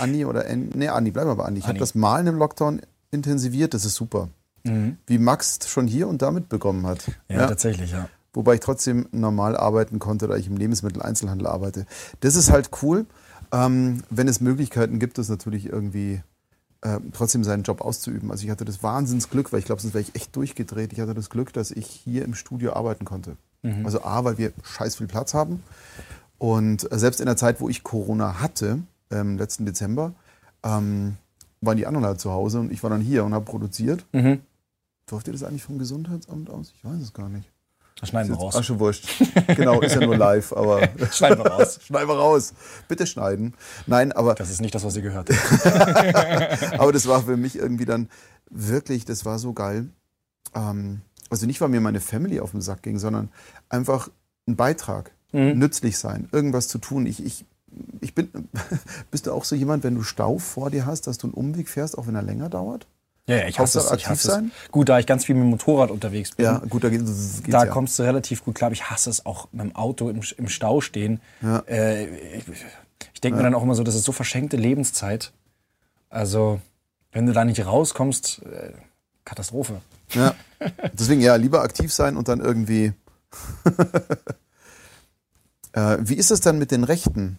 Anni 0.00 0.24
oder 0.24 0.48
An 0.48 0.70
nee, 0.74 0.88
Anni, 0.88 1.10
bleib 1.10 1.26
mal 1.26 1.34
bei 1.34 1.44
Anni. 1.44 1.58
Ich 1.58 1.68
habe 1.68 1.78
das 1.78 1.94
Malen 1.94 2.26
im 2.26 2.36
Lockdown 2.36 2.80
intensiviert, 3.10 3.74
das 3.74 3.84
ist 3.84 3.94
super. 3.94 4.28
Wie 5.06 5.18
Max 5.18 5.58
schon 5.68 5.86
hier 5.86 6.06
und 6.06 6.20
da 6.20 6.30
mitbekommen 6.30 6.86
hat. 6.86 7.10
Ja, 7.28 7.46
tatsächlich, 7.46 7.92
ja. 7.92 8.10
wobei 8.34 8.54
ich 8.54 8.60
trotzdem 8.60 9.08
normal 9.10 9.56
arbeiten 9.56 9.98
konnte, 9.98 10.28
da 10.28 10.36
ich 10.36 10.48
im 10.48 10.56
Lebensmitteleinzelhandel 10.58 11.46
arbeite. 11.46 11.86
Das 12.20 12.36
ist 12.36 12.50
halt 12.50 12.68
cool, 12.82 13.06
ähm, 13.52 14.02
wenn 14.10 14.28
es 14.28 14.40
Möglichkeiten 14.40 14.98
gibt, 14.98 15.18
das 15.18 15.28
natürlich 15.28 15.66
irgendwie 15.66 16.22
äh, 16.82 16.98
trotzdem 17.12 17.44
seinen 17.44 17.62
Job 17.62 17.80
auszuüben. 17.80 18.30
Also 18.30 18.44
ich 18.44 18.50
hatte 18.50 18.64
das 18.64 18.82
Wahnsinnsglück, 18.82 19.52
weil 19.52 19.58
ich 19.58 19.66
glaube, 19.66 19.82
sonst 19.82 19.94
wäre 19.94 20.02
ich 20.02 20.14
echt 20.14 20.34
durchgedreht. 20.36 20.92
Ich 20.92 21.00
hatte 21.00 21.14
das 21.14 21.30
Glück, 21.30 21.52
dass 21.52 21.70
ich 21.70 21.86
hier 21.86 22.24
im 22.24 22.34
Studio 22.34 22.72
arbeiten 22.72 23.04
konnte. 23.04 23.36
Also 23.84 24.02
A, 24.02 24.24
weil 24.24 24.38
wir 24.38 24.52
scheiß 24.62 24.96
viel 24.96 25.06
Platz 25.06 25.34
haben 25.34 25.62
und 26.38 26.90
äh, 26.90 26.98
selbst 26.98 27.20
in 27.20 27.26
der 27.26 27.36
Zeit, 27.36 27.60
wo 27.60 27.68
ich 27.68 27.82
Corona 27.82 28.40
hatte, 28.40 28.78
ähm, 29.10 29.36
letzten 29.36 29.66
Dezember, 29.66 30.14
ähm, 30.62 31.16
waren 31.60 31.76
die 31.76 31.86
anderen 31.86 32.06
halt 32.06 32.20
zu 32.20 32.30
Hause 32.30 32.60
und 32.60 32.72
ich 32.72 32.82
war 32.82 32.88
dann 32.88 33.02
hier 33.02 33.24
und 33.24 33.34
habe 33.34 33.44
produziert. 33.44 34.06
Mhm. 34.12 34.40
Durfte 35.04 35.30
ihr 35.30 35.32
das 35.34 35.42
eigentlich 35.42 35.64
vom 35.64 35.78
Gesundheitsamt 35.78 36.48
aus? 36.48 36.72
Ich 36.74 36.82
weiß 36.82 37.00
es 37.02 37.12
gar 37.12 37.28
nicht. 37.28 37.50
Das 38.00 38.08
schneiden 38.08 38.30
wir 38.32 38.38
raus. 38.38 38.56
Aschewurst. 38.56 39.04
genau, 39.56 39.80
ist 39.80 39.94
ja 39.94 40.00
nur 40.00 40.16
live, 40.16 40.52
aber. 40.54 40.88
Schneiden 41.12 41.38
wir 41.44 41.50
raus. 41.50 41.78
Schneiden 41.86 42.08
wir 42.08 42.16
raus. 42.16 42.54
Bitte 42.88 43.06
schneiden. 43.06 43.54
Nein, 43.86 44.12
aber, 44.12 44.34
Das 44.34 44.50
ist 44.50 44.60
nicht 44.62 44.74
das, 44.74 44.84
was 44.84 44.96
ihr 44.96 45.02
gehört 45.02 45.28
habt. 45.30 46.72
aber 46.80 46.92
das 46.92 47.06
war 47.06 47.22
für 47.22 47.36
mich 47.36 47.56
irgendwie 47.56 47.84
dann 47.84 48.08
wirklich, 48.48 49.04
das 49.04 49.24
war 49.24 49.38
so 49.38 49.52
geil. 49.52 49.88
Ähm, 50.54 51.02
also 51.28 51.46
nicht, 51.46 51.60
weil 51.60 51.68
mir 51.68 51.80
meine 51.80 52.00
Family 52.00 52.40
auf 52.40 52.52
den 52.52 52.62
Sack 52.62 52.82
ging, 52.82 52.98
sondern 52.98 53.28
einfach 53.68 54.08
ein 54.48 54.56
Beitrag, 54.56 55.12
Mhm. 55.32 55.58
nützlich 55.60 55.96
sein, 55.96 56.28
irgendwas 56.32 56.66
zu 56.66 56.78
tun. 56.78 57.06
Ich, 57.06 57.24
ich, 57.24 57.44
ich 58.00 58.16
bin, 58.16 58.30
bist 59.12 59.26
du 59.28 59.32
auch 59.32 59.44
so 59.44 59.54
jemand, 59.54 59.84
wenn 59.84 59.94
du 59.94 60.02
Stau 60.02 60.38
vor 60.38 60.70
dir 60.70 60.86
hast, 60.86 61.06
dass 61.06 61.18
du 61.18 61.28
einen 61.28 61.34
Umweg 61.34 61.68
fährst, 61.68 61.96
auch 61.96 62.08
wenn 62.08 62.16
er 62.16 62.22
länger 62.22 62.48
dauert? 62.48 62.88
Ja, 63.26 63.36
ja, 63.36 63.46
ich 63.48 63.58
hasse 63.58 63.78
es. 63.78 63.84
Ich 63.86 63.92
aktiv 63.92 64.08
hasse 64.08 64.28
sein? 64.28 64.52
es. 64.64 64.72
Gut, 64.72 64.88
da 64.88 64.98
ich 64.98 65.06
ganz 65.06 65.24
viel 65.24 65.34
mit 65.34 65.44
dem 65.44 65.50
Motorrad 65.50 65.90
unterwegs 65.90 66.32
bin, 66.32 66.44
Ja, 66.46 66.58
gut, 66.58 66.82
da 66.82 66.88
geht 66.88 67.02
es. 67.02 67.42
da 67.46 67.66
kommst 67.66 67.98
du 67.98 68.02
relativ 68.02 68.44
gut 68.44 68.54
klar. 68.56 68.72
Ich 68.72 68.90
hasse 68.90 69.10
es 69.10 69.24
auch 69.24 69.48
mit 69.52 69.62
dem 69.62 69.76
Auto 69.76 70.10
im, 70.10 70.20
im 70.36 70.48
Stau 70.48 70.80
stehen. 70.80 71.20
Ja. 71.42 71.62
Äh, 71.68 72.06
ich 72.38 72.44
ich 73.14 73.20
denke 73.20 73.36
mir 73.36 73.42
dann 73.42 73.54
auch 73.54 73.62
immer 73.62 73.74
so, 73.74 73.82
das 73.82 73.94
ist 73.94 74.04
so 74.04 74.12
verschenkte 74.12 74.56
Lebenszeit. 74.56 75.32
Also, 76.08 76.60
wenn 77.12 77.26
du 77.26 77.32
da 77.32 77.44
nicht 77.44 77.64
rauskommst, 77.64 78.42
äh, 78.42 78.72
Katastrophe. 79.24 79.80
Ja. 80.14 80.34
Deswegen 80.98 81.20
ja, 81.20 81.36
lieber 81.36 81.62
aktiv 81.62 81.92
sein 81.92 82.16
und 82.16 82.28
dann 82.28 82.40
irgendwie. 82.40 82.92
äh, 85.72 85.98
wie 86.00 86.14
ist 86.14 86.30
es 86.30 86.40
dann 86.40 86.58
mit 86.58 86.70
den 86.70 86.84
Rechten? 86.84 87.38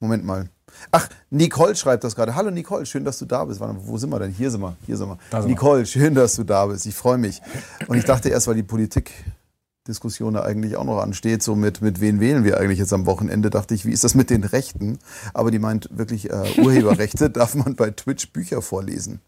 Moment 0.00 0.24
mal. 0.24 0.48
Ach, 0.92 1.08
Nicole 1.30 1.74
schreibt 1.74 2.04
das 2.04 2.14
gerade. 2.14 2.34
Hallo 2.34 2.50
Nicole, 2.50 2.86
schön, 2.86 3.04
dass 3.04 3.18
du 3.18 3.24
da 3.24 3.44
bist. 3.44 3.60
Wo 3.60 3.98
sind 3.98 4.10
wir 4.10 4.18
denn? 4.20 4.30
Hier 4.30 4.50
sind 4.50 4.60
wir. 4.60 4.76
Hier 4.86 4.96
sind 4.96 5.08
wir. 5.08 5.18
Da 5.30 5.42
sind 5.42 5.48
wir. 5.48 5.54
Nicole, 5.54 5.86
schön, 5.86 6.14
dass 6.14 6.36
du 6.36 6.44
da 6.44 6.66
bist. 6.66 6.86
Ich 6.86 6.94
freue 6.94 7.18
mich. 7.18 7.40
Und 7.88 7.96
ich 7.98 8.04
dachte 8.04 8.28
erst, 8.28 8.46
weil 8.46 8.54
die 8.54 8.62
Politikdiskussion 8.62 10.34
da 10.34 10.42
eigentlich 10.42 10.76
auch 10.76 10.84
noch 10.84 11.00
ansteht, 11.00 11.42
so 11.42 11.56
mit, 11.56 11.80
mit 11.80 12.00
wen 12.00 12.20
wählen 12.20 12.44
wir 12.44 12.60
eigentlich 12.60 12.78
jetzt 12.78 12.92
am 12.92 13.06
Wochenende, 13.06 13.50
dachte 13.50 13.74
ich, 13.74 13.86
wie 13.86 13.92
ist 13.92 14.04
das 14.04 14.14
mit 14.14 14.30
den 14.30 14.44
Rechten? 14.44 14.98
Aber 15.34 15.50
die 15.50 15.58
meint 15.58 15.88
wirklich, 15.90 16.30
äh, 16.30 16.60
Urheberrechte 16.60 17.30
darf 17.30 17.56
man 17.56 17.74
bei 17.74 17.90
Twitch 17.90 18.32
Bücher 18.32 18.62
vorlesen. 18.62 19.20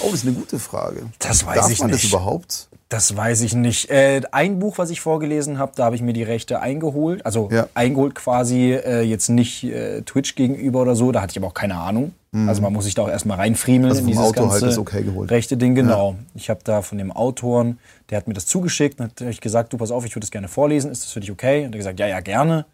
Oh, 0.00 0.06
das 0.10 0.20
ist 0.20 0.26
eine 0.26 0.34
gute 0.36 0.58
Frage. 0.58 1.02
Das 1.18 1.44
weiß 1.46 1.56
Darf 1.56 1.70
ich 1.70 1.78
man 1.80 1.90
nicht. 1.90 2.04
das 2.04 2.10
überhaupt? 2.10 2.68
Das 2.88 3.16
weiß 3.16 3.42
ich 3.42 3.54
nicht. 3.54 3.88
Äh, 3.90 4.22
ein 4.32 4.58
Buch, 4.58 4.78
was 4.78 4.90
ich 4.90 5.00
vorgelesen 5.00 5.58
habe, 5.58 5.72
da 5.76 5.84
habe 5.84 5.94
ich 5.94 6.02
mir 6.02 6.12
die 6.12 6.24
Rechte 6.24 6.60
eingeholt. 6.60 7.24
Also 7.24 7.48
Ja. 7.52 7.68
eingeholt 7.74 8.16
quasi 8.16 8.72
äh, 8.72 9.02
jetzt 9.02 9.28
nicht 9.28 9.62
äh, 9.64 10.02
Twitch 10.02 10.34
gegenüber 10.34 10.82
oder 10.82 10.96
so. 10.96 11.12
Da 11.12 11.20
hatte 11.22 11.30
ich 11.30 11.36
aber 11.38 11.46
auch 11.48 11.54
keine 11.54 11.76
Ahnung. 11.76 12.12
Also 12.32 12.62
man 12.62 12.72
muss 12.72 12.84
sich 12.84 12.94
da 12.94 13.02
auch 13.02 13.08
erstmal 13.08 13.38
reinfriemeln 13.38 13.86
Mhm. 13.86 13.88
Also 13.90 14.00
in 14.02 14.06
dieses 14.06 14.22
Autor 14.22 14.42
halt 14.50 14.60
ganze 14.60 14.66
das 14.66 14.78
okay 14.78 15.02
geholt. 15.02 15.32
rechte 15.32 15.56
Ding. 15.56 15.74
Genau. 15.74 16.14
Ich 16.36 16.48
habe 16.48 16.60
da 16.62 16.80
von 16.80 16.96
dem 16.96 17.10
Autoren, 17.10 17.80
der 18.08 18.18
hat 18.18 18.28
mir 18.28 18.34
das 18.34 18.46
zugeschickt. 18.46 19.00
Dann 19.00 19.10
habe 19.20 19.30
ich 19.30 19.40
gesagt, 19.40 19.72
du 19.72 19.78
pass 19.78 19.90
auf, 19.90 20.04
ich 20.04 20.12
würde 20.14 20.20
das 20.26 20.30
gerne 20.30 20.46
vorlesen. 20.46 20.92
Ist 20.92 21.02
das 21.04 21.10
für 21.12 21.18
dich 21.18 21.32
okay? 21.32 21.58
Und 21.64 21.64
er 21.64 21.66
hat 21.72 21.76
gesagt, 21.78 21.98
ja, 22.00 22.06
ja, 22.06 22.20
gerne. 22.20 22.66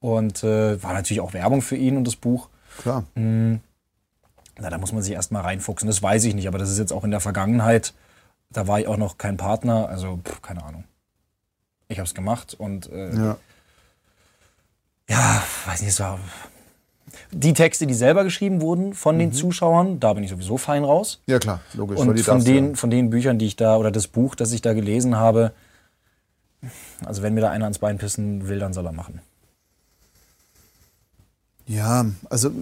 Und 0.00 0.44
äh, 0.44 0.82
war 0.82 0.92
natürlich 0.92 1.20
auch 1.22 1.32
Werbung 1.32 1.62
für 1.62 1.76
ihn 1.76 1.96
und 1.96 2.04
das 2.06 2.16
Buch. 2.16 2.48
Klar. 2.82 3.04
Na, 4.62 4.70
da 4.70 4.78
muss 4.78 4.92
man 4.92 5.02
sich 5.02 5.12
erstmal 5.12 5.42
reinfuchsen. 5.42 5.88
Das 5.88 6.02
weiß 6.02 6.22
ich 6.22 6.36
nicht, 6.36 6.46
aber 6.46 6.56
das 6.56 6.70
ist 6.70 6.78
jetzt 6.78 6.92
auch 6.92 7.02
in 7.02 7.10
der 7.10 7.18
Vergangenheit. 7.18 7.94
Da 8.48 8.68
war 8.68 8.78
ich 8.78 8.86
auch 8.86 8.96
noch 8.96 9.18
kein 9.18 9.36
Partner, 9.36 9.88
also 9.88 10.20
pff, 10.24 10.40
keine 10.40 10.62
Ahnung. 10.62 10.84
Ich 11.88 11.98
habe 11.98 12.06
es 12.06 12.14
gemacht 12.14 12.54
und 12.54 12.88
äh, 12.92 13.12
ja. 13.12 13.36
Ja. 15.08 15.42
weiß 15.66 15.80
nicht, 15.80 15.90
es 15.90 15.98
war 15.98 16.20
die 17.32 17.54
Texte, 17.54 17.88
die 17.88 17.94
selber 17.94 18.22
geschrieben 18.22 18.60
wurden 18.60 18.94
von 18.94 19.18
den 19.18 19.32
Zuschauern, 19.32 19.98
da 19.98 20.12
bin 20.12 20.22
ich 20.22 20.30
sowieso 20.30 20.58
fein 20.58 20.84
raus. 20.84 21.20
ja, 21.26 21.40
klar, 21.40 21.60
logisch. 21.74 21.98
Und 21.98 22.18
von 22.20 22.44
den, 22.44 22.76
von 22.76 22.88
den 22.88 23.10
Büchern, 23.10 23.38
die 23.40 23.46
ich 23.46 23.56
da, 23.56 23.76
oder 23.76 23.90
das 23.90 24.06
Buch, 24.06 24.36
das 24.36 24.52
ich 24.52 24.62
da 24.62 24.74
gelesen 24.74 25.16
habe, 25.16 25.52
also 27.04 27.22
wenn 27.22 27.34
mir 27.34 27.40
da 27.40 27.50
einer 27.50 27.64
ans 27.64 27.80
Bein 27.80 27.98
pissen 27.98 28.48
will, 28.48 28.60
dann 28.60 28.72
soll 28.72 28.86
er 28.86 28.92
machen. 28.92 29.20
Ja, 31.66 32.06
also 32.30 32.52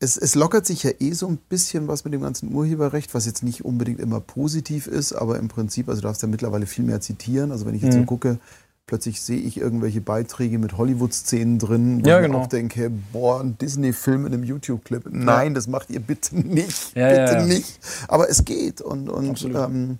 es, 0.00 0.16
es 0.16 0.34
lockert 0.34 0.64
sich 0.66 0.82
ja 0.84 0.90
eh 1.00 1.12
so 1.12 1.26
ein 1.26 1.38
bisschen 1.48 1.88
was 1.88 2.04
mit 2.04 2.14
dem 2.14 2.20
ganzen 2.22 2.52
Urheberrecht, 2.54 3.14
was 3.14 3.26
jetzt 3.26 3.42
nicht 3.42 3.64
unbedingt 3.64 3.98
immer 4.00 4.20
positiv 4.20 4.86
ist, 4.86 5.12
aber 5.12 5.38
im 5.38 5.48
Prinzip, 5.48 5.88
also 5.88 6.00
du 6.00 6.06
darfst 6.06 6.22
ja 6.22 6.28
mittlerweile 6.28 6.66
viel 6.66 6.84
mehr 6.84 7.00
zitieren. 7.00 7.50
Also 7.50 7.66
wenn 7.66 7.74
ich 7.74 7.82
jetzt 7.82 7.96
Mhm. 7.96 8.00
so 8.00 8.06
gucke, 8.06 8.38
plötzlich 8.86 9.20
sehe 9.20 9.38
ich 9.40 9.58
irgendwelche 9.58 10.00
Beiträge 10.00 10.58
mit 10.58 10.78
Hollywood-Szenen 10.78 11.58
drin, 11.58 12.04
wo 12.04 12.08
Ja, 12.08 12.20
ich 12.20 12.26
genau. 12.26 12.42
auch 12.42 12.46
denke, 12.46 12.90
boah, 13.12 13.40
ein 13.40 13.58
Disney-Film 13.58 14.24
in 14.26 14.32
einem 14.34 14.44
YouTube-Clip. 14.44 15.02
Nein, 15.10 15.54
das 15.54 15.66
macht 15.66 15.90
ihr 15.90 16.00
bitte 16.00 16.36
nicht. 16.38 16.94
Ja, 16.96 17.08
bitte 17.08 17.20
ja, 17.20 17.38
ja. 17.40 17.44
nicht. 17.46 17.80
Aber 18.06 18.30
es 18.30 18.44
geht. 18.44 18.80
Und, 18.80 19.08
und 19.10 19.44
ähm, 19.44 19.98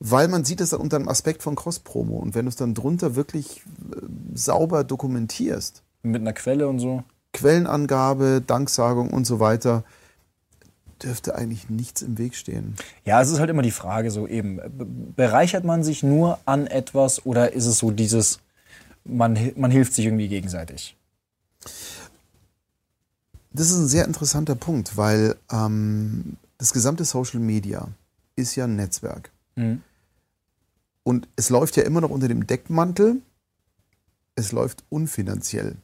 weil 0.00 0.26
man 0.28 0.44
sieht 0.44 0.60
es 0.60 0.70
dann 0.70 0.80
unter 0.80 0.98
dem 0.98 1.08
Aspekt 1.08 1.42
von 1.42 1.54
Cross-Promo. 1.54 2.16
Und 2.16 2.34
wenn 2.34 2.46
du 2.46 2.48
es 2.48 2.56
dann 2.56 2.74
drunter 2.74 3.14
wirklich 3.14 3.62
äh, 3.92 4.00
sauber 4.34 4.84
dokumentierst, 4.84 5.82
Mit 6.02 6.22
einer 6.22 6.32
Quelle 6.32 6.66
und 6.66 6.78
so. 6.80 7.04
Quellenangabe, 7.34 8.40
Danksagung 8.40 9.10
und 9.10 9.26
so 9.26 9.40
weiter, 9.40 9.84
dürfte 11.02 11.34
eigentlich 11.34 11.68
nichts 11.68 12.00
im 12.00 12.16
Weg 12.16 12.34
stehen. 12.34 12.76
Ja, 13.04 13.20
es 13.20 13.30
ist 13.30 13.40
halt 13.40 13.50
immer 13.50 13.60
die 13.60 13.70
Frage, 13.70 14.10
so 14.10 14.26
eben, 14.26 14.56
be- 14.56 14.86
bereichert 15.16 15.64
man 15.64 15.84
sich 15.84 16.02
nur 16.02 16.38
an 16.46 16.66
etwas 16.66 17.26
oder 17.26 17.52
ist 17.52 17.66
es 17.66 17.78
so 17.78 17.90
dieses, 17.90 18.38
man, 19.04 19.52
man 19.56 19.70
hilft 19.70 19.92
sich 19.92 20.06
irgendwie 20.06 20.28
gegenseitig? 20.28 20.96
Das 23.52 23.70
ist 23.70 23.76
ein 23.76 23.88
sehr 23.88 24.06
interessanter 24.06 24.54
Punkt, 24.54 24.96
weil 24.96 25.36
ähm, 25.52 26.36
das 26.58 26.72
gesamte 26.72 27.04
Social 27.04 27.40
Media 27.40 27.88
ist 28.36 28.54
ja 28.54 28.64
ein 28.64 28.76
Netzwerk. 28.76 29.30
Mhm. 29.56 29.82
Und 31.02 31.28
es 31.36 31.50
läuft 31.50 31.76
ja 31.76 31.82
immer 31.82 32.00
noch 32.00 32.10
unter 32.10 32.28
dem 32.28 32.46
Deckmantel, 32.46 33.20
es 34.36 34.52
läuft 34.52 34.84
unfinanziell. 34.88 35.76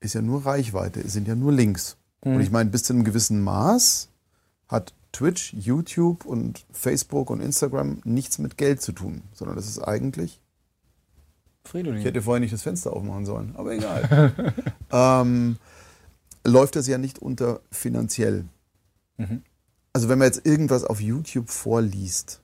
Ist 0.00 0.14
ja 0.14 0.22
nur 0.22 0.44
Reichweite, 0.44 1.00
es 1.00 1.12
sind 1.12 1.26
ja 1.26 1.34
nur 1.34 1.52
Links. 1.52 1.96
Und 2.20 2.40
ich 2.40 2.50
meine, 2.50 2.70
bis 2.70 2.82
zu 2.82 2.92
einem 2.92 3.04
gewissen 3.04 3.42
Maß 3.42 4.08
hat 4.68 4.92
Twitch, 5.12 5.54
YouTube 5.54 6.24
und 6.24 6.66
Facebook 6.72 7.30
und 7.30 7.40
Instagram 7.40 8.00
nichts 8.04 8.38
mit 8.38 8.58
Geld 8.58 8.82
zu 8.82 8.92
tun, 8.92 9.22
sondern 9.32 9.56
das 9.56 9.68
ist 9.68 9.78
eigentlich 9.78 10.40
Fridolin. 11.64 12.00
Ich 12.00 12.04
hätte 12.04 12.22
vorher 12.22 12.40
nicht 12.40 12.52
das 12.52 12.62
Fenster 12.62 12.92
aufmachen 12.92 13.26
sollen, 13.26 13.54
aber 13.56 13.72
egal. 13.72 14.54
ähm, 14.92 15.56
läuft 16.44 16.76
das 16.76 16.86
ja 16.86 16.98
nicht 16.98 17.18
unter 17.18 17.60
finanziell. 17.70 18.44
Mhm. 19.16 19.42
Also 19.92 20.08
wenn 20.08 20.18
man 20.18 20.26
jetzt 20.26 20.46
irgendwas 20.46 20.84
auf 20.84 21.00
YouTube 21.00 21.50
vorliest 21.50 22.40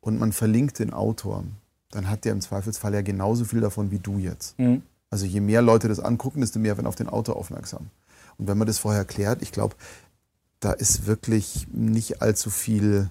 und 0.00 0.18
man 0.18 0.32
verlinkt 0.32 0.78
den 0.78 0.92
Autor, 0.92 1.44
dann 1.90 2.08
hat 2.08 2.24
der 2.24 2.32
im 2.32 2.40
Zweifelsfall 2.40 2.94
ja 2.94 3.02
genauso 3.02 3.44
viel 3.44 3.60
davon 3.60 3.90
wie 3.90 3.98
du 3.98 4.18
jetzt. 4.18 4.58
Mhm. 4.58 4.82
Also 5.12 5.26
je 5.26 5.40
mehr 5.40 5.60
Leute 5.60 5.88
das 5.88 6.00
angucken, 6.00 6.40
desto 6.40 6.58
mehr 6.58 6.78
werden 6.78 6.86
auf 6.86 6.94
den 6.96 7.08
Autor 7.08 7.36
aufmerksam. 7.36 7.90
Und 8.38 8.48
wenn 8.48 8.56
man 8.56 8.66
das 8.66 8.78
vorher 8.78 9.04
klärt, 9.04 9.42
ich 9.42 9.52
glaube, 9.52 9.76
da 10.58 10.72
ist 10.72 11.06
wirklich 11.06 11.66
nicht 11.70 12.22
allzu 12.22 12.48
viel 12.48 13.10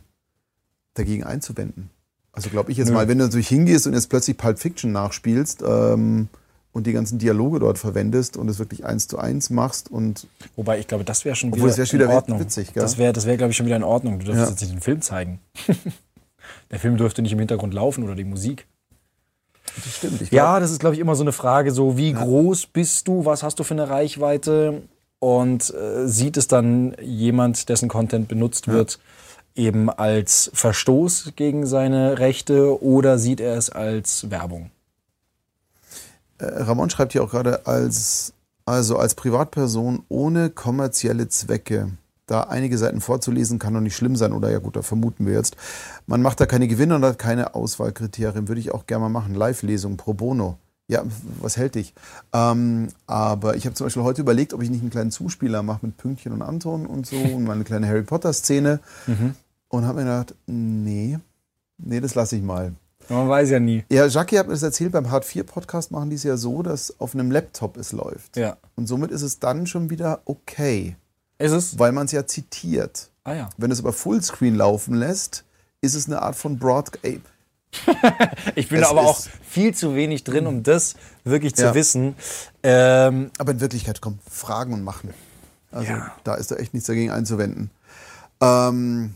dagegen 0.95 1.23
einzuwenden. 1.23 1.91
Also 2.31 2.49
glaube 2.49 2.71
ich 2.71 2.77
jetzt 2.79 2.87
Nö. 2.87 2.93
mal, 2.95 3.07
wenn 3.07 3.19
du 3.19 3.25
natürlich 3.25 3.49
hingehst 3.49 3.85
und 3.85 3.93
jetzt 3.93 4.09
plötzlich 4.09 4.35
Pulp 4.35 4.57
Fiction 4.57 4.91
nachspielst 4.91 5.61
ähm, 5.67 6.27
und 6.71 6.87
die 6.87 6.93
ganzen 6.93 7.19
Dialoge 7.19 7.59
dort 7.59 7.77
verwendest 7.77 8.35
und 8.35 8.49
es 8.49 8.57
wirklich 8.57 8.83
eins 8.83 9.07
zu 9.07 9.19
eins 9.19 9.51
machst 9.51 9.91
und 9.91 10.25
Wobei 10.55 10.79
ich 10.79 10.87
glaube, 10.87 11.03
das 11.03 11.23
wäre 11.23 11.35
schon 11.35 11.53
wieder, 11.53 11.67
das 11.67 11.77
wär 11.77 11.85
schon 11.85 11.99
wieder 11.99 12.09
in 12.09 12.15
Ordnung. 12.15 12.39
witzig, 12.39 12.73
gell? 12.73 12.81
Das 12.81 12.97
wäre, 12.97 13.13
das 13.13 13.27
wär, 13.27 13.37
glaube 13.37 13.51
ich, 13.51 13.57
schon 13.57 13.67
wieder 13.67 13.75
in 13.75 13.83
Ordnung. 13.83 14.17
Du 14.17 14.25
dürftest 14.25 14.47
Ja. 14.47 14.51
jetzt 14.51 14.61
nicht 14.61 14.73
den 14.73 14.81
Film 14.81 15.01
zeigen. 15.03 15.39
Der 16.71 16.79
Film 16.79 16.97
dürfte 16.97 17.21
nicht 17.21 17.33
im 17.33 17.39
Hintergrund 17.39 17.73
laufen 17.73 18.03
oder 18.03 18.15
die 18.15 18.23
Musik. 18.23 18.65
Das 19.75 19.95
stimmt. 19.95 20.21
Ich 20.21 20.31
Ja, 20.31 20.59
das 20.59 20.71
ist, 20.71 20.79
glaube 20.79 20.95
ich, 20.95 21.01
immer 21.01 21.15
so 21.15 21.23
eine 21.23 21.31
Frage, 21.31 21.71
so 21.71 21.97
wie 21.97 22.13
groß 22.13 22.67
bist 22.67 23.07
du, 23.07 23.25
was 23.25 23.43
hast 23.43 23.59
du 23.59 23.63
für 23.63 23.73
eine 23.73 23.89
Reichweite 23.89 24.83
und 25.19 25.73
äh, 25.73 26.07
sieht 26.07 26.37
es 26.37 26.47
dann 26.47 26.95
jemand, 27.01 27.69
dessen 27.69 27.89
Content 27.89 28.27
benutzt 28.27 28.67
wird, 28.67 28.99
eben 29.55 29.89
als 29.89 30.49
Verstoß 30.53 31.33
gegen 31.35 31.65
seine 31.65 32.19
Rechte 32.19 32.81
oder 32.81 33.19
sieht 33.19 33.39
er 33.39 33.55
es 33.55 33.69
als 33.69 34.29
Werbung? 34.31 34.71
Äh, 36.39 36.45
Ramon 36.63 36.89
schreibt 36.89 37.11
hier 37.11 37.23
auch 37.23 37.29
gerade 37.29 37.67
als, 37.67 38.33
also 38.65 38.97
als 38.97 39.15
Privatperson 39.15 40.03
ohne 40.09 40.49
kommerzielle 40.49 41.27
Zwecke. 41.27 41.91
Da 42.31 42.43
einige 42.43 42.77
Seiten 42.77 43.01
vorzulesen 43.01 43.59
kann 43.59 43.73
doch 43.73 43.81
nicht 43.81 43.97
schlimm 43.97 44.15
sein, 44.15 44.31
oder 44.31 44.49
ja 44.49 44.59
gut, 44.59 44.77
da 44.77 44.83
vermuten 44.83 45.25
wir 45.25 45.33
jetzt. 45.33 45.57
Man 46.07 46.21
macht 46.21 46.39
da 46.39 46.45
keine 46.45 46.69
Gewinne 46.69 46.95
und 46.95 47.03
hat 47.03 47.19
keine 47.19 47.55
Auswahlkriterien. 47.55 48.47
Würde 48.47 48.61
ich 48.61 48.71
auch 48.71 48.85
gerne 48.85 49.01
mal 49.01 49.09
machen. 49.09 49.35
Live-Lesung 49.35 49.97
pro 49.97 50.13
bono. 50.13 50.57
Ja, 50.87 51.03
was 51.41 51.57
hält 51.57 51.75
dich? 51.75 51.93
Ähm, 52.31 52.87
aber 53.05 53.57
ich 53.57 53.65
habe 53.65 53.75
zum 53.75 53.85
Beispiel 53.85 54.03
heute 54.03 54.21
überlegt, 54.21 54.53
ob 54.53 54.63
ich 54.63 54.69
nicht 54.69 54.79
einen 54.79 54.91
kleinen 54.91 55.11
Zuspieler 55.11 55.61
mache 55.61 55.85
mit 55.85 55.97
Pünktchen 55.97 56.31
und 56.31 56.41
Anton 56.41 56.85
und 56.85 57.05
so 57.05 57.17
und 57.17 57.43
mal 57.43 57.51
eine 57.51 57.65
kleine 57.65 57.85
Harry 57.85 58.03
Potter-Szene. 58.03 58.79
Und 59.67 59.85
habe 59.85 59.99
mir 59.99 60.05
gedacht, 60.05 60.33
nee, 60.45 61.19
nee, 61.79 61.99
das 61.99 62.15
lasse 62.15 62.37
ich 62.37 62.43
mal. 62.43 62.71
Man 63.09 63.27
weiß 63.27 63.49
ja 63.49 63.59
nie. 63.59 63.83
Ja, 63.91 64.05
Jackie 64.05 64.39
hat 64.39 64.47
mir 64.47 64.53
das 64.53 64.63
erzählt, 64.63 64.93
beim 64.93 65.11
Hard 65.11 65.25
4 65.25 65.43
Podcast 65.43 65.91
machen 65.91 66.09
die 66.09 66.15
es 66.15 66.23
ja 66.23 66.37
so, 66.37 66.63
dass 66.63 66.97
auf 67.01 67.13
einem 67.13 67.29
Laptop 67.29 67.75
es 67.75 67.91
läuft. 67.91 68.37
Ja. 68.37 68.55
Und 68.75 68.87
somit 68.87 69.11
ist 69.11 69.21
es 69.21 69.39
dann 69.39 69.67
schon 69.67 69.89
wieder 69.89 70.21
okay, 70.23 70.95
Ist 71.41 71.51
es? 71.51 71.79
weil 71.79 71.91
man 71.91 72.05
es 72.05 72.11
ja 72.11 72.25
zitiert. 72.25 73.09
Ah 73.23 73.33
ja. 73.33 73.49
Wenn 73.57 73.71
es 73.71 73.79
aber 73.79 73.93
Fullscreen 73.93 74.55
laufen 74.55 74.93
lässt, 74.95 75.43
ist 75.81 75.95
es 75.95 76.07
eine 76.07 76.21
Art 76.21 76.35
von 76.35 76.57
Broad... 76.57 76.91
Ey, 77.03 77.21
Ich 78.55 78.69
bin 78.69 78.79
Es 78.79 78.85
da 78.85 78.89
aber 78.91 79.01
auch 79.03 79.19
viel 79.47 79.73
zu 79.73 79.95
wenig 79.95 80.23
drin, 80.23 80.45
um 80.47 80.63
das 80.63 80.95
wirklich 81.23 81.55
zu 81.55 81.63
Ja. 81.63 81.73
wissen. 81.75 82.15
Ähm, 82.63 83.31
aber 83.37 83.51
in 83.53 83.59
Wirklichkeit 83.61 84.01
kommt 84.01 84.19
Fragen 84.29 84.73
und 84.73 84.83
Machen. 84.83 85.13
Also 85.71 85.91
Ja. 85.91 86.11
da 86.23 86.35
ist 86.35 86.51
da 86.51 86.55
echt 86.57 86.73
nichts 86.73 86.87
dagegen 86.87 87.11
einzuwenden. 87.11 87.69
Ähm, 88.41 89.13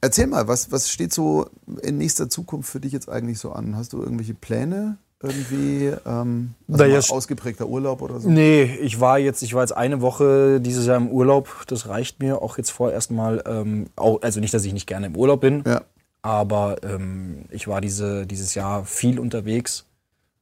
erzähl 0.00 0.26
mal, 0.26 0.46
was, 0.48 0.70
was 0.72 0.90
steht 0.90 1.12
so 1.14 1.48
in 1.82 1.98
nächster 1.98 2.28
Zukunft 2.28 2.68
für 2.70 2.80
dich 2.80 2.92
jetzt 2.92 3.08
eigentlich 3.08 3.38
so 3.38 3.52
an? 3.52 3.76
Hast 3.76 3.92
du 3.92 4.02
irgendwelche 4.02 4.34
Pläne? 4.34 4.98
Irgendwie 5.22 5.92
ähm, 6.04 6.54
also 6.70 7.14
ausgeprägter 7.14 7.66
Urlaub 7.66 8.02
oder 8.02 8.20
so? 8.20 8.28
Nee, 8.28 8.64
ich 8.82 9.00
war 9.00 9.18
jetzt, 9.18 9.42
ich 9.42 9.54
war 9.54 9.62
jetzt 9.62 9.72
eine 9.76 10.02
Woche 10.02 10.60
dieses 10.60 10.86
Jahr 10.86 10.98
im 10.98 11.08
Urlaub. 11.08 11.64
Das 11.68 11.88
reicht 11.88 12.20
mir 12.20 12.42
auch 12.42 12.58
jetzt 12.58 12.70
vorerst 12.70 13.10
mal. 13.10 13.42
Ähm, 13.46 13.86
auch, 13.96 14.20
also 14.20 14.40
nicht, 14.40 14.52
dass 14.52 14.64
ich 14.64 14.74
nicht 14.74 14.86
gerne 14.86 15.06
im 15.06 15.16
Urlaub 15.16 15.40
bin, 15.40 15.64
Ja. 15.66 15.82
aber 16.20 16.76
ähm, 16.82 17.46
ich 17.50 17.66
war 17.66 17.80
diese, 17.80 18.26
dieses 18.26 18.54
Jahr 18.54 18.84
viel 18.84 19.18
unterwegs. 19.18 19.86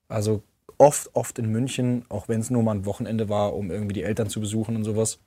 Also 0.09 0.43
oft, 0.77 1.09
oft 1.15 1.39
in 1.39 1.53
München, 1.53 2.05
auch 2.09 2.27
wenn 2.29 2.41
es 2.41 2.51
nur 2.51 2.65
mal 2.65 2.75
ein 2.75 2.85
Wochenende 2.85 3.29
war, 3.29 3.55
um 3.55 3.71
irgendwie 3.71 3.93
die 3.95 4.03
Eltern 4.03 4.29
zu 4.29 4.41
besuchen 4.41 4.75
und 4.75 4.83
sowas. 4.85 5.19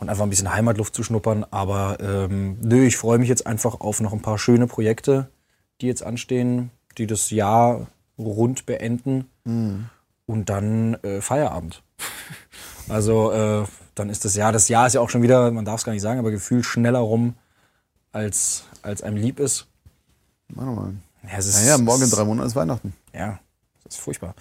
Und 0.00 0.08
einfach 0.08 0.24
ein 0.24 0.30
bisschen 0.30 0.52
Heimatluft 0.52 0.94
zu 0.94 1.04
schnuppern. 1.04 1.46
Aber 1.52 1.98
ähm, 2.00 2.58
nö, 2.62 2.84
ich 2.84 2.96
freue 2.96 3.18
mich 3.18 3.28
jetzt 3.28 3.46
einfach 3.46 3.78
auf 3.80 4.00
noch 4.00 4.12
ein 4.12 4.22
paar 4.22 4.38
schöne 4.38 4.66
Projekte, 4.66 5.28
die 5.80 5.86
jetzt 5.86 6.02
anstehen, 6.02 6.70
die 6.98 7.06
das 7.06 7.30
Jahr 7.30 7.86
rund 8.18 8.66
beenden. 8.66 9.26
Und 10.26 10.50
dann 10.50 10.94
äh, 11.02 11.20
Feierabend. 11.20 11.82
Also 12.90 13.32
äh, 13.32 13.64
dann 13.94 14.08
ist 14.08 14.24
das 14.24 14.34
Jahr, 14.34 14.50
das 14.50 14.68
Jahr 14.68 14.86
ist 14.86 14.94
ja 14.94 15.02
auch 15.02 15.10
schon 15.10 15.20
wieder, 15.20 15.50
man 15.50 15.66
darf 15.66 15.80
es 15.80 15.84
gar 15.84 15.92
nicht 15.92 16.00
sagen, 16.00 16.18
aber 16.18 16.30
gefühlt 16.30 16.64
schneller 16.64 17.00
rum, 17.00 17.34
als, 18.12 18.64
als 18.80 19.02
einem 19.02 19.18
lieb 19.18 19.38
ist. 19.38 19.66
Warte 20.48 20.70
mal. 20.72 20.92
Ja, 21.30 21.36
ist, 21.36 21.54
Naja, 21.54 21.76
morgen 21.76 22.04
in 22.04 22.10
drei 22.10 22.24
Monaten 22.24 22.48
ist 22.48 22.56
Weihnachten. 22.56 22.94
Ja, 23.12 23.40
Das 23.84 23.96
ist 23.96 24.00
furchtbar. 24.00 24.34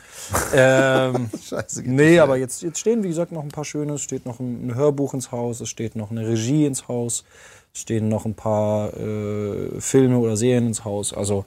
ähm, 0.54 1.30
Scheiße. 1.44 1.84
geht 1.84 1.92
nee, 1.92 2.20
aber 2.20 2.38
jetzt, 2.38 2.62
jetzt 2.62 2.80
stehen, 2.80 3.04
wie 3.04 3.10
gesagt, 3.10 3.34
noch 3.34 3.44
ein 3.44 3.50
paar 3.50 3.66
schöne. 3.66 3.96
Es 3.96 4.02
steht 4.02 4.26
noch 4.26 4.40
ein, 4.40 4.68
ein 4.68 4.76
Hörbuch 4.76 5.14
ins 5.14 5.34
Haus, 5.34 5.60
es 5.60 5.68
steht 5.68 5.98
noch 5.98 6.10
eine 6.12 6.26
Regie 6.26 6.66
ins 6.66 6.88
Haus, 6.88 7.26
es 7.74 7.82
stehen 7.82 8.08
noch 8.08 8.24
ein 8.26 8.36
paar 8.36 8.94
äh, 8.96 9.82
Filme 9.82 10.20
oder 10.20 10.38
Serien 10.38 10.68
ins 10.68 10.86
Haus. 10.86 11.12
Also 11.14 11.44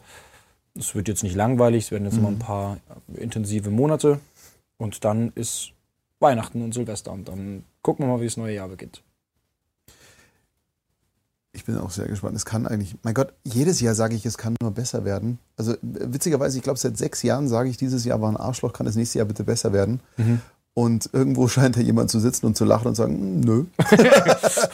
es 0.79 0.95
wird 0.95 1.09
jetzt 1.09 1.23
nicht 1.23 1.35
langweilig, 1.37 1.85
es 1.87 1.91
werden 1.91 2.05
jetzt 2.05 2.15
Mhm. 2.15 2.19
immer 2.21 2.29
ein 2.29 2.39
paar 2.39 2.79
intensive 3.15 3.71
Monate. 3.71 4.21
Und 4.79 5.05
dann 5.05 5.33
ist 5.35 5.73
Weihnachten 6.21 6.63
und 6.63 6.73
Silvester. 6.73 7.13
Und 7.13 7.29
dann 7.29 7.65
gucken 7.83 8.07
wir 8.07 8.13
mal, 8.15 8.21
wie 8.21 8.27
das 8.27 8.37
neue 8.37 8.55
Jahr 8.55 8.69
beginnt. 8.69 9.03
Ich 11.53 11.65
bin 11.65 11.77
auch 11.79 11.91
sehr 11.91 12.07
gespannt. 12.07 12.37
Es 12.37 12.45
kann 12.45 12.67
eigentlich, 12.67 12.95
mein 13.03 13.13
Gott, 13.15 13.33
jedes 13.45 13.81
Jahr 13.81 13.95
sage 13.95 14.15
ich, 14.15 14.25
es 14.25 14.39
kann 14.39 14.55
nur 14.63 14.71
besser 14.71 15.05
werden. 15.05 15.39
Also 15.57 15.73
äh, 15.73 15.79
witzigerweise, 15.83 16.57
ich 16.57 16.63
glaube, 16.63 16.79
seit 16.79 16.97
sechs 16.97 17.23
Jahren 17.23 17.49
sage 17.49 17.69
ich, 17.69 17.77
dieses 17.77 18.05
Jahr 18.05 18.21
war 18.21 18.31
ein 18.31 18.37
Arschloch, 18.37 18.73
kann 18.73 18.87
das 18.87 18.95
nächste 18.95 19.19
Jahr 19.19 19.27
bitte 19.27 19.43
besser 19.43 19.73
werden. 19.73 20.01
Und 20.75 21.11
irgendwo 21.13 21.49
scheint 21.49 21.77
da 21.77 21.81
jemand 21.81 22.11
zu 22.11 22.21
sitzen 22.21 22.47
und 22.47 22.57
zu 22.57 22.65
lachen 22.65 22.89
und 22.89 22.95
sagen, 22.95 23.15
"Hm, 23.15 23.41
nö. 23.41 23.65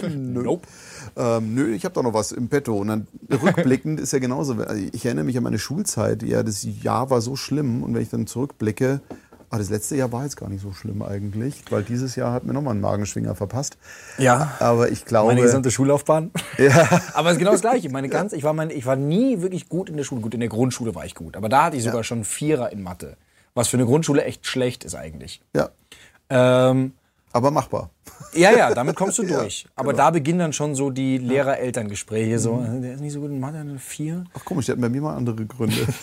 nö. 0.09 0.43
Nope. 0.43 0.66
Ähm, 1.16 1.55
nö, 1.55 1.73
ich 1.74 1.85
habe 1.85 1.94
doch 1.94 2.02
noch 2.02 2.14
was 2.14 2.32
im 2.32 2.48
Petto. 2.48 2.77
Und 2.77 2.89
dann 2.89 3.06
rückblickend 3.31 4.01
ist 4.01 4.12
ja 4.12 4.18
genauso. 4.18 4.56
Ich 4.93 5.05
erinnere 5.06 5.24
mich 5.24 5.36
an 5.36 5.44
meine 5.44 5.59
Schulzeit. 5.59 6.23
Ja, 6.23 6.43
das 6.43 6.66
Jahr 6.82 7.10
war 7.10 7.20
so 7.20 7.36
schlimm. 7.36 7.82
Und 7.82 7.94
wenn 7.94 8.02
ich 8.02 8.10
dann 8.10 8.27
zurückblicke, 8.27 9.01
ah, 9.48 9.59
das 9.59 9.70
letzte 9.70 9.97
Jahr 9.97 10.12
war 10.12 10.24
jetzt 10.24 10.36
gar 10.36 10.51
nicht 10.51 10.60
so 10.62 10.73
schlimm 10.73 11.01
eigentlich, 11.02 11.62
weil 11.70 11.82
dieses 11.82 12.16
Jahr 12.16 12.32
hat 12.32 12.44
mir 12.44 12.52
nochmal 12.52 12.73
einen 12.73 12.82
Magenschwinger 12.82 13.35
verpasst. 13.35 13.78
Ja. 14.18 14.52
Aber 14.60 14.90
ich 14.90 15.06
glaube. 15.06 15.28
Meine 15.28 15.40
gesamte 15.40 15.70
Schullaufbahn. 15.70 16.31
ja, 16.59 16.89
Aber 17.14 17.31
es 17.31 17.35
ist 17.35 17.39
genau 17.39 17.52
das 17.52 17.62
Gleiche. 17.62 17.89
Meine 17.89 18.10
ganz, 18.10 18.35
ich, 18.35 18.43
war 18.43 18.52
mein, 18.52 18.70
ich 18.70 18.85
war 18.85 18.97
nie 18.97 19.40
wirklich 19.40 19.68
gut 19.68 19.89
in 19.89 19.97
der 19.97 20.05
Schule. 20.05 20.20
Gut, 20.20 20.35
in 20.35 20.40
der 20.40 20.51
Grundschule 20.51 20.94
war 20.94 21.06
ich 21.06 21.14
gut. 21.14 21.36
Aber 21.36 21.48
da 21.48 21.64
hatte 21.64 21.77
ich 21.78 21.85
sogar 21.85 22.05
schon 22.05 22.24
Vierer 22.24 22.70
in 22.73 22.82
Mathe. 22.82 23.16
Was 23.57 23.69
für 23.69 23.78
eine 23.78 23.87
Grundschule 23.87 24.23
echt 24.23 24.47
schlecht 24.47 24.85
ist 24.85 24.95
eigentlich. 24.95 25.41
ja, 25.55 25.70
Ähm, 26.28 26.93
aber 27.33 27.51
machbar. 27.51 27.91
ja, 28.35 28.51
ja, 28.53 28.74
damit 28.74 28.97
kommst 28.97 29.19
du 29.19 29.23
durch. 29.27 29.66
Aber 29.74 29.93
genau. 29.93 30.05
da 30.05 30.11
beginnen 30.11 30.39
dann 30.39 30.53
schon 30.53 30.74
so 30.74 30.91
die 30.91 31.19
Lehrer-Eltern-Gespräche. 31.19 32.39
So, 32.39 32.62
äh, 32.62 32.81
der 32.81 32.95
ist 32.95 33.01
nicht 33.01 33.15
so 33.15 33.20
gut 33.20 33.31
in 33.31 33.41
Mathe, 33.41 33.59
eine 33.59 33.78
Vier. 33.78 34.24
Ach 34.35 34.45
komisch, 34.45 34.66
die 34.66 34.73
hatten 34.73 34.83
bei 34.83 34.89
mir 34.89 35.01
mal 35.01 35.16
andere 35.16 35.45
Gründe. 35.45 35.87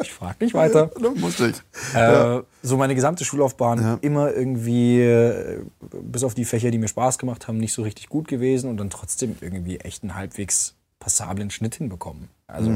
Ich 0.00 0.14
frag 0.14 0.40
nicht 0.40 0.54
weiter. 0.54 0.90
da 1.02 1.10
musste 1.10 1.48
ich. 1.48 1.94
Äh, 1.94 2.40
so 2.62 2.78
meine 2.78 2.94
gesamte 2.94 3.26
Schullaufbahn 3.26 3.98
immer 4.00 4.32
irgendwie, 4.32 5.02
äh, 5.02 5.62
bis 6.02 6.24
auf 6.24 6.32
die 6.32 6.46
Fächer, 6.46 6.70
die 6.70 6.78
mir 6.78 6.88
Spaß 6.88 7.18
gemacht 7.18 7.48
haben, 7.48 7.58
nicht 7.58 7.74
so 7.74 7.82
richtig 7.82 8.08
gut 8.08 8.28
gewesen 8.28 8.70
und 8.70 8.78
dann 8.78 8.88
trotzdem 8.88 9.36
irgendwie 9.42 9.78
echt 9.80 10.02
einen 10.04 10.14
halbwegs 10.14 10.74
passablen 11.00 11.50
Schnitt 11.50 11.74
hinbekommen. 11.74 12.28
Also, 12.46 12.70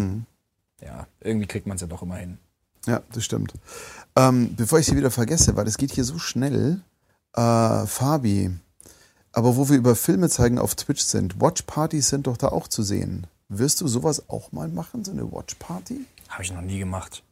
ja, 0.83 1.07
irgendwie 1.20 1.47
kriegt 1.47 1.66
man 1.66 1.77
es 1.77 1.81
ja 1.81 1.87
doch 1.87 2.03
immer 2.03 2.16
hin. 2.16 2.37
Ja, 2.87 3.03
das 3.13 3.25
stimmt. 3.25 3.55
Ähm, 4.17 4.55
bevor 4.57 4.79
ich 4.79 4.87
sie 4.87 4.97
wieder 4.97 5.11
vergesse, 5.11 5.57
weil 5.57 5.65
das 5.65 5.79
geht 5.79 5.93
hier 5.93 6.05
so 6.05 6.19
schnell. 6.19 6.81
Äh, 7.35 7.87
Fabi, 7.87 8.51
aber 9.33 9.57
wo 9.57 9.69
wir 9.69 9.77
über 9.77 9.97
Filme 9.97 10.29
zeigen 10.29 10.59
auf 10.59 10.75
Twitch 10.75 11.03
sind, 11.03 11.41
Watchpartys 11.41 12.09
sind 12.09 12.27
doch 12.27 12.37
da 12.37 12.49
auch 12.49 12.69
zu 12.69 12.83
sehen. 12.83 13.27
Wirst 13.49 13.81
du 13.81 13.89
sowas 13.89 14.29
auch 14.29 14.53
mal 14.53 14.69
machen, 14.69 15.05
so 15.05 15.13
eine 15.13 15.31
Watchparty? 15.31 16.05
Habe 16.29 16.43
ich 16.43 16.53
noch 16.53 16.61
nie 16.61 16.79
gemacht. 16.79 17.23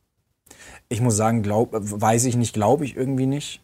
Ich 0.89 1.01
muss 1.01 1.17
sagen, 1.17 1.43
glaub, 1.43 1.71
weiß 1.73 2.25
ich 2.25 2.37
nicht, 2.37 2.55
glaube 2.55 2.85
ich 2.85 2.97
irgendwie 2.97 3.27
nicht. 3.27 3.63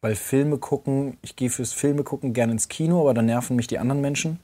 Weil 0.00 0.14
Filme 0.14 0.58
gucken, 0.58 1.16
ich 1.22 1.34
gehe 1.34 1.50
fürs 1.50 1.72
Filme 1.72 2.04
gucken 2.04 2.32
gerne 2.32 2.52
ins 2.52 2.68
Kino, 2.68 3.00
aber 3.00 3.14
dann 3.14 3.26
nerven 3.26 3.56
mich 3.56 3.66
die 3.66 3.78
anderen 3.78 4.00
Menschen. 4.00 4.38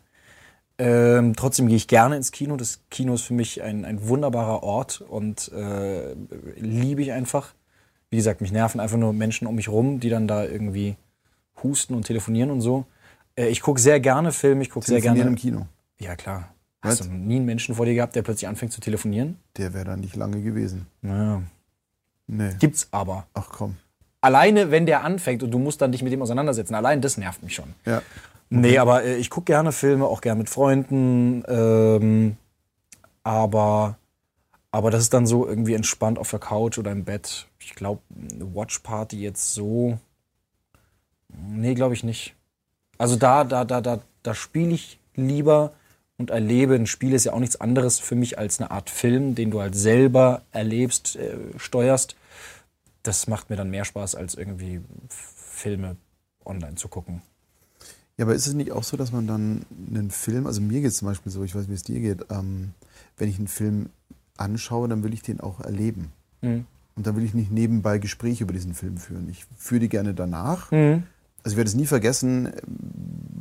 Ähm, 0.78 1.36
trotzdem 1.36 1.68
gehe 1.68 1.76
ich 1.76 1.86
gerne 1.86 2.16
ins 2.16 2.32
Kino. 2.32 2.56
Das 2.56 2.80
Kino 2.90 3.14
ist 3.14 3.22
für 3.22 3.34
mich 3.34 3.62
ein, 3.62 3.84
ein 3.84 4.08
wunderbarer 4.08 4.62
Ort 4.62 5.00
und 5.00 5.50
äh, 5.52 6.14
liebe 6.56 7.02
ich 7.02 7.12
einfach. 7.12 7.54
Wie 8.10 8.16
gesagt, 8.16 8.40
mich 8.40 8.52
nerven 8.52 8.80
einfach 8.80 8.96
nur 8.96 9.12
Menschen 9.12 9.46
um 9.46 9.54
mich 9.54 9.68
rum, 9.68 10.00
die 10.00 10.08
dann 10.08 10.28
da 10.28 10.44
irgendwie 10.44 10.96
husten 11.62 11.94
und 11.94 12.06
telefonieren 12.06 12.50
und 12.50 12.60
so. 12.60 12.86
Äh, 13.36 13.48
ich 13.48 13.60
gucke 13.60 13.80
sehr 13.80 14.00
gerne 14.00 14.32
Filme, 14.32 14.62
ich 14.62 14.70
gucke 14.70 14.86
sehr 14.86 15.00
gerne. 15.00 15.20
im 15.20 15.36
Kino. 15.36 15.66
Ja, 15.98 16.16
klar. 16.16 16.54
Hast 16.82 17.04
du 17.04 17.08
nie 17.08 17.36
einen 17.36 17.46
Menschen 17.46 17.74
vor 17.74 17.86
dir 17.86 17.94
gehabt, 17.94 18.14
der 18.14 18.22
plötzlich 18.22 18.46
anfängt 18.46 18.72
zu 18.72 18.80
telefonieren? 18.80 19.38
Der 19.56 19.72
wäre 19.72 19.86
da 19.86 19.96
nicht 19.96 20.16
lange 20.16 20.42
gewesen. 20.42 20.86
Naja. 21.00 21.42
Nee. 22.26 22.50
Gibt's 22.58 22.88
aber. 22.90 23.26
Ach 23.32 23.48
komm. 23.50 23.76
Alleine, 24.20 24.70
wenn 24.70 24.84
der 24.86 25.02
anfängt 25.02 25.42
und 25.42 25.50
du 25.50 25.58
musst 25.58 25.80
dann 25.80 25.92
dich 25.92 26.02
mit 26.02 26.12
dem 26.12 26.20
auseinandersetzen, 26.20 26.74
allein 26.74 27.00
das 27.00 27.16
nervt 27.16 27.42
mich 27.42 27.54
schon. 27.54 27.74
Ja. 27.86 28.02
Nee, 28.54 28.78
aber 28.78 29.04
äh, 29.04 29.16
ich 29.16 29.30
gucke 29.30 29.46
gerne 29.46 29.72
Filme, 29.72 30.06
auch 30.06 30.20
gerne 30.20 30.38
mit 30.38 30.50
Freunden. 30.50 31.42
Ähm, 31.48 32.36
aber, 33.24 33.98
aber 34.70 34.90
das 34.90 35.02
ist 35.02 35.14
dann 35.14 35.26
so 35.26 35.46
irgendwie 35.46 35.74
entspannt 35.74 36.18
auf 36.18 36.30
der 36.30 36.38
Couch 36.38 36.78
oder 36.78 36.92
im 36.92 37.04
Bett. 37.04 37.48
Ich 37.58 37.74
glaube, 37.74 38.02
eine 38.30 38.54
Watchparty 38.54 39.20
jetzt 39.20 39.54
so. 39.54 39.98
Nee, 41.28 41.74
glaube 41.74 41.94
ich 41.94 42.04
nicht. 42.04 42.36
Also 42.96 43.16
da, 43.16 43.42
da, 43.42 43.64
da, 43.64 43.80
da, 43.80 44.00
da 44.22 44.34
spiele 44.34 44.72
ich 44.72 45.00
lieber 45.16 45.72
und 46.16 46.30
erlebe. 46.30 46.76
Ein 46.76 46.86
Spiel 46.86 47.12
ist 47.12 47.24
ja 47.24 47.32
auch 47.32 47.40
nichts 47.40 47.60
anderes 47.60 47.98
für 47.98 48.14
mich 48.14 48.38
als 48.38 48.60
eine 48.60 48.70
Art 48.70 48.88
Film, 48.88 49.34
den 49.34 49.50
du 49.50 49.60
halt 49.60 49.74
selber 49.74 50.42
erlebst, 50.52 51.16
äh, 51.16 51.36
steuerst. 51.56 52.14
Das 53.02 53.26
macht 53.26 53.50
mir 53.50 53.56
dann 53.56 53.70
mehr 53.70 53.84
Spaß, 53.84 54.14
als 54.14 54.36
irgendwie 54.36 54.80
Filme 55.08 55.96
online 56.44 56.76
zu 56.76 56.88
gucken. 56.88 57.22
Ja, 58.16 58.24
aber 58.24 58.34
ist 58.34 58.46
es 58.46 58.54
nicht 58.54 58.72
auch 58.72 58.84
so, 58.84 58.96
dass 58.96 59.12
man 59.12 59.26
dann 59.26 59.62
einen 59.88 60.10
Film, 60.10 60.46
also 60.46 60.60
mir 60.60 60.80
geht 60.80 60.90
es 60.90 60.98
zum 60.98 61.08
Beispiel 61.08 61.32
so, 61.32 61.42
ich 61.42 61.54
weiß, 61.54 61.68
wie 61.68 61.74
es 61.74 61.82
dir 61.82 62.00
geht, 62.00 62.26
ähm, 62.30 62.72
wenn 63.16 63.28
ich 63.28 63.38
einen 63.38 63.48
Film 63.48 63.90
anschaue, 64.36 64.88
dann 64.88 65.02
will 65.02 65.12
ich 65.12 65.22
den 65.22 65.40
auch 65.40 65.60
erleben. 65.60 66.12
Mhm. 66.40 66.66
Und 66.96 67.06
dann 67.06 67.16
will 67.16 67.24
ich 67.24 67.34
nicht 67.34 67.50
nebenbei 67.50 67.98
Gespräche 67.98 68.44
über 68.44 68.52
diesen 68.52 68.74
Film 68.74 68.98
führen. 68.98 69.28
Ich 69.28 69.46
führe 69.56 69.80
die 69.80 69.88
gerne 69.88 70.14
danach. 70.14 70.70
Mhm. 70.70 71.02
Also 71.42 71.54
ich 71.54 71.56
werde 71.56 71.68
es 71.68 71.74
nie 71.74 71.86
vergessen, 71.86 72.52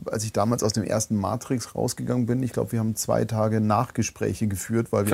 als 0.07 0.25
ich 0.25 0.33
damals 0.33 0.61
aus 0.63 0.73
dem 0.73 0.83
ersten 0.83 1.15
Matrix 1.15 1.73
rausgegangen 1.73 2.25
bin. 2.25 2.43
Ich 2.43 2.51
glaube, 2.51 2.73
wir 2.73 2.79
haben 2.79 2.95
zwei 2.95 3.23
Tage 3.25 3.61
Nachgespräche 3.61 4.47
geführt, 4.47 4.91
weil 4.91 5.05
wir 5.05 5.11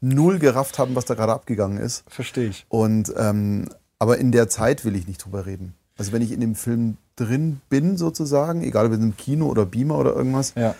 null 0.00 0.38
gerafft 0.38 0.78
haben, 0.78 0.96
was 0.96 1.04
da 1.04 1.14
gerade 1.14 1.32
abgegangen 1.32 1.78
ist. 1.78 2.04
Verstehe 2.08 2.48
ich. 2.48 2.66
Und 2.68 3.12
ähm, 3.16 3.68
aber 4.00 4.18
in 4.18 4.32
der 4.32 4.48
Zeit 4.48 4.84
will 4.84 4.96
ich 4.96 5.06
nicht 5.06 5.24
drüber 5.24 5.46
reden. 5.46 5.74
Also 5.96 6.12
wenn 6.12 6.22
ich 6.22 6.32
in 6.32 6.40
dem 6.40 6.54
Film 6.54 6.96
drin 7.18 7.60
bin 7.68 7.96
sozusagen, 7.96 8.62
egal 8.62 8.86
ob 8.86 8.92
in 8.92 9.02
einem 9.02 9.16
Kino 9.16 9.46
oder 9.46 9.66
Beamer 9.66 9.98
oder 9.98 10.14
irgendwas, 10.14 10.52
Ja. 10.56 10.74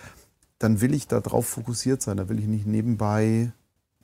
dann 0.59 0.81
will 0.81 0.95
ich 0.95 1.07
da 1.09 1.21
drauf 1.21 1.47
fokussiert 1.47 2.03
sein. 2.03 2.17
Da 2.17 2.29
will 2.29 2.39
ich 2.39 2.47
nicht 2.47 2.67
nebenbei 2.67 3.51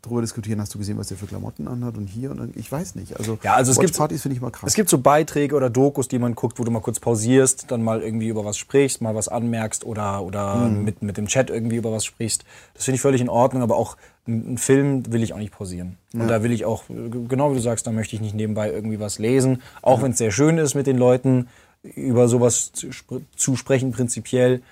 drüber 0.02 0.20
diskutieren, 0.20 0.60
hast 0.60 0.74
du 0.74 0.78
gesehen, 0.78 0.98
was 0.98 1.08
der 1.08 1.16
für 1.16 1.24
Klamotten 1.24 1.66
anhat 1.66 1.96
und 1.96 2.08
hier 2.08 2.30
und 2.30 2.36
dann, 2.38 2.52
ich 2.56 2.70
weiß 2.70 2.94
nicht. 2.94 3.16
Also, 3.18 3.38
Ja, 3.42 3.54
also 3.54 3.70
es 3.72 3.78
gibt- 3.78 3.92
Watchpartys 3.94 4.20
finde 4.20 4.36
ich 4.36 4.42
mal 4.42 4.50
krass. 4.50 4.68
Es 4.68 4.74
gibt 4.74 4.90
so 4.90 4.98
Beiträge 4.98 5.56
oder 5.56 5.70
Dokus, 5.70 6.08
die 6.08 6.18
man 6.18 6.34
guckt, 6.34 6.58
wo 6.58 6.64
du 6.64 6.70
mal 6.70 6.80
kurz 6.82 7.00
pausierst, 7.00 7.70
dann 7.70 7.82
mal 7.82 8.02
irgendwie 8.02 8.28
über 8.28 8.44
was 8.44 8.58
sprichst, 8.58 9.00
mal 9.00 9.14
was 9.14 9.28
anmerkst 9.28 9.86
oder, 9.86 10.22
oder 10.22 10.68
mit, 10.68 11.00
mit 11.02 11.16
dem 11.16 11.26
Chat 11.26 11.48
irgendwie 11.48 11.76
über 11.76 11.90
was 11.90 12.04
sprichst. 12.04 12.44
Das 12.74 12.84
finde 12.84 12.96
ich 12.96 13.00
völlig 13.00 13.22
in 13.22 13.30
Ordnung, 13.30 13.62
aber 13.62 13.76
auch 13.76 13.96
einen 14.26 14.58
Film 14.58 15.10
will 15.10 15.22
ich 15.22 15.32
auch 15.32 15.38
nicht 15.38 15.52
pausieren. 15.54 15.96
Und 16.12 16.28
da 16.28 16.42
will 16.42 16.52
ich 16.52 16.66
auch, 16.66 16.84
genau 16.88 17.50
wie 17.52 17.54
du 17.56 17.62
sagst, 17.62 17.86
da 17.86 17.90
möchte 17.90 18.14
ich 18.14 18.20
nicht 18.20 18.34
nebenbei 18.34 18.70
irgendwie 18.70 19.00
was 19.00 19.18
lesen. 19.18 19.62
Auch 19.80 20.02
wenn 20.02 20.12
es 20.12 20.18
sehr 20.18 20.30
schön 20.30 20.58
ist, 20.58 20.74
mit 20.74 20.86
den 20.86 20.98
Leuten 20.98 21.48
über 21.94 22.28
sowas 22.28 22.72
zu, 22.72 22.88
zu 23.36 23.56
sprechen, 23.56 23.92
prinzipiell. 23.92 24.62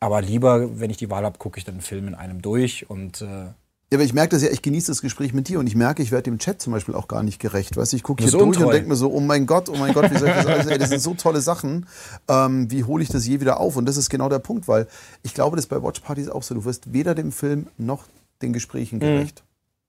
Aber 0.00 0.20
lieber, 0.20 0.78
wenn 0.80 0.90
ich 0.90 0.98
die 0.98 1.08
Wahl 1.10 1.24
habe, 1.24 1.38
gucke 1.38 1.58
ich 1.58 1.64
dann 1.64 1.76
einen 1.76 1.82
Film 1.82 2.06
in 2.08 2.14
einem 2.14 2.42
durch 2.42 2.90
und 2.90 3.22
äh, 3.22 3.24
Ja, 3.24 3.54
aber 3.94 4.02
ich 4.02 4.12
merke 4.12 4.30
das 4.36 4.42
ja, 4.42 4.50
ich 4.50 4.60
genieße 4.60 4.90
das 4.90 5.00
Gespräch 5.00 5.32
mit 5.32 5.48
dir 5.48 5.58
und 5.58 5.66
ich 5.66 5.74
merke, 5.74 6.02
ich 6.02 6.10
werde 6.12 6.24
dem 6.24 6.38
Chat 6.38 6.60
zum 6.60 6.72
Beispiel 6.72 6.94
auch 6.94 7.08
gar 7.08 7.22
nicht 7.22 7.38
gerecht. 7.40 7.76
Weißt 7.76 7.92
du, 7.92 7.96
ich 7.96 8.02
gucke 8.02 8.22
hier 8.22 8.28
ist 8.28 8.34
durch 8.34 8.42
und 8.42 8.48
untreu. 8.56 8.72
denke 8.72 8.88
mir 8.88 8.96
so, 8.96 9.10
oh 9.10 9.20
mein 9.20 9.46
Gott, 9.46 9.68
oh 9.70 9.76
mein 9.76 9.94
Gott, 9.94 10.10
wie 10.10 10.18
soll 10.18 10.28
ich 10.28 10.34
das 10.34 10.46
alles, 10.46 10.66
ey, 10.66 10.76
das 10.78 10.90
sind 10.90 11.00
so 11.00 11.14
tolle 11.14 11.40
Sachen. 11.40 11.86
Ähm, 12.28 12.70
wie 12.70 12.84
hole 12.84 13.02
ich 13.02 13.08
das 13.08 13.26
je 13.26 13.40
wieder 13.40 13.58
auf? 13.58 13.76
Und 13.76 13.86
das 13.86 13.96
ist 13.96 14.10
genau 14.10 14.28
der 14.28 14.38
Punkt, 14.40 14.68
weil 14.68 14.86
ich 15.22 15.32
glaube, 15.34 15.56
das 15.56 15.64
ist 15.64 15.68
bei 15.70 15.82
Watchpartys 15.82 16.28
auch 16.28 16.42
so. 16.42 16.54
Du 16.54 16.64
wirst 16.64 16.92
weder 16.92 17.14
dem 17.14 17.32
Film 17.32 17.68
noch 17.78 18.04
den 18.42 18.50
Mhm. 18.50 18.54
Gesprächen 18.54 19.00
gerecht. 19.00 19.44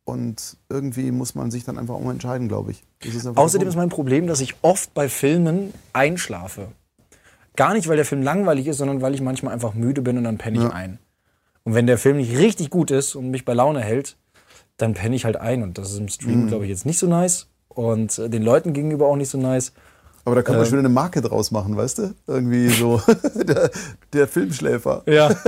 Und 0.07 0.55
irgendwie 0.69 1.11
muss 1.11 1.35
man 1.35 1.51
sich 1.51 1.65
dann 1.65 1.77
einfach 1.77 1.95
auch 1.95 1.99
mal 2.01 2.11
entscheiden, 2.13 2.47
glaube 2.47 2.71
ich. 2.71 2.81
Ist 3.03 3.27
Außerdem 3.27 3.67
ist 3.67 3.75
mein 3.75 3.89
Problem, 3.89 4.25
dass 4.25 4.39
ich 4.39 4.55
oft 4.61 4.93
bei 4.93 5.09
Filmen 5.09 5.73
einschlafe. 5.91 6.69
Gar 7.57 7.73
nicht, 7.73 7.89
weil 7.89 7.97
der 7.97 8.05
Film 8.05 8.21
langweilig 8.21 8.67
ist, 8.67 8.77
sondern 8.77 9.01
weil 9.01 9.13
ich 9.15 9.19
manchmal 9.21 9.53
einfach 9.53 9.73
müde 9.73 10.01
bin 10.01 10.17
und 10.17 10.23
dann 10.23 10.37
penne 10.37 10.59
ich 10.59 10.63
Ja. 10.63 10.69
ein. 10.69 10.99
Und 11.63 11.73
wenn 11.73 11.87
der 11.87 11.97
Film 11.97 12.15
nicht 12.17 12.37
richtig 12.37 12.69
gut 12.69 12.89
ist 12.89 13.15
und 13.15 13.31
mich 13.31 13.43
bei 13.43 13.53
Laune 13.53 13.81
hält, 13.81 14.15
dann 14.77 14.93
penne 14.93 15.13
ich 15.13 15.25
halt 15.25 15.35
ein. 15.35 15.61
Und 15.61 15.77
das 15.77 15.91
ist 15.91 15.97
im 15.99 16.07
Stream, 16.07 16.43
Mhm. 16.43 16.47
glaube 16.47 16.63
ich, 16.63 16.69
jetzt 16.69 16.85
nicht 16.85 16.99
so 16.99 17.07
nice. 17.07 17.47
Und 17.67 18.17
äh, 18.17 18.29
den 18.29 18.43
Leuten 18.43 18.71
gegenüber 18.71 19.07
auch 19.07 19.17
nicht 19.17 19.29
so 19.29 19.37
nice. 19.37 19.73
Aber 20.23 20.35
da 20.35 20.41
kann 20.41 20.55
man 20.55 20.63
Ähm. 20.63 20.69
schon 20.69 20.79
eine 20.79 20.87
Marke 20.89 21.19
draus 21.21 21.51
machen, 21.51 21.75
weißt 21.75 21.97
du? 21.97 22.13
Irgendwie 22.27 22.69
so 22.69 23.01
der, 23.35 23.71
der 24.13 24.27
Filmschläfer. 24.29 25.03
Ja. 25.05 25.35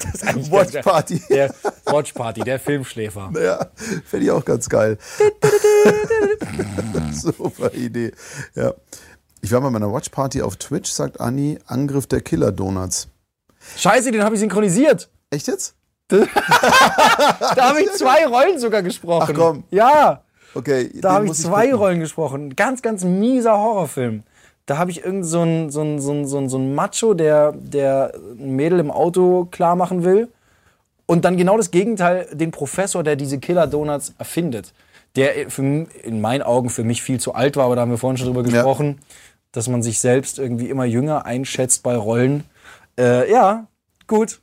das 0.12 0.14
ist 0.14 0.26
eigentlich 0.26 0.50
ganz. 0.50 0.74
Watchparty. 0.74 1.22
Der 1.28 1.54
Watch 1.86 2.12
Party, 2.12 2.40
der 2.40 2.58
Filmschläfer. 2.58 3.32
Ja, 3.40 3.66
fände 4.04 4.26
ich 4.26 4.30
auch 4.32 4.44
ganz 4.44 4.68
geil. 4.68 4.98
Super 7.12 7.74
Idee. 7.74 8.12
Ja. 8.54 8.74
Ich 9.42 9.52
war 9.52 9.60
bei 9.60 9.70
meiner 9.70 9.90
Watchparty 9.92 10.42
auf 10.42 10.56
Twitch, 10.56 10.90
sagt 10.90 11.20
Anni, 11.20 11.58
Angriff 11.66 12.06
der 12.06 12.20
Killer 12.20 12.52
Donuts. 12.52 13.08
Scheiße, 13.76 14.12
den 14.12 14.22
habe 14.22 14.34
ich 14.34 14.40
synchronisiert. 14.40 15.08
Echt 15.30 15.46
jetzt? 15.46 15.74
Da 16.08 16.26
habe 17.56 17.82
ich 17.82 17.92
zwei 17.92 18.26
Rollen 18.26 18.58
sogar 18.58 18.82
gesprochen. 18.82 19.28
Ach 19.30 19.34
komm. 19.34 19.64
Ja. 19.70 20.24
Okay, 20.54 20.90
Da 21.00 21.12
habe 21.12 21.26
ich 21.26 21.34
zwei. 21.34 21.72
Rollen 21.72 22.00
gesprochen. 22.00 22.56
Ganz, 22.56 22.82
ganz 22.82 23.04
mieser 23.04 23.56
Horrorfilm. 23.56 24.24
Da 24.70 24.78
habe 24.78 24.92
ich 24.92 25.04
irgend 25.04 25.26
so 25.26 25.40
einen 25.40 25.68
so 25.70 25.80
einen- 25.80 25.98
so 26.00 26.12
einen- 26.12 26.28
so 26.28 26.38
einen- 26.38 26.48
so 26.48 26.56
einen 26.56 26.76
Macho, 26.76 27.12
der, 27.14 27.50
der 27.50 28.12
ein 28.38 28.54
Mädel 28.54 28.78
im 28.78 28.92
Auto 28.92 29.48
klar 29.50 29.74
machen 29.74 30.04
will. 30.04 30.28
Und 31.06 31.24
dann 31.24 31.36
genau 31.36 31.56
das 31.56 31.72
Gegenteil, 31.72 32.28
den 32.32 32.52
Professor, 32.52 33.02
der 33.02 33.16
diese 33.16 33.38
Killer-Donuts 33.40 34.14
erfindet. 34.18 34.72
Der 35.16 35.50
für, 35.50 35.62
in 36.04 36.20
meinen 36.20 36.42
Augen 36.42 36.70
für 36.70 36.84
mich 36.84 37.02
viel 37.02 37.18
zu 37.18 37.34
alt 37.34 37.56
war, 37.56 37.64
aber 37.64 37.74
da 37.74 37.82
haben 37.82 37.90
wir 37.90 37.98
vorhin 37.98 38.16
schon 38.16 38.28
drüber 38.28 38.44
gesprochen, 38.44 39.00
dass 39.50 39.66
man 39.68 39.82
sich 39.82 39.98
selbst 39.98 40.38
irgendwie 40.38 40.70
immer 40.70 40.84
jünger 40.84 41.24
einschätzt 41.26 41.82
bei 41.82 41.96
Rollen. 41.96 42.44
Äh, 42.96 43.28
ja, 43.28 43.66
gut. 44.06 44.40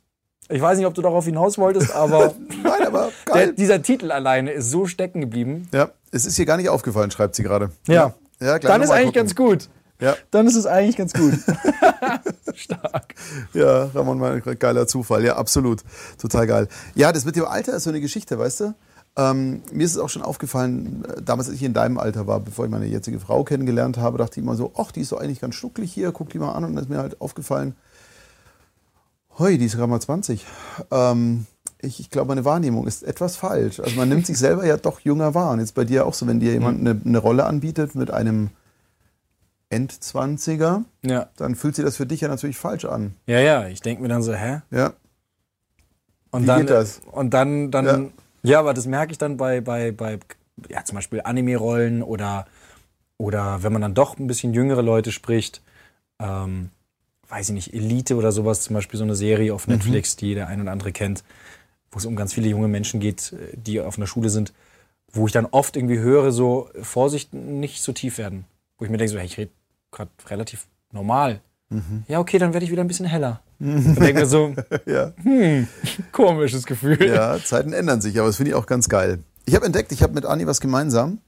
Ich 0.50 0.60
weiß 0.60 0.76
nicht, 0.76 0.86
ob 0.86 0.92
du 0.92 1.00
darauf 1.00 1.24
hinaus 1.24 1.56
wolltest, 1.56 1.94
aber 1.94 2.34
Nein, 2.62 2.86
aber 2.86 3.08
der, 3.34 3.52
dieser 3.52 3.80
Titel 3.80 4.12
alleine 4.12 4.50
ist 4.50 4.70
so 4.70 4.84
stecken 4.84 5.22
geblieben. 5.22 5.68
ja, 5.72 5.88
es 6.12 6.26
ist 6.26 6.36
hier 6.36 6.44
gar 6.44 6.58
nicht 6.58 6.68
aufgefallen, 6.68 7.10
schreibt 7.10 7.34
sie 7.34 7.42
gerade. 7.44 7.70
Ja. 7.86 8.12
ja 8.40 8.58
gleich 8.58 8.70
Dann 8.70 8.82
ist 8.82 8.90
eigentlich 8.90 9.06
gucken. 9.14 9.20
ganz 9.20 9.34
gut. 9.34 9.68
Ja, 10.00 10.16
Dann 10.30 10.46
ist 10.46 10.54
es 10.54 10.66
eigentlich 10.66 10.96
ganz 10.96 11.12
gut. 11.12 11.34
Stark. 12.54 13.14
ja, 13.52 13.84
Ramon, 13.86 14.18
mal 14.18 14.40
ein 14.44 14.58
geiler 14.58 14.86
Zufall. 14.86 15.24
Ja, 15.24 15.36
absolut. 15.36 15.82
Total 16.18 16.46
geil. 16.46 16.68
Ja, 16.94 17.12
das 17.12 17.24
mit 17.24 17.36
dem 17.36 17.44
Alter 17.44 17.74
ist 17.74 17.84
so 17.84 17.90
eine 17.90 18.00
Geschichte, 18.00 18.38
weißt 18.38 18.60
du? 18.60 18.74
Ähm, 19.16 19.62
mir 19.72 19.84
ist 19.84 19.92
es 19.92 19.98
auch 19.98 20.08
schon 20.08 20.22
aufgefallen, 20.22 21.04
äh, 21.04 21.20
damals, 21.22 21.48
als 21.48 21.56
ich 21.56 21.64
in 21.64 21.74
deinem 21.74 21.98
Alter 21.98 22.28
war, 22.28 22.38
bevor 22.38 22.66
ich 22.66 22.70
meine 22.70 22.86
jetzige 22.86 23.18
Frau 23.18 23.42
kennengelernt 23.42 23.98
habe, 23.98 24.18
dachte 24.18 24.38
ich 24.38 24.44
immer 24.44 24.54
so, 24.54 24.72
ach, 24.76 24.92
die 24.92 25.00
ist 25.00 25.10
doch 25.10 25.18
eigentlich 25.20 25.40
ganz 25.40 25.56
schnucklig 25.56 25.92
hier, 25.92 26.12
guck 26.12 26.28
die 26.30 26.38
mal 26.38 26.52
an. 26.52 26.64
Und 26.64 26.74
dann 26.74 26.84
ist 26.84 26.90
mir 26.90 26.98
halt 26.98 27.20
aufgefallen, 27.20 27.74
hoi, 29.38 29.58
die 29.58 29.64
ist 29.64 29.76
gerade 29.76 29.90
mal 29.90 30.00
20. 30.00 30.46
Ähm, 30.92 31.46
ich, 31.80 31.98
ich 31.98 32.10
glaube, 32.10 32.28
meine 32.28 32.44
Wahrnehmung 32.44 32.86
ist 32.86 33.02
etwas 33.02 33.36
falsch. 33.36 33.80
Also 33.80 33.96
man 33.96 34.08
nimmt 34.08 34.26
sich 34.26 34.38
selber 34.38 34.64
ja 34.64 34.76
doch 34.76 35.00
jünger 35.00 35.34
wahr. 35.34 35.50
Und 35.50 35.60
jetzt 35.60 35.74
bei 35.74 35.84
dir 35.84 36.06
auch 36.06 36.14
so, 36.14 36.26
wenn 36.28 36.38
dir 36.38 36.52
jemand 36.52 36.80
eine, 36.80 37.00
eine 37.04 37.18
Rolle 37.18 37.44
anbietet 37.46 37.96
mit 37.96 38.12
einem 38.12 38.50
Endzwanziger, 39.70 40.84
Ja. 41.04 41.28
dann 41.36 41.54
fühlt 41.54 41.76
sich 41.76 41.84
das 41.84 41.96
für 41.96 42.06
dich 42.06 42.20
ja 42.22 42.28
natürlich 42.28 42.56
falsch 42.56 42.84
an. 42.84 43.14
Ja, 43.26 43.38
ja, 43.40 43.68
ich 43.68 43.80
denke 43.80 44.02
mir 44.02 44.08
dann 44.08 44.22
so, 44.22 44.34
hä? 44.34 44.62
Ja, 44.70 44.94
Und 46.30 46.42
Wie 46.42 46.46
dann, 46.46 46.60
geht 46.60 46.70
das? 46.70 47.00
Und 47.10 47.34
dann, 47.34 47.70
dann 47.70 48.12
ja. 48.42 48.58
aber 48.60 48.74
das 48.74 48.86
merke 48.86 49.12
ich 49.12 49.18
dann 49.18 49.36
bei, 49.36 49.60
bei, 49.60 49.92
bei 49.92 50.18
ja, 50.68 50.84
zum 50.84 50.96
Beispiel 50.96 51.20
Anime-Rollen 51.22 52.02
oder, 52.02 52.46
oder 53.18 53.62
wenn 53.62 53.72
man 53.72 53.82
dann 53.82 53.94
doch 53.94 54.18
ein 54.18 54.26
bisschen 54.26 54.54
jüngere 54.54 54.82
Leute 54.82 55.12
spricht, 55.12 55.62
ähm, 56.18 56.70
weiß 57.28 57.50
ich 57.50 57.54
nicht, 57.54 57.74
Elite 57.74 58.16
oder 58.16 58.32
sowas, 58.32 58.62
zum 58.62 58.74
Beispiel 58.74 58.98
so 58.98 59.04
eine 59.04 59.14
Serie 59.14 59.52
auf 59.54 59.66
Netflix, 59.68 60.16
die 60.16 60.34
der 60.34 60.48
ein 60.48 60.60
oder 60.62 60.72
andere 60.72 60.92
kennt, 60.92 61.24
wo 61.90 61.98
es 61.98 62.06
um 62.06 62.16
ganz 62.16 62.32
viele 62.32 62.48
junge 62.48 62.68
Menschen 62.68 63.00
geht, 63.00 63.32
äh, 63.34 63.56
die 63.56 63.80
auf 63.80 63.96
einer 63.98 64.06
Schule 64.06 64.30
sind, 64.30 64.52
wo 65.12 65.26
ich 65.26 65.32
dann 65.32 65.46
oft 65.46 65.76
irgendwie 65.76 65.98
höre, 65.98 66.32
so 66.32 66.70
Vorsicht, 66.82 67.32
nicht 67.34 67.82
so 67.82 67.92
tief 67.92 68.18
werden. 68.18 68.44
Wo 68.78 68.84
ich 68.84 68.90
mir 68.90 68.98
denke, 68.98 69.12
so, 69.12 69.18
hey, 69.18 69.26
ich 69.26 69.38
rede 69.38 69.50
gerade 69.90 70.10
relativ 70.28 70.66
normal. 70.92 71.40
Ja, 72.06 72.18
okay, 72.18 72.38
dann 72.38 72.54
werde 72.54 72.64
ich 72.64 72.72
wieder 72.72 72.82
ein 72.82 72.88
bisschen 72.88 73.06
heller. 73.06 73.42
Und 73.60 74.00
denke 74.00 74.20
mir 74.20 74.26
so, 74.26 74.54
ja. 74.86 75.12
komisches 76.12 76.64
Gefühl. 76.64 77.06
ja, 77.06 77.38
Zeiten 77.44 77.72
ändern 77.72 78.00
sich, 78.00 78.18
aber 78.18 78.28
das 78.28 78.36
finde 78.36 78.52
ich 78.52 78.54
auch 78.54 78.66
ganz 78.66 78.88
geil. 78.88 79.18
Ich 79.44 79.54
habe 79.54 79.66
entdeckt, 79.66 79.92
ich 79.92 80.02
habe 80.02 80.14
mit 80.14 80.24
Anni 80.24 80.46
was 80.46 80.60
gemeinsam. 80.60 81.18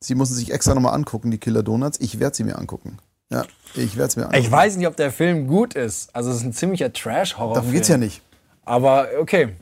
Sie 0.00 0.14
müssen 0.14 0.34
sich 0.34 0.52
extra 0.52 0.74
nochmal 0.74 0.94
angucken, 0.94 1.30
die 1.30 1.38
Killer 1.38 1.62
Donuts. 1.62 2.00
Ich 2.00 2.18
werde 2.20 2.36
sie 2.36 2.44
mir 2.44 2.58
angucken. 2.58 2.98
Ja, 3.30 3.44
ich 3.74 3.96
werde 3.96 4.08
es 4.08 4.16
mir 4.16 4.24
angucken. 4.24 4.42
Ich 4.42 4.50
weiß 4.50 4.76
nicht, 4.76 4.86
ob 4.86 4.96
der 4.96 5.10
Film 5.10 5.46
gut 5.46 5.74
ist. 5.74 6.14
Also 6.14 6.30
es 6.30 6.38
ist 6.38 6.42
ein 6.42 6.52
ziemlicher 6.52 6.92
Trash-Horror. 6.92 7.54
Darum 7.54 7.72
geht's 7.72 7.88
ja 7.88 7.96
nicht. 7.96 8.20
Aber 8.64 9.08
okay. 9.20 9.54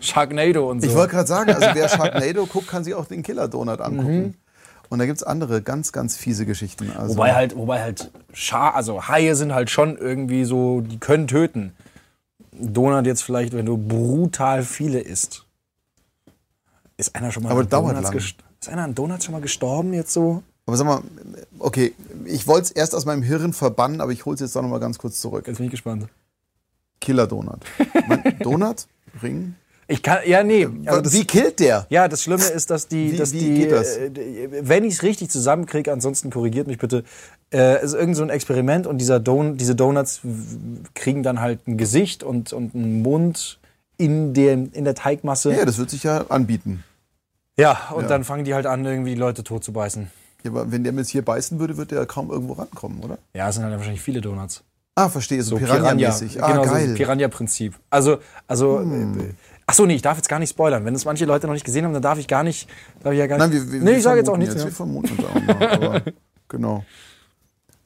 Sharknado 0.00 0.70
und 0.70 0.82
so. 0.82 0.88
Ich 0.88 0.94
wollte 0.94 1.12
gerade 1.12 1.28
sagen, 1.28 1.50
also 1.52 1.68
wer 1.72 1.88
Sharknado 1.88 2.44
guckt, 2.52 2.68
kann 2.68 2.84
sich 2.84 2.94
auch 2.94 3.06
den 3.06 3.22
Killer 3.22 3.48
Donut 3.48 3.80
angucken. 3.80 4.34
Und 4.90 4.98
da 4.98 5.06
gibt 5.06 5.18
es 5.18 5.22
andere 5.22 5.62
ganz, 5.62 5.92
ganz 5.92 6.16
fiese 6.16 6.46
Geschichten. 6.46 6.90
Also, 6.96 7.16
wobei 7.16 7.34
halt, 7.34 7.56
wobei 7.56 7.82
halt 7.82 8.10
Schar, 8.32 8.74
also 8.74 9.08
Haie 9.08 9.34
sind 9.34 9.54
halt 9.54 9.70
schon 9.70 9.96
irgendwie 9.96 10.44
so, 10.44 10.80
die 10.80 10.98
können 10.98 11.26
töten. 11.26 11.72
Donut 12.52 13.06
jetzt 13.06 13.22
vielleicht, 13.22 13.52
wenn 13.52 13.66
du 13.66 13.76
brutal 13.76 14.62
viele 14.62 15.00
isst. 15.00 15.44
Ist 16.96 17.16
einer 17.16 17.32
schon 17.32 17.42
mal 17.42 17.50
Aber 17.50 17.60
an 17.60 17.68
dauert 17.68 17.96
Donuts 17.96 18.12
lang. 18.12 18.22
Ist 18.60 18.68
einer 18.68 18.84
an 18.84 18.94
Donuts 18.94 19.24
schon 19.24 19.32
mal 19.32 19.40
gestorben 19.40 19.92
jetzt 19.92 20.12
so? 20.12 20.42
aber 20.66 20.76
sag 20.76 20.86
mal, 20.86 21.02
okay, 21.58 21.92
ich 22.24 22.46
wollte 22.46 22.64
es 22.64 22.70
erst 22.70 22.94
aus 22.94 23.04
meinem 23.04 23.22
Hirn 23.22 23.52
verbannen, 23.52 24.00
aber 24.00 24.12
ich 24.12 24.24
hole 24.24 24.34
es 24.34 24.40
jetzt 24.40 24.56
doch 24.56 24.62
nochmal 24.62 24.80
ganz 24.80 24.98
kurz 24.98 25.20
zurück. 25.20 25.46
Jetzt 25.46 25.58
bin 25.58 25.66
ich 25.66 25.70
gespannt. 25.70 26.08
Killer 27.00 27.26
Donut. 27.26 27.60
Donut? 28.40 28.86
Ring? 29.22 29.56
Ich 29.86 30.02
kann, 30.02 30.18
ja, 30.26 30.42
nee. 30.42 30.66
Also 30.86 31.00
das, 31.02 31.12
Wie 31.12 31.24
killt 31.26 31.60
der? 31.60 31.86
Ja, 31.90 32.08
das 32.08 32.22
Schlimme 32.22 32.44
ist, 32.44 32.70
dass 32.70 32.88
die, 32.88 33.12
Wie- 33.12 33.16
dass 33.16 33.32
wie 33.32 33.38
die, 33.38 33.54
geht 33.54 33.72
das? 33.72 33.96
äh, 33.96 34.10
wenn 34.62 34.84
ich 34.84 34.94
es 34.94 35.02
richtig 35.02 35.30
zusammenkriege, 35.30 35.92
ansonsten 35.92 36.30
korrigiert 36.30 36.66
mich 36.66 36.78
bitte, 36.78 37.04
äh, 37.52 37.76
es 37.76 37.92
ist 37.92 37.94
irgend 37.94 38.16
so 38.16 38.22
ein 38.22 38.30
Experiment 38.30 38.86
und 38.86 38.98
dieser 38.98 39.20
Don 39.20 39.56
diese 39.58 39.74
Donuts 39.74 40.20
kriegen 40.94 41.22
dann 41.22 41.40
halt 41.40 41.66
ein 41.68 41.76
Gesicht 41.76 42.22
und, 42.22 42.52
und 42.52 42.74
einen 42.74 43.02
Mund 43.02 43.58
in, 43.98 44.32
dem, 44.34 44.70
in 44.72 44.84
der 44.84 44.94
Teigmasse. 44.94 45.52
Ja, 45.52 45.64
das 45.64 45.78
wird 45.78 45.90
sich 45.90 46.02
ja 46.02 46.24
anbieten. 46.30 46.82
Ja, 47.56 47.90
und 47.94 48.02
Ja. 48.02 48.08
dann 48.08 48.24
fangen 48.24 48.44
die 48.44 48.54
halt 48.54 48.66
an, 48.66 48.84
irgendwie 48.84 49.10
die 49.14 49.20
Leute 49.20 49.44
tot 49.44 49.62
zu 49.64 49.72
beißen. 49.72 50.10
Ja, 50.42 50.50
aber 50.50 50.72
wenn 50.72 50.82
der 50.82 50.92
mir 50.92 51.00
jetzt 51.02 51.10
hier 51.10 51.22
beißen 51.24 51.58
würde, 51.58 51.76
würde 51.76 51.94
der 51.94 52.06
kaum 52.06 52.30
irgendwo 52.30 52.54
rankommen, 52.54 53.00
oder? 53.02 53.18
Ja, 53.34 53.48
es 53.48 53.54
sind 53.54 53.64
halt 53.64 53.74
wahrscheinlich 53.76 54.02
viele 54.02 54.20
Donuts. 54.20 54.62
Ah, 54.96 55.08
verstehe, 55.08 55.42
so, 55.42 55.50
So 55.50 55.58
Piranha. 55.58 55.92
Piranha-mäßig. 55.92 56.42
ah, 56.42 56.46
genau, 56.52 56.62
geil. 56.64 56.82
Hm. 56.84 56.90
so 56.90 56.96
Piranha-Prinzip. 56.96 57.74
Also, 57.90 58.18
also. 58.46 58.80
Äh, 58.80 59.34
ach 59.66 59.74
so, 59.74 59.86
nee, 59.86 59.94
ich 59.94 60.02
darf 60.02 60.16
jetzt 60.16 60.28
gar 60.28 60.38
nicht 60.38 60.50
spoilern. 60.50 60.84
Wenn 60.84 60.94
es 60.94 61.04
manche 61.04 61.24
Leute 61.24 61.46
noch 61.46 61.54
nicht 61.54 61.64
gesehen 61.64 61.84
haben, 61.84 61.92
dann 61.92 62.02
darf 62.02 62.18
ich 62.18 62.28
gar 62.28 62.42
nicht. 62.42 62.68
Darf 63.02 63.12
ich 63.12 63.18
ja 63.18 63.26
gar 63.26 63.38
Nein, 63.38 63.50
nicht. 63.50 63.66
wir, 63.66 63.72
wir, 63.72 63.80
nee, 63.80 63.86
wir 63.86 63.96
ich 63.96 64.02
sage 64.02 64.18
jetzt 64.18 64.28
auch 64.28 64.36
nichts 64.36 64.54
Wir 64.54 64.64
mehr. 64.64 64.72
vermuten 64.72 65.16
uns 65.16 65.24
auch 65.28 65.34
noch, 65.34 65.60
aber 65.60 66.02
genau. 66.48 66.84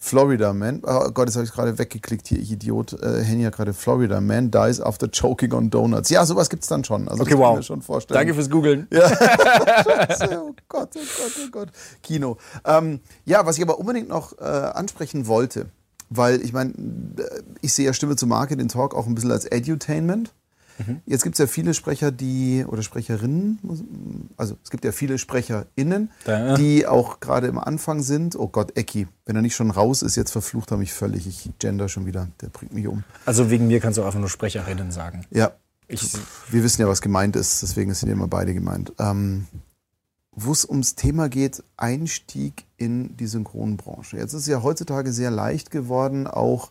Florida 0.00 0.52
Man. 0.52 0.82
Oh 0.84 1.10
Gott, 1.10 1.26
jetzt 1.26 1.34
habe 1.34 1.44
ich 1.44 1.52
gerade 1.52 1.76
weggeklickt 1.76 2.28
hier, 2.28 2.38
ich 2.38 2.52
Idiot. 2.52 2.92
Äh, 3.02 3.24
Henny 3.24 3.42
hat 3.42 3.56
gerade 3.56 3.74
Florida 3.74 4.20
Man 4.20 4.50
dies 4.50 4.80
after 4.80 5.10
choking 5.10 5.52
on 5.52 5.70
donuts. 5.70 6.08
Ja, 6.08 6.24
sowas 6.24 6.48
gibt's 6.48 6.68
dann 6.68 6.84
schon. 6.84 7.08
Also 7.08 7.22
Okay, 7.22 7.30
das 7.30 7.38
kann 7.38 7.38
ich 7.38 7.48
wow. 7.48 7.56
mir 7.56 7.62
schon 7.64 7.82
vorstellen. 7.82 8.16
Danke 8.16 8.34
fürs 8.34 8.48
Googeln. 8.48 8.86
oh 8.94 10.54
Gott, 10.68 10.90
oh 10.94 11.00
Gott, 11.00 11.32
oh 11.44 11.50
Gott. 11.50 11.68
Kino. 12.02 12.36
Ähm, 12.64 13.00
ja, 13.24 13.44
was 13.44 13.56
ich 13.56 13.62
aber 13.62 13.80
unbedingt 13.80 14.08
noch 14.08 14.38
äh, 14.38 14.44
ansprechen 14.44 15.26
wollte, 15.26 15.66
weil 16.10 16.42
ich 16.42 16.52
meine, 16.52 16.70
äh, 16.70 17.42
ich 17.60 17.72
sehe 17.72 17.86
ja 17.86 17.92
Stimme 17.92 18.14
zur 18.14 18.28
Marke, 18.28 18.56
den 18.56 18.68
Talk 18.68 18.94
auch 18.94 19.06
ein 19.06 19.16
bisschen 19.16 19.32
als 19.32 19.46
Edutainment. 19.46 20.32
Jetzt 21.06 21.22
gibt 21.22 21.34
es 21.34 21.38
ja 21.38 21.46
viele 21.46 21.74
Sprecher, 21.74 22.10
die, 22.10 22.64
oder 22.66 22.82
Sprecherinnen, 22.82 24.28
also 24.36 24.56
es 24.62 24.70
gibt 24.70 24.84
ja 24.84 24.92
viele 24.92 25.18
SprecherInnen, 25.18 26.10
Da, 26.24 26.54
die 26.56 26.86
auch 26.86 27.20
gerade 27.20 27.46
im 27.46 27.58
Anfang 27.58 28.02
sind. 28.02 28.36
Oh 28.36 28.48
Gott, 28.48 28.76
Ecki, 28.76 29.08
wenn 29.26 29.36
er 29.36 29.42
nicht 29.42 29.56
schon 29.56 29.70
raus 29.70 30.02
ist, 30.02 30.16
jetzt 30.16 30.30
verflucht 30.30 30.70
er 30.70 30.76
mich 30.76 30.92
völlig. 30.92 31.26
Ich 31.26 31.50
gender 31.58 31.88
schon 31.88 32.06
wieder, 32.06 32.28
der 32.40 32.48
bringt 32.48 32.72
mich 32.72 32.86
um. 32.86 33.04
Also 33.26 33.50
wegen 33.50 33.66
mir 33.66 33.80
kannst 33.80 33.98
du 33.98 34.02
auch 34.02 34.06
einfach 34.06 34.20
nur 34.20 34.28
Sprecherinnen 34.28 34.92
sagen. 34.92 35.24
Ja, 35.30 35.52
Ich, 35.88 36.12
wir 36.50 36.62
wissen 36.62 36.82
ja, 36.82 36.88
was 36.88 37.00
gemeint 37.00 37.34
ist, 37.34 37.62
deswegen 37.62 37.94
sind 37.94 38.08
ja 38.08 38.14
immer 38.14 38.28
beide 38.28 38.52
gemeint. 38.54 38.92
Ähm, 38.98 39.46
Wo 40.32 40.52
es 40.52 40.64
ums 40.64 40.94
Thema 40.94 41.28
geht, 41.28 41.64
Einstieg 41.76 42.66
in 42.76 43.16
die 43.16 43.26
Synchronbranche. 43.26 44.18
Jetzt 44.18 44.34
ist 44.34 44.42
es 44.42 44.46
ja 44.46 44.62
heutzutage 44.62 45.12
sehr 45.12 45.30
leicht 45.30 45.70
geworden, 45.70 46.26
auch 46.26 46.70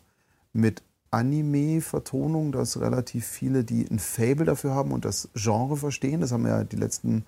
mit 0.52 0.82
Anime-Vertonung, 1.10 2.52
dass 2.52 2.80
relativ 2.80 3.26
viele, 3.26 3.64
die 3.64 3.86
ein 3.90 3.98
Fable 3.98 4.44
dafür 4.44 4.74
haben 4.74 4.92
und 4.92 5.04
das 5.04 5.28
Genre 5.34 5.76
verstehen. 5.76 6.20
Das 6.20 6.32
haben 6.32 6.44
wir 6.44 6.50
ja 6.50 6.64
die 6.64 6.76
letzten 6.76 7.24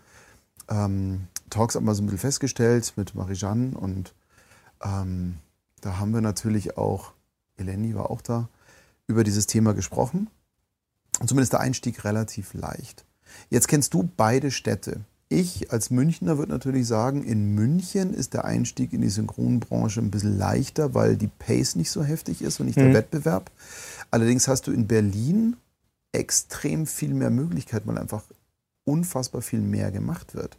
ähm, 0.69 1.29
Talks 1.49 1.77
einmal 1.77 1.95
so 1.95 2.03
ein 2.03 2.07
bisschen 2.07 2.19
festgestellt 2.19 2.93
mit 2.97 3.15
Marijanne 3.15 3.77
und 3.77 4.15
ähm, 4.83 5.39
da 5.81 5.99
haben 5.99 6.13
wir 6.13 6.21
natürlich 6.21 6.77
auch, 6.77 7.13
Eleni 7.57 7.95
war 7.95 8.11
auch 8.11 8.21
da, 8.21 8.49
über 9.07 9.25
dieses 9.25 9.47
Thema 9.47 9.75
gesprochen. 9.75 10.29
Und 11.19 11.29
zumindest 11.29 11.53
der 11.53 11.61
Einstieg 11.61 12.05
relativ 12.05 12.55
leicht. 12.55 13.05
Jetzt 13.51 13.69
kennst 13.69 13.93
du 13.95 14.09
beide 14.17 14.51
Städte. 14.51 15.05
Ich 15.33 15.71
als 15.71 15.91
Münchner 15.91 16.39
würde 16.39 16.51
natürlich 16.51 16.89
sagen, 16.89 17.23
in 17.23 17.55
München 17.55 18.13
ist 18.13 18.35
der 18.35 18.45
Einstieg 18.45 18.93
in 18.93 19.01
die 19.01 19.09
Synchronbranche 19.09 20.01
ein 20.01 20.11
bisschen 20.11 20.37
leichter, 20.37 20.93
weil 20.93 21.17
die 21.17 21.29
Pace 21.29 21.77
nicht 21.77 21.93
so 21.93 22.03
heftig 22.03 22.43
ist 22.43 22.59
und 22.59 22.67
nicht 22.67 22.81
der 22.81 22.89
Mhm. 22.89 22.95
Wettbewerb. 22.95 23.49
Allerdings 24.11 24.49
hast 24.49 24.67
du 24.67 24.73
in 24.73 24.89
Berlin 24.89 25.57
extrem 26.11 26.85
viel 26.85 27.15
mehr 27.15 27.31
Möglichkeiten, 27.31 27.89
weil 27.89 27.99
einfach 27.99 28.25
unfassbar 28.85 29.41
viel 29.41 29.61
mehr 29.61 29.93
gemacht 29.93 30.35
wird. 30.35 30.57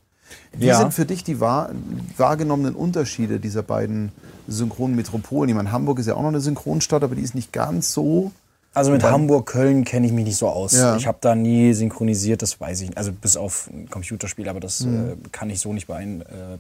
Wie 0.54 0.68
Ja. 0.68 0.78
sind 0.78 0.94
für 0.94 1.06
dich 1.06 1.26
die 1.26 1.42
wahr, 1.42 1.72
wahrgenommenen 2.16 2.74
Unterschiede 2.74 3.42
dieser 3.42 3.64
beiden 3.64 4.14
synchronen 4.48 4.96
Metropolen? 4.96 5.50
Ich 5.50 5.56
meine, 5.56 5.74
Hamburg 5.74 6.00
ist 6.00 6.06
ja 6.06 6.16
auch 6.16 6.22
noch 6.22 6.30
eine 6.30 6.40
Synchronstadt, 6.40 7.04
aber 7.04 7.16
die 7.16 7.24
ist 7.24 7.36
nicht 7.36 7.52
ganz 7.52 7.92
so. 7.92 8.32
Also 8.74 8.92
mit 8.92 9.04
Hamburg, 9.04 9.48
Köln 9.48 9.84
kenne 9.84 10.08
ich 10.08 10.14
mich 10.14 10.24
nicht 10.24 10.38
so 10.38 10.48
aus. 10.48 10.74
Ja. 10.74 10.96
Ich 10.96 11.06
habe 11.06 11.18
da 11.20 11.36
nie 11.36 11.74
synchronisiert, 11.74 12.42
das 12.42 12.60
weiß 12.60 12.82
ich 12.82 12.90
nicht. 12.90 12.98
Also 12.98 13.12
bis 13.12 13.36
auf 13.36 13.70
ein 13.70 13.90
Computerspiel, 13.90 14.48
aber 14.48 14.62
das 14.62 14.82
äh, 14.82 15.18
kann 15.34 15.50
ich 15.50 15.60
so 15.60 15.74
nicht 15.74 15.88
beein, 15.88 16.22
äh, 16.22 16.54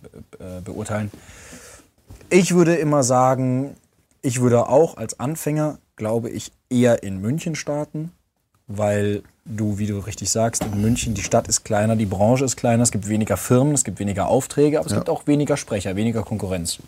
äh, 0.57 0.61
beurteilen. 0.61 1.09
Ich 2.29 2.53
würde 2.53 2.75
immer 2.75 3.03
sagen, 3.03 3.77
ich 4.21 4.41
würde 4.41 4.67
auch 4.67 4.97
als 4.97 5.19
Anfänger, 5.21 5.79
glaube 5.95 6.29
ich, 6.29 6.51
eher 6.69 7.01
in 7.03 7.21
München 7.21 7.55
starten, 7.55 8.11
weil 8.67 9.23
du, 9.45 9.77
wie 9.77 9.87
du 9.87 9.99
richtig 9.99 10.29
sagst, 10.29 10.65
in 10.65 10.81
München, 10.81 11.13
die 11.13 11.23
Stadt 11.23 11.47
ist 11.47 11.63
kleiner, 11.63 11.95
die 11.95 12.05
Branche 12.05 12.43
ist 12.43 12.57
kleiner, 12.57 12.83
es 12.83 12.91
gibt 12.91 13.07
weniger 13.07 13.37
Firmen, 13.37 13.73
es 13.73 13.85
gibt 13.85 13.99
weniger 13.99 14.27
Aufträge, 14.27 14.79
aber 14.79 14.87
es 14.87 14.93
gibt 14.93 15.09
auch 15.09 15.27
weniger 15.27 15.55
Sprecher, 15.55 15.95
weniger 15.95 16.23
Konkurrenz. 16.23 16.79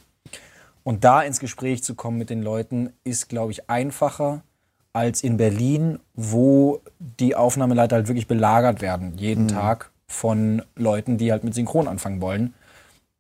Und 0.84 1.06
da 1.06 1.22
ins 1.22 1.40
Gespräch 1.40 1.82
zu 1.82 1.96
kommen 1.96 2.18
mit 2.18 2.30
den 2.30 2.44
Leuten, 2.44 2.92
ist, 3.06 3.30
glaube 3.30 3.54
ich, 3.54 3.70
einfacher 3.70 4.44
als 4.94 5.24
in 5.24 5.38
Berlin, 5.38 6.00
wo 6.14 6.82
die 7.00 7.36
Aufnahmeleiter 7.36 7.96
halt 7.96 8.08
wirklich 8.08 8.28
belagert 8.28 8.82
werden, 8.82 9.18
jeden 9.18 9.48
Tag 9.48 9.92
von 10.08 10.62
Leuten, 10.76 11.18
die 11.18 11.32
halt 11.32 11.44
mit 11.44 11.56
Synchron 11.56 11.88
anfangen 11.88 12.22
wollen 12.22 12.54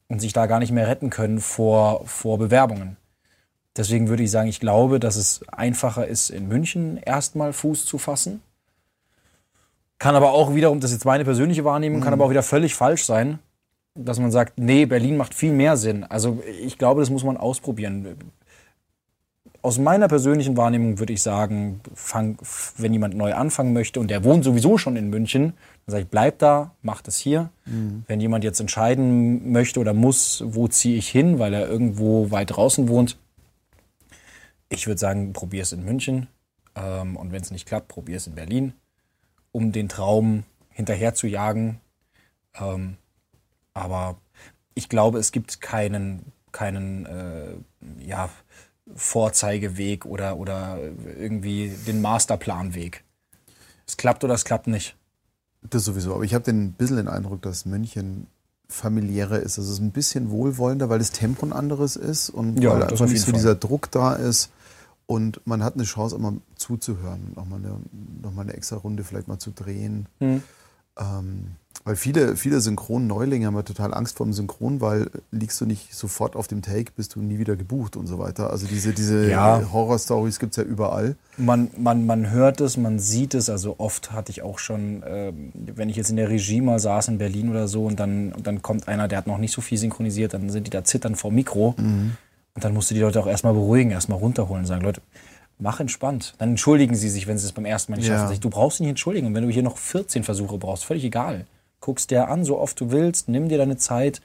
und 0.08 0.20
sich 0.20 0.34
da 0.34 0.46
gar 0.46 0.60
nicht 0.60 0.72
mehr 0.72 0.88
retten 0.88 1.10
können 1.10 1.40
vor, 1.40 2.06
vor 2.06 2.38
Bewerbungen. 2.38 2.98
Deswegen 3.76 4.08
würde 4.08 4.22
ich 4.22 4.30
sagen, 4.30 4.48
ich 4.48 4.60
glaube, 4.60 5.00
dass 5.00 5.16
es 5.16 5.42
einfacher 5.52 6.08
ist, 6.08 6.30
in 6.30 6.48
München 6.48 6.98
erstmal 6.98 7.54
Fuß 7.54 7.86
zu 7.88 7.98
fassen. 7.98 8.42
Kann 9.98 10.16
aber 10.16 10.34
auch 10.34 10.54
wiederum, 10.54 10.80
das 10.80 10.92
ist 10.92 10.98
jetzt 10.98 11.06
meine 11.06 11.24
persönliche 11.24 11.66
Wahrnehmung, 11.66 12.02
kann 12.02 12.14
aber 12.14 12.26
auch 12.26 12.30
wieder 12.30 12.44
völlig 12.44 12.76
falsch 12.76 13.06
sein, 13.06 13.40
dass 13.96 14.20
man 14.20 14.32
sagt, 14.32 14.60
nee, 14.60 14.86
Berlin 14.86 15.18
macht 15.18 15.34
viel 15.34 15.54
mehr 15.54 15.78
Sinn. 15.78 16.04
Also 16.04 16.44
ich 16.62 16.78
glaube, 16.78 17.02
das 17.02 17.10
muss 17.10 17.24
man 17.24 17.38
ausprobieren. 17.38 18.16
Aus 19.64 19.80
meiner 19.80 20.10
persönlichen 20.10 20.58
Wahrnehmung 20.58 21.00
würde 21.00 21.14
ich 21.14 21.22
sagen, 21.22 21.80
fang, 21.94 22.38
wenn 22.78 22.92
jemand 22.92 23.16
neu 23.16 23.34
anfangen 23.34 23.72
möchte 23.72 24.02
und 24.02 24.10
der 24.10 24.26
wohnt 24.26 24.44
sowieso 24.44 24.78
schon 24.78 24.98
in 24.98 25.10
München, 25.10 25.54
dann 25.86 25.94
sage 25.94 26.04
ich, 26.04 26.10
bleib 26.10 26.38
da, 26.40 26.76
mach 26.82 27.02
das 27.02 27.18
hier. 27.18 27.50
Wenn 28.08 28.20
jemand 28.20 28.44
jetzt 28.44 28.60
entscheiden 28.60 29.54
möchte 29.54 29.80
oder 29.80 29.94
muss, 29.94 30.44
wo 30.46 30.68
ziehe 30.68 30.98
ich 30.98 31.08
hin, 31.08 31.40
weil 31.40 31.54
er 31.54 31.68
irgendwo 31.70 32.30
weit 32.30 32.52
draußen 32.52 32.90
wohnt, 32.90 33.18
ich 34.68 34.86
würde 34.86 35.00
sagen, 35.00 35.32
probier 35.32 35.62
es 35.62 35.72
in 35.72 35.86
München. 35.86 36.28
Ähm, 36.76 37.16
und 37.16 37.32
wenn 37.32 37.42
es 37.42 37.52
nicht 37.52 37.66
klappt, 37.66 37.88
probier 37.88 38.18
es 38.18 38.28
in 38.28 38.36
Berlin, 38.36 38.74
um 39.54 39.72
den 39.72 39.88
Traum 39.88 40.44
hinterher 40.72 41.14
zu 41.14 41.28
jagen. 41.28 41.80
Ähm, 42.60 42.98
aber 43.74 44.18
ich 44.74 44.90
glaube, 44.90 45.20
es 45.20 45.32
gibt 45.32 45.62
keinen, 45.62 46.34
keinen 46.52 47.06
äh, 47.06 48.06
ja, 48.06 48.30
Vorzeigeweg 48.96 50.06
oder, 50.06 50.38
oder 50.38 50.78
irgendwie 51.20 51.70
den 51.88 52.02
Masterplanweg. 52.02 53.04
Es 53.88 53.98
klappt 53.98 54.24
oder 54.24 54.34
es 54.34 54.46
klappt 54.46 54.68
nicht. 54.68 54.96
Das 55.62 55.86
sowieso. 55.86 56.14
Aber 56.14 56.24
ich 56.24 56.34
habe 56.34 56.44
den 56.44 56.66
ein 56.66 56.72
bisschen 56.74 56.98
den 56.98 57.08
Eindruck, 57.08 57.42
dass 57.42 57.66
München 57.66 58.28
familiärer 58.68 59.40
ist. 59.40 59.58
Also 59.58 59.72
es 59.72 59.78
ist 59.78 59.82
ein 59.84 59.92
bisschen 59.92 60.30
wohlwollender, 60.32 60.90
weil 60.90 61.00
das 61.00 61.12
Tempo 61.12 61.46
ein 61.46 61.54
anderes 61.54 61.96
ist 61.96 62.30
und 62.30 62.62
Ja, 62.62 62.74
weil 62.74 62.84
einfach 62.84 63.08
nicht 63.08 63.20
so 63.22 63.26
Fall. 63.28 63.34
dieser 63.34 63.56
Druck 63.56 63.92
da 63.92 64.14
ist. 64.14 64.52
Und 65.06 65.46
man 65.46 65.64
hat 65.64 65.76
eine 65.76 65.84
Chance, 65.84 66.16
auch 66.16 66.20
mal 66.20 66.34
zuzuhören, 66.56 67.34
auch 67.36 67.46
mal 67.46 67.58
eine, 67.58 67.78
noch 68.22 68.34
mal 68.34 68.44
eine 68.44 68.54
extra 68.54 68.78
Runde 68.78 69.04
vielleicht 69.04 69.28
mal 69.28 69.38
zu 69.38 69.52
drehen. 69.52 70.08
Hm. 70.20 70.42
Ähm, 71.00 71.56
weil 71.86 71.98
viele, 71.98 72.38
viele 72.38 72.62
Synchron-Neulinge 72.62 73.46
haben 73.46 73.56
ja 73.56 73.64
total 73.64 73.94
Angst 73.94 74.16
vor 74.16 74.26
dem 74.26 74.32
Synchron, 74.32 74.80
weil 74.80 75.10
liegst 75.32 75.60
du 75.60 75.66
nicht 75.66 75.94
sofort 75.94 76.38
auf 76.38 76.48
dem 76.48 76.62
Take, 76.62 76.94
bist 76.96 77.16
du 77.16 77.20
nie 77.20 77.40
wieder 77.40 77.58
gebucht 77.58 77.98
und 77.98 78.08
so 78.08 78.20
weiter. 78.20 78.52
Also 78.52 78.68
diese, 78.68 78.94
diese 78.94 79.30
Ja. 79.30 79.62
Horror-Stories 79.74 80.40
gibt 80.40 80.52
es 80.54 80.58
ja 80.58 80.64
überall. 80.64 81.18
Man, 81.36 81.70
man, 81.76 82.06
man 82.06 82.30
hört 82.32 82.62
es, 82.62 82.78
man 82.78 83.00
sieht 83.00 83.34
es. 83.34 83.50
Also 83.50 83.76
oft 83.80 84.14
hatte 84.14 84.32
ich 84.32 84.44
auch 84.44 84.60
schon, 84.60 85.04
ähm, 85.06 85.52
wenn 85.54 85.90
ich 85.90 85.98
jetzt 85.98 86.10
in 86.10 86.16
der 86.16 86.30
Regie 86.30 86.62
mal 86.62 86.80
saß 86.80 87.10
in 87.10 87.18
Berlin 87.18 87.50
oder 87.50 87.68
so 87.68 87.86
und 87.86 88.00
dann, 88.00 88.32
und 88.32 88.48
dann 88.48 88.62
kommt 88.62 88.88
einer, 88.88 89.10
der 89.10 89.18
hat 89.18 89.28
noch 89.28 89.38
nicht 89.38 89.52
so 89.52 89.60
viel 89.60 89.78
synchronisiert, 89.78 90.34
dann 90.34 90.50
sind 90.50 90.68
die 90.68 90.72
da 90.72 90.86
zittern 90.86 91.16
vor 91.16 91.32
Mikro. 91.32 91.76
Und 92.56 92.64
dann 92.64 92.74
musst 92.74 92.92
du 92.92 92.96
die 92.96 93.02
Leute 93.02 93.20
auch 93.20 93.28
erstmal 93.28 93.54
beruhigen, 93.54 93.92
erstmal 93.92 94.20
runterholen 94.20 94.62
und 94.62 94.68
sagen, 94.68 94.84
Leute, 94.84 95.02
mach 95.60 95.80
entspannt. 95.80 96.34
Dann 96.38 96.50
entschuldigen 96.52 96.96
sie 96.96 97.10
sich, 97.10 97.28
wenn 97.28 97.38
sie 97.38 97.46
es 97.46 97.52
beim 97.52 97.66
ersten 97.66 97.92
Mal 97.92 97.98
nicht 97.98 98.08
Ja. 98.08 98.18
schaffen. 98.18 98.34
Ich, 98.34 98.40
Du 98.40 98.50
brauchst 98.50 98.80
dich 98.80 98.82
nicht 98.82 98.90
entschuldigen. 98.92 99.28
Und 99.28 99.36
wenn 99.36 99.44
du 99.44 99.50
hier 99.50 99.64
noch 99.64 99.78
14 99.78 100.24
Versuche 100.24 100.58
brauchst, 100.58 100.86
völlig 100.86 101.04
egal. 101.04 101.46
Guckst 101.80 102.12
dir 102.12 102.28
an, 102.30 102.44
so 102.46 102.60
oft 102.60 102.80
du 102.80 102.92
willst, 102.92 103.28
nimm 103.30 103.50
dir 103.50 103.58
deine 103.58 103.78
Zeit. 103.78 104.22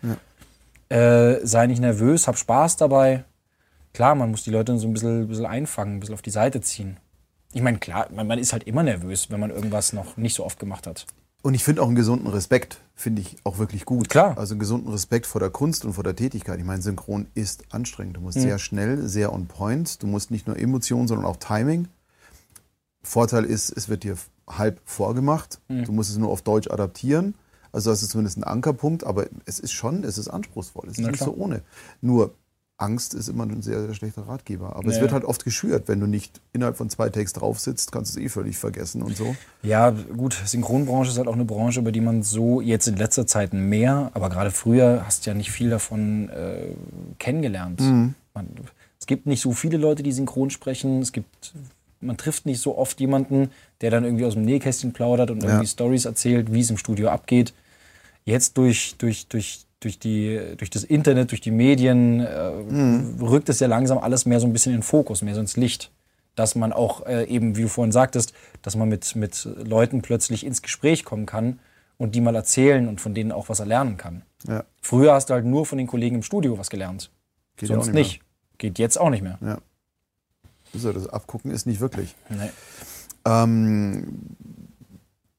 Äh, 0.88 1.36
sei 1.46 1.66
nicht 1.66 1.80
nervös, 1.80 2.26
hab 2.28 2.38
Spaß 2.38 2.76
dabei. 2.76 3.24
Klar, 3.92 4.14
man 4.14 4.30
muss 4.30 4.44
die 4.44 4.50
Leute 4.50 4.78
so 4.78 4.86
ein 4.86 4.92
bisschen, 4.92 5.28
bisschen 5.28 5.46
einfangen, 5.46 5.96
ein 5.96 6.00
bisschen 6.00 6.14
auf 6.14 6.22
die 6.22 6.30
Seite 6.30 6.60
ziehen. 6.60 6.98
Ich 7.52 7.62
meine, 7.62 7.78
klar, 7.78 8.08
man, 8.14 8.26
man 8.26 8.38
ist 8.38 8.52
halt 8.52 8.64
immer 8.64 8.82
nervös, 8.82 9.30
wenn 9.30 9.40
man 9.40 9.50
irgendwas 9.50 9.92
noch 9.92 10.16
nicht 10.16 10.34
so 10.34 10.44
oft 10.44 10.58
gemacht 10.58 10.86
hat. 10.86 11.06
Und 11.42 11.54
ich 11.54 11.62
finde 11.62 11.82
auch 11.82 11.86
einen 11.86 11.94
gesunden 11.94 12.26
Respekt, 12.26 12.80
finde 12.94 13.22
ich 13.22 13.36
auch 13.44 13.58
wirklich 13.58 13.84
gut. 13.84 14.08
Klar. 14.08 14.36
Also 14.36 14.54
einen 14.54 14.60
gesunden 14.60 14.90
Respekt 14.90 15.24
vor 15.26 15.40
der 15.40 15.50
Kunst 15.50 15.84
und 15.84 15.92
vor 15.92 16.02
der 16.04 16.16
Tätigkeit. 16.16 16.58
Ich 16.58 16.64
meine, 16.64 16.82
Synchron 16.82 17.26
ist 17.34 17.64
anstrengend. 17.72 18.16
Du 18.16 18.20
musst 18.20 18.40
sehr 18.40 18.58
schnell, 18.58 19.06
sehr 19.06 19.32
on 19.32 19.46
point. 19.46 20.02
Du 20.02 20.08
musst 20.08 20.30
nicht 20.32 20.46
nur 20.48 20.58
Emotionen, 20.58 21.06
sondern 21.06 21.26
auch 21.26 21.36
Timing. 21.36 21.86
Vorteil 23.02 23.44
ist, 23.44 23.70
es 23.70 23.88
wird 23.88 24.02
dir 24.02 24.16
halb 24.48 24.80
vorgemacht. 24.84 25.60
Du 25.68 25.92
musst 25.92 26.10
es 26.10 26.18
nur 26.18 26.30
auf 26.30 26.42
Deutsch 26.42 26.68
adaptieren. 26.70 27.34
Also 27.70 27.90
das 27.90 28.02
ist 28.02 28.10
zumindest 28.10 28.38
ein 28.38 28.44
Ankerpunkt, 28.44 29.04
aber 29.04 29.26
es 29.44 29.58
ist 29.58 29.72
schon, 29.72 30.02
es 30.02 30.18
ist 30.18 30.28
anspruchsvoll. 30.28 30.86
Es 30.86 30.98
ist 30.98 31.04
Na 31.04 31.10
nicht 31.10 31.18
klar. 31.18 31.30
so 31.30 31.36
ohne. 31.36 31.62
Nur 32.00 32.34
Angst 32.78 33.12
ist 33.12 33.28
immer 33.28 33.44
ein 33.44 33.60
sehr, 33.60 33.82
sehr 33.82 33.94
schlechter 33.94 34.22
Ratgeber. 34.22 34.76
Aber 34.76 34.88
es 34.88 34.96
Ja, 34.96 35.00
wird 35.02 35.10
ja. 35.10 35.14
halt 35.16 35.24
oft 35.24 35.44
geschürt. 35.44 35.88
Wenn 35.88 35.98
du 35.98 36.06
nicht 36.06 36.40
innerhalb 36.52 36.76
von 36.76 36.88
zwei 36.88 37.08
Takes 37.10 37.32
drauf 37.32 37.58
sitzt, 37.58 37.90
kannst 37.90 38.14
du 38.14 38.20
es 38.20 38.24
eh 38.26 38.28
völlig 38.28 38.56
vergessen 38.56 39.02
und 39.02 39.16
so. 39.16 39.34
Ja, 39.62 39.90
gut, 39.90 40.40
Synchronbranche 40.46 41.10
ist 41.10 41.18
halt 41.18 41.26
auch 41.26 41.34
eine 41.34 41.44
Branche, 41.44 41.80
über 41.80 41.90
die 41.92 42.00
man 42.00 42.22
so 42.22 42.60
jetzt 42.60 42.86
in 42.86 42.96
letzter 42.96 43.26
Zeit 43.26 43.52
mehr, 43.52 44.10
aber 44.14 44.30
gerade 44.30 44.52
früher 44.52 45.02
hast 45.04 45.26
du 45.26 45.30
ja 45.30 45.34
nicht 45.34 45.50
viel 45.50 45.70
davon 45.70 46.28
äh, 46.30 46.68
kennengelernt. 47.18 47.80
Man, 47.80 48.48
es 49.00 49.06
gibt 49.06 49.26
nicht 49.26 49.40
so 49.42 49.52
viele 49.52 49.76
Leute, 49.76 50.02
die 50.04 50.12
synchron 50.12 50.50
sprechen. 50.50 51.02
Es 51.02 51.12
gibt, 51.12 51.52
man 52.00 52.16
trifft 52.16 52.46
nicht 52.46 52.60
so 52.60 52.78
oft 52.78 53.00
jemanden, 53.00 53.50
der 53.80 53.90
dann 53.90 54.04
irgendwie 54.04 54.24
aus 54.24 54.34
dem 54.34 54.44
Nähkästchen 54.44 54.92
plaudert 54.92 55.32
und 55.32 55.42
irgendwie 55.42 55.66
Stories 55.66 56.04
erzählt, 56.04 56.52
wie 56.52 56.60
es 56.60 56.70
im 56.70 56.76
Studio 56.78 57.08
abgeht. 57.08 57.54
Jetzt 58.24 58.56
durch, 58.56 58.94
durch, 58.98 59.26
durch, 59.26 59.64
durch, 59.80 59.98
die, 59.98 60.40
durch 60.56 60.70
das 60.70 60.84
Internet, 60.84 61.30
durch 61.30 61.40
die 61.40 61.50
Medien 61.50 62.20
äh, 62.20 63.22
rückt 63.22 63.48
es 63.48 63.60
ja 63.60 63.68
langsam 63.68 63.98
alles 63.98 64.26
mehr 64.26 64.40
so 64.40 64.46
ein 64.46 64.52
bisschen 64.52 64.72
in 64.72 64.78
den 64.78 64.84
Fokus, 64.84 65.22
mehr 65.22 65.34
so 65.34 65.40
ins 65.40 65.56
Licht. 65.56 65.90
Dass 66.34 66.54
man 66.54 66.72
auch 66.72 67.04
äh, 67.06 67.24
eben, 67.24 67.56
wie 67.56 67.62
du 67.62 67.68
vorhin 67.68 67.90
sagtest, 67.90 68.32
dass 68.62 68.76
man 68.76 68.88
mit, 68.88 69.16
mit 69.16 69.48
Leuten 69.56 70.02
plötzlich 70.02 70.46
ins 70.46 70.62
Gespräch 70.62 71.04
kommen 71.04 71.26
kann 71.26 71.58
und 71.96 72.14
die 72.14 72.20
mal 72.20 72.34
erzählen 72.34 72.86
und 72.86 73.00
von 73.00 73.12
denen 73.12 73.32
auch 73.32 73.48
was 73.48 73.58
erlernen 73.58 73.96
kann. 73.96 74.22
Ja. 74.46 74.64
Früher 74.80 75.14
hast 75.14 75.30
du 75.30 75.34
halt 75.34 75.44
nur 75.44 75.66
von 75.66 75.78
den 75.78 75.88
Kollegen 75.88 76.16
im 76.16 76.22
Studio 76.22 76.56
was 76.56 76.70
gelernt. 76.70 77.10
Geht 77.56 77.70
ja 77.70 77.74
Sonst 77.74 77.88
auch 77.88 77.92
nicht. 77.92 78.12
nicht 78.12 78.22
Geht 78.58 78.78
jetzt 78.78 78.98
auch 78.98 79.10
nicht 79.10 79.22
mehr. 79.22 79.38
Ja. 79.40 79.58
So, 80.74 80.92
das 80.92 81.08
Abgucken 81.08 81.50
ist 81.50 81.66
nicht 81.66 81.80
wirklich. 81.80 82.14
Nee. 82.28 82.50
Ähm, 83.24 84.06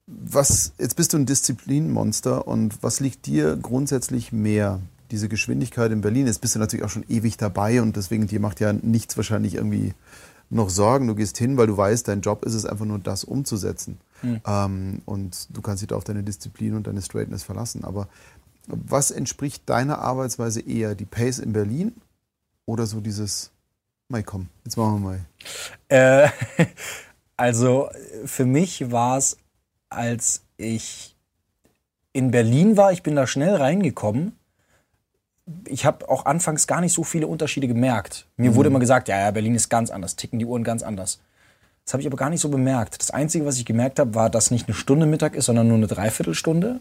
was, 0.09 0.73
jetzt 0.79 0.95
bist 0.95 1.13
du 1.13 1.17
ein 1.17 1.25
Disziplinmonster 1.25 2.47
und 2.47 2.81
was 2.81 2.99
liegt 2.99 3.25
dir 3.25 3.55
grundsätzlich 3.55 4.31
mehr? 4.31 4.81
Diese 5.11 5.29
Geschwindigkeit 5.29 5.91
in 5.91 6.01
Berlin, 6.01 6.27
jetzt 6.27 6.41
bist 6.41 6.55
du 6.55 6.59
natürlich 6.59 6.85
auch 6.85 6.89
schon 6.89 7.05
ewig 7.09 7.37
dabei 7.37 7.81
und 7.81 7.95
deswegen 7.95 8.27
dir 8.27 8.39
macht 8.39 8.59
ja 8.59 8.73
nichts 8.73 9.17
wahrscheinlich 9.17 9.55
irgendwie 9.55 9.93
noch 10.49 10.69
Sorgen. 10.69 11.07
Du 11.07 11.15
gehst 11.15 11.37
hin, 11.37 11.57
weil 11.57 11.67
du 11.67 11.77
weißt, 11.77 12.07
dein 12.07 12.21
Job 12.21 12.45
ist 12.45 12.53
es 12.53 12.65
einfach 12.65 12.85
nur 12.85 12.99
das 12.99 13.23
umzusetzen. 13.23 13.99
Ähm, 14.45 15.01
und 15.05 15.47
du 15.55 15.61
kannst 15.61 15.81
dich 15.81 15.87
da 15.87 15.95
auf 15.95 16.03
deine 16.03 16.23
Disziplin 16.23 16.75
und 16.75 16.87
deine 16.87 17.01
Straightness 17.01 17.43
verlassen. 17.43 17.83
Aber 17.83 18.07
was 18.67 19.11
entspricht 19.11 19.67
deiner 19.69 19.99
Arbeitsweise 19.99 20.61
eher? 20.61 20.95
Die 20.95 21.05
Pace 21.05 21.39
in 21.39 21.53
Berlin 21.53 21.93
oder 22.65 22.85
so 22.85 22.99
dieses, 22.99 23.51
Mai 24.09 24.23
komm, 24.23 24.47
jetzt 24.65 24.77
machen 24.77 25.01
wir 25.01 25.09
mal. 25.09 25.19
Äh, 25.87 26.29
also 27.37 27.89
für 28.25 28.45
mich 28.45 28.91
war 28.91 29.17
es, 29.17 29.37
als 29.89 30.43
ich 30.57 31.15
in 32.13 32.31
Berlin 32.31 32.77
war, 32.77 32.91
ich 32.91 33.03
bin 33.03 33.15
da 33.15 33.27
schnell 33.27 33.55
reingekommen. 33.55 34.33
Ich 35.67 35.85
habe 35.85 36.07
auch 36.09 36.25
anfangs 36.25 36.67
gar 36.67 36.81
nicht 36.81 36.93
so 36.93 37.03
viele 37.03 37.27
Unterschiede 37.27 37.67
gemerkt. 37.67 38.27
Mir 38.37 38.55
wurde 38.55 38.69
immer 38.69 38.79
gesagt, 38.79 39.07
ja, 39.07 39.19
ja, 39.19 39.31
Berlin 39.31 39.55
ist 39.55 39.69
ganz 39.69 39.89
anders, 39.89 40.15
ticken 40.15 40.37
die 40.37 40.45
Uhren 40.45 40.63
ganz 40.63 40.83
anders. 40.83 41.19
Das 41.85 41.93
habe 41.93 42.01
ich 42.01 42.07
aber 42.07 42.17
gar 42.17 42.29
nicht 42.29 42.41
so 42.41 42.49
bemerkt. 42.49 42.99
Das 42.99 43.09
Einzige, 43.09 43.45
was 43.45 43.57
ich 43.57 43.65
gemerkt 43.65 43.97
habe, 43.99 44.13
war, 44.13 44.29
dass 44.29 44.51
nicht 44.51 44.67
eine 44.67 44.75
Stunde 44.75 45.07
Mittag 45.07 45.35
ist, 45.35 45.45
sondern 45.45 45.67
nur 45.67 45.77
eine 45.77 45.87
Dreiviertelstunde. 45.87 46.79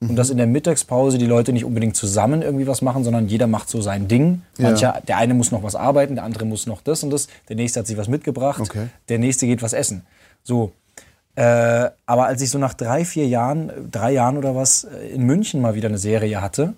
Und 0.00 0.16
dass 0.16 0.30
in 0.30 0.36
der 0.36 0.48
Mittagspause 0.48 1.16
die 1.16 1.26
Leute 1.26 1.52
nicht 1.52 1.64
unbedingt 1.64 1.94
zusammen 1.94 2.42
irgendwie 2.42 2.66
was 2.66 2.82
machen, 2.82 3.04
sondern 3.04 3.28
jeder 3.28 3.46
macht 3.46 3.68
so 3.68 3.80
sein 3.80 4.08
Ding. 4.08 4.42
Mancher, 4.58 5.00
der 5.06 5.16
eine 5.16 5.32
muss 5.32 5.52
noch 5.52 5.62
was 5.62 5.76
arbeiten, 5.76 6.16
der 6.16 6.24
andere 6.24 6.44
muss 6.44 6.66
noch 6.66 6.82
das 6.82 7.04
und 7.04 7.10
das, 7.10 7.28
der 7.48 7.54
nächste 7.54 7.78
hat 7.80 7.86
sich 7.86 7.96
was 7.96 8.08
mitgebracht, 8.08 8.60
Okay. 8.60 8.88
der 9.08 9.20
nächste 9.20 9.46
geht 9.46 9.62
was 9.62 9.72
essen. 9.72 10.04
So. 10.42 10.72
Äh, 11.34 11.90
aber 12.06 12.26
als 12.26 12.42
ich 12.42 12.50
so 12.50 12.58
nach 12.58 12.74
drei, 12.74 13.04
vier 13.04 13.26
Jahren, 13.26 13.90
drei 13.90 14.12
Jahren 14.12 14.36
oder 14.36 14.54
was, 14.54 14.84
äh, 14.84 15.08
in 15.08 15.22
München 15.22 15.60
mal 15.60 15.74
wieder 15.74 15.88
eine 15.88 15.98
Serie 15.98 16.40
hatte 16.42 16.74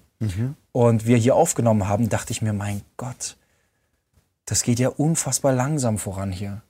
und 0.73 1.07
wir 1.07 1.17
hier 1.19 1.35
aufgenommen 1.37 1.87
haben, 1.89 2.09
dachte 2.09 2.31
ich 2.33 2.41
mir, 2.41 2.53
mein 2.55 2.81
Gott, 2.97 3.37
das 4.47 4.63
geht 4.63 4.79
ja 4.79 4.89
unfassbar 4.89 5.53
langsam 5.53 5.99
voran 5.99 6.33
hier. 6.33 6.63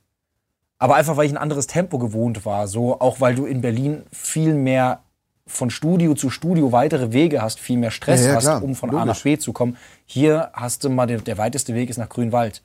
Aber 0.78 0.96
einfach, 0.96 1.16
weil 1.16 1.26
ich 1.26 1.32
ein 1.32 1.38
anderes 1.38 1.66
Tempo 1.68 1.98
gewohnt 1.98 2.44
war. 2.44 2.66
So, 2.66 3.00
auch 3.00 3.20
weil 3.20 3.34
du 3.36 3.46
in 3.46 3.60
Berlin 3.60 4.02
viel 4.12 4.54
mehr 4.54 5.00
von 5.46 5.70
Studio 5.70 6.14
zu 6.14 6.30
Studio 6.30 6.72
weitere 6.72 7.12
Wege 7.12 7.42
hast, 7.42 7.60
viel 7.60 7.76
mehr 7.76 7.90
Stress 7.92 8.22
Ja, 8.22 8.28
ja, 8.28 8.34
hast, 8.36 8.44
klar. 8.44 8.62
um 8.62 8.74
von 8.74 8.90
A 8.90 8.92
Logisch. 9.04 9.06
nach 9.06 9.22
B 9.22 9.38
zu 9.38 9.52
kommen. 9.52 9.76
Hier 10.04 10.50
hast 10.52 10.82
du 10.84 10.90
mal, 10.90 11.06
der, 11.06 11.20
der 11.20 11.38
weiteste 11.38 11.74
Weg 11.74 11.90
ist 11.90 11.98
nach 11.98 12.08
Grünwald. 12.08 12.62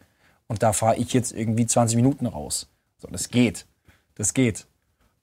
Und 0.48 0.64
da 0.64 0.74
fahre 0.74 0.96
ich 0.96 1.14
jetzt 1.14 1.34
irgendwie 1.34 1.68
20 1.68 1.98
Minuten 1.98 2.26
raus. 2.26 2.68
So, 2.98 3.08
das 3.12 3.30
geht. 3.30 3.66
Das 4.16 4.34
geht. 4.34 4.66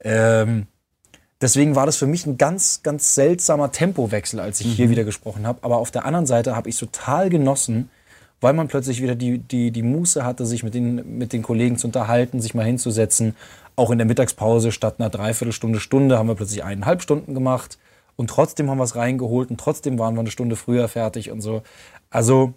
Ähm, 0.01 0.66
Deswegen 1.40 1.77
war 1.77 1.85
das 1.85 1.98
für 1.98 2.06
mich 2.06 2.24
ein 2.24 2.39
ganz, 2.39 2.82
ganz 2.82 3.14
seltsamer 3.14 3.70
Tempowechsel, 3.70 4.40
als 4.40 4.60
ich 4.62 4.73
hier 4.73 4.89
wieder 4.89 5.05
gesprochen 5.05 5.47
habe. 5.47 5.59
Aber 5.62 5.77
auf 5.77 5.90
der 5.90 6.06
anderen 6.06 6.24
Seite 6.24 6.56
habe 6.56 6.70
ich 6.70 6.78
total 6.78 7.28
genossen, 7.28 7.90
weil 8.40 8.55
man 8.55 8.68
plötzlich 8.68 9.02
wieder 9.02 9.14
die, 9.14 9.39
die, 9.39 9.70
die 9.70 9.82
Muße 9.82 10.24
hatte, 10.24 10.47
sich 10.47 10.62
mit 10.62 10.73
den, 10.73 11.18
mit 11.18 11.35
den 11.35 11.43
Kollegen 11.43 11.77
zu 11.77 11.89
unterhalten, 11.89 12.40
sich 12.40 12.55
mal 12.55 12.64
hinzusetzen. 12.64 13.36
Auch 13.77 13.90
in 13.90 13.98
der 13.98 14.06
Mittagspause 14.06 14.73
statt 14.73 14.94
einer 14.98 15.10
Dreiviertelstunde, 15.10 15.78
Stunde 15.78 16.18
haben 16.18 16.28
wir 16.28 16.36
plötzlich 16.36 16.64
eineinhalb 16.64 17.02
Stunden 17.02 17.35
gemacht. 17.35 17.78
Und 18.16 18.31
trotzdem 18.31 18.70
haben 18.70 18.78
wir 18.78 18.85
es 18.85 18.97
reingeholt 18.97 19.51
und 19.51 19.60
trotzdem 19.60 19.98
waren 19.98 20.14
wir 20.14 20.20
eine 20.20 20.31
Stunde 20.31 20.56
früher 20.56 20.89
fertig 20.89 21.31
und 21.31 21.43
so. 21.43 21.62
Also, 22.09 22.55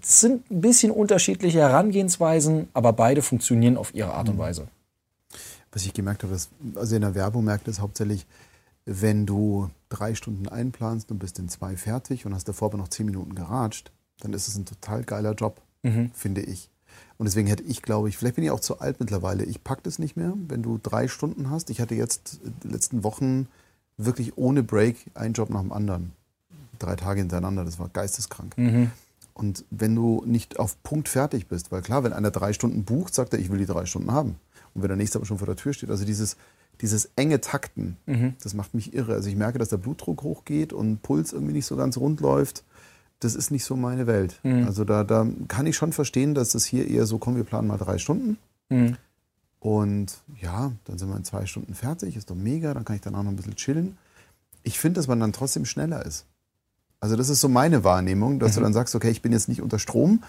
es 0.00 0.20
sind 0.20 0.50
ein 0.50 0.60
bisschen 0.60 0.90
unterschiedliche 0.90 1.60
Herangehensweisen, 1.60 2.68
aber 2.74 2.92
beide 2.92 3.22
funktionieren 3.22 3.76
auf 3.76 3.94
ihre 3.94 4.14
Art 4.14 4.28
und 4.28 4.38
Weise. 4.38 4.66
Was 5.72 5.84
ich 5.84 5.94
gemerkt 5.94 6.22
habe, 6.22 6.34
ist, 6.34 6.50
also 6.74 6.94
in 6.94 7.00
der 7.00 7.14
Werbung 7.14 7.44
merkt 7.44 7.66
es 7.66 7.80
hauptsächlich, 7.80 8.26
wenn 8.84 9.26
du 9.26 9.70
drei 9.88 10.14
Stunden 10.14 10.48
einplanst 10.48 11.10
und 11.10 11.18
bist 11.18 11.38
in 11.38 11.48
zwei 11.48 11.76
fertig 11.76 12.26
und 12.26 12.34
hast 12.34 12.48
davor 12.48 12.68
aber 12.68 12.78
noch 12.78 12.88
zehn 12.88 13.06
Minuten 13.06 13.34
geratscht, 13.34 13.90
dann 14.20 14.32
ist 14.32 14.48
es 14.48 14.56
ein 14.56 14.66
total 14.66 15.02
geiler 15.04 15.34
Job, 15.34 15.60
finde 16.14 16.42
ich. 16.42 16.68
Und 17.16 17.26
deswegen 17.26 17.46
hätte 17.48 17.62
ich, 17.62 17.82
glaube 17.82 18.08
ich, 18.08 18.16
vielleicht 18.16 18.34
bin 18.34 18.44
ich 18.44 18.50
auch 18.50 18.60
zu 18.60 18.80
alt 18.80 19.00
mittlerweile. 19.00 19.44
Ich 19.44 19.64
packe 19.64 19.82
das 19.84 19.98
nicht 19.98 20.16
mehr, 20.16 20.34
wenn 20.48 20.62
du 20.62 20.78
drei 20.82 21.08
Stunden 21.08 21.48
hast. 21.50 21.70
Ich 21.70 21.80
hatte 21.80 21.94
jetzt 21.94 22.40
die 22.64 22.68
letzten 22.68 23.02
Wochen 23.02 23.48
wirklich 23.96 24.36
ohne 24.36 24.62
Break 24.62 24.96
einen 25.14 25.34
Job 25.34 25.48
nach 25.50 25.60
dem 25.60 25.72
anderen. 25.72 26.12
Drei 26.78 26.96
Tage 26.96 27.20
hintereinander, 27.20 27.64
das 27.64 27.78
war 27.78 27.88
geisteskrank. 27.88 28.54
Und 29.34 29.64
wenn 29.70 29.94
du 29.94 30.22
nicht 30.26 30.58
auf 30.58 30.82
Punkt 30.82 31.08
fertig 31.08 31.46
bist, 31.46 31.72
weil 31.72 31.80
klar, 31.82 32.04
wenn 32.04 32.12
einer 32.12 32.30
drei 32.30 32.52
Stunden 32.52 32.84
bucht, 32.84 33.14
sagt 33.14 33.32
er, 33.32 33.38
ich 33.38 33.50
will 33.50 33.58
die 33.58 33.66
drei 33.66 33.86
Stunden 33.86 34.10
haben. 34.10 34.36
Und 34.74 34.82
wenn 34.82 34.88
der 34.88 34.96
nächste 34.96 35.18
aber 35.18 35.26
schon 35.26 35.38
vor 35.38 35.46
der 35.46 35.56
Tür 35.56 35.72
steht, 35.72 35.90
also 35.90 36.04
dieses, 36.04 36.36
dieses 36.80 37.10
enge 37.16 37.40
Takten, 37.40 37.96
das 38.42 38.54
macht 38.54 38.74
mich 38.74 38.94
irre. 38.94 39.14
Also 39.14 39.28
ich 39.28 39.36
merke, 39.36 39.58
dass 39.58 39.68
der 39.68 39.76
Blutdruck 39.76 40.22
hochgeht 40.22 40.72
und 40.72 41.02
Puls 41.02 41.32
irgendwie 41.32 41.52
nicht 41.52 41.66
so 41.66 41.76
ganz 41.76 41.96
rund 41.96 42.20
läuft. 42.20 42.64
Das 43.20 43.34
ist 43.34 43.50
nicht 43.50 43.64
so 43.64 43.76
meine 43.76 44.06
Welt. 44.06 44.40
Also 44.66 44.84
da, 44.84 45.04
da 45.04 45.26
kann 45.48 45.66
ich 45.66 45.76
schon 45.76 45.92
verstehen, 45.92 46.34
dass 46.34 46.54
es 46.54 46.64
hier 46.64 46.88
eher 46.88 47.06
so, 47.06 47.18
komm, 47.18 47.36
wir 47.36 47.44
planen 47.44 47.68
mal 47.68 47.78
drei 47.78 47.98
Stunden. 47.98 48.36
Und 49.60 50.18
ja, 50.40 50.72
dann 50.86 50.98
sind 50.98 51.08
wir 51.08 51.16
in 51.16 51.24
zwei 51.24 51.46
Stunden 51.46 51.74
fertig, 51.74 52.16
ist 52.16 52.30
doch 52.30 52.34
mega, 52.34 52.74
dann 52.74 52.84
kann 52.84 52.96
ich 52.96 53.02
danach 53.02 53.22
noch 53.22 53.30
ein 53.30 53.36
bisschen 53.36 53.54
chillen. 53.54 53.96
Ich 54.64 54.78
finde, 54.80 54.98
dass 54.98 55.06
man 55.06 55.20
dann 55.20 55.32
trotzdem 55.32 55.64
schneller 55.66 56.04
ist. 56.04 56.24
Also 56.98 57.14
das 57.14 57.28
ist 57.28 57.40
so 57.40 57.48
meine 57.48 57.84
Wahrnehmung, 57.84 58.40
dass 58.40 58.54
du 58.54 58.60
dann 58.60 58.72
sagst, 58.72 58.94
okay, 58.94 59.10
ich 59.10 59.22
bin 59.22 59.32
jetzt 59.32 59.48
nicht 59.48 59.62
unter 59.62 59.78
Strom, 59.78 60.22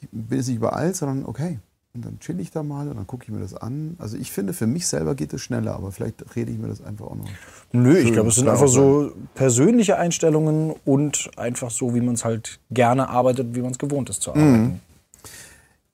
ich 0.00 0.08
bin 0.10 0.38
jetzt 0.38 0.48
nicht 0.48 0.56
überall, 0.56 0.94
sondern 0.94 1.24
okay, 1.24 1.60
und 1.94 2.04
dann 2.04 2.18
chill 2.20 2.38
ich 2.40 2.50
da 2.50 2.62
mal 2.62 2.88
und 2.88 2.96
dann 2.96 3.06
gucke 3.06 3.24
ich 3.24 3.30
mir 3.30 3.40
das 3.40 3.54
an. 3.54 3.96
Also 3.98 4.16
ich 4.16 4.30
finde, 4.30 4.52
für 4.52 4.66
mich 4.66 4.86
selber 4.86 5.14
geht 5.14 5.32
es 5.32 5.40
schneller, 5.40 5.74
aber 5.74 5.90
vielleicht 5.90 6.36
rede 6.36 6.52
ich 6.52 6.58
mir 6.58 6.68
das 6.68 6.82
einfach 6.82 7.06
auch 7.06 7.16
noch. 7.16 7.28
Nö, 7.72 7.96
ich 7.98 8.12
glaube, 8.12 8.28
es 8.28 8.36
sind 8.36 8.48
einfach 8.48 8.68
so 8.68 9.12
persönliche 9.34 9.98
Einstellungen 9.98 10.74
und 10.84 11.30
einfach 11.36 11.70
so, 11.70 11.94
wie 11.94 12.00
man 12.00 12.14
es 12.14 12.24
halt 12.24 12.60
gerne 12.70 13.08
arbeitet, 13.08 13.54
wie 13.54 13.62
man 13.62 13.72
es 13.72 13.78
gewohnt 13.78 14.10
ist 14.10 14.22
zu 14.22 14.30
arbeiten. 14.30 14.80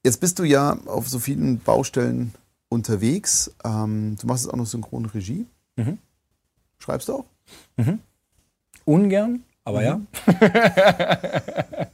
Jetzt 0.02 0.20
bist 0.20 0.38
du 0.38 0.44
ja 0.44 0.76
auf 0.86 1.08
so 1.08 1.18
vielen 1.18 1.58
Baustellen 1.60 2.34
unterwegs. 2.68 3.54
Ähm, 3.64 4.16
du 4.20 4.26
machst 4.26 4.44
jetzt 4.44 4.52
auch 4.52 4.58
noch 4.58 4.66
Synchronregie. 4.66 5.46
Schreibst 6.78 7.08
du 7.08 7.14
auch? 7.14 7.24
Ungern, 8.84 9.42
aber 9.64 9.82
ja. 9.82 10.00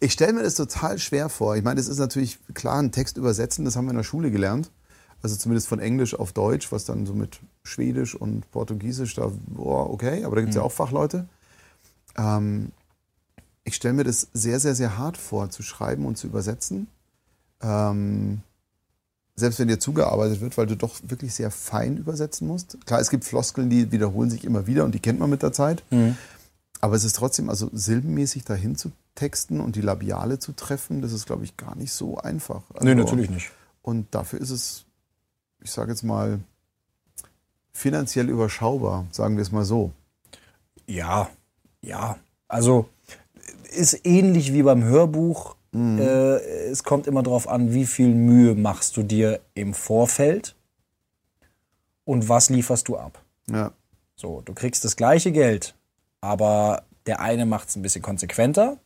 Ich 0.00 0.12
stelle 0.12 0.32
mir 0.32 0.42
das 0.42 0.54
total 0.54 0.98
schwer 0.98 1.28
vor. 1.28 1.56
Ich 1.56 1.64
meine, 1.64 1.76
das 1.76 1.88
ist 1.88 1.98
natürlich 1.98 2.38
klar, 2.54 2.78
ein 2.78 2.92
Text 2.92 3.16
übersetzen, 3.16 3.64
das 3.64 3.76
haben 3.76 3.86
wir 3.86 3.90
in 3.90 3.96
der 3.96 4.04
Schule 4.04 4.30
gelernt. 4.30 4.70
Also 5.22 5.34
zumindest 5.34 5.66
von 5.66 5.80
Englisch 5.80 6.14
auf 6.14 6.32
Deutsch, 6.32 6.70
was 6.70 6.84
dann 6.84 7.04
so 7.04 7.12
mit 7.12 7.40
Schwedisch 7.64 8.14
und 8.14 8.48
Portugiesisch, 8.52 9.14
da, 9.14 9.32
boah, 9.48 9.90
okay, 9.90 10.24
aber 10.24 10.36
da 10.36 10.42
gibt 10.42 10.50
es 10.50 10.56
ja 10.56 10.62
auch 10.62 10.70
Fachleute. 10.70 11.26
Ähm, 12.16 12.70
ich 13.64 13.74
stelle 13.74 13.94
mir 13.94 14.04
das 14.04 14.28
sehr, 14.32 14.60
sehr, 14.60 14.76
sehr 14.76 14.96
hart 14.96 15.16
vor, 15.16 15.50
zu 15.50 15.62
schreiben 15.62 16.06
und 16.06 16.16
zu 16.16 16.28
übersetzen. 16.28 16.86
Ähm, 17.60 18.42
selbst 19.34 19.58
wenn 19.58 19.68
dir 19.68 19.80
zugearbeitet 19.80 20.40
wird, 20.40 20.56
weil 20.56 20.66
du 20.66 20.76
doch 20.76 20.96
wirklich 21.02 21.34
sehr 21.34 21.50
fein 21.50 21.96
übersetzen 21.96 22.46
musst. 22.46 22.78
Klar, 22.86 23.00
es 23.00 23.10
gibt 23.10 23.24
Floskeln, 23.24 23.70
die 23.70 23.90
wiederholen 23.92 24.30
sich 24.30 24.44
immer 24.44 24.66
wieder 24.66 24.84
und 24.84 24.94
die 24.94 25.00
kennt 25.00 25.18
man 25.18 25.30
mit 25.30 25.42
der 25.42 25.52
Zeit. 25.52 25.82
Aber 26.80 26.94
es 26.94 27.04
ist 27.04 27.16
trotzdem, 27.16 27.48
also 27.50 27.70
silbenmäßig 27.72 28.44
dahin 28.44 28.76
zu 28.76 28.92
texten 29.18 29.60
und 29.60 29.74
die 29.74 29.80
Labiale 29.80 30.38
zu 30.38 30.52
treffen, 30.52 31.02
das 31.02 31.12
ist, 31.12 31.26
glaube 31.26 31.42
ich, 31.42 31.56
gar 31.56 31.74
nicht 31.74 31.92
so 31.92 32.18
einfach. 32.18 32.62
Also, 32.72 32.84
Nee, 32.84 32.94
natürlich 32.94 33.28
nicht. 33.28 33.50
Und 33.82 34.14
dafür 34.14 34.40
ist 34.40 34.50
es, 34.50 34.84
ich 35.60 35.72
sage 35.72 35.90
jetzt 35.90 36.04
mal, 36.04 36.38
finanziell 37.72 38.28
überschaubar, 38.28 39.06
sagen 39.10 39.36
wir 39.36 39.42
es 39.42 39.50
mal 39.50 39.64
so. 39.64 39.90
Ja, 40.86 41.28
ja. 41.82 42.16
Also 42.46 42.88
ist 43.74 44.06
ähnlich 44.06 44.52
wie 44.52 44.62
beim 44.62 44.84
Hörbuch. 44.84 45.56
Äh, 45.74 46.70
es 46.70 46.82
kommt 46.84 47.06
immer 47.06 47.22
darauf 47.22 47.48
an, 47.48 47.74
wie 47.74 47.86
viel 47.86 48.14
Mühe 48.14 48.54
machst 48.54 48.96
du 48.96 49.02
dir 49.02 49.40
im 49.54 49.74
Vorfeld 49.74 50.54
und 52.04 52.28
was 52.28 52.50
lieferst 52.50 52.88
du 52.88 52.96
ab. 52.96 53.20
Ja. 53.50 53.72
So, 54.16 54.42
du 54.44 54.54
kriegst 54.54 54.84
das 54.84 54.96
gleiche 54.96 55.30
Geld, 55.32 55.74
aber 56.20 56.84
der 57.06 57.20
eine 57.20 57.46
macht 57.46 57.68
es 57.68 57.76
ein 57.76 57.82
bisschen 57.82 58.02
konsequenter 58.02 58.78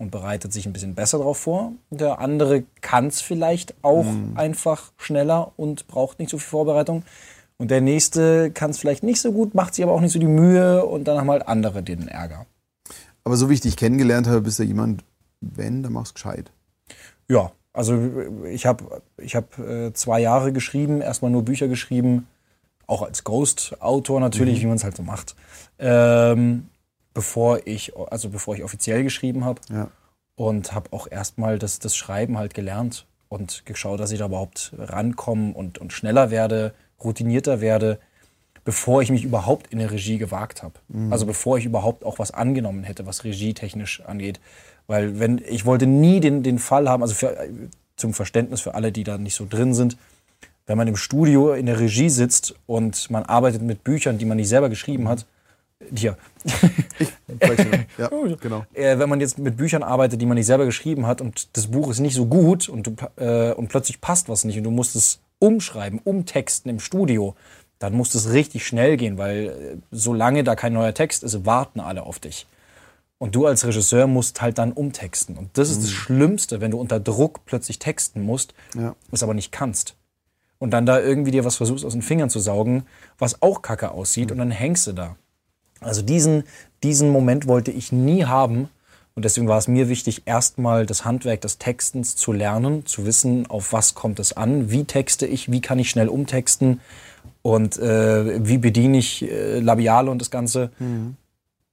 und 0.00 0.10
bereitet 0.10 0.50
sich 0.50 0.64
ein 0.64 0.72
bisschen 0.72 0.94
besser 0.94 1.18
darauf 1.18 1.36
vor. 1.36 1.72
Der 1.90 2.20
andere 2.20 2.64
kann 2.80 3.08
es 3.08 3.20
vielleicht 3.20 3.74
auch 3.82 4.06
einfach 4.34 4.92
schneller 4.96 5.52
und 5.58 5.88
braucht 5.88 6.18
nicht 6.18 6.30
so 6.30 6.38
viel 6.38 6.48
Vorbereitung. 6.48 7.02
Und 7.58 7.70
der 7.70 7.82
nächste 7.82 8.50
kann 8.50 8.70
es 8.70 8.78
vielleicht 8.78 9.02
nicht 9.02 9.20
so 9.20 9.30
gut, 9.30 9.54
macht 9.54 9.74
sich 9.74 9.84
aber 9.84 9.92
auch 9.92 10.00
nicht 10.00 10.12
so 10.12 10.18
die 10.18 10.26
Mühe 10.26 10.86
und 10.86 11.04
dann 11.04 11.18
haben 11.18 11.30
halt 11.30 11.46
andere 11.46 11.82
den 11.82 12.08
Ärger. 12.08 12.46
Aber 13.24 13.36
so 13.36 13.50
wie 13.50 13.54
ich 13.54 13.60
dich 13.60 13.76
kennengelernt 13.76 14.26
habe, 14.26 14.40
bist 14.40 14.58
du 14.58 14.62
jemand, 14.62 15.04
wenn, 15.42 15.82
dann 15.82 15.92
machst 15.92 16.12
du 16.12 16.14
gescheit. 16.14 16.50
Ja, 17.28 17.52
also 17.74 17.98
ich 18.50 18.64
habe 18.64 19.02
ich 19.18 19.36
hab, 19.36 19.58
äh, 19.58 19.92
zwei 19.92 20.20
Jahre 20.20 20.54
geschrieben, 20.54 21.02
erstmal 21.02 21.30
nur 21.30 21.44
Bücher 21.44 21.68
geschrieben, 21.68 22.26
auch 22.86 23.02
als 23.02 23.22
Ghost-Autor 23.22 24.18
natürlich, 24.18 24.62
wie 24.62 24.66
man 24.66 24.76
es 24.76 24.84
halt 24.84 24.96
so 24.96 25.02
macht. 25.02 25.36
Ähm, 25.78 26.69
bevor 27.14 27.66
ich, 27.66 27.96
also 27.96 28.30
bevor 28.30 28.54
ich 28.56 28.64
offiziell 28.64 29.02
geschrieben 29.02 29.44
habe. 29.44 29.60
Ja. 29.70 29.88
Und 30.36 30.72
habe 30.72 30.92
auch 30.92 31.06
erstmal 31.10 31.58
das, 31.58 31.80
das 31.80 31.94
Schreiben 31.94 32.38
halt 32.38 32.54
gelernt 32.54 33.06
und 33.28 33.66
geschaut, 33.66 34.00
dass 34.00 34.10
ich 34.10 34.18
da 34.18 34.26
überhaupt 34.26 34.72
rankomme 34.78 35.52
und, 35.52 35.78
und 35.78 35.92
schneller 35.92 36.30
werde, 36.30 36.72
routinierter 37.02 37.60
werde, 37.60 37.98
bevor 38.64 39.02
ich 39.02 39.10
mich 39.10 39.24
überhaupt 39.24 39.68
in 39.68 39.80
eine 39.80 39.90
Regie 39.90 40.18
gewagt 40.18 40.62
habe. 40.62 40.74
Also 41.10 41.26
bevor 41.26 41.58
ich 41.58 41.64
überhaupt 41.64 42.04
auch 42.04 42.18
was 42.18 42.30
angenommen 42.30 42.84
hätte, 42.84 43.06
was 43.06 43.24
regietechnisch 43.24 44.02
angeht. 44.02 44.40
Weil 44.86 45.18
wenn 45.18 45.42
ich 45.46 45.66
wollte 45.66 45.86
nie 45.86 46.20
den, 46.20 46.42
den 46.42 46.58
Fall 46.58 46.88
haben, 46.88 47.02
also 47.02 47.14
für, 47.14 47.36
zum 47.96 48.14
Verständnis 48.14 48.60
für 48.60 48.74
alle, 48.74 48.92
die 48.92 49.04
da 49.04 49.18
nicht 49.18 49.34
so 49.34 49.46
drin 49.48 49.74
sind, 49.74 49.96
wenn 50.66 50.78
man 50.78 50.88
im 50.88 50.96
Studio 50.96 51.52
in 51.52 51.66
der 51.66 51.80
Regie 51.80 52.10
sitzt 52.10 52.54
und 52.66 53.10
man 53.10 53.24
arbeitet 53.24 53.62
mit 53.62 53.84
Büchern, 53.84 54.18
die 54.18 54.24
man 54.24 54.36
nicht 54.36 54.48
selber 54.48 54.68
geschrieben 54.68 55.08
hat, 55.08 55.26
hier, 55.94 56.16
ja, 57.98 58.08
genau. 58.40 58.64
äh, 58.74 58.98
wenn 58.98 59.08
man 59.08 59.20
jetzt 59.20 59.38
mit 59.38 59.56
Büchern 59.56 59.82
arbeitet, 59.82 60.20
die 60.20 60.26
man 60.26 60.36
nicht 60.36 60.46
selber 60.46 60.66
geschrieben 60.66 61.06
hat 61.06 61.20
und 61.20 61.56
das 61.56 61.68
Buch 61.68 61.90
ist 61.90 62.00
nicht 62.00 62.14
so 62.14 62.26
gut 62.26 62.68
und, 62.68 62.86
du, 62.86 62.96
äh, 63.16 63.52
und 63.52 63.68
plötzlich 63.68 64.00
passt 64.00 64.28
was 64.28 64.44
nicht 64.44 64.58
und 64.58 64.64
du 64.64 64.70
musst 64.70 64.94
es 64.96 65.20
umschreiben, 65.38 66.00
umtexten 66.04 66.70
im 66.70 66.80
Studio, 66.80 67.34
dann 67.78 67.94
muss 67.94 68.14
es 68.14 68.32
richtig 68.32 68.66
schnell 68.66 68.96
gehen, 68.96 69.16
weil 69.18 69.46
äh, 69.46 69.76
solange 69.90 70.44
da 70.44 70.54
kein 70.54 70.74
neuer 70.74 70.92
Text 70.94 71.22
ist, 71.24 71.46
warten 71.46 71.80
alle 71.80 72.02
auf 72.02 72.18
dich. 72.18 72.46
Und 73.18 73.34
du 73.34 73.46
als 73.46 73.66
Regisseur 73.66 74.06
musst 74.06 74.40
halt 74.40 74.56
dann 74.58 74.72
umtexten. 74.72 75.36
Und 75.36 75.50
das 75.58 75.70
ist 75.70 75.82
das 75.82 75.90
Schlimmste, 75.90 76.60
wenn 76.62 76.70
du 76.70 76.80
unter 76.80 77.00
Druck 77.00 77.44
plötzlich 77.44 77.78
texten 77.78 78.22
musst, 78.22 78.54
Ja. 78.74 78.94
es 79.12 79.22
aber 79.22 79.34
nicht 79.34 79.52
kannst. 79.52 79.94
Und 80.58 80.70
dann 80.72 80.84
da 80.86 81.00
irgendwie 81.00 81.30
dir 81.30 81.44
was 81.44 81.56
versuchst 81.56 81.84
aus 81.84 81.92
den 81.92 82.02
Fingern 82.02 82.30
zu 82.30 82.38
saugen, 82.40 82.84
was 83.18 83.40
auch 83.42 83.62
kacke 83.62 83.90
aussieht 83.92 84.30
und 84.30 84.38
dann 84.38 84.50
hängst 84.50 84.86
du 84.86 84.92
da. 84.92 85.16
Also 85.80 86.02
diesen, 86.02 86.44
diesen 86.82 87.10
Moment 87.10 87.46
wollte 87.46 87.70
ich 87.70 87.92
nie 87.92 88.24
haben. 88.24 88.68
Und 89.14 89.24
deswegen 89.24 89.48
war 89.48 89.58
es 89.58 89.68
mir 89.68 89.88
wichtig, 89.88 90.22
erstmal 90.26 90.86
das 90.86 91.04
Handwerk 91.04 91.40
des 91.40 91.58
Textens 91.58 92.16
zu 92.16 92.32
lernen, 92.32 92.86
zu 92.86 93.04
wissen, 93.04 93.46
auf 93.48 93.72
was 93.72 93.94
kommt 93.94 94.20
es 94.20 94.32
an, 94.34 94.70
wie 94.70 94.84
texte 94.84 95.26
ich, 95.26 95.50
wie 95.50 95.60
kann 95.60 95.78
ich 95.78 95.90
schnell 95.90 96.08
umtexten 96.08 96.80
und 97.42 97.78
äh, 97.78 98.46
wie 98.46 98.58
bediene 98.58 98.98
ich 98.98 99.22
äh, 99.22 99.58
Labiale 99.58 100.10
und 100.10 100.20
das 100.20 100.30
Ganze, 100.30 100.70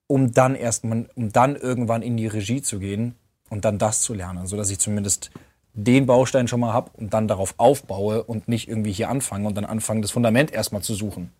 um 0.08 0.32
dann 0.34 0.56
erstmal, 0.56 1.06
um 1.16 1.32
dann 1.32 1.56
irgendwann 1.56 2.02
in 2.02 2.18
die 2.18 2.28
Regie 2.28 2.62
zu 2.62 2.80
gehen 2.80 3.16
und 3.50 3.66
dann 3.66 3.78
das 3.78 4.02
zu 4.02 4.14
lernen, 4.14 4.48
sodass 4.48 4.70
ich 4.70 4.80
zumindest 4.80 5.32
den 5.74 6.08
Baustein 6.08 6.48
schon 6.48 6.60
mal 6.60 6.74
habe 6.74 6.90
und 6.96 7.14
dann 7.14 7.28
darauf 7.28 7.54
aufbaue 7.58 8.24
und 8.24 8.48
nicht 8.48 8.68
irgendwie 8.68 8.92
hier 8.92 9.10
anfange 9.10 9.48
und 9.48 9.56
dann 9.56 9.66
anfange, 9.66 10.02
das 10.02 10.12
Fundament 10.12 10.52
erstmal 10.52 10.82
zu 10.82 10.96
suchen. 10.96 11.32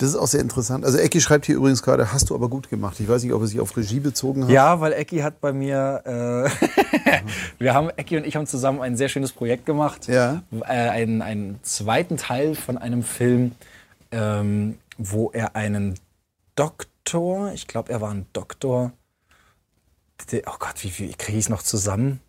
Das 0.00 0.08
ist 0.08 0.16
auch 0.16 0.28
sehr 0.28 0.40
interessant. 0.40 0.86
Also 0.86 0.96
Ecki 0.96 1.20
schreibt 1.20 1.44
hier 1.44 1.56
übrigens 1.56 1.82
gerade, 1.82 2.10
hast 2.10 2.30
du 2.30 2.34
aber 2.34 2.48
gut 2.48 2.70
gemacht. 2.70 2.98
Ich 3.00 3.08
weiß 3.08 3.22
nicht, 3.22 3.34
ob 3.34 3.42
er 3.42 3.46
sich 3.46 3.60
auf 3.60 3.76
Regie 3.76 4.00
bezogen 4.00 4.44
hat. 4.44 4.50
Ja, 4.50 4.80
weil 4.80 4.94
Ecki 4.94 5.18
hat 5.18 5.42
bei 5.42 5.52
mir, 5.52 6.00
äh, 6.06 7.20
wir 7.58 7.74
haben, 7.74 7.90
Ecki 7.90 8.16
und 8.16 8.26
ich 8.26 8.34
haben 8.34 8.46
zusammen 8.46 8.80
ein 8.80 8.96
sehr 8.96 9.10
schönes 9.10 9.32
Projekt 9.32 9.66
gemacht. 9.66 10.08
Ja. 10.08 10.42
Äh, 10.62 10.64
einen, 10.64 11.20
einen 11.20 11.60
zweiten 11.64 12.16
Teil 12.16 12.54
von 12.54 12.78
einem 12.78 13.02
Film, 13.02 13.52
ähm, 14.10 14.78
wo 14.96 15.32
er 15.32 15.54
einen 15.54 15.98
Doktor, 16.54 17.52
ich 17.52 17.66
glaube, 17.66 17.92
er 17.92 18.00
war 18.00 18.10
ein 18.10 18.24
Doktor, 18.32 18.92
oh 20.32 20.56
Gott, 20.58 20.76
wie, 20.82 20.98
wie 20.98 21.12
kriege 21.12 21.36
ich 21.36 21.44
es 21.44 21.50
noch 21.50 21.62
zusammen? 21.62 22.20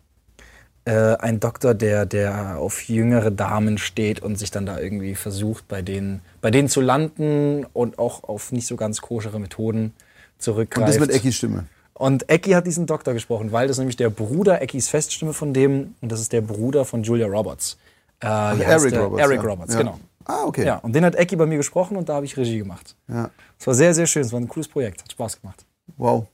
Äh, 0.84 1.16
ein 1.16 1.38
Doktor, 1.38 1.74
der, 1.74 2.06
der 2.06 2.58
auf 2.58 2.82
jüngere 2.88 3.30
Damen 3.30 3.78
steht 3.78 4.20
und 4.20 4.36
sich 4.36 4.50
dann 4.50 4.66
da 4.66 4.80
irgendwie 4.80 5.14
versucht, 5.14 5.68
bei 5.68 5.80
denen, 5.80 6.22
bei 6.40 6.50
denen 6.50 6.68
zu 6.68 6.80
landen 6.80 7.64
und 7.72 8.00
auch 8.00 8.24
auf 8.24 8.50
nicht 8.50 8.66
so 8.66 8.74
ganz 8.74 9.00
koschere 9.00 9.38
Methoden 9.38 9.94
zurückgreift. 10.38 10.88
Und 10.88 11.00
das 11.00 11.00
mit 11.00 11.14
Eckis 11.16 11.36
Stimme. 11.36 11.66
Und 11.94 12.28
Ecki 12.28 12.50
hat 12.50 12.66
diesen 12.66 12.86
Doktor 12.86 13.14
gesprochen, 13.14 13.52
weil 13.52 13.68
das 13.68 13.78
nämlich 13.78 13.96
der 13.96 14.10
Bruder, 14.10 14.60
Eckis 14.60 14.88
Feststimme 14.88 15.32
von 15.34 15.54
dem, 15.54 15.94
und 16.00 16.10
das 16.10 16.20
ist 16.20 16.32
der 16.32 16.40
Bruder 16.40 16.84
von 16.84 17.04
Julia 17.04 17.28
Roberts. 17.28 17.78
Äh, 18.18 18.26
heißt 18.26 18.62
Eric 18.62 18.90
der? 18.90 19.00
Roberts, 19.02 19.22
Eric 19.22 19.42
ja. 19.42 19.48
Roberts, 19.48 19.74
Ja. 19.74 19.78
genau. 19.80 20.00
Ah, 20.24 20.44
okay. 20.44 20.64
Ja, 20.64 20.76
und 20.78 20.94
den 20.94 21.04
hat 21.04 21.14
Ecki 21.14 21.36
bei 21.36 21.46
mir 21.46 21.56
gesprochen 21.56 21.96
und 21.96 22.08
da 22.08 22.14
habe 22.14 22.26
ich 22.26 22.36
Regie 22.36 22.58
gemacht. 22.58 22.94
Ja. 23.08 23.30
Es 23.58 23.66
war 23.66 23.74
sehr, 23.74 23.92
sehr 23.92 24.06
schön. 24.06 24.22
Es 24.22 24.32
war 24.32 24.40
ein 24.40 24.48
cooles 24.48 24.68
Projekt. 24.68 25.02
Hat 25.02 25.10
Spaß 25.12 25.40
gemacht. 25.40 25.64
Wow. 25.96 26.26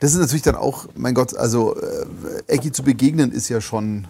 Das 0.00 0.12
ist 0.12 0.18
natürlich 0.18 0.42
dann 0.42 0.54
auch, 0.56 0.86
mein 0.94 1.14
Gott, 1.14 1.36
also 1.36 1.76
äh, 1.76 2.06
Ecki 2.46 2.72
zu 2.72 2.82
begegnen 2.82 3.32
ist 3.32 3.48
ja 3.48 3.60
schon 3.60 4.06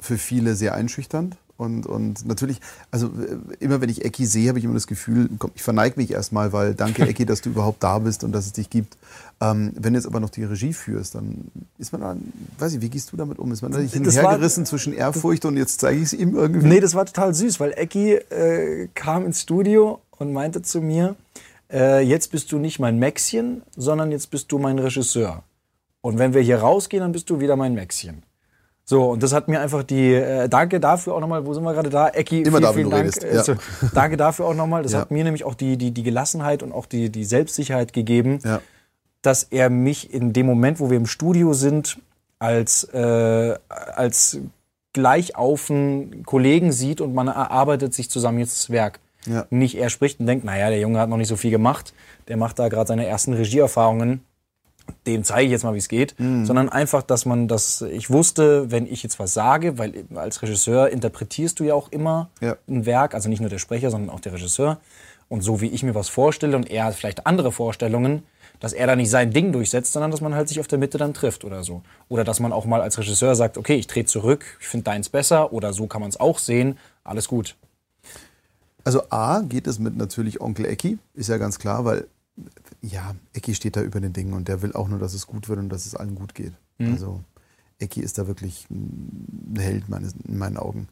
für 0.00 0.18
viele 0.18 0.54
sehr 0.54 0.74
einschüchternd. 0.74 1.36
Und, 1.56 1.86
und 1.86 2.26
natürlich, 2.26 2.60
also 2.90 3.06
äh, 3.06 3.36
immer 3.60 3.80
wenn 3.80 3.88
ich 3.88 4.04
Ecki 4.04 4.26
sehe, 4.26 4.48
habe 4.48 4.58
ich 4.58 4.64
immer 4.64 4.74
das 4.74 4.88
Gefühl, 4.88 5.30
komm, 5.38 5.52
ich 5.54 5.62
verneige 5.62 6.00
mich 6.00 6.10
erstmal, 6.10 6.52
weil 6.52 6.74
danke 6.74 7.02
Ecki, 7.08 7.24
dass 7.26 7.42
du 7.42 7.50
überhaupt 7.50 7.80
da 7.84 8.00
bist 8.00 8.24
und 8.24 8.32
dass 8.32 8.46
es 8.46 8.52
dich 8.54 8.70
gibt. 8.70 8.96
Ähm, 9.40 9.70
wenn 9.76 9.92
du 9.92 9.98
jetzt 10.00 10.06
aber 10.06 10.18
noch 10.18 10.30
die 10.30 10.42
Regie 10.42 10.72
führst, 10.72 11.14
dann 11.14 11.48
ist 11.78 11.92
man 11.92 12.00
dann, 12.00 12.32
weiß 12.58 12.72
ich, 12.74 12.80
wie 12.80 12.88
gehst 12.90 13.12
du 13.12 13.16
damit 13.16 13.38
um? 13.38 13.52
Ist 13.52 13.62
man 13.62 13.70
da 13.70 13.78
nicht 13.78 13.92
hin 13.92 14.00
und 14.02 14.06
Das 14.08 14.16
her 14.16 14.24
war- 14.24 14.36
gerissen 14.36 14.66
zwischen 14.66 14.92
Ehrfurcht 14.94 15.44
und 15.44 15.56
jetzt 15.56 15.78
zeige 15.80 15.98
ich 15.98 16.06
es 16.06 16.12
ihm 16.12 16.34
irgendwie? 16.34 16.66
Nee, 16.66 16.80
das 16.80 16.94
war 16.94 17.06
total 17.06 17.32
süß, 17.32 17.60
weil 17.60 17.72
Ecki 17.76 18.14
äh, 18.14 18.88
kam 18.94 19.24
ins 19.24 19.40
Studio 19.40 20.00
und 20.18 20.32
meinte 20.32 20.60
zu 20.62 20.80
mir, 20.80 21.14
äh, 21.74 22.00
jetzt 22.00 22.30
bist 22.30 22.50
du 22.52 22.58
nicht 22.58 22.78
mein 22.78 22.98
Maxchen, 22.98 23.62
sondern 23.76 24.12
jetzt 24.12 24.30
bist 24.30 24.50
du 24.52 24.58
mein 24.58 24.78
Regisseur. 24.78 25.42
Und 26.00 26.18
wenn 26.18 26.32
wir 26.34 26.40
hier 26.42 26.58
rausgehen, 26.58 27.00
dann 27.02 27.12
bist 27.12 27.28
du 27.30 27.40
wieder 27.40 27.56
mein 27.56 27.74
Maxchen. 27.74 28.22
So, 28.86 29.10
und 29.10 29.22
das 29.22 29.32
hat 29.32 29.48
mir 29.48 29.60
einfach 29.60 29.82
die, 29.82 30.12
äh, 30.12 30.46
danke 30.48 30.78
dafür 30.78 31.14
auch 31.14 31.20
nochmal, 31.20 31.46
wo 31.46 31.54
sind 31.54 31.64
wir 31.64 31.72
gerade 31.72 31.88
da? 31.88 32.08
Ecki, 32.08 32.42
Immer 32.42 32.58
vielen, 32.58 32.62
da, 32.62 32.72
vielen 32.74 32.90
du 32.90 32.96
Dank. 32.96 33.22
äh, 33.24 33.34
ja. 33.36 33.42
so, 33.42 33.54
danke 33.94 34.16
dafür 34.18 34.44
auch 34.46 34.54
nochmal. 34.54 34.82
Das 34.82 34.92
Ja. 34.92 35.00
hat 35.00 35.10
mir 35.10 35.24
nämlich 35.24 35.44
auch 35.44 35.54
die, 35.54 35.78
die, 35.78 35.90
die 35.90 36.02
Gelassenheit 36.02 36.62
und 36.62 36.72
auch 36.72 36.84
die, 36.86 37.08
die 37.10 37.24
Selbstsicherheit 37.24 37.94
gegeben, 37.94 38.40
Ja. 38.44 38.60
dass 39.22 39.42
er 39.44 39.70
mich 39.70 40.12
in 40.12 40.34
dem 40.34 40.44
Moment, 40.44 40.80
wo 40.80 40.90
wir 40.90 40.98
im 40.98 41.06
Studio 41.06 41.54
sind, 41.54 41.98
als, 42.38 42.84
äh, 42.92 43.54
als 43.68 44.38
gleich 44.92 45.34
auf 45.36 45.70
einen 45.70 46.22
Kollegen 46.26 46.70
sieht 46.70 47.00
und 47.00 47.14
man 47.14 47.28
erarbeitet 47.28 47.94
sich 47.94 48.10
zusammen 48.10 48.38
jetzt 48.38 48.54
das 48.54 48.70
Werk. 48.70 49.00
Ja. 49.26 49.46
Nicht 49.50 49.76
er 49.76 49.90
spricht 49.90 50.20
und 50.20 50.26
denkt, 50.26 50.44
naja, 50.44 50.68
der 50.70 50.78
Junge 50.80 50.98
hat 51.00 51.08
noch 51.08 51.16
nicht 51.16 51.28
so 51.28 51.36
viel 51.36 51.50
gemacht, 51.50 51.94
der 52.28 52.36
macht 52.36 52.58
da 52.58 52.68
gerade 52.68 52.88
seine 52.88 53.06
ersten 53.06 53.32
Regieerfahrungen, 53.34 54.22
dem 55.06 55.24
zeige 55.24 55.46
ich 55.46 55.50
jetzt 55.50 55.64
mal, 55.64 55.72
wie 55.74 55.78
es 55.78 55.88
geht, 55.88 56.14
Mhm. 56.18 56.44
sondern 56.44 56.68
einfach, 56.68 57.02
dass 57.02 57.24
man 57.24 57.48
das, 57.48 57.80
ich 57.82 58.10
wusste, 58.10 58.70
wenn 58.70 58.86
ich 58.86 59.02
jetzt 59.02 59.18
was 59.18 59.32
sage, 59.32 59.78
weil 59.78 60.04
als 60.14 60.42
Regisseur 60.42 60.90
interpretierst 60.90 61.58
du 61.58 61.64
ja 61.64 61.74
auch 61.74 61.90
immer 61.90 62.28
Ja. 62.40 62.56
ein 62.68 62.84
Werk, 62.84 63.14
also 63.14 63.28
nicht 63.30 63.40
nur 63.40 63.48
der 63.50 63.58
Sprecher, 63.58 63.90
sondern 63.90 64.10
auch 64.14 64.20
der 64.20 64.34
Regisseur. 64.34 64.78
Und 65.28 65.40
so 65.40 65.62
wie 65.62 65.68
ich 65.68 65.82
mir 65.82 65.94
was 65.94 66.10
vorstelle 66.10 66.54
und 66.54 66.70
er 66.70 66.84
hat 66.84 66.94
vielleicht 66.94 67.26
andere 67.26 67.50
Vorstellungen, 67.50 68.24
dass 68.60 68.72
er 68.74 68.86
da 68.86 68.94
nicht 68.94 69.08
sein 69.10 69.30
Ding 69.30 69.52
durchsetzt, 69.52 69.92
sondern 69.94 70.10
dass 70.10 70.20
man 70.20 70.34
halt 70.34 70.48
sich 70.48 70.60
auf 70.60 70.68
der 70.68 70.78
Mitte 70.78 70.98
dann 70.98 71.14
trifft 71.14 71.44
oder 71.44 71.64
so. 71.64 71.82
Oder 72.10 72.24
dass 72.24 72.40
man 72.40 72.52
auch 72.52 72.66
mal 72.66 72.82
als 72.82 72.98
Regisseur 72.98 73.34
sagt, 73.34 73.56
okay, 73.58 73.74
ich 73.76 73.86
drehe 73.86 74.04
zurück, 74.04 74.44
ich 74.60 74.66
finde 74.68 74.84
deins 74.84 75.08
besser 75.08 75.52
oder 75.52 75.72
so 75.72 75.86
kann 75.86 76.02
man 76.02 76.10
es 76.10 76.20
auch 76.20 76.38
sehen, 76.38 76.78
alles 77.04 77.26
gut. 77.26 77.56
Also 78.84 79.02
A 79.10 79.40
geht 79.40 79.66
es 79.66 79.78
mit 79.78 79.96
natürlich 79.96 80.40
Onkel 80.40 80.66
Ecki, 80.66 80.98
ist 81.14 81.28
ja 81.28 81.38
ganz 81.38 81.58
klar, 81.58 81.84
weil 81.84 82.06
ja, 82.82 83.14
Ecki 83.32 83.54
steht 83.54 83.76
da 83.76 83.82
über 83.82 84.00
den 84.00 84.12
Dingen 84.12 84.34
und 84.34 84.48
der 84.48 84.60
will 84.62 84.72
auch 84.74 84.88
nur, 84.88 84.98
dass 84.98 85.14
es 85.14 85.26
gut 85.26 85.48
wird 85.48 85.58
und 85.58 85.68
dass 85.70 85.86
es 85.86 85.94
allen 85.94 86.14
gut 86.14 86.34
geht. 86.34 86.52
Also 86.80 87.20
Ecki 87.78 88.00
ist 88.00 88.18
da 88.18 88.26
wirklich 88.26 88.68
ein 88.70 89.54
Held 89.58 89.88
meines, 89.88 90.14
in 90.26 90.36
meinen 90.38 90.56
Augen. 90.56 90.88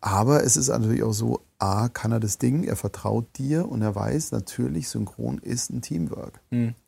Aber 0.00 0.44
es 0.44 0.56
ist 0.56 0.68
natürlich 0.68 1.02
auch 1.02 1.12
so, 1.12 1.40
A 1.58 1.88
kann 1.88 2.12
er 2.12 2.20
das 2.20 2.38
Ding, 2.38 2.64
er 2.64 2.76
vertraut 2.76 3.26
dir 3.38 3.68
und 3.68 3.82
er 3.82 3.94
weiß 3.94 4.32
natürlich, 4.32 4.88
Synchron 4.88 5.38
ist 5.38 5.70
ein 5.70 5.82
Teamwork. 5.82 6.40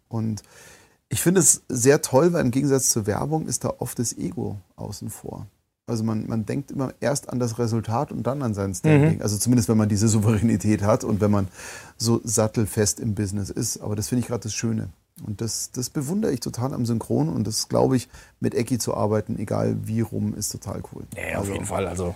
Und 0.08 0.42
ich 1.08 1.20
finde 1.22 1.40
es 1.40 1.62
sehr 1.68 2.02
toll, 2.02 2.32
weil 2.32 2.44
im 2.44 2.50
Gegensatz 2.50 2.88
zur 2.90 3.06
Werbung 3.06 3.46
ist 3.46 3.64
da 3.64 3.74
oft 3.78 3.98
das 3.98 4.16
Ego 4.16 4.58
außen 4.76 5.10
vor. 5.10 5.46
Also 5.92 6.02
man, 6.04 6.26
man 6.26 6.44
denkt 6.46 6.70
immer 6.72 6.92
erst 7.00 7.28
an 7.28 7.38
das 7.38 7.58
Resultat 7.58 8.10
und 8.10 8.26
dann 8.26 8.42
an 8.42 8.54
sein 8.54 8.74
Standing. 8.74 9.22
Also 9.22 9.36
zumindest 9.38 9.68
wenn 9.68 9.76
man 9.76 9.88
diese 9.88 10.08
Souveränität 10.08 10.82
hat 10.82 11.04
und 11.04 11.20
wenn 11.20 11.30
man 11.30 11.46
so 11.98 12.20
sattelfest 12.24 12.98
im 12.98 13.14
Business 13.14 13.50
ist. 13.50 13.78
Aber 13.80 13.94
das 13.94 14.08
finde 14.08 14.20
ich 14.22 14.26
gerade 14.28 14.42
das 14.42 14.54
Schöne. 14.54 14.88
Und 15.26 15.40
das, 15.42 15.70
das 15.70 15.90
bewundere 15.90 16.32
ich 16.32 16.40
total 16.40 16.72
am 16.74 16.86
Synchron 16.86 17.28
und 17.28 17.46
das 17.46 17.68
glaube 17.68 17.96
ich, 17.96 18.08
mit 18.40 18.54
Ecki 18.54 18.78
zu 18.78 18.94
arbeiten, 18.94 19.38
egal 19.38 19.76
wie 19.84 20.00
rum, 20.00 20.34
ist 20.34 20.50
total 20.50 20.82
cool. 20.92 21.04
Ja, 21.14 21.38
auf 21.38 21.48
jeden 21.48 21.66
Fall. 21.66 21.86
Also, 21.86 22.14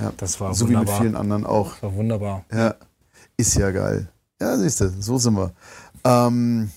Ja. 0.00 0.12
das 0.16 0.40
war 0.40 0.54
so 0.54 0.66
wie 0.66 0.70
mit 0.70 0.78
wunderbar. 0.80 1.00
vielen 1.02 1.16
anderen 1.16 1.44
auch. 1.44 1.72
Das 1.74 1.82
war 1.82 1.94
wunderbar. 1.96 2.44
Ja, 2.52 2.76
ist 3.36 3.56
ja 3.56 3.70
geil. 3.72 4.08
Ja, 4.40 4.56
siehst 4.56 4.80
du, 4.80 4.88
so 5.00 5.18
sind 5.18 5.34
wir. 5.36 5.50
Ähm, 6.04 6.70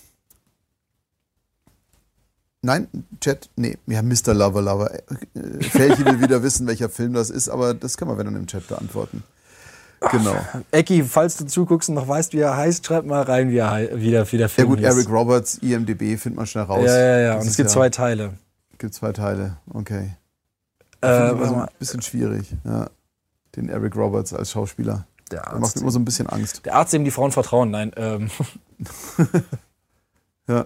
nein, 2.61 2.88
Chat, 3.22 3.49
nee, 3.56 3.77
ja, 3.88 4.02
Mr. 4.02 4.34
Lover 4.34 4.61
Lover. 4.61 4.94
Äh, 4.94 5.64
Felchi 5.64 6.06
will 6.06 6.22
wieder 6.22 6.41
wissen, 6.44 6.68
welcher 6.68 6.90
Film 6.90 7.14
das 7.14 7.30
ist, 7.30 7.49
aber 7.49 7.73
das 7.73 7.98
können 7.98 8.11
wir 8.11 8.18
wenn 8.18 8.26
dann 8.26 8.36
im 8.36 8.48
Chat 8.48 8.68
beantworten. 8.68 9.23
Genau. 10.11 10.36
Ecki, 10.72 11.03
falls 11.03 11.36
du 11.36 11.45
zuguckst 11.45 11.90
und 11.90 11.95
noch 11.95 12.07
weißt, 12.07 12.31
wie 12.34 12.40
er 12.40 12.56
heißt, 12.56 12.86
schreib 12.86 13.06
mal 13.06 13.22
rein, 13.23 13.49
wie, 13.52 13.57
er, 13.57 13.69
hei- 13.72 13.90
wie, 13.95 14.11
der, 14.11 14.23
der 14.23 14.40
Ja 14.40 14.48
Film 14.48 14.69
gut, 14.69 14.80
hieß. 14.80 14.88
Eric 14.88 15.10
Roberts, 15.10 15.57
IMDB, 15.57 16.15
findet 16.18 16.36
man 16.38 16.45
schnell 16.48 16.64
raus. 16.64 16.86
Ja, 16.86 16.98
ja, 16.98 17.19
ja. 17.19 17.34
Das 17.36 17.44
Und 17.44 17.49
es 17.49 17.57
gibt 17.57 17.69
ja- 17.69 17.73
zwei 17.73 17.90
Teile. 17.90 18.34
Gibt 18.77 18.94
zwei 18.94 19.11
Teile, 19.11 19.57
okay. 19.73 20.15
Äh, 21.02 21.07
Finde 21.07 21.26
ich 21.26 21.31
immer 21.31 21.40
warte 21.40 21.49
so 21.49 21.56
mal. 21.56 21.64
ein 21.65 21.69
bisschen 21.80 22.02
schwierig, 22.02 22.56
ja. 22.64 22.90
Den 23.57 23.68
Eric 23.68 23.95
Roberts 23.98 24.34
als 24.34 24.52
Schauspieler. 24.52 25.06
Der 25.31 25.41
Der 25.41 25.52
macht 25.56 25.64
Arzt, 25.64 25.76
mir 25.76 25.81
immer 25.81 25.91
so 25.91 25.99
ein 25.99 26.06
bisschen 26.06 26.27
Angst. 26.27 26.65
der 26.65 26.76
Arzt, 26.76 26.94
dem 26.94 27.03
die 27.03 27.11
Frauen 27.11 27.31
vertrauen. 27.34 27.69
Nein, 27.72 27.91
ähm, 27.98 28.30
Ja, 30.48 30.65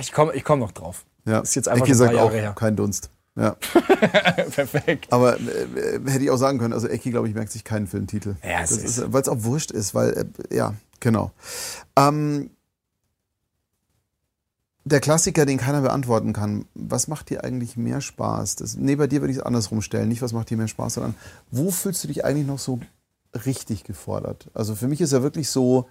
ich 0.00 0.12
komme 0.12 0.32
ich 0.34 0.44
komm 0.44 0.58
noch 0.60 0.72
drauf. 0.72 1.04
ja. 1.24 1.40
Ist 1.40 1.54
jetzt 1.54 1.68
einfach 1.68 1.84
Ecki 1.86 1.94
sagt 1.94 2.12
paar 2.14 2.22
auch, 2.24 2.30
Jahre 2.30 2.40
her. 2.42 2.52
kein 2.56 2.76
Dunst. 2.76 3.10
Ja. 3.36 3.50
Perfekt. 4.50 5.12
Aber 5.12 5.38
äh, 5.38 6.00
hätte 6.06 6.24
ich 6.24 6.30
auch 6.30 6.36
sagen 6.38 6.58
können, 6.58 6.72
also 6.72 6.88
Ecki, 6.88 7.10
glaube 7.10 7.28
ich, 7.28 7.34
merkt 7.34 7.52
sich 7.52 7.64
keinen 7.64 7.86
Filmtitel. 7.86 8.36
Ja, 8.42 8.60
es 8.62 8.70
das 8.70 8.78
ist- 8.78 8.98
ist, 8.98 9.12
weil 9.12 9.22
es 9.22 9.28
auch 9.28 9.42
wurscht 9.44 9.70
ist, 9.70 9.94
weil, 9.94 10.26
äh, 10.50 10.56
ja, 10.56 10.74
genau. 11.00 11.32
Ähm, 11.96 12.50
der 14.84 15.00
Klassiker, 15.00 15.44
den 15.46 15.58
keiner 15.58 15.80
beantworten 15.82 16.32
kann. 16.32 16.64
Was 16.74 17.08
macht 17.08 17.28
dir 17.30 17.42
eigentlich 17.44 17.76
mehr 17.76 18.00
Spaß? 18.00 18.56
Das, 18.56 18.76
nee, 18.76 18.94
bei 18.96 19.08
dir 19.08 19.20
würde 19.20 19.32
ich 19.32 19.38
es 19.38 19.42
andersrum 19.42 19.82
stellen. 19.82 20.08
Nicht, 20.08 20.22
was 20.22 20.32
macht 20.32 20.48
dir 20.48 20.56
mehr 20.56 20.68
Spaß, 20.68 20.94
sondern 20.94 21.14
wo 21.50 21.70
fühlst 21.72 22.04
du 22.04 22.08
dich 22.08 22.24
eigentlich 22.24 22.46
noch 22.46 22.60
so 22.60 22.78
richtig 23.44 23.82
gefordert? 23.84 24.48
Also 24.54 24.74
für 24.76 24.86
mich 24.86 25.00
ist 25.00 25.12
ja 25.12 25.22
wirklich 25.22 25.50
so 25.50 25.88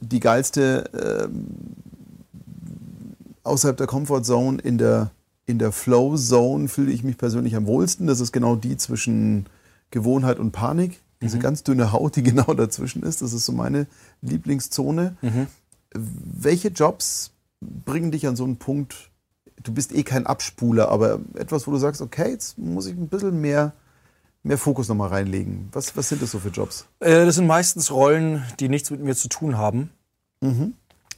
die 0.00 0.20
geilste 0.20 1.28
ähm, 1.28 1.46
außerhalb 3.44 3.76
der 3.76 3.86
Comfortzone 3.86 4.60
in 4.60 4.78
der, 4.78 5.10
in 5.46 5.58
der 5.58 5.72
Flow-Zone 5.72 6.68
fühle 6.68 6.92
ich 6.92 7.02
mich 7.04 7.18
persönlich 7.18 7.56
am 7.56 7.66
wohlsten. 7.66 8.06
Das 8.06 8.20
ist 8.20 8.32
genau 8.32 8.56
die 8.56 8.76
zwischen 8.76 9.46
Gewohnheit 9.90 10.38
und 10.38 10.52
Panik. 10.52 11.00
Diese 11.20 11.38
ganz 11.38 11.62
dünne 11.62 11.92
Haut, 11.92 12.16
die 12.16 12.22
genau 12.30 12.52
dazwischen 12.54 13.02
ist. 13.02 13.22
Das 13.22 13.32
ist 13.32 13.44
so 13.44 13.52
meine 13.52 13.86
Lieblingszone. 14.22 15.16
Welche 15.94 16.68
Jobs 16.68 17.32
bringen 17.60 18.10
dich 18.10 18.26
an 18.26 18.34
so 18.36 18.44
einen 18.44 18.56
Punkt, 18.56 19.10
du 19.62 19.72
bist 19.72 19.92
eh 19.94 20.02
kein 20.02 20.26
Abspuler, 20.26 20.88
aber 20.88 21.20
etwas, 21.34 21.66
wo 21.66 21.70
du 21.70 21.76
sagst, 21.76 22.00
okay, 22.00 22.30
jetzt 22.30 22.58
muss 22.58 22.86
ich 22.86 22.96
ein 22.96 23.08
bisschen 23.08 23.40
mehr, 23.40 23.72
mehr 24.42 24.58
Fokus 24.58 24.88
nochmal 24.88 25.10
reinlegen. 25.10 25.68
Was, 25.72 25.96
was 25.96 26.08
sind 26.08 26.22
das 26.22 26.32
so 26.32 26.38
für 26.40 26.48
Jobs? 26.48 26.86
Äh, 27.00 27.24
das 27.24 27.36
sind 27.36 27.46
meistens 27.46 27.90
Rollen, 27.92 28.42
die 28.58 28.68
nichts 28.68 28.90
mit 28.90 29.00
mir 29.00 29.14
zu 29.14 29.28
tun 29.28 29.56
haben, 29.56 29.90
Mhm. 30.40 30.72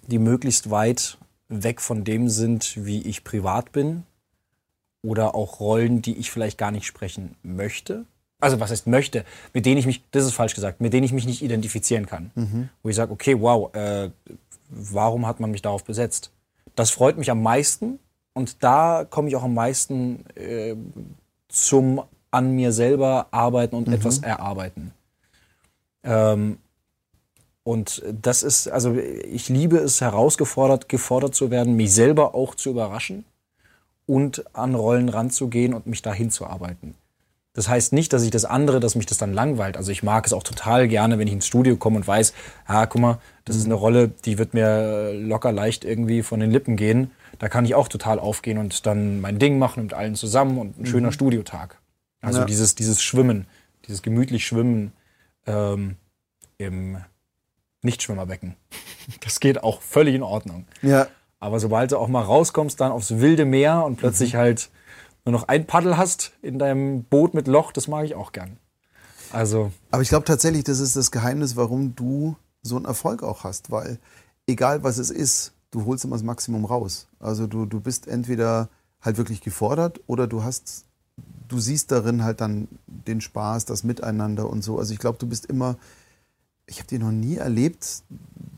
die 0.06 0.18
möglichst 0.18 0.68
weit 0.70 1.16
weg 1.62 1.80
von 1.80 2.04
dem 2.04 2.28
sind, 2.28 2.84
wie 2.84 3.02
ich 3.02 3.24
privat 3.24 3.72
bin. 3.72 4.04
Oder 5.02 5.34
auch 5.34 5.60
Rollen, 5.60 6.00
die 6.00 6.16
ich 6.16 6.30
vielleicht 6.30 6.56
gar 6.56 6.70
nicht 6.70 6.86
sprechen 6.86 7.36
möchte. 7.42 8.06
Also 8.40 8.60
was 8.60 8.70
heißt 8.70 8.86
möchte, 8.86 9.24
mit 9.52 9.64
denen 9.64 9.78
ich 9.78 9.86
mich, 9.86 10.02
das 10.10 10.24
ist 10.24 10.32
falsch 10.32 10.54
gesagt, 10.54 10.80
mit 10.80 10.92
denen 10.92 11.04
ich 11.04 11.12
mich 11.12 11.26
nicht 11.26 11.42
identifizieren 11.42 12.06
kann. 12.06 12.30
Wo 12.82 12.88
ich 12.88 12.96
sage, 12.96 13.12
okay, 13.12 13.40
wow, 13.40 13.74
äh, 13.74 14.10
warum 14.68 15.26
hat 15.26 15.40
man 15.40 15.50
mich 15.50 15.62
darauf 15.62 15.84
besetzt? 15.84 16.30
Das 16.74 16.90
freut 16.90 17.16
mich 17.16 17.30
am 17.30 17.42
meisten 17.42 17.98
und 18.32 18.62
da 18.62 19.06
komme 19.08 19.28
ich 19.28 19.36
auch 19.36 19.44
am 19.44 19.54
meisten 19.54 20.24
äh, 20.36 20.74
zum 21.48 22.02
an 22.30 22.54
mir 22.54 22.72
selber 22.72 23.28
arbeiten 23.30 23.76
und 23.76 23.88
etwas 23.88 24.18
erarbeiten. 24.18 24.92
Ähm, 26.02 26.58
Und 27.64 28.02
das 28.22 28.42
ist, 28.42 28.68
also 28.68 28.94
ich 28.94 29.48
liebe 29.48 29.78
es, 29.78 30.00
herausgefordert, 30.00 30.88
gefordert 30.88 31.34
zu 31.34 31.50
werden, 31.50 31.74
mich 31.74 31.92
selber 31.92 32.34
auch 32.34 32.54
zu 32.54 32.70
überraschen 32.70 33.24
und 34.06 34.44
an 34.54 34.74
Rollen 34.74 35.08
ranzugehen 35.08 35.72
und 35.72 35.86
mich 35.86 36.02
dahin 36.02 36.30
zu 36.30 36.46
arbeiten. 36.46 36.94
Das 37.54 37.68
heißt 37.68 37.92
nicht, 37.92 38.12
dass 38.12 38.22
ich 38.24 38.30
das 38.30 38.44
andere, 38.44 38.80
dass 38.80 38.96
mich 38.96 39.06
das 39.06 39.16
dann 39.16 39.32
langweilt. 39.32 39.76
Also 39.76 39.92
ich 39.92 40.02
mag 40.02 40.26
es 40.26 40.32
auch 40.32 40.42
total 40.42 40.88
gerne, 40.88 41.18
wenn 41.18 41.28
ich 41.28 41.32
ins 41.32 41.46
Studio 41.46 41.76
komme 41.76 41.96
und 41.96 42.06
weiß, 42.06 42.34
ah, 42.66 42.84
guck 42.86 43.00
mal, 43.00 43.18
das 43.44 43.56
ist 43.56 43.64
eine 43.64 43.74
Rolle, 43.74 44.08
die 44.08 44.38
wird 44.38 44.54
mir 44.54 45.12
locker 45.14 45.52
leicht 45.52 45.84
irgendwie 45.84 46.22
von 46.22 46.40
den 46.40 46.50
Lippen 46.50 46.76
gehen. 46.76 47.12
Da 47.38 47.48
kann 47.48 47.64
ich 47.64 47.74
auch 47.74 47.88
total 47.88 48.18
aufgehen 48.18 48.58
und 48.58 48.86
dann 48.86 49.20
mein 49.20 49.38
Ding 49.38 49.58
machen 49.58 49.84
mit 49.84 49.94
allen 49.94 50.16
zusammen 50.16 50.58
und 50.58 50.78
ein 50.80 50.86
schöner 50.86 51.12
Studiotag. 51.12 51.78
Also 52.20 52.40
Ja. 52.40 52.44
dieses, 52.44 52.74
dieses 52.74 53.00
Schwimmen, 53.02 53.46
dieses 53.86 54.02
gemütlich 54.02 54.46
Schwimmen 54.46 54.92
ähm, 55.46 55.96
im 56.58 56.98
Nichtschwimmerbecken. 57.84 58.56
Das 59.22 59.38
geht 59.40 59.62
auch 59.62 59.80
völlig 59.82 60.14
in 60.14 60.22
Ordnung. 60.22 60.66
Ja. 60.82 61.06
Aber 61.40 61.60
sobald 61.60 61.92
du 61.92 61.98
auch 61.98 62.08
mal 62.08 62.22
rauskommst, 62.22 62.80
dann 62.80 62.90
aufs 62.90 63.10
wilde 63.18 63.44
Meer 63.44 63.84
und 63.84 63.92
Mhm. 63.92 63.96
plötzlich 63.96 64.34
halt 64.34 64.70
nur 65.26 65.32
noch 65.32 65.48
ein 65.48 65.66
Paddel 65.66 65.96
hast 65.96 66.32
in 66.42 66.58
deinem 66.58 67.04
Boot 67.04 67.34
mit 67.34 67.46
Loch, 67.48 67.72
das 67.72 67.86
mag 67.88 68.04
ich 68.04 68.14
auch 68.14 68.32
gern. 68.32 68.56
Also, 69.32 69.72
Aber 69.90 70.02
ich 70.02 70.08
glaube 70.08 70.24
tatsächlich, 70.24 70.64
das 70.64 70.80
ist 70.80 70.96
das 70.96 71.10
Geheimnis, 71.10 71.56
warum 71.56 71.94
du 71.96 72.36
so 72.62 72.76
einen 72.76 72.84
Erfolg 72.84 73.22
auch 73.22 73.44
hast, 73.44 73.70
weil 73.70 73.98
egal 74.46 74.82
was 74.84 74.98
es 74.98 75.10
ist, 75.10 75.52
du 75.70 75.84
holst 75.86 76.04
immer 76.04 76.16
das 76.16 76.22
Maximum 76.22 76.64
raus. 76.64 77.08
Also 77.20 77.46
du, 77.46 77.66
du 77.66 77.80
bist 77.80 78.06
entweder 78.06 78.68
halt 79.02 79.16
wirklich 79.18 79.40
gefordert 79.40 80.00
oder 80.06 80.26
du 80.26 80.44
hast, 80.44 80.84
du 81.48 81.58
siehst 81.58 81.90
darin 81.90 82.22
halt 82.24 82.40
dann 82.40 82.68
den 82.86 83.20
Spaß, 83.20 83.64
das 83.66 83.82
Miteinander 83.84 84.48
und 84.48 84.62
so. 84.62 84.78
Also 84.78 84.92
ich 84.94 84.98
glaube, 85.00 85.18
du 85.18 85.26
bist 85.26 85.46
immer, 85.46 85.76
ich 86.66 86.78
habe 86.78 86.88
dir 86.88 86.98
noch 86.98 87.12
nie 87.12 87.36
erlebt, 87.36 88.02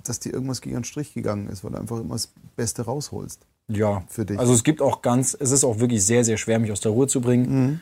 dass 0.05 0.21
dir 0.21 0.33
irgendwas 0.33 0.61
gegen 0.61 0.77
den 0.77 0.85
Strich 0.85 1.15
gegangen 1.15 1.49
ist, 1.49 1.65
weil 1.65 1.73
du 1.73 1.79
einfach 1.79 2.01
immer 2.01 2.15
das 2.15 2.33
Beste 2.55 2.83
rausholst. 2.83 3.41
ja. 3.69 4.03
Für 4.09 4.25
dich. 4.25 4.39
Also 4.39 4.53
es 4.53 4.63
gibt 4.63 4.81
auch 4.81 5.03
ganz, 5.03 5.37
es 5.39 5.51
ist 5.51 5.65
auch 5.65 5.79
wirklich 5.81 6.05
sehr, 6.05 6.25
sehr 6.25 6.37
schwer, 6.37 6.59
mich 6.59 6.73
aus 6.73 6.81
der 6.81 6.93
Ruhe 6.93 7.09
zu 7.09 7.21
bringen. 7.21 7.81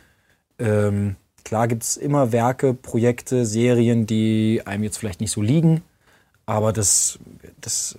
Ähm, 0.58 1.16
klar 1.44 1.68
gibt 1.68 1.82
es 1.82 1.96
immer 1.96 2.32
Werke, 2.32 2.74
Projekte, 2.74 3.44
Serien, 3.44 4.06
die 4.06 4.62
einem 4.64 4.84
jetzt 4.84 4.98
vielleicht 4.98 5.20
nicht 5.20 5.32
so 5.32 5.42
liegen, 5.42 5.82
aber 6.46 6.72
das, 6.72 7.18
das 7.60 7.98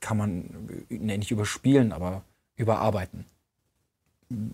kann 0.00 0.16
man 0.16 0.44
nee, 0.88 1.18
nicht 1.18 1.30
überspielen, 1.30 1.92
aber 1.92 2.22
überarbeiten. 2.56 3.24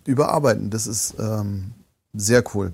Überarbeiten, 0.07 0.71
das 0.71 0.87
ist 0.87 1.15
ähm, 1.19 1.73
sehr 2.13 2.43
cool. 2.55 2.73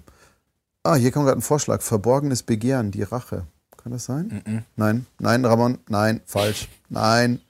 Ah, 0.82 0.94
hier 0.94 1.10
kommt 1.12 1.26
gerade 1.26 1.38
ein 1.38 1.42
Vorschlag. 1.42 1.82
Verborgenes 1.82 2.42
Begehren, 2.42 2.90
die 2.90 3.02
Rache. 3.02 3.46
Kann 3.88 3.94
das 3.94 4.04
sein? 4.04 4.64
Nein, 4.76 5.06
nein, 5.18 5.46
Ramon, 5.46 5.78
nein, 5.88 6.20
falsch. 6.26 6.68
Nein. 6.90 7.40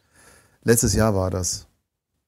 Letztes 0.62 0.94
Jahr 0.94 1.12
war 1.12 1.30
das. 1.30 1.66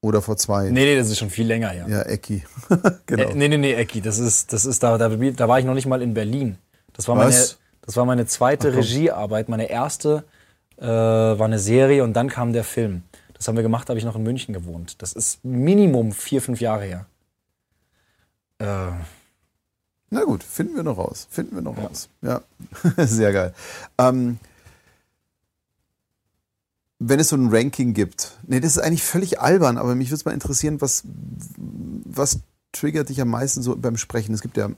Oder 0.01 0.21
vor 0.21 0.35
zwei. 0.35 0.65
Nee, 0.65 0.83
nee, 0.83 0.97
das 0.97 1.09
ist 1.09 1.17
schon 1.17 1.29
viel 1.29 1.47
länger 1.47 1.69
her. 1.69 1.85
Ja, 1.87 2.01
Ecki. 2.01 2.43
genau. 3.05 3.29
Äh, 3.29 3.35
nee, 3.35 3.47
nee, 3.47 3.57
nee, 3.57 3.73
Ecki, 3.73 4.01
das 4.01 4.19
ist, 4.19 4.51
das 4.51 4.65
ist 4.65 4.83
da, 4.83 4.97
da, 4.97 5.07
da 5.07 5.47
war 5.47 5.59
ich 5.59 5.65
noch 5.65 5.75
nicht 5.75 5.85
mal 5.85 6.01
in 6.01 6.13
Berlin. 6.13 6.57
Das 6.91 7.07
war 7.07 7.15
meine, 7.15 7.29
Was? 7.29 7.57
das 7.83 7.95
war 7.95 8.03
meine 8.03 8.25
zweite 8.25 8.71
Ach. 8.71 8.75
Regiearbeit. 8.75 9.47
Meine 9.47 9.69
erste 9.69 10.25
äh, 10.75 10.85
war 10.85 11.45
eine 11.45 11.59
Serie 11.59 12.03
und 12.03 12.11
dann 12.11 12.27
kam 12.27 12.51
der 12.51 12.65
Film. 12.65 13.03
Das 13.33 13.47
haben 13.47 13.55
wir 13.55 13.63
gemacht, 13.63 13.87
habe 13.87 13.97
ich 13.97 14.03
noch 14.03 14.17
in 14.17 14.23
München 14.23 14.53
gewohnt. 14.53 15.01
Das 15.01 15.13
ist 15.13 15.45
Minimum 15.45 16.11
vier, 16.11 16.41
fünf 16.41 16.59
Jahre 16.59 16.83
her. 16.83 17.05
Äh, 18.57 18.91
Na 20.13 20.25
gut, 20.25 20.43
finden 20.43 20.75
wir 20.75 20.83
noch 20.83 20.97
raus. 20.97 21.25
Finden 21.31 21.55
wir 21.55 21.61
noch 21.61 21.77
raus. 21.77 22.09
Ja, 22.21 22.41
sehr 22.97 23.31
geil. 23.31 23.53
Ähm, 23.97 24.39
wenn 26.99 27.19
es 27.19 27.29
so 27.29 27.37
ein 27.37 27.47
Ranking 27.49 27.93
gibt, 27.93 28.37
nee, 28.45 28.59
das 28.59 28.75
ist 28.75 28.83
eigentlich 28.83 29.03
völlig 29.03 29.39
albern, 29.39 29.77
aber 29.77 29.95
mich 29.95 30.09
würde 30.09 30.17
es 30.17 30.25
mal 30.25 30.33
interessieren, 30.33 30.81
was, 30.81 31.03
was 31.57 32.41
triggert 32.73 33.09
dich 33.09 33.21
am 33.21 33.29
meisten 33.29 33.61
so 33.63 33.75
beim 33.75 33.97
Sprechen? 33.97 34.35
Es 34.35 34.41
gibt 34.41 34.57
ja 34.57 34.69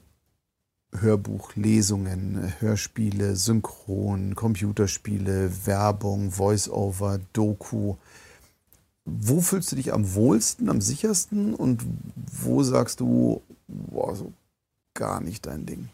Hörbuch, 0.95 1.55
Lesungen, 1.55 2.53
Hörspiele, 2.59 3.35
Synchron, 3.35 4.35
Computerspiele, 4.35 5.51
Werbung, 5.65 6.31
Voice-Over, 6.31 7.19
Doku. 7.33 7.95
Wo 9.03 9.41
fühlst 9.41 9.71
du 9.71 9.75
dich 9.75 9.91
am 9.91 10.13
wohlsten, 10.13 10.69
am 10.69 10.79
sichersten 10.79 11.55
und 11.55 11.83
wo 12.15 12.61
sagst 12.61 12.99
du, 12.99 13.41
boah, 13.67 14.15
so 14.15 14.31
gar 14.93 15.21
nicht 15.21 15.45
dein 15.45 15.65
Ding? 15.65 15.89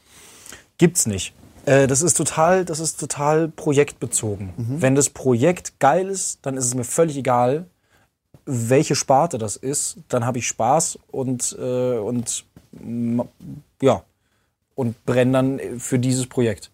Gibt's 0.78 1.06
nicht. 1.06 1.34
Äh, 1.66 1.88
das 1.88 2.02
ist 2.02 2.16
total, 2.16 2.66
das 2.66 2.80
ist 2.80 3.00
total 3.00 3.48
projektbezogen. 3.48 4.54
Wenn 4.58 4.96
das 4.96 5.10
Projekt 5.10 5.80
geil 5.80 6.08
ist, 6.08 6.40
dann 6.44 6.58
ist 6.58 6.66
es 6.66 6.76
mir 6.76 6.84
völlig 6.84 7.18
egal, 7.18 7.66
welche 8.46 8.96
Sparte 8.96 9.38
das 9.38 9.56
ist. 9.56 9.98
Dann 10.08 10.26
habe 10.26 10.40
ich 10.40 10.48
Spaß 10.48 11.00
und, 11.12 11.56
äh, 11.60 11.98
und 11.98 12.46
ja 13.82 14.04
und 14.76 15.06
brenne 15.06 15.32
dann 15.34 15.80
für 15.80 16.00
dieses 16.00 16.28
Projekt. 16.28 16.72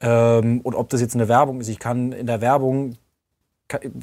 Ähm, 0.00 0.60
und 0.62 0.74
ob 0.74 0.90
das 0.90 1.00
jetzt 1.00 1.14
eine 1.16 1.26
Werbung 1.28 1.60
ist, 1.60 1.68
ich 1.68 1.80
kann 1.80 2.12
in 2.12 2.26
der 2.26 2.40
Werbung 2.40 2.96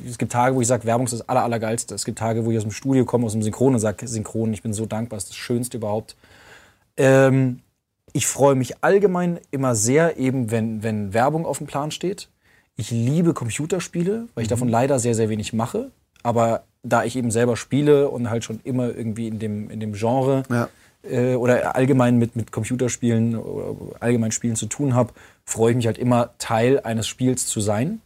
es 0.06 0.18
gibt 0.18 0.31
Tage, 0.31 0.56
wo 0.56 0.61
ich 0.61 0.68
sage, 0.68 0.86
Werbung 0.86 1.06
ist 1.06 1.14
das 1.14 1.30
aller, 1.30 1.44
allergeilste. 1.44 1.94
Es 1.94 2.03
gibt 2.03 2.18
Tage, 2.18 2.44
wo 2.44 2.52
ich 2.52 2.57
aus 2.57 2.64
dem 2.64 2.72
Studio 2.72 3.06
komme, 3.06 3.27
aus 3.27 3.34
dem 3.34 3.44
Synchron 3.44 3.76
und 3.76 3.80
sage, 3.80 4.07
Synchron, 4.07 4.52
ich 4.52 4.64
bin 4.64 4.73
so 4.73 4.88
dankbar, 4.88 5.18
das 5.18 5.26
ist 5.26 5.30
das 5.30 5.38
Schönste 5.38 5.77
überhaupt. 5.77 6.15
Ähm, 7.00 7.62
ich 8.14 8.28
freue 8.28 8.56
mich 8.56 8.84
allgemein 8.84 9.40
immer 9.52 9.74
sehr, 9.74 10.18
eben 10.18 10.52
wenn, 10.52 10.84
wenn 10.84 11.14
Werbung 11.14 11.46
auf 11.46 11.58
dem 11.58 11.68
Plan 11.68 11.92
steht. 11.92 12.30
Ich 12.76 12.92
liebe 12.92 13.34
Computerspiele, 13.34 14.28
weil 14.36 14.42
ich 14.44 14.48
davon 14.48 14.70
leider 14.70 15.00
sehr, 15.00 15.16
sehr 15.16 15.30
wenig 15.30 15.54
mache. 15.54 15.92
Aber 16.24 16.64
da 16.84 17.04
ich 17.04 17.16
eben 17.16 17.32
selber 17.32 17.56
spiele 17.56 18.10
und 18.10 18.30
halt 18.30 18.44
schon 18.44 18.60
immer 18.64 18.88
irgendwie 18.88 19.28
in 19.28 19.40
dem, 19.40 19.70
in 19.70 19.80
dem 19.80 19.94
Genre 19.94 20.44
Ja. 20.50 20.70
äh, 21.04 21.36
oder 21.36 21.76
allgemein 21.76 22.18
mit, 22.18 22.36
mit 22.36 22.52
Computerspielen 22.52 23.36
oder 23.36 24.02
allgemein 24.02 24.32
Spielen 24.32 24.56
zu 24.56 24.66
tun 24.66 24.96
habe, 24.96 25.14
freue 25.46 25.72
ich 25.72 25.78
mich 25.78 25.88
halt 25.88 25.98
immer, 25.98 26.32
Teil 26.38 26.80
eines 26.82 27.08
Spiels 27.08 27.48
zu 27.48 27.60
sein. 27.62 28.02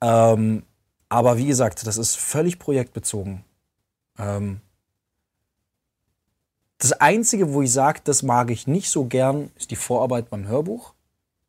Ähm, 0.00 0.62
aber 1.08 1.38
wie 1.38 1.46
gesagt, 1.46 1.86
das 1.86 1.96
ist 1.98 2.16
völlig 2.16 2.58
projektbezogen. 2.58 3.44
Ähm, 4.18 4.60
das 6.78 6.92
Einzige, 6.92 7.52
wo 7.52 7.62
ich 7.62 7.72
sage, 7.72 8.00
das 8.04 8.22
mag 8.22 8.50
ich 8.50 8.66
nicht 8.66 8.90
so 8.90 9.04
gern, 9.06 9.50
ist 9.56 9.70
die 9.70 9.76
Vorarbeit 9.76 10.28
beim 10.30 10.46
Hörbuch. 10.46 10.92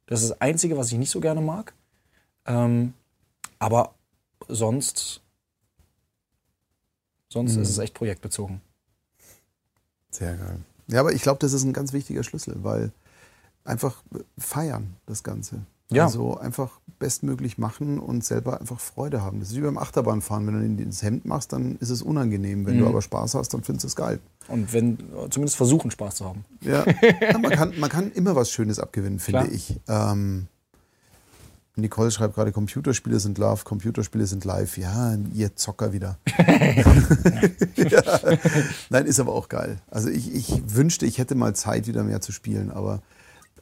Das 0.06 0.22
ist 0.22 0.30
das 0.32 0.42
Einzige, 0.42 0.78
was 0.78 0.92
ich 0.92 0.98
nicht 0.98 1.10
so 1.12 1.20
gerne 1.20 1.42
mag. 1.42 1.74
Ähm, 2.46 2.94
aber 3.60 3.94
sonst, 4.48 5.22
sonst 7.30 7.56
ist 7.58 7.70
es 7.70 7.78
echt 7.78 7.94
projektbezogen. 7.94 8.62
Sehr 10.12 10.36
geil. 10.38 10.60
Ja, 10.88 11.02
aber 11.02 11.12
ich 11.12 11.22
glaube, 11.22 11.40
das 11.40 11.52
ist 11.54 11.64
ein 11.64 11.74
ganz 11.74 11.92
wichtiger 11.92 12.24
Schlüssel, 12.24 12.64
weil 12.64 12.92
einfach 13.66 14.02
feiern 14.38 14.96
das 15.06 15.24
Ganze. 15.24 15.62
Ja. 15.90 16.06
Also 16.06 16.38
einfach 16.38 16.80
bestmöglich 17.00 17.58
machen 17.58 18.00
und 18.00 18.24
selber 18.24 18.60
einfach 18.60 18.80
Freude 18.80 19.22
haben. 19.22 19.40
Das 19.40 19.50
ist 19.50 19.56
wie 19.58 19.62
beim 19.62 19.78
Achterbahnfahren. 19.78 20.46
Wenn 20.48 20.60
du 20.60 20.66
ihn 20.66 20.80
ins 20.80 21.02
Hemd 21.04 21.26
machst, 21.26 21.54
dann 21.54 21.78
ist 21.78 21.90
es 21.90 22.02
unangenehm. 22.02 22.66
Wenn 22.66 22.78
du 22.78 22.84
Mhm. 22.84 22.90
aber 22.90 23.02
Spaß 23.02 23.36
hast, 23.36 23.54
dann 23.54 23.64
findest 23.64 23.84
du 23.84 23.88
es 23.88 23.96
geil. 23.96 24.20
Und 24.48 24.72
wenn, 24.74 24.98
zumindest 25.30 25.58
versuchen, 25.58 25.92
Spaß 25.92 26.16
zu 26.16 26.26
haben. 26.26 26.46
Ja, 26.62 26.86
ja 27.22 27.38
man, 27.38 27.52
kann, 27.52 27.74
man 27.80 27.90
kann 27.90 28.12
immer 28.12 28.36
was 28.36 28.52
Schönes 28.52 28.80
abgewinnen, 28.80 29.20
finde 29.20 29.42
Klar. 29.42 29.54
ich. 29.54 29.76
Ähm, 29.88 30.48
Nicole 31.78 32.10
schreibt 32.10 32.36
gerade, 32.36 32.52
Computerspiele 32.52 33.20
sind 33.20 33.38
Love, 33.38 33.64
Computerspiele 33.64 34.26
sind 34.26 34.46
live. 34.46 34.78
Ja, 34.78 35.16
ihr 35.34 35.56
Zocker 35.56 35.94
wieder. 35.94 36.18
ja. 37.76 38.02
Nein, 38.90 39.06
ist 39.06 39.20
aber 39.20 39.34
auch 39.34 39.48
geil. 39.48 39.78
Also 39.92 40.10
ich, 40.10 40.34
ich 40.34 40.62
wünschte, 40.66 41.06
ich 41.06 41.20
hätte 41.20 41.36
mal 41.36 41.56
Zeit, 41.56 41.88
wieder 41.88 42.04
mehr 42.04 42.20
zu 42.20 42.32
spielen, 42.32 42.72
aber 42.72 43.02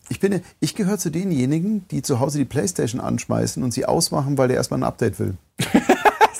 ich 0.07 0.19
bin, 0.19 0.41
ich 0.59 0.75
gehöre 0.75 0.97
zu 0.97 1.09
denjenigen, 1.09 1.87
die 1.89 2.01
zu 2.01 2.19
Hause 2.19 2.37
die 2.37 2.45
Playstation 2.45 3.01
anschmeißen 3.01 3.61
und 3.63 3.73
sie 3.73 3.85
ausmachen, 3.85 4.37
weil 4.37 4.47
der 4.47 4.57
erstmal 4.57 4.79
ein 4.79 4.83
Update 4.83 5.19
will. 5.19 5.35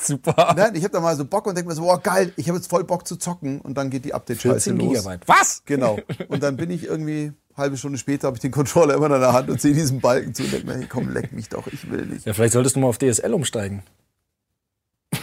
Super. 0.06 0.54
Nein, 0.56 0.76
ich 0.76 0.84
habe 0.84 0.92
da 0.92 1.00
mal 1.00 1.16
so 1.16 1.26
Bock 1.26 1.48
und 1.48 1.56
denke 1.56 1.70
mir 1.70 1.76
so, 1.76 1.82
boah, 1.82 2.02
geil, 2.02 2.32
ich 2.36 2.48
habe 2.48 2.58
jetzt 2.58 2.70
voll 2.70 2.84
Bock 2.84 3.08
zu 3.08 3.16
zocken 3.16 3.62
und 3.62 3.78
dann 3.78 3.90
geht 3.90 4.06
die 4.06 4.14
Update-Scheiße 4.14 4.72
14 4.72 4.78
los. 4.78 4.90
Gigabyte. 4.90 5.28
Was? 5.28 5.64
Genau. 5.66 5.98
Und 6.28 6.44
dann 6.44 6.58
bin 6.58 6.70
ich 6.70 6.86
irgendwie 6.86 7.34
halbe 7.58 7.78
Stunde 7.78 7.98
später, 7.98 8.28
habe 8.28 8.38
ich 8.38 8.42
den 8.42 8.52
Controller 8.52 8.96
immer 8.96 9.06
in 9.08 9.20
der 9.20 9.34
Hand 9.34 9.50
und 9.50 9.62
sehe 9.62 9.74
diesen 9.74 10.02
Balken 10.02 10.34
zu 10.34 10.44
und 10.44 10.54
denke 10.54 10.68
mir, 10.68 10.76
hey, 10.76 10.88
komm, 10.88 11.10
leck 11.10 11.32
mich 11.32 11.50
doch, 11.50 11.68
ich 11.68 11.90
will 11.90 12.06
nicht. 12.06 12.26
Ja, 12.26 12.34
vielleicht 12.34 12.54
solltest 12.54 12.76
du 12.76 12.80
mal 12.82 12.88
auf 12.88 12.98
DSL 12.98 13.34
umsteigen. 13.34 13.84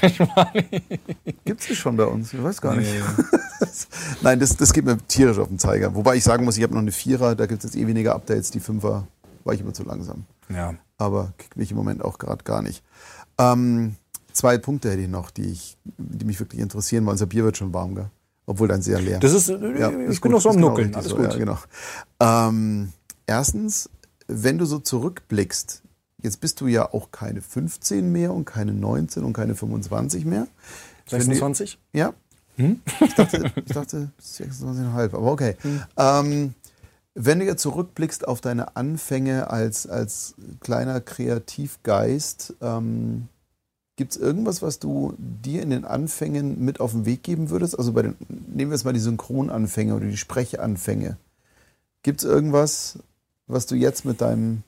Gibt's 1.45 1.69
das 1.69 1.77
schon 1.77 1.97
bei 1.97 2.05
uns? 2.05 2.33
Ich 2.33 2.43
weiß 2.43 2.61
gar 2.61 2.75
nicht. 2.75 2.91
Nein, 4.23 4.41
das, 4.41 4.57
das 4.57 4.73
geht 4.73 4.85
mir 4.85 4.99
tierisch 5.07 5.39
auf 5.39 5.49
den 5.49 5.59
Zeiger. 5.59 5.95
Wobei 5.95 6.17
ich 6.17 6.25
sagen 6.25 6.45
muss, 6.45 6.57
ich 6.57 6.63
habe 6.63 6.73
noch 6.73 6.81
eine 6.81 6.93
Vierer, 6.93 7.35
da 7.35 7.47
gibt 7.47 7.63
es 7.63 7.73
jetzt 7.73 7.81
eh 7.81 7.87
weniger 7.87 8.15
Updates. 8.15 8.51
Die 8.51 8.61
Fünfer 8.61 9.07
war 9.45 9.55
ich 9.55 9.61
immer 9.61 9.75
zu 9.75 9.85
langsam. 9.85 10.25
Ja. 10.49 10.75
Aber 10.99 11.33
kickt 11.39 11.57
mich 11.57 11.71
im 11.71 11.77
Moment 11.77 12.05
auch 12.05 12.19
gerade 12.19 12.43
gar 12.45 12.63
nicht. 12.63 12.83
Ähm, 13.39 13.97
zwei 14.33 14.59
Punkte 14.59 14.91
hätte 14.91 15.03
ich 15.03 15.09
noch, 15.09 15.31
die, 15.31 15.45
ich, 15.51 15.77
die 15.99 16.25
mich 16.25 16.39
wirklich 16.41 16.61
interessieren, 16.61 17.05
weil 17.07 17.13
unser 17.13 17.27
Bier 17.27 17.45
wird 17.45 17.57
schon 17.57 17.73
warm, 17.73 17.95
gell? 17.95 18.11
Obwohl 18.47 18.69
dann 18.69 18.83
sehr 18.83 19.01
leer. 19.01 19.21
Das 19.21 19.33
ist, 19.33 19.49
Ja, 19.49 19.57
ich 19.59 19.69
ist 20.09 20.21
bin 20.21 20.21
gut, 20.21 20.31
noch 20.33 20.41
so 20.41 20.49
am 20.51 20.57
genau 20.57 20.69
Nuckeln. 20.71 20.95
richtig 20.95 20.97
Alles 20.99 21.11
so, 21.11 21.17
gut. 21.17 21.33
Ja, 21.33 21.39
genau. 21.39 21.59
ähm, 22.49 22.93
erstens, 23.27 23.89
wenn 24.27 24.59
du 24.59 24.65
so 24.65 24.79
zurückblickst, 24.81 25.83
jetzt 26.23 26.41
bist 26.41 26.61
du 26.61 26.67
ja 26.67 26.93
auch 26.93 27.11
keine 27.13 27.41
15 27.41 28.11
mehr 28.11 28.33
und 28.35 28.45
keine 28.45 28.73
19 28.73 29.23
und 29.25 29.33
keine 29.33 29.55
25 29.55 30.25
mehr. 30.25 30.47
26? 31.09 31.79
Ja. 31.93 32.15
Ich 32.57 33.15
dachte, 33.15 33.51
ich 33.57 33.73
dachte 33.73 34.11
26,5, 34.23 35.03
aber 35.15 35.33
okay. 35.33 35.57
Ähm, 35.97 36.55
wenn 37.15 37.39
du 37.41 37.45
jetzt 37.45 37.63
zurückblickst 37.63 38.27
auf 38.27 38.41
deine 38.41 38.77
Anfänge 38.77 39.51
als, 39.51 39.87
als 39.87 40.35
kleiner 40.61 41.01
Kreativgeist, 41.01 42.55
ähm, 42.61 43.29
gibt 44.03 44.17
es 44.17 44.19
irgendwas, 44.21 44.63
was 44.63 44.81
du 44.81 45.15
dir 45.17 45.63
in 45.63 45.71
den 45.71 45.85
Anfängen 45.85 46.65
mit 46.65 46.81
auf 46.81 46.91
den 46.91 47.07
Weg 47.07 47.23
geben 47.23 47.51
würdest? 47.51 47.79
Also 47.79 47.93
bei 47.93 48.03
den, 48.03 48.17
nehmen 48.29 48.73
wir 48.73 48.77
jetzt 48.77 48.83
mal 48.85 48.93
die 48.93 48.99
Synchronanfänge 48.99 49.95
oder 49.95 50.07
die 50.07 50.17
Sprechanfänge. 50.17 51.19
Gibt 52.03 52.19
es 52.21 52.29
irgendwas, 52.29 52.99
was 53.47 53.67
du 53.67 53.77
jetzt 53.77 54.05
mit 54.05 54.21
deinem 54.21 54.65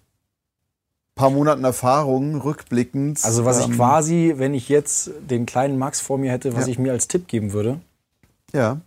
paar 1.17 1.31
Monaten 1.31 1.65
Erfahrung 1.65 2.41
rückblickend. 2.41 3.25
Also 3.25 3.45
was 3.45 3.59
ich 3.59 3.67
ähm, 3.67 3.73
quasi, 3.75 4.35
wenn 4.37 4.55
ich 4.55 4.69
jetzt 4.69 5.11
den 5.29 5.47
kleinen 5.47 5.79
Max 5.79 6.01
vor 6.01 6.17
mir 6.17 6.31
hätte, 6.31 6.55
was 6.55 6.67
Ja. 6.67 6.71
ich 6.71 6.79
mir 6.79 6.93
als 6.93 7.09
Tipp 7.09 7.27
geben 7.27 7.53
würde. 7.53 7.81
Ja. 8.53 8.81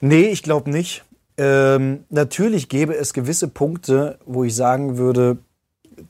Nee, 0.00 0.28
ich 0.28 0.44
glaube 0.44 0.70
nicht. 0.70 1.04
Ähm, 1.36 2.04
natürlich 2.10 2.68
gäbe 2.68 2.94
es 2.94 3.12
gewisse 3.12 3.48
Punkte, 3.48 4.20
wo 4.24 4.44
ich 4.44 4.54
sagen 4.54 4.98
würde, 4.98 5.38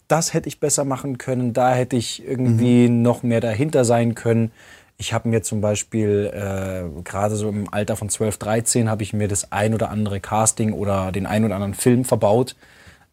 das 0.09 0.35
hätte 0.35 0.49
ich 0.49 0.61
besser 0.61 0.85
machen 0.85 1.19
können, 1.19 1.53
da 1.53 1.75
hätte 1.75 1.97
ich 1.97 2.27
irgendwie 2.27 2.89
noch 2.89 3.23
mehr 3.23 3.41
dahinter 3.41 3.85
sein 3.85 4.15
können. 4.15 4.53
Ich 4.99 5.13
habe 5.13 5.29
mir 5.29 5.43
zum 5.43 5.61
Beispiel 5.61 6.31
äh, 6.33 7.03
gerade 7.03 7.37
so 7.37 7.49
im 7.49 7.73
Alter 7.73 7.97
von 7.97 8.09
12, 8.09 8.37
13 8.39 8.91
habe 8.91 9.03
ich 9.03 9.13
mir 9.13 9.29
das 9.29 9.51
ein 9.51 9.73
oder 9.73 9.91
andere 9.91 10.21
Casting 10.21 10.73
oder 10.73 11.11
den 11.11 11.27
ein 11.27 11.45
oder 11.45 11.55
anderen 11.55 11.75
Film 11.75 12.05
verbaut, 12.05 12.55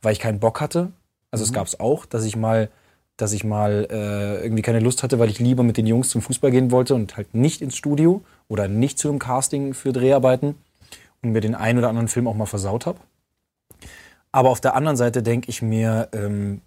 weil 0.02 0.12
ich 0.14 0.20
keinen 0.20 0.40
Bock 0.40 0.60
hatte. 0.60 0.92
Also 1.32 1.44
es 1.44 1.54
gab 1.54 1.68
es 1.68 1.80
auch, 1.80 2.06
dass 2.06 2.26
ich 2.26 2.36
mal, 2.36 2.70
dass 3.16 3.32
ich 3.32 3.44
mal 3.44 3.88
äh, 3.90 4.44
irgendwie 4.44 4.64
keine 4.64 4.80
Lust 4.80 5.04
hatte, 5.04 5.20
weil 5.20 5.30
ich 5.30 5.40
lieber 5.40 5.64
mit 5.64 5.78
den 5.78 5.88
Jungs 5.88 6.10
zum 6.10 6.22
Fußball 6.22 6.52
gehen 6.52 6.72
wollte 6.72 6.94
und 6.94 7.16
halt 7.16 7.34
nicht 7.34 7.62
ins 7.62 7.78
Studio 7.78 8.22
oder 8.48 8.68
nicht 8.68 9.00
zu 9.00 9.10
einem 9.10 9.20
Casting 9.20 9.74
für 9.74 9.94
Dreharbeiten 9.94 10.56
und 11.22 11.32
mir 11.32 11.42
den 11.42 11.56
einen 11.56 11.80
oder 11.80 11.90
anderen 11.90 12.08
Film 12.08 12.28
auch 12.28 12.36
mal 12.36 12.46
versaut 12.46 12.86
habe. 12.86 13.00
Aber 14.38 14.52
auf 14.52 14.62
der 14.62 14.76
anderen 14.76 14.98
Seite 14.98 15.24
denke 15.24 15.50
ich 15.50 15.64
mir, 15.64 16.10
ähm, 16.14 16.62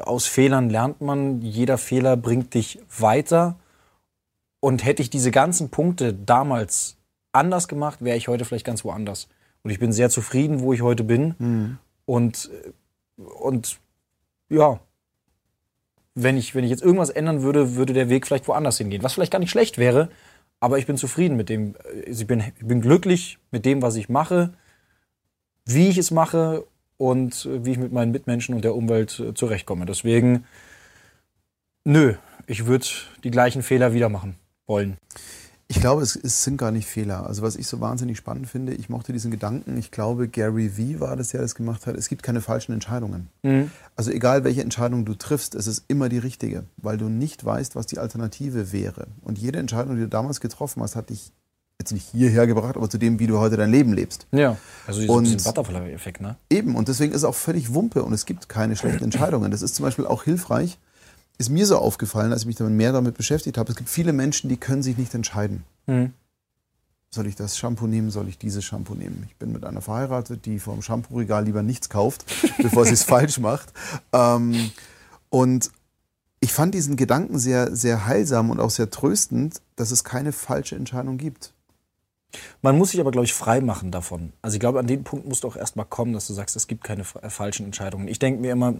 aus 0.00 0.26
Fehlern 0.26 0.68
lernt 0.68 1.00
man, 1.00 1.42
jeder 1.42 1.78
Fehler 1.78 2.16
bringt 2.16 2.54
dich 2.54 2.80
weiter. 2.98 3.54
Und 4.58 4.84
hätte 4.84 5.02
ich 5.02 5.08
diese 5.08 5.30
ganzen 5.30 5.68
Punkte 5.68 6.12
damals 6.12 6.96
anders 7.30 7.68
gemacht, 7.68 8.02
wäre 8.02 8.16
ich 8.16 8.26
heute 8.26 8.44
vielleicht 8.44 8.66
ganz 8.66 8.84
woanders. 8.84 9.28
Und 9.62 9.70
ich 9.70 9.78
bin 9.78 9.92
sehr 9.92 10.10
zufrieden, 10.10 10.58
wo 10.58 10.72
ich 10.72 10.82
heute 10.82 11.04
bin. 11.04 11.78
Und, 12.04 12.50
äh, 13.16 13.22
und 13.22 13.78
ja, 14.48 14.80
wenn 16.16 16.36
ich, 16.36 16.56
wenn 16.56 16.64
ich 16.64 16.70
jetzt 16.70 16.82
irgendwas 16.82 17.10
ändern 17.10 17.42
würde, 17.42 17.76
würde 17.76 17.92
der 17.92 18.08
Weg 18.08 18.26
vielleicht 18.26 18.48
woanders 18.48 18.78
hingehen. 18.78 19.04
Was 19.04 19.12
vielleicht 19.12 19.30
gar 19.30 19.38
nicht 19.38 19.52
schlecht 19.52 19.78
wäre, 19.78 20.08
aber 20.58 20.80
ich 20.80 20.86
bin 20.86 20.96
zufrieden 20.96 21.36
mit 21.36 21.48
dem. 21.48 21.76
äh, 21.94 22.10
Ich 22.10 22.26
bin, 22.26 22.40
ich 22.40 22.66
bin 22.66 22.80
glücklich 22.80 23.38
mit 23.52 23.64
dem, 23.64 23.82
was 23.82 23.94
ich 23.94 24.08
mache, 24.08 24.52
wie 25.64 25.86
ich 25.90 25.98
es 25.98 26.10
mache 26.10 26.66
und 26.98 27.46
äh, 27.46 27.64
wie 27.64 27.72
ich 27.72 27.78
mit 27.78 27.92
meinen 27.92 28.12
Mitmenschen 28.12 28.54
und 28.54 28.64
der 28.64 28.74
Umwelt 28.74 29.18
äh, 29.18 29.32
zurechtkomme. 29.32 29.86
Deswegen, 29.86 30.44
nö, 31.84 32.14
ich 32.46 32.66
würde 32.66 32.86
die 33.24 33.30
gleichen 33.30 33.62
Fehler 33.62 33.94
wieder 33.94 34.10
machen 34.10 34.34
wollen. 34.66 34.98
Ich 35.70 35.80
glaube, 35.80 36.00
es, 36.02 36.16
es 36.16 36.44
sind 36.44 36.56
gar 36.56 36.70
nicht 36.70 36.86
Fehler. 36.86 37.26
Also 37.26 37.42
was 37.42 37.54
ich 37.54 37.66
so 37.66 37.78
wahnsinnig 37.78 38.16
spannend 38.16 38.48
finde, 38.48 38.72
ich 38.72 38.88
mochte 38.88 39.12
diesen 39.12 39.30
Gedanken, 39.30 39.76
ich 39.76 39.90
glaube, 39.90 40.26
Gary 40.26 40.78
Vee 40.78 40.98
war 40.98 41.14
das, 41.14 41.28
der 41.28 41.42
das 41.42 41.54
gemacht 41.54 41.86
hat, 41.86 41.94
es 41.94 42.08
gibt 42.08 42.22
keine 42.22 42.40
falschen 42.40 42.72
Entscheidungen. 42.72 43.28
Also 43.94 44.10
egal, 44.10 44.44
welche 44.44 44.62
Entscheidung 44.62 45.04
du 45.04 45.14
triffst, 45.14 45.54
es 45.54 45.66
ist 45.66 45.84
immer 45.88 46.08
die 46.08 46.16
richtige, 46.16 46.64
weil 46.78 46.96
du 46.96 47.10
nicht 47.10 47.44
weißt, 47.44 47.76
was 47.76 47.84
die 47.84 47.98
Alternative 47.98 48.72
wäre. 48.72 49.08
Und 49.20 49.38
jede 49.38 49.58
Entscheidung, 49.58 49.96
die 49.96 50.02
du 50.02 50.08
damals 50.08 50.40
getroffen 50.40 50.82
hast, 50.82 50.96
hat 50.96 51.10
dich 51.10 51.32
jetzt 51.80 51.92
nicht 51.92 52.08
hierher 52.10 52.46
gebracht, 52.46 52.76
aber 52.76 52.90
zu 52.90 52.98
dem, 52.98 53.20
wie 53.20 53.28
du 53.28 53.38
heute 53.38 53.56
dein 53.56 53.70
Leben 53.70 53.92
lebst. 53.92 54.26
Ja. 54.32 54.56
Also 54.86 55.20
diesen 55.20 55.42
Butterfly-Effekt, 55.42 56.20
ne? 56.20 56.36
Eben, 56.50 56.74
und 56.74 56.88
deswegen 56.88 57.12
ist 57.12 57.18
es 57.18 57.24
auch 57.24 57.36
völlig 57.36 57.72
Wumpe 57.72 58.02
und 58.02 58.12
es 58.12 58.26
gibt 58.26 58.48
keine 58.48 58.74
schlechten 58.74 59.04
Entscheidungen. 59.04 59.50
Das 59.52 59.62
ist 59.62 59.76
zum 59.76 59.84
Beispiel 59.84 60.06
auch 60.06 60.24
hilfreich. 60.24 60.78
Ist 61.38 61.50
mir 61.50 61.66
so 61.66 61.78
aufgefallen, 61.78 62.32
als 62.32 62.42
ich 62.42 62.46
mich 62.48 62.56
damit 62.56 62.74
mehr 62.74 62.92
damit 62.92 63.16
beschäftigt 63.16 63.58
habe. 63.58 63.70
Es 63.70 63.76
gibt 63.76 63.88
viele 63.88 64.12
Menschen, 64.12 64.48
die 64.48 64.56
können 64.56 64.82
sich 64.82 64.98
nicht 64.98 65.14
entscheiden. 65.14 65.62
Mhm. 65.86 66.12
Soll 67.10 67.28
ich 67.28 67.36
das 67.36 67.56
Shampoo 67.56 67.86
nehmen? 67.86 68.10
Soll 68.10 68.28
ich 68.28 68.38
dieses 68.38 68.64
Shampoo 68.64 68.94
nehmen? 68.94 69.24
Ich 69.28 69.36
bin 69.36 69.52
mit 69.52 69.64
einer 69.64 69.80
verheiratet, 69.80 70.46
die 70.46 70.58
vom 70.58 70.82
Shampoo-Regal 70.82 71.44
lieber 71.44 71.62
nichts 71.62 71.88
kauft, 71.88 72.24
bevor 72.58 72.86
sie 72.86 72.94
es 72.94 73.04
falsch 73.04 73.38
macht. 73.38 73.72
Ähm, 74.12 74.72
und 75.30 75.70
ich 76.40 76.52
fand 76.52 76.74
diesen 76.74 76.96
Gedanken 76.96 77.38
sehr, 77.38 77.74
sehr 77.74 78.06
heilsam 78.06 78.50
und 78.50 78.58
auch 78.58 78.70
sehr 78.70 78.90
tröstend, 78.90 79.62
dass 79.76 79.92
es 79.92 80.02
keine 80.02 80.32
falsche 80.32 80.74
Entscheidung 80.74 81.18
gibt. 81.18 81.52
Man 82.62 82.76
muss 82.76 82.90
sich 82.90 83.00
aber, 83.00 83.10
glaube 83.10 83.24
ich, 83.24 83.32
frei 83.32 83.60
machen 83.60 83.90
davon. 83.90 84.32
Also 84.42 84.54
ich 84.56 84.60
glaube, 84.60 84.78
an 84.78 84.86
den 84.86 85.04
Punkt 85.04 85.26
musst 85.26 85.44
du 85.44 85.48
auch 85.48 85.56
erstmal 85.56 85.86
kommen, 85.86 86.12
dass 86.12 86.26
du 86.26 86.34
sagst, 86.34 86.56
es 86.56 86.66
gibt 86.66 86.84
keine 86.84 87.04
fa- 87.04 87.28
falschen 87.30 87.64
Entscheidungen. 87.66 88.06
Ich 88.08 88.18
denke 88.18 88.40
mir 88.40 88.52
immer, 88.52 88.74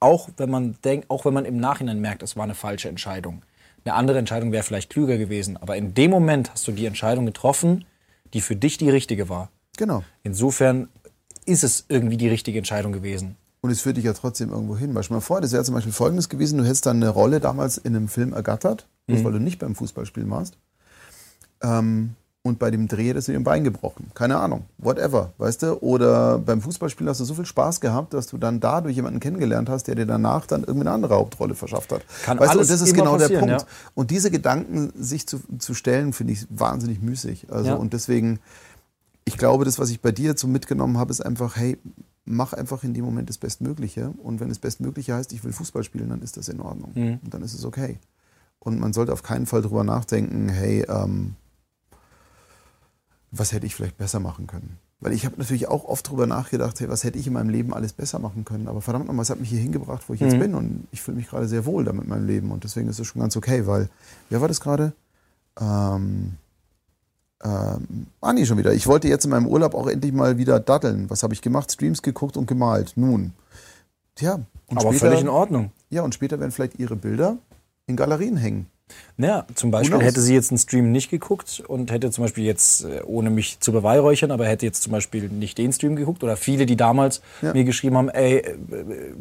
auch 0.00 0.28
wenn 0.36 0.50
man 0.50 0.76
denkt, 0.84 1.10
auch 1.10 1.24
wenn 1.24 1.32
man 1.32 1.44
im 1.44 1.56
Nachhinein 1.56 2.00
merkt, 2.00 2.22
es 2.22 2.36
war 2.36 2.44
eine 2.44 2.54
falsche 2.54 2.88
Entscheidung. 2.88 3.42
Eine 3.84 3.94
andere 3.94 4.18
Entscheidung 4.18 4.52
wäre 4.52 4.62
vielleicht 4.62 4.90
klüger 4.90 5.16
gewesen. 5.16 5.56
Aber 5.56 5.76
in 5.76 5.94
dem 5.94 6.10
Moment 6.10 6.52
hast 6.52 6.68
du 6.68 6.72
die 6.72 6.86
Entscheidung 6.86 7.24
getroffen, 7.26 7.84
die 8.34 8.40
für 8.40 8.56
dich 8.56 8.78
die 8.78 8.90
richtige 8.90 9.28
war. 9.28 9.50
Genau. 9.76 10.04
Insofern 10.22 10.88
ist 11.46 11.64
es 11.64 11.86
irgendwie 11.88 12.16
die 12.16 12.28
richtige 12.28 12.58
Entscheidung 12.58 12.92
gewesen. 12.92 13.36
Und 13.62 13.70
es 13.70 13.80
führt 13.80 13.96
dich 13.96 14.04
ja 14.04 14.12
trotzdem 14.12 14.50
irgendwo 14.50 14.76
hin. 14.76 14.92
Beispiel 14.92 15.16
mal 15.16 15.20
vor, 15.20 15.40
das 15.40 15.52
wäre 15.52 15.64
zum 15.64 15.74
Beispiel 15.74 15.92
folgendes 15.92 16.28
gewesen, 16.28 16.58
du 16.58 16.64
hättest 16.64 16.86
dann 16.86 16.96
eine 16.96 17.08
Rolle 17.08 17.40
damals 17.40 17.78
in 17.78 17.96
einem 17.96 18.08
Film 18.08 18.32
ergattert, 18.32 18.86
bloß 19.06 19.24
weil 19.24 19.32
du 19.32 19.38
nicht 19.38 19.58
beim 19.60 19.74
Fußballspielen 19.74 20.30
warst. 20.30 20.58
Ähm, 21.62 22.16
und 22.44 22.58
bei 22.58 22.72
dem 22.72 22.88
Dreh 22.88 23.08
hättest 23.10 23.28
du 23.28 23.32
dir 23.32 23.38
ein 23.38 23.44
Bein 23.44 23.62
gebrochen. 23.62 24.10
Keine 24.14 24.36
Ahnung. 24.38 24.64
Whatever, 24.78 25.32
weißt 25.38 25.62
du? 25.62 25.74
Oder 25.80 26.38
beim 26.38 26.60
Fußballspielen 26.60 27.08
hast 27.08 27.20
du 27.20 27.24
so 27.24 27.34
viel 27.34 27.46
Spaß 27.46 27.80
gehabt, 27.80 28.14
dass 28.14 28.26
du 28.26 28.36
dann 28.36 28.58
dadurch 28.58 28.96
jemanden 28.96 29.20
kennengelernt 29.20 29.68
hast, 29.68 29.84
der 29.86 29.94
dir 29.94 30.06
danach 30.06 30.46
dann 30.46 30.62
irgendwie 30.62 30.80
eine 30.80 30.90
andere 30.90 31.14
Hauptrolle 31.14 31.54
verschafft 31.54 31.92
hat. 31.92 32.02
Kann 32.24 32.40
weißt 32.40 32.50
alles 32.50 32.66
du, 32.66 32.74
und 32.74 32.80
das 32.80 32.88
ist 32.88 32.94
genau 32.94 33.16
der 33.16 33.28
Punkt. 33.28 33.60
ja. 33.62 33.66
Und 33.94 34.10
diese 34.10 34.30
Gedanken 34.32 34.92
sich 35.00 35.28
zu, 35.28 35.40
zu 35.58 35.72
stellen, 35.74 36.12
finde 36.12 36.32
ich 36.32 36.46
wahnsinnig 36.50 37.00
müßig. 37.00 37.46
Also, 37.52 37.70
Ja. 37.70 37.74
und 37.76 37.92
deswegen, 37.92 38.40
ich 39.24 39.38
glaube, 39.38 39.64
das, 39.64 39.78
was 39.78 39.90
ich 39.90 40.00
bei 40.00 40.10
dir 40.10 40.30
jetzt 40.30 40.40
so 40.40 40.48
mitgenommen 40.48 40.98
habe, 40.98 41.12
ist 41.12 41.20
einfach, 41.24 41.54
hey, 41.54 41.78
mach 42.24 42.54
einfach 42.54 42.82
in 42.82 42.92
dem 42.92 43.04
Moment 43.04 43.28
das 43.28 43.38
Bestmögliche. 43.38 44.10
Und 44.20 44.40
wenn 44.40 44.48
das 44.48 44.58
Bestmögliche 44.58 45.14
heißt, 45.14 45.32
ich 45.32 45.44
will 45.44 45.52
Fußball 45.52 45.84
spielen, 45.84 46.08
dann 46.08 46.22
ist 46.22 46.36
das 46.36 46.48
in 46.48 46.60
Ordnung. 46.60 46.90
Mhm. 46.94 47.20
Und 47.22 47.32
dann 47.34 47.42
ist 47.42 47.54
es 47.54 47.64
okay. 47.64 47.98
Und 48.58 48.80
man 48.80 48.92
sollte 48.92 49.12
auf 49.12 49.22
keinen 49.22 49.46
Fall 49.46 49.62
drüber 49.62 49.84
nachdenken, 49.84 50.48
hey, 50.48 50.84
ähm, 50.88 51.36
was 53.32 53.52
hätte 53.52 53.66
ich 53.66 53.74
vielleicht 53.74 53.96
besser 53.98 54.20
machen 54.20 54.46
können? 54.46 54.78
Weil 55.00 55.12
ich 55.12 55.24
habe 55.26 55.34
natürlich 55.36 55.66
auch 55.66 55.84
oft 55.84 56.08
drüber 56.08 56.28
nachgedacht, 56.28 56.78
hey, 56.78 56.88
was 56.88 57.02
hätte 57.02 57.18
ich 57.18 57.26
in 57.26 57.32
meinem 57.32 57.48
Leben 57.48 57.74
alles 57.74 57.92
besser 57.92 58.20
machen 58.20 58.44
können? 58.44 58.68
Aber 58.68 58.80
verdammt 58.80 59.06
nochmal, 59.08 59.24
es 59.24 59.30
hat 59.30 59.40
mich 59.40 59.48
hier 59.48 59.58
hingebracht, 59.58 60.04
wo 60.06 60.14
ich 60.14 60.20
jetzt 60.20 60.34
Mhm. 60.36 60.40
bin. 60.40 60.54
Und 60.54 60.86
ich 60.92 61.02
fühle 61.02 61.16
mich 61.16 61.28
gerade 61.28 61.48
sehr 61.48 61.66
wohl 61.66 61.82
damit 61.84 62.04
in 62.04 62.10
meinem 62.10 62.26
Leben. 62.28 62.52
Und 62.52 62.62
deswegen 62.62 62.88
ist 62.88 63.00
es 63.00 63.06
schon 63.08 63.20
ganz 63.20 63.36
okay, 63.36 63.66
weil, 63.66 63.88
wer 64.30 64.40
war 64.40 64.46
das 64.46 64.60
gerade? 64.60 64.92
Ähm, 65.60 66.34
ähm, 67.42 68.06
ah, 68.20 68.32
nee, 68.32 68.46
schon 68.46 68.58
wieder. 68.58 68.72
Ich 68.74 68.86
wollte 68.86 69.08
jetzt 69.08 69.24
in 69.24 69.30
meinem 69.32 69.46
Urlaub 69.48 69.74
auch 69.74 69.88
endlich 69.88 70.12
mal 70.12 70.38
wieder 70.38 70.60
daddeln. 70.60 71.10
Was 71.10 71.24
habe 71.24 71.34
ich 71.34 71.42
gemacht? 71.42 71.72
Streams 71.72 72.02
geguckt 72.02 72.36
und 72.36 72.46
gemalt. 72.46 72.92
Nun. 72.94 73.32
Tja. 74.14 74.34
Und 74.68 74.78
Aber 74.78 74.90
später, 74.92 75.06
völlig 75.06 75.20
in 75.22 75.28
Ordnung. 75.28 75.72
Ja, 75.90 76.02
und 76.02 76.14
später 76.14 76.38
werden 76.38 76.52
vielleicht 76.52 76.78
ihre 76.78 76.94
Bilder 76.96 77.38
in 77.86 77.96
Galerien 77.96 78.36
hängen. 78.36 78.66
Ja, 79.18 79.46
zum 79.54 79.70
Beispiel 79.70 80.00
hätte 80.00 80.20
sie 80.20 80.34
jetzt 80.34 80.50
einen 80.50 80.58
Stream 80.58 80.90
nicht 80.90 81.10
geguckt 81.10 81.62
und 81.68 81.92
hätte 81.92 82.10
zum 82.10 82.24
Beispiel 82.24 82.44
jetzt, 82.44 82.84
äh, 82.84 83.02
ohne 83.04 83.30
mich 83.30 83.60
zu 83.60 83.70
beweihräuchern, 83.70 84.30
aber 84.30 84.46
hätte 84.46 84.66
jetzt 84.66 84.82
zum 84.82 84.90
Beispiel 84.92 85.28
nicht 85.28 85.58
den 85.58 85.72
Stream 85.72 85.96
geguckt 85.96 86.24
oder 86.24 86.36
viele, 86.36 86.66
die 86.66 86.76
damals 86.76 87.20
Ja. 87.42 87.52
mir 87.52 87.64
geschrieben 87.64 87.96
haben, 87.96 88.08
ey, 88.08 88.38
äh, 88.38 88.54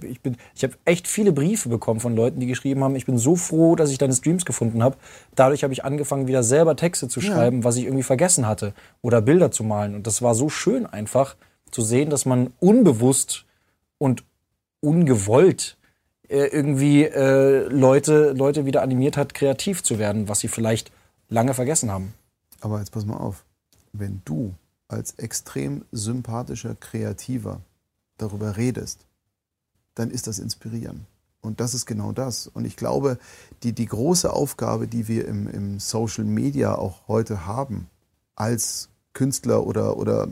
ich 0.08 0.22
bin, 0.22 0.38
ich 0.56 0.64
habe 0.64 0.74
echt 0.86 1.08
viele 1.08 1.32
Briefe 1.32 1.70
bekommen 1.70 2.00
von 2.00 2.16
Leuten, 2.16 2.40
die 2.40 2.48
geschrieben 2.48 2.84
haben, 2.84 2.96
ich 2.96 3.06
bin 3.06 3.18
so 3.18 3.36
froh, 3.36 3.76
dass 3.76 3.92
ich 3.92 3.98
deine 3.98 4.14
Streams 4.14 4.46
gefunden 4.46 4.82
habe. 4.82 4.96
Dadurch 5.36 5.64
habe 5.64 5.74
ich 5.74 5.84
angefangen, 5.86 6.28
wieder 6.28 6.42
selber 6.44 6.76
Texte 6.76 7.08
zu 7.08 7.20
schreiben, 7.22 7.64
was 7.64 7.76
ich 7.76 7.84
irgendwie 7.84 8.04
vergessen 8.04 8.48
hatte 8.48 8.74
oder 9.02 9.22
Bilder 9.22 9.52
zu 9.52 9.64
malen. 9.64 9.94
Und 9.96 10.08
das 10.08 10.22
war 10.22 10.36
so 10.36 10.50
schön 10.50 10.86
einfach 10.86 11.36
zu 11.70 11.82
sehen, 11.82 12.10
dass 12.10 12.26
man 12.26 12.54
unbewusst 12.60 13.46
und 13.98 14.24
ungewollt 14.80 15.78
äh, 15.78 15.81
irgendwie 16.32 17.04
äh, 17.04 17.68
Leute, 17.68 18.32
Leute 18.32 18.66
wieder 18.66 18.82
animiert 18.82 19.18
hat, 19.18 19.34
kreativ 19.34 19.84
zu 19.84 20.00
werden, 20.00 20.28
was 20.28 20.40
sie 20.40 20.48
vielleicht 20.48 20.92
lange 21.30 21.54
vergessen 21.54 21.92
haben. 21.92 22.14
Aber 22.62 22.80
jetzt 22.80 22.92
pass 22.92 23.06
mal 23.06 23.18
auf. 23.18 23.44
Wenn 23.94 24.22
du 24.26 24.54
als 24.88 25.14
extrem 25.18 25.84
sympathischer 25.92 26.76
Kreativer 26.76 27.62
darüber 28.18 28.58
redest, 28.58 29.06
dann 29.96 30.12
ist 30.12 30.28
das 30.28 30.40
inspirieren. 30.40 31.06
Und 31.42 31.60
das 31.60 31.74
ist 31.74 31.86
genau 31.86 32.12
das. 32.12 32.48
Und 32.48 32.66
ich 32.66 32.78
glaube, 32.78 33.18
die, 33.64 33.74
die 33.74 33.88
große 33.88 34.32
Aufgabe, 34.32 34.88
die 34.88 35.08
wir 35.08 35.28
im, 35.28 35.48
im 35.48 35.80
Social 35.80 36.24
Media 36.24 36.76
auch 36.76 37.08
heute 37.08 37.46
haben, 37.46 37.90
als 38.36 38.90
Künstler 39.14 39.66
oder, 39.66 39.98
oder 39.98 40.28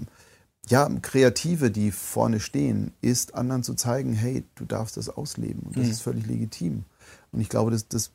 ja, 0.68 0.88
Kreative, 1.02 1.72
die 1.72 1.92
vorne 1.92 2.40
stehen, 2.40 2.94
ist 3.02 3.34
anderen 3.36 3.64
zu 3.64 3.74
zeigen, 3.74 4.14
hey, 4.14 4.44
du 4.56 4.66
darfst 4.66 4.98
das 4.98 5.10
ausleben 5.10 5.64
und 5.64 5.78
das 5.78 5.86
Mhm. 5.86 5.92
ist 5.92 6.02
völlig 6.02 6.26
legitim. 6.28 6.84
Und 7.32 7.42
ich 7.42 7.50
glaube, 7.50 7.72
das, 7.72 7.88
das 7.88 8.12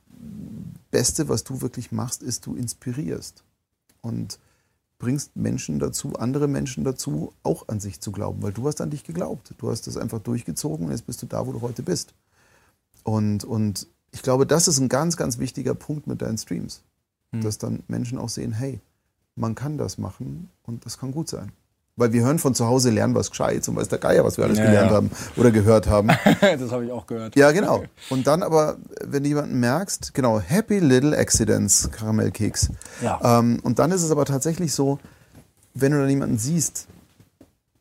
Beste, 0.91 1.29
was 1.29 1.45
du 1.45 1.61
wirklich 1.61 1.91
machst, 1.93 2.23
ist, 2.23 2.47
du 2.47 2.55
inspirierst 2.55 3.43
und 4.03 4.39
bringst 4.99 5.35
Menschen 5.37 5.81
dazu, 5.81 6.15
andere 6.15 6.47
Menschen 6.49 6.85
dazu, 6.85 7.33
auch 7.43 7.69
an 7.69 7.81
sich 7.81 8.01
zu 8.01 8.13
glauben, 8.13 8.43
weil 8.43 8.53
du 8.53 8.67
hast 8.67 8.81
an 8.81 8.91
dich 8.91 9.05
geglaubt. 9.05 9.55
Du 9.59 9.71
hast 9.71 9.87
das 9.87 9.97
einfach 9.97 10.21
durchgezogen 10.21 10.87
und 10.87 10.93
jetzt 10.93 11.07
bist 11.07 11.21
du 11.23 11.27
da, 11.27 11.47
wo 11.47 11.53
du 11.53 11.61
heute 11.61 11.83
bist. 11.83 12.15
Und, 13.03 13.45
und 13.45 13.89
ich 14.13 14.23
glaube, 14.23 14.47
das 14.47 14.69
ist 14.69 14.79
ein 14.79 14.89
ganz, 14.89 15.17
ganz 15.17 15.39
wichtiger 15.39 15.75
Punkt 15.75 16.07
mit 16.07 16.23
deinen 16.23 16.39
Streams, 16.39 16.83
dass 17.33 17.59
dann 17.59 17.83
Menschen 17.89 18.17
auch 18.19 18.29
sehen, 18.29 18.53
hey, 18.53 18.81
man 19.35 19.57
kann 19.57 19.77
das 19.77 19.99
machen 19.99 20.49
und 20.63 20.87
das 20.87 20.99
kann 20.99 21.11
gut 21.11 21.29
sein. 21.29 21.51
Weil 21.97 22.13
wir 22.13 22.23
hören 22.23 22.41
von 22.41 22.55
zu 22.57 22.67
Hause, 22.67 22.91
lernen 22.91 23.15
was 23.15 23.31
Gescheites 23.31 23.69
und 23.69 23.77
weiß 23.77 23.89
der 23.89 23.99
Geier, 23.99 24.25
was 24.25 24.37
wir 24.37 24.45
alles 24.45 24.59
Ja, 24.59 24.65
gelernt 24.65 24.91
ja. 24.91 24.97
haben 24.97 25.11
oder 25.37 25.53
gehört 25.53 25.87
haben. 25.87 26.09
das 26.41 26.73
habe 26.73 26.85
ich 26.85 26.91
auch 26.91 27.07
gehört. 27.07 27.37
Ja, 27.37 27.53
genau. 27.53 27.85
Und 28.11 28.27
dann 28.27 28.43
aber, 28.43 28.79
wenn 29.05 29.23
du 29.23 29.29
jemanden 29.29 29.61
merkst, 29.61 30.13
genau, 30.13 30.41
Happy 30.41 30.81
Little 30.81 31.17
Accidents, 31.17 31.91
Karamellkeks. 31.93 32.71
Ja. 33.01 33.39
Ähm, 33.39 33.61
und 33.63 33.79
dann 33.79 33.93
ist 33.93 34.03
es 34.03 34.11
aber 34.11 34.25
tatsächlich 34.25 34.73
so, 34.73 34.99
wenn 35.75 35.93
du 35.93 35.99
dann 35.99 36.09
jemanden 36.11 36.37
siehst, 36.39 36.89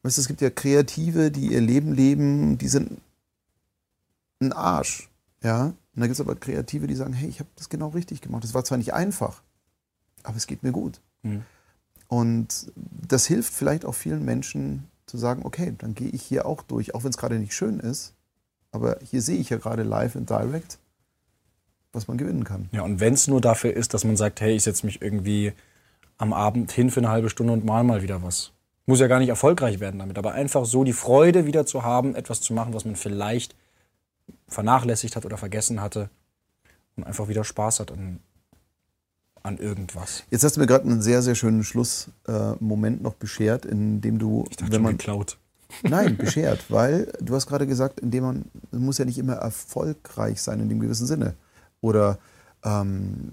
weißt 0.04 0.18
du, 0.18 0.22
es 0.22 0.28
gibt 0.28 0.42
ja 0.42 0.52
Kreative, 0.52 1.32
die 1.32 1.52
ihr 1.52 1.62
Leben 1.62 1.94
leben, 1.94 2.60
die 2.60 2.68
sind 2.68 3.00
ein 4.42 4.54
Arsch. 4.54 5.10
Ja. 5.42 5.66
Und 5.66 5.76
dann 5.96 6.04
gibt 6.04 6.20
es 6.20 6.22
aber 6.22 6.36
Kreative, 6.36 6.86
die 6.86 6.96
sagen, 6.96 7.14
hey, 7.14 7.30
ich 7.30 7.40
habe 7.40 7.50
das 7.56 7.70
genau 7.70 7.90
richtig 7.90 8.22
gemacht. 8.22 8.44
Das 8.44 8.54
war 8.54 8.64
zwar 8.64 8.78
nicht 8.78 8.94
einfach, 8.94 9.42
aber 10.22 10.38
es 10.38 10.46
geht 10.46 10.62
mir 10.62 10.72
gut. 10.72 11.02
Mhm. 11.24 11.44
Und 12.14 12.72
das 12.76 13.26
hilft 13.26 13.52
vielleicht 13.52 13.86
auch 13.86 13.96
vielen 13.96 14.24
Menschen 14.24 14.88
zu 15.08 15.18
sagen, 15.18 15.42
okay, 15.46 15.74
dann 15.80 15.96
gehe 15.96 16.10
ich 16.10 16.22
hier 16.22 16.46
auch 16.46 16.62
durch, 16.62 16.94
auch 16.94 17.04
wenn 17.04 17.10
es 17.10 17.18
gerade 17.18 17.40
nicht 17.40 17.56
schön 17.56 17.80
ist. 17.80 18.14
Aber 18.72 19.00
hier 19.02 19.20
sehe 19.20 19.40
ich 19.40 19.50
ja 19.50 19.58
gerade 19.58 19.82
live 19.82 20.14
und 20.14 20.30
direct, 20.30 20.78
was 21.92 22.08
man 22.08 22.20
gewinnen 22.20 22.44
kann. 22.44 22.70
Ja, 22.72 22.84
und 22.84 23.00
wenn 23.00 23.16
es 23.16 23.28
nur 23.28 23.42
dafür 23.42 23.74
ist, 23.74 23.96
dass 23.96 24.04
man 24.04 24.16
sagt, 24.16 24.42
hey, 24.42 24.56
ich 24.56 24.62
setze 24.62 24.86
mich 24.86 25.02
irgendwie 25.02 25.54
am 26.20 26.34
Abend 26.34 26.72
hin 26.72 26.92
für 26.92 27.00
eine 27.00 27.10
halbe 27.10 27.32
Stunde 27.32 27.52
und 27.52 27.66
mal 27.66 27.84
mal 27.84 28.04
wieder 28.04 28.22
was. 28.22 28.52
Muss 28.86 29.00
ja 29.00 29.08
gar 29.08 29.18
nicht 29.18 29.30
erfolgreich 29.30 29.80
werden 29.80 29.98
damit, 29.98 30.20
aber 30.20 30.34
einfach 30.34 30.66
so 30.66 30.84
die 30.84 30.94
Freude 30.94 31.48
wieder 31.48 31.66
zu 31.66 31.82
haben, 31.82 32.14
etwas 32.14 32.42
zu 32.42 32.54
machen, 32.54 32.76
was 32.76 32.86
man 32.86 32.96
vielleicht 32.96 33.56
vernachlässigt 34.48 35.16
hat 35.16 35.26
oder 35.26 35.38
vergessen 35.38 35.82
hatte 35.82 36.12
und 36.96 37.06
einfach 37.06 37.28
wieder 37.28 37.44
Spaß 37.44 37.80
hat 37.80 37.92
an, 37.92 38.20
an 39.44 39.58
irgendwas. 39.58 40.24
Jetzt 40.32 40.44
hast 40.44 40.56
du 40.56 40.62
mir 40.62 40.68
gerade 40.68 40.86
einen 40.86 41.02
sehr, 41.02 41.22
sehr 41.22 41.36
schönen 41.36 41.64
Schlussmoment 41.64 43.00
äh, 43.00 43.04
noch 43.04 43.14
beschert, 43.14 43.66
in 43.66 44.02
dem 44.02 44.18
du, 44.18 44.46
wenn 44.70 44.82
man 44.82 44.98
geklaut. 44.98 45.38
Nein, 45.82 46.18
beschert, 46.18 46.66
weil 46.70 47.12
du 47.20 47.36
hast 47.36 47.48
gerade 47.48 47.68
gesagt, 47.68 48.00
indem 48.00 48.24
man 48.24 48.46
es 48.72 48.80
muss 48.80 48.98
ja 48.98 49.06
nicht 49.06 49.18
immer 49.18 49.34
erfolgreich 49.34 50.42
sein 50.42 50.60
in 50.60 50.70
dem 50.70 50.80
gewissen 50.80 51.08
Sinne. 51.08 51.36
Oder 51.82 52.20
ähm, 52.64 53.30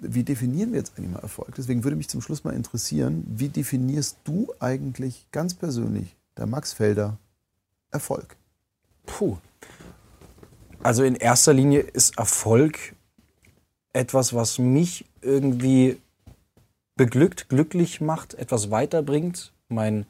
wie 0.00 0.22
definieren 0.22 0.72
wir 0.72 0.78
jetzt 0.78 0.92
eigentlich 0.96 1.10
mal 1.10 1.20
Erfolg? 1.20 1.54
Deswegen 1.56 1.82
würde 1.82 1.96
mich 1.96 2.08
zum 2.08 2.20
Schluss 2.20 2.44
mal 2.44 2.54
interessieren, 2.54 3.24
wie 3.26 3.48
definierst 3.48 4.18
du 4.24 4.52
eigentlich 4.60 5.26
ganz 5.32 5.54
persönlich, 5.54 6.16
der 6.36 6.46
Max 6.46 6.72
Felder, 6.72 7.18
Erfolg? 7.90 8.36
Puh. 9.06 9.38
Also 10.82 11.02
in 11.02 11.16
erster 11.16 11.52
Linie 11.52 11.80
ist 11.80 12.18
Erfolg 12.18 12.94
etwas, 13.92 14.34
was 14.34 14.58
mich 14.58 15.06
irgendwie 15.26 15.98
beglückt, 16.96 17.48
glücklich 17.48 18.00
macht, 18.00 18.34
etwas 18.34 18.70
weiterbringt, 18.70 19.52
mein, 19.68 20.06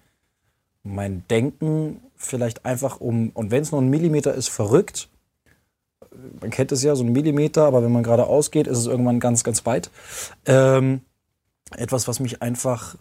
mein 0.82 1.24
Denken 1.28 2.00
vielleicht 2.16 2.64
einfach 2.64 3.00
um, 3.00 3.30
und 3.30 3.50
wenn 3.50 3.62
es 3.62 3.72
nur 3.72 3.82
ein 3.82 3.90
Millimeter 3.90 4.34
ist, 4.34 4.48
verrückt. 4.48 5.08
Man 6.40 6.50
kennt 6.50 6.72
es 6.72 6.82
ja, 6.82 6.94
so 6.94 7.04
ein 7.04 7.12
Millimeter, 7.12 7.64
aber 7.64 7.82
wenn 7.82 7.92
man 7.92 8.02
geradeaus 8.02 8.50
geht, 8.50 8.66
ist 8.66 8.78
es 8.78 8.86
irgendwann 8.86 9.20
ganz, 9.20 9.44
ganz 9.44 9.66
weit. 9.66 9.90
Ähm, 10.46 11.02
etwas, 11.76 12.08
was 12.08 12.20
mich 12.20 12.40
einfach, 12.40 12.96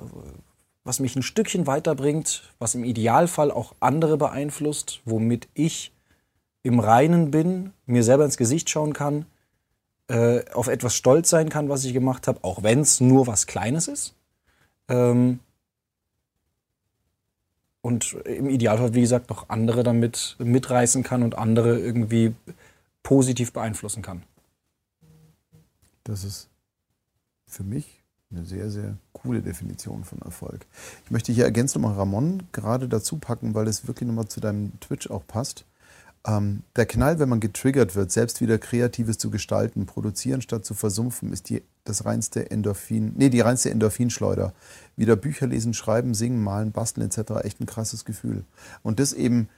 was 0.84 1.00
mich 1.00 1.16
ein 1.16 1.24
Stückchen 1.24 1.68
weiterbringt, 1.68 2.52
was 2.60 2.76
im 2.76 2.84
Idealfall 2.84 3.52
auch 3.52 3.74
andere 3.80 4.18
beeinflusst, 4.18 5.02
womit 5.06 5.48
ich 5.54 5.94
im 6.64 6.80
Reinen 6.80 7.32
bin, 7.32 7.72
mir 7.86 8.04
selber 8.04 8.26
ins 8.26 8.38
Gesicht 8.38 8.70
schauen 8.70 8.94
kann, 8.94 9.26
äh, 10.08 10.44
auf 10.54 10.68
etwas 10.68 10.96
stolz 10.96 11.30
sein 11.30 11.50
kann, 11.50 11.70
was 11.70 11.84
ich 11.84 11.94
gemacht 11.94 12.28
habe, 12.28 12.44
auch 12.44 12.64
wenn 12.64 12.82
es 12.82 13.02
nur 13.02 13.28
was 13.28 13.48
Kleines 13.48 13.88
ist. 13.88 14.14
Ähm, 14.88 15.40
und 17.82 18.14
im 18.26 18.50
Idealfall, 18.50 18.96
wie 18.96 19.02
gesagt, 19.02 19.30
noch 19.30 19.50
andere 19.50 19.84
damit 19.84 20.36
mitreißen 20.40 21.04
kann 21.04 21.22
und 21.22 21.38
andere 21.38 21.80
irgendwie 21.80 22.34
positiv 23.04 23.54
beeinflussen 23.54 24.02
kann. 24.02 24.24
Das 26.04 26.24
ist 26.24 26.50
für 27.48 27.64
mich 27.64 28.04
eine 28.32 28.44
sehr, 28.44 28.70
sehr 28.70 28.98
coole 29.14 29.42
Definition 29.42 30.04
von 30.04 30.20
Erfolg. 30.22 30.66
Ich 31.06 31.12
möchte 31.12 31.32
hier 31.32 31.46
ergänzend 31.46 31.84
nochmal 31.84 31.98
Ramon 31.98 32.44
gerade 32.52 32.88
dazu 32.88 33.18
packen, 33.18 33.54
weil 33.54 33.68
es 33.68 33.88
wirklich 33.88 34.08
nochmal 34.08 34.28
zu 34.28 34.40
deinem 34.40 34.80
Twitch 34.80 35.10
auch 35.10 35.26
passt. 35.28 35.66
Ähm, 36.28 36.64
der 36.76 36.86
Knall, 36.88 37.20
wenn 37.20 37.30
man 37.30 37.40
getriggert 37.40 37.96
wird, 37.96 38.12
selbst 38.12 38.42
wieder 38.42 38.58
Kreatives 38.58 39.18
zu 39.20 39.30
gestalten, 39.30 39.86
produzieren 39.86 40.42
statt 40.42 40.66
zu 40.66 40.74
versumpfen, 40.74 41.32
ist 41.32 41.50
die, 41.50 41.62
das 41.84 42.06
reinste 42.06 42.50
Endorphin, 42.50 43.14
nee, 43.16 43.30
die 43.30 43.42
reinste 43.42 43.70
Endorphinschleuder. 43.70 44.54
Wieder 44.96 45.16
Bücher 45.16 45.46
lesen, 45.48 45.74
schreiben, 45.76 46.14
singen, 46.16 46.44
malen, 46.44 46.72
basteln 46.72 47.06
etc. 47.08 47.44
Echt 47.44 47.62
ein 47.62 47.68
krasses 47.68 48.06
Gefühl. 48.06 48.44
Und 48.82 49.00
das 49.00 49.14
eben 49.14 49.50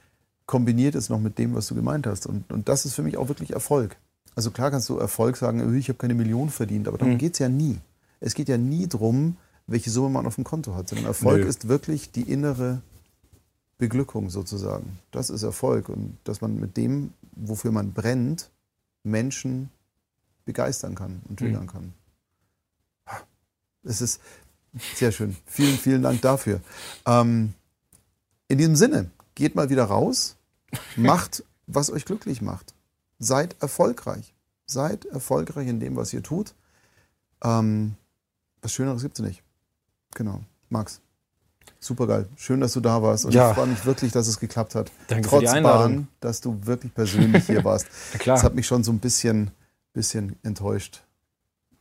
kombiniert 0.46 0.94
es 0.94 1.08
noch 1.08 1.20
mit 1.20 1.38
dem, 1.38 1.54
was 1.54 1.68
du 1.68 1.74
gemeint 1.74 2.06
hast. 2.06 2.26
Und, 2.26 2.50
und 2.52 2.68
das 2.68 2.84
ist 2.84 2.94
für 2.94 3.02
mich 3.02 3.16
auch 3.16 3.28
wirklich 3.28 3.52
Erfolg. 3.52 3.96
Also 4.34 4.50
klar 4.50 4.70
kannst 4.70 4.88
du 4.88 4.98
Erfolg 4.98 5.36
sagen, 5.36 5.60
"Öh, 5.60 5.78
ich 5.78 5.88
habe 5.88 5.98
keine 5.98 6.14
Million 6.14 6.48
verdient, 6.50 6.86
aber 6.86 6.98
darum 6.98 7.14
Mhm. 7.14 7.18
geht's 7.18 7.38
ja 7.38 7.48
nie. 7.48 7.78
Es 8.20 8.34
geht 8.34 8.48
ja 8.48 8.58
nie 8.58 8.86
drum, 8.88 9.36
welche 9.66 9.90
Summe 9.90 10.10
man 10.10 10.26
auf 10.26 10.34
dem 10.36 10.44
Konto 10.44 10.74
hat, 10.74 10.88
sondern 10.88 11.06
Erfolg 11.06 11.40
Nö. 11.42 11.46
ist 11.48 11.68
wirklich 11.68 12.10
die 12.12 12.22
innere 12.30 12.80
Beglückung 13.78 14.28
sozusagen. 14.30 14.98
Das 15.12 15.30
ist 15.30 15.42
Erfolg 15.42 15.88
und 15.88 16.18
dass 16.24 16.40
man 16.40 16.58
mit 16.58 16.76
dem, 16.76 17.14
wofür 17.32 17.70
man 17.72 17.92
brennt, 17.92 18.50
Menschen 19.04 19.70
begeistern 20.44 20.94
kann 20.94 21.22
und 21.28 21.38
triggern 21.38 21.64
Mhm. 21.64 21.68
kann. 21.68 21.94
Es 23.84 24.00
ist 24.00 24.20
sehr 24.94 25.12
schön. 25.12 25.36
Vielen, 25.46 25.78
vielen 25.78 26.02
Dank 26.02 26.20
dafür. 26.20 26.60
Ähm, 27.06 27.54
in 28.48 28.58
diesem 28.58 28.76
Sinne, 28.76 29.10
geht 29.34 29.54
mal 29.54 29.70
wieder 29.70 29.84
raus, 29.84 30.36
macht, 30.96 31.44
was 31.66 31.90
euch 31.90 32.04
glücklich 32.04 32.42
macht. 32.42 32.74
Seid 33.18 33.56
erfolgreich. 33.62 34.34
Seid 34.66 35.04
erfolgreich 35.06 35.68
in 35.68 35.80
dem, 35.80 35.96
was 35.96 36.12
ihr 36.12 36.22
tut. 36.22 36.54
Ähm, 37.42 37.94
was 38.60 38.72
Schöneres 38.72 39.02
gibt 39.02 39.18
es 39.18 39.24
nicht. 39.24 39.42
Genau. 40.14 40.40
Max. 40.68 41.00
Super 41.80 42.06
geil. 42.08 42.28
Schön, 42.36 42.60
dass 42.60 42.72
du 42.72 42.80
da 42.80 43.02
warst. 43.02 43.24
Und 43.24 43.32
Ja. 43.34 43.50
ich 43.50 43.54
freue 43.56 43.66
mich 43.68 43.84
wirklich, 43.86 44.10
dass 44.12 44.26
es 44.26 44.40
geklappt 44.40 44.74
hat. 44.74 44.90
Danke 45.06 45.24
für 45.24 45.30
Trotz 45.36 45.40
die 45.42 45.48
Einladung. 45.48 45.94
Bahn, 45.96 46.08
dass 46.20 46.40
du 46.40 46.58
wirklich 46.66 46.92
persönlich 46.92 47.46
hier 47.46 47.62
warst. 47.64 47.86
Klar. 48.18 48.36
Das 48.36 48.44
hat 48.44 48.54
mich 48.54 48.66
schon 48.66 48.82
so 48.82 48.90
ein 48.92 48.98
bisschen, 48.98 49.50
bisschen 49.92 50.36
enttäuscht, 50.42 51.02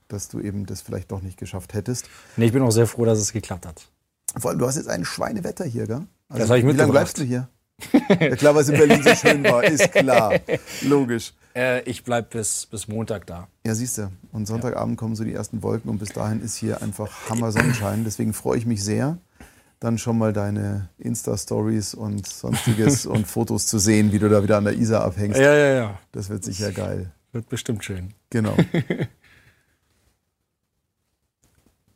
dass 0.07 0.27
du 0.29 0.39
eben 0.39 0.65
das 0.67 0.81
vielleicht 0.81 1.11
doch 1.11 1.21
nicht 1.21 1.37
geschafft 1.37 1.73
hättest. 1.73 2.09
Nee, 2.35 2.45
ich 2.45 2.53
bin 2.53 2.61
auch 2.61 2.71
sehr 2.71 2.85
froh, 2.87 3.05
dass 3.05 3.17
es 3.19 3.33
geklappt 3.33 3.65
hat. 3.65 3.87
Vor 4.37 4.51
allem, 4.51 4.59
du 4.59 4.67
hast 4.67 4.75
jetzt 4.75 4.87
ein 4.89 5.03
Schweinewetter 5.03 5.65
hier, 5.65 5.87
gell? 5.87 6.01
Also, 6.29 6.41
Das 6.41 6.49
hab 6.51 6.57
ich 6.57 6.63
Wie 6.63 6.67
lange 6.67 6.73
mitgebracht. 6.73 6.91
bleibst 6.91 7.17
du 7.17 7.23
hier? 7.23 7.49
ja, 8.19 8.35
klar, 8.35 8.53
weil 8.55 8.61
es 8.63 8.69
in 8.69 8.77
Berlin 8.77 9.01
so 9.03 9.15
schön 9.15 9.43
war, 9.43 9.63
ist 9.63 9.91
klar. 9.91 10.39
Logisch. 10.83 11.33
Äh, 11.57 11.81
ich 11.89 12.03
bleib 12.03 12.29
bis, 12.29 12.67
bis 12.67 12.87
Montag 12.87 13.25
da. 13.25 13.47
Ja, 13.65 13.73
siehst 13.73 13.97
du. 13.97 14.11
Und 14.31 14.45
Sonntagabend 14.45 14.95
kommen 14.95 15.15
so 15.15 15.23
die 15.23 15.33
ersten 15.33 15.63
Wolken 15.63 15.89
und 15.89 15.97
bis 15.97 16.09
dahin 16.09 16.39
ist 16.39 16.55
hier 16.55 16.83
einfach 16.83 17.09
Hammer 17.31 17.51
Sonnenschein. 17.51 18.03
Deswegen 18.03 18.33
freue 18.33 18.59
ich 18.59 18.67
mich 18.67 18.83
sehr, 18.83 19.17
dann 19.79 19.97
schon 19.97 20.17
mal 20.17 20.33
deine 20.33 20.89
Insta-Stories 20.97 21.93
und 21.93 22.27
sonstiges 22.27 23.05
und 23.05 23.27
Fotos 23.27 23.67
zu 23.67 23.79
sehen, 23.79 24.11
wie 24.11 24.19
du 24.19 24.29
da 24.29 24.43
wieder 24.43 24.57
an 24.57 24.65
der 24.65 24.73
Isar 24.73 25.03
abhängst. 25.03 25.39
Ja, 25.39 25.53
ja, 25.53 25.73
ja. 25.73 25.99
Das 26.11 26.29
wird 26.29 26.43
sicher 26.43 26.71
geil. 26.71 27.11
Wird 27.31 27.49
bestimmt 27.49 27.83
schön. 27.83 28.13
Genau. 28.29 28.55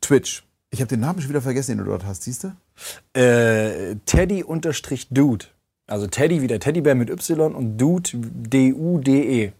Twitch. 0.00 0.44
Ich 0.70 0.80
habe 0.80 0.88
den 0.88 1.00
Namen 1.00 1.20
schon 1.20 1.30
wieder 1.30 1.42
vergessen, 1.42 1.72
den 1.72 1.78
du 1.78 1.84
dort 1.84 2.06
hast, 2.06 2.22
siehst 2.22 2.44
du? 2.44 3.18
Äh, 3.18 3.96
Teddy-Dude. 4.06 5.46
Also 5.86 6.06
Teddy 6.06 6.40
wie 6.40 6.46
der 6.46 6.60
Teddybär 6.60 6.94
mit 6.94 7.10
Y 7.10 7.54
und 7.54 7.76
Dude 7.76 8.10
D-U-D-E. 8.14 9.52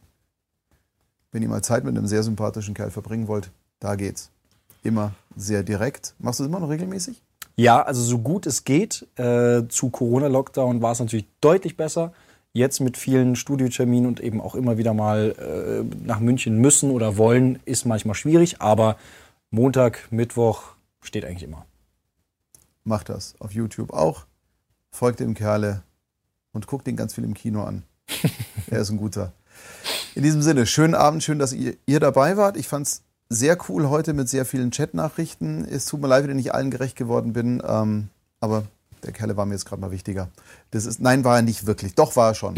Wenn 1.33 1.43
ihr 1.43 1.49
mal 1.49 1.63
Zeit 1.63 1.85
mit 1.85 1.97
einem 1.97 2.07
sehr 2.07 2.23
sympathischen 2.23 2.75
Kerl 2.75 2.91
verbringen 2.91 3.29
wollt, 3.29 3.51
da 3.81 3.97
geht's. 3.97 4.31
Immer 4.83 5.13
sehr 5.37 5.63
direkt. 5.63 6.15
Machst 6.19 6.41
du 6.41 6.45
das 6.45 6.49
immer 6.49 6.61
noch 6.61 6.71
regelmäßig? 6.71 7.23
Ja, 7.57 7.83
also 7.83 8.03
so 8.03 8.19
gut 8.19 8.47
es 8.47 8.65
geht. 8.65 9.07
Äh, 9.17 9.69
zu 9.69 9.91
Corona-Lockdown 9.91 10.83
war 10.83 10.93
es 10.93 11.01
natürlich 11.01 11.27
deutlich 11.41 11.77
besser. 11.77 12.13
Jetzt 12.55 12.81
mit 12.81 12.97
vielen 12.97 13.37
Studioterminen 13.37 14.07
und 14.07 14.21
eben 14.21 14.41
auch 14.41 14.55
immer 14.55 14.79
wieder 14.79 14.95
mal 14.95 15.35
äh, 15.39 16.07
nach 16.07 16.21
München 16.21 16.59
müssen 16.59 16.91
oder 16.91 17.17
wollen, 17.17 17.61
ist 17.65 17.87
manchmal 17.87 18.15
schwierig. 18.15 18.61
Aber 18.61 18.97
Montag, 19.51 20.09
Mittwoch 20.11 20.75
steht 21.01 21.25
eigentlich 21.25 21.45
immer. 21.45 21.67
Macht 22.85 23.09
das. 23.09 23.35
Auf 23.39 23.53
YouTube 23.53 23.93
auch. 23.93 24.27
folgt 24.91 25.21
dem 25.21 25.35
Kerle 25.35 25.83
und 26.53 26.67
guckt 26.67 26.87
ihn 26.89 26.97
ganz 26.97 27.15
viel 27.15 27.25
im 27.25 27.35
Kino 27.35 27.63
an. 27.63 27.85
er 28.71 28.81
ist 28.81 28.91
ein 28.91 28.99
guter. 28.99 29.33
In 30.15 30.23
diesem 30.23 30.43
Sinne, 30.43 30.67
schönen 30.67 30.95
Abend, 30.95 31.23
schön, 31.23 31.39
dass 31.39 31.53
ihr, 31.53 31.77
ihr 31.87 32.01
dabei 32.01 32.37
wart. 32.37 32.57
Ich 32.57 32.69
fand's 32.69 33.03
sehr 33.29 33.57
cool 33.69 33.89
heute 33.89 34.13
mit 34.13 34.29
sehr 34.29 34.45
vielen 34.45 34.71
Chatnachrichten. 34.71 35.67
Es 35.67 35.87
tut 35.87 36.01
mir 36.01 36.09
leid, 36.09 36.25
wenn 36.25 36.31
ich 36.31 36.37
nicht 36.37 36.55
allen 36.55 36.71
gerecht 36.71 36.97
geworden 36.97 37.33
bin, 37.33 37.63
ähm, 37.67 38.09
aber 38.41 38.65
der 39.05 39.13
Kerle 39.13 39.37
war 39.37 39.47
mir 39.47 39.55
jetzt 39.55 39.65
gerade 39.67 39.81
mal 39.81 39.91
wichtiger. 39.91 40.29
Das 40.71 40.87
ist, 40.87 41.01
nein, 41.01 41.25
war 41.25 41.37
er 41.37 41.43
nicht 41.43 41.67
wirklich. 41.67 41.95
Doch, 41.95 42.15
war 42.15 42.31
er 42.31 42.35
schon. 42.35 42.55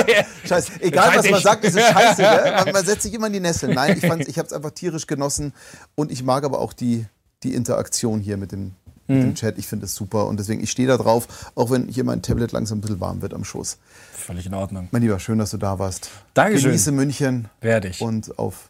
Scheiße. 0.44 0.72
Egal, 0.80 1.16
was 1.16 1.28
man 1.28 1.42
sagt, 1.42 1.64
ist 1.64 1.76
es 1.76 1.84
scheiße. 1.84 2.22
Ne? 2.22 2.52
Man, 2.64 2.72
man 2.72 2.86
setzt 2.86 3.02
sich 3.02 3.14
immer 3.14 3.26
in 3.26 3.32
die 3.32 3.40
Nesseln. 3.40 3.74
Nein, 3.74 3.98
ich, 3.98 4.04
ich 4.04 4.38
habe 4.38 4.46
es 4.46 4.52
einfach 4.52 4.70
tierisch 4.70 5.06
genossen 5.06 5.52
und 5.96 6.12
ich 6.12 6.22
mag 6.22 6.44
aber 6.44 6.60
auch 6.60 6.72
die, 6.72 7.06
die 7.42 7.54
Interaktion 7.54 8.20
hier 8.20 8.36
mit 8.36 8.52
dem, 8.52 8.74
mit 9.08 9.22
dem 9.22 9.34
Chat. 9.34 9.58
Ich 9.58 9.66
finde 9.66 9.86
es 9.86 9.94
super 9.94 10.26
und 10.26 10.38
deswegen, 10.38 10.62
ich 10.62 10.70
stehe 10.70 10.86
da 10.86 10.96
drauf, 10.96 11.50
auch 11.54 11.70
wenn 11.70 11.88
hier 11.88 12.04
mein 12.04 12.22
Tablet 12.22 12.52
langsam 12.52 12.78
ein 12.78 12.80
bisschen 12.80 13.00
warm 13.00 13.20
wird 13.20 13.34
am 13.34 13.44
Schoß. 13.44 13.78
Völlig 14.12 14.46
in 14.46 14.54
Ordnung. 14.54 14.88
Mein 14.92 15.02
Lieber, 15.02 15.18
schön, 15.18 15.38
dass 15.38 15.50
du 15.50 15.56
da 15.56 15.78
warst. 15.78 16.10
Dankeschön. 16.34 16.70
Genieße 16.70 16.92
München 16.92 17.48
Werde 17.60 17.88
ich. 17.88 18.00
und 18.00 18.38
auf 18.38 18.68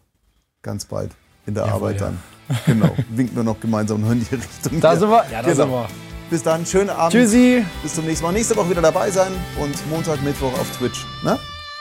ganz 0.63 0.87
bald 0.87 1.13
in 1.49 1.55
der 1.55 1.65
Jawohl, 1.65 1.75
Arbeit 1.91 2.01
ja. 2.01 2.07
dann. 2.07 2.19
Genau. 2.67 2.95
Winken 3.11 3.37
wir 3.37 3.43
noch 3.43 3.59
gemeinsam 3.59 4.01
nur 4.01 4.13
in 4.13 4.21
die 4.25 4.35
Richtung. 4.35 4.81
Da 4.81 4.95
sind 4.97 5.09
wir. 5.11 5.25
Ja, 5.33 5.43
da 5.43 5.49
Genau. 5.51 5.55
sind 5.55 5.71
wir. 5.71 5.89
Bis 6.31 6.43
dann, 6.43 6.65
schönen 6.67 6.91
Abend. 6.91 7.13
Tschüssi. 7.13 7.65
Bis 7.83 7.95
zum 7.95 8.05
nächsten 8.05 8.25
Mal. 8.25 8.33
Nächste 8.33 8.55
Woche 8.55 8.71
wieder 8.71 8.83
dabei 8.83 9.11
sein 9.11 9.33
und 9.59 9.75
Montag, 9.91 10.23
Mittwoch 10.23 10.53
auf 10.59 10.77
Twitch. 10.77 11.05
Ne? 11.25 11.39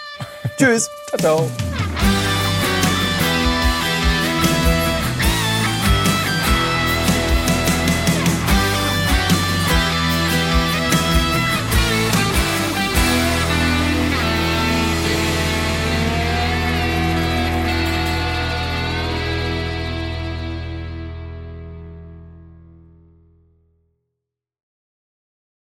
Tschüss. 0.57 0.89
Ciao, 1.09 1.19
ciao. 1.19 1.51